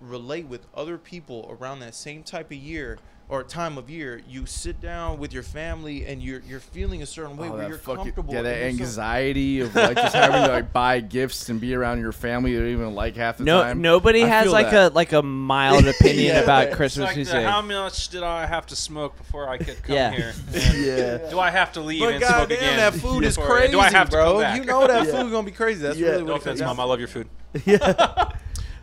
relate 0.01 0.47
with 0.47 0.65
other 0.75 0.97
people 0.97 1.47
around 1.59 1.79
that 1.79 1.95
same 1.95 2.23
type 2.23 2.47
of 2.47 2.57
year 2.57 2.97
or 3.33 3.43
time 3.43 3.79
of 3.79 3.89
year, 3.89 4.21
you 4.29 4.45
sit 4.45 4.79
down 4.79 5.17
with 5.17 5.33
your 5.33 5.41
family 5.41 6.05
and 6.05 6.21
you're 6.21 6.41
you're 6.47 6.59
feeling 6.59 7.01
a 7.01 7.05
certain 7.07 7.35
way 7.35 7.47
Oh, 7.49 7.53
where 7.53 7.67
you're 7.67 7.79
fucking- 7.79 8.03
comfortable. 8.03 8.31
yeah, 8.31 8.43
that 8.43 8.57
in 8.61 8.77
yourself. 8.77 8.81
anxiety 8.89 9.59
of 9.61 9.73
like 9.75 9.97
just 9.97 10.13
having 10.23 10.43
to 10.43 10.51
like 10.51 10.71
buy 10.71 10.99
gifts 10.99 11.49
and 11.49 11.59
be 11.59 11.73
around 11.73 11.99
your 11.99 12.11
family 12.11 12.51
you 12.51 12.59
don't 12.59 12.67
even 12.69 12.93
like 12.93 13.15
half 13.15 13.39
the 13.39 13.43
no, 13.43 13.63
time. 13.63 13.81
nobody 13.81 14.23
I 14.23 14.27
has 14.27 14.51
like 14.51 14.69
that. 14.69 14.91
a 14.91 14.93
like 14.93 15.13
a 15.13 15.23
mild 15.23 15.87
opinion 15.95 16.25
Yeah. 16.35 16.41
about 16.41 16.73
Christmas 16.73 17.17
It's 17.17 17.33
like 17.33 17.41
the, 17.41 17.49
how 17.49 17.63
much 17.63 18.09
did 18.09 18.21
I 18.21 18.45
have 18.45 18.67
to 18.67 18.75
smoke 18.75 19.17
before 19.17 19.49
I 19.49 19.57
could 19.57 19.81
come 19.81 19.95
Yeah. 19.95 20.11
here? 20.11 20.33
yeah. 20.53 21.29
Do 21.31 21.39
I 21.39 21.49
have 21.49 21.71
to 21.73 21.81
leave 21.81 22.01
But 22.01 22.13
and 22.13 22.23
smoke 22.23 22.37
goddamn, 22.49 22.57
again? 22.59 22.77
that 22.77 22.93
food 22.93 23.23
is 23.23 23.35
crazy, 23.35 23.71
Do 23.71 23.79
I 23.79 23.89
have 23.89 24.09
to 24.11 24.15
bro. 24.15 24.31
come 24.33 24.41
back? 24.41 24.59
You 24.59 24.65
know 24.65 24.85
that 24.85 25.07
Yeah. 25.07 25.11
food's 25.11 25.31
gonna 25.31 25.43
be 25.43 25.51
crazy. 25.51 25.81
That's 25.81 25.97
Yeah. 25.97 26.09
really 26.09 26.21
what 26.23 26.27
No 26.29 26.35
it 26.35 26.43
comes 26.43 26.61
offense, 26.61 26.77
mom. 26.77 26.79
I 26.79 26.83
love 26.83 26.99
your 26.99 27.07
food. 27.07 27.27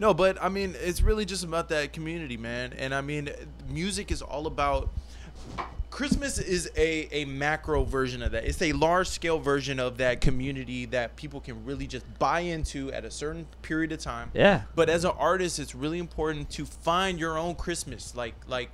No, 0.01 0.15
but 0.15 0.43
I 0.43 0.49
mean, 0.49 0.75
it's 0.81 1.03
really 1.03 1.27
just 1.27 1.45
about 1.45 1.69
that 1.69 1.93
community, 1.93 2.39
man. 2.39 2.73
And 2.73 2.95
I 2.95 3.03
mean, 3.03 3.29
music 3.69 4.11
is 4.11 4.23
all 4.23 4.47
about. 4.47 4.91
Christmas 5.91 6.39
is 6.39 6.71
a, 6.77 7.09
a 7.11 7.25
macro 7.25 7.83
version 7.83 8.23
of 8.23 8.31
that. 8.31 8.45
It's 8.45 8.63
a 8.63 8.73
large 8.73 9.09
scale 9.09 9.39
version 9.41 9.81
of 9.81 9.99
that 9.99 10.21
community 10.21 10.87
that 10.87 11.17
people 11.17 11.41
can 11.41 11.65
really 11.65 11.89
just 11.89 12.07
buy 12.19 12.41
into 12.41 12.93
at 12.93 13.05
a 13.05 13.11
certain 13.11 13.47
period 13.61 13.91
of 13.91 13.99
time. 13.99 14.31
yeah. 14.33 14.63
But 14.77 14.89
as 14.89 15.05
an 15.05 15.13
artist, 15.19 15.59
it's 15.59 15.75
really 15.75 15.99
important 15.99 16.49
to 16.51 16.65
find 16.65 17.19
your 17.19 17.37
own 17.37 17.57
Christmas. 17.57 18.15
Like 18.17 18.35
like 18.47 18.71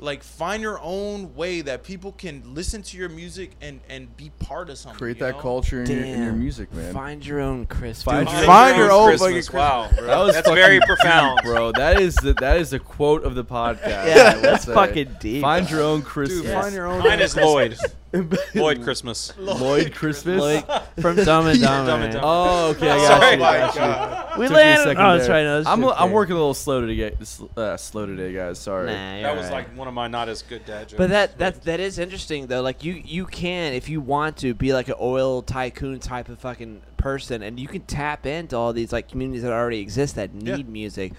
like 0.00 0.22
find 0.22 0.62
your 0.62 0.78
own 0.80 1.34
way 1.34 1.60
that 1.62 1.82
people 1.82 2.12
can 2.12 2.42
listen 2.54 2.82
to 2.82 2.96
your 2.96 3.08
music 3.08 3.50
and 3.60 3.80
and 3.88 4.16
be 4.16 4.30
part 4.38 4.70
of 4.70 4.78
something. 4.78 4.98
Create 4.98 5.16
you 5.16 5.24
that 5.26 5.36
know? 5.36 5.40
culture 5.42 5.82
in 5.82 5.90
your, 5.90 6.04
in 6.04 6.22
your 6.24 6.32
music, 6.32 6.72
man. 6.72 6.92
Find 6.94 7.26
your 7.26 7.40
own 7.40 7.66
Christmas. 7.66 8.02
Find 8.04 8.26
Dude, 8.28 8.36
your- 8.36 8.46
find 8.46 8.76
your 8.76 8.92
own 8.92 9.08
Christmas. 9.08 9.46
fucking 9.48 9.58
Wow, 9.58 9.86
Christmas, 9.88 10.06
That 10.06 10.18
was 10.18 10.34
that's 10.34 10.48
very 10.50 10.80
profound. 10.86 11.40
bro. 11.42 11.72
That 11.72 12.00
is 12.00 12.14
the 12.16 12.34
that 12.34 12.58
is 12.58 12.70
the 12.70 12.78
quote 12.78 13.24
of 13.24 13.34
the 13.34 13.44
podcast. 13.58 14.06
Yeah, 14.06 14.34
that's 14.34 14.64
fucking 14.66 15.16
deep. 15.20 15.42
Find 15.42 15.68
your 15.70 15.82
own 15.82 16.02
Christmas. 16.02 16.42
Dude, 16.42 16.52
find 16.52 16.74
your 16.74 16.86
own. 16.86 17.00
Mine 17.00 17.20
is 17.20 17.36
Lloyd. 17.36 17.76
Lloyd 18.54 18.82
Christmas. 18.82 19.32
Lloyd 19.38 19.92
Christmas. 19.94 20.40
Like, 20.40 20.66
from 21.00 21.16
Dumb 21.16 21.46
and 21.46 21.60
Dumber. 21.60 21.90
Dumb 21.90 22.02
and 22.02 22.12
Dumber. 22.12 22.26
Oh, 22.26 22.68
okay, 22.70 22.90
I 22.90 22.96
got 22.98 23.20
Sorry. 23.20 23.36
you. 23.36 23.36
Oh 23.36 23.38
my. 23.38 23.58
God. 23.74 24.38
We 24.38 24.46
Took 24.46 24.54
me 24.56 24.62
a 24.62 24.64
landed. 24.64 24.82
second 24.84 25.04
Oh, 25.04 25.12
that's 25.12 25.26
there. 25.26 25.36
right. 25.36 25.42
No, 25.44 25.56
that's 25.58 25.68
I'm 25.68 25.84
okay. 25.84 25.96
I'm 25.98 26.12
working 26.12 26.32
a 26.32 26.36
little 26.38 26.54
slow 26.54 26.80
today. 26.86 27.16
Uh, 27.56 27.76
slow 27.76 28.06
today, 28.06 28.32
guys. 28.32 28.58
Sorry. 28.58 28.86
Nah, 28.86 28.92
That 28.92 29.20
you're 29.20 29.36
was 29.36 29.50
like 29.50 29.76
one 29.76 29.88
of 29.88 29.94
my 29.94 30.08
not 30.08 30.28
as 30.28 30.42
good 30.42 30.64
dad 30.64 30.88
jokes. 30.88 30.98
But 30.98 31.10
that 31.10 31.38
that 31.38 31.62
that 31.64 31.80
is 31.80 31.98
interesting 31.98 32.46
though. 32.46 32.62
Like 32.62 32.82
you 32.84 32.94
you 32.94 33.26
can 33.26 33.72
if 33.74 33.88
you 33.88 34.00
want 34.00 34.38
to 34.38 34.54
be 34.54 34.72
like 34.72 34.88
an 34.88 34.94
oil 35.00 35.42
tycoon 35.42 35.98
type 36.00 36.28
of 36.28 36.38
fucking 36.38 36.80
person, 36.96 37.42
and 37.42 37.60
you 37.60 37.68
can 37.68 37.82
tap 37.82 38.24
into 38.26 38.56
all 38.56 38.72
these 38.72 38.92
like 38.92 39.08
communities 39.08 39.42
that 39.42 39.52
already 39.52 39.80
exist 39.80 40.14
that 40.16 40.32
need 40.34 40.48
Yeah. 40.48 40.62
music. 40.72 41.12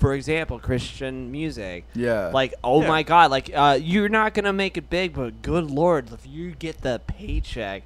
For 0.00 0.14
example, 0.14 0.58
Christian 0.58 1.30
music. 1.30 1.84
Yeah. 1.94 2.30
Like, 2.34 2.54
oh 2.64 2.82
Yeah. 2.82 2.88
my 2.88 3.02
God! 3.04 3.30
Like, 3.30 3.50
uh, 3.54 3.78
you're 3.80 4.08
not 4.08 4.34
gonna 4.34 4.52
make 4.52 4.76
it 4.76 4.90
big, 4.90 5.14
but 5.14 5.42
good 5.42 5.70
lord, 5.70 6.12
if 6.12 6.26
you 6.26 6.52
get 6.52 6.80
the 6.80 7.00
paycheck, 7.06 7.84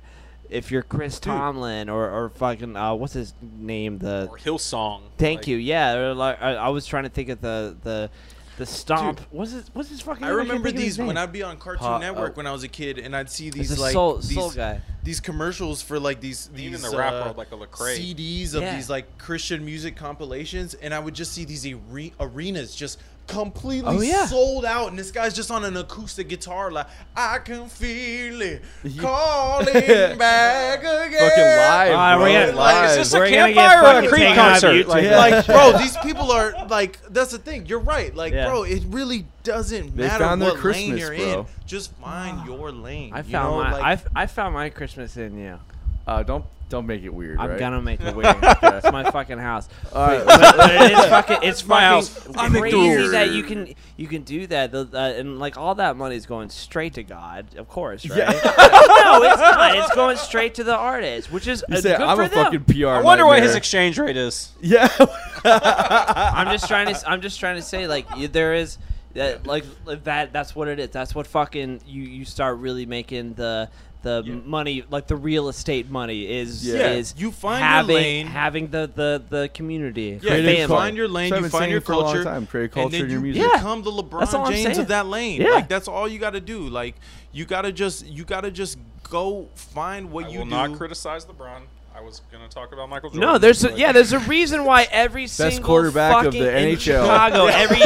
if 0.49 0.71
you're 0.71 0.83
Chris 0.83 1.19
Tomlin 1.21 1.89
or 1.89 2.09
or 2.09 2.29
fucking 2.31 2.77
uh, 2.77 2.95
what's 2.95 3.13
his 3.15 3.35
name, 3.43 3.99
the 3.99 4.29
Or 4.31 4.39
Hillsong. 4.39 5.01
thank 5.19 5.41
Like, 5.41 5.47
you, 5.49 5.57
yeah. 5.57 6.13
Like, 6.13 6.41
I, 6.41 6.55
I 6.55 6.69
was 6.69 6.87
trying 6.87 7.03
to 7.05 7.11
think 7.11 7.29
of 7.29 7.41
the 7.41 7.77
the 7.83 8.11
the 8.57 8.67
stomp. 8.67 9.21
what's 9.31 9.53
his 9.53 9.71
what's 9.73 9.89
his 9.89 10.01
fucking? 10.01 10.23
I 10.25 10.29
name? 10.29 10.37
can't 10.37 10.49
remember 10.49 10.69
think 10.69 10.81
these 10.81 10.99
when. 10.99 11.17
I'd 11.17 11.33
be 11.33 11.43
on 11.43 11.57
Cartoon 11.57 11.81
Pa- 11.87 11.99
Network 11.99 12.33
oh. 12.33 12.37
when 12.37 12.47
I 12.47 12.53
was 12.53 12.63
a 12.63 12.69
kid, 12.69 12.99
and 12.99 13.15
I'd 13.17 13.31
see 13.31 13.51
these 13.51 13.79
like 13.79 13.93
soul 13.93 14.17
these, 14.17 14.35
soul 14.35 14.51
guy. 14.51 14.81
these 15.03 15.21
commercials 15.21 15.83
for 15.83 15.99
like 15.99 16.21
these 16.21 16.49
Even 16.57 16.73
these 16.73 16.91
the 16.91 16.97
rap 16.97 17.13
uh, 17.13 17.25
world, 17.25 17.37
like 17.37 17.53
a 17.53 17.57
Lecrae. 17.57 17.99
CDs 17.99 18.55
of 18.55 18.63
Yeah. 18.63 18.75
these 18.77 18.89
like 18.89 19.19
Christian 19.19 19.65
music 19.65 19.97
compilations, 19.97 20.75
and 20.75 20.95
I 20.95 20.99
would 20.99 21.15
just 21.15 21.33
see 21.33 21.45
these 21.45 21.67
are- 21.67 22.11
arenas 22.21 22.75
just 22.75 22.99
completely 23.27 23.97
Oh, 23.97 24.01
yeah. 24.01 24.27
sold 24.27 24.65
out, 24.65 24.89
and 24.91 24.99
this 24.99 25.11
guy's 25.11 25.35
just 25.35 25.51
on 25.51 25.65
an 25.65 25.77
acoustic 25.77 26.29
guitar, 26.29 26.71
like 26.71 26.87
I 27.17 27.39
can 27.39 27.69
feel 27.69 28.43
it 28.43 28.63
calling 28.99 29.65
back 30.19 30.79
again. 30.81 31.13
Fucking 31.13 31.45
live, 31.45 31.91
Alright, 31.93 32.17
bro. 32.17 32.23
we're 32.25 32.47
gonna- 32.47 32.57
live. 32.59 32.91
is 32.91 32.97
this 32.97 33.15
a 33.15 33.19
We're 33.19 33.31
gonna 33.31 33.53
campfire 33.55 33.79
or 33.79 33.83
a 33.83 33.95
fucking 33.95 34.11
Creed 34.11 34.35
concert? 34.35 34.89
Like- 34.89 35.05
Yeah. 35.05 35.17
Like, 35.19 35.47
bro, 35.47 35.79
these 35.79 35.97
people 35.99 36.31
are 36.33 36.53
like. 36.69 36.99
That's 37.11 37.31
the 37.33 37.39
thing. 37.39 37.67
You're 37.67 37.79
right. 37.81 38.15
Like, 38.15 38.33
Yeah. 38.33 38.49
bro, 38.49 38.63
it 38.65 38.83
really 38.89 39.27
doesn't 39.43 39.97
They 39.97 40.05
matter 40.07 40.25
found 40.25 40.43
their 40.43 40.53
what 40.55 40.65
lane 40.65 40.97
you're 40.97 41.15
bro. 41.15 41.41
in. 41.41 41.47
Just 41.67 41.93
find 41.97 42.47
your 42.47 42.73
lane. 42.73 43.13
I 43.15 43.19
you 43.19 43.25
found 43.33 43.57
know? 43.57 43.63
my 43.65 43.73
like, 43.73 43.83
I, 43.83 43.93
f- 43.93 44.07
I 44.17 44.27
found 44.27 44.55
my 44.55 44.69
Christmas 44.71 45.17
in 45.17 45.39
you. 45.39 45.59
Uh, 46.07 46.23
don't 46.23 46.45
don't 46.69 46.87
make 46.87 47.03
it 47.03 47.13
weird. 47.13 47.39
I'm 47.39 47.51
right? 47.51 47.59
gonna 47.59 47.81
make 47.81 48.01
it 48.01 48.15
weird. 48.17 48.37
it's 48.43 48.91
my 48.91 49.11
fucking 49.11 49.39
house. 49.39 49.69
All 49.93 50.07
right. 50.07 50.25
but, 50.25 50.57
but 50.57 50.71
it 50.73 50.93
is 50.93 51.05
fucking. 51.07 51.39
It's 51.43 51.67
my 51.67 52.01
fucking 52.01 52.33
house. 52.33 52.37
I 52.37 52.49
make 52.49 52.63
the 52.65 52.71
crazy 52.71 53.09
that 53.09 53.31
you 53.33 53.43
can 53.43 53.75
you 53.97 54.07
can 54.09 54.23
do 54.23 54.47
that, 54.49 54.73
the, 54.73 54.89
uh, 54.93 55.13
and 55.19 55.39
like 55.39 55.57
all 55.57 55.75
that 55.77 55.97
money 55.97 56.17
is 56.17 56.27
going 56.27 56.51
straight 56.51 56.95
to 56.95 57.03
God, 57.03 57.55
of 57.57 57.69
course, 57.69 58.09
right? 58.09 58.19
Yeah. 58.19 58.31
no, 58.33 59.23
it's 59.23 59.41
not. 59.41 59.77
It's 59.77 59.95
going 59.95 60.17
straight 60.17 60.55
to 60.57 60.65
the 60.65 60.75
artist, 60.77 61.31
which 61.31 61.47
is 61.47 61.65
You 61.69 61.77
uh, 61.77 61.81
say 61.81 61.97
good 61.97 62.07
I'm 62.07 62.17
for 62.17 62.25
a 62.25 62.29
them. 62.29 62.45
fucking 62.45 62.65
PR. 62.65 62.89
I 62.89 63.01
wonder 63.03 63.27
what 63.27 63.43
his 63.43 63.55
exchange 63.55 63.99
rate 63.99 64.17
is. 64.17 64.53
Yeah. 64.61 64.89
I'm 65.45 66.49
just 66.51 66.67
trying 66.67 66.93
to. 66.93 67.09
I'm 67.09 67.21
just 67.21 67.39
trying 67.39 67.57
to 67.57 67.63
say, 67.63 67.87
like, 67.87 68.07
there 68.33 68.55
is. 68.55 68.79
That, 69.15 69.47
like 69.47 69.65
that 69.85 70.33
that's 70.33 70.57
what 70.57 70.67
it 70.67 70.81
is 70.81 70.91
that's 70.91 71.15
what 71.15 71.29
fucking 71.29 71.83
you 71.87 72.03
you 72.03 72.25
start 72.25 72.59
really 72.59 72.85
making 72.85 73.35
the 73.35 73.71
the 74.05 74.23
Yeah. 74.25 74.35
money 74.45 74.85
like 74.89 75.09
the 75.09 75.17
real 75.17 75.49
estate 75.49 75.91
money 75.91 76.21
is 76.41 76.65
Yeah. 76.65 76.93
is 76.93 77.15
You 77.19 77.33
find 77.33 77.59
your 77.61 77.69
having 77.69 77.97
lane. 77.97 78.27
having 78.29 78.69
the 78.71 78.89
the 78.95 79.23
the 79.29 79.51
community 79.53 80.21
Yeah, 80.23 80.37
you 80.37 80.45
family. 80.59 80.67
find 80.69 80.97
your 80.97 81.09
lane, 81.09 81.31
So 81.31 81.39
you 81.39 81.49
find 81.49 81.73
your 81.73 81.81
for 81.81 81.93
a 81.95 81.97
culture, 81.97 82.25
time, 82.25 82.47
create 82.47 82.65
and 82.65 82.73
culture 82.73 82.91
then 82.99 83.01
in 83.07 83.11
your 83.11 83.19
you 83.19 83.25
music. 83.33 83.43
Yeah. 83.43 83.57
become 83.59 83.83
the 83.83 83.91
LeBron 83.91 84.49
James 84.51 84.63
saying. 84.63 84.79
of 84.79 84.89
that 84.89 85.07
lane. 85.09 85.41
Yeah. 85.41 85.51
Like 85.51 85.69
that's 85.69 85.89
all 85.89 86.07
you 86.07 86.21
got 86.21 86.35
to 86.35 86.41
do. 86.41 86.61
Like 86.69 86.95
you 87.33 87.45
got 87.45 87.63
to 87.63 87.73
just 87.73 88.07
you 88.07 88.25
got 88.25 88.43
to 88.43 88.51
just 88.53 88.79
go 89.11 89.49
find 89.57 90.11
what 90.13 90.27
I 90.27 90.29
you 90.29 90.39
will 90.41 90.45
do. 90.47 90.51
not 90.51 90.75
criticize 90.77 91.25
LeBron. 91.27 91.63
I 91.97 92.01
was 92.01 92.23
gonna 92.33 92.49
talk 92.49 92.73
about 92.73 92.89
Michael 92.89 93.11
Jordan. 93.11 93.21
No, 93.21 93.39
there's 93.39 93.65
a, 93.65 93.73
yeah, 93.79 93.93
there's 93.93 94.13
a 94.13 94.19
reason 94.19 94.65
why 94.65 94.89
every 94.91 95.29
single 95.29 95.63
quarterback 95.65 96.17
of 96.19 96.25
fucking 96.35 96.43
the 96.43 96.59
in 96.59 96.75
NHL. 96.77 96.81
Chicago 96.81 97.47
every 97.47 97.83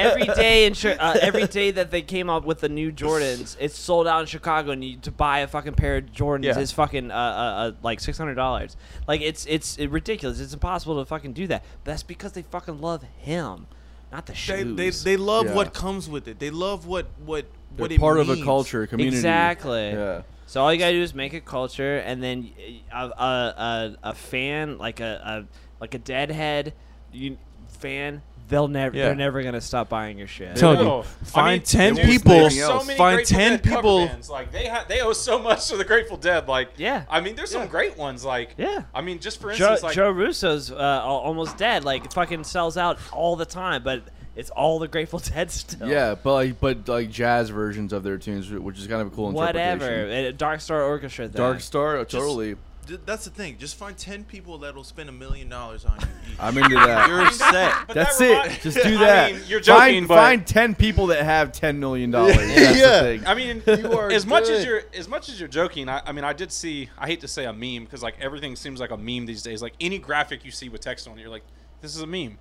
every 0.00 0.26
day 0.34 0.64
in 0.66 0.74
Chi- 0.74 0.94
uh, 0.94 1.18
every 1.20 1.46
day 1.46 1.70
that 1.70 1.90
they 1.90 2.00
came 2.00 2.30
up 2.30 2.44
with 2.46 2.60
the 2.60 2.68
new 2.70 2.90
Jordans, 2.90 3.54
it's 3.60 3.78
sold 3.78 4.06
out 4.06 4.20
in 4.20 4.26
Chicago, 4.26 4.70
and 4.70 4.82
you, 4.82 4.96
to 4.98 5.10
buy 5.10 5.40
a 5.40 5.46
fucking 5.48 5.74
pair 5.74 5.96
of 5.98 6.06
Jordans 6.06 6.44
Yeah. 6.44 6.58
is 6.58 6.72
fucking 6.72 7.10
uh, 7.10 7.14
uh, 7.14 7.18
uh, 7.18 7.72
like 7.82 8.00
six 8.00 8.16
hundred 8.16 8.36
dollars. 8.36 8.74
Like 9.06 9.20
it's 9.20 9.44
it's 9.44 9.78
ridiculous. 9.78 10.40
It's 10.40 10.54
impossible 10.54 10.98
to 10.98 11.04
fucking 11.04 11.34
do 11.34 11.46
that. 11.48 11.62
But 11.84 11.90
that's 11.92 12.02
because 12.02 12.32
they 12.32 12.42
fucking 12.42 12.80
love 12.80 13.02
him, 13.18 13.66
not 14.10 14.24
the 14.24 14.32
They, 14.32 14.38
shoes. 14.38 15.02
they, 15.04 15.10
they 15.12 15.16
love 15.18 15.44
Yeah. 15.46 15.54
what 15.54 15.74
comes 15.74 16.08
with 16.08 16.26
it. 16.26 16.38
They 16.38 16.48
love 16.50 16.86
what 16.86 17.06
what 17.24 17.44
They're 17.76 17.82
what 17.84 17.92
it 17.92 18.00
part 18.00 18.18
of 18.18 18.30
a 18.30 18.34
means. 18.34 18.44
culture, 18.46 18.84
a 18.84 18.86
community. 18.86 19.18
Exactly. 19.18 19.90
Yeah. 19.90 20.22
So 20.46 20.62
all 20.62 20.72
you 20.72 20.78
gotta 20.78 20.92
do 20.92 21.02
is 21.02 21.14
make 21.14 21.34
a 21.34 21.40
culture, 21.40 21.98
and 21.98 22.22
then 22.22 22.50
a 22.92 22.96
a, 22.96 23.06
a, 23.10 23.96
a 24.10 24.14
fan 24.14 24.78
like 24.78 25.00
a, 25.00 25.46
a 25.50 25.80
like 25.80 25.94
a 25.94 25.98
deadhead 25.98 26.72
you, 27.12 27.36
fan, 27.68 28.22
they'll 28.48 28.68
never 28.68 28.96
Yeah. 28.96 29.06
they're 29.06 29.14
never 29.16 29.42
gonna 29.42 29.60
stop 29.60 29.88
buying 29.88 30.18
your 30.18 30.28
shit. 30.28 30.54
Tell 30.56 30.74
you, 30.82 31.02
find 31.24 31.46
I 31.46 31.52
mean, 31.54 31.62
10 31.62 31.94
there's- 31.94 32.10
people- 32.10 32.30
there's 32.32 32.58
so 32.60 32.84
many 32.84 32.96
find 32.96 33.16
Grateful 33.16 33.36
10 33.38 33.50
Dead 33.50 33.62
people- 33.64 34.06
bands. 34.06 34.30
Like 34.30 34.52
they 34.52 34.66
ha- 34.68 34.84
they 34.88 35.00
owe 35.00 35.12
so 35.12 35.38
much 35.40 35.66
to 35.68 35.76
the 35.76 35.84
Grateful 35.84 36.16
Dead. 36.16 36.46
Like 36.46 36.70
Yeah. 36.76 37.02
I 37.10 37.20
mean, 37.20 37.34
there's 37.34 37.50
some 37.50 37.66
great 37.66 37.96
ones. 37.98 38.24
Like 38.24 38.54
Yeah. 38.56 38.82
I 38.94 39.00
mean, 39.00 39.18
just 39.18 39.40
for 39.40 39.52
Joe, 39.52 39.72
instance, 39.72 39.82
like 39.82 39.94
Joe 39.96 40.10
Russo's 40.10 40.70
uh, 40.70 41.02
almost 41.04 41.56
dead. 41.56 41.84
Like 41.84 42.12
fucking 42.12 42.44
sells 42.44 42.76
out 42.76 42.98
all 43.12 43.34
the 43.36 43.46
time, 43.46 43.82
but 43.82 44.02
it's 44.36 44.50
all 44.50 44.78
the 44.78 44.86
Grateful 44.88 45.18
Dead 45.34 45.50
still. 45.50 45.88
Yeah, 45.88 46.14
but 46.14 46.32
like 46.34 46.60
but 46.60 46.86
like 46.88 47.10
jazz 47.10 47.48
versions 47.50 47.92
of 47.92 48.02
their 48.04 48.18
tunes, 48.18 48.50
which 48.50 48.78
is 48.78 48.86
kind 48.86 49.00
of 49.02 49.08
a 49.08 49.10
cool 49.10 49.32
Whatever. 49.32 49.84
interpretation. 49.86 50.34
Uh, 50.34 50.36
Dark 50.36 50.60
Star 50.60 50.82
Orchestra. 50.82 51.26
Thing. 51.28 51.36
Dark 51.36 51.60
Star, 51.60 52.04
totally. 52.04 52.56
Th- 52.86 53.00
That's 53.04 53.24
the 53.24 53.30
thing. 53.32 53.58
Just 53.58 53.74
find 53.74 53.98
10 53.98 54.22
people 54.26 54.58
that'll 54.58 54.84
spend 54.84 55.08
a 55.08 55.12
million 55.12 55.48
dollars 55.48 55.84
on 55.84 55.98
you 55.98 56.06
each. 56.32 56.36
I'm 56.38 56.56
into 56.56 56.76
that. 56.76 57.08
You're 57.08 57.28
set. 57.32 57.74
But 57.88 57.94
That's 57.94 58.16
that 58.18 58.42
remi- 58.44 58.54
it. 58.54 58.60
Just 58.60 58.76
do 58.84 58.94
I 58.96 58.98
that. 59.00 59.32
mean, 59.32 59.42
you're 59.48 59.58
joking, 59.58 59.80
find, 59.82 60.06
but- 60.08 60.14
find 60.16 60.46
ten 60.46 60.74
people 60.76 61.08
that 61.08 61.24
have 61.24 61.50
ten 61.50 61.80
million 61.80 62.12
dollars. 62.12 62.36
That's 62.36 62.78
Yeah. 62.78 63.02
the 63.02 63.18
thing. 63.18 63.26
I 63.26 63.34
mean, 63.34 63.62
You 63.66 63.90
are 63.98 64.08
as 64.12 64.24
much 64.24 64.44
as 64.44 64.64
good. 64.64 64.66
you're 64.68 64.82
as 64.94 65.08
much 65.08 65.28
as 65.28 65.40
you're 65.40 65.48
joking, 65.48 65.88
I, 65.88 66.00
I 66.06 66.12
mean, 66.12 66.22
I 66.24 66.32
did 66.32 66.52
see. 66.52 66.88
I 66.96 67.06
hate 67.08 67.22
to 67.22 67.28
say 67.28 67.46
a 67.46 67.52
meme 67.52 67.84
because 67.84 68.04
like 68.04 68.14
everything 68.20 68.54
seems 68.54 68.78
like 68.78 68.92
a 68.92 68.96
meme 68.96 69.26
these 69.26 69.42
days. 69.42 69.62
Like 69.62 69.74
any 69.80 69.98
graphic 69.98 70.44
you 70.44 70.52
see 70.52 70.68
with 70.68 70.80
text 70.82 71.08
on 71.08 71.18
it, 71.18 71.22
you're 71.22 71.30
like, 71.30 71.44
this 71.80 71.96
is 71.96 72.02
a 72.02 72.06
meme. 72.06 72.38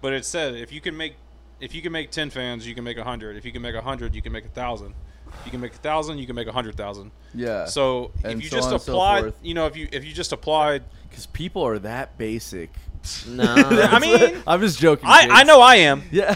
But 0.00 0.14
it 0.14 0.24
said 0.24 0.54
if 0.54 0.72
you 0.72 0.80
can 0.80 0.96
make 0.96 1.16
if 1.62 1.74
you 1.74 1.80
can 1.82 1.92
make 1.92 2.10
ten 2.10 2.28
fans, 2.30 2.66
you 2.66 2.74
can 2.74 2.84
make 2.84 2.98
a 2.98 3.04
hundred. 3.04 3.36
If 3.36 3.44
you 3.44 3.52
can 3.52 3.62
make 3.62 3.74
a 3.74 3.80
hundred, 3.80 4.14
you 4.14 4.20
can 4.22 4.32
make 4.32 4.44
a 4.44 4.48
thousand. 4.50 4.94
If 5.40 5.46
you 5.46 5.50
can 5.50 5.60
make 5.60 5.72
a 5.72 5.78
thousand, 5.78 6.18
you 6.18 6.26
can 6.26 6.36
make 6.36 6.46
a 6.48 6.52
hundred 6.52 6.76
thousand. 6.76 7.10
yeah. 7.34 7.64
So 7.64 8.10
And 8.22 8.34
if 8.34 8.42
you 8.44 8.50
so 8.50 8.56
just 8.56 8.68
on 8.68 8.74
and 8.74 8.82
so 8.82 9.32
you 9.42 9.54
know, 9.54 9.66
if 9.66 9.76
you 9.76 9.88
if 9.90 10.04
you 10.04 10.12
just 10.12 10.32
applied, 10.32 10.82
because 11.08 11.26
people 11.26 11.62
are 11.66 11.78
that 11.78 12.18
basic. 12.18 12.70
No. 13.26 13.44
I 13.56 13.98
mean, 13.98 14.42
I'm 14.46 14.60
just 14.60 14.78
joking. 14.78 15.08
I, 15.08 15.22
kids. 15.22 15.32
I 15.34 15.42
know 15.42 15.60
I 15.60 15.74
am. 15.76 16.02
Yeah. 16.12 16.34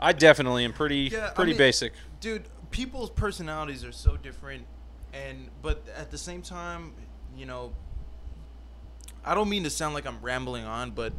I 0.00 0.12
definitely 0.12 0.64
am 0.64 0.72
pretty 0.72 1.10
Yeah, 1.12 1.26
I 1.26 1.30
pretty 1.34 1.52
mean- 1.52 1.58
basic. 1.58 1.92
dude 2.20 2.44
people's 2.72 3.10
personalities 3.10 3.84
are 3.84 3.92
so 3.92 4.16
different 4.16 4.66
and 5.12 5.48
but 5.62 5.84
at 5.96 6.10
the 6.10 6.18
same 6.18 6.42
time 6.42 6.92
you 7.36 7.46
know 7.46 7.72
i 9.24 9.32
don't 9.32 9.48
mean 9.48 9.62
to 9.62 9.70
sound 9.70 9.94
like 9.94 10.04
i'm 10.06 10.20
rambling 10.20 10.64
on 10.64 10.90
but 10.90 11.12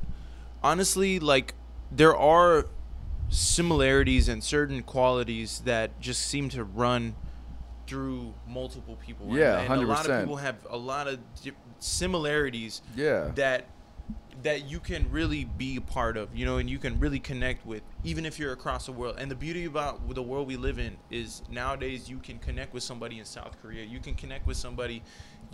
honestly 0.61 1.17
like 1.19 1.53
there 1.93 2.13
are 2.17 2.65
similarities 3.29 4.29
and 4.29 4.43
certain 4.43 4.83
qualities 4.83 5.61
that 5.65 5.99
just 5.99 6.21
seem 6.27 6.49
to 6.49 6.63
run 6.63 7.15
through 7.87 8.33
multiple 8.47 8.97
people 9.05 9.27
And- 9.27 9.35
Yeah, 9.37 9.59
and, 9.59 9.73
a 9.73 9.85
lot 9.85 10.09
of 10.09 10.21
people 10.21 10.37
have 10.37 10.55
a 10.69 10.77
lot 10.77 11.07
of 11.07 11.19
similarities 11.79 12.81
yeah. 12.95 13.31
that 13.35 13.67
that 14.43 14.69
you 14.69 14.79
can 14.79 15.09
really 15.09 15.45
be 15.45 15.77
a 15.77 15.81
part 15.81 16.17
of, 16.17 16.35
you 16.35 16.45
know, 16.45 16.57
and 16.57 16.69
you 16.69 16.77
can 16.77 16.99
really 16.99 17.19
connect 17.19 17.65
with, 17.65 17.81
even 18.03 18.25
if 18.25 18.37
you're 18.37 18.51
across 18.51 18.85
the 18.85 18.91
world. 18.91 19.15
And 19.17 19.31
the 19.31 19.35
beauty 19.35 19.65
about 19.65 20.13
the 20.13 20.21
world 20.21 20.45
we 20.45 20.57
live 20.57 20.77
in 20.77 20.97
is 21.09 21.41
nowadays 21.49 22.09
you 22.09 22.19
can 22.19 22.37
connect 22.39 22.73
with 22.73 22.83
somebody 22.83 23.17
in 23.17 23.25
South 23.25 23.59
Korea, 23.61 23.85
you 23.85 23.99
can 23.99 24.13
connect 24.13 24.45
with 24.45 24.57
somebody, 24.57 25.01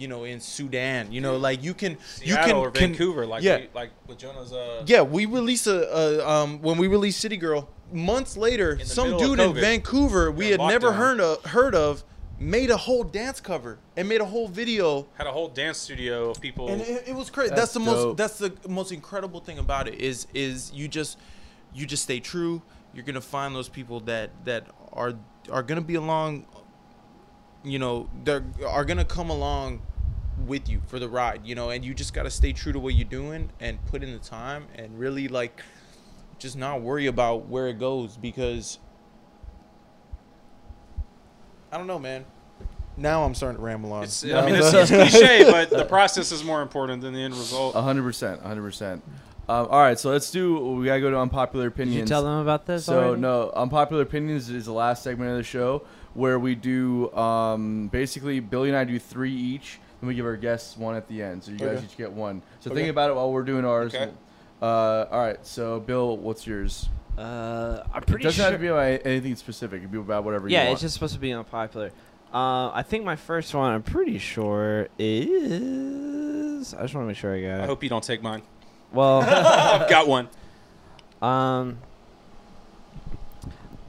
you 0.01 0.07
know, 0.07 0.23
in 0.23 0.39
Sudan, 0.39 1.11
you 1.11 1.21
know, 1.21 1.37
like 1.37 1.63
you 1.63 1.73
can, 1.73 1.97
you 2.23 2.35
can, 2.35 2.55
or 2.55 2.71
can- 2.71 2.89
Vancouver, 2.89 3.25
like 3.25 3.43
yeah, 3.43 3.57
we, 3.57 3.69
like 3.75 3.91
with 4.07 4.17
Jonah's. 4.17 4.51
Uh, 4.51 4.83
yeah. 4.87 5.01
We 5.01 5.27
released 5.27 5.67
a, 5.67 5.95
a 5.95 6.27
um 6.27 6.61
when 6.61 6.77
we 6.77 6.87
released 6.87 7.19
City 7.19 7.37
Girl 7.37 7.69
months 7.93 8.35
later, 8.35 8.79
some 8.83 9.11
middle 9.11 9.21
of 9.21 9.37
dude 9.37 9.39
in 9.39 9.53
Vancouver 9.53 10.31
we 10.31 10.49
had 10.49 10.57
during 10.57 10.71
never 10.71 10.93
heard 10.93 11.19
of, 11.19 11.43
heard 11.45 11.75
of 11.75 12.03
made 12.39 12.71
a 12.71 12.77
whole 12.77 13.03
dance 13.03 13.39
cover 13.39 13.77
and 13.95 14.09
made 14.09 14.19
a 14.19 14.25
whole 14.25 14.47
video 14.47 15.07
had 15.13 15.27
a 15.27 15.31
whole 15.31 15.47
dance 15.47 15.77
studio 15.77 16.31
of 16.31 16.41
people. 16.41 16.69
and 16.69 16.81
it, 16.81 17.09
it 17.09 17.15
was 17.15 17.29
crazy. 17.29 17.49
That's 17.49 17.73
That's, 17.73 17.73
the 17.73 17.79
most. 17.79 18.17
That's 18.17 18.37
the 18.39 18.53
most 18.67 18.91
incredible 18.91 19.39
thing 19.39 19.59
about 19.59 19.87
it 19.87 19.95
is 19.95 20.27
is 20.33 20.71
you 20.73 20.87
just 20.87 21.17
you 21.73 21.85
just 21.85 22.03
stay 22.03 22.19
true. 22.19 22.61
You're 22.93 23.05
gonna 23.05 23.21
find 23.21 23.55
those 23.55 23.69
people 23.69 23.99
that 24.01 24.31
that 24.45 24.65
are 24.91 25.13
are 25.51 25.63
gonna 25.63 25.81
be 25.81 25.95
along. 25.95 26.45
You 27.63 27.77
know, 27.77 28.09
they're 28.23 28.43
are 28.67 28.85
gonna 28.85 29.05
come 29.05 29.29
along 29.29 29.83
with 30.47 30.69
you 30.69 30.81
for 30.87 30.99
the 30.99 31.09
ride. 31.09 31.41
You 31.45 31.55
know, 31.55 31.69
and 31.69 31.83
you 31.83 31.93
just 31.93 32.13
gotta 32.13 32.29
stay 32.31 32.53
true 32.53 32.73
to 32.73 32.79
what 32.79 32.93
you're 32.95 33.07
doing 33.07 33.49
and 33.59 33.83
put 33.87 34.03
in 34.03 34.11
the 34.11 34.19
time 34.19 34.67
and 34.75 34.97
really 34.99 35.27
like 35.27 35.61
just 36.39 36.57
not 36.57 36.81
worry 36.81 37.07
about 37.07 37.47
where 37.47 37.67
it 37.67 37.79
goes 37.79 38.17
because 38.17 38.79
I 41.71 41.77
don't 41.77 41.87
know, 41.87 41.99
man. 41.99 42.25
Now 42.97 43.23
I'm 43.23 43.33
starting 43.33 43.57
to 43.57 43.63
ramble 43.63 43.93
on. 43.93 44.03
It's, 44.03 44.23
I 44.25 44.45
mean, 44.45 44.55
it's, 44.55 44.67
starting- 44.67 44.99
it's 44.99 45.11
cliche, 45.17 45.49
but 45.49 45.69
the 45.69 45.85
process 45.85 46.31
is 46.31 46.43
more 46.43 46.61
important 46.61 47.01
than 47.01 47.13
the 47.13 47.21
end 47.21 47.33
result. 47.33 47.73
hundred 47.75 48.03
percent. 48.03 48.41
hundred 48.41 48.63
percent. 48.63 49.03
Um, 49.49 49.67
all 49.69 49.79
right, 49.81 49.97
so 49.97 50.11
let's 50.11 50.29
do. 50.29 50.57
We 50.75 50.85
gotta 50.85 51.01
go 51.01 51.09
to 51.09 51.17
unpopular 51.17 51.65
Did 51.69 51.73
opinions. 51.73 51.99
you 52.01 52.05
tell 52.05 52.23
them 52.23 52.39
about 52.39 52.65
this? 52.65 52.85
So 52.85 53.01
already? 53.01 53.21
no, 53.21 53.49
unpopular 53.55 54.03
opinions 54.03 54.49
is 54.49 54.65
the 54.65 54.73
last 54.73 55.03
segment 55.03 55.31
of 55.31 55.37
the 55.37 55.43
show 55.43 55.83
where 56.13 56.37
we 56.37 56.55
do 56.55 57.11
um, 57.13 57.87
basically 57.87 58.39
Billy 58.39 58.69
and 58.69 58.77
I 58.77 58.83
do 58.83 58.99
three 58.99 59.33
each, 59.33 59.79
and 60.01 60.07
we 60.07 60.15
give 60.15 60.25
our 60.25 60.35
guests 60.35 60.75
one 60.77 60.95
at 60.95 61.07
the 61.07 61.21
end. 61.21 61.43
So 61.43 61.51
you 61.51 61.57
guys 61.57 61.77
Okay. 61.77 61.85
each 61.85 61.97
get 61.97 62.11
one. 62.11 62.41
So 62.59 62.71
Okay. 62.71 62.81
think 62.81 62.89
about 62.89 63.09
it 63.11 63.15
while 63.15 63.31
we're 63.31 63.43
doing 63.43 63.63
ours. 63.65 63.93
Okay. 63.95 64.11
Uh, 64.61 65.05
all 65.11 65.19
right. 65.19 65.37
So, 65.45 65.79
Bill, 65.79 66.17
what's 66.17 66.45
yours? 66.45 66.89
Uh, 67.17 67.83
I'm 67.93 68.01
It 68.03 68.07
pretty 68.07 68.23
doesn't 68.23 68.35
sure. 68.37 68.45
have 68.45 68.53
to 68.53 68.59
be 68.59 68.67
about 68.67 69.01
anything 69.05 69.35
specific. 69.35 69.79
It 69.79 69.81
can 69.83 69.91
be 69.91 69.97
about 69.99 70.23
whatever 70.23 70.47
you 70.47 70.53
yeah, 70.55 70.69
it's 70.69 70.81
just 70.81 70.93
supposed 70.95 71.13
to 71.13 71.19
be 71.19 71.31
unpopular. 71.31 71.91
Uh, 72.33 72.69
I 72.71 72.83
think 72.87 73.03
my 73.03 73.15
first 73.17 73.53
one, 73.53 73.71
I'm 73.73 73.83
pretty 73.83 74.17
sure 74.17 74.87
is. 74.97 76.73
I 76.73 76.81
just 76.83 76.93
want 76.95 77.03
to 77.05 77.07
make 77.07 77.17
sure 77.17 77.35
I 77.35 77.41
got 77.41 77.59
it. 77.59 77.63
I 77.63 77.65
hope 77.65 77.83
you 77.83 77.89
don't 77.89 78.03
take 78.03 78.21
mine. 78.23 78.41
Well, 78.93 79.21
I've 79.27 79.89
got 79.89 80.07
one. 80.07 80.29
um, 81.21 81.77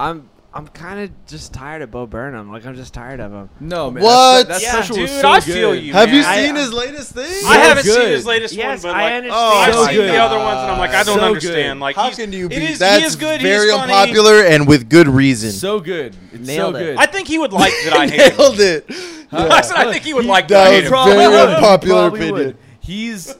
I'm 0.01 0.29
I'm 0.55 0.69
kind 0.69 1.01
of 1.01 1.11
just 1.27 1.55
tired 1.55 1.81
of 1.81 1.91
Bo 1.91 2.07
Burnham. 2.07 2.53
Like 2.53 2.67
I'm 2.67 2.75
just 2.75 2.93
tired 2.93 3.21
of 3.21 3.33
him. 3.33 3.49
no, 3.59 3.91
man. 3.91 4.03
What? 4.05 4.49
That, 4.49 4.49
that 4.49 4.63
Yeah, 4.63 4.73
special 4.73 4.97
dude, 4.97 5.03
was 5.05 5.21
so 5.23 5.29
I 5.29 5.41
good. 5.41 5.45
feel 5.55 5.75
you. 5.75 5.93
Have 5.95 6.13
you 6.13 6.23
seen 6.23 6.55
I- 6.57 6.61
his 6.61 6.73
latest 6.75 7.13
thing? 7.15 7.47
I 7.47 7.57
haven't 7.57 7.85
good. 7.85 7.95
seen 8.03 8.09
his 8.09 8.27
latest 8.27 8.55
Yes, 8.55 8.85
one, 8.85 8.93
but 8.93 8.99
I 9.01 9.05
like, 9.05 9.13
understand. 9.15 9.41
Oh, 9.43 9.59
I've 9.59 9.75
So 9.75 9.87
seen 9.87 9.95
good. 9.95 10.11
the 10.11 10.17
other 10.19 10.37
ones, 10.39 10.59
and 10.61 10.71
I'm 10.73 10.79
like, 10.79 10.91
I 10.91 11.03
don't 11.05 11.19
So 11.19 11.25
understand. 11.25 11.79
good. 11.79 11.83
Like, 11.83 11.97
How 11.97 12.05
he's- 12.05 12.17
can 12.17 12.33
you 12.35 12.47
it 12.47 12.49
be? 12.51 12.65
is- 12.67 12.79
That's 12.79 13.01
he 13.01 13.07
is 13.07 13.17
good. 13.17 13.41
very 13.41 13.65
he's 13.71 13.75
funny. 13.75 13.93
unpopular 13.95 14.43
and 14.43 14.69
with 14.69 14.91
good 14.91 15.09
reason. 15.09 15.53
So 15.53 15.81
good. 15.81 16.15
It's 16.35 16.47
Nailed 16.47 16.75
so 16.75 16.81
it. 16.81 16.85
good. 16.85 16.97
I 16.99 17.07
think 17.07 17.29
he 17.29 17.39
would 17.39 17.53
like 17.55 17.73
that 17.85 17.95
I 17.95 18.07
hate. 18.09 18.37
Nailed 18.39 18.61
it. 18.61 18.85
I 19.33 19.63
said 19.63 19.77
I 19.79 19.91
think 19.91 20.05
he 20.05 20.13
would 20.13 20.27
like 20.27 20.49
That 20.49 20.65
that 20.69 20.75
I 20.75 20.81
was. 20.81 20.89
Probably 20.91 21.15
very 21.15 21.29
would. 21.31 21.49
Unpopular 21.55 22.09
opinion. 22.09 22.59
Would. 22.83 22.87
He's 22.87 23.35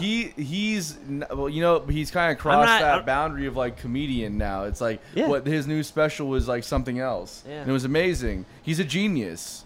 he 0.00 0.24
he's 0.36 0.96
well, 1.30 1.48
you 1.48 1.60
know, 1.60 1.80
he's 1.80 2.10
kind 2.10 2.32
of 2.32 2.38
crossed 2.38 2.66
not- 2.66 2.80
that 2.80 2.94
I'm- 2.96 3.04
boundary 3.04 3.46
of 3.46 3.56
like 3.56 3.76
comedian 3.76 4.38
now. 4.38 4.64
It's 4.64 4.80
like 4.80 5.00
Yeah. 5.14 5.28
what 5.28 5.46
his 5.46 5.66
new 5.66 5.82
special 5.82 6.28
was 6.28 6.48
like 6.48 6.64
something 6.64 6.98
else. 6.98 7.42
Yeah. 7.46 7.60
And 7.60 7.68
it 7.68 7.72
was 7.72 7.84
amazing. 7.84 8.46
He's 8.62 8.80
a 8.80 8.84
genius. 8.84 9.64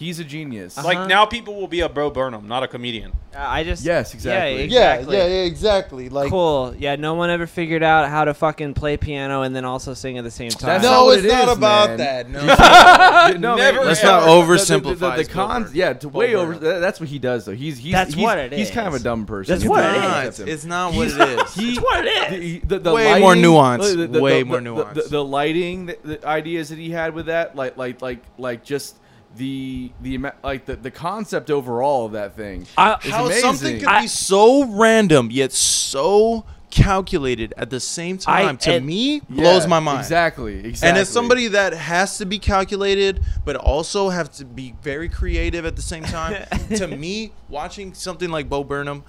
He's 0.00 0.18
a 0.18 0.24
genius. 0.24 0.78
Uh-huh. 0.78 0.86
Like 0.88 1.08
now, 1.08 1.26
people 1.26 1.54
will 1.56 1.68
be 1.68 1.80
a 1.80 1.88
Bo 1.88 2.08
Burnham, 2.10 2.48
not 2.48 2.62
a 2.62 2.68
comedian. 2.68 3.12
Uh, 3.34 3.38
I 3.38 3.64
just 3.64 3.84
Yes, 3.84 4.14
exactly. 4.14 4.64
Yeah, 4.64 4.80
Yeah, 4.80 4.94
exactly. 4.94 5.16
yeah, 5.18 5.26
yeah, 5.26 5.42
exactly. 5.44 6.08
Like, 6.08 6.30
cool. 6.30 6.74
Yeah, 6.78 6.96
no 6.96 7.12
one 7.12 7.28
ever 7.28 7.46
figured 7.46 7.82
out 7.82 8.08
how 8.08 8.24
to 8.24 8.32
fucking 8.32 8.72
play 8.72 8.96
piano 8.96 9.42
and 9.42 9.54
then 9.54 9.66
also 9.66 9.92
sing 9.92 10.16
at 10.16 10.24
the 10.24 10.30
same 10.30 10.48
time. 10.50 10.68
That's 10.80 10.84
no, 10.84 11.06
not 11.08 11.18
it's 11.18 11.24
it 11.24 11.28
not 11.28 11.48
is, 11.48 11.56
about 11.58 11.88
man. 11.90 11.98
that. 11.98 12.30
No. 12.30 12.40
no, 13.38 13.56
Never 13.56 13.84
Let's 13.84 14.02
ever. 14.02 14.10
not 14.12 14.20
The- 14.24 14.52
oversimplify 14.54 14.82
The, 14.82 14.94
the, 14.94 14.94
the, 14.94 15.12
his 15.12 15.28
Bill 15.28 15.46
cons, 15.46 15.74
yeah, 15.74 15.92
to 15.92 16.08
Bill 16.08 16.18
way 16.18 16.32
Burr. 16.32 16.38
over. 16.38 16.80
That's 16.80 16.98
what 16.98 17.10
he 17.10 17.18
does, 17.18 17.44
though. 17.44 17.52
He's 17.52 17.76
he's 17.76 17.92
That's 17.92 18.14
he's, 18.14 18.22
what 18.24 18.38
it 18.38 18.52
He's 18.54 18.70
kind 18.70 18.88
of 18.88 18.94
a 18.94 19.00
dumb 19.00 19.26
person. 19.26 19.52
That's 19.52 19.64
You 19.64 19.68
what 19.70 19.82
can't 19.84 19.96
it 19.96 20.06
accept 20.28 20.32
is. 20.32 20.38
him. 20.38 20.48
It's 20.48 20.64
not 20.64 20.94
what 20.94 21.08
it 21.08 21.12
is. 21.44 21.54
He, 21.54 21.74
That's 21.74 21.80
what 21.84 22.06
it 22.06 22.32
is. 22.42 22.60
The, 22.62 22.66
the, 22.68 22.78
the 22.78 22.92
Way 22.94 23.04
lighting, 23.04 23.22
more 23.22 23.36
nuance. 23.36 23.92
the- 23.92 24.06
the- 24.06 24.20
Way 24.22 24.38
the- 24.42 24.48
more 24.48 24.56
the- 24.56 24.62
nuance. 24.62 24.94
The, 25.04 25.10
the 25.10 25.22
lighting, 25.24 25.86
the, 25.86 25.98
the 26.02 26.26
ideas 26.26 26.70
that 26.70 26.78
he 26.78 26.88
had 26.90 27.12
with 27.12 27.26
that, 27.26 27.54
like 27.54 27.76
like 27.76 28.00
like 28.00 28.22
like 28.38 28.64
just 28.64 28.96
the 29.36 29.92
the 30.00 30.14
ama- 30.16 30.34
like 30.42 30.66
the, 30.66 30.76
the 30.76 30.90
concept 30.90 31.50
overall 31.50 32.06
of 32.06 32.12
that 32.12 32.34
thing. 32.36 32.66
I- 32.76 32.96
is 33.04 33.10
How 33.10 33.26
amazing. 33.26 33.40
something 33.42 33.78
could 33.80 33.88
I- 33.88 34.00
be 34.02 34.06
so 34.08 34.64
random 34.64 35.28
yet 35.30 35.52
so 35.52 36.44
calculated 36.70 37.52
at 37.56 37.70
the 37.70 37.80
same 37.80 38.18
I- 38.26 38.42
time 38.44 38.56
to 38.58 38.74
and- 38.74 38.86
me 38.86 39.20
blows 39.28 39.62
Yeah, 39.64 39.68
my 39.68 39.80
mind. 39.80 40.00
Exactly, 40.00 40.58
exactly. 40.64 40.88
And 40.88 40.98
as 40.98 41.08
somebody 41.08 41.48
that 41.48 41.72
has 41.74 42.18
to 42.18 42.26
be 42.26 42.38
calculated, 42.38 43.22
but 43.44 43.56
also 43.56 44.08
have 44.10 44.30
to 44.32 44.44
be 44.44 44.74
very 44.82 45.08
creative 45.08 45.64
at 45.64 45.76
the 45.76 45.82
same 45.82 46.04
time, 46.04 46.44
to 46.76 46.86
me, 46.86 47.32
watching 47.48 47.92
something 47.94 48.30
like 48.30 48.48
Bo 48.48 48.62
Burnham, 48.64 49.04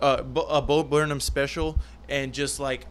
uh, 0.00 0.22
Bo, 0.22 0.42
a 0.42 0.60
Bo 0.62 0.82
Burnham 0.82 1.20
special, 1.20 1.78
and 2.08 2.32
just 2.32 2.58
like, 2.60 2.86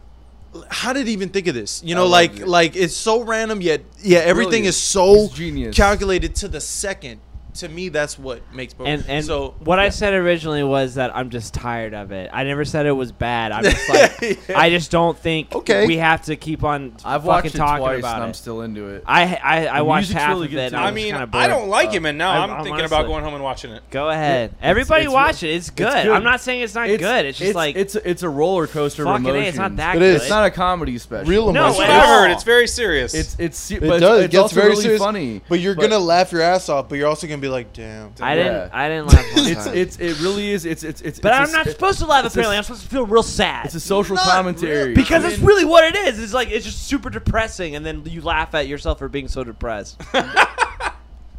how 0.68 0.92
did 0.92 1.06
he 1.06 1.12
even 1.12 1.28
think 1.28 1.46
of 1.46 1.54
this? 1.54 1.82
You 1.84 1.94
know, 1.94 2.06
like, 2.06 2.40
it. 2.40 2.48
like 2.48 2.74
it's 2.76 2.94
so 2.94 3.22
random 3.22 3.60
yet, 3.60 3.82
yeah, 4.00 4.18
everything 4.20 4.48
Brilliant. 4.50 4.66
is 4.68 4.76
so 4.76 5.24
It's 5.24 5.34
genius. 5.34 5.76
calculated 5.76 6.34
to 6.36 6.48
the 6.48 6.60
second. 6.60 7.20
To 7.58 7.68
me, 7.68 7.88
that's 7.88 8.18
what 8.18 8.42
makes 8.54 8.74
Bo. 8.74 8.84
And 8.84 9.04
and 9.08 9.24
so 9.24 9.54
what 9.60 9.78
I 9.78 9.88
said 9.88 10.14
originally 10.14 10.62
was 10.62 10.94
that 10.94 11.14
I'm 11.16 11.30
just 11.30 11.54
tired 11.54 11.94
of 11.94 12.12
it. 12.12 12.30
I 12.32 12.44
never 12.44 12.64
said 12.64 12.86
it 12.86 12.92
was 12.92 13.10
bad. 13.12 13.52
I'm 13.52 13.64
just 13.64 13.88
like 13.88 14.50
I 14.50 14.70
just 14.70 14.90
don't 14.90 15.18
think 15.18 15.54
Okay. 15.54 15.86
we 15.86 15.96
have 15.96 16.22
to 16.26 16.36
keep 16.36 16.62
on 16.64 16.92
I've 17.04 17.22
fucking 17.22 17.26
watched 17.26 17.54
it 17.54 17.58
talking 17.58 17.84
twice 17.84 17.98
about 18.00 18.14
and 18.16 18.24
it. 18.24 18.26
I'm 18.28 18.34
still 18.34 18.60
into 18.62 18.88
it. 18.88 19.04
I 19.06 19.34
I, 19.36 19.68
I 19.68 19.78
The 19.78 19.84
watched 19.84 20.12
half 20.12 20.30
really 20.30 20.46
of 20.48 20.54
it. 20.54 20.72
and. 20.72 20.76
I, 20.76 20.88
I 20.88 20.90
mean, 20.92 21.14
I 21.14 21.46
don't 21.48 21.68
like 21.68 21.90
him, 21.92 22.06
and 22.06 22.16
now 22.18 22.30
I- 22.30 22.44
I'm, 22.44 22.50
I'm 22.50 22.64
thinking 22.64 22.84
about 22.84 23.06
going 23.06 23.24
home 23.24 23.34
and 23.34 23.42
watching 23.44 23.72
it. 23.72 23.82
Go 23.90 24.08
ahead. 24.08 24.54
Everybody 24.62 25.04
it's 25.04 25.12
watch 25.12 25.42
it. 25.42 25.50
It's 25.50 25.70
good. 25.70 25.86
good. 26.04 26.08
I'm 26.12 26.24
not 26.24 26.40
saying 26.40 26.62
it's 26.62 26.74
not 26.74 26.86
good. 26.88 27.24
It's 27.26 27.38
just 27.38 27.54
like 27.54 27.76
it's 27.76 27.94
it's 27.96 28.22
a 28.22 28.28
roller 28.28 28.66
coaster 28.66 29.02
of 29.02 29.08
fucking 29.08 29.24
emotions. 29.26 29.44
A, 29.46 29.48
it's 29.48 29.58
not 29.58 29.76
that 29.76 29.96
It 29.96 29.98
good. 29.98 30.14
is. 30.16 30.20
It's 30.22 30.30
not 30.30 30.46
a 30.46 30.50
comedy 30.50 30.96
special. 30.98 31.28
real 31.28 31.52
No, 31.52 31.64
emotion. 31.66 31.86
That's 31.88 32.06
I 32.06 32.08
heard. 32.08 32.30
It's 32.30 32.44
very 32.44 32.66
serious. 32.68 33.14
It's 33.14 33.36
it's 33.38 33.70
It 33.70 33.80
but 33.80 34.00
does. 34.00 34.24
It 34.24 34.30
gets 34.30 34.52
very 34.52 34.96
funny. 34.98 35.40
But 35.48 35.60
you're 35.60 35.74
gonna 35.74 35.98
laugh 35.98 36.32
your 36.32 36.42
ass 36.42 36.68
off, 36.68 36.88
but 36.88 36.96
you're 36.98 37.08
also 37.08 37.26
gonna 37.26 37.38
be 37.40 37.47
like, 37.50 37.72
"Damn." 37.72 38.12
I 38.20 38.34
didn't. 38.34 38.52
Yeah. 38.54 38.68
I 38.72 38.88
didn't 38.88 39.06
laugh 39.08 39.36
one 39.36 39.46
It's 39.48 39.64
time. 39.64 39.76
it's 39.76 39.96
it 39.98 40.20
really 40.20 40.50
is. 40.50 40.64
It's 40.64 40.82
it's 40.84 41.00
it's. 41.02 41.18
but 41.20 41.28
it's 41.40 41.50
I'm 41.54 41.60
a- 41.60 41.64
not 41.64 41.66
supposed 41.72 41.98
to 42.00 42.06
laugh. 42.06 42.24
Apparently, 42.24 42.56
I'm 42.56 42.62
supposed 42.62 42.82
to 42.82 42.88
feel 42.88 43.06
real 43.06 43.22
sad. 43.22 43.66
It's 43.66 43.74
a 43.74 43.80
social 43.80 44.16
Not 44.16 44.24
commentary 44.26 44.76
really. 44.78 44.94
because 44.94 45.24
I 45.24 45.28
it's 45.30 45.38
really 45.38 45.64
what 45.64 45.84
it 45.84 45.96
is. 45.96 46.18
It's 46.22 46.32
like 46.34 46.50
it's 46.50 46.64
just 46.64 46.86
super 46.86 47.10
depressing, 47.10 47.74
and 47.76 47.84
then 47.84 48.02
you 48.06 48.20
laugh 48.22 48.54
at 48.54 48.66
yourself 48.68 48.98
for 48.98 49.08
being 49.08 49.28
so 49.28 49.44
depressed. 49.44 50.00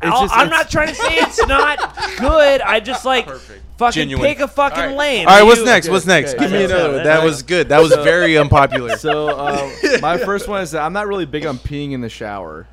It's 0.02 0.10
I'll- 0.14 0.22
just- 0.22 0.34
I'm 0.34 0.48
it's- 0.48 0.62
not 0.64 0.70
trying 0.72 0.88
to 0.88 0.96
say 0.96 1.16
it's 1.16 1.46
not 1.46 1.78
good. 2.20 2.62
I 2.62 2.80
just 2.80 3.04
like 3.04 3.28
fucking 3.78 3.92
Genuine. 4.10 4.26
pick 4.26 4.40
a 4.40 4.48
fucking 4.48 4.80
All 4.80 4.88
right. 4.88 4.96
lane. 4.98 5.28
All 5.28 5.34
right, 5.36 5.44
what's 5.44 5.60
You- 5.60 5.66
next? 5.66 5.88
okay, 5.88 5.92
What's 5.92 6.06
next? 6.06 6.36
okay. 6.36 6.44
Give 6.46 6.52
me 6.54 6.64
another. 6.64 6.94
one. 6.96 7.04
That 7.04 7.22
was 7.22 7.44
good. 7.44 7.68
That 7.68 7.82
was 7.82 7.94
very 7.96 8.38
unpopular. 8.38 8.96
So 8.98 9.28
uh, 9.28 9.70
my 10.02 10.18
first 10.18 10.48
one 10.48 10.62
is 10.62 10.72
that 10.72 10.84
I'm 10.84 10.94
not 10.94 11.08
really 11.08 11.26
big 11.26 11.46
on 11.46 11.58
peeing 11.58 11.92
in 11.92 12.00
the 12.00 12.08
shower. 12.08 12.66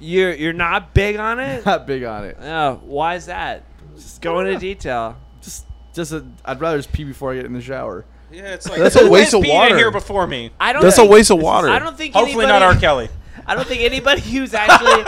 You're 0.00 0.32
you're 0.32 0.52
not 0.52 0.94
big 0.94 1.16
on 1.16 1.40
it. 1.40 1.64
Not 1.66 1.86
big 1.86 2.04
on 2.04 2.24
it. 2.24 2.36
Oh, 2.40 2.80
why 2.84 3.16
is 3.16 3.26
that? 3.26 3.64
Just 3.96 4.20
go 4.22 4.38
into 4.40 4.58
detail. 4.58 5.16
Just 5.40 5.66
just 5.92 6.12
a, 6.12 6.24
I'd 6.44 6.60
rather 6.60 6.76
just 6.76 6.92
pee 6.92 7.04
before 7.04 7.32
I 7.32 7.36
get 7.36 7.46
in 7.46 7.52
the 7.52 7.60
shower. 7.60 8.04
yeah, 8.30 8.54
it's 8.54 8.68
like 8.70 8.78
That's 8.78 8.94
a 8.96 9.00
who 9.00 9.10
waste 9.10 9.32
has 9.32 9.34
of 9.34 9.42
peed 9.42 9.54
water. 9.54 9.72
in 9.74 9.78
here 9.78 9.90
before 9.90 10.26
me. 10.26 10.50
I 10.60 10.72
don't. 10.72 10.82
That's 10.82 10.98
a 10.98 11.00
think, 11.00 11.12
waste 11.12 11.30
of 11.30 11.40
water. 11.42 11.68
I 11.68 11.78
don't 11.80 11.96
think. 11.96 12.14
Hopefully 12.14 12.44
anybody, 12.44 12.64
not 12.64 12.74
R. 12.74 12.80
Kelly. 12.80 13.08
I 13.46 13.54
don't 13.54 13.66
think 13.66 13.82
anybody 13.82 14.20
who's 14.20 14.54
actually 14.54 15.02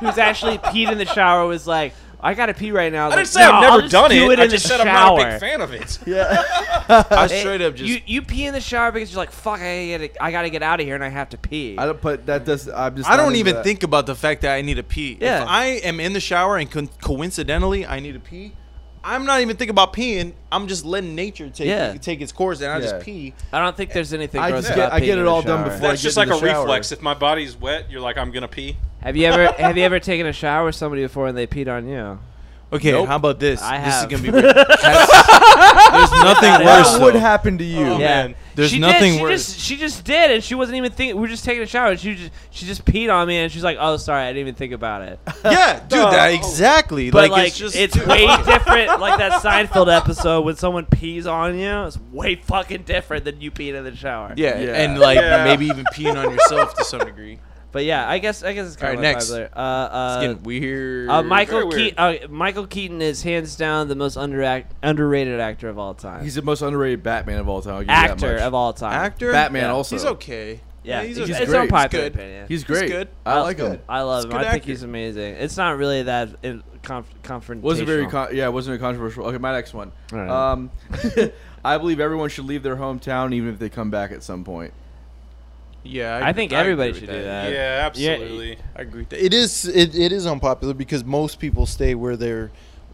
who's 0.00 0.18
actually 0.18 0.58
peed 0.58 0.92
in 0.92 0.98
the 0.98 1.06
shower 1.06 1.46
was 1.46 1.66
like, 1.66 1.94
I 2.20 2.34
gotta 2.34 2.52
pee 2.52 2.72
right 2.72 2.92
now. 2.92 3.04
I 3.04 3.08
Like, 3.10 3.16
didn't 3.18 3.28
say 3.28 3.40
"No, 3.40 3.52
I've 3.52 3.62
never 3.62 3.88
done 3.88 4.10
do 4.10 4.30
it. 4.30 4.34
it 4.34 4.40
I 4.40 4.44
in 4.44 4.50
just 4.50 4.64
the 4.64 4.68
said 4.70 4.80
I'm 4.80 4.86
not 4.88 5.18
a 5.18 5.20
shower." 5.22 5.30
big 5.30 5.40
fan 5.40 5.60
of 5.60 5.72
it. 5.72 5.98
Yeah. 6.06 7.04
I 7.10 7.26
straight 7.28 7.60
up 7.62 7.76
just. 7.76 7.88
you 7.88 8.00
you 8.06 8.22
pee 8.22 8.46
in 8.46 8.54
the 8.54 8.60
shower 8.60 8.90
because 8.90 9.12
you're 9.12 9.18
like, 9.18 9.30
fuck, 9.30 9.60
I 9.60 9.90
gotta, 9.90 10.22
I 10.24 10.30
gotta 10.32 10.50
get 10.50 10.62
out 10.62 10.80
of 10.80 10.86
here 10.86 10.94
and 10.96 11.04
I 11.04 11.08
have 11.10 11.28
to 11.30 11.38
pee. 11.38 11.76
I 11.78 11.86
don't 11.86 12.00
put 12.00 12.26
that 12.26 12.44
does. 12.44 12.68
I'm 12.68 12.96
just. 12.96 13.08
I 13.08 13.16
don't 13.16 13.36
even 13.36 13.54
that. 13.54 13.64
think 13.64 13.82
about 13.84 14.06
the 14.06 14.14
fact 14.16 14.42
that 14.42 14.54
I 14.54 14.62
need 14.62 14.74
to 14.74 14.82
pee. 14.82 15.16
Yeah. 15.20 15.42
If 15.42 15.48
I 15.48 15.64
am 15.66 16.00
in 16.00 16.12
the 16.12 16.20
shower 16.20 16.56
and 16.56 16.68
con- 16.70 16.90
coincidentally 17.00 17.86
I 17.86 18.00
need 18.00 18.12
to 18.12 18.20
pee, 18.20 18.52
I'm 19.04 19.24
not 19.24 19.40
even 19.40 19.56
thinking 19.56 19.70
about 19.70 19.92
peeing. 19.92 20.32
I'm 20.50 20.66
just 20.66 20.84
letting 20.84 21.14
nature 21.14 21.48
take 21.50 21.68
Yeah. 21.68 21.92
take 21.94 22.20
its 22.20 22.32
course, 22.32 22.60
and 22.62 22.72
I 22.72 22.76
Yeah. 22.78 22.90
just 22.90 23.00
pee. 23.04 23.32
I 23.52 23.60
don't 23.60 23.76
think 23.76 23.92
there's 23.92 24.12
anything 24.12 24.40
I 24.40 24.50
gross 24.50 24.64
just 24.64 24.74
about 24.74 24.90
get- 24.90 24.92
I 24.94 25.00
get 25.00 25.18
it 25.18 25.22
the 25.22 25.28
all 25.28 25.42
done 25.42 25.60
shower. 25.60 25.70
before 25.70 25.86
I 25.86 25.90
That's 25.90 26.02
get 26.02 26.08
just 26.08 26.16
in 26.16 26.28
like 26.28 26.40
the 26.40 26.46
a 26.46 26.50
shower. 26.50 26.62
reflex. 26.62 26.90
If 26.90 27.00
my 27.00 27.14
body's 27.14 27.56
wet, 27.56 27.90
you're 27.90 28.00
like, 28.00 28.18
I'm 28.18 28.32
gonna 28.32 28.48
pee. 28.48 28.76
Have 29.00 29.16
you 29.16 29.26
ever 29.26 29.52
have 29.52 29.76
you 29.76 29.84
ever 29.84 30.00
taken 30.00 30.26
a 30.26 30.32
shower 30.32 30.66
with 30.66 30.74
somebody 30.74 31.02
before 31.02 31.28
and 31.28 31.36
they 31.38 31.46
peed 31.46 31.68
on 31.68 31.88
you? 31.88 32.18
Okay, 32.70 32.92
Nope. 32.92 33.08
how 33.08 33.16
about 33.16 33.40
this? 33.40 33.62
I 33.62 33.78
this 33.78 33.94
have. 33.94 34.12
is 34.12 34.20
gonna 34.20 34.22
be. 34.22 34.30
Weird. 34.42 34.44
There's 34.54 36.10
nothing 36.12 36.50
That 36.50 36.62
worse. 36.64 36.92
What 36.92 37.00
would 37.02 37.14
though. 37.14 37.18
happen 37.20 37.56
to 37.56 37.64
you. 37.64 37.78
Oh, 37.86 37.98
yeah, 37.98 38.26
man. 38.26 38.34
There's 38.56 38.70
she 38.72 38.78
nothing 38.78 39.12
did, 39.12 39.16
she 39.16 39.22
worse. 39.22 39.46
Just, 39.46 39.60
she 39.60 39.76
just 39.76 40.04
did, 40.04 40.32
and 40.32 40.44
she 40.44 40.54
wasn't 40.54 40.76
even 40.76 40.92
thinking. 40.92 41.16
We 41.16 41.22
were 41.22 41.28
just 41.28 41.46
taking 41.46 41.62
a 41.62 41.66
shower, 41.66 41.92
and 41.92 41.98
she 42.00 42.14
just 42.16 42.30
she 42.50 42.66
just 42.66 42.84
peed 42.84 43.10
on 43.10 43.26
me, 43.26 43.36
and 43.38 43.50
she's 43.50 43.64
like, 43.64 43.78
"Oh, 43.80 43.96
sorry, 43.96 44.24
I 44.24 44.26
didn't 44.34 44.40
even 44.40 44.54
think 44.54 44.72
about 44.74 45.00
it." 45.02 45.18
Yeah, 45.44 45.78
dude, 45.80 45.98
that 46.00 46.30
oh. 46.30 46.34
exactly. 46.34 47.10
But 47.10 47.22
like, 47.22 47.30
like, 47.30 47.46
it's 47.48 47.58
just 47.58 47.74
way 48.06 48.26
different. 48.44 49.00
Like 49.00 49.18
that 49.18 49.40
Seinfeld 49.42 49.94
episode 49.96 50.44
when 50.44 50.56
someone 50.56 50.84
pees 50.84 51.26
on 51.26 51.58
you, 51.58 51.84
it's 51.84 51.98
way 52.12 52.34
fucking 52.34 52.82
different 52.82 53.24
than 53.24 53.40
you 53.40 53.50
peeing 53.50 53.74
in 53.76 53.84
the 53.84 53.96
shower. 53.96 54.34
Yeah, 54.36 54.58
Yeah. 54.58 54.72
and 54.74 54.98
like 54.98 55.16
Yeah. 55.16 55.44
maybe 55.44 55.66
even 55.66 55.86
peeing 55.86 56.22
on 56.22 56.30
yourself 56.34 56.74
to 56.74 56.84
some 56.84 57.00
degree. 57.00 57.38
But 57.70 57.84
yeah, 57.84 58.08
I 58.08 58.18
guess 58.18 58.42
I 58.42 58.54
guess 58.54 58.66
it's 58.66 58.76
kind 58.76 58.92
All 58.96 58.98
of 58.98 59.04
right, 59.04 59.12
next. 59.12 59.26
popular. 59.26 59.50
Uh, 59.54 59.58
uh, 59.58 60.16
It's 60.22 60.26
getting 60.26 60.42
weird. 60.42 61.10
uh, 61.10 61.22
Michael 61.22 61.68
Very 61.70 61.82
Keaton. 61.90 61.98
Uh, 61.98 62.14
Michael 62.30 62.66
Keaton 62.66 63.02
is 63.02 63.22
hands 63.22 63.56
down 63.56 63.88
the 63.88 63.94
most 63.94 64.16
underact- 64.16 64.70
underrated 64.82 65.38
actor 65.38 65.68
of 65.68 65.78
all 65.78 65.92
time. 65.94 66.24
He's 66.24 66.34
the 66.36 66.42
most 66.42 66.62
underrated 66.62 67.02
Batman 67.02 67.40
of 67.40 67.48
all 67.48 67.60
time. 67.60 67.74
I'll 67.74 67.80
give 67.80 67.88
you 67.90 67.94
that 67.94 68.10
actor 68.12 68.32
much. 68.34 68.40
of 68.42 68.54
all 68.54 68.72
time. 68.72 68.92
actor. 68.94 69.32
Batman 69.32 69.64
Yeah. 69.64 69.72
also. 69.72 69.96
He's 69.96 70.04
okay. 70.06 70.60
Yeah, 70.82 71.02
he's, 71.02 71.18
he's, 71.18 71.28
okay. 71.30 71.42
it's 71.42 71.50
great. 71.50 71.60
unpopular 71.60 72.04
He's 72.04 72.10
good. 72.12 72.18
opinion. 72.20 72.44
He's 72.48 72.64
great. 72.64 72.90
good. 72.90 73.08
I 73.26 73.34
That's 73.34 73.44
like 73.44 73.58
him. 73.58 73.66
good. 73.72 73.80
I 73.86 74.00
love 74.02 74.18
He's 74.20 74.24
him. 74.24 74.30
a 74.30 74.32
good 74.34 74.46
I 74.46 74.50
think 74.52 74.62
actor. 74.62 74.70
he's 74.72 74.82
amazing. 74.84 75.34
It's 75.34 75.56
not 75.58 75.76
really 75.76 76.02
that 76.04 76.28
in, 76.42 76.62
conf- 76.82 77.12
confrontational. 77.22 77.60
Wasn't 77.60 77.86
very 77.86 78.06
con- 78.06 78.34
yeah, 78.34 78.46
it 78.46 78.52
wasn't 78.54 78.78
very 78.78 78.88
controversial. 78.90 79.26
Okay, 79.26 79.36
my 79.36 79.52
next 79.52 79.74
one. 79.74 79.92
All 80.12 80.18
right. 80.18 80.52
Um, 80.52 80.70
I 81.64 81.76
believe 81.76 82.00
everyone 82.00 82.30
should 82.30 82.46
leave 82.46 82.62
their 82.62 82.76
hometown 82.76 83.34
even 83.34 83.52
if 83.52 83.58
they 83.58 83.68
come 83.68 83.90
back 83.90 84.12
at 84.12 84.22
some 84.22 84.44
point. 84.44 84.72
Yeah, 85.84 86.20
I 86.22 86.32
think 86.32 86.52
agree 86.52 86.60
everybody 86.60 86.90
with 86.90 87.00
should 87.00 87.08
do 87.08 87.22
that. 87.22 87.52
Yeah, 87.52 87.80
Yeah, 87.80 87.86
absolutely. 87.86 88.58
I 88.76 88.82
agree. 88.82 89.00
With 89.00 89.10
that. 89.10 89.24
It 89.24 89.32
is 89.32 89.66
it, 89.66 89.94
it 89.94 90.12
is 90.12 90.26
unpopular 90.26 90.74
because 90.74 91.04
most 91.04 91.38
people 91.38 91.66
stay 91.66 91.94
where 91.94 92.16
they're 92.16 92.50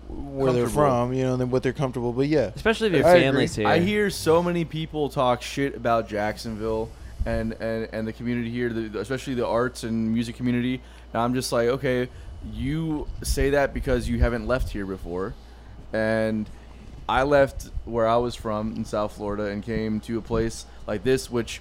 where 0.08 0.52
they're 0.52 0.68
from, 0.68 1.12
you 1.12 1.24
know, 1.24 1.34
and 1.34 1.50
what 1.50 1.62
they're 1.62 1.72
comfortable. 1.72 2.12
But 2.12 2.28
yeah, 2.28 2.50
especially 2.54 2.88
if 2.88 2.94
your 2.94 3.06
I 3.06 3.10
agree. 3.10 3.22
family's 3.22 3.56
here. 3.56 3.66
I 3.66 3.80
hear 3.80 4.10
so 4.10 4.42
many 4.42 4.64
people 4.64 5.08
talk 5.08 5.42
shit 5.42 5.74
about 5.74 6.08
Jacksonville 6.08 6.90
and, 7.26 7.52
and, 7.54 7.88
and 7.92 8.06
the 8.06 8.12
community 8.12 8.50
here, 8.50 8.68
the, 8.70 9.00
especially 9.00 9.34
the 9.34 9.46
arts 9.46 9.82
and 9.82 10.12
music 10.12 10.36
community. 10.36 10.80
And 11.12 11.22
I'm 11.22 11.34
just 11.34 11.52
like, 11.52 11.68
okay, 11.68 12.08
you 12.52 13.08
say 13.22 13.50
that 13.50 13.72
because 13.72 14.08
you 14.08 14.18
haven't 14.18 14.46
left 14.46 14.70
here 14.70 14.86
before. 14.86 15.34
And 15.92 16.48
I 17.08 17.22
left 17.22 17.70
where 17.84 18.06
I 18.06 18.16
was 18.16 18.34
from 18.34 18.76
in 18.76 18.84
South 18.84 19.12
Florida 19.16 19.44
and 19.44 19.62
came 19.62 20.00
to 20.00 20.18
a 20.18 20.22
place 20.22 20.66
like 20.86 21.02
this, 21.02 21.30
which 21.30 21.60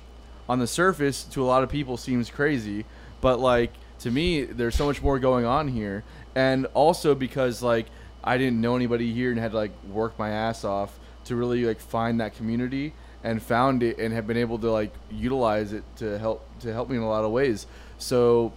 on 0.54 0.60
the 0.60 0.68
surface 0.68 1.24
to 1.24 1.42
a 1.42 1.46
lot 1.46 1.64
of 1.64 1.70
people 1.70 1.98
seems 1.98 2.30
crazy, 2.30 2.86
but 3.22 3.40
like 3.40 3.74
to 4.02 4.12
me, 4.12 4.44
there's 4.44 4.76
so 4.76 4.86
much 4.86 5.02
more 5.02 5.18
going 5.18 5.46
on 5.46 5.68
here, 5.68 6.04
and 6.36 6.68
also 6.76 7.16
because 7.16 7.64
like 7.64 7.88
I 8.24 8.38
didn't 8.38 8.62
know 8.62 8.76
anybody 8.76 9.12
here 9.12 9.32
and 9.32 9.40
had 9.40 9.50
to 9.52 9.58
like 9.58 9.72
work 9.90 10.20
my 10.20 10.30
ass 10.30 10.64
off 10.64 11.00
to 11.26 11.36
really 11.36 11.66
like 11.66 11.80
find 11.80 12.20
that 12.22 12.36
community 12.36 12.94
and 13.24 13.42
found 13.42 13.82
it 13.82 13.98
and 13.98 14.14
have 14.14 14.28
been 14.28 14.38
able 14.38 14.60
to 14.60 14.70
like 14.70 14.94
utilize 15.10 15.74
it 15.74 15.84
to 15.96 16.20
help 16.20 16.46
to 16.60 16.72
help 16.72 16.88
me 16.88 16.98
in 16.98 17.02
a 17.02 17.10
lot 17.10 17.26
of 17.26 17.32
ways. 17.32 17.66
So 17.98 18.54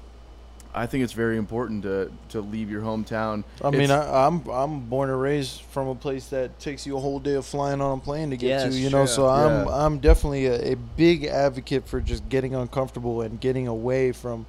I 0.76 0.84
think 0.86 1.04
it's 1.04 1.14
very 1.14 1.38
important 1.38 1.82
to 1.84 2.12
to 2.28 2.42
leave 2.42 2.70
your 2.70 2.82
hometown. 2.82 3.44
I 3.64 3.70
mean, 3.70 3.82
It's- 3.82 4.06
I, 4.06 4.26
I'm 4.26 4.46
I'm 4.50 4.80
born 4.80 5.08
and 5.08 5.20
raised 5.20 5.62
from 5.62 5.88
a 5.88 5.94
place 5.94 6.26
that 6.28 6.60
takes 6.60 6.86
you 6.86 6.96
a 6.98 7.00
whole 7.00 7.18
day 7.18 7.32
of 7.34 7.46
flying 7.46 7.80
on 7.80 7.96
a 7.98 8.00
plane 8.00 8.28
to 8.30 8.36
get 8.36 8.48
Yeah, 8.48 8.58
to. 8.62 8.66
it's 8.66 8.76
You 8.76 8.90
know, 8.90 9.06
true. 9.06 9.14
so 9.14 9.26
I'm 9.26 9.66
Yeah. 9.66 9.84
I'm 9.86 9.98
definitely 9.98 10.46
a, 10.46 10.72
a 10.72 10.76
big 10.76 11.24
advocate 11.24 11.88
for 11.88 12.00
just 12.02 12.28
getting 12.28 12.54
uncomfortable 12.54 13.22
and 13.22 13.40
getting 13.40 13.66
away 13.66 14.12
from 14.12 14.44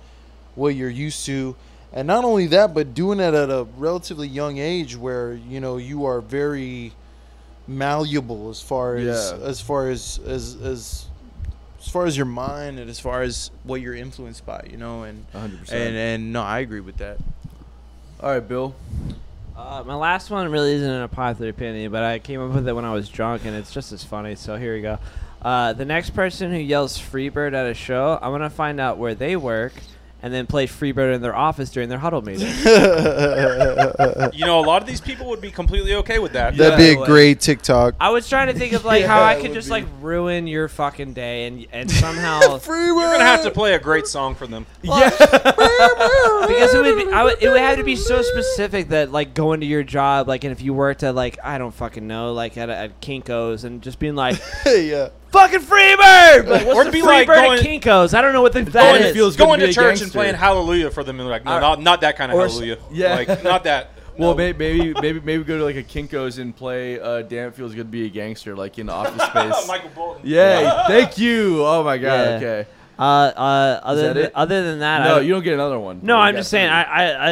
what 0.55 0.75
you're 0.75 0.89
used 0.89 1.25
to, 1.27 1.55
and 1.93 2.05
not 2.07 2.25
only 2.25 2.47
that, 2.47 2.73
but 2.73 2.93
doing 2.93 3.19
it 3.21 3.33
at 3.33 3.49
a 3.49 3.65
relatively 3.77 4.27
young 4.27 4.57
age 4.57 4.97
where 4.97 5.31
you 5.33 5.61
know 5.61 5.77
you 5.77 6.05
are 6.05 6.19
very 6.19 6.91
malleable 7.67 8.49
as 8.49 8.61
far 8.61 8.95
as 8.97 9.31
Yeah. 9.39 9.45
as 9.45 9.61
far 9.61 9.89
as 9.89 10.19
as 10.25 10.55
as 10.61 11.05
as 11.87 11.91
far 11.93 12.05
as 12.05 12.17
your 12.17 12.25
mind 12.25 12.79
and 12.79 12.89
as 12.89 12.99
far 12.99 13.21
as 13.21 13.49
what 13.63 13.79
you're 13.79 13.95
influenced 13.95 14.45
by. 14.45 14.67
You 14.69 14.75
know, 14.75 15.03
and 15.03 15.25
100%. 15.33 15.71
and 15.71 15.95
and 15.95 16.33
no, 16.33 16.41
I 16.41 16.59
agree 16.59 16.81
with 16.81 16.97
that. 16.97 17.17
All 18.19 18.29
right, 18.29 18.45
Bill. 18.45 18.75
Uh, 19.55 19.83
my 19.85 19.95
last 19.95 20.29
one 20.29 20.51
really 20.51 20.73
isn't 20.73 21.01
a 21.01 21.07
popular 21.07 21.49
opinion, 21.49 21.91
but 21.91 22.03
I 22.03 22.19
came 22.19 22.41
up 22.41 22.53
with 22.53 22.67
it 22.67 22.73
when 22.73 22.83
I 22.83 22.93
was 22.93 23.07
drunk, 23.07 23.45
and 23.45 23.55
it's 23.55 23.71
just 23.71 23.93
as 23.93 24.03
funny. 24.03 24.35
So 24.35 24.57
here 24.57 24.75
we 24.75 24.81
go. 24.81 24.99
Uh, 25.41 25.71
the 25.73 25.85
next 25.85 26.09
person 26.09 26.51
who 26.51 26.57
yells 26.57 26.99
"Freebird" 26.99 27.53
at 27.53 27.65
a 27.65 27.73
show, 27.73 28.19
I'm 28.21 28.31
gonna 28.33 28.49
find 28.49 28.81
out 28.81 28.97
where 28.97 29.15
they 29.15 29.37
work, 29.37 29.73
and 30.21 30.33
then 30.33 30.47
play 30.47 30.65
"Freebird" 30.67 31.13
in 31.15 31.21
their 31.21 31.35
office 31.35 31.69
during 31.69 31.89
their 31.89 31.99
huddle 31.99 32.21
meeting. 32.21 32.51
You 34.33 34.45
know, 34.45 34.59
a 34.59 34.65
lot 34.65 34.81
of 34.81 34.87
these 34.87 35.01
people 35.01 35.27
would 35.29 35.41
be 35.41 35.49
completely 35.51 35.95
okay 35.95 36.19
with 36.19 36.33
that. 36.33 36.55
That'd 36.57 36.77
be 36.77 36.93
a 36.93 36.99
like- 36.99 37.07
great 37.07 37.39
TikTok. 37.39 37.95
I 37.99 38.09
was 38.09 38.27
trying 38.29 38.47
to 38.47 38.53
think 38.53 38.73
of 38.73 38.85
like 38.85 39.03
how 39.13 39.23
I 39.23 39.39
could 39.41 39.53
just 39.53 39.67
be. 39.67 39.71
like 39.71 39.85
ruin 40.01 40.47
your 40.47 40.67
fucking 40.67 41.13
day 41.13 41.47
and 41.47 41.65
and 41.71 41.89
somehow 42.03 42.57
Free 42.59 42.85
You're 42.87 42.95
gonna 42.95 43.23
have 43.23 43.43
to 43.43 43.51
play 43.51 43.73
a 43.73 43.79
great 43.79 44.07
song 44.07 44.35
for 44.35 44.47
them. 44.47 44.65
Yeah. 44.83 45.09
because 45.09 46.73
it 46.73 46.81
would 46.81 46.97
be, 47.07 47.11
I 47.11 47.23
would, 47.23 47.41
it 47.41 47.49
would 47.49 47.59
have 47.59 47.77
to 47.77 47.83
be 47.83 47.95
so 47.95 48.21
specific 48.21 48.89
that 48.89 49.11
like 49.11 49.33
going 49.33 49.61
to 49.61 49.65
your 49.65 49.83
job 49.83 50.27
like 50.27 50.43
and 50.43 50.51
if 50.51 50.61
you 50.61 50.73
worked 50.73 51.03
at 51.03 51.15
like 51.15 51.37
I 51.43 51.57
don't 51.57 51.73
fucking 51.73 52.05
know 52.07 52.33
like 52.33 52.57
at, 52.57 52.69
at 52.69 53.01
Kinkos 53.01 53.63
and 53.63 53.81
just 53.81 53.99
being 53.99 54.15
like 54.15 54.39
Hey 54.63 54.89
yeah. 54.89 55.09
Fucking 55.37 55.59
Freebird 55.61 56.47
like, 56.47 56.65
what's 56.65 56.77
Or 56.77 56.83
the 56.83 56.89
it'd 56.89 56.93
be 56.93 57.01
Freebird 57.01 57.27
like 57.27 57.27
going- 57.27 57.59
at 57.59 57.65
Kinkos 57.83 58.13
I 58.13 58.21
don't 58.21 58.33
know 58.33 58.41
what 58.41 58.53
the, 58.53 58.63
that 58.63 58.73
Going, 58.73 59.01
is. 59.03 59.13
feels 59.13 59.35
going 59.35 59.59
to 59.59 59.67
to 59.67 59.67
be 59.67 59.71
a 59.71 59.73
church 59.73 60.01
and 60.01 60.11
playing 60.11 60.35
Hallelujah 60.35 60.91
for 60.91 61.03
them, 61.03 61.19
and 61.19 61.29
like, 61.29 61.45
no, 61.45 61.57
Or- 61.57 61.61
not, 61.61 61.81
not 61.81 62.01
that 62.01 62.17
kind 62.17 62.31
of 62.31 62.37
or 62.37 62.45
s- 62.45 62.53
Hallelujah. 62.53 62.77
yeah. 62.91 63.15
like 63.15 63.43
not 63.43 63.63
that. 63.65 63.91
Well, 64.17 64.31
no. 64.31 64.37
may- 64.37 64.53
maybe 64.53 64.93
maybe 64.99 65.19
maybe 65.19 65.43
go 65.43 65.59
to 65.59 65.63
like 65.63 65.75
a 65.75 65.83
Kinkos 65.83 66.39
and 66.39 66.55
play 66.55 66.99
uh, 66.99 67.21
"Damn 67.21 67.49
It 67.49 67.55
Feels 67.55 67.75
Good 67.75 67.83
to 67.85 67.91
Be 67.91 68.07
a 68.07 68.09
Gangster" 68.09 68.55
like 68.55 68.79
in 68.79 68.87
the 68.87 68.91
Office 68.93 69.21
Space. 69.27 69.67
Michael 69.67 69.91
Bolton. 69.93 70.23
yeah, 70.25 70.87
thank 70.87 71.19
you. 71.19 71.63
Oh 71.63 71.83
my 71.83 71.99
god. 71.99 72.41
Yeah. 72.41 72.47
Okay. 72.47 72.69
uh, 72.97 73.01
uh, 73.03 73.79
other 73.83 74.01
that 74.07 74.13
than, 74.15 74.23
it? 74.25 74.31
other 74.33 74.63
than 74.63 74.79
that 74.79 75.03
No, 75.03 75.17
I, 75.17 75.19
you 75.19 75.29
don't 75.33 75.43
get 75.43 75.53
another 75.53 75.77
one. 75.77 75.99
No, 76.01 76.17
I'm 76.17 76.35
just 76.35 76.49
saying. 76.49 76.67
I, 76.67 76.81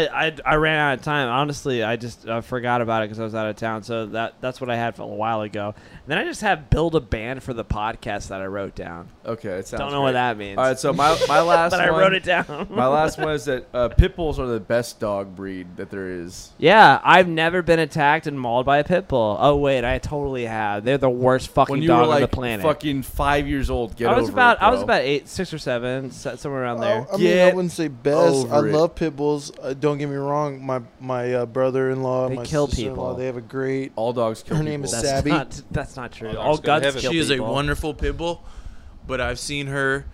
I, 0.05 0.25
I, 0.27 0.35
I 0.45 0.55
ran 0.57 0.77
out 0.77 0.99
of 0.99 1.03
time. 1.03 1.27
Honestly, 1.27 1.81
I 1.83 1.95
just 1.95 2.27
uh, 2.27 2.41
forgot 2.41 2.81
about 2.81 3.01
it 3.01 3.05
because 3.09 3.19
I 3.19 3.23
was 3.23 3.33
out 3.33 3.47
of 3.47 3.55
town. 3.55 3.81
So 3.81 4.05
that 4.05 4.35
that's 4.39 4.61
what 4.61 4.69
I 4.69 4.75
had 4.75 4.95
for 4.95 5.01
a 5.01 5.07
while 5.07 5.41
ago. 5.41 5.73
And 6.05 6.11
then 6.11 6.17
I 6.19 6.23
just 6.23 6.41
have 6.41 6.69
build 6.69 6.93
a 6.93 6.99
band 6.99 7.41
for 7.41 7.51
the 7.53 7.65
podcast 7.65 8.27
that 8.27 8.39
I 8.39 8.45
wrote 8.45 8.75
down. 8.75 9.07
okay, 9.25 9.49
it 9.49 9.67
sounds. 9.67 9.79
Don't 9.79 9.89
know 9.91 9.97
great. 10.01 10.03
what 10.03 10.11
that 10.13 10.37
means. 10.37 10.57
All 10.59 10.63
right, 10.65 10.77
so 10.77 10.93
my 10.93 11.17
my 11.27 11.41
last 11.41 11.71
but 11.71 11.81
I 11.81 11.89
one, 11.89 11.99
wrote 11.99 12.13
it 12.13 12.23
down. 12.23 12.67
my 12.69 12.85
last 12.85 13.17
one 13.17 13.29
is 13.29 13.45
that 13.45 13.65
uh, 13.73 13.89
pit 13.89 14.15
bulls 14.15 14.37
are 14.37 14.45
the 14.45 14.59
best 14.59 14.99
dog 14.99 15.35
breed 15.35 15.77
that 15.77 15.89
there 15.89 16.07
is. 16.07 16.51
yeah, 16.59 17.01
I've 17.03 17.27
never 17.27 17.63
been 17.63 17.79
attacked 17.79 18.27
and 18.27 18.39
mauled 18.39 18.67
by 18.67 18.77
a 18.77 18.83
pit 18.83 19.07
bull. 19.07 19.35
Oh 19.39 19.55
wait, 19.57 19.83
I 19.83 19.97
totally 19.97 20.45
have. 20.45 20.83
They're 20.85 20.99
the 20.99 21.09
worst 21.09 21.47
fucking 21.49 21.73
When 21.73 21.81
you 21.81 21.87
dog 21.87 22.01
were 22.01 22.07
like 22.07 22.15
on 22.17 22.21
the 22.21 22.27
planet. 22.27 22.63
fucking 22.63 23.01
five 23.01 23.47
years 23.47 23.71
old, 23.71 23.95
get 23.95 24.07
I 24.09 24.13
was 24.15 24.25
over 24.29 24.33
about 24.33 24.57
it, 24.57 24.63
I 24.63 24.69
was 24.69 24.83
about 24.83 25.01
eight, 25.01 25.27
six 25.27 25.51
or 25.51 25.57
seven, 25.57 26.11
se- 26.11 26.35
somewhere 26.35 26.61
around 26.61 26.81
there. 26.81 27.07
I, 27.11 27.15
I 27.15 27.17
mean, 27.17 27.37
I 27.39 27.51
wouldn't 27.51 27.71
say 27.71 27.87
best. 27.87 28.47
I 28.51 28.59
it. 28.59 28.65
love 28.71 28.93
pit 28.93 29.15
bulls. 29.15 29.51
Uh, 29.59 29.73
don't 29.73 29.97
get 29.97 30.07
me 30.07 30.15
wrong. 30.17 30.63
My 30.63 30.81
my 30.99 31.33
uh, 31.33 31.45
brother-in-law, 31.47 32.29
They 32.29 32.35
my 32.35 32.45
kill 32.45 32.67
sister-in-law, 32.67 32.93
people. 32.93 33.15
They 33.15 33.25
have 33.25 33.37
a 33.37 33.41
great. 33.41 33.91
all 33.95 34.13
dogs 34.13 34.43
kill 34.43 34.57
Her 34.57 34.63
name 34.63 34.83
is 34.83 34.91
that's 34.91 35.03
Sabby. 35.07 35.31
not 35.31 35.61
that's 35.71 35.94
not 35.97 36.11
true. 36.11 36.29
Oh, 36.35 36.37
All 36.37 36.57
dogs 36.57 36.59
go 36.59 36.61
to 36.61 36.67
guts 36.81 36.85
heaven. 36.85 37.01
kill 37.01 37.11
She 37.11 37.17
is 37.19 37.29
a 37.29 37.33
people. 37.35 37.53
wonderful 37.53 37.93
pit 37.93 38.17
bull, 38.17 38.43
but 39.07 39.19
I've 39.21 39.39
seen 39.39 39.67
her 39.67 40.05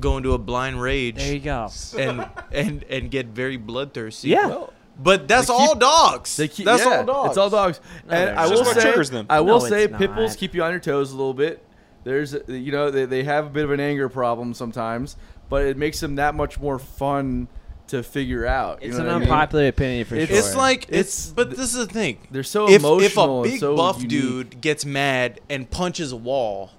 go 0.00 0.16
into 0.16 0.32
a 0.32 0.38
blind 0.38 0.80
rage 0.82 1.16
There 1.16 1.32
you 1.34 1.40
go. 1.40 1.68
and 1.98 2.26
and 2.52 2.82
and 2.84 3.10
get 3.10 3.26
very 3.26 3.56
bloodthirsty. 3.56 4.28
Yeah. 4.28 4.46
Well, 4.48 4.72
But 4.98 5.26
that's 5.28 5.48
They 5.48 5.54
keep- 5.54 5.60
all 5.68 5.74
dogs. 5.74 6.36
They 6.36 6.46
keep, 6.48 6.66
That's 6.66 6.84
yeah, 6.84 6.98
all 6.98 7.04
dogs. 7.04 7.28
It's 7.30 7.38
all 7.38 7.50
dogs. 7.50 7.80
and 8.02 8.10
they're 8.10 8.30
I 8.30 8.34
not. 8.34 8.44
will 8.50 8.56
Just 8.58 8.64
what 8.66 8.74
say, 8.76 8.82
triggers 8.82 9.10
them. 9.10 9.26
I 9.28 9.40
will 9.40 9.58
No, 9.60 9.68
say, 9.68 9.84
it's 9.84 9.96
pit 9.98 10.14
bulls 10.14 10.30
not. 10.32 10.38
keep 10.38 10.54
you 10.54 10.62
on 10.62 10.70
your 10.70 10.80
toes 10.80 11.10
a 11.12 11.16
little 11.16 11.34
bit. 11.34 11.64
There's, 12.04 12.36
you 12.48 12.70
know, 12.70 12.90
they, 12.90 13.04
they 13.06 13.24
have 13.24 13.46
a 13.46 13.50
bit 13.50 13.64
of 13.64 13.70
an 13.72 13.80
anger 13.80 14.08
problem 14.08 14.52
sometimes, 14.54 15.16
but 15.48 15.64
it 15.64 15.76
makes 15.76 15.98
them 16.00 16.14
that 16.16 16.34
much 16.36 16.60
more 16.60 16.78
fun 16.78 17.48
to 17.96 18.02
figure 18.02 18.46
out. 18.46 18.82
You 18.82 18.88
It's 18.88 18.96
know 18.98 19.04
an 19.04 19.06
what 19.08 19.14
I 19.14 19.18
mean? 19.20 19.28
unpopular 19.28 19.66
opinion 19.68 20.04
for 20.06 20.14
It's- 20.16 20.28
sure. 20.28 20.38
It's 20.48 20.56
like 20.56 20.82
It's- 20.84 21.00
it's, 21.00 21.26
but 21.30 21.50
this 21.50 21.74
is 21.74 21.86
the 21.86 21.92
thing. 21.92 22.18
They're 22.30 22.42
so 22.42 22.68
if, 22.68 22.80
emotional. 22.80 23.00
if 23.04 23.16
a 23.16 23.20
and 23.20 23.42
big 23.44 23.60
so 23.60 23.76
buff 23.76 23.96
unique. 23.96 24.08
dude 24.10 24.60
gets 24.60 24.84
mad 24.84 25.40
and 25.50 25.70
punches 25.70 26.12
a 26.12 26.16
wall, 26.16 26.70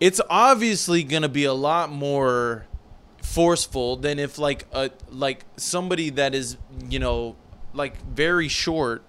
it's 0.00 0.20
obviously 0.28 1.02
gonna 1.04 1.28
be 1.28 1.44
a 1.44 1.54
lot 1.54 1.90
more 1.90 2.66
forceful 3.22 3.96
than 3.96 4.18
if 4.18 4.38
like 4.38 4.66
a 4.72 4.90
like 5.10 5.44
somebody 5.56 6.10
that 6.10 6.34
is 6.34 6.56
you 6.90 6.98
know 6.98 7.34
like 7.72 7.96
very 8.06 8.48
short 8.48 9.02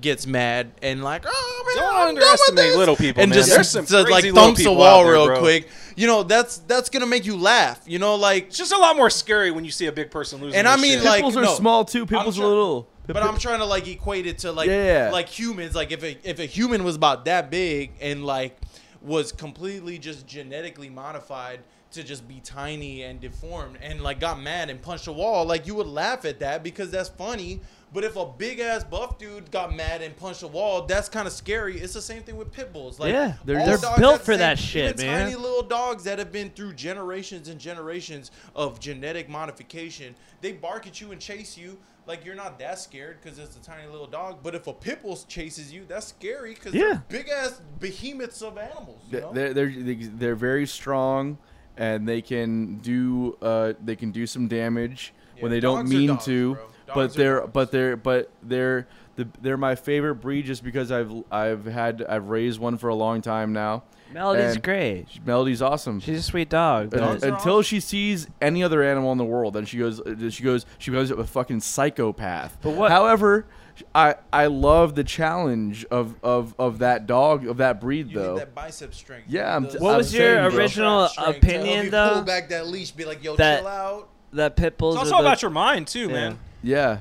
gets 0.00 0.26
mad 0.26 0.72
and 0.82 1.02
like 1.02 1.24
oh 1.26 1.64
man, 1.66 1.76
Don't 1.76 1.84
I'm 1.86 1.92
done 1.92 2.14
with 2.14 2.22
underestimate 2.24 2.76
little 2.76 2.96
people, 2.96 3.22
and 3.22 3.30
man. 3.30 3.36
just 3.38 3.50
There's 3.50 3.70
some 3.70 3.86
to, 3.86 4.02
like 4.02 4.06
crazy 4.12 4.30
little 4.32 4.48
thumps 4.48 4.64
a 4.66 4.72
wall 4.72 5.04
there, 5.04 5.12
real 5.14 5.26
bro. 5.26 5.38
quick. 5.40 5.68
You 5.96 6.06
know 6.06 6.22
that's 6.22 6.58
that's 6.58 6.90
gonna 6.90 7.06
make 7.06 7.24
you 7.24 7.36
laugh. 7.36 7.80
You 7.86 7.98
know 7.98 8.16
like 8.16 8.48
It's 8.48 8.58
just 8.58 8.72
a 8.72 8.76
lot 8.78 8.96
more 8.96 9.08
scary 9.10 9.50
when 9.50 9.64
you 9.64 9.70
see 9.70 9.86
a 9.86 9.92
big 9.92 10.10
person 10.10 10.40
losing. 10.40 10.58
And 10.58 10.68
I 10.68 10.76
mean, 10.76 10.98
shit. 10.98 11.04
like- 11.04 11.24
Pitbulls 11.24 11.36
are 11.36 11.42
no. 11.42 11.54
small 11.54 11.84
too. 11.84 12.04
Pitbulls 12.06 12.36
try- 12.36 12.44
are 12.44 12.48
little. 12.48 12.88
But 13.06 13.22
I'm 13.22 13.38
trying 13.38 13.60
to 13.60 13.64
like 13.64 13.86
equate 13.86 14.26
it 14.26 14.38
to 14.38 14.52
like 14.52 14.68
Yeah. 14.68 15.10
like 15.12 15.28
humans. 15.28 15.74
Like 15.74 15.92
if 15.92 16.02
a 16.02 16.18
if 16.28 16.38
a 16.40 16.44
human 16.46 16.84
was 16.84 16.96
about 16.96 17.24
that 17.26 17.50
big 17.50 17.92
and 18.00 18.24
like 18.26 18.58
was 19.00 19.30
completely 19.32 19.98
just 19.98 20.26
genetically 20.26 20.90
modified 20.90 21.60
to 21.92 22.02
just 22.02 22.26
be 22.26 22.40
tiny 22.40 23.02
and 23.04 23.20
deformed 23.20 23.78
and 23.80 24.00
like 24.02 24.18
got 24.18 24.40
mad 24.42 24.68
and 24.70 24.82
punched 24.82 25.06
a 25.06 25.12
wall, 25.12 25.46
like 25.46 25.66
you 25.66 25.74
would 25.76 25.86
laugh 25.86 26.24
at 26.24 26.40
that 26.40 26.62
because 26.64 26.90
that's 26.90 27.08
funny. 27.10 27.60
But 27.92 28.04
if 28.04 28.16
a 28.16 28.26
big 28.26 28.58
ass 28.60 28.84
buff 28.84 29.16
dude 29.18 29.50
got 29.50 29.74
mad 29.74 30.02
and 30.02 30.14
punched 30.16 30.42
a 30.42 30.48
wall, 30.48 30.82
that's 30.82 31.08
kind 31.08 31.26
of 31.26 31.32
scary. 31.32 31.78
It's 31.80 31.94
the 31.94 32.02
same 32.02 32.22
thing 32.22 32.36
with 32.36 32.50
pit 32.52 32.72
bulls. 32.72 32.98
Like 33.00 33.12
Yeah, 33.12 33.34
they're- 33.44 33.64
they're 33.64 33.96
built 33.96 34.20
for 34.22 34.32
same- 34.32 34.40
that 34.40 34.58
shit, 34.58 34.94
even 34.96 35.06
man. 35.06 35.20
Tiny 35.30 35.36
little 35.36 35.62
dogs 35.62 36.04
that 36.04 36.18
have 36.18 36.30
been 36.32 36.50
through 36.50 36.74
generations 36.74 37.48
and 37.48 37.58
generations 37.60 38.30
of 38.54 38.80
genetic 38.80 39.28
modification, 39.28 40.14
they 40.40 40.52
bark 40.52 40.86
at 40.86 41.00
you 41.00 41.12
and 41.12 41.20
chase 41.20 41.56
you 41.56 41.78
like 42.06 42.24
you're 42.24 42.34
not 42.34 42.58
that 42.58 42.78
scared 42.78 43.18
because 43.22 43.38
it's 43.38 43.56
a 43.56 43.60
tiny 43.62 43.86
little 43.90 44.06
dog. 44.06 44.38
But 44.42 44.54
if 44.54 44.66
a 44.66 44.72
pit 44.72 45.02
bull 45.02 45.16
chases 45.28 45.72
you, 45.72 45.84
that's 45.88 46.06
scary 46.08 46.54
because 46.54 46.74
Yeah. 46.74 47.00
they're 47.08 47.22
big 47.22 47.28
ass 47.28 47.60
behemoths 47.80 48.42
of 48.42 48.58
animals. 48.58 49.00
You 49.10 49.20
know? 49.20 49.32
They're, 49.32 49.54
they're 49.54 49.72
they're 50.16 50.34
very 50.36 50.66
strong, 50.66 51.38
and 51.76 52.06
they 52.08 52.20
can 52.20 52.78
do 52.78 53.38
uh 53.40 53.72
they 53.82 53.96
can 53.96 54.10
do 54.10 54.26
some 54.26 54.48
damage 54.48 55.14
when 55.40 55.50
they 55.50 55.60
don't 55.60 55.88
mean 55.88 56.08
dogs, 56.08 56.24
to. 56.26 56.54
bro. 56.54 56.64
But 56.94 57.14
they're 57.14 57.40
dogs. 57.40 57.50
but 57.52 57.70
they're 57.72 57.96
but 57.96 58.30
they're 58.42 58.86
the, 59.16 59.26
they're 59.40 59.56
my 59.56 59.74
favorite 59.74 60.16
breed 60.16 60.44
just 60.46 60.62
because 60.62 60.92
I've 60.92 61.12
I've 61.30 61.64
had 61.64 62.04
I've 62.08 62.28
raised 62.28 62.58
one 62.60 62.76
for 62.78 62.88
a 62.88 62.94
long 62.94 63.22
time 63.22 63.52
now. 63.52 63.82
Melody's 64.12 64.54
and- 64.54 64.62
great. 64.62 65.06
Melody's 65.24 65.60
awesome. 65.60 65.98
She's 66.00 66.20
a 66.20 66.22
sweet 66.22 66.48
dog. 66.48 66.90
but- 66.90 67.00
until 67.24 67.54
awesome. 67.54 67.62
she 67.62 67.80
sees 67.80 68.28
any 68.40 68.62
other 68.62 68.82
animal 68.82 69.10
in 69.12 69.18
the 69.18 69.24
world, 69.24 69.54
then 69.54 69.64
she 69.64 69.78
goes. 69.78 70.00
uh, 70.00 70.30
She 70.30 70.42
goes. 70.44 70.64
She 70.78 70.90
becomes 70.92 71.10
a 71.10 71.24
fucking 71.24 71.60
psychopath. 71.60 72.56
But 72.62 72.74
what- 72.74 72.90
However, 72.92 73.46
I 73.94 74.14
I 74.32 74.46
love 74.46 74.94
the 74.94 75.04
challenge 75.04 75.84
of 75.90 76.14
of 76.22 76.54
of 76.58 76.78
that 76.78 77.06
dog 77.06 77.46
of 77.46 77.56
that 77.58 77.80
breed 77.80 78.08
You 78.08 78.14
though. 78.20 78.32
need 78.34 78.40
that 78.42 78.54
bicep 78.54 78.94
strength. 78.94 79.26
Yeah, 79.28 79.54
I'm 79.56 79.66
t- 79.68 79.78
What 79.78 79.92
I'm 79.92 79.96
was 79.98 80.14
your 80.14 80.36
saying, 80.36 80.56
original 80.56 81.08
Strength 81.08 81.40
to 81.40 81.46
help 81.50 81.60
opinion, 81.62 81.90
though? 81.90 82.12
Pull 82.14 82.22
back 82.22 82.48
that 82.50 82.68
leash, 82.68 82.92
be 82.92 83.04
like, 83.04 83.22
yo, 83.24 83.34
That- 83.36 83.58
chill 83.60 83.68
out. 83.68 84.08
that 84.32 84.56
pit 84.56 84.78
bulls. 84.78 84.94
it's 84.96 85.02
are 85.10 85.14
also 85.14 85.22
the- 85.22 85.28
about 85.28 85.42
your 85.42 85.50
mind 85.50 85.88
too, 85.88 86.00
Yeah. 86.08 86.12
man. 86.12 86.38
Yeah. 86.66 86.98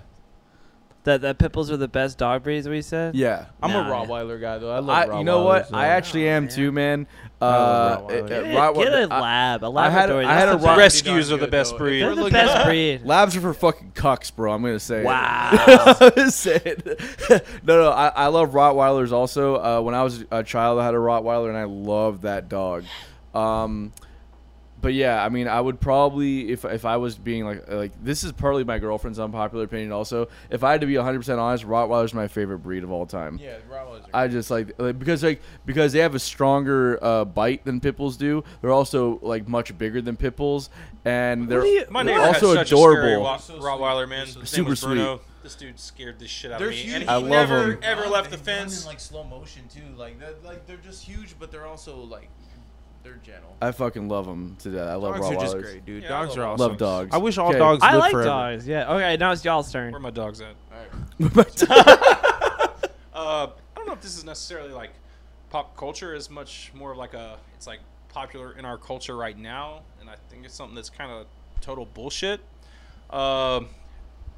That 1.05 1.21
that 1.21 1.37
pit 1.37 1.51
bulls 1.51 1.69
are 1.69 1.77
the 1.77 1.87
best 1.87 2.17
dog 2.17 2.41
breeds. 2.41 2.67
We 2.67 2.81
said. 2.81 3.13
Yeah. 3.15 3.45
I'm 3.61 3.71
Nah. 3.71 3.87
a 3.87 3.91
Rottweiler 4.07 4.41
guy 4.41 4.57
though. 4.57 4.71
I 4.71 4.79
love 4.79 4.89
I, 4.89 5.05
Rottweilers. 5.05 5.17
you 5.19 5.23
know 5.23 5.43
what? 5.43 5.67
so- 5.69 5.75
I 5.75 5.87
actually 5.87 6.27
am 6.29 6.47
too, 6.47 6.71
man. 6.71 7.05
Uh, 7.39 7.45
love 7.45 7.99
uh, 8.05 8.07
Rottweilers. 8.13 8.27
Get, 8.27 8.43
a- 8.43 8.45
Rottwe- 8.47 8.75
get 8.83 8.93
a 8.93 9.13
I- 9.13 9.19
lab. 9.21 9.63
A 9.63 9.67
I 9.67 9.89
had 9.89 10.09
a- 10.09 10.13
Labrador. 10.15 10.23
I 10.23 10.33
had 10.33 10.45
that's 10.47 10.55
a 10.55 10.57
the 10.57 10.67
Rott- 10.67 10.77
best- 10.77 11.05
Rescues 11.05 11.31
are 11.31 11.37
the 11.37 11.47
best 11.47 11.71
though. 11.73 11.77
breed. 11.77 12.01
If 12.01 12.05
They're 12.07 12.15
the 12.15 12.21
looking 12.23 12.33
best 12.33 12.65
breed. 12.65 13.01
Labs 13.05 13.37
are 13.37 13.41
for 13.41 13.53
fucking 13.53 13.91
cucks, 13.93 14.35
bro. 14.35 14.51
I'm 14.51 14.63
gonna 14.63 14.79
say. 14.79 15.01
it. 15.01 15.05
Wow. 15.05 15.49
I'm 15.99 16.09
gonna 16.15 16.31
say 16.31 16.55
it. 16.65 16.99
no, 17.63 17.81
no. 17.83 17.91
I, 17.91 18.07
I 18.07 18.27
love 18.27 18.49
Rottweilers 18.53 19.11
also. 19.11 19.57
Uh, 19.57 19.81
when 19.81 19.93
I 19.93 20.01
was 20.03 20.25
a 20.31 20.43
child, 20.43 20.79
I 20.79 20.85
had 20.85 20.95
a 20.95 20.97
Rottweiler, 20.97 21.49
and 21.49 21.57
I 21.57 21.65
loved 21.65 22.23
that 22.23 22.49
dog. 22.49 22.83
Um, 23.35 23.91
but 24.85 24.93
yeah, 24.93 25.25
I 25.25 25.29
mean, 25.29 25.47
I 25.47 25.59
would 25.59 25.79
probably 25.79 26.51
if 26.51 26.63
if 26.63 26.85
I 26.85 26.97
was 26.97 27.17
being 27.17 27.43
like 27.43 27.67
like 27.67 27.91
this 28.03 28.23
is 28.23 28.31
partly 28.31 28.63
my 28.63 28.77
girlfriend's 28.77 29.17
unpopular 29.17 29.63
opinion. 29.63 29.91
Also, 29.91 30.27
if 30.51 30.63
I 30.63 30.73
had 30.73 30.81
to 30.81 30.85
be 30.87 30.95
100 30.95 31.17
percent 31.17 31.39
honest, 31.39 31.65
Rottweiler's 31.65 32.13
my 32.13 32.27
favorite 32.27 32.59
breed 32.59 32.83
of 32.83 32.91
all 32.91 33.07
time. 33.07 33.39
Yeah, 33.41 33.55
Rottweilers. 33.67 34.03
Are 34.03 34.09
I 34.13 34.27
just 34.27 34.51
like, 34.51 34.77
like 34.77 34.99
because 34.99 35.23
like 35.23 35.41
because 35.65 35.91
they 35.91 35.99
have 35.99 36.13
a 36.13 36.19
stronger 36.19 36.99
uh, 37.03 37.25
bite 37.25 37.65
than 37.65 37.79
pit 37.81 37.97
bulls 37.97 38.15
do. 38.15 38.43
They're 38.61 38.71
also 38.71 39.17
like 39.23 39.47
much 39.47 39.75
bigger 39.75 40.03
than 40.03 40.17
pit 40.17 40.35
bulls, 40.35 40.69
and 41.03 41.49
they're 41.49 41.65
you- 41.65 41.85
My 41.89 42.03
they're 42.03 42.13
neighbor 42.17 42.27
also 42.27 42.49
had 42.55 42.67
such 42.67 42.73
a 42.73 42.77
scary 42.77 42.93
adorable. 43.13 43.23
Wa- 43.23 43.37
So 43.37 43.53
sweet. 43.55 43.63
Rottweiler 43.63 44.07
man. 44.07 44.27
So 44.27 44.43
Super 44.43 44.75
sweet. 44.75 44.89
Bruno. 44.95 45.21
This 45.41 45.55
dude 45.55 45.79
scared 45.79 46.17
the 46.19 46.27
shit 46.27 46.51
out 46.51 46.57
They're 46.59 46.69
of 46.69 46.73
me, 46.73 46.81
huge. 46.81 46.93
and 46.95 47.03
he 47.03 47.09
I 47.09 47.15
love 47.17 47.29
never 47.29 47.71
'em. 47.73 47.79
ever 47.83 48.07
left 48.07 48.31
they 48.31 48.37
the 48.37 48.51
run 48.51 48.61
fence. 48.61 48.81
in 48.81 48.87
like 48.87 48.99
slow 48.99 49.23
motion 49.23 49.63
too. 49.71 49.81
Like 49.97 50.19
they're, 50.19 50.33
like 50.43 50.65
they're 50.67 50.77
just 50.77 51.03
huge, 51.03 51.35
but 51.39 51.51
they're 51.51 51.67
also 51.67 51.97
like 51.97 52.29
they're 53.05 53.19
gentle. 53.23 53.55
I 53.61 53.71
fucking 53.71 54.09
love 54.09 54.25
them 54.25 54.57
to 54.59 54.69
death. 54.71 54.87
I 54.89 54.95
love 54.95 55.15
Dogs 55.15 55.27
are 55.27 55.33
just 55.39 55.55
Rottweilers. 55.55 55.61
great, 55.61 55.85
dude. 55.85 56.03
Yeah, 56.03 56.07
I 56.19 56.25
dogs 56.25 56.29
love 56.29 56.37
are 56.37 56.41
them. 56.41 56.49
awesome. 56.51 56.67
Love 56.71 56.77
dogs. 56.77 57.15
I 57.15 57.17
wish 57.19 57.37
all 57.37 57.49
Okay. 57.49 57.57
dogs 57.59 57.79
I 57.83 57.91
lived 57.93 57.99
like 58.01 58.11
forever. 58.11 58.27
dogs. 58.29 58.67
Yeah. 58.67 58.93
Okay. 58.93 59.15
Now 59.17 59.31
it's 59.31 59.45
y'all's 59.45 59.71
turn. 59.71 59.91
Where 59.93 60.01
my 60.01 60.09
dogs 60.11 60.41
at? 60.41 60.55
Uh, 63.13 63.47
I 63.47 63.77
don't 63.77 63.87
know 63.87 63.93
if 63.93 64.01
this 64.01 64.17
is 64.17 64.25
necessarily 64.25 64.71
like 64.71 64.91
pop 65.49 65.77
culture 65.77 66.13
as 66.13 66.29
much 66.29 66.71
more 66.75 66.91
of 66.91 66.97
like 66.97 67.13
a 67.13 67.37
it's 67.55 67.65
like 67.65 67.79
popular 68.09 68.51
in 68.57 68.65
our 68.65 68.77
culture 68.77 69.15
right 69.15 69.37
now, 69.37 69.83
and 70.01 70.09
I 70.09 70.15
think 70.29 70.43
it's 70.45 70.53
something 70.53 70.75
that's 70.75 70.89
kind 70.89 71.11
of 71.11 71.25
total 71.61 71.85
bullshit. 71.85 72.41
Um, 73.09 73.69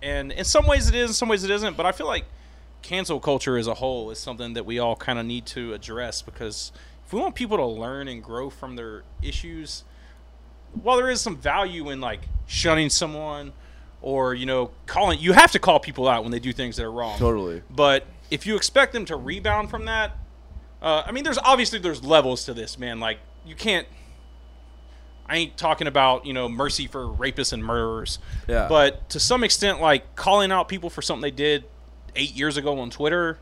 and 0.04 0.32
in 0.32 0.46
some 0.46 0.68
ways 0.68 0.88
it 0.88 0.94
is, 0.96 1.10
in 1.10 1.14
some 1.16 1.28
ways 1.28 1.44
it 1.44 1.50
isn't. 1.50 1.76
But 1.76 1.86
I 1.88 1.92
feel 1.92 2.06
like 2.08 2.26
cancel 2.84 3.20
culture 3.20 3.58
as 3.58 3.66
a 3.66 3.74
whole 3.74 4.12
is 4.12 4.20
something 4.20 4.54
that 4.54 4.66
we 4.66 4.78
all 4.78 4.96
kind 4.96 5.18
of 5.18 5.26
need 5.26 5.48
to 5.48 5.74
address 5.74 6.22
because 6.22 6.72
if 7.08 7.14
we 7.14 7.20
want 7.22 7.36
people 7.36 7.56
to 7.58 7.66
learn 7.66 8.08
and 8.10 8.22
grow 8.22 8.50
from 8.50 8.76
their 8.76 9.04
issues, 9.24 9.86
while 10.84 10.98
there 10.98 11.10
is 11.10 11.22
some 11.22 11.38
value 11.38 11.90
in 11.90 12.02
like 12.02 12.20
shunning 12.48 12.90
someone 12.90 13.54
or 14.02 14.34
you 14.36 14.46
know 14.46 14.72
calling, 14.86 15.18
you 15.20 15.32
have 15.34 15.52
to 15.54 15.60
call 15.60 15.80
people 15.80 16.08
out 16.08 16.24
when 16.24 16.32
they 16.34 16.40
do 16.40 16.52
things 16.52 16.76
that 16.76 16.84
are 16.84 16.92
wrong. 16.92 17.18
Totally. 17.18 17.64
But 17.70 18.06
if 18.30 18.46
you 18.46 18.56
expect 18.58 18.92
them 18.94 19.06
to 19.06 19.16
rebound 19.16 19.70
from 19.70 19.86
that, 19.86 20.18
uh, 20.82 21.04
I 21.08 21.12
mean, 21.14 21.24
there's 21.24 21.38
obviously 21.40 21.80
there's 21.80 22.04
levels 22.04 22.44
to 22.46 22.54
this, 22.54 22.78
man. 22.78 23.00
Like 23.00 23.20
you 23.46 23.56
can't. 23.56 23.88
I 25.30 25.38
ain't 25.38 25.58
talking 25.58 25.88
about 25.88 26.26
you 26.26 26.34
know 26.34 26.48
mercy 26.50 26.88
for 26.88 27.06
rapists 27.06 27.52
and 27.54 27.64
murderers, 27.64 28.20
Yeah. 28.48 28.68
but 28.68 29.10
to 29.10 29.20
some 29.20 29.44
extent, 29.46 29.80
like 29.82 30.16
calling 30.16 30.52
out 30.52 30.68
people 30.68 30.90
for 30.90 31.02
something 31.02 31.22
they 31.22 31.32
did 31.32 31.64
eight 32.16 32.34
years 32.36 32.58
ago 32.58 32.80
on 32.80 32.90
Twitter, 32.90 33.38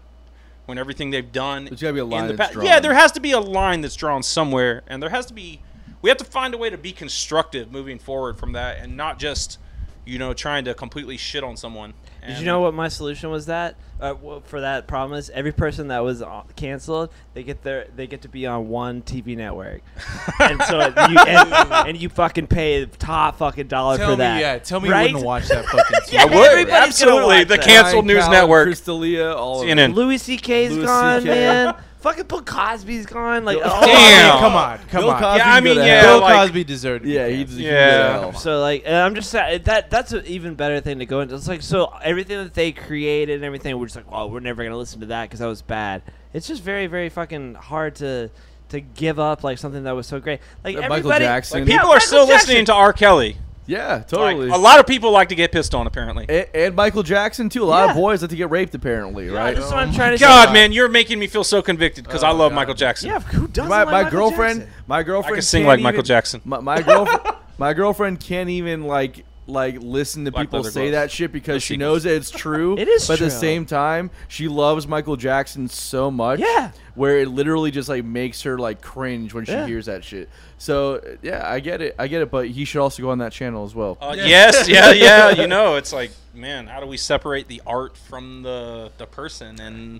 when 0.65 0.77
everything 0.77 1.11
they've 1.11 1.31
done. 1.31 1.65
There's 1.65 1.81
gotta 1.81 1.93
be 1.93 1.99
a 1.99 2.03
in 2.03 2.09
line 2.09 2.27
the 2.27 2.35
pa-. 2.35 2.61
Yeah, 2.61 2.79
there 2.79 2.93
has 2.93 3.11
to 3.13 3.19
be 3.19 3.31
a 3.31 3.39
line 3.39 3.81
that's 3.81 3.95
drawn 3.95 4.23
somewhere, 4.23 4.83
and 4.87 5.01
there 5.01 5.09
has 5.09 5.25
to 5.27 5.33
be. 5.33 5.61
We 6.01 6.09
have 6.09 6.17
to 6.17 6.25
find 6.25 6.53
a 6.53 6.57
way 6.57 6.69
to 6.69 6.77
be 6.77 6.91
constructive 6.91 7.71
moving 7.71 7.97
forward 7.97 8.37
from 8.37 8.51
that, 8.53 8.77
and 8.79 8.95
not 8.95 9.17
just, 9.17 9.57
you 10.05 10.19
know, 10.19 10.33
trying 10.33 10.65
to 10.65 10.73
completely 10.73 11.17
shit 11.17 11.43
on 11.43 11.57
someone. 11.57 11.93
Did 12.25 12.39
you 12.39 12.45
know 12.45 12.61
what 12.61 12.73
my 12.73 12.87
solution 12.87 13.29
was? 13.29 13.45
That 13.45 13.75
uh, 14.01 14.15
for 14.45 14.61
that 14.61 14.87
problem 14.87 15.17
is 15.17 15.29
every 15.29 15.51
person 15.51 15.89
that 15.89 15.99
was 16.03 16.23
uh, 16.23 16.41
canceled, 16.55 17.11
they 17.35 17.43
get 17.43 17.61
their 17.61 17.87
they 17.95 18.07
get 18.07 18.23
to 18.23 18.27
be 18.29 18.47
on 18.47 18.67
one 18.67 19.03
TV 19.03 19.37
network, 19.37 19.81
and 20.39 20.59
so 20.63 20.79
you 20.87 21.17
and, 21.19 21.71
and 21.89 21.97
you 21.97 22.09
fucking 22.09 22.47
pay 22.47 22.83
the 22.83 22.97
top 22.97 23.37
fucking 23.37 23.67
dollar 23.67 23.97
Tell 23.97 24.07
for 24.07 24.11
me, 24.13 24.17
that. 24.17 24.39
yeah. 24.39 24.57
Tell 24.57 24.79
me 24.81 24.89
right? 24.89 25.01
you 25.09 25.15
wouldn't 25.15 25.25
watch 25.25 25.47
that 25.49 25.65
fucking. 25.65 25.97
Yeah, 26.11 26.23
I 26.23 26.25
would 26.25 26.69
absolutely 26.69 27.43
the 27.43 27.57
that. 27.57 27.63
canceled 27.65 28.05
Bryan 28.05 28.17
news 28.17 28.23
Callen, 28.25 28.31
network. 28.31 28.65
Chris 28.67 28.81
D'Elia, 28.81 29.33
all 29.33 29.61
of 29.61 29.67
CNN. 29.67 29.75
them. 29.75 29.93
Louis 29.93 30.17
C.K.'s 30.17 30.71
Louis 30.71 30.85
gone, 30.85 31.21
CK. 31.21 31.25
man. 31.27 31.75
Fucking 32.05 32.25
Bill 32.27 32.41
Cosby's 32.43 33.05
gone. 33.07 33.45
Like, 33.45 33.57
oh, 33.63 33.85
Damn. 33.85 34.39
Come 34.39 34.53
on, 34.53 34.77
come 34.89 35.01
Bill 35.01 35.09
on. 35.09 35.19
Cosby 35.21 35.37
Yeah, 35.39 35.53
I 35.53 35.59
mean, 35.59 35.77
yeah. 35.77 36.01
Bill 36.03 36.19
like- 36.21 36.35
Cosby 36.35 36.63
deserved. 36.63 37.05
yeah, 37.05 37.27
he, 37.27 37.43
he 37.45 37.63
Yeah. 37.65 37.69
can 37.71 38.13
go 38.15 38.21
to 38.27 38.31
hell. 38.31 38.33
So 38.39 38.61
like, 38.61 38.83
and 38.85 38.95
I'm 38.95 39.15
just 39.15 39.31
saying 39.31 39.63
that 39.63 39.89
that's 39.89 40.11
an 40.13 40.23
even 40.27 40.53
better 40.53 40.79
thing 40.81 40.99
to 40.99 41.05
go 41.07 41.21
into. 41.21 41.33
It's 41.35 41.47
like 41.47 41.61
so 41.63 41.91
everything 42.03 42.37
that 42.43 42.53
they 42.53 42.71
created 42.71 43.35
and 43.37 43.43
everything, 43.43 43.77
we're 43.79 43.87
just 43.87 43.95
like, 43.95 44.05
oh, 44.11 44.27
we're 44.27 44.39
never 44.39 44.63
gonna 44.63 44.77
listen 44.77 44.99
to 44.99 45.07
that 45.07 45.23
because 45.23 45.39
that 45.39 45.47
was 45.47 45.61
bad. 45.63 46.03
It's 46.31 46.47
just 46.47 46.61
very, 46.61 46.85
very 46.87 47.09
fucking 47.09 47.55
hard 47.55 47.95
to 47.95 48.29
to 48.69 48.79
give 48.81 49.19
up 49.19 49.43
like 49.43 49.57
something 49.57 49.83
that 49.83 49.95
was 49.95 50.05
so 50.07 50.19
great. 50.19 50.41
Like 50.63 50.75
Michael 50.75 50.93
everybody, 50.93 51.25
Jackson. 51.25 51.61
Like, 51.61 51.69
Yeah, 51.69 51.75
people 51.77 51.89
are 51.89 51.95
Michael 51.95 52.07
still 52.07 52.27
Jackson. 52.27 52.47
listening 52.49 52.65
to 52.65 52.73
R. 52.73 52.93
Kelly. 52.93 53.37
Yeah, 53.67 53.95
Like, 53.95 54.07
totally. 54.07 54.49
a 54.49 54.55
lot 54.57 54.79
of 54.79 54.85
people 54.85 55.11
like 55.11 55.29
to 55.29 55.35
get 55.35 55.51
pissed 55.51 55.73
on, 55.73 55.87
apparently. 55.87 56.25
and, 56.29 56.47
and 56.53 56.75
Michael 56.75 57.01
Jackson 57.03 57.49
too. 57.49 57.63
A 57.63 57.65
lot 57.65 57.89
of 57.89 57.95
boys 57.95 58.21
like 58.21 58.29
to 58.29 58.35
get 58.35 58.49
raped, 58.51 58.75
apparently, 58.75 59.25
Yeah, 59.27 59.33
right? 59.37 59.55
That's 59.55 59.69
what 59.71 59.79
I'm 59.79 59.93
trying 59.93 60.15
to 60.15 60.19
God, 60.19 60.47
say. 60.49 60.53
man, 60.53 60.71
you're 60.71 60.87
making 60.89 61.17
me 61.19 61.27
feel 61.27 61.43
so 61.43 61.61
convicted 61.61 62.03
because 62.03 62.23
I 62.23 62.29
Oh, 62.29 62.35
love 62.35 62.51
God. 62.51 62.55
Michael 62.55 62.73
Jackson. 62.75 63.09
Yeah, 63.09 63.19
who 63.21 63.47
doesn't 63.47 63.69
my 63.69 63.83
like 63.83 64.03
my 64.05 64.09
girlfriend, 64.09 64.59
Jackson? 64.61 64.83
my 64.87 64.97
I 64.99 65.03
girlfriend 65.03 65.35
can 65.37 65.41
sing 65.41 65.61
can't 65.63 65.67
like 65.67 65.79
Michael 65.81 66.03
Jackson. 66.03 66.41
My, 66.45 66.59
my 66.59 66.81
girlfriend, 66.81 67.21
my 67.57 67.73
girlfriend 67.73 68.19
can't 68.19 68.49
even 68.49 68.83
like 68.83 69.25
like 69.47 69.77
listen 69.79 70.25
to 70.25 70.31
Black 70.31 70.47
people 70.47 70.63
say 70.63 70.89
gloves. 70.89 70.91
that 70.93 71.11
shit 71.11 71.31
because 71.31 71.61
she 71.61 71.77
knows 71.77 72.03
that 72.03 72.15
it's 72.15 72.31
true. 72.31 72.75
It 72.79 72.87
is 72.87 73.07
but 73.07 73.21
at 73.21 73.25
the 73.25 73.29
same 73.31 73.65
time, 73.65 74.09
she 74.27 74.47
loves 74.47 74.87
Michael 74.87 75.15
Jackson 75.17 75.67
so 75.67 76.09
much. 76.09 76.39
Yeah. 76.39 76.71
where 76.95 77.19
it 77.19 77.27
literally 77.29 77.71
just 77.71 77.87
like 77.89 78.03
makes 78.05 78.41
her 78.43 78.57
like 78.57 78.81
cringe 78.81 79.33
when 79.33 79.45
she 79.45 79.51
Yeah. 79.51 79.67
hears 79.67 79.85
that 79.85 80.03
shit. 80.03 80.29
So 80.57 81.01
yeah, 81.21 81.43
I 81.45 81.59
get 81.59 81.81
it, 81.81 81.93
I 81.99 82.07
get 82.07 82.21
it. 82.21 82.31
But 82.31 82.47
he 82.47 82.65
should 82.65 82.81
also 82.81 83.03
go 83.03 83.09
on 83.11 83.19
that 83.19 83.31
channel 83.33 83.65
as 83.65 83.75
well. 83.75 83.97
Uh, 84.01 84.15
Yes, 84.17 84.67
yeah, 84.69 84.91
yeah. 84.91 85.29
You 85.31 85.45
know, 85.47 85.75
it's 85.75 85.93
like, 85.93 86.11
man, 86.33 86.67
how 86.67 86.79
do 86.79 86.87
we 86.87 86.97
separate 86.97 87.47
the 87.47 87.61
art 87.67 87.97
from 87.97 88.41
the 88.43 88.91
the 88.97 89.05
person? 89.05 89.59
And 89.61 89.99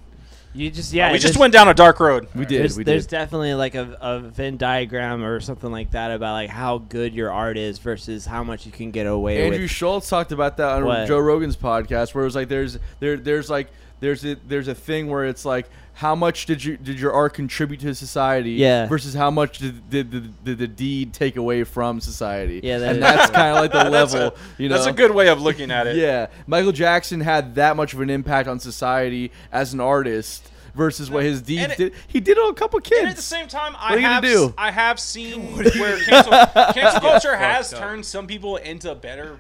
You 0.56 0.72
just 0.72 0.94
yeah. 0.94 1.10
Oh, 1.10 1.12
we 1.12 1.20
just 1.20 1.38
went 1.38 1.52
down 1.52 1.68
a 1.68 1.74
dark 1.74 2.00
road. 2.00 2.28
we 2.34 2.46
did, 2.46 2.62
There's, 2.62 2.78
we 2.78 2.84
there's 2.86 3.06
did. 3.06 3.12
definitely 3.12 3.54
like 3.54 3.76
a, 3.76 3.98
a 4.00 4.20
Venn 4.20 4.56
diagram 4.56 5.24
or 5.24 5.40
something 5.42 5.70
like 5.70 5.92
that 5.92 6.12
about 6.12 6.32
like 6.34 6.50
how 6.50 6.78
good 6.78 7.14
your 7.14 7.32
art 7.32 7.58
is 7.58 7.78
versus 7.80 8.26
how 8.26 8.44
much 8.44 8.66
you 8.66 8.72
can 8.72 8.92
get 8.92 9.06
away 9.06 9.44
Andrew 9.44 9.64
with. 9.64 9.72
Schulz 9.72 10.08
talked 10.10 10.32
about 10.32 10.58
that 10.58 10.70
on 10.70 10.86
What? 10.86 11.08
Joe 11.08 11.20
Rogan's 11.20 11.58
podcast, 11.58 12.16
where 12.16 12.24
it 12.24 12.28
was 12.28 12.36
like 12.36 12.48
there's 12.48 12.80
there 13.00 13.18
there's 13.18 13.50
like 13.50 13.68
there's 14.00 14.26
a 14.26 14.36
there's 14.48 14.68
a 14.68 14.76
thing 14.76 15.08
where 15.10 15.26
it's 15.26 15.46
like 15.46 15.70
how 15.94 16.14
much 16.14 16.46
did 16.46 16.64
you 16.64 16.76
did 16.76 17.00
your 17.00 17.14
art 17.14 17.34
contribute 17.34 17.80
to 17.80 17.96
society 17.96 18.52
Yeah. 18.52 18.86
versus 18.88 19.14
how 19.14 19.32
much 19.32 19.60
did, 19.60 19.90
did, 19.90 20.10
did, 20.12 20.44
did 20.44 20.58
the 20.58 20.68
deed 20.68 21.14
take 21.14 21.38
away 21.38 21.64
from 21.64 22.02
society? 22.02 22.60
Yeah, 22.62 22.80
that 22.80 22.96
and 22.96 23.02
that's 23.04 23.32
kind 23.32 23.56
of 23.56 23.62
like 23.62 23.72
the 23.72 23.90
That's 23.90 24.14
a- 24.14 24.18
level 24.18 24.38
you 24.58 24.68
know 24.70 24.76
That's 24.76 24.88
a 24.88 24.92
good 24.94 25.12
way 25.12 25.30
of 25.30 25.42
looking 25.42 25.72
at 25.72 25.88
it. 25.88 25.96
yeah. 25.96 26.28
Michael 26.48 26.74
Jackson 26.74 27.22
had 27.22 27.56
that 27.56 27.78
much 27.78 27.94
of 27.94 28.02
an 28.02 28.10
impact 28.10 28.50
on 28.50 28.60
society 28.60 29.32
as 29.54 29.74
an 29.74 29.80
artist 29.80 30.52
versus 30.76 31.10
what 31.10 31.24
his 31.24 31.42
deeds 31.42 31.72
it- 31.74 31.78
did. 31.78 31.94
He 32.10 32.20
did 32.20 32.38
it 32.38 32.42
on 32.42 32.50
a 32.50 32.54
couple 32.54 32.78
kids 32.82 33.00
And 33.00 33.10
at 33.10 33.16
the 33.16 33.22
same 33.22 33.48
time, 33.48 33.72
What 33.74 33.82
I 33.82 33.94
are 33.94 33.96
you 33.96 34.02
gonna 34.02 34.14
have 34.16 34.24
do? 34.24 34.54
I 34.58 34.72
have 34.72 35.00
seen 35.00 35.56
where 35.56 35.98
cancel, 36.04 36.32
cancel 36.74 37.00
culture 37.10 37.38
has 37.38 37.72
turned 37.72 38.06
some 38.06 38.28
people 38.28 38.58
into 38.58 38.94
better 38.96 39.40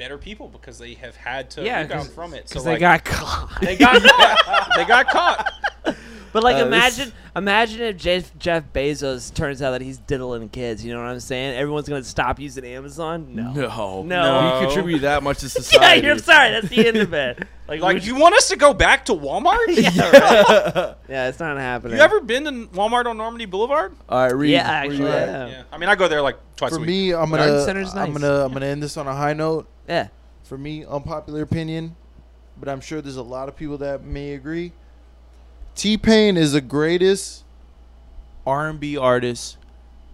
better 0.00 0.16
people 0.16 0.48
because 0.48 0.78
they 0.78 0.94
have 0.94 1.14
had 1.14 1.50
to 1.50 1.62
yeah, 1.62 1.82
rebound 1.82 2.08
from 2.08 2.32
it. 2.32 2.48
So 2.48 2.54
because 2.54 2.66
like, 2.66 2.74
they 2.80 2.80
got 2.80 3.04
caught. 3.04 3.60
they 3.60 3.76
got 3.76 4.02
caught. 4.02 4.72
they 4.74 4.84
got 4.86 5.06
caught. 5.08 5.52
But 6.32 6.42
like, 6.44 6.56
Uh, 6.56 6.58
this- 6.58 6.66
imagine, 6.66 7.12
imagine 7.34 7.82
if 7.82 7.96
Jeff, 7.96 8.38
Jeff 8.38 8.64
Bezos 8.72 9.32
turns 9.34 9.60
out 9.62 9.72
that 9.72 9.80
he's 9.82 9.98
diddling 9.98 10.48
kids. 10.48 10.84
You 10.84 10.92
know 10.94 11.00
what 11.02 11.08
I'm 11.10 11.20
saying? 11.20 11.56
Everyone's 11.56 11.88
gonna 11.88 12.04
stop 12.04 12.38
using 12.38 12.64
Amazon. 12.64 13.34
No, 13.34 13.52
no 13.52 14.02
No. 14.02 14.58
he 14.60 14.66
contributed 14.66 15.02
that 15.02 15.22
much 15.22 15.38
to 15.38 15.48
society. 15.48 15.74
Yeah, 15.74 15.80
society 15.80 16.06
you're 16.06 16.18
sorry. 16.18 16.50
That's 16.52 16.68
the 16.68 16.86
end 16.88 16.96
of 16.98 17.12
it. 17.14 17.38
Like, 17.70 17.82
Like, 17.82 17.94
would 17.94 18.04
you 18.06 18.16
want 18.16 18.34
us 18.34 18.48
to 18.48 18.56
go 18.56 18.74
back 18.74 19.04
to 19.04 19.12
Walmart? 19.12 19.54
yeah, 19.68 20.10
right. 20.10 20.94
yeah, 21.08 21.28
it's 21.28 21.38
not 21.38 21.56
happening. 21.56 21.98
You 21.98 22.02
ever 22.02 22.18
been 22.20 22.42
to 22.44 22.50
Walmart 22.76 23.06
on 23.06 23.16
Normandy 23.16 23.44
Boulevard? 23.44 23.94
all 24.08 24.22
right 24.24 24.34
Reed, 24.34 24.50
Yeah, 24.50 24.68
actually, 24.68 24.96
you 24.96 25.04
yeah. 25.06 25.46
Yeah. 25.46 25.62
I 25.70 25.78
mean, 25.78 25.88
I 25.88 25.94
go 25.94 26.08
there 26.08 26.20
like 26.20 26.36
twice 26.56 26.70
For 26.72 26.78
a 26.78 26.80
week. 26.80 26.88
me, 26.88 27.14
I'm 27.14 27.30
gonna 27.30 27.64
Center's 27.64 27.94
I'm 27.94 28.10
gonna 28.12 28.44
I'm 28.44 28.52
gonna 28.52 28.66
end 28.66 28.82
this 28.82 28.96
on 28.96 29.06
a 29.06 29.14
high 29.14 29.34
note. 29.34 29.68
Yeah. 29.88 30.08
For 30.42 30.58
me, 30.58 30.84
unpopular 30.84 31.42
opinion, 31.42 31.94
but 32.58 32.68
I'm 32.68 32.80
sure 32.80 33.00
there's 33.00 33.14
a 33.14 33.22
lot 33.22 33.48
of 33.48 33.54
people 33.54 33.78
that 33.78 34.02
may 34.02 34.34
agree. 34.34 34.72
T 35.74 35.96
Pain 35.96 36.36
is 36.36 36.52
the 36.52 36.60
greatest. 36.60 37.44
R&B 38.46 38.96
artist 38.96 39.58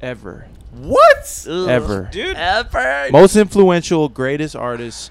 ever, 0.02 0.46
what 0.72 1.46
Ugh. 1.48 1.68
ever, 1.68 2.08
Dude, 2.10 2.36
Ever. 2.36 3.08
most 3.12 3.36
influential, 3.36 4.08
greatest 4.08 4.54
artist. 4.56 5.10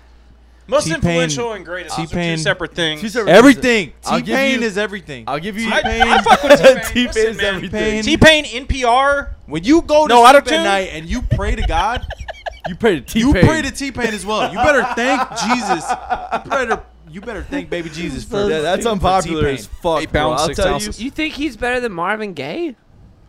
most 0.67 0.83
T-Pain- 0.85 0.95
influential 0.97 1.53
and 1.53 1.65
greatest. 1.65 1.95
Those 1.95 2.05
are 2.07 2.09
T-Pain- 2.09 2.37
two 2.37 2.43
separate 2.43 2.75
things. 2.75 3.01
Two 3.01 3.09
separate- 3.09 3.31
Everything. 3.31 3.93
I'll 4.05 4.19
T 4.19 4.25
give 4.25 4.35
Pain 4.35 4.59
you- 4.61 4.67
is 4.67 4.77
everything. 4.77 5.23
I'll 5.27 5.39
give 5.39 5.57
you 5.57 5.69
I, 5.71 5.81
T-Pain- 5.81 6.01
I 6.07 6.21
fuck 6.21 6.43
with 6.43 6.59
T-Pain. 6.59 6.75
T-Pain 6.85 7.05
Listen, 7.05 7.27
is 7.31 7.37
man. 7.37 7.55
everything. 7.55 8.03
T-Pain 8.03 8.45
NPR. 8.67 9.29
When 9.47 9.63
you 9.63 9.81
go 9.81 10.07
to 10.07 10.13
No 10.13 10.23
sleep 10.23 10.35
auto-tune? 10.35 10.59
at 10.59 10.63
night 10.65 10.89
and 10.91 11.05
you 11.07 11.21
pray 11.21 11.55
to 11.55 11.61
God, 11.65 12.05
You 12.67 12.75
pray 12.75 12.99
to 12.99 13.01
T 13.01 13.23
Pain. 13.23 13.35
you 13.35 13.41
pray 13.47 13.61
to 13.61 13.71
T 13.71 13.91
Pain 13.91 14.13
as 14.13 14.25
well. 14.25 14.51
You 14.51 14.57
better 14.57 14.83
thank 14.95 15.21
Jesus. 15.47 15.85
You 15.89 16.49
better 16.49 16.83
you 17.15 17.21
better 17.21 17.43
thank 17.43 17.69
Baby 17.69 17.89
Jesus 17.93 18.23
for 18.23 18.31
So 18.31 18.47
Yeah, 18.47 18.59
that's 18.59 18.85
unpopular 18.85 19.47
as 19.47 19.65
fuck, 19.65 20.01
Eight 20.01 20.11
bro. 20.11 20.21
pounds, 20.29 20.41
I'll 20.41 20.47
six 20.47 20.57
tell 20.59 20.73
ounces. 20.73 21.01
You 21.01 21.09
think 21.11 21.33
he's 21.33 21.55
better 21.57 21.79
than 21.79 21.91
Marvin 21.93 22.33
Gaye? 22.33 22.75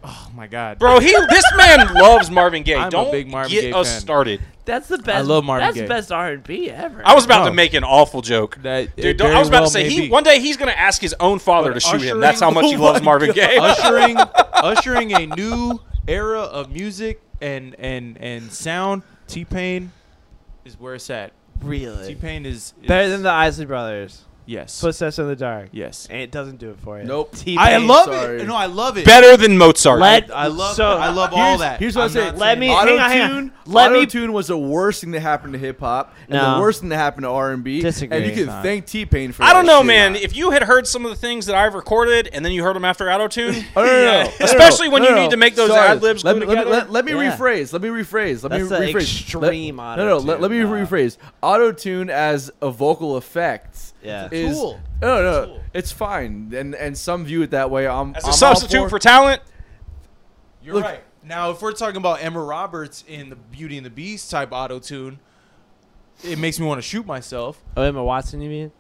Oh 0.04 0.28
my 0.34 0.46
god, 0.46 0.78
Bro, 0.78 1.00
he 1.00 1.10
this 1.30 1.44
man 1.56 1.92
loves 1.94 2.30
Marvin 2.30 2.62
Gaye. 2.62 2.74
I'm 2.76 2.88
a 2.88 2.90
Don't 2.90 3.10
big 3.10 3.28
Marvin 3.28 3.50
get 3.50 3.62
Gaye 3.62 3.72
us 3.72 3.90
fan. 3.90 4.00
started. 4.00 4.40
That's 4.64 4.86
the 4.88 4.98
best. 4.98 5.08
I 5.18 5.20
love 5.22 5.44
Marvin 5.44 5.66
That's 5.66 5.74
Gaye. 5.76 5.82
the 5.82 5.88
best 5.88 6.12
R 6.12 6.32
and 6.32 6.44
B 6.44 6.70
ever. 6.70 7.02
I 7.04 7.14
was 7.14 7.24
about 7.24 7.40
No. 7.44 7.46
to 7.50 7.54
make 7.54 7.74
an 7.74 7.82
awful 7.84 8.20
joke. 8.22 8.56
That 8.62 8.94
Dude, 8.96 9.04
it 9.06 9.18
don't, 9.18 9.28
I 9.28 9.30
very 9.30 9.38
was 9.40 9.48
about 9.48 9.60
well 9.62 9.66
to 9.66 9.72
say 9.72 9.82
may 9.84 9.88
he 9.90 10.00
be. 10.02 10.10
one 10.10 10.22
day 10.22 10.40
he's 10.40 10.56
gonna 10.56 10.72
ask 10.72 11.00
his 11.00 11.14
own 11.18 11.38
father 11.40 11.70
But 11.72 11.74
to 11.74 11.80
shoot 11.80 11.94
him. 11.94 12.00
ushering- 12.02 12.20
That's 12.20 12.40
how 12.40 12.50
much 12.50 12.66
he 12.66 12.76
Oh 12.76 12.80
loves 12.82 13.00
my 13.00 13.04
Marvin 13.04 13.28
God. 13.28 13.34
Gaye. 13.36 13.56
ushering 13.58 14.16
ushering 14.54 15.12
a 15.12 15.26
new 15.26 15.80
era 16.06 16.40
of 16.40 16.70
music 16.70 17.20
and 17.40 17.74
and 17.78 18.16
and 18.18 18.52
sound. 18.52 19.02
T 19.26 19.44
Pain 19.44 19.90
is 20.64 20.78
where 20.78 20.94
it's 20.94 21.10
at. 21.10 21.32
T 21.60 21.66
really 21.66 22.14
Pain 22.14 22.46
is, 22.46 22.74
is 22.80 22.86
better 22.86 23.08
than 23.08 23.22
the 23.22 23.30
Isley 23.30 23.66
Brothers. 23.66 24.24
Yes 24.47 24.81
Footsteps 24.81 25.18
in 25.18 25.27
the 25.27 25.36
dark. 25.36 25.68
yes. 25.73 26.06
And 26.10 26.20
it 26.20 26.31
doesn't 26.31 26.56
do 26.59 26.70
it 26.70 26.78
for 26.81 26.98
you. 26.98 27.05
Nope. 27.05 27.35
T-Pain. 27.36 27.59
I 27.59 27.77
love 27.78 28.06
sorry. 28.06 28.40
it. 28.43 28.47
No, 28.47 28.55
I 28.55 28.66
love 28.66 28.97
it. 28.97 29.05
Better 29.05 29.36
than 29.36 29.59
Mozart. 29.59 30.01
Let 30.01 30.35
I 30.35 30.47
love 30.47 30.77
so, 30.77 30.86
I 30.97 31.09
love 31.10 31.32
all 31.32 31.39
Here's- 31.39 31.60
that. 31.60 31.81
Here's 31.81 31.97
what 31.97 32.02
I'm, 32.02 32.06
I'm 32.09 32.12
saying. 32.12 32.36
Let 32.39 32.59
me- 32.59 32.70
Auto 32.70 32.97
hang 32.97 32.98
on, 33.01 33.10
hang 33.10 33.23
on. 33.23 33.31
tune. 33.31 33.52
Let 33.66 33.93
me- 33.93 33.98
Auto 33.98 34.06
tune 34.10 34.32
was 34.32 34.47
the 34.48 34.56
worst 34.59 35.01
thing 35.02 35.10
that 35.12 35.20
happened 35.20 35.52
to 35.55 35.59
hip 35.59 35.81
hop, 35.81 36.14
and 36.28 36.31
No. 36.39 36.55
the 36.55 36.60
worst 36.60 36.81
thing 36.81 36.89
that 36.90 36.97
happened 36.97 37.24
to 37.24 37.28
R 37.31 37.51
and 37.52 37.64
B. 37.64 37.81
Disagree. 37.81 38.16
And 38.16 38.27
you 38.27 38.32
can 38.32 38.47
not. 38.47 38.62
thank 38.62 38.86
T 38.86 39.05
Pain 39.05 39.32
for. 39.32 39.43
It. 39.43 39.47
I 39.47 39.52
don't 39.52 39.66
know, 39.66 39.78
shit. 39.81 39.86
man. 39.86 40.14
If 40.16 40.36
you 40.36 40.51
had 40.52 40.62
heard 40.62 40.86
some 40.86 41.05
of 41.05 41.10
the 41.10 41.16
things 41.16 41.47
that 41.47 41.56
I've 41.56 41.74
recorded 41.74 42.28
and 42.32 42.44
then 42.44 42.52
you 42.52 42.62
heard 42.62 42.77
them 42.77 42.85
after 42.85 43.10
auto 43.10 43.27
tune, 43.28 43.64
Oh, 43.77 43.85
no, 43.85 43.86
no, 43.86 43.93
no, 43.93 44.05
no, 44.05 44.23
no, 44.24 44.31
especially 44.40 44.89
when 44.89 45.02
no, 45.02 45.09
you 45.09 45.14
no, 45.16 45.23
need 45.23 45.31
to 45.32 45.36
make 45.36 45.56
those 45.56 45.70
sorry. 45.70 45.89
ad 45.89 46.02
libs 46.02 46.23
Let 46.24 46.35
glue 46.35 46.40
me, 46.43 46.47
let 46.47 46.56
me, 46.59 46.64
together. 46.64 46.77
let, 46.86 46.90
let 46.93 47.05
me 47.05 47.12
Yeah. 47.12 47.36
rephrase. 47.36 47.73
Let 47.73 47.82
me 47.82 47.89
rephrase. 47.89 48.43
Let 48.43 48.51
That's 48.51 48.62
me 48.62 48.68
the 48.68 48.77
rephrase. 48.98 49.02
extreme 49.02 49.77
let, 49.78 49.97
no, 49.97 50.06
no. 50.06 50.18
Let, 50.18 50.40
let 50.40 50.51
me 50.51 50.59
rephrase. 50.59 51.16
Auto 51.43 51.73
tune 51.73 52.09
as 52.10 52.51
a 52.62 52.70
vocal 52.70 53.16
effect. 53.16 53.94
Yeah. 54.06 54.28
Is, 54.30 54.56
tool. 54.56 54.80
No, 55.02 55.22
no, 55.22 55.44
tool. 55.46 55.60
it's 55.74 55.92
fine, 55.92 56.52
and 56.56 56.74
and 56.74 56.96
some 56.96 57.24
view 57.24 57.42
it 57.42 57.50
that 57.50 57.70
way. 57.70 57.86
I'm 57.86 58.14
as 58.14 58.24
I'm 58.24 58.30
a 58.30 58.32
substitute 58.32 58.88
for 58.88 58.98
talent, 58.98 59.42
You're 60.62 60.74
Look- 60.76 60.84
right. 60.84 61.00
Now, 61.24 61.50
if 61.50 61.60
we're 61.60 61.72
talking 61.72 61.96
about 61.96 62.22
Emma 62.22 62.40
Roberts 62.40 63.02
in 63.08 63.30
the 63.30 63.36
Beauty 63.36 63.76
and 63.76 63.84
the 63.84 63.90
Beast 63.90 64.30
type 64.30 64.50
auto 64.52 64.78
tune, 64.78 65.18
it 66.22 66.38
makes 66.38 66.60
me 66.60 66.66
want 66.66 66.78
to 66.78 66.82
shoot 66.82 67.04
myself. 67.04 67.60
Oh, 67.76 67.82
Emma 67.82 68.02
Watson, 68.04 68.40
you 68.40 68.48
mean? 68.48 68.72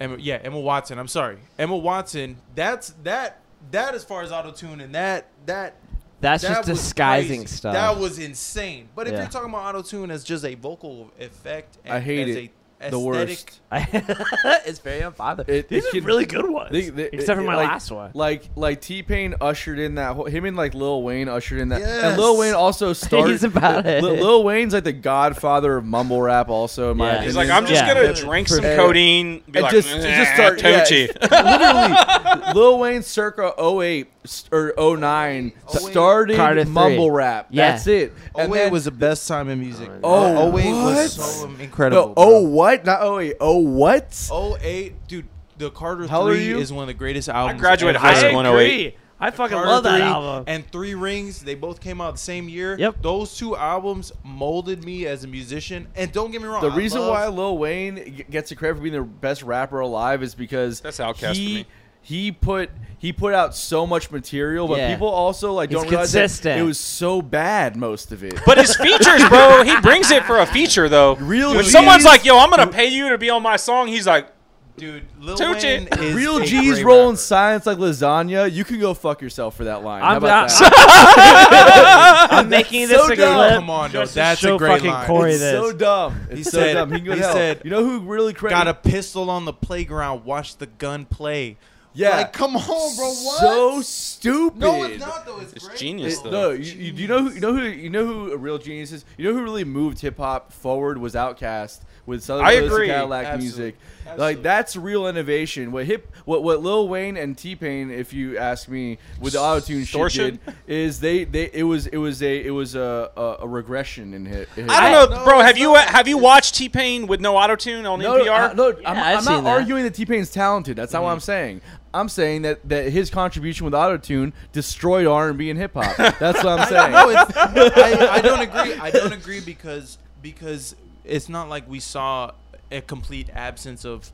Emma, 0.00 0.16
yeah, 0.20 0.38
Emma 0.44 0.60
Watson. 0.60 0.96
I'm 0.98 1.08
sorry, 1.08 1.38
Emma 1.58 1.76
Watson. 1.76 2.36
That's 2.54 2.90
that. 3.02 3.40
That 3.72 3.96
as 3.96 4.04
far 4.04 4.22
as 4.22 4.30
auto 4.30 4.52
tune 4.52 4.80
and 4.80 4.94
that 4.94 5.26
that 5.46 5.74
That's 6.20 6.44
that 6.44 6.64
just 6.64 6.68
disguising 6.68 7.40
crazy. 7.40 7.56
stuff. 7.56 7.74
That 7.74 7.98
was 7.98 8.20
insane. 8.20 8.88
But 8.94 9.08
if 9.08 9.14
Yeah. 9.14 9.22
you're 9.22 9.28
talking 9.28 9.48
about 9.50 9.74
auto 9.74 9.82
tune 9.82 10.12
as 10.12 10.22
just 10.22 10.44
a 10.44 10.54
vocal 10.54 11.10
effect, 11.18 11.78
and 11.84 11.94
I 11.94 11.98
hate 11.98 12.28
as 12.28 12.36
it. 12.36 12.44
A 12.44 12.50
the 12.90 12.98
worst. 12.98 13.60
it's 13.72 14.78
very 14.78 15.02
unpopular. 15.02 15.44
It- 15.48 15.68
These 15.68 15.84
it 15.84 15.88
are 15.88 15.92
can- 15.92 16.04
really 16.04 16.24
good 16.26 16.48
ones. 16.48 16.70
They- 16.70 16.88
they- 16.90 17.08
except 17.12 17.36
for 17.36 17.42
it- 17.42 17.46
my 17.46 17.56
like- 17.56 17.68
last 17.68 17.90
one. 17.90 18.10
Like 18.14 18.44
like 18.56 18.80
T 18.80 19.02
Pain 19.02 19.34
ushered 19.40 19.78
in 19.78 19.96
that 19.96 20.14
whole, 20.14 20.26
him 20.26 20.44
and 20.44 20.56
like 20.56 20.74
Lil 20.74 21.02
Wayne 21.02 21.28
ushered 21.28 21.58
in 21.58 21.70
that, 21.70 21.82
and 21.82 21.90
Yes. 21.90 22.18
Lil 22.18 22.38
Wayne 22.38 22.54
also 22.54 22.92
started. 22.94 23.32
He's 23.32 23.44
about 23.44 23.84
it. 23.86 24.02
Lil, 24.02 24.14
Lil 24.14 24.44
Wayne's 24.44 24.74
like 24.74 24.84
the 24.84 24.92
godfather 24.92 25.76
of 25.76 25.84
mumble 25.84 26.22
rap, 26.22 26.48
also 26.48 26.92
in 26.92 26.96
my 26.98 27.06
Yeah. 27.06 27.10
opinion. 27.14 27.28
he's 27.28 27.36
like, 27.36 27.50
I'm 27.50 27.66
just 27.66 27.82
Yeah. 27.84 27.94
gonna 27.94 28.06
Yeah. 28.06 28.12
drink 28.12 28.48
some 28.48 28.62
sure. 28.62 28.76
codeine, 28.76 29.38
be 29.50 29.58
and 29.58 29.62
like, 29.62 29.72
just, 29.72 29.88
"Eh, 29.94 30.16
just 30.24 30.34
start 30.34 30.62
yeah, 30.62 30.84
Tucci." 30.84 31.08
literally 32.42 32.54
Lil 32.54 32.78
Wayne 32.78 33.02
circa 33.02 33.52
08 33.58 34.06
st- 34.06 34.17
or 34.52 34.72
09 34.78 35.52
08. 35.72 35.80
started 35.90 36.36
Carter 36.36 36.64
three. 36.64 36.72
mumble 36.72 37.10
rap. 37.10 37.48
Yeah. 37.50 37.72
That's 37.72 37.86
it. 37.86 38.12
Oh, 38.34 38.40
and 38.40 38.52
08 38.52 38.56
then- 38.58 38.72
was 38.72 38.84
the 38.84 38.90
best 38.90 39.26
time 39.28 39.48
in 39.48 39.60
music. 39.60 39.90
Oh, 40.04 40.48
08 40.56 40.72
what? 40.72 40.84
was 40.94 41.12
so 41.40 41.50
incredible. 41.60 42.08
no, 42.08 42.14
oh 42.16 42.42
what? 42.42 42.84
Not 42.84 43.00
08. 43.20 43.34
Oh 43.40 43.58
what? 43.58 44.30
08, 44.62 45.06
dude. 45.08 45.26
The 45.58 45.70
Carter 45.72 46.06
How 46.06 46.24
3 46.24 46.44
you? 46.44 46.58
is 46.58 46.72
one 46.72 46.84
of 46.84 46.86
the 46.86 46.94
greatest 46.94 47.28
albums. 47.28 47.56
I 47.56 47.60
graduated 47.60 48.00
high 48.00 48.14
school 48.14 48.38
in 48.38 48.46
08. 48.46 48.96
I 49.20 49.32
fucking 49.32 49.52
Carter 49.56 49.68
love 49.68 49.82
that 49.82 49.96
3 49.98 50.02
album. 50.02 50.44
And 50.46 50.70
Three 50.70 50.94
Rings, 50.94 51.40
they 51.42 51.56
both 51.56 51.80
came 51.80 52.00
out 52.00 52.12
the 52.12 52.18
same 52.20 52.48
year. 52.48 52.78
Yep. 52.78 53.02
Those 53.02 53.36
two 53.36 53.56
albums 53.56 54.12
molded 54.22 54.84
me 54.84 55.06
as 55.06 55.24
a 55.24 55.26
musician. 55.26 55.88
And 55.96 56.12
don't 56.12 56.30
get 56.30 56.40
me 56.40 56.46
wrong, 56.46 56.62
The 56.62 56.68
I 56.70 56.76
reason 56.76 57.00
love- 57.00 57.10
why 57.10 57.26
Lil 57.26 57.58
Wayne 57.58 58.24
gets 58.30 58.50
the 58.50 58.54
credit 58.54 58.76
for 58.76 58.82
being 58.82 58.94
the 58.94 59.02
best 59.02 59.42
rapper 59.42 59.80
alive 59.80 60.22
is 60.22 60.36
because 60.36 60.78
That's 60.80 60.98
Outkast 60.98 61.18
to 61.32 61.34
he 61.34 61.54
me. 61.56 61.66
He 62.02 62.32
put 62.32 62.70
he 63.00 63.12
put 63.12 63.32
out 63.32 63.54
so 63.54 63.86
much 63.86 64.10
material, 64.10 64.66
but 64.66 64.78
Yeah. 64.78 64.92
people 64.92 65.08
also 65.08 65.52
like 65.52 65.70
He's 65.70 65.78
don't 65.78 65.88
realize 65.88 66.10
that 66.12 66.20
consistent. 66.22 66.60
it 66.60 66.64
was 66.64 66.78
so 66.78 67.22
bad 67.22 67.76
most 67.76 68.10
of 68.10 68.24
it. 68.24 68.40
But 68.44 68.58
his 68.58 68.74
features, 68.84 69.28
bro, 69.28 69.62
he 69.62 69.78
brings 69.80 70.10
it 70.10 70.24
for 70.24 70.38
a 70.40 70.46
feature 70.46 70.88
though. 70.88 71.14
Real 71.16 71.50
when 71.54 71.60
G's- 71.62 71.72
someone's 71.72 72.04
like, 72.04 72.24
"Yo, 72.24 72.36
I'm 72.38 72.50
gonna 72.50 72.66
pay 72.66 72.86
you 72.86 73.10
to 73.10 73.18
be 73.18 73.30
on 73.30 73.42
my 73.42 73.56
song," 73.56 73.86
he's 73.88 74.06
like, 74.06 74.28
Dude, 74.76 75.02
Lil 75.18 75.36
Tucci. 75.36 75.62
Wayne 75.64 75.88
is 76.04 76.14
Real 76.14 76.36
a 76.38 76.46
G's 76.46 76.74
great 76.74 76.84
roll 76.84 77.00
in 77.02 77.06
rapper. 77.08 77.16
silence 77.16 77.66
like 77.66 77.78
lasagna. 77.78 78.48
You 78.52 78.64
can 78.64 78.78
go 78.78 78.94
fuck 78.94 79.20
yourself 79.20 79.56
for 79.56 79.64
that 79.64 79.82
line. 79.82 80.02
How 80.02 80.10
I'm 80.10 80.16
about 80.18 80.50
not- 80.50 80.58
that? 80.60 82.28
I'm 82.30 82.48
making 82.48 82.86
this 82.86 82.96
so 82.96 83.12
a 83.12 83.16
dumb. 83.16 83.34
clip. 83.34 83.50
Come 83.54 83.70
on, 83.70 83.90
though. 83.90 84.00
just 84.02 84.12
to 84.12 84.18
That's 84.20 84.40
a 84.42 84.46
show 84.46 84.58
great 84.58 84.70
fucking 84.74 84.90
line. 84.90 85.06
Corey 85.08 85.30
it's 85.32 85.40
this. 85.40 85.52
so 85.52 85.72
dumb. 85.72 86.20
It's 86.30 86.38
He 86.38 86.44
so 86.44 86.50
said- 86.58 86.74
dumb. 86.74 86.92
He 86.92 86.98
can 86.98 87.06
go 87.06 87.10
to 87.12 87.16
he 87.16 87.22
hell. 87.24 87.32
said, 87.32 87.60
you 87.64 87.70
know 87.70 87.82
who 87.84 88.00
really 88.00 88.32
credit? 88.32 88.54
Got 88.54 88.68
a 88.68 88.74
pistol 88.74 89.30
on 89.30 89.44
the 89.46 89.52
playground. 89.52 90.24
Watch 90.24 90.56
the 90.58 90.66
gun 90.66 91.04
play. 91.06 91.56
Yeah. 91.98 92.16
Like, 92.18 92.32
come 92.32 92.56
on, 92.56 92.96
bro. 92.96 93.08
What? 93.08 93.40
So 93.40 93.82
stupid. 93.82 94.58
no, 94.60 94.84
it's 94.84 95.00
not 95.00 95.26
though. 95.26 95.40
It's, 95.40 95.52
It's 95.54 95.66
great. 95.66 95.78
genius, 95.78 96.18
It- 96.18 96.24
though. 96.24 96.30
no, 96.30 96.50
you, 96.50 96.72
you, 96.72 96.92
you 96.92 97.08
know 97.08 97.24
who 97.24 97.30
you 97.30 97.40
know 97.40 97.52
who 97.54 97.62
you 97.62 97.90
know 97.90 98.06
who 98.06 98.32
a 98.32 98.36
real 98.36 98.58
genius 98.58 98.92
is. 98.92 99.04
You 99.16 99.28
know 99.28 99.36
who 99.36 99.42
really 99.42 99.64
moved 99.64 100.00
hip 100.00 100.16
hop 100.18 100.52
forward 100.52 100.98
was 100.98 101.14
Outkast 101.14 101.80
with 102.06 102.22
Southern 102.22 102.46
I 102.46 102.52
Brothers 102.52 102.64
and 102.64 102.72
agree. 102.72 102.86
Cadillac 102.88 103.26
Absolutely. 103.26 103.44
music. 103.44 103.76
Absolutely. 104.06 104.24
Like 104.24 104.42
that's 104.42 104.76
real 104.76 105.06
innovation. 105.08 105.72
What 105.72 105.84
hip 105.84 106.10
what 106.24 106.42
what 106.42 106.62
Lil 106.62 106.88
Wayne 106.88 107.16
and 107.18 107.36
T 107.36 107.54
Pain, 107.54 107.90
if 107.90 108.12
you 108.14 108.38
ask 108.38 108.68
me, 108.68 108.96
with 109.20 109.34
the 109.34 109.40
auto 109.40 109.60
tune 109.60 109.84
shit 109.84 110.12
did, 110.44 110.54
is 110.66 111.00
they 111.00 111.24
they 111.24 111.50
it 111.52 111.64
was 111.64 111.86
it 111.88 111.98
was 111.98 112.22
a 112.22 112.46
it 112.46 112.50
was 112.50 112.74
a 112.74 113.10
a, 113.16 113.36
a 113.40 113.48
regression 113.48 114.14
in 114.14 114.24
hip. 114.24 114.48
hip 114.54 114.66
I 114.70 114.90
don't 114.90 115.10
know, 115.10 115.24
bro. 115.24 115.40
it's 115.40 115.46
Have 115.48 115.58
you 115.58 115.74
not. 115.74 115.88
have 115.88 116.08
you 116.08 116.16
watched 116.16 116.54
T 116.54 116.68
Pain 116.70 117.06
with 117.06 117.20
no 117.20 117.36
auto 117.36 117.56
tune 117.56 117.84
on 117.84 118.00
No, 118.00 118.14
NPR? 118.18 118.30
I, 118.30 118.44
uh, 118.46 118.52
no, 118.54 118.68
Yeah, 118.68 118.90
I'm, 118.90 118.96
I've 118.96 119.18
I'm 119.18 119.24
not 119.24 119.44
that. 119.44 119.58
arguing 119.58 119.82
that 119.84 119.94
T 119.94 120.06
Pain's 120.06 120.30
talented. 120.32 120.76
That's 120.76 120.94
not 120.94 121.02
what 121.02 121.08
mm-hmm. 121.08 121.14
I'm 121.14 121.20
saying. 121.20 121.60
I'm 121.94 122.08
saying 122.08 122.42
that, 122.42 122.68
that 122.68 122.90
his 122.90 123.08
contribution 123.10 123.64
with 123.64 123.74
autotune 123.74 124.32
destroyed 124.52 125.06
R&B 125.06 125.48
and 125.50 125.58
hip 125.58 125.72
hop. 125.74 125.96
That's 126.18 126.44
what 126.44 126.60
I'm 126.60 126.68
saying. 126.68 126.92
No, 126.92 127.08
it's, 127.10 127.36
I, 127.36 128.08
I 128.16 128.20
don't 128.20 128.40
agree. 128.40 128.74
I 128.74 128.90
don't 128.90 129.12
agree 129.12 129.40
because 129.40 129.98
because 130.22 130.74
it's 131.04 131.28
not 131.28 131.48
like 131.48 131.68
we 131.68 131.80
saw 131.80 132.32
a 132.70 132.80
complete 132.82 133.30
absence 133.32 133.84
of 133.84 134.12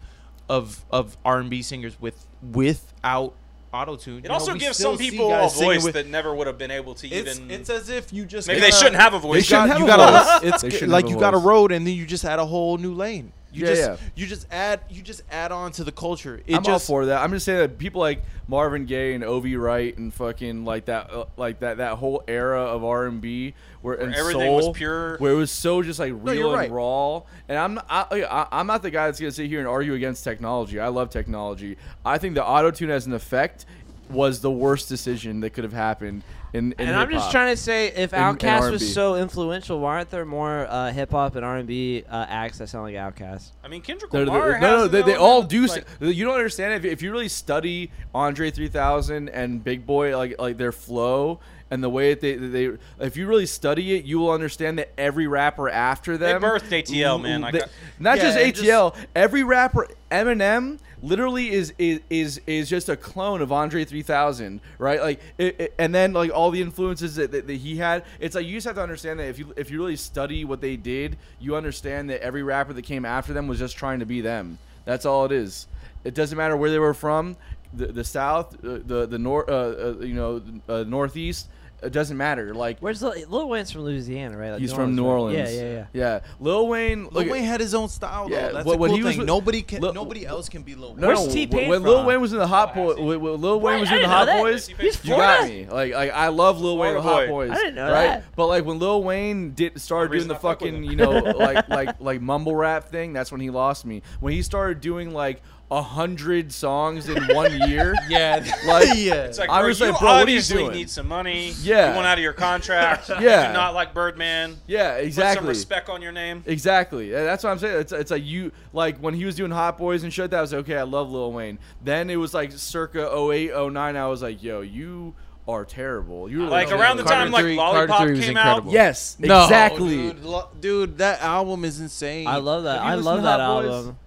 of 0.49 0.85
of 0.91 1.17
R 1.25 1.41
and 1.41 1.51
B 1.51 1.63
singers 1.63 2.01
with 2.01 2.25
without 2.53 3.35
auto 3.73 3.97
tune. 3.97 4.21
It 4.25 4.31
also 4.31 4.55
gives 4.55 4.77
some 4.79 4.97
people 4.97 5.33
a 5.33 5.49
voice 5.49 5.85
that 5.93 6.07
never 6.07 6.35
would 6.35 6.47
have 6.47 6.59
been 6.59 6.71
able 6.71 6.95
to 6.97 7.09
it's 7.09 7.39
even. 7.39 7.51
it's 7.51 7.69
as 7.71 7.89
if 7.89 8.13
you 8.13 8.25
just 8.25 8.47
maybe 8.47 8.61
they 8.61 8.67
kinda- 8.67 8.77
shouldn't 8.77 8.97
have 9.01 9.15
a 9.15 9.17
You 9.17 9.23
voice. 9.23 9.45
shouldn't 9.47 9.69
got, 9.71 9.79
have 9.79 9.79
you 9.79 9.85
a 9.85 9.97
got 9.97 10.43
voice. 10.43 10.43
a, 10.53 10.55
it's 10.55 10.63
They 10.63 10.69
g- 10.81 10.87
like 10.87 11.05
have 11.07 11.11
a 11.11 11.15
you 11.15 11.21
got 11.21 11.35
a 11.35 11.39
road 11.39 11.73
and 11.73 11.85
then 11.87 11.95
you 11.95 12.07
just 12.07 12.25
add 12.25 12.39
a 12.39 12.47
whole 12.47 12.79
new 12.79 12.95
lane. 12.95 13.33
You 13.55 13.63
Yeah, 13.63 13.75
just 13.75 13.83
yeah. 13.83 13.97
you 14.17 14.27
just 14.27 14.47
add 14.51 14.81
you 14.91 15.01
just 15.01 15.23
add 15.31 15.53
on 15.53 15.71
to 15.73 15.85
the 15.85 15.93
culture. 15.93 16.43
It 16.47 16.57
I'm 16.57 16.65
just 16.65 16.91
all 16.91 16.97
for 16.97 17.07
that. 17.07 17.23
I'm 17.23 17.31
just 17.31 17.47
saying 17.47 17.59
that 17.59 17.79
people 17.79 18.01
like 18.01 18.25
Marvin 18.49 18.85
Gaye 18.85 19.15
and 19.15 19.23
O.V. 19.23 19.57
Wright 19.57 19.97
and 19.97 20.13
fucking 20.13 20.65
like 20.65 20.87
that, 20.87 21.13
uh, 21.13 21.27
like 21.37 21.61
that, 21.61 21.77
that 21.77 21.99
whole 21.99 22.25
era 22.27 22.63
of 22.63 22.85
R 22.85 23.07
and 23.07 23.21
B 23.21 23.55
where, 23.81 23.95
and 23.95 24.15
everything 24.15 24.53
was 24.53 24.65
soul, 24.65 24.75
pure. 24.75 25.17
where 25.19 25.33
it 25.33 25.37
was 25.37 25.53
so 25.53 25.83
just 25.83 26.01
like 26.01 26.13
real 26.17 26.35
you're 26.35 26.47
and 26.49 26.57
right. 26.57 26.71
raw. 26.71 27.23
And 27.49 27.57
I'm 27.57 27.75
not, 27.75 27.87
I, 27.89 28.25
I, 28.25 28.47
I'm 28.51 28.67
not 28.67 28.83
the 28.83 28.91
guy 28.91 29.07
that's 29.07 29.21
gonna 29.21 29.31
sit 29.31 29.47
here 29.47 29.61
and 29.61 29.69
argue 29.69 29.95
against 29.95 30.25
technology. 30.25 30.81
I 30.81 30.89
love 30.89 31.11
technology. 31.11 31.77
I 32.05 32.19
think 32.19 32.35
the 32.35 32.45
auto 32.45 32.73
tune 32.73 32.91
as 32.91 33.07
an 33.07 33.13
effect 33.13 33.67
was 34.11 34.41
the 34.41 34.51
worst 34.51 34.89
decision 34.89 35.41
that 35.41 35.51
could 35.51 35.65
have 35.65 35.73
happened 35.73 36.24
in. 36.55 36.73
in 36.79 36.89
And 36.89 36.97
I'm 36.97 37.11
just 37.11 37.31
trying 37.31 37.53
to 37.55 37.57
say, 37.61 37.89
if 37.89 38.13
In- 38.13 38.19
in 38.21 38.24
Outkast 38.37 38.61
R&B. 38.63 38.73
was 38.73 38.95
so 38.95 39.16
influential, 39.16 39.81
why 39.81 39.97
aren't 39.97 40.11
there 40.11 40.24
more 40.24 40.66
uh, 40.69 40.91
hip 40.93 41.11
hop 41.11 41.37
and 41.37 41.45
R&B 41.45 42.05
uh, 42.09 42.27
acts 42.29 42.59
that 42.59 42.69
sound 42.69 42.85
like 42.85 42.95
Outkast? 42.95 43.51
I 43.63 43.69
mean, 43.69 43.83
Kendrick 43.83 44.11
They're- 44.11 44.24
Lamar 44.27 44.43
they're- 44.45 44.53
has 44.55 44.63
no, 44.63 44.77
no, 44.77 44.89
they, 44.89 45.03
they 45.03 45.16
all 45.16 45.43
do. 45.43 45.66
Like, 45.66 45.87
you 46.01 46.24
don't 46.24 46.35
understand 46.35 46.74
if, 46.74 46.91
if 46.91 47.03
you 47.03 47.11
really 47.13 47.29
study 47.29 47.91
Andre 48.15 48.51
3000 48.51 49.29
and 49.29 49.63
Big 49.63 49.85
Boi, 49.87 50.16
like 50.16 50.41
like 50.41 50.57
their 50.57 50.73
flow 50.73 51.41
and 51.71 51.83
the 51.83 51.89
way 51.89 52.11
that 52.15 52.21
they, 52.21 52.35
that 52.37 52.49
they, 52.49 52.71
if 53.05 53.17
you 53.17 53.27
really 53.27 53.47
study 53.47 53.95
it, 53.97 54.05
you 54.05 54.19
will 54.19 54.31
understand 54.31 54.79
that 54.79 54.93
every 54.99 55.27
rapper 55.27 55.69
after 55.69 56.17
them, 56.17 56.41
birthed 56.43 56.69
ATL, 56.71 57.21
man. 57.21 57.41
they- 57.41 57.61
got- 57.61 57.69
not 57.99 58.17
Yeah, 58.19 58.23
just 58.25 58.39
and 58.39 58.55
just- 58.55 58.69
ATL. 58.69 58.95
every 59.17 59.43
rapper, 59.43 59.89
Eminem, 60.11 60.79
literally 61.03 61.51
is 61.51 61.75
is 61.79 62.01
is, 62.09 62.41
is 62.47 62.69
just 62.69 62.89
a 62.89 62.97
clone 62.97 63.43
of 63.43 63.51
Andre 63.53 63.85
3000, 63.85 64.61
right? 64.79 65.01
Like, 65.01 65.21
it, 65.39 65.61
it- 65.61 65.75
and 65.79 65.95
then 65.95 66.13
like 66.13 66.31
all 66.33 66.51
the 66.51 66.61
influences 66.63 67.17
that, 67.17 67.33
that, 67.33 67.47
that 67.47 67.55
he 67.55 67.77
had. 67.77 68.05
It's 68.21 68.35
like 68.35 68.47
you 68.47 68.55
just 68.55 68.67
have 68.67 68.77
to 68.77 68.83
understand 68.83 69.19
that 69.21 69.27
if 69.29 69.39
you 69.39 69.53
if 69.57 69.71
you 69.71 69.79
really 69.79 69.97
study 69.97 70.45
what 70.45 70.61
they 70.61 70.77
did, 70.77 71.17
you 71.41 71.57
understand 71.57 72.09
that 72.11 72.23
every 72.23 72.43
rapper 72.43 72.73
that 72.73 72.83
came 72.83 73.05
after 73.05 73.33
them 73.33 73.49
was 73.49 73.59
just 73.59 73.77
trying 73.77 74.01
to 74.01 74.07
be 74.07 74.21
them. 74.21 74.59
That's 74.85 75.05
all 75.07 75.25
it 75.25 75.33
is. 75.33 75.67
It 76.05 76.15
doesn't 76.15 76.37
matter 76.37 76.57
where 76.57 76.71
they 76.71 76.79
were 76.79 76.93
from, 76.95 77.37
the, 77.77 77.86
the 77.88 78.04
South, 78.04 78.54
uh, 78.64 78.78
the 78.85 79.06
the 79.06 79.19
north, 79.19 79.48
uh, 79.48 79.53
uh, 79.53 79.94
you 80.01 80.14
know, 80.14 80.43
uh, 80.69 80.85
Northeast. 80.86 81.48
it 81.82 81.93
doesn't 81.93 82.16
matter. 82.16 82.54
Like 82.54 82.78
Where's 82.80 83.03
Lil, 83.03 83.12
Lil 83.28 83.46
Wayne's 83.51 83.70
from 83.70 83.82
Louisiana, 83.82 84.38
right? 84.38 84.53
Like 84.53 84.61
he's 84.61 84.72
from 84.72 84.96
New 84.96 85.04
Orleans. 85.04 85.36
right? 85.51 85.54
Yeah, 85.54 85.62
yeah, 85.62 85.72
yeah. 85.72 85.86
Yeah, 85.93 86.20
Lil 86.40 86.66
Wayne. 86.69 87.03
Lil 87.04 87.11
look 87.12 87.28
Wayne 87.30 87.44
had 87.44 87.61
his 87.61 87.74
own 87.74 87.88
style 87.90 88.27
though. 88.28 88.35
Yeah, 88.36 88.53
That's 88.53 88.64
when- 88.64 88.77
a 88.77 88.78
cool 88.86 88.96
he 88.96 89.03
was 89.03 89.12
thing. 89.12 89.19
with- 89.19 89.27
nobody 89.27 89.61
can. 89.61 89.82
Lil- 89.82 89.93
nobody 89.93 90.24
else 90.24 90.48
can 90.48 90.62
be 90.62 90.74
Lil 90.74 90.93
Wayne. 90.93 91.01
No, 91.01 91.09
Where's 91.09 91.28
T-Pain 91.35 91.69
when 91.69 91.82
Lil? 91.82 92.06
Wayne 92.06 92.22
was 92.22 92.32
in 92.32 92.38
the 92.38 92.46
Hot 92.46 92.72
Oh, 92.74 92.74
Boys, 92.86 92.96
see. 92.96 93.03
when 93.03 93.20
when 93.20 93.40
Lil 93.40 93.61
Wayne 93.61 93.80
was 93.80 93.93
in 93.93 94.01
the 94.01 94.09
Hot. 94.09 94.27
Boys, 94.28 94.66
He's 94.69 95.04
you 95.04 95.14
got 95.16 95.46
me. 95.46 95.66
Like, 95.66 95.93
like 95.93 96.11
I 96.12 96.28
love 96.28 96.59
Lil 96.61 96.78
Wayne 96.78 96.96
and 96.96 96.98
the 96.98 97.03
Hot 97.03 97.28
Boys. 97.28 97.51
I 97.51 97.54
didn't 97.56 97.74
know 97.74 97.90
right? 97.93 98.06
that. 98.06 98.24
But 98.35 98.46
like 98.46 98.64
when 98.64 98.78
Lil 98.78 99.03
Wayne 99.03 99.53
did 99.53 99.78
started 99.78 100.09
doing 100.11 100.28
the 100.28 100.35
reason 100.35 100.36
I 100.36 100.40
fuck 100.40 100.61
with 100.62 100.70
fucking, 100.72 100.85
you 100.85 100.96
know, 100.96 101.11
like 101.11 101.69
like 101.78 102.01
like 102.01 102.20
mumble 102.22 102.56
rap 102.56 102.88
thing, 102.88 103.12
that's 103.12 103.30
when 103.30 103.43
he 103.43 103.51
lost 103.51 103.85
me. 103.85 104.01
When 104.20 104.32
he 104.32 104.40
started 104.40 104.80
doing 104.80 105.12
like 105.12 105.43
a 105.77 105.82
hundred 105.82 106.53
songs 106.53 107.09
in 107.09 107.22
one 107.35 107.53
year. 107.69 107.94
Yeah, 108.09 108.44
Like, 108.66 108.88
yeah. 108.96 109.14
It's 109.24 109.38
like, 109.38 109.48
I 109.51 109.64
was 109.64 109.80
you 109.80 109.86
like, 109.90 109.98
bro, 109.98 110.12
what 110.14 110.28
are 110.28 110.30
you 110.30 110.40
doing? 110.43 110.72
need 110.72 110.90
some 110.90 111.09
money. 111.09 111.53
Yeah. 111.62 111.90
You 111.90 111.94
want 111.96 112.06
out 112.06 112.19
of 112.19 112.22
your 112.22 112.32
contract. 112.32 113.09
Yeah. 113.20 113.43
You 113.43 113.46
do 113.48 113.53
not 113.54 113.74
like 113.74 113.93
Birdman. 113.94 114.56
Yeah, 114.66 114.93
Put 114.93 114.98
some 114.98 115.06
exactly. 115.06 115.48
respect 115.48 115.88
on 115.88 116.03
your 116.03 116.12
name. 116.12 116.43
Exactly. 116.46 117.11
That's 117.11 117.43
what 117.43 117.51
I'm 117.51 117.59
saying. 117.59 117.80
It's, 117.80 117.93
it's 117.93 118.11
like 118.11 118.24
you 118.24 118.53
like 118.72 118.98
when 118.98 119.14
he 119.14 119.24
was 119.24 119.35
doing 119.36 119.51
Hot 119.51 119.78
Boys 119.78 120.03
and 120.04 120.12
shit. 120.12 120.30
That 120.30 120.40
was 120.43 120.53
okay. 120.54 120.77
I 120.77 120.82
love 120.82 121.11
Lil 121.11 121.32
Wayne. 121.32 121.59
Then 121.82 122.11
it 122.11 122.16
was 122.16 122.35
like 122.35 122.53
circa 122.53 123.11
08, 123.32 123.53
09. 123.72 123.96
I 123.96 124.06
was 124.06 124.22
like, 124.22 124.43
yo, 124.43 124.61
you 124.61 125.14
are 125.48 125.64
terrible. 125.64 126.30
You 126.30 126.40
were 126.40 126.46
Like 126.46 126.66
legit- 126.69 126.80
around 126.80 126.96
the 126.98 127.03
Carter 127.04 127.19
time 127.24 127.32
like 127.32 127.43
three- 127.44 127.56
Lollipop 127.56 128.03
three 128.03 128.20
came 128.20 128.30
incredible. 128.36 128.70
out. 128.70 128.72
Yes, 128.74 129.16
No, 129.19 129.43
exactly. 129.44 130.09
Oh, 130.09 130.12
dude, 130.12 130.24
Lo- 130.24 130.48
dude, 130.61 130.98
that 130.98 131.20
album 131.20 131.64
is 131.64 131.80
insane. 131.80 132.27
I 132.27 132.36
love 132.36 132.64
that. 132.64 132.80
I 132.80 132.94
love 132.94 133.22
that 133.24 133.40
Hot 133.40 133.62
Boys? 133.62 133.70
album. 133.72 133.98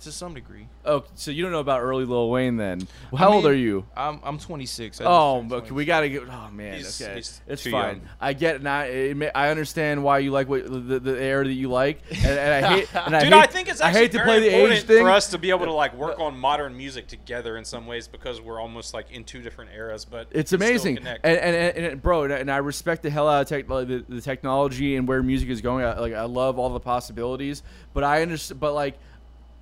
To 0.00 0.12
some 0.12 0.34
degree. 0.34 0.68
Oh, 0.84 1.04
so 1.14 1.30
you 1.30 1.42
don't 1.42 1.52
know 1.52 1.58
about 1.60 1.80
early 1.80 2.04
Lil 2.04 2.30
Wayne 2.30 2.56
then? 2.56 2.86
Well, 3.10 3.18
how 3.18 3.30
I 3.30 3.34
old 3.34 3.46
are 3.46 3.54
you? 3.54 3.84
I'm 3.96 4.20
I'm 4.22 4.38
26. 4.38 5.00
I 5.00 5.04
Oh, 5.04 5.46
okay, 5.50 5.70
we 5.72 5.84
gotta 5.84 6.08
get. 6.08 6.22
Oh 6.30 6.48
man, 6.52 6.74
He's- 6.76 7.00
okay, 7.00 7.16
he's 7.16 7.40
it's 7.46 7.62
fine. 7.64 7.72
young. 7.72 8.00
I 8.20 8.32
get 8.32 8.56
it 8.56 8.62
now. 8.62 8.82
It, 8.82 9.16
may- 9.16 9.30
I 9.34 9.50
understand 9.50 10.02
why 10.04 10.18
you 10.20 10.30
like 10.30 10.48
what 10.48 10.64
the, 10.64 11.00
the 11.00 11.20
air 11.20 11.44
that 11.44 11.52
you 11.52 11.68
like, 11.68 12.00
and, 12.10 12.26
and 12.26 12.64
I 12.64 12.68
hate. 12.68 12.88
And 12.94 13.16
I 13.16 13.24
Dude, 13.24 13.32
hate, 13.32 13.38
I 13.42 13.46
think 13.46 13.68
it's 13.68 13.80
actually 13.80 13.98
I 13.98 14.02
hate 14.02 14.12
to 14.12 14.22
play 14.24 14.40
the 14.40 14.48
age 14.48 14.82
thing. 14.84 15.02
for 15.02 15.10
us 15.10 15.30
to 15.30 15.38
be 15.38 15.50
able 15.50 15.66
to 15.66 15.72
like 15.72 15.94
work 15.94 16.18
on 16.20 16.38
modern 16.38 16.76
music 16.76 17.06
together 17.08 17.56
in 17.56 17.64
some 17.64 17.86
ways 17.86 18.08
because 18.08 18.40
we're 18.40 18.60
almost 18.60 18.94
like 18.94 19.10
in 19.10 19.24
two 19.24 19.42
different 19.42 19.72
eras. 19.74 20.04
But 20.04 20.28
It's 20.30 20.52
amazing, 20.52 20.98
and 20.98 21.18
and, 21.24 21.76
and, 21.86 22.02
bro, 22.02 22.24
and, 22.24 22.50
I 22.50 22.58
respect 22.58 23.02
the 23.02 23.10
hell 23.10 23.28
out 23.28 23.42
of 23.42 23.48
tech, 23.48 23.66
the, 23.68 24.04
the 24.08 24.20
technology 24.20 24.96
and 24.96 25.06
where 25.06 25.22
music 25.22 25.48
is 25.48 25.60
going. 25.60 25.84
I, 25.84 25.98
like 25.98 26.14
I 26.14 26.24
love 26.24 26.58
all 26.58 26.70
the 26.70 26.80
possibilities, 26.80 27.62
but 27.94 28.04
I 28.04 28.22
understand. 28.22 28.60
But 28.60 28.74
like, 28.74 28.98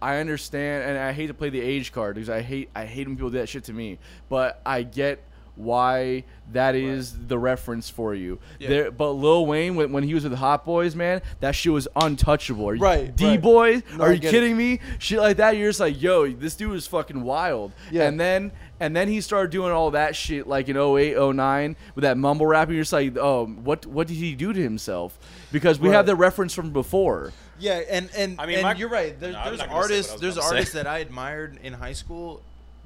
I 0.02 0.18
understand, 0.18 0.84
and 0.90 0.98
I 0.98 1.12
hate 1.12 1.28
to 1.28 1.34
play 1.34 1.48
the 1.50 1.60
age 1.60 1.92
card 1.92 2.14
because 2.16 2.28
I 2.30 2.40
hate 2.42 2.68
I 2.74 2.84
hate 2.84 3.06
when 3.06 3.16
people 3.16 3.30
do 3.30 3.38
that 3.38 3.48
shit 3.48 3.64
to 3.64 3.72
me. 3.72 3.98
But 4.28 4.60
I 4.66 4.82
get 4.82 5.22
why 5.56 6.22
that 6.52 6.74
is 6.74 7.16
the 7.28 7.38
reference 7.38 7.88
for 7.88 8.14
you. 8.14 8.38
Yeah. 8.58 8.68
There, 8.68 8.90
but 8.90 9.12
Lil 9.12 9.46
Wayne, 9.46 9.74
when, 9.74 9.90
when 9.90 10.04
he 10.04 10.12
was 10.12 10.24
with 10.24 10.34
Hot 10.34 10.66
Boys, 10.66 10.94
man, 10.94 11.22
that 11.40 11.54
shit 11.54 11.72
was 11.72 11.88
untouchable. 11.96 12.68
Are 12.68 12.74
you, 12.74 12.82
Right, 12.82 13.00
right. 13.06 13.16
D 13.16 13.36
boy, 13.38 13.82
No, 13.96 14.04
are 14.04 14.12
you 14.12 14.18
get 14.18 14.28
it. 14.28 14.30
kidding 14.32 14.54
me? 14.54 14.80
Shit 14.98 15.18
like 15.18 15.38
that, 15.38 15.56
you're 15.56 15.70
just 15.70 15.80
like, 15.80 16.00
yo, 16.00 16.30
this 16.30 16.56
dude 16.56 16.74
is 16.76 16.86
fucking 16.86 17.22
wild. 17.22 17.72
Yeah. 17.90 18.06
And 18.06 18.20
then 18.20 18.52
and 18.80 18.94
then 18.94 19.08
he 19.08 19.22
started 19.22 19.50
doing 19.50 19.72
all 19.72 19.92
that 19.92 20.14
shit 20.14 20.46
like 20.46 20.68
in 20.68 20.76
08, 20.76 21.16
09 21.34 21.76
with 21.94 22.02
that 22.02 22.18
mumble 22.18 22.44
rap. 22.44 22.68
And 22.68 22.74
you're 22.76 22.82
just 22.84 22.92
like, 22.92 23.16
oh, 23.16 23.46
what 23.46 23.86
what 23.86 24.08
did 24.08 24.18
he 24.18 24.34
do 24.34 24.52
to 24.52 24.60
himself? 24.62 25.18
Because 25.52 25.80
we 25.80 25.88
Right. 25.88 25.94
have 25.96 26.04
the 26.06 26.16
reference 26.16 26.52
from 26.52 26.70
before. 26.70 27.32
Yeah, 27.58 27.82
and 27.88 28.10
and 28.16 28.40
I 28.40 28.46
mean, 28.46 28.56
and 28.56 28.62
my- 28.64 28.74
you're 28.74 28.88
right. 28.88 29.18
There, 29.18 29.32
No, 29.32 29.44
there's 29.44 29.58
not 29.58 29.68
gonna 29.68 29.68
say 29.68 29.68
what 29.68 29.70
I 29.70 29.94
artists. 29.94 30.20
There's 30.20 30.36
about 30.36 30.48
say. 30.50 30.54
artists 30.56 30.74
that 30.74 30.86
I 30.86 30.98
admired 30.98 31.58
in 31.62 31.72
high 31.72 31.92
school 31.92 32.42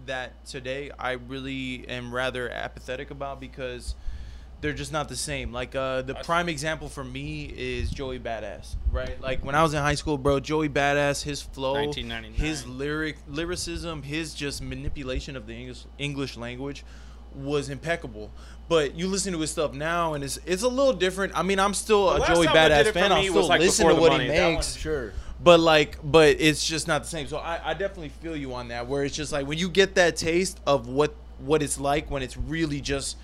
that 0.06 0.44
today 0.46 0.90
I 0.98 1.12
really 1.12 1.86
am 1.88 2.14
rather 2.14 2.48
apathetic 2.50 3.10
about 3.10 3.40
because 3.40 3.94
they're 4.60 4.72
just 4.72 4.92
not 4.92 5.08
the 5.08 5.16
same. 5.16 5.52
Like 5.52 5.74
uh, 5.74 6.02
the 6.02 6.18
I- 6.18 6.22
prime 6.22 6.48
example 6.48 6.88
for 6.88 7.04
me 7.04 7.44
is 7.56 7.90
Joey 7.90 8.18
Badass, 8.18 8.76
right? 8.92 9.20
Like 9.20 9.44
when 9.44 9.54
I 9.54 9.62
was 9.62 9.74
in 9.74 9.80
high 9.80 9.94
school, 9.94 10.18
bro, 10.18 10.40
Joey 10.40 10.68
Badass, 10.68 11.22
his 11.22 11.42
flow, 11.42 11.92
his 11.92 12.66
lyric 12.66 13.16
lyricism, 13.28 14.02
his 14.02 14.34
just 14.34 14.62
manipulation 14.62 15.36
of 15.36 15.46
the 15.46 15.54
English 15.54 15.84
English 15.98 16.36
language 16.36 16.84
was 17.34 17.68
impeccable. 17.68 18.30
But 18.70 18.94
you 18.94 19.08
listen 19.08 19.32
to 19.32 19.40
his 19.40 19.50
stuff 19.50 19.72
now, 19.74 20.14
and 20.14 20.22
it's 20.22 20.38
it's 20.46 20.62
a 20.62 20.68
little 20.68 20.92
different. 20.92 21.36
I 21.36 21.42
mean, 21.42 21.58
I'm 21.58 21.74
still 21.74 22.08
a 22.08 22.24
Joey 22.24 22.46
I 22.46 22.54
Badass 22.54 22.92
fan. 22.92 23.10
I'll 23.10 23.20
still 23.24 23.48
like, 23.48 23.60
listen 23.60 23.88
to 23.88 23.96
what 23.96 24.12
money. 24.12 24.26
he 24.26 24.30
makes. 24.30 24.76
Sure. 24.76 25.12
But 25.42 25.58
like, 25.58 25.98
but 26.04 26.36
it's 26.38 26.64
just 26.64 26.86
not 26.86 27.02
the 27.02 27.08
same. 27.08 27.26
So 27.26 27.38
I, 27.38 27.70
I 27.70 27.74
definitely 27.74 28.10
feel 28.10 28.36
you 28.36 28.54
on 28.54 28.68
that. 28.68 28.86
Where 28.86 29.02
it's 29.02 29.16
just 29.16 29.32
like 29.32 29.48
when 29.48 29.58
you 29.58 29.68
get 29.68 29.96
that 29.96 30.14
taste 30.14 30.60
of 30.68 30.86
what 30.86 31.12
what 31.40 31.64
it's 31.64 31.80
like 31.80 32.12
when 32.12 32.22
it's 32.22 32.36
really 32.36 32.80
just 32.80 33.16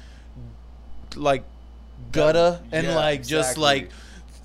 like 1.14 1.44
gutta 2.10 2.60
and 2.72 2.88
Yeah, 2.88 2.96
like 2.96 3.24
just 3.24 3.56
like 3.56 3.90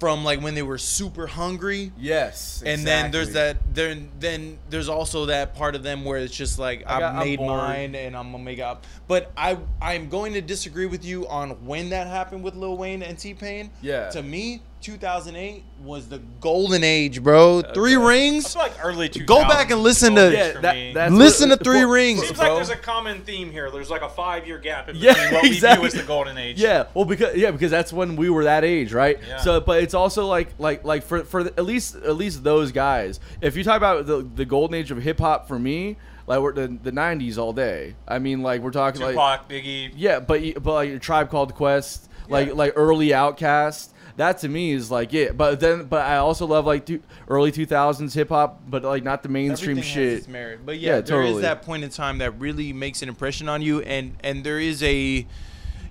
from 0.01 0.23
like 0.23 0.41
when 0.41 0.55
they 0.55 0.63
were 0.63 0.80
super 0.80 1.27
hungry. 1.27 1.91
Yes. 1.95 2.63
And 2.65 2.88
then 2.88 3.11
there's 3.11 3.33
that 3.33 3.57
then 3.71 4.09
then 4.19 4.57
there's 4.71 4.89
also 4.89 5.27
that 5.27 5.53
part 5.53 5.75
of 5.75 5.83
them 5.83 6.03
where 6.03 6.17
it's 6.17 6.35
just 6.35 6.57
like 6.57 6.83
I 6.88 7.03
I've 7.03 7.23
made 7.23 7.39
mine 7.39 7.93
and 7.93 8.17
I'm 8.17 8.31
gonna 8.31 8.43
make 8.43 8.57
up. 8.57 8.88
But 9.07 9.31
I 9.38 9.59
I'm 9.80 10.09
going 10.09 10.33
to 10.33 10.41
disagree 10.41 10.88
with 10.88 11.05
you 11.05 11.27
on 11.27 11.51
when 11.67 11.91
that 11.91 12.07
happened 12.07 12.43
with 12.43 12.55
Lil 12.55 12.77
Wayne 12.77 13.03
and 13.03 13.15
T 13.15 13.35
Pain. 13.35 13.69
Yeah. 13.83 14.09
To 14.09 14.23
me, 14.23 14.63
2008 14.82 15.64
was 15.84 16.08
the 16.10 16.19
golden 16.40 16.84
age, 16.84 17.22
bro. 17.24 17.61
Three 17.61 17.95
I 17.95 18.00
rings. 18.08 18.53
feel 18.53 18.61
like 18.64 18.74
early 18.84 19.10
2000s. 19.10 19.26
Go 19.27 19.42
back 19.48 19.72
and 19.72 19.82
listen 19.82 20.16
to- 20.16 20.32
Yeah, 20.32 20.60
that- 20.93 21.11
Listen 21.11 21.50
what- 21.50 21.60
to 21.60 21.64
Three 21.66 21.82
for- 21.82 21.88
Rings. 21.93 22.22
Seems 22.22 22.38
bro. 22.40 22.48
like 22.48 22.56
there's 22.58 22.69
a 22.77 22.82
common 22.82 23.22
theme 23.22 23.51
here. 23.51 23.69
There's 23.72 23.90
like 23.90 24.01
a 24.01 24.10
five 24.10 24.45
year 24.48 24.58
gap 24.58 24.90
in 24.90 24.95
Yeah, 24.95 25.14
between 25.14 25.34
what 25.34 25.43
we 25.43 25.60
view 25.60 25.68
as 25.85 25.93
the 25.93 26.03
golden 26.03 26.38
age. 26.38 26.60
Yeah, 26.60 26.85
well, 26.93 27.06
because 27.06 27.35
yeah, 27.35 27.51
because 27.51 27.72
that's 27.72 27.93
when 27.93 28.16
we 28.16 28.30
were 28.30 28.43
that 28.45 28.64
age, 28.64 28.93
right? 28.93 29.19
Yeah. 29.27 29.38
So, 29.38 29.60
but 29.61 29.82
it's 29.84 29.93
also 29.93 30.26
like 30.27 30.50
like 30.60 30.84
like 30.84 31.03
for 31.03 31.24
for 31.24 31.43
the, 31.43 31.50
at 31.58 31.66
least 31.66 31.95
at 31.95 32.16
least 32.16 32.43
those 32.43 32.72
guys. 32.72 33.19
If 33.42 33.56
you 33.56 33.64
talk 33.64 33.77
about 33.77 34.06
the 34.06 34.27
the 34.35 34.45
golden 34.45 34.76
age 34.76 34.92
of 34.92 35.01
hip 35.01 35.19
hop 35.19 35.48
for 35.48 35.58
me, 35.60 35.98
like 36.27 36.40
we're 36.40 36.53
the 36.53 36.68
the 36.82 36.92
'90s 36.92 37.38
all 37.38 37.53
day. 37.53 37.95
I 38.08 38.19
mean, 38.19 38.42
like 38.42 38.61
we're 38.61 38.72
talking 38.72 39.01
like 39.01 39.48
Biggie. 39.50 39.92
yeah, 39.95 40.19
but 40.19 40.42
y- 40.42 40.53
but 40.61 40.74
like 40.74 40.90
your 40.90 41.00
tribe 41.00 41.30
called 41.30 41.53
Quest, 41.56 42.10
like 42.30 42.48
Yeah. 42.50 42.53
like 42.53 42.74
early 42.76 43.10
Outkast. 43.10 43.90
That 44.22 44.38
to 44.41 44.48
me 44.50 44.69
is 44.72 44.91
like 44.91 45.16
it. 45.16 45.35
But 45.35 45.59
then, 45.59 45.85
but 45.85 46.06
I 46.06 46.17
also 46.17 46.45
love 46.45 46.67
like 46.67 46.85
two, 46.85 47.01
early 47.27 47.51
2000s 47.51 48.14
hip 48.14 48.30
hop, 48.30 48.61
but 48.67 48.83
like 48.83 49.03
not 49.03 49.24
the 49.24 49.30
mainstream 49.30 49.80
Everything 49.80 49.93
shit. 49.95 50.14
has 50.19 50.27
merit. 50.27 50.64
But 50.64 50.77
yeah, 50.77 50.98
Yeah, 50.98 51.01
there 51.01 51.22
is 51.24 51.25
totally. 51.30 51.41
that 51.41 51.64
point 51.64 51.83
in 51.83 51.90
time 51.90 52.19
that 52.19 52.40
really 52.40 52.72
makes 52.72 53.01
an 53.01 53.09
impression 53.09 53.50
on 53.50 53.64
you, 53.64 53.82
and 53.82 54.16
and 54.24 54.43
there 54.43 54.59
is 54.59 54.83
a, 54.83 55.25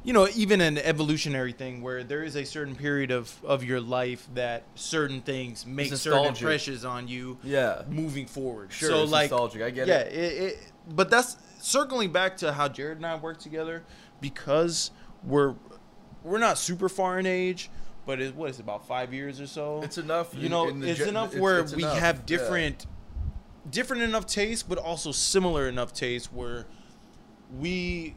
you 0.05 0.13
know, 0.13 0.29
even 0.37 0.61
an 0.61 0.79
evolutionary 0.79 1.51
thing 1.51 1.83
where 1.83 2.05
there 2.05 2.23
is 2.23 2.37
a 2.37 2.45
certain 2.45 2.77
period 2.77 3.11
of 3.11 3.37
of 3.45 3.65
your 3.65 3.81
life 3.81 4.29
that 4.35 4.63
certain 4.77 5.23
things 5.23 5.67
make 5.67 5.87
certain 5.89 6.13
nostalgic. 6.13 6.41
impressions 6.43 6.85
on 6.85 7.09
you. 7.09 7.37
Yeah. 7.43 7.83
moving 7.89 8.27
forward. 8.27 8.73
Sure, 8.73 8.91
so 8.91 9.03
it's 9.03 9.11
like 9.11 9.33
nostalgic. 9.33 9.61
I 9.63 9.71
get 9.71 9.89
yeah, 9.89 9.99
it. 10.03 10.13
it, 10.15 10.43
it. 10.43 10.73
But 10.89 11.11
that's 11.11 11.37
circling 11.59 12.13
back 12.13 12.37
to 12.37 12.53
how 12.53 12.69
Jared 12.69 12.99
and 12.99 13.07
I 13.07 13.17
work 13.17 13.39
together 13.41 13.83
because 14.21 14.93
we're 15.25 15.57
we're 16.23 16.39
not 16.39 16.59
super 16.59 16.89
far 16.89 17.19
in 17.19 17.27
age. 17.27 17.71
But 18.07 18.21
it, 18.21 18.35
what 18.35 18.51
is 18.51 18.59
it, 18.59 18.63
about 18.63 18.87
five 18.89 19.13
years 19.15 19.41
or 19.41 19.47
so? 19.47 19.81
It's 19.83 19.99
enough 19.99 20.35
You 20.35 20.47
in- 20.47 20.51
know, 20.51 20.69
in 20.69 20.83
it's 20.83 20.99
gen- 20.99 21.09
enough 21.11 21.29
it's- 21.29 21.41
where 21.41 21.61
it's 21.61 21.75
we 21.75 21.83
enough, 21.85 21.99
have 21.99 22.17
yeah. 22.17 22.23
different, 22.27 22.87
different 23.71 24.03
enough 24.03 24.27
tastes, 24.27 24.63
but 24.63 24.79
also 24.79 25.13
similar 25.13 25.69
enough 25.69 25.93
tastes 25.93 26.33
where 26.33 26.67
we 27.59 28.15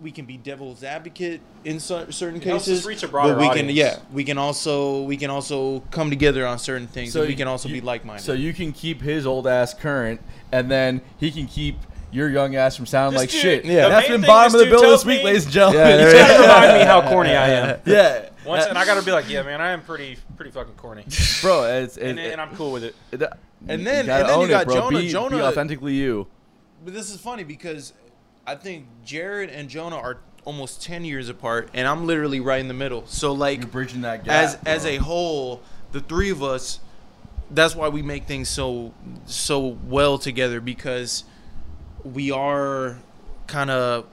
we 0.00 0.10
can 0.10 0.24
be 0.24 0.36
devil's 0.36 0.82
advocate 0.82 1.40
in 1.64 1.78
cer- 1.78 2.10
certain 2.10 2.40
It 2.40 2.44
helps 2.44 2.62
us 2.64 2.68
cases. 2.70 2.86
reach 2.86 3.02
a 3.04 3.08
broader 3.08 3.34
but 3.34 3.40
we 3.40 3.46
can, 3.50 3.66
audience. 3.66 3.72
yeah, 3.78 3.98
we 4.12 4.24
can 4.24 4.36
also 4.36 5.02
we 5.02 5.16
can 5.16 5.30
also 5.30 5.80
come 5.92 6.10
together 6.10 6.44
on 6.46 6.58
certain 6.58 6.88
things. 6.88 7.12
So 7.12 7.20
and 7.20 7.28
we 7.28 7.36
can 7.36 7.46
also 7.46 7.68
you- 7.68 7.76
be 7.76 7.80
like 7.80 8.04
minded. 8.04 8.24
So 8.24 8.32
you 8.32 8.52
can 8.52 8.72
keep 8.72 9.00
his 9.00 9.26
old 9.26 9.46
ass 9.46 9.72
current, 9.74 10.20
and 10.50 10.68
then 10.70 11.02
he 11.18 11.30
can 11.30 11.46
keep 11.46 11.76
your 12.10 12.28
young 12.28 12.56
ass 12.56 12.76
from 12.76 12.84
sounding 12.86 13.12
This 13.12 13.22
like 13.22 13.30
dude- 13.30 13.40
shit. 13.40 13.64
Yeah. 13.64 13.84
the 13.84 13.88
That's 13.90 14.08
main 14.08 14.20
been 14.20 14.26
bottom 14.26 14.54
of 14.54 14.60
the 14.60 14.66
bill 14.66 14.82
this 14.82 15.04
week, 15.04 15.20
me- 15.20 15.24
ladies 15.26 15.44
and 15.44 15.52
gentlemen. 15.54 15.80
Yeah, 15.86 16.00
You 16.00 16.06
it 16.08 16.12
gotta 16.18 16.42
remind 16.42 16.78
me 16.80 16.84
how 16.84 17.08
corny 17.08 17.30
I 17.30 17.48
am. 17.48 17.80
yeah. 17.86 18.28
Once, 18.44 18.64
Uh, 18.64 18.68
and 18.70 18.78
I 18.78 18.84
gotta 18.84 19.02
be 19.02 19.12
like, 19.12 19.28
yeah, 19.28 19.42
man, 19.42 19.60
I 19.60 19.70
am 19.70 19.82
pretty, 19.82 20.16
pretty 20.36 20.50
fucking 20.50 20.74
corny, 20.74 21.04
bro, 21.42 21.64
it's, 21.64 21.96
it, 21.96 22.10
and, 22.10 22.18
and 22.18 22.40
I'm 22.40 22.54
cool 22.56 22.72
with 22.72 22.84
it. 22.84 22.94
it- 23.12 23.22
And 23.68 23.86
then- 23.86 24.08
and 24.08 24.28
then 24.28 24.40
you 24.40 24.48
got 24.48 24.62
it. 24.62 24.74
Jonah. 24.74 24.98
Be, 24.98 25.36
be 25.36 25.42
authentically 25.42 25.94
you. 25.94 26.26
But 26.84 26.94
this 26.94 27.10
is 27.10 27.20
funny 27.20 27.44
because 27.44 27.92
I 28.46 28.56
think 28.56 28.86
Jared 29.04 29.50
and 29.50 29.68
Jonah 29.68 29.96
are 29.98 30.18
almost 30.44 30.82
ten 30.82 31.04
years 31.04 31.28
apart, 31.28 31.70
and 31.72 31.86
I'm 31.86 32.04
literally 32.06 32.40
right 32.40 32.58
in 32.60 32.66
the 32.66 32.74
middle. 32.74 33.04
So 33.06 33.32
like, 33.32 33.60
You're 33.60 33.68
bridging 33.68 34.00
that 34.00 34.24
gap. 34.24 34.34
as 34.34 34.58
as 34.66 34.84
a 34.86 34.96
whole, 34.96 35.60
the 35.92 36.00
three 36.00 36.30
of 36.30 36.42
us, 36.42 36.80
that's 37.52 37.76
why 37.76 37.88
we 37.88 38.02
make 38.02 38.24
things 38.24 38.48
so 38.48 38.92
so 39.26 39.78
well 39.86 40.18
together 40.18 40.60
because 40.60 41.22
we 42.02 42.32
are 42.32 42.98
kind 43.46 43.70
of 43.70 44.06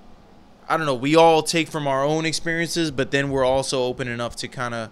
I 0.70 0.78
don't 0.78 0.86
know, 0.86 0.96
we 0.96 1.16
all 1.16 1.42
take 1.42 1.68
from 1.68 1.88
our 1.88 2.04
own 2.04 2.26
experiences, 2.26 2.92
but 2.92 3.12
then 3.12 3.32
we're 3.32 3.44
also 3.44 3.84
open 3.84 4.08
enough 4.08 4.36
to 4.38 4.48
kind 4.48 4.76
of 4.76 4.92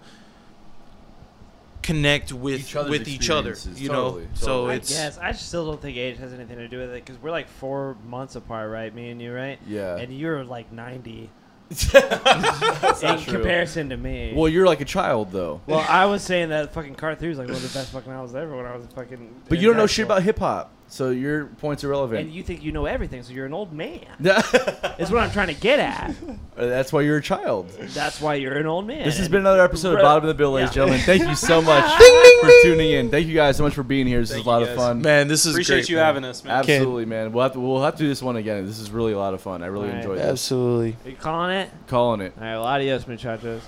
connect 1.82 2.32
with 2.32 2.60
Each 2.60 2.74
with 2.74 3.08
each 3.08 3.30
other, 3.30 3.56
you 3.74 3.88
totally, 3.88 4.24
know. 4.24 4.28
So. 4.34 4.66
I 4.66 4.74
it's 4.74 4.90
Yes, 4.90 5.16
I 5.16 5.32
still 5.32 5.64
don't 5.64 5.80
think 5.80 5.96
age 5.96 6.18
has 6.18 6.34
anything 6.34 6.58
to 6.58 6.68
do 6.68 6.78
with 6.78 6.90
it 6.90 7.04
because 7.04 7.20
we're 7.22 7.30
like 7.30 7.48
four 7.48 7.96
months 8.06 8.36
apart, 8.36 8.70
right? 8.70 8.94
Me 8.94 9.08
and 9.10 9.22
you, 9.22 9.32
right? 9.32 9.58
Yeah. 9.66 9.96
And 9.96 10.12
you're 10.12 10.44
like 10.44 10.70
ninety. 10.70 11.30
In 11.70 13.20
true. 13.20 13.32
comparison 13.34 13.90
to 13.90 13.96
me. 13.96 14.32
Well, 14.34 14.48
you're 14.48 14.66
like 14.66 14.80
a 14.80 14.86
child 14.86 15.32
though. 15.32 15.60
Well, 15.66 15.84
I 15.88 16.06
was 16.06 16.22
saying 16.22 16.48
that 16.48 16.72
fucking 16.72 16.94
Car 16.94 17.14
3 17.14 17.28
was 17.28 17.36
like 17.38 17.46
one 17.46 17.56
of 17.56 17.62
the 17.62 17.78
best 17.78 17.92
fucking 17.92 18.10
albums 18.10 18.34
ever 18.34 18.56
when 18.56 18.64
I 18.64 18.74
was 18.74 18.86
fucking. 18.94 19.42
But 19.48 19.58
you 19.58 19.68
don't 19.68 19.76
know 19.76 19.86
shit 19.86 20.06
about 20.06 20.22
hip 20.22 20.38
hop, 20.38 20.72
so 20.88 21.10
your 21.10 21.46
point's 21.46 21.84
are 21.84 21.88
relevant. 21.88 22.20
And 22.22 22.32
you 22.32 22.42
think 22.42 22.62
you 22.64 22.72
know 22.72 22.86
everything, 22.86 23.22
so 23.22 23.32
you're 23.32 23.46
an 23.46 23.52
old 23.52 23.72
man. 23.72 24.00
That's 24.20 24.52
Is 24.98 25.10
what 25.10 25.22
I'm 25.22 25.30
trying 25.30 25.48
to 25.48 25.54
get 25.60 25.78
at. 25.78 26.14
That's 26.56 26.92
why 26.92 27.02
you're 27.02 27.18
a 27.18 27.22
child. 27.22 27.68
That's 27.94 28.20
why 28.20 28.34
you're 28.34 28.56
an 28.56 28.66
old 28.66 28.86
man. 28.86 29.04
This 29.04 29.18
has 29.18 29.28
been 29.28 29.40
another 29.40 29.62
episode 29.62 29.94
of 29.96 30.00
Bottom 30.02 30.24
of 30.24 30.28
the 30.28 30.34
Bill, 30.34 30.52
ladies 30.52 30.70
and 30.70 30.76
Yeah. 30.76 30.82
gentlemen. 30.96 31.00
Thank 31.04 31.28
you 31.28 31.34
so 31.36 31.60
much 31.62 32.02
for 32.40 32.50
tuning 32.62 32.90
in. 32.92 33.10
Thank 33.10 33.26
you 33.26 33.34
guys 33.34 33.56
so 33.56 33.62
much 33.62 33.74
for 33.74 33.82
being 33.82 34.06
here. 34.06 34.20
This 34.20 34.30
Thank 34.30 34.40
is 34.40 34.46
a 34.46 34.50
lot 34.50 34.62
you 34.62 34.68
of 34.68 34.76
fun. 34.76 35.02
Man, 35.02 35.28
this 35.28 35.44
is 35.46 35.54
Appreciate 35.54 35.76
great, 35.76 35.88
you 35.90 35.96
man. 35.96 36.04
having 36.06 36.24
us, 36.24 36.42
man. 36.42 36.54
Absolutely, 36.58 37.04
man. 37.04 37.32
We'll 37.32 37.42
have 37.44 37.52
to 37.52 37.60
we'll 37.60 37.82
have 37.82 37.94
to 37.96 38.02
do 38.02 38.08
this 38.08 38.22
one 38.22 38.36
again. 38.36 38.66
This 38.66 38.78
is 38.78 38.90
really 38.90 39.12
a 39.12 39.18
lot 39.18 39.34
of 39.34 39.40
fun. 39.40 39.62
I 39.62 39.66
really 39.66 39.88
Right. 39.88 39.98
enjoyed 39.98 40.18
this. 40.18 40.26
Absolutely. 40.26 40.96
Are 41.04 41.10
you 41.10 41.16
calling 41.16 41.50
it? 41.56 41.70
Calling 41.86 42.20
it. 42.22 42.32
All 42.36 42.42
right, 42.44 42.52
well, 42.54 42.64
adios, 42.64 43.06
muchachos. 43.06 43.62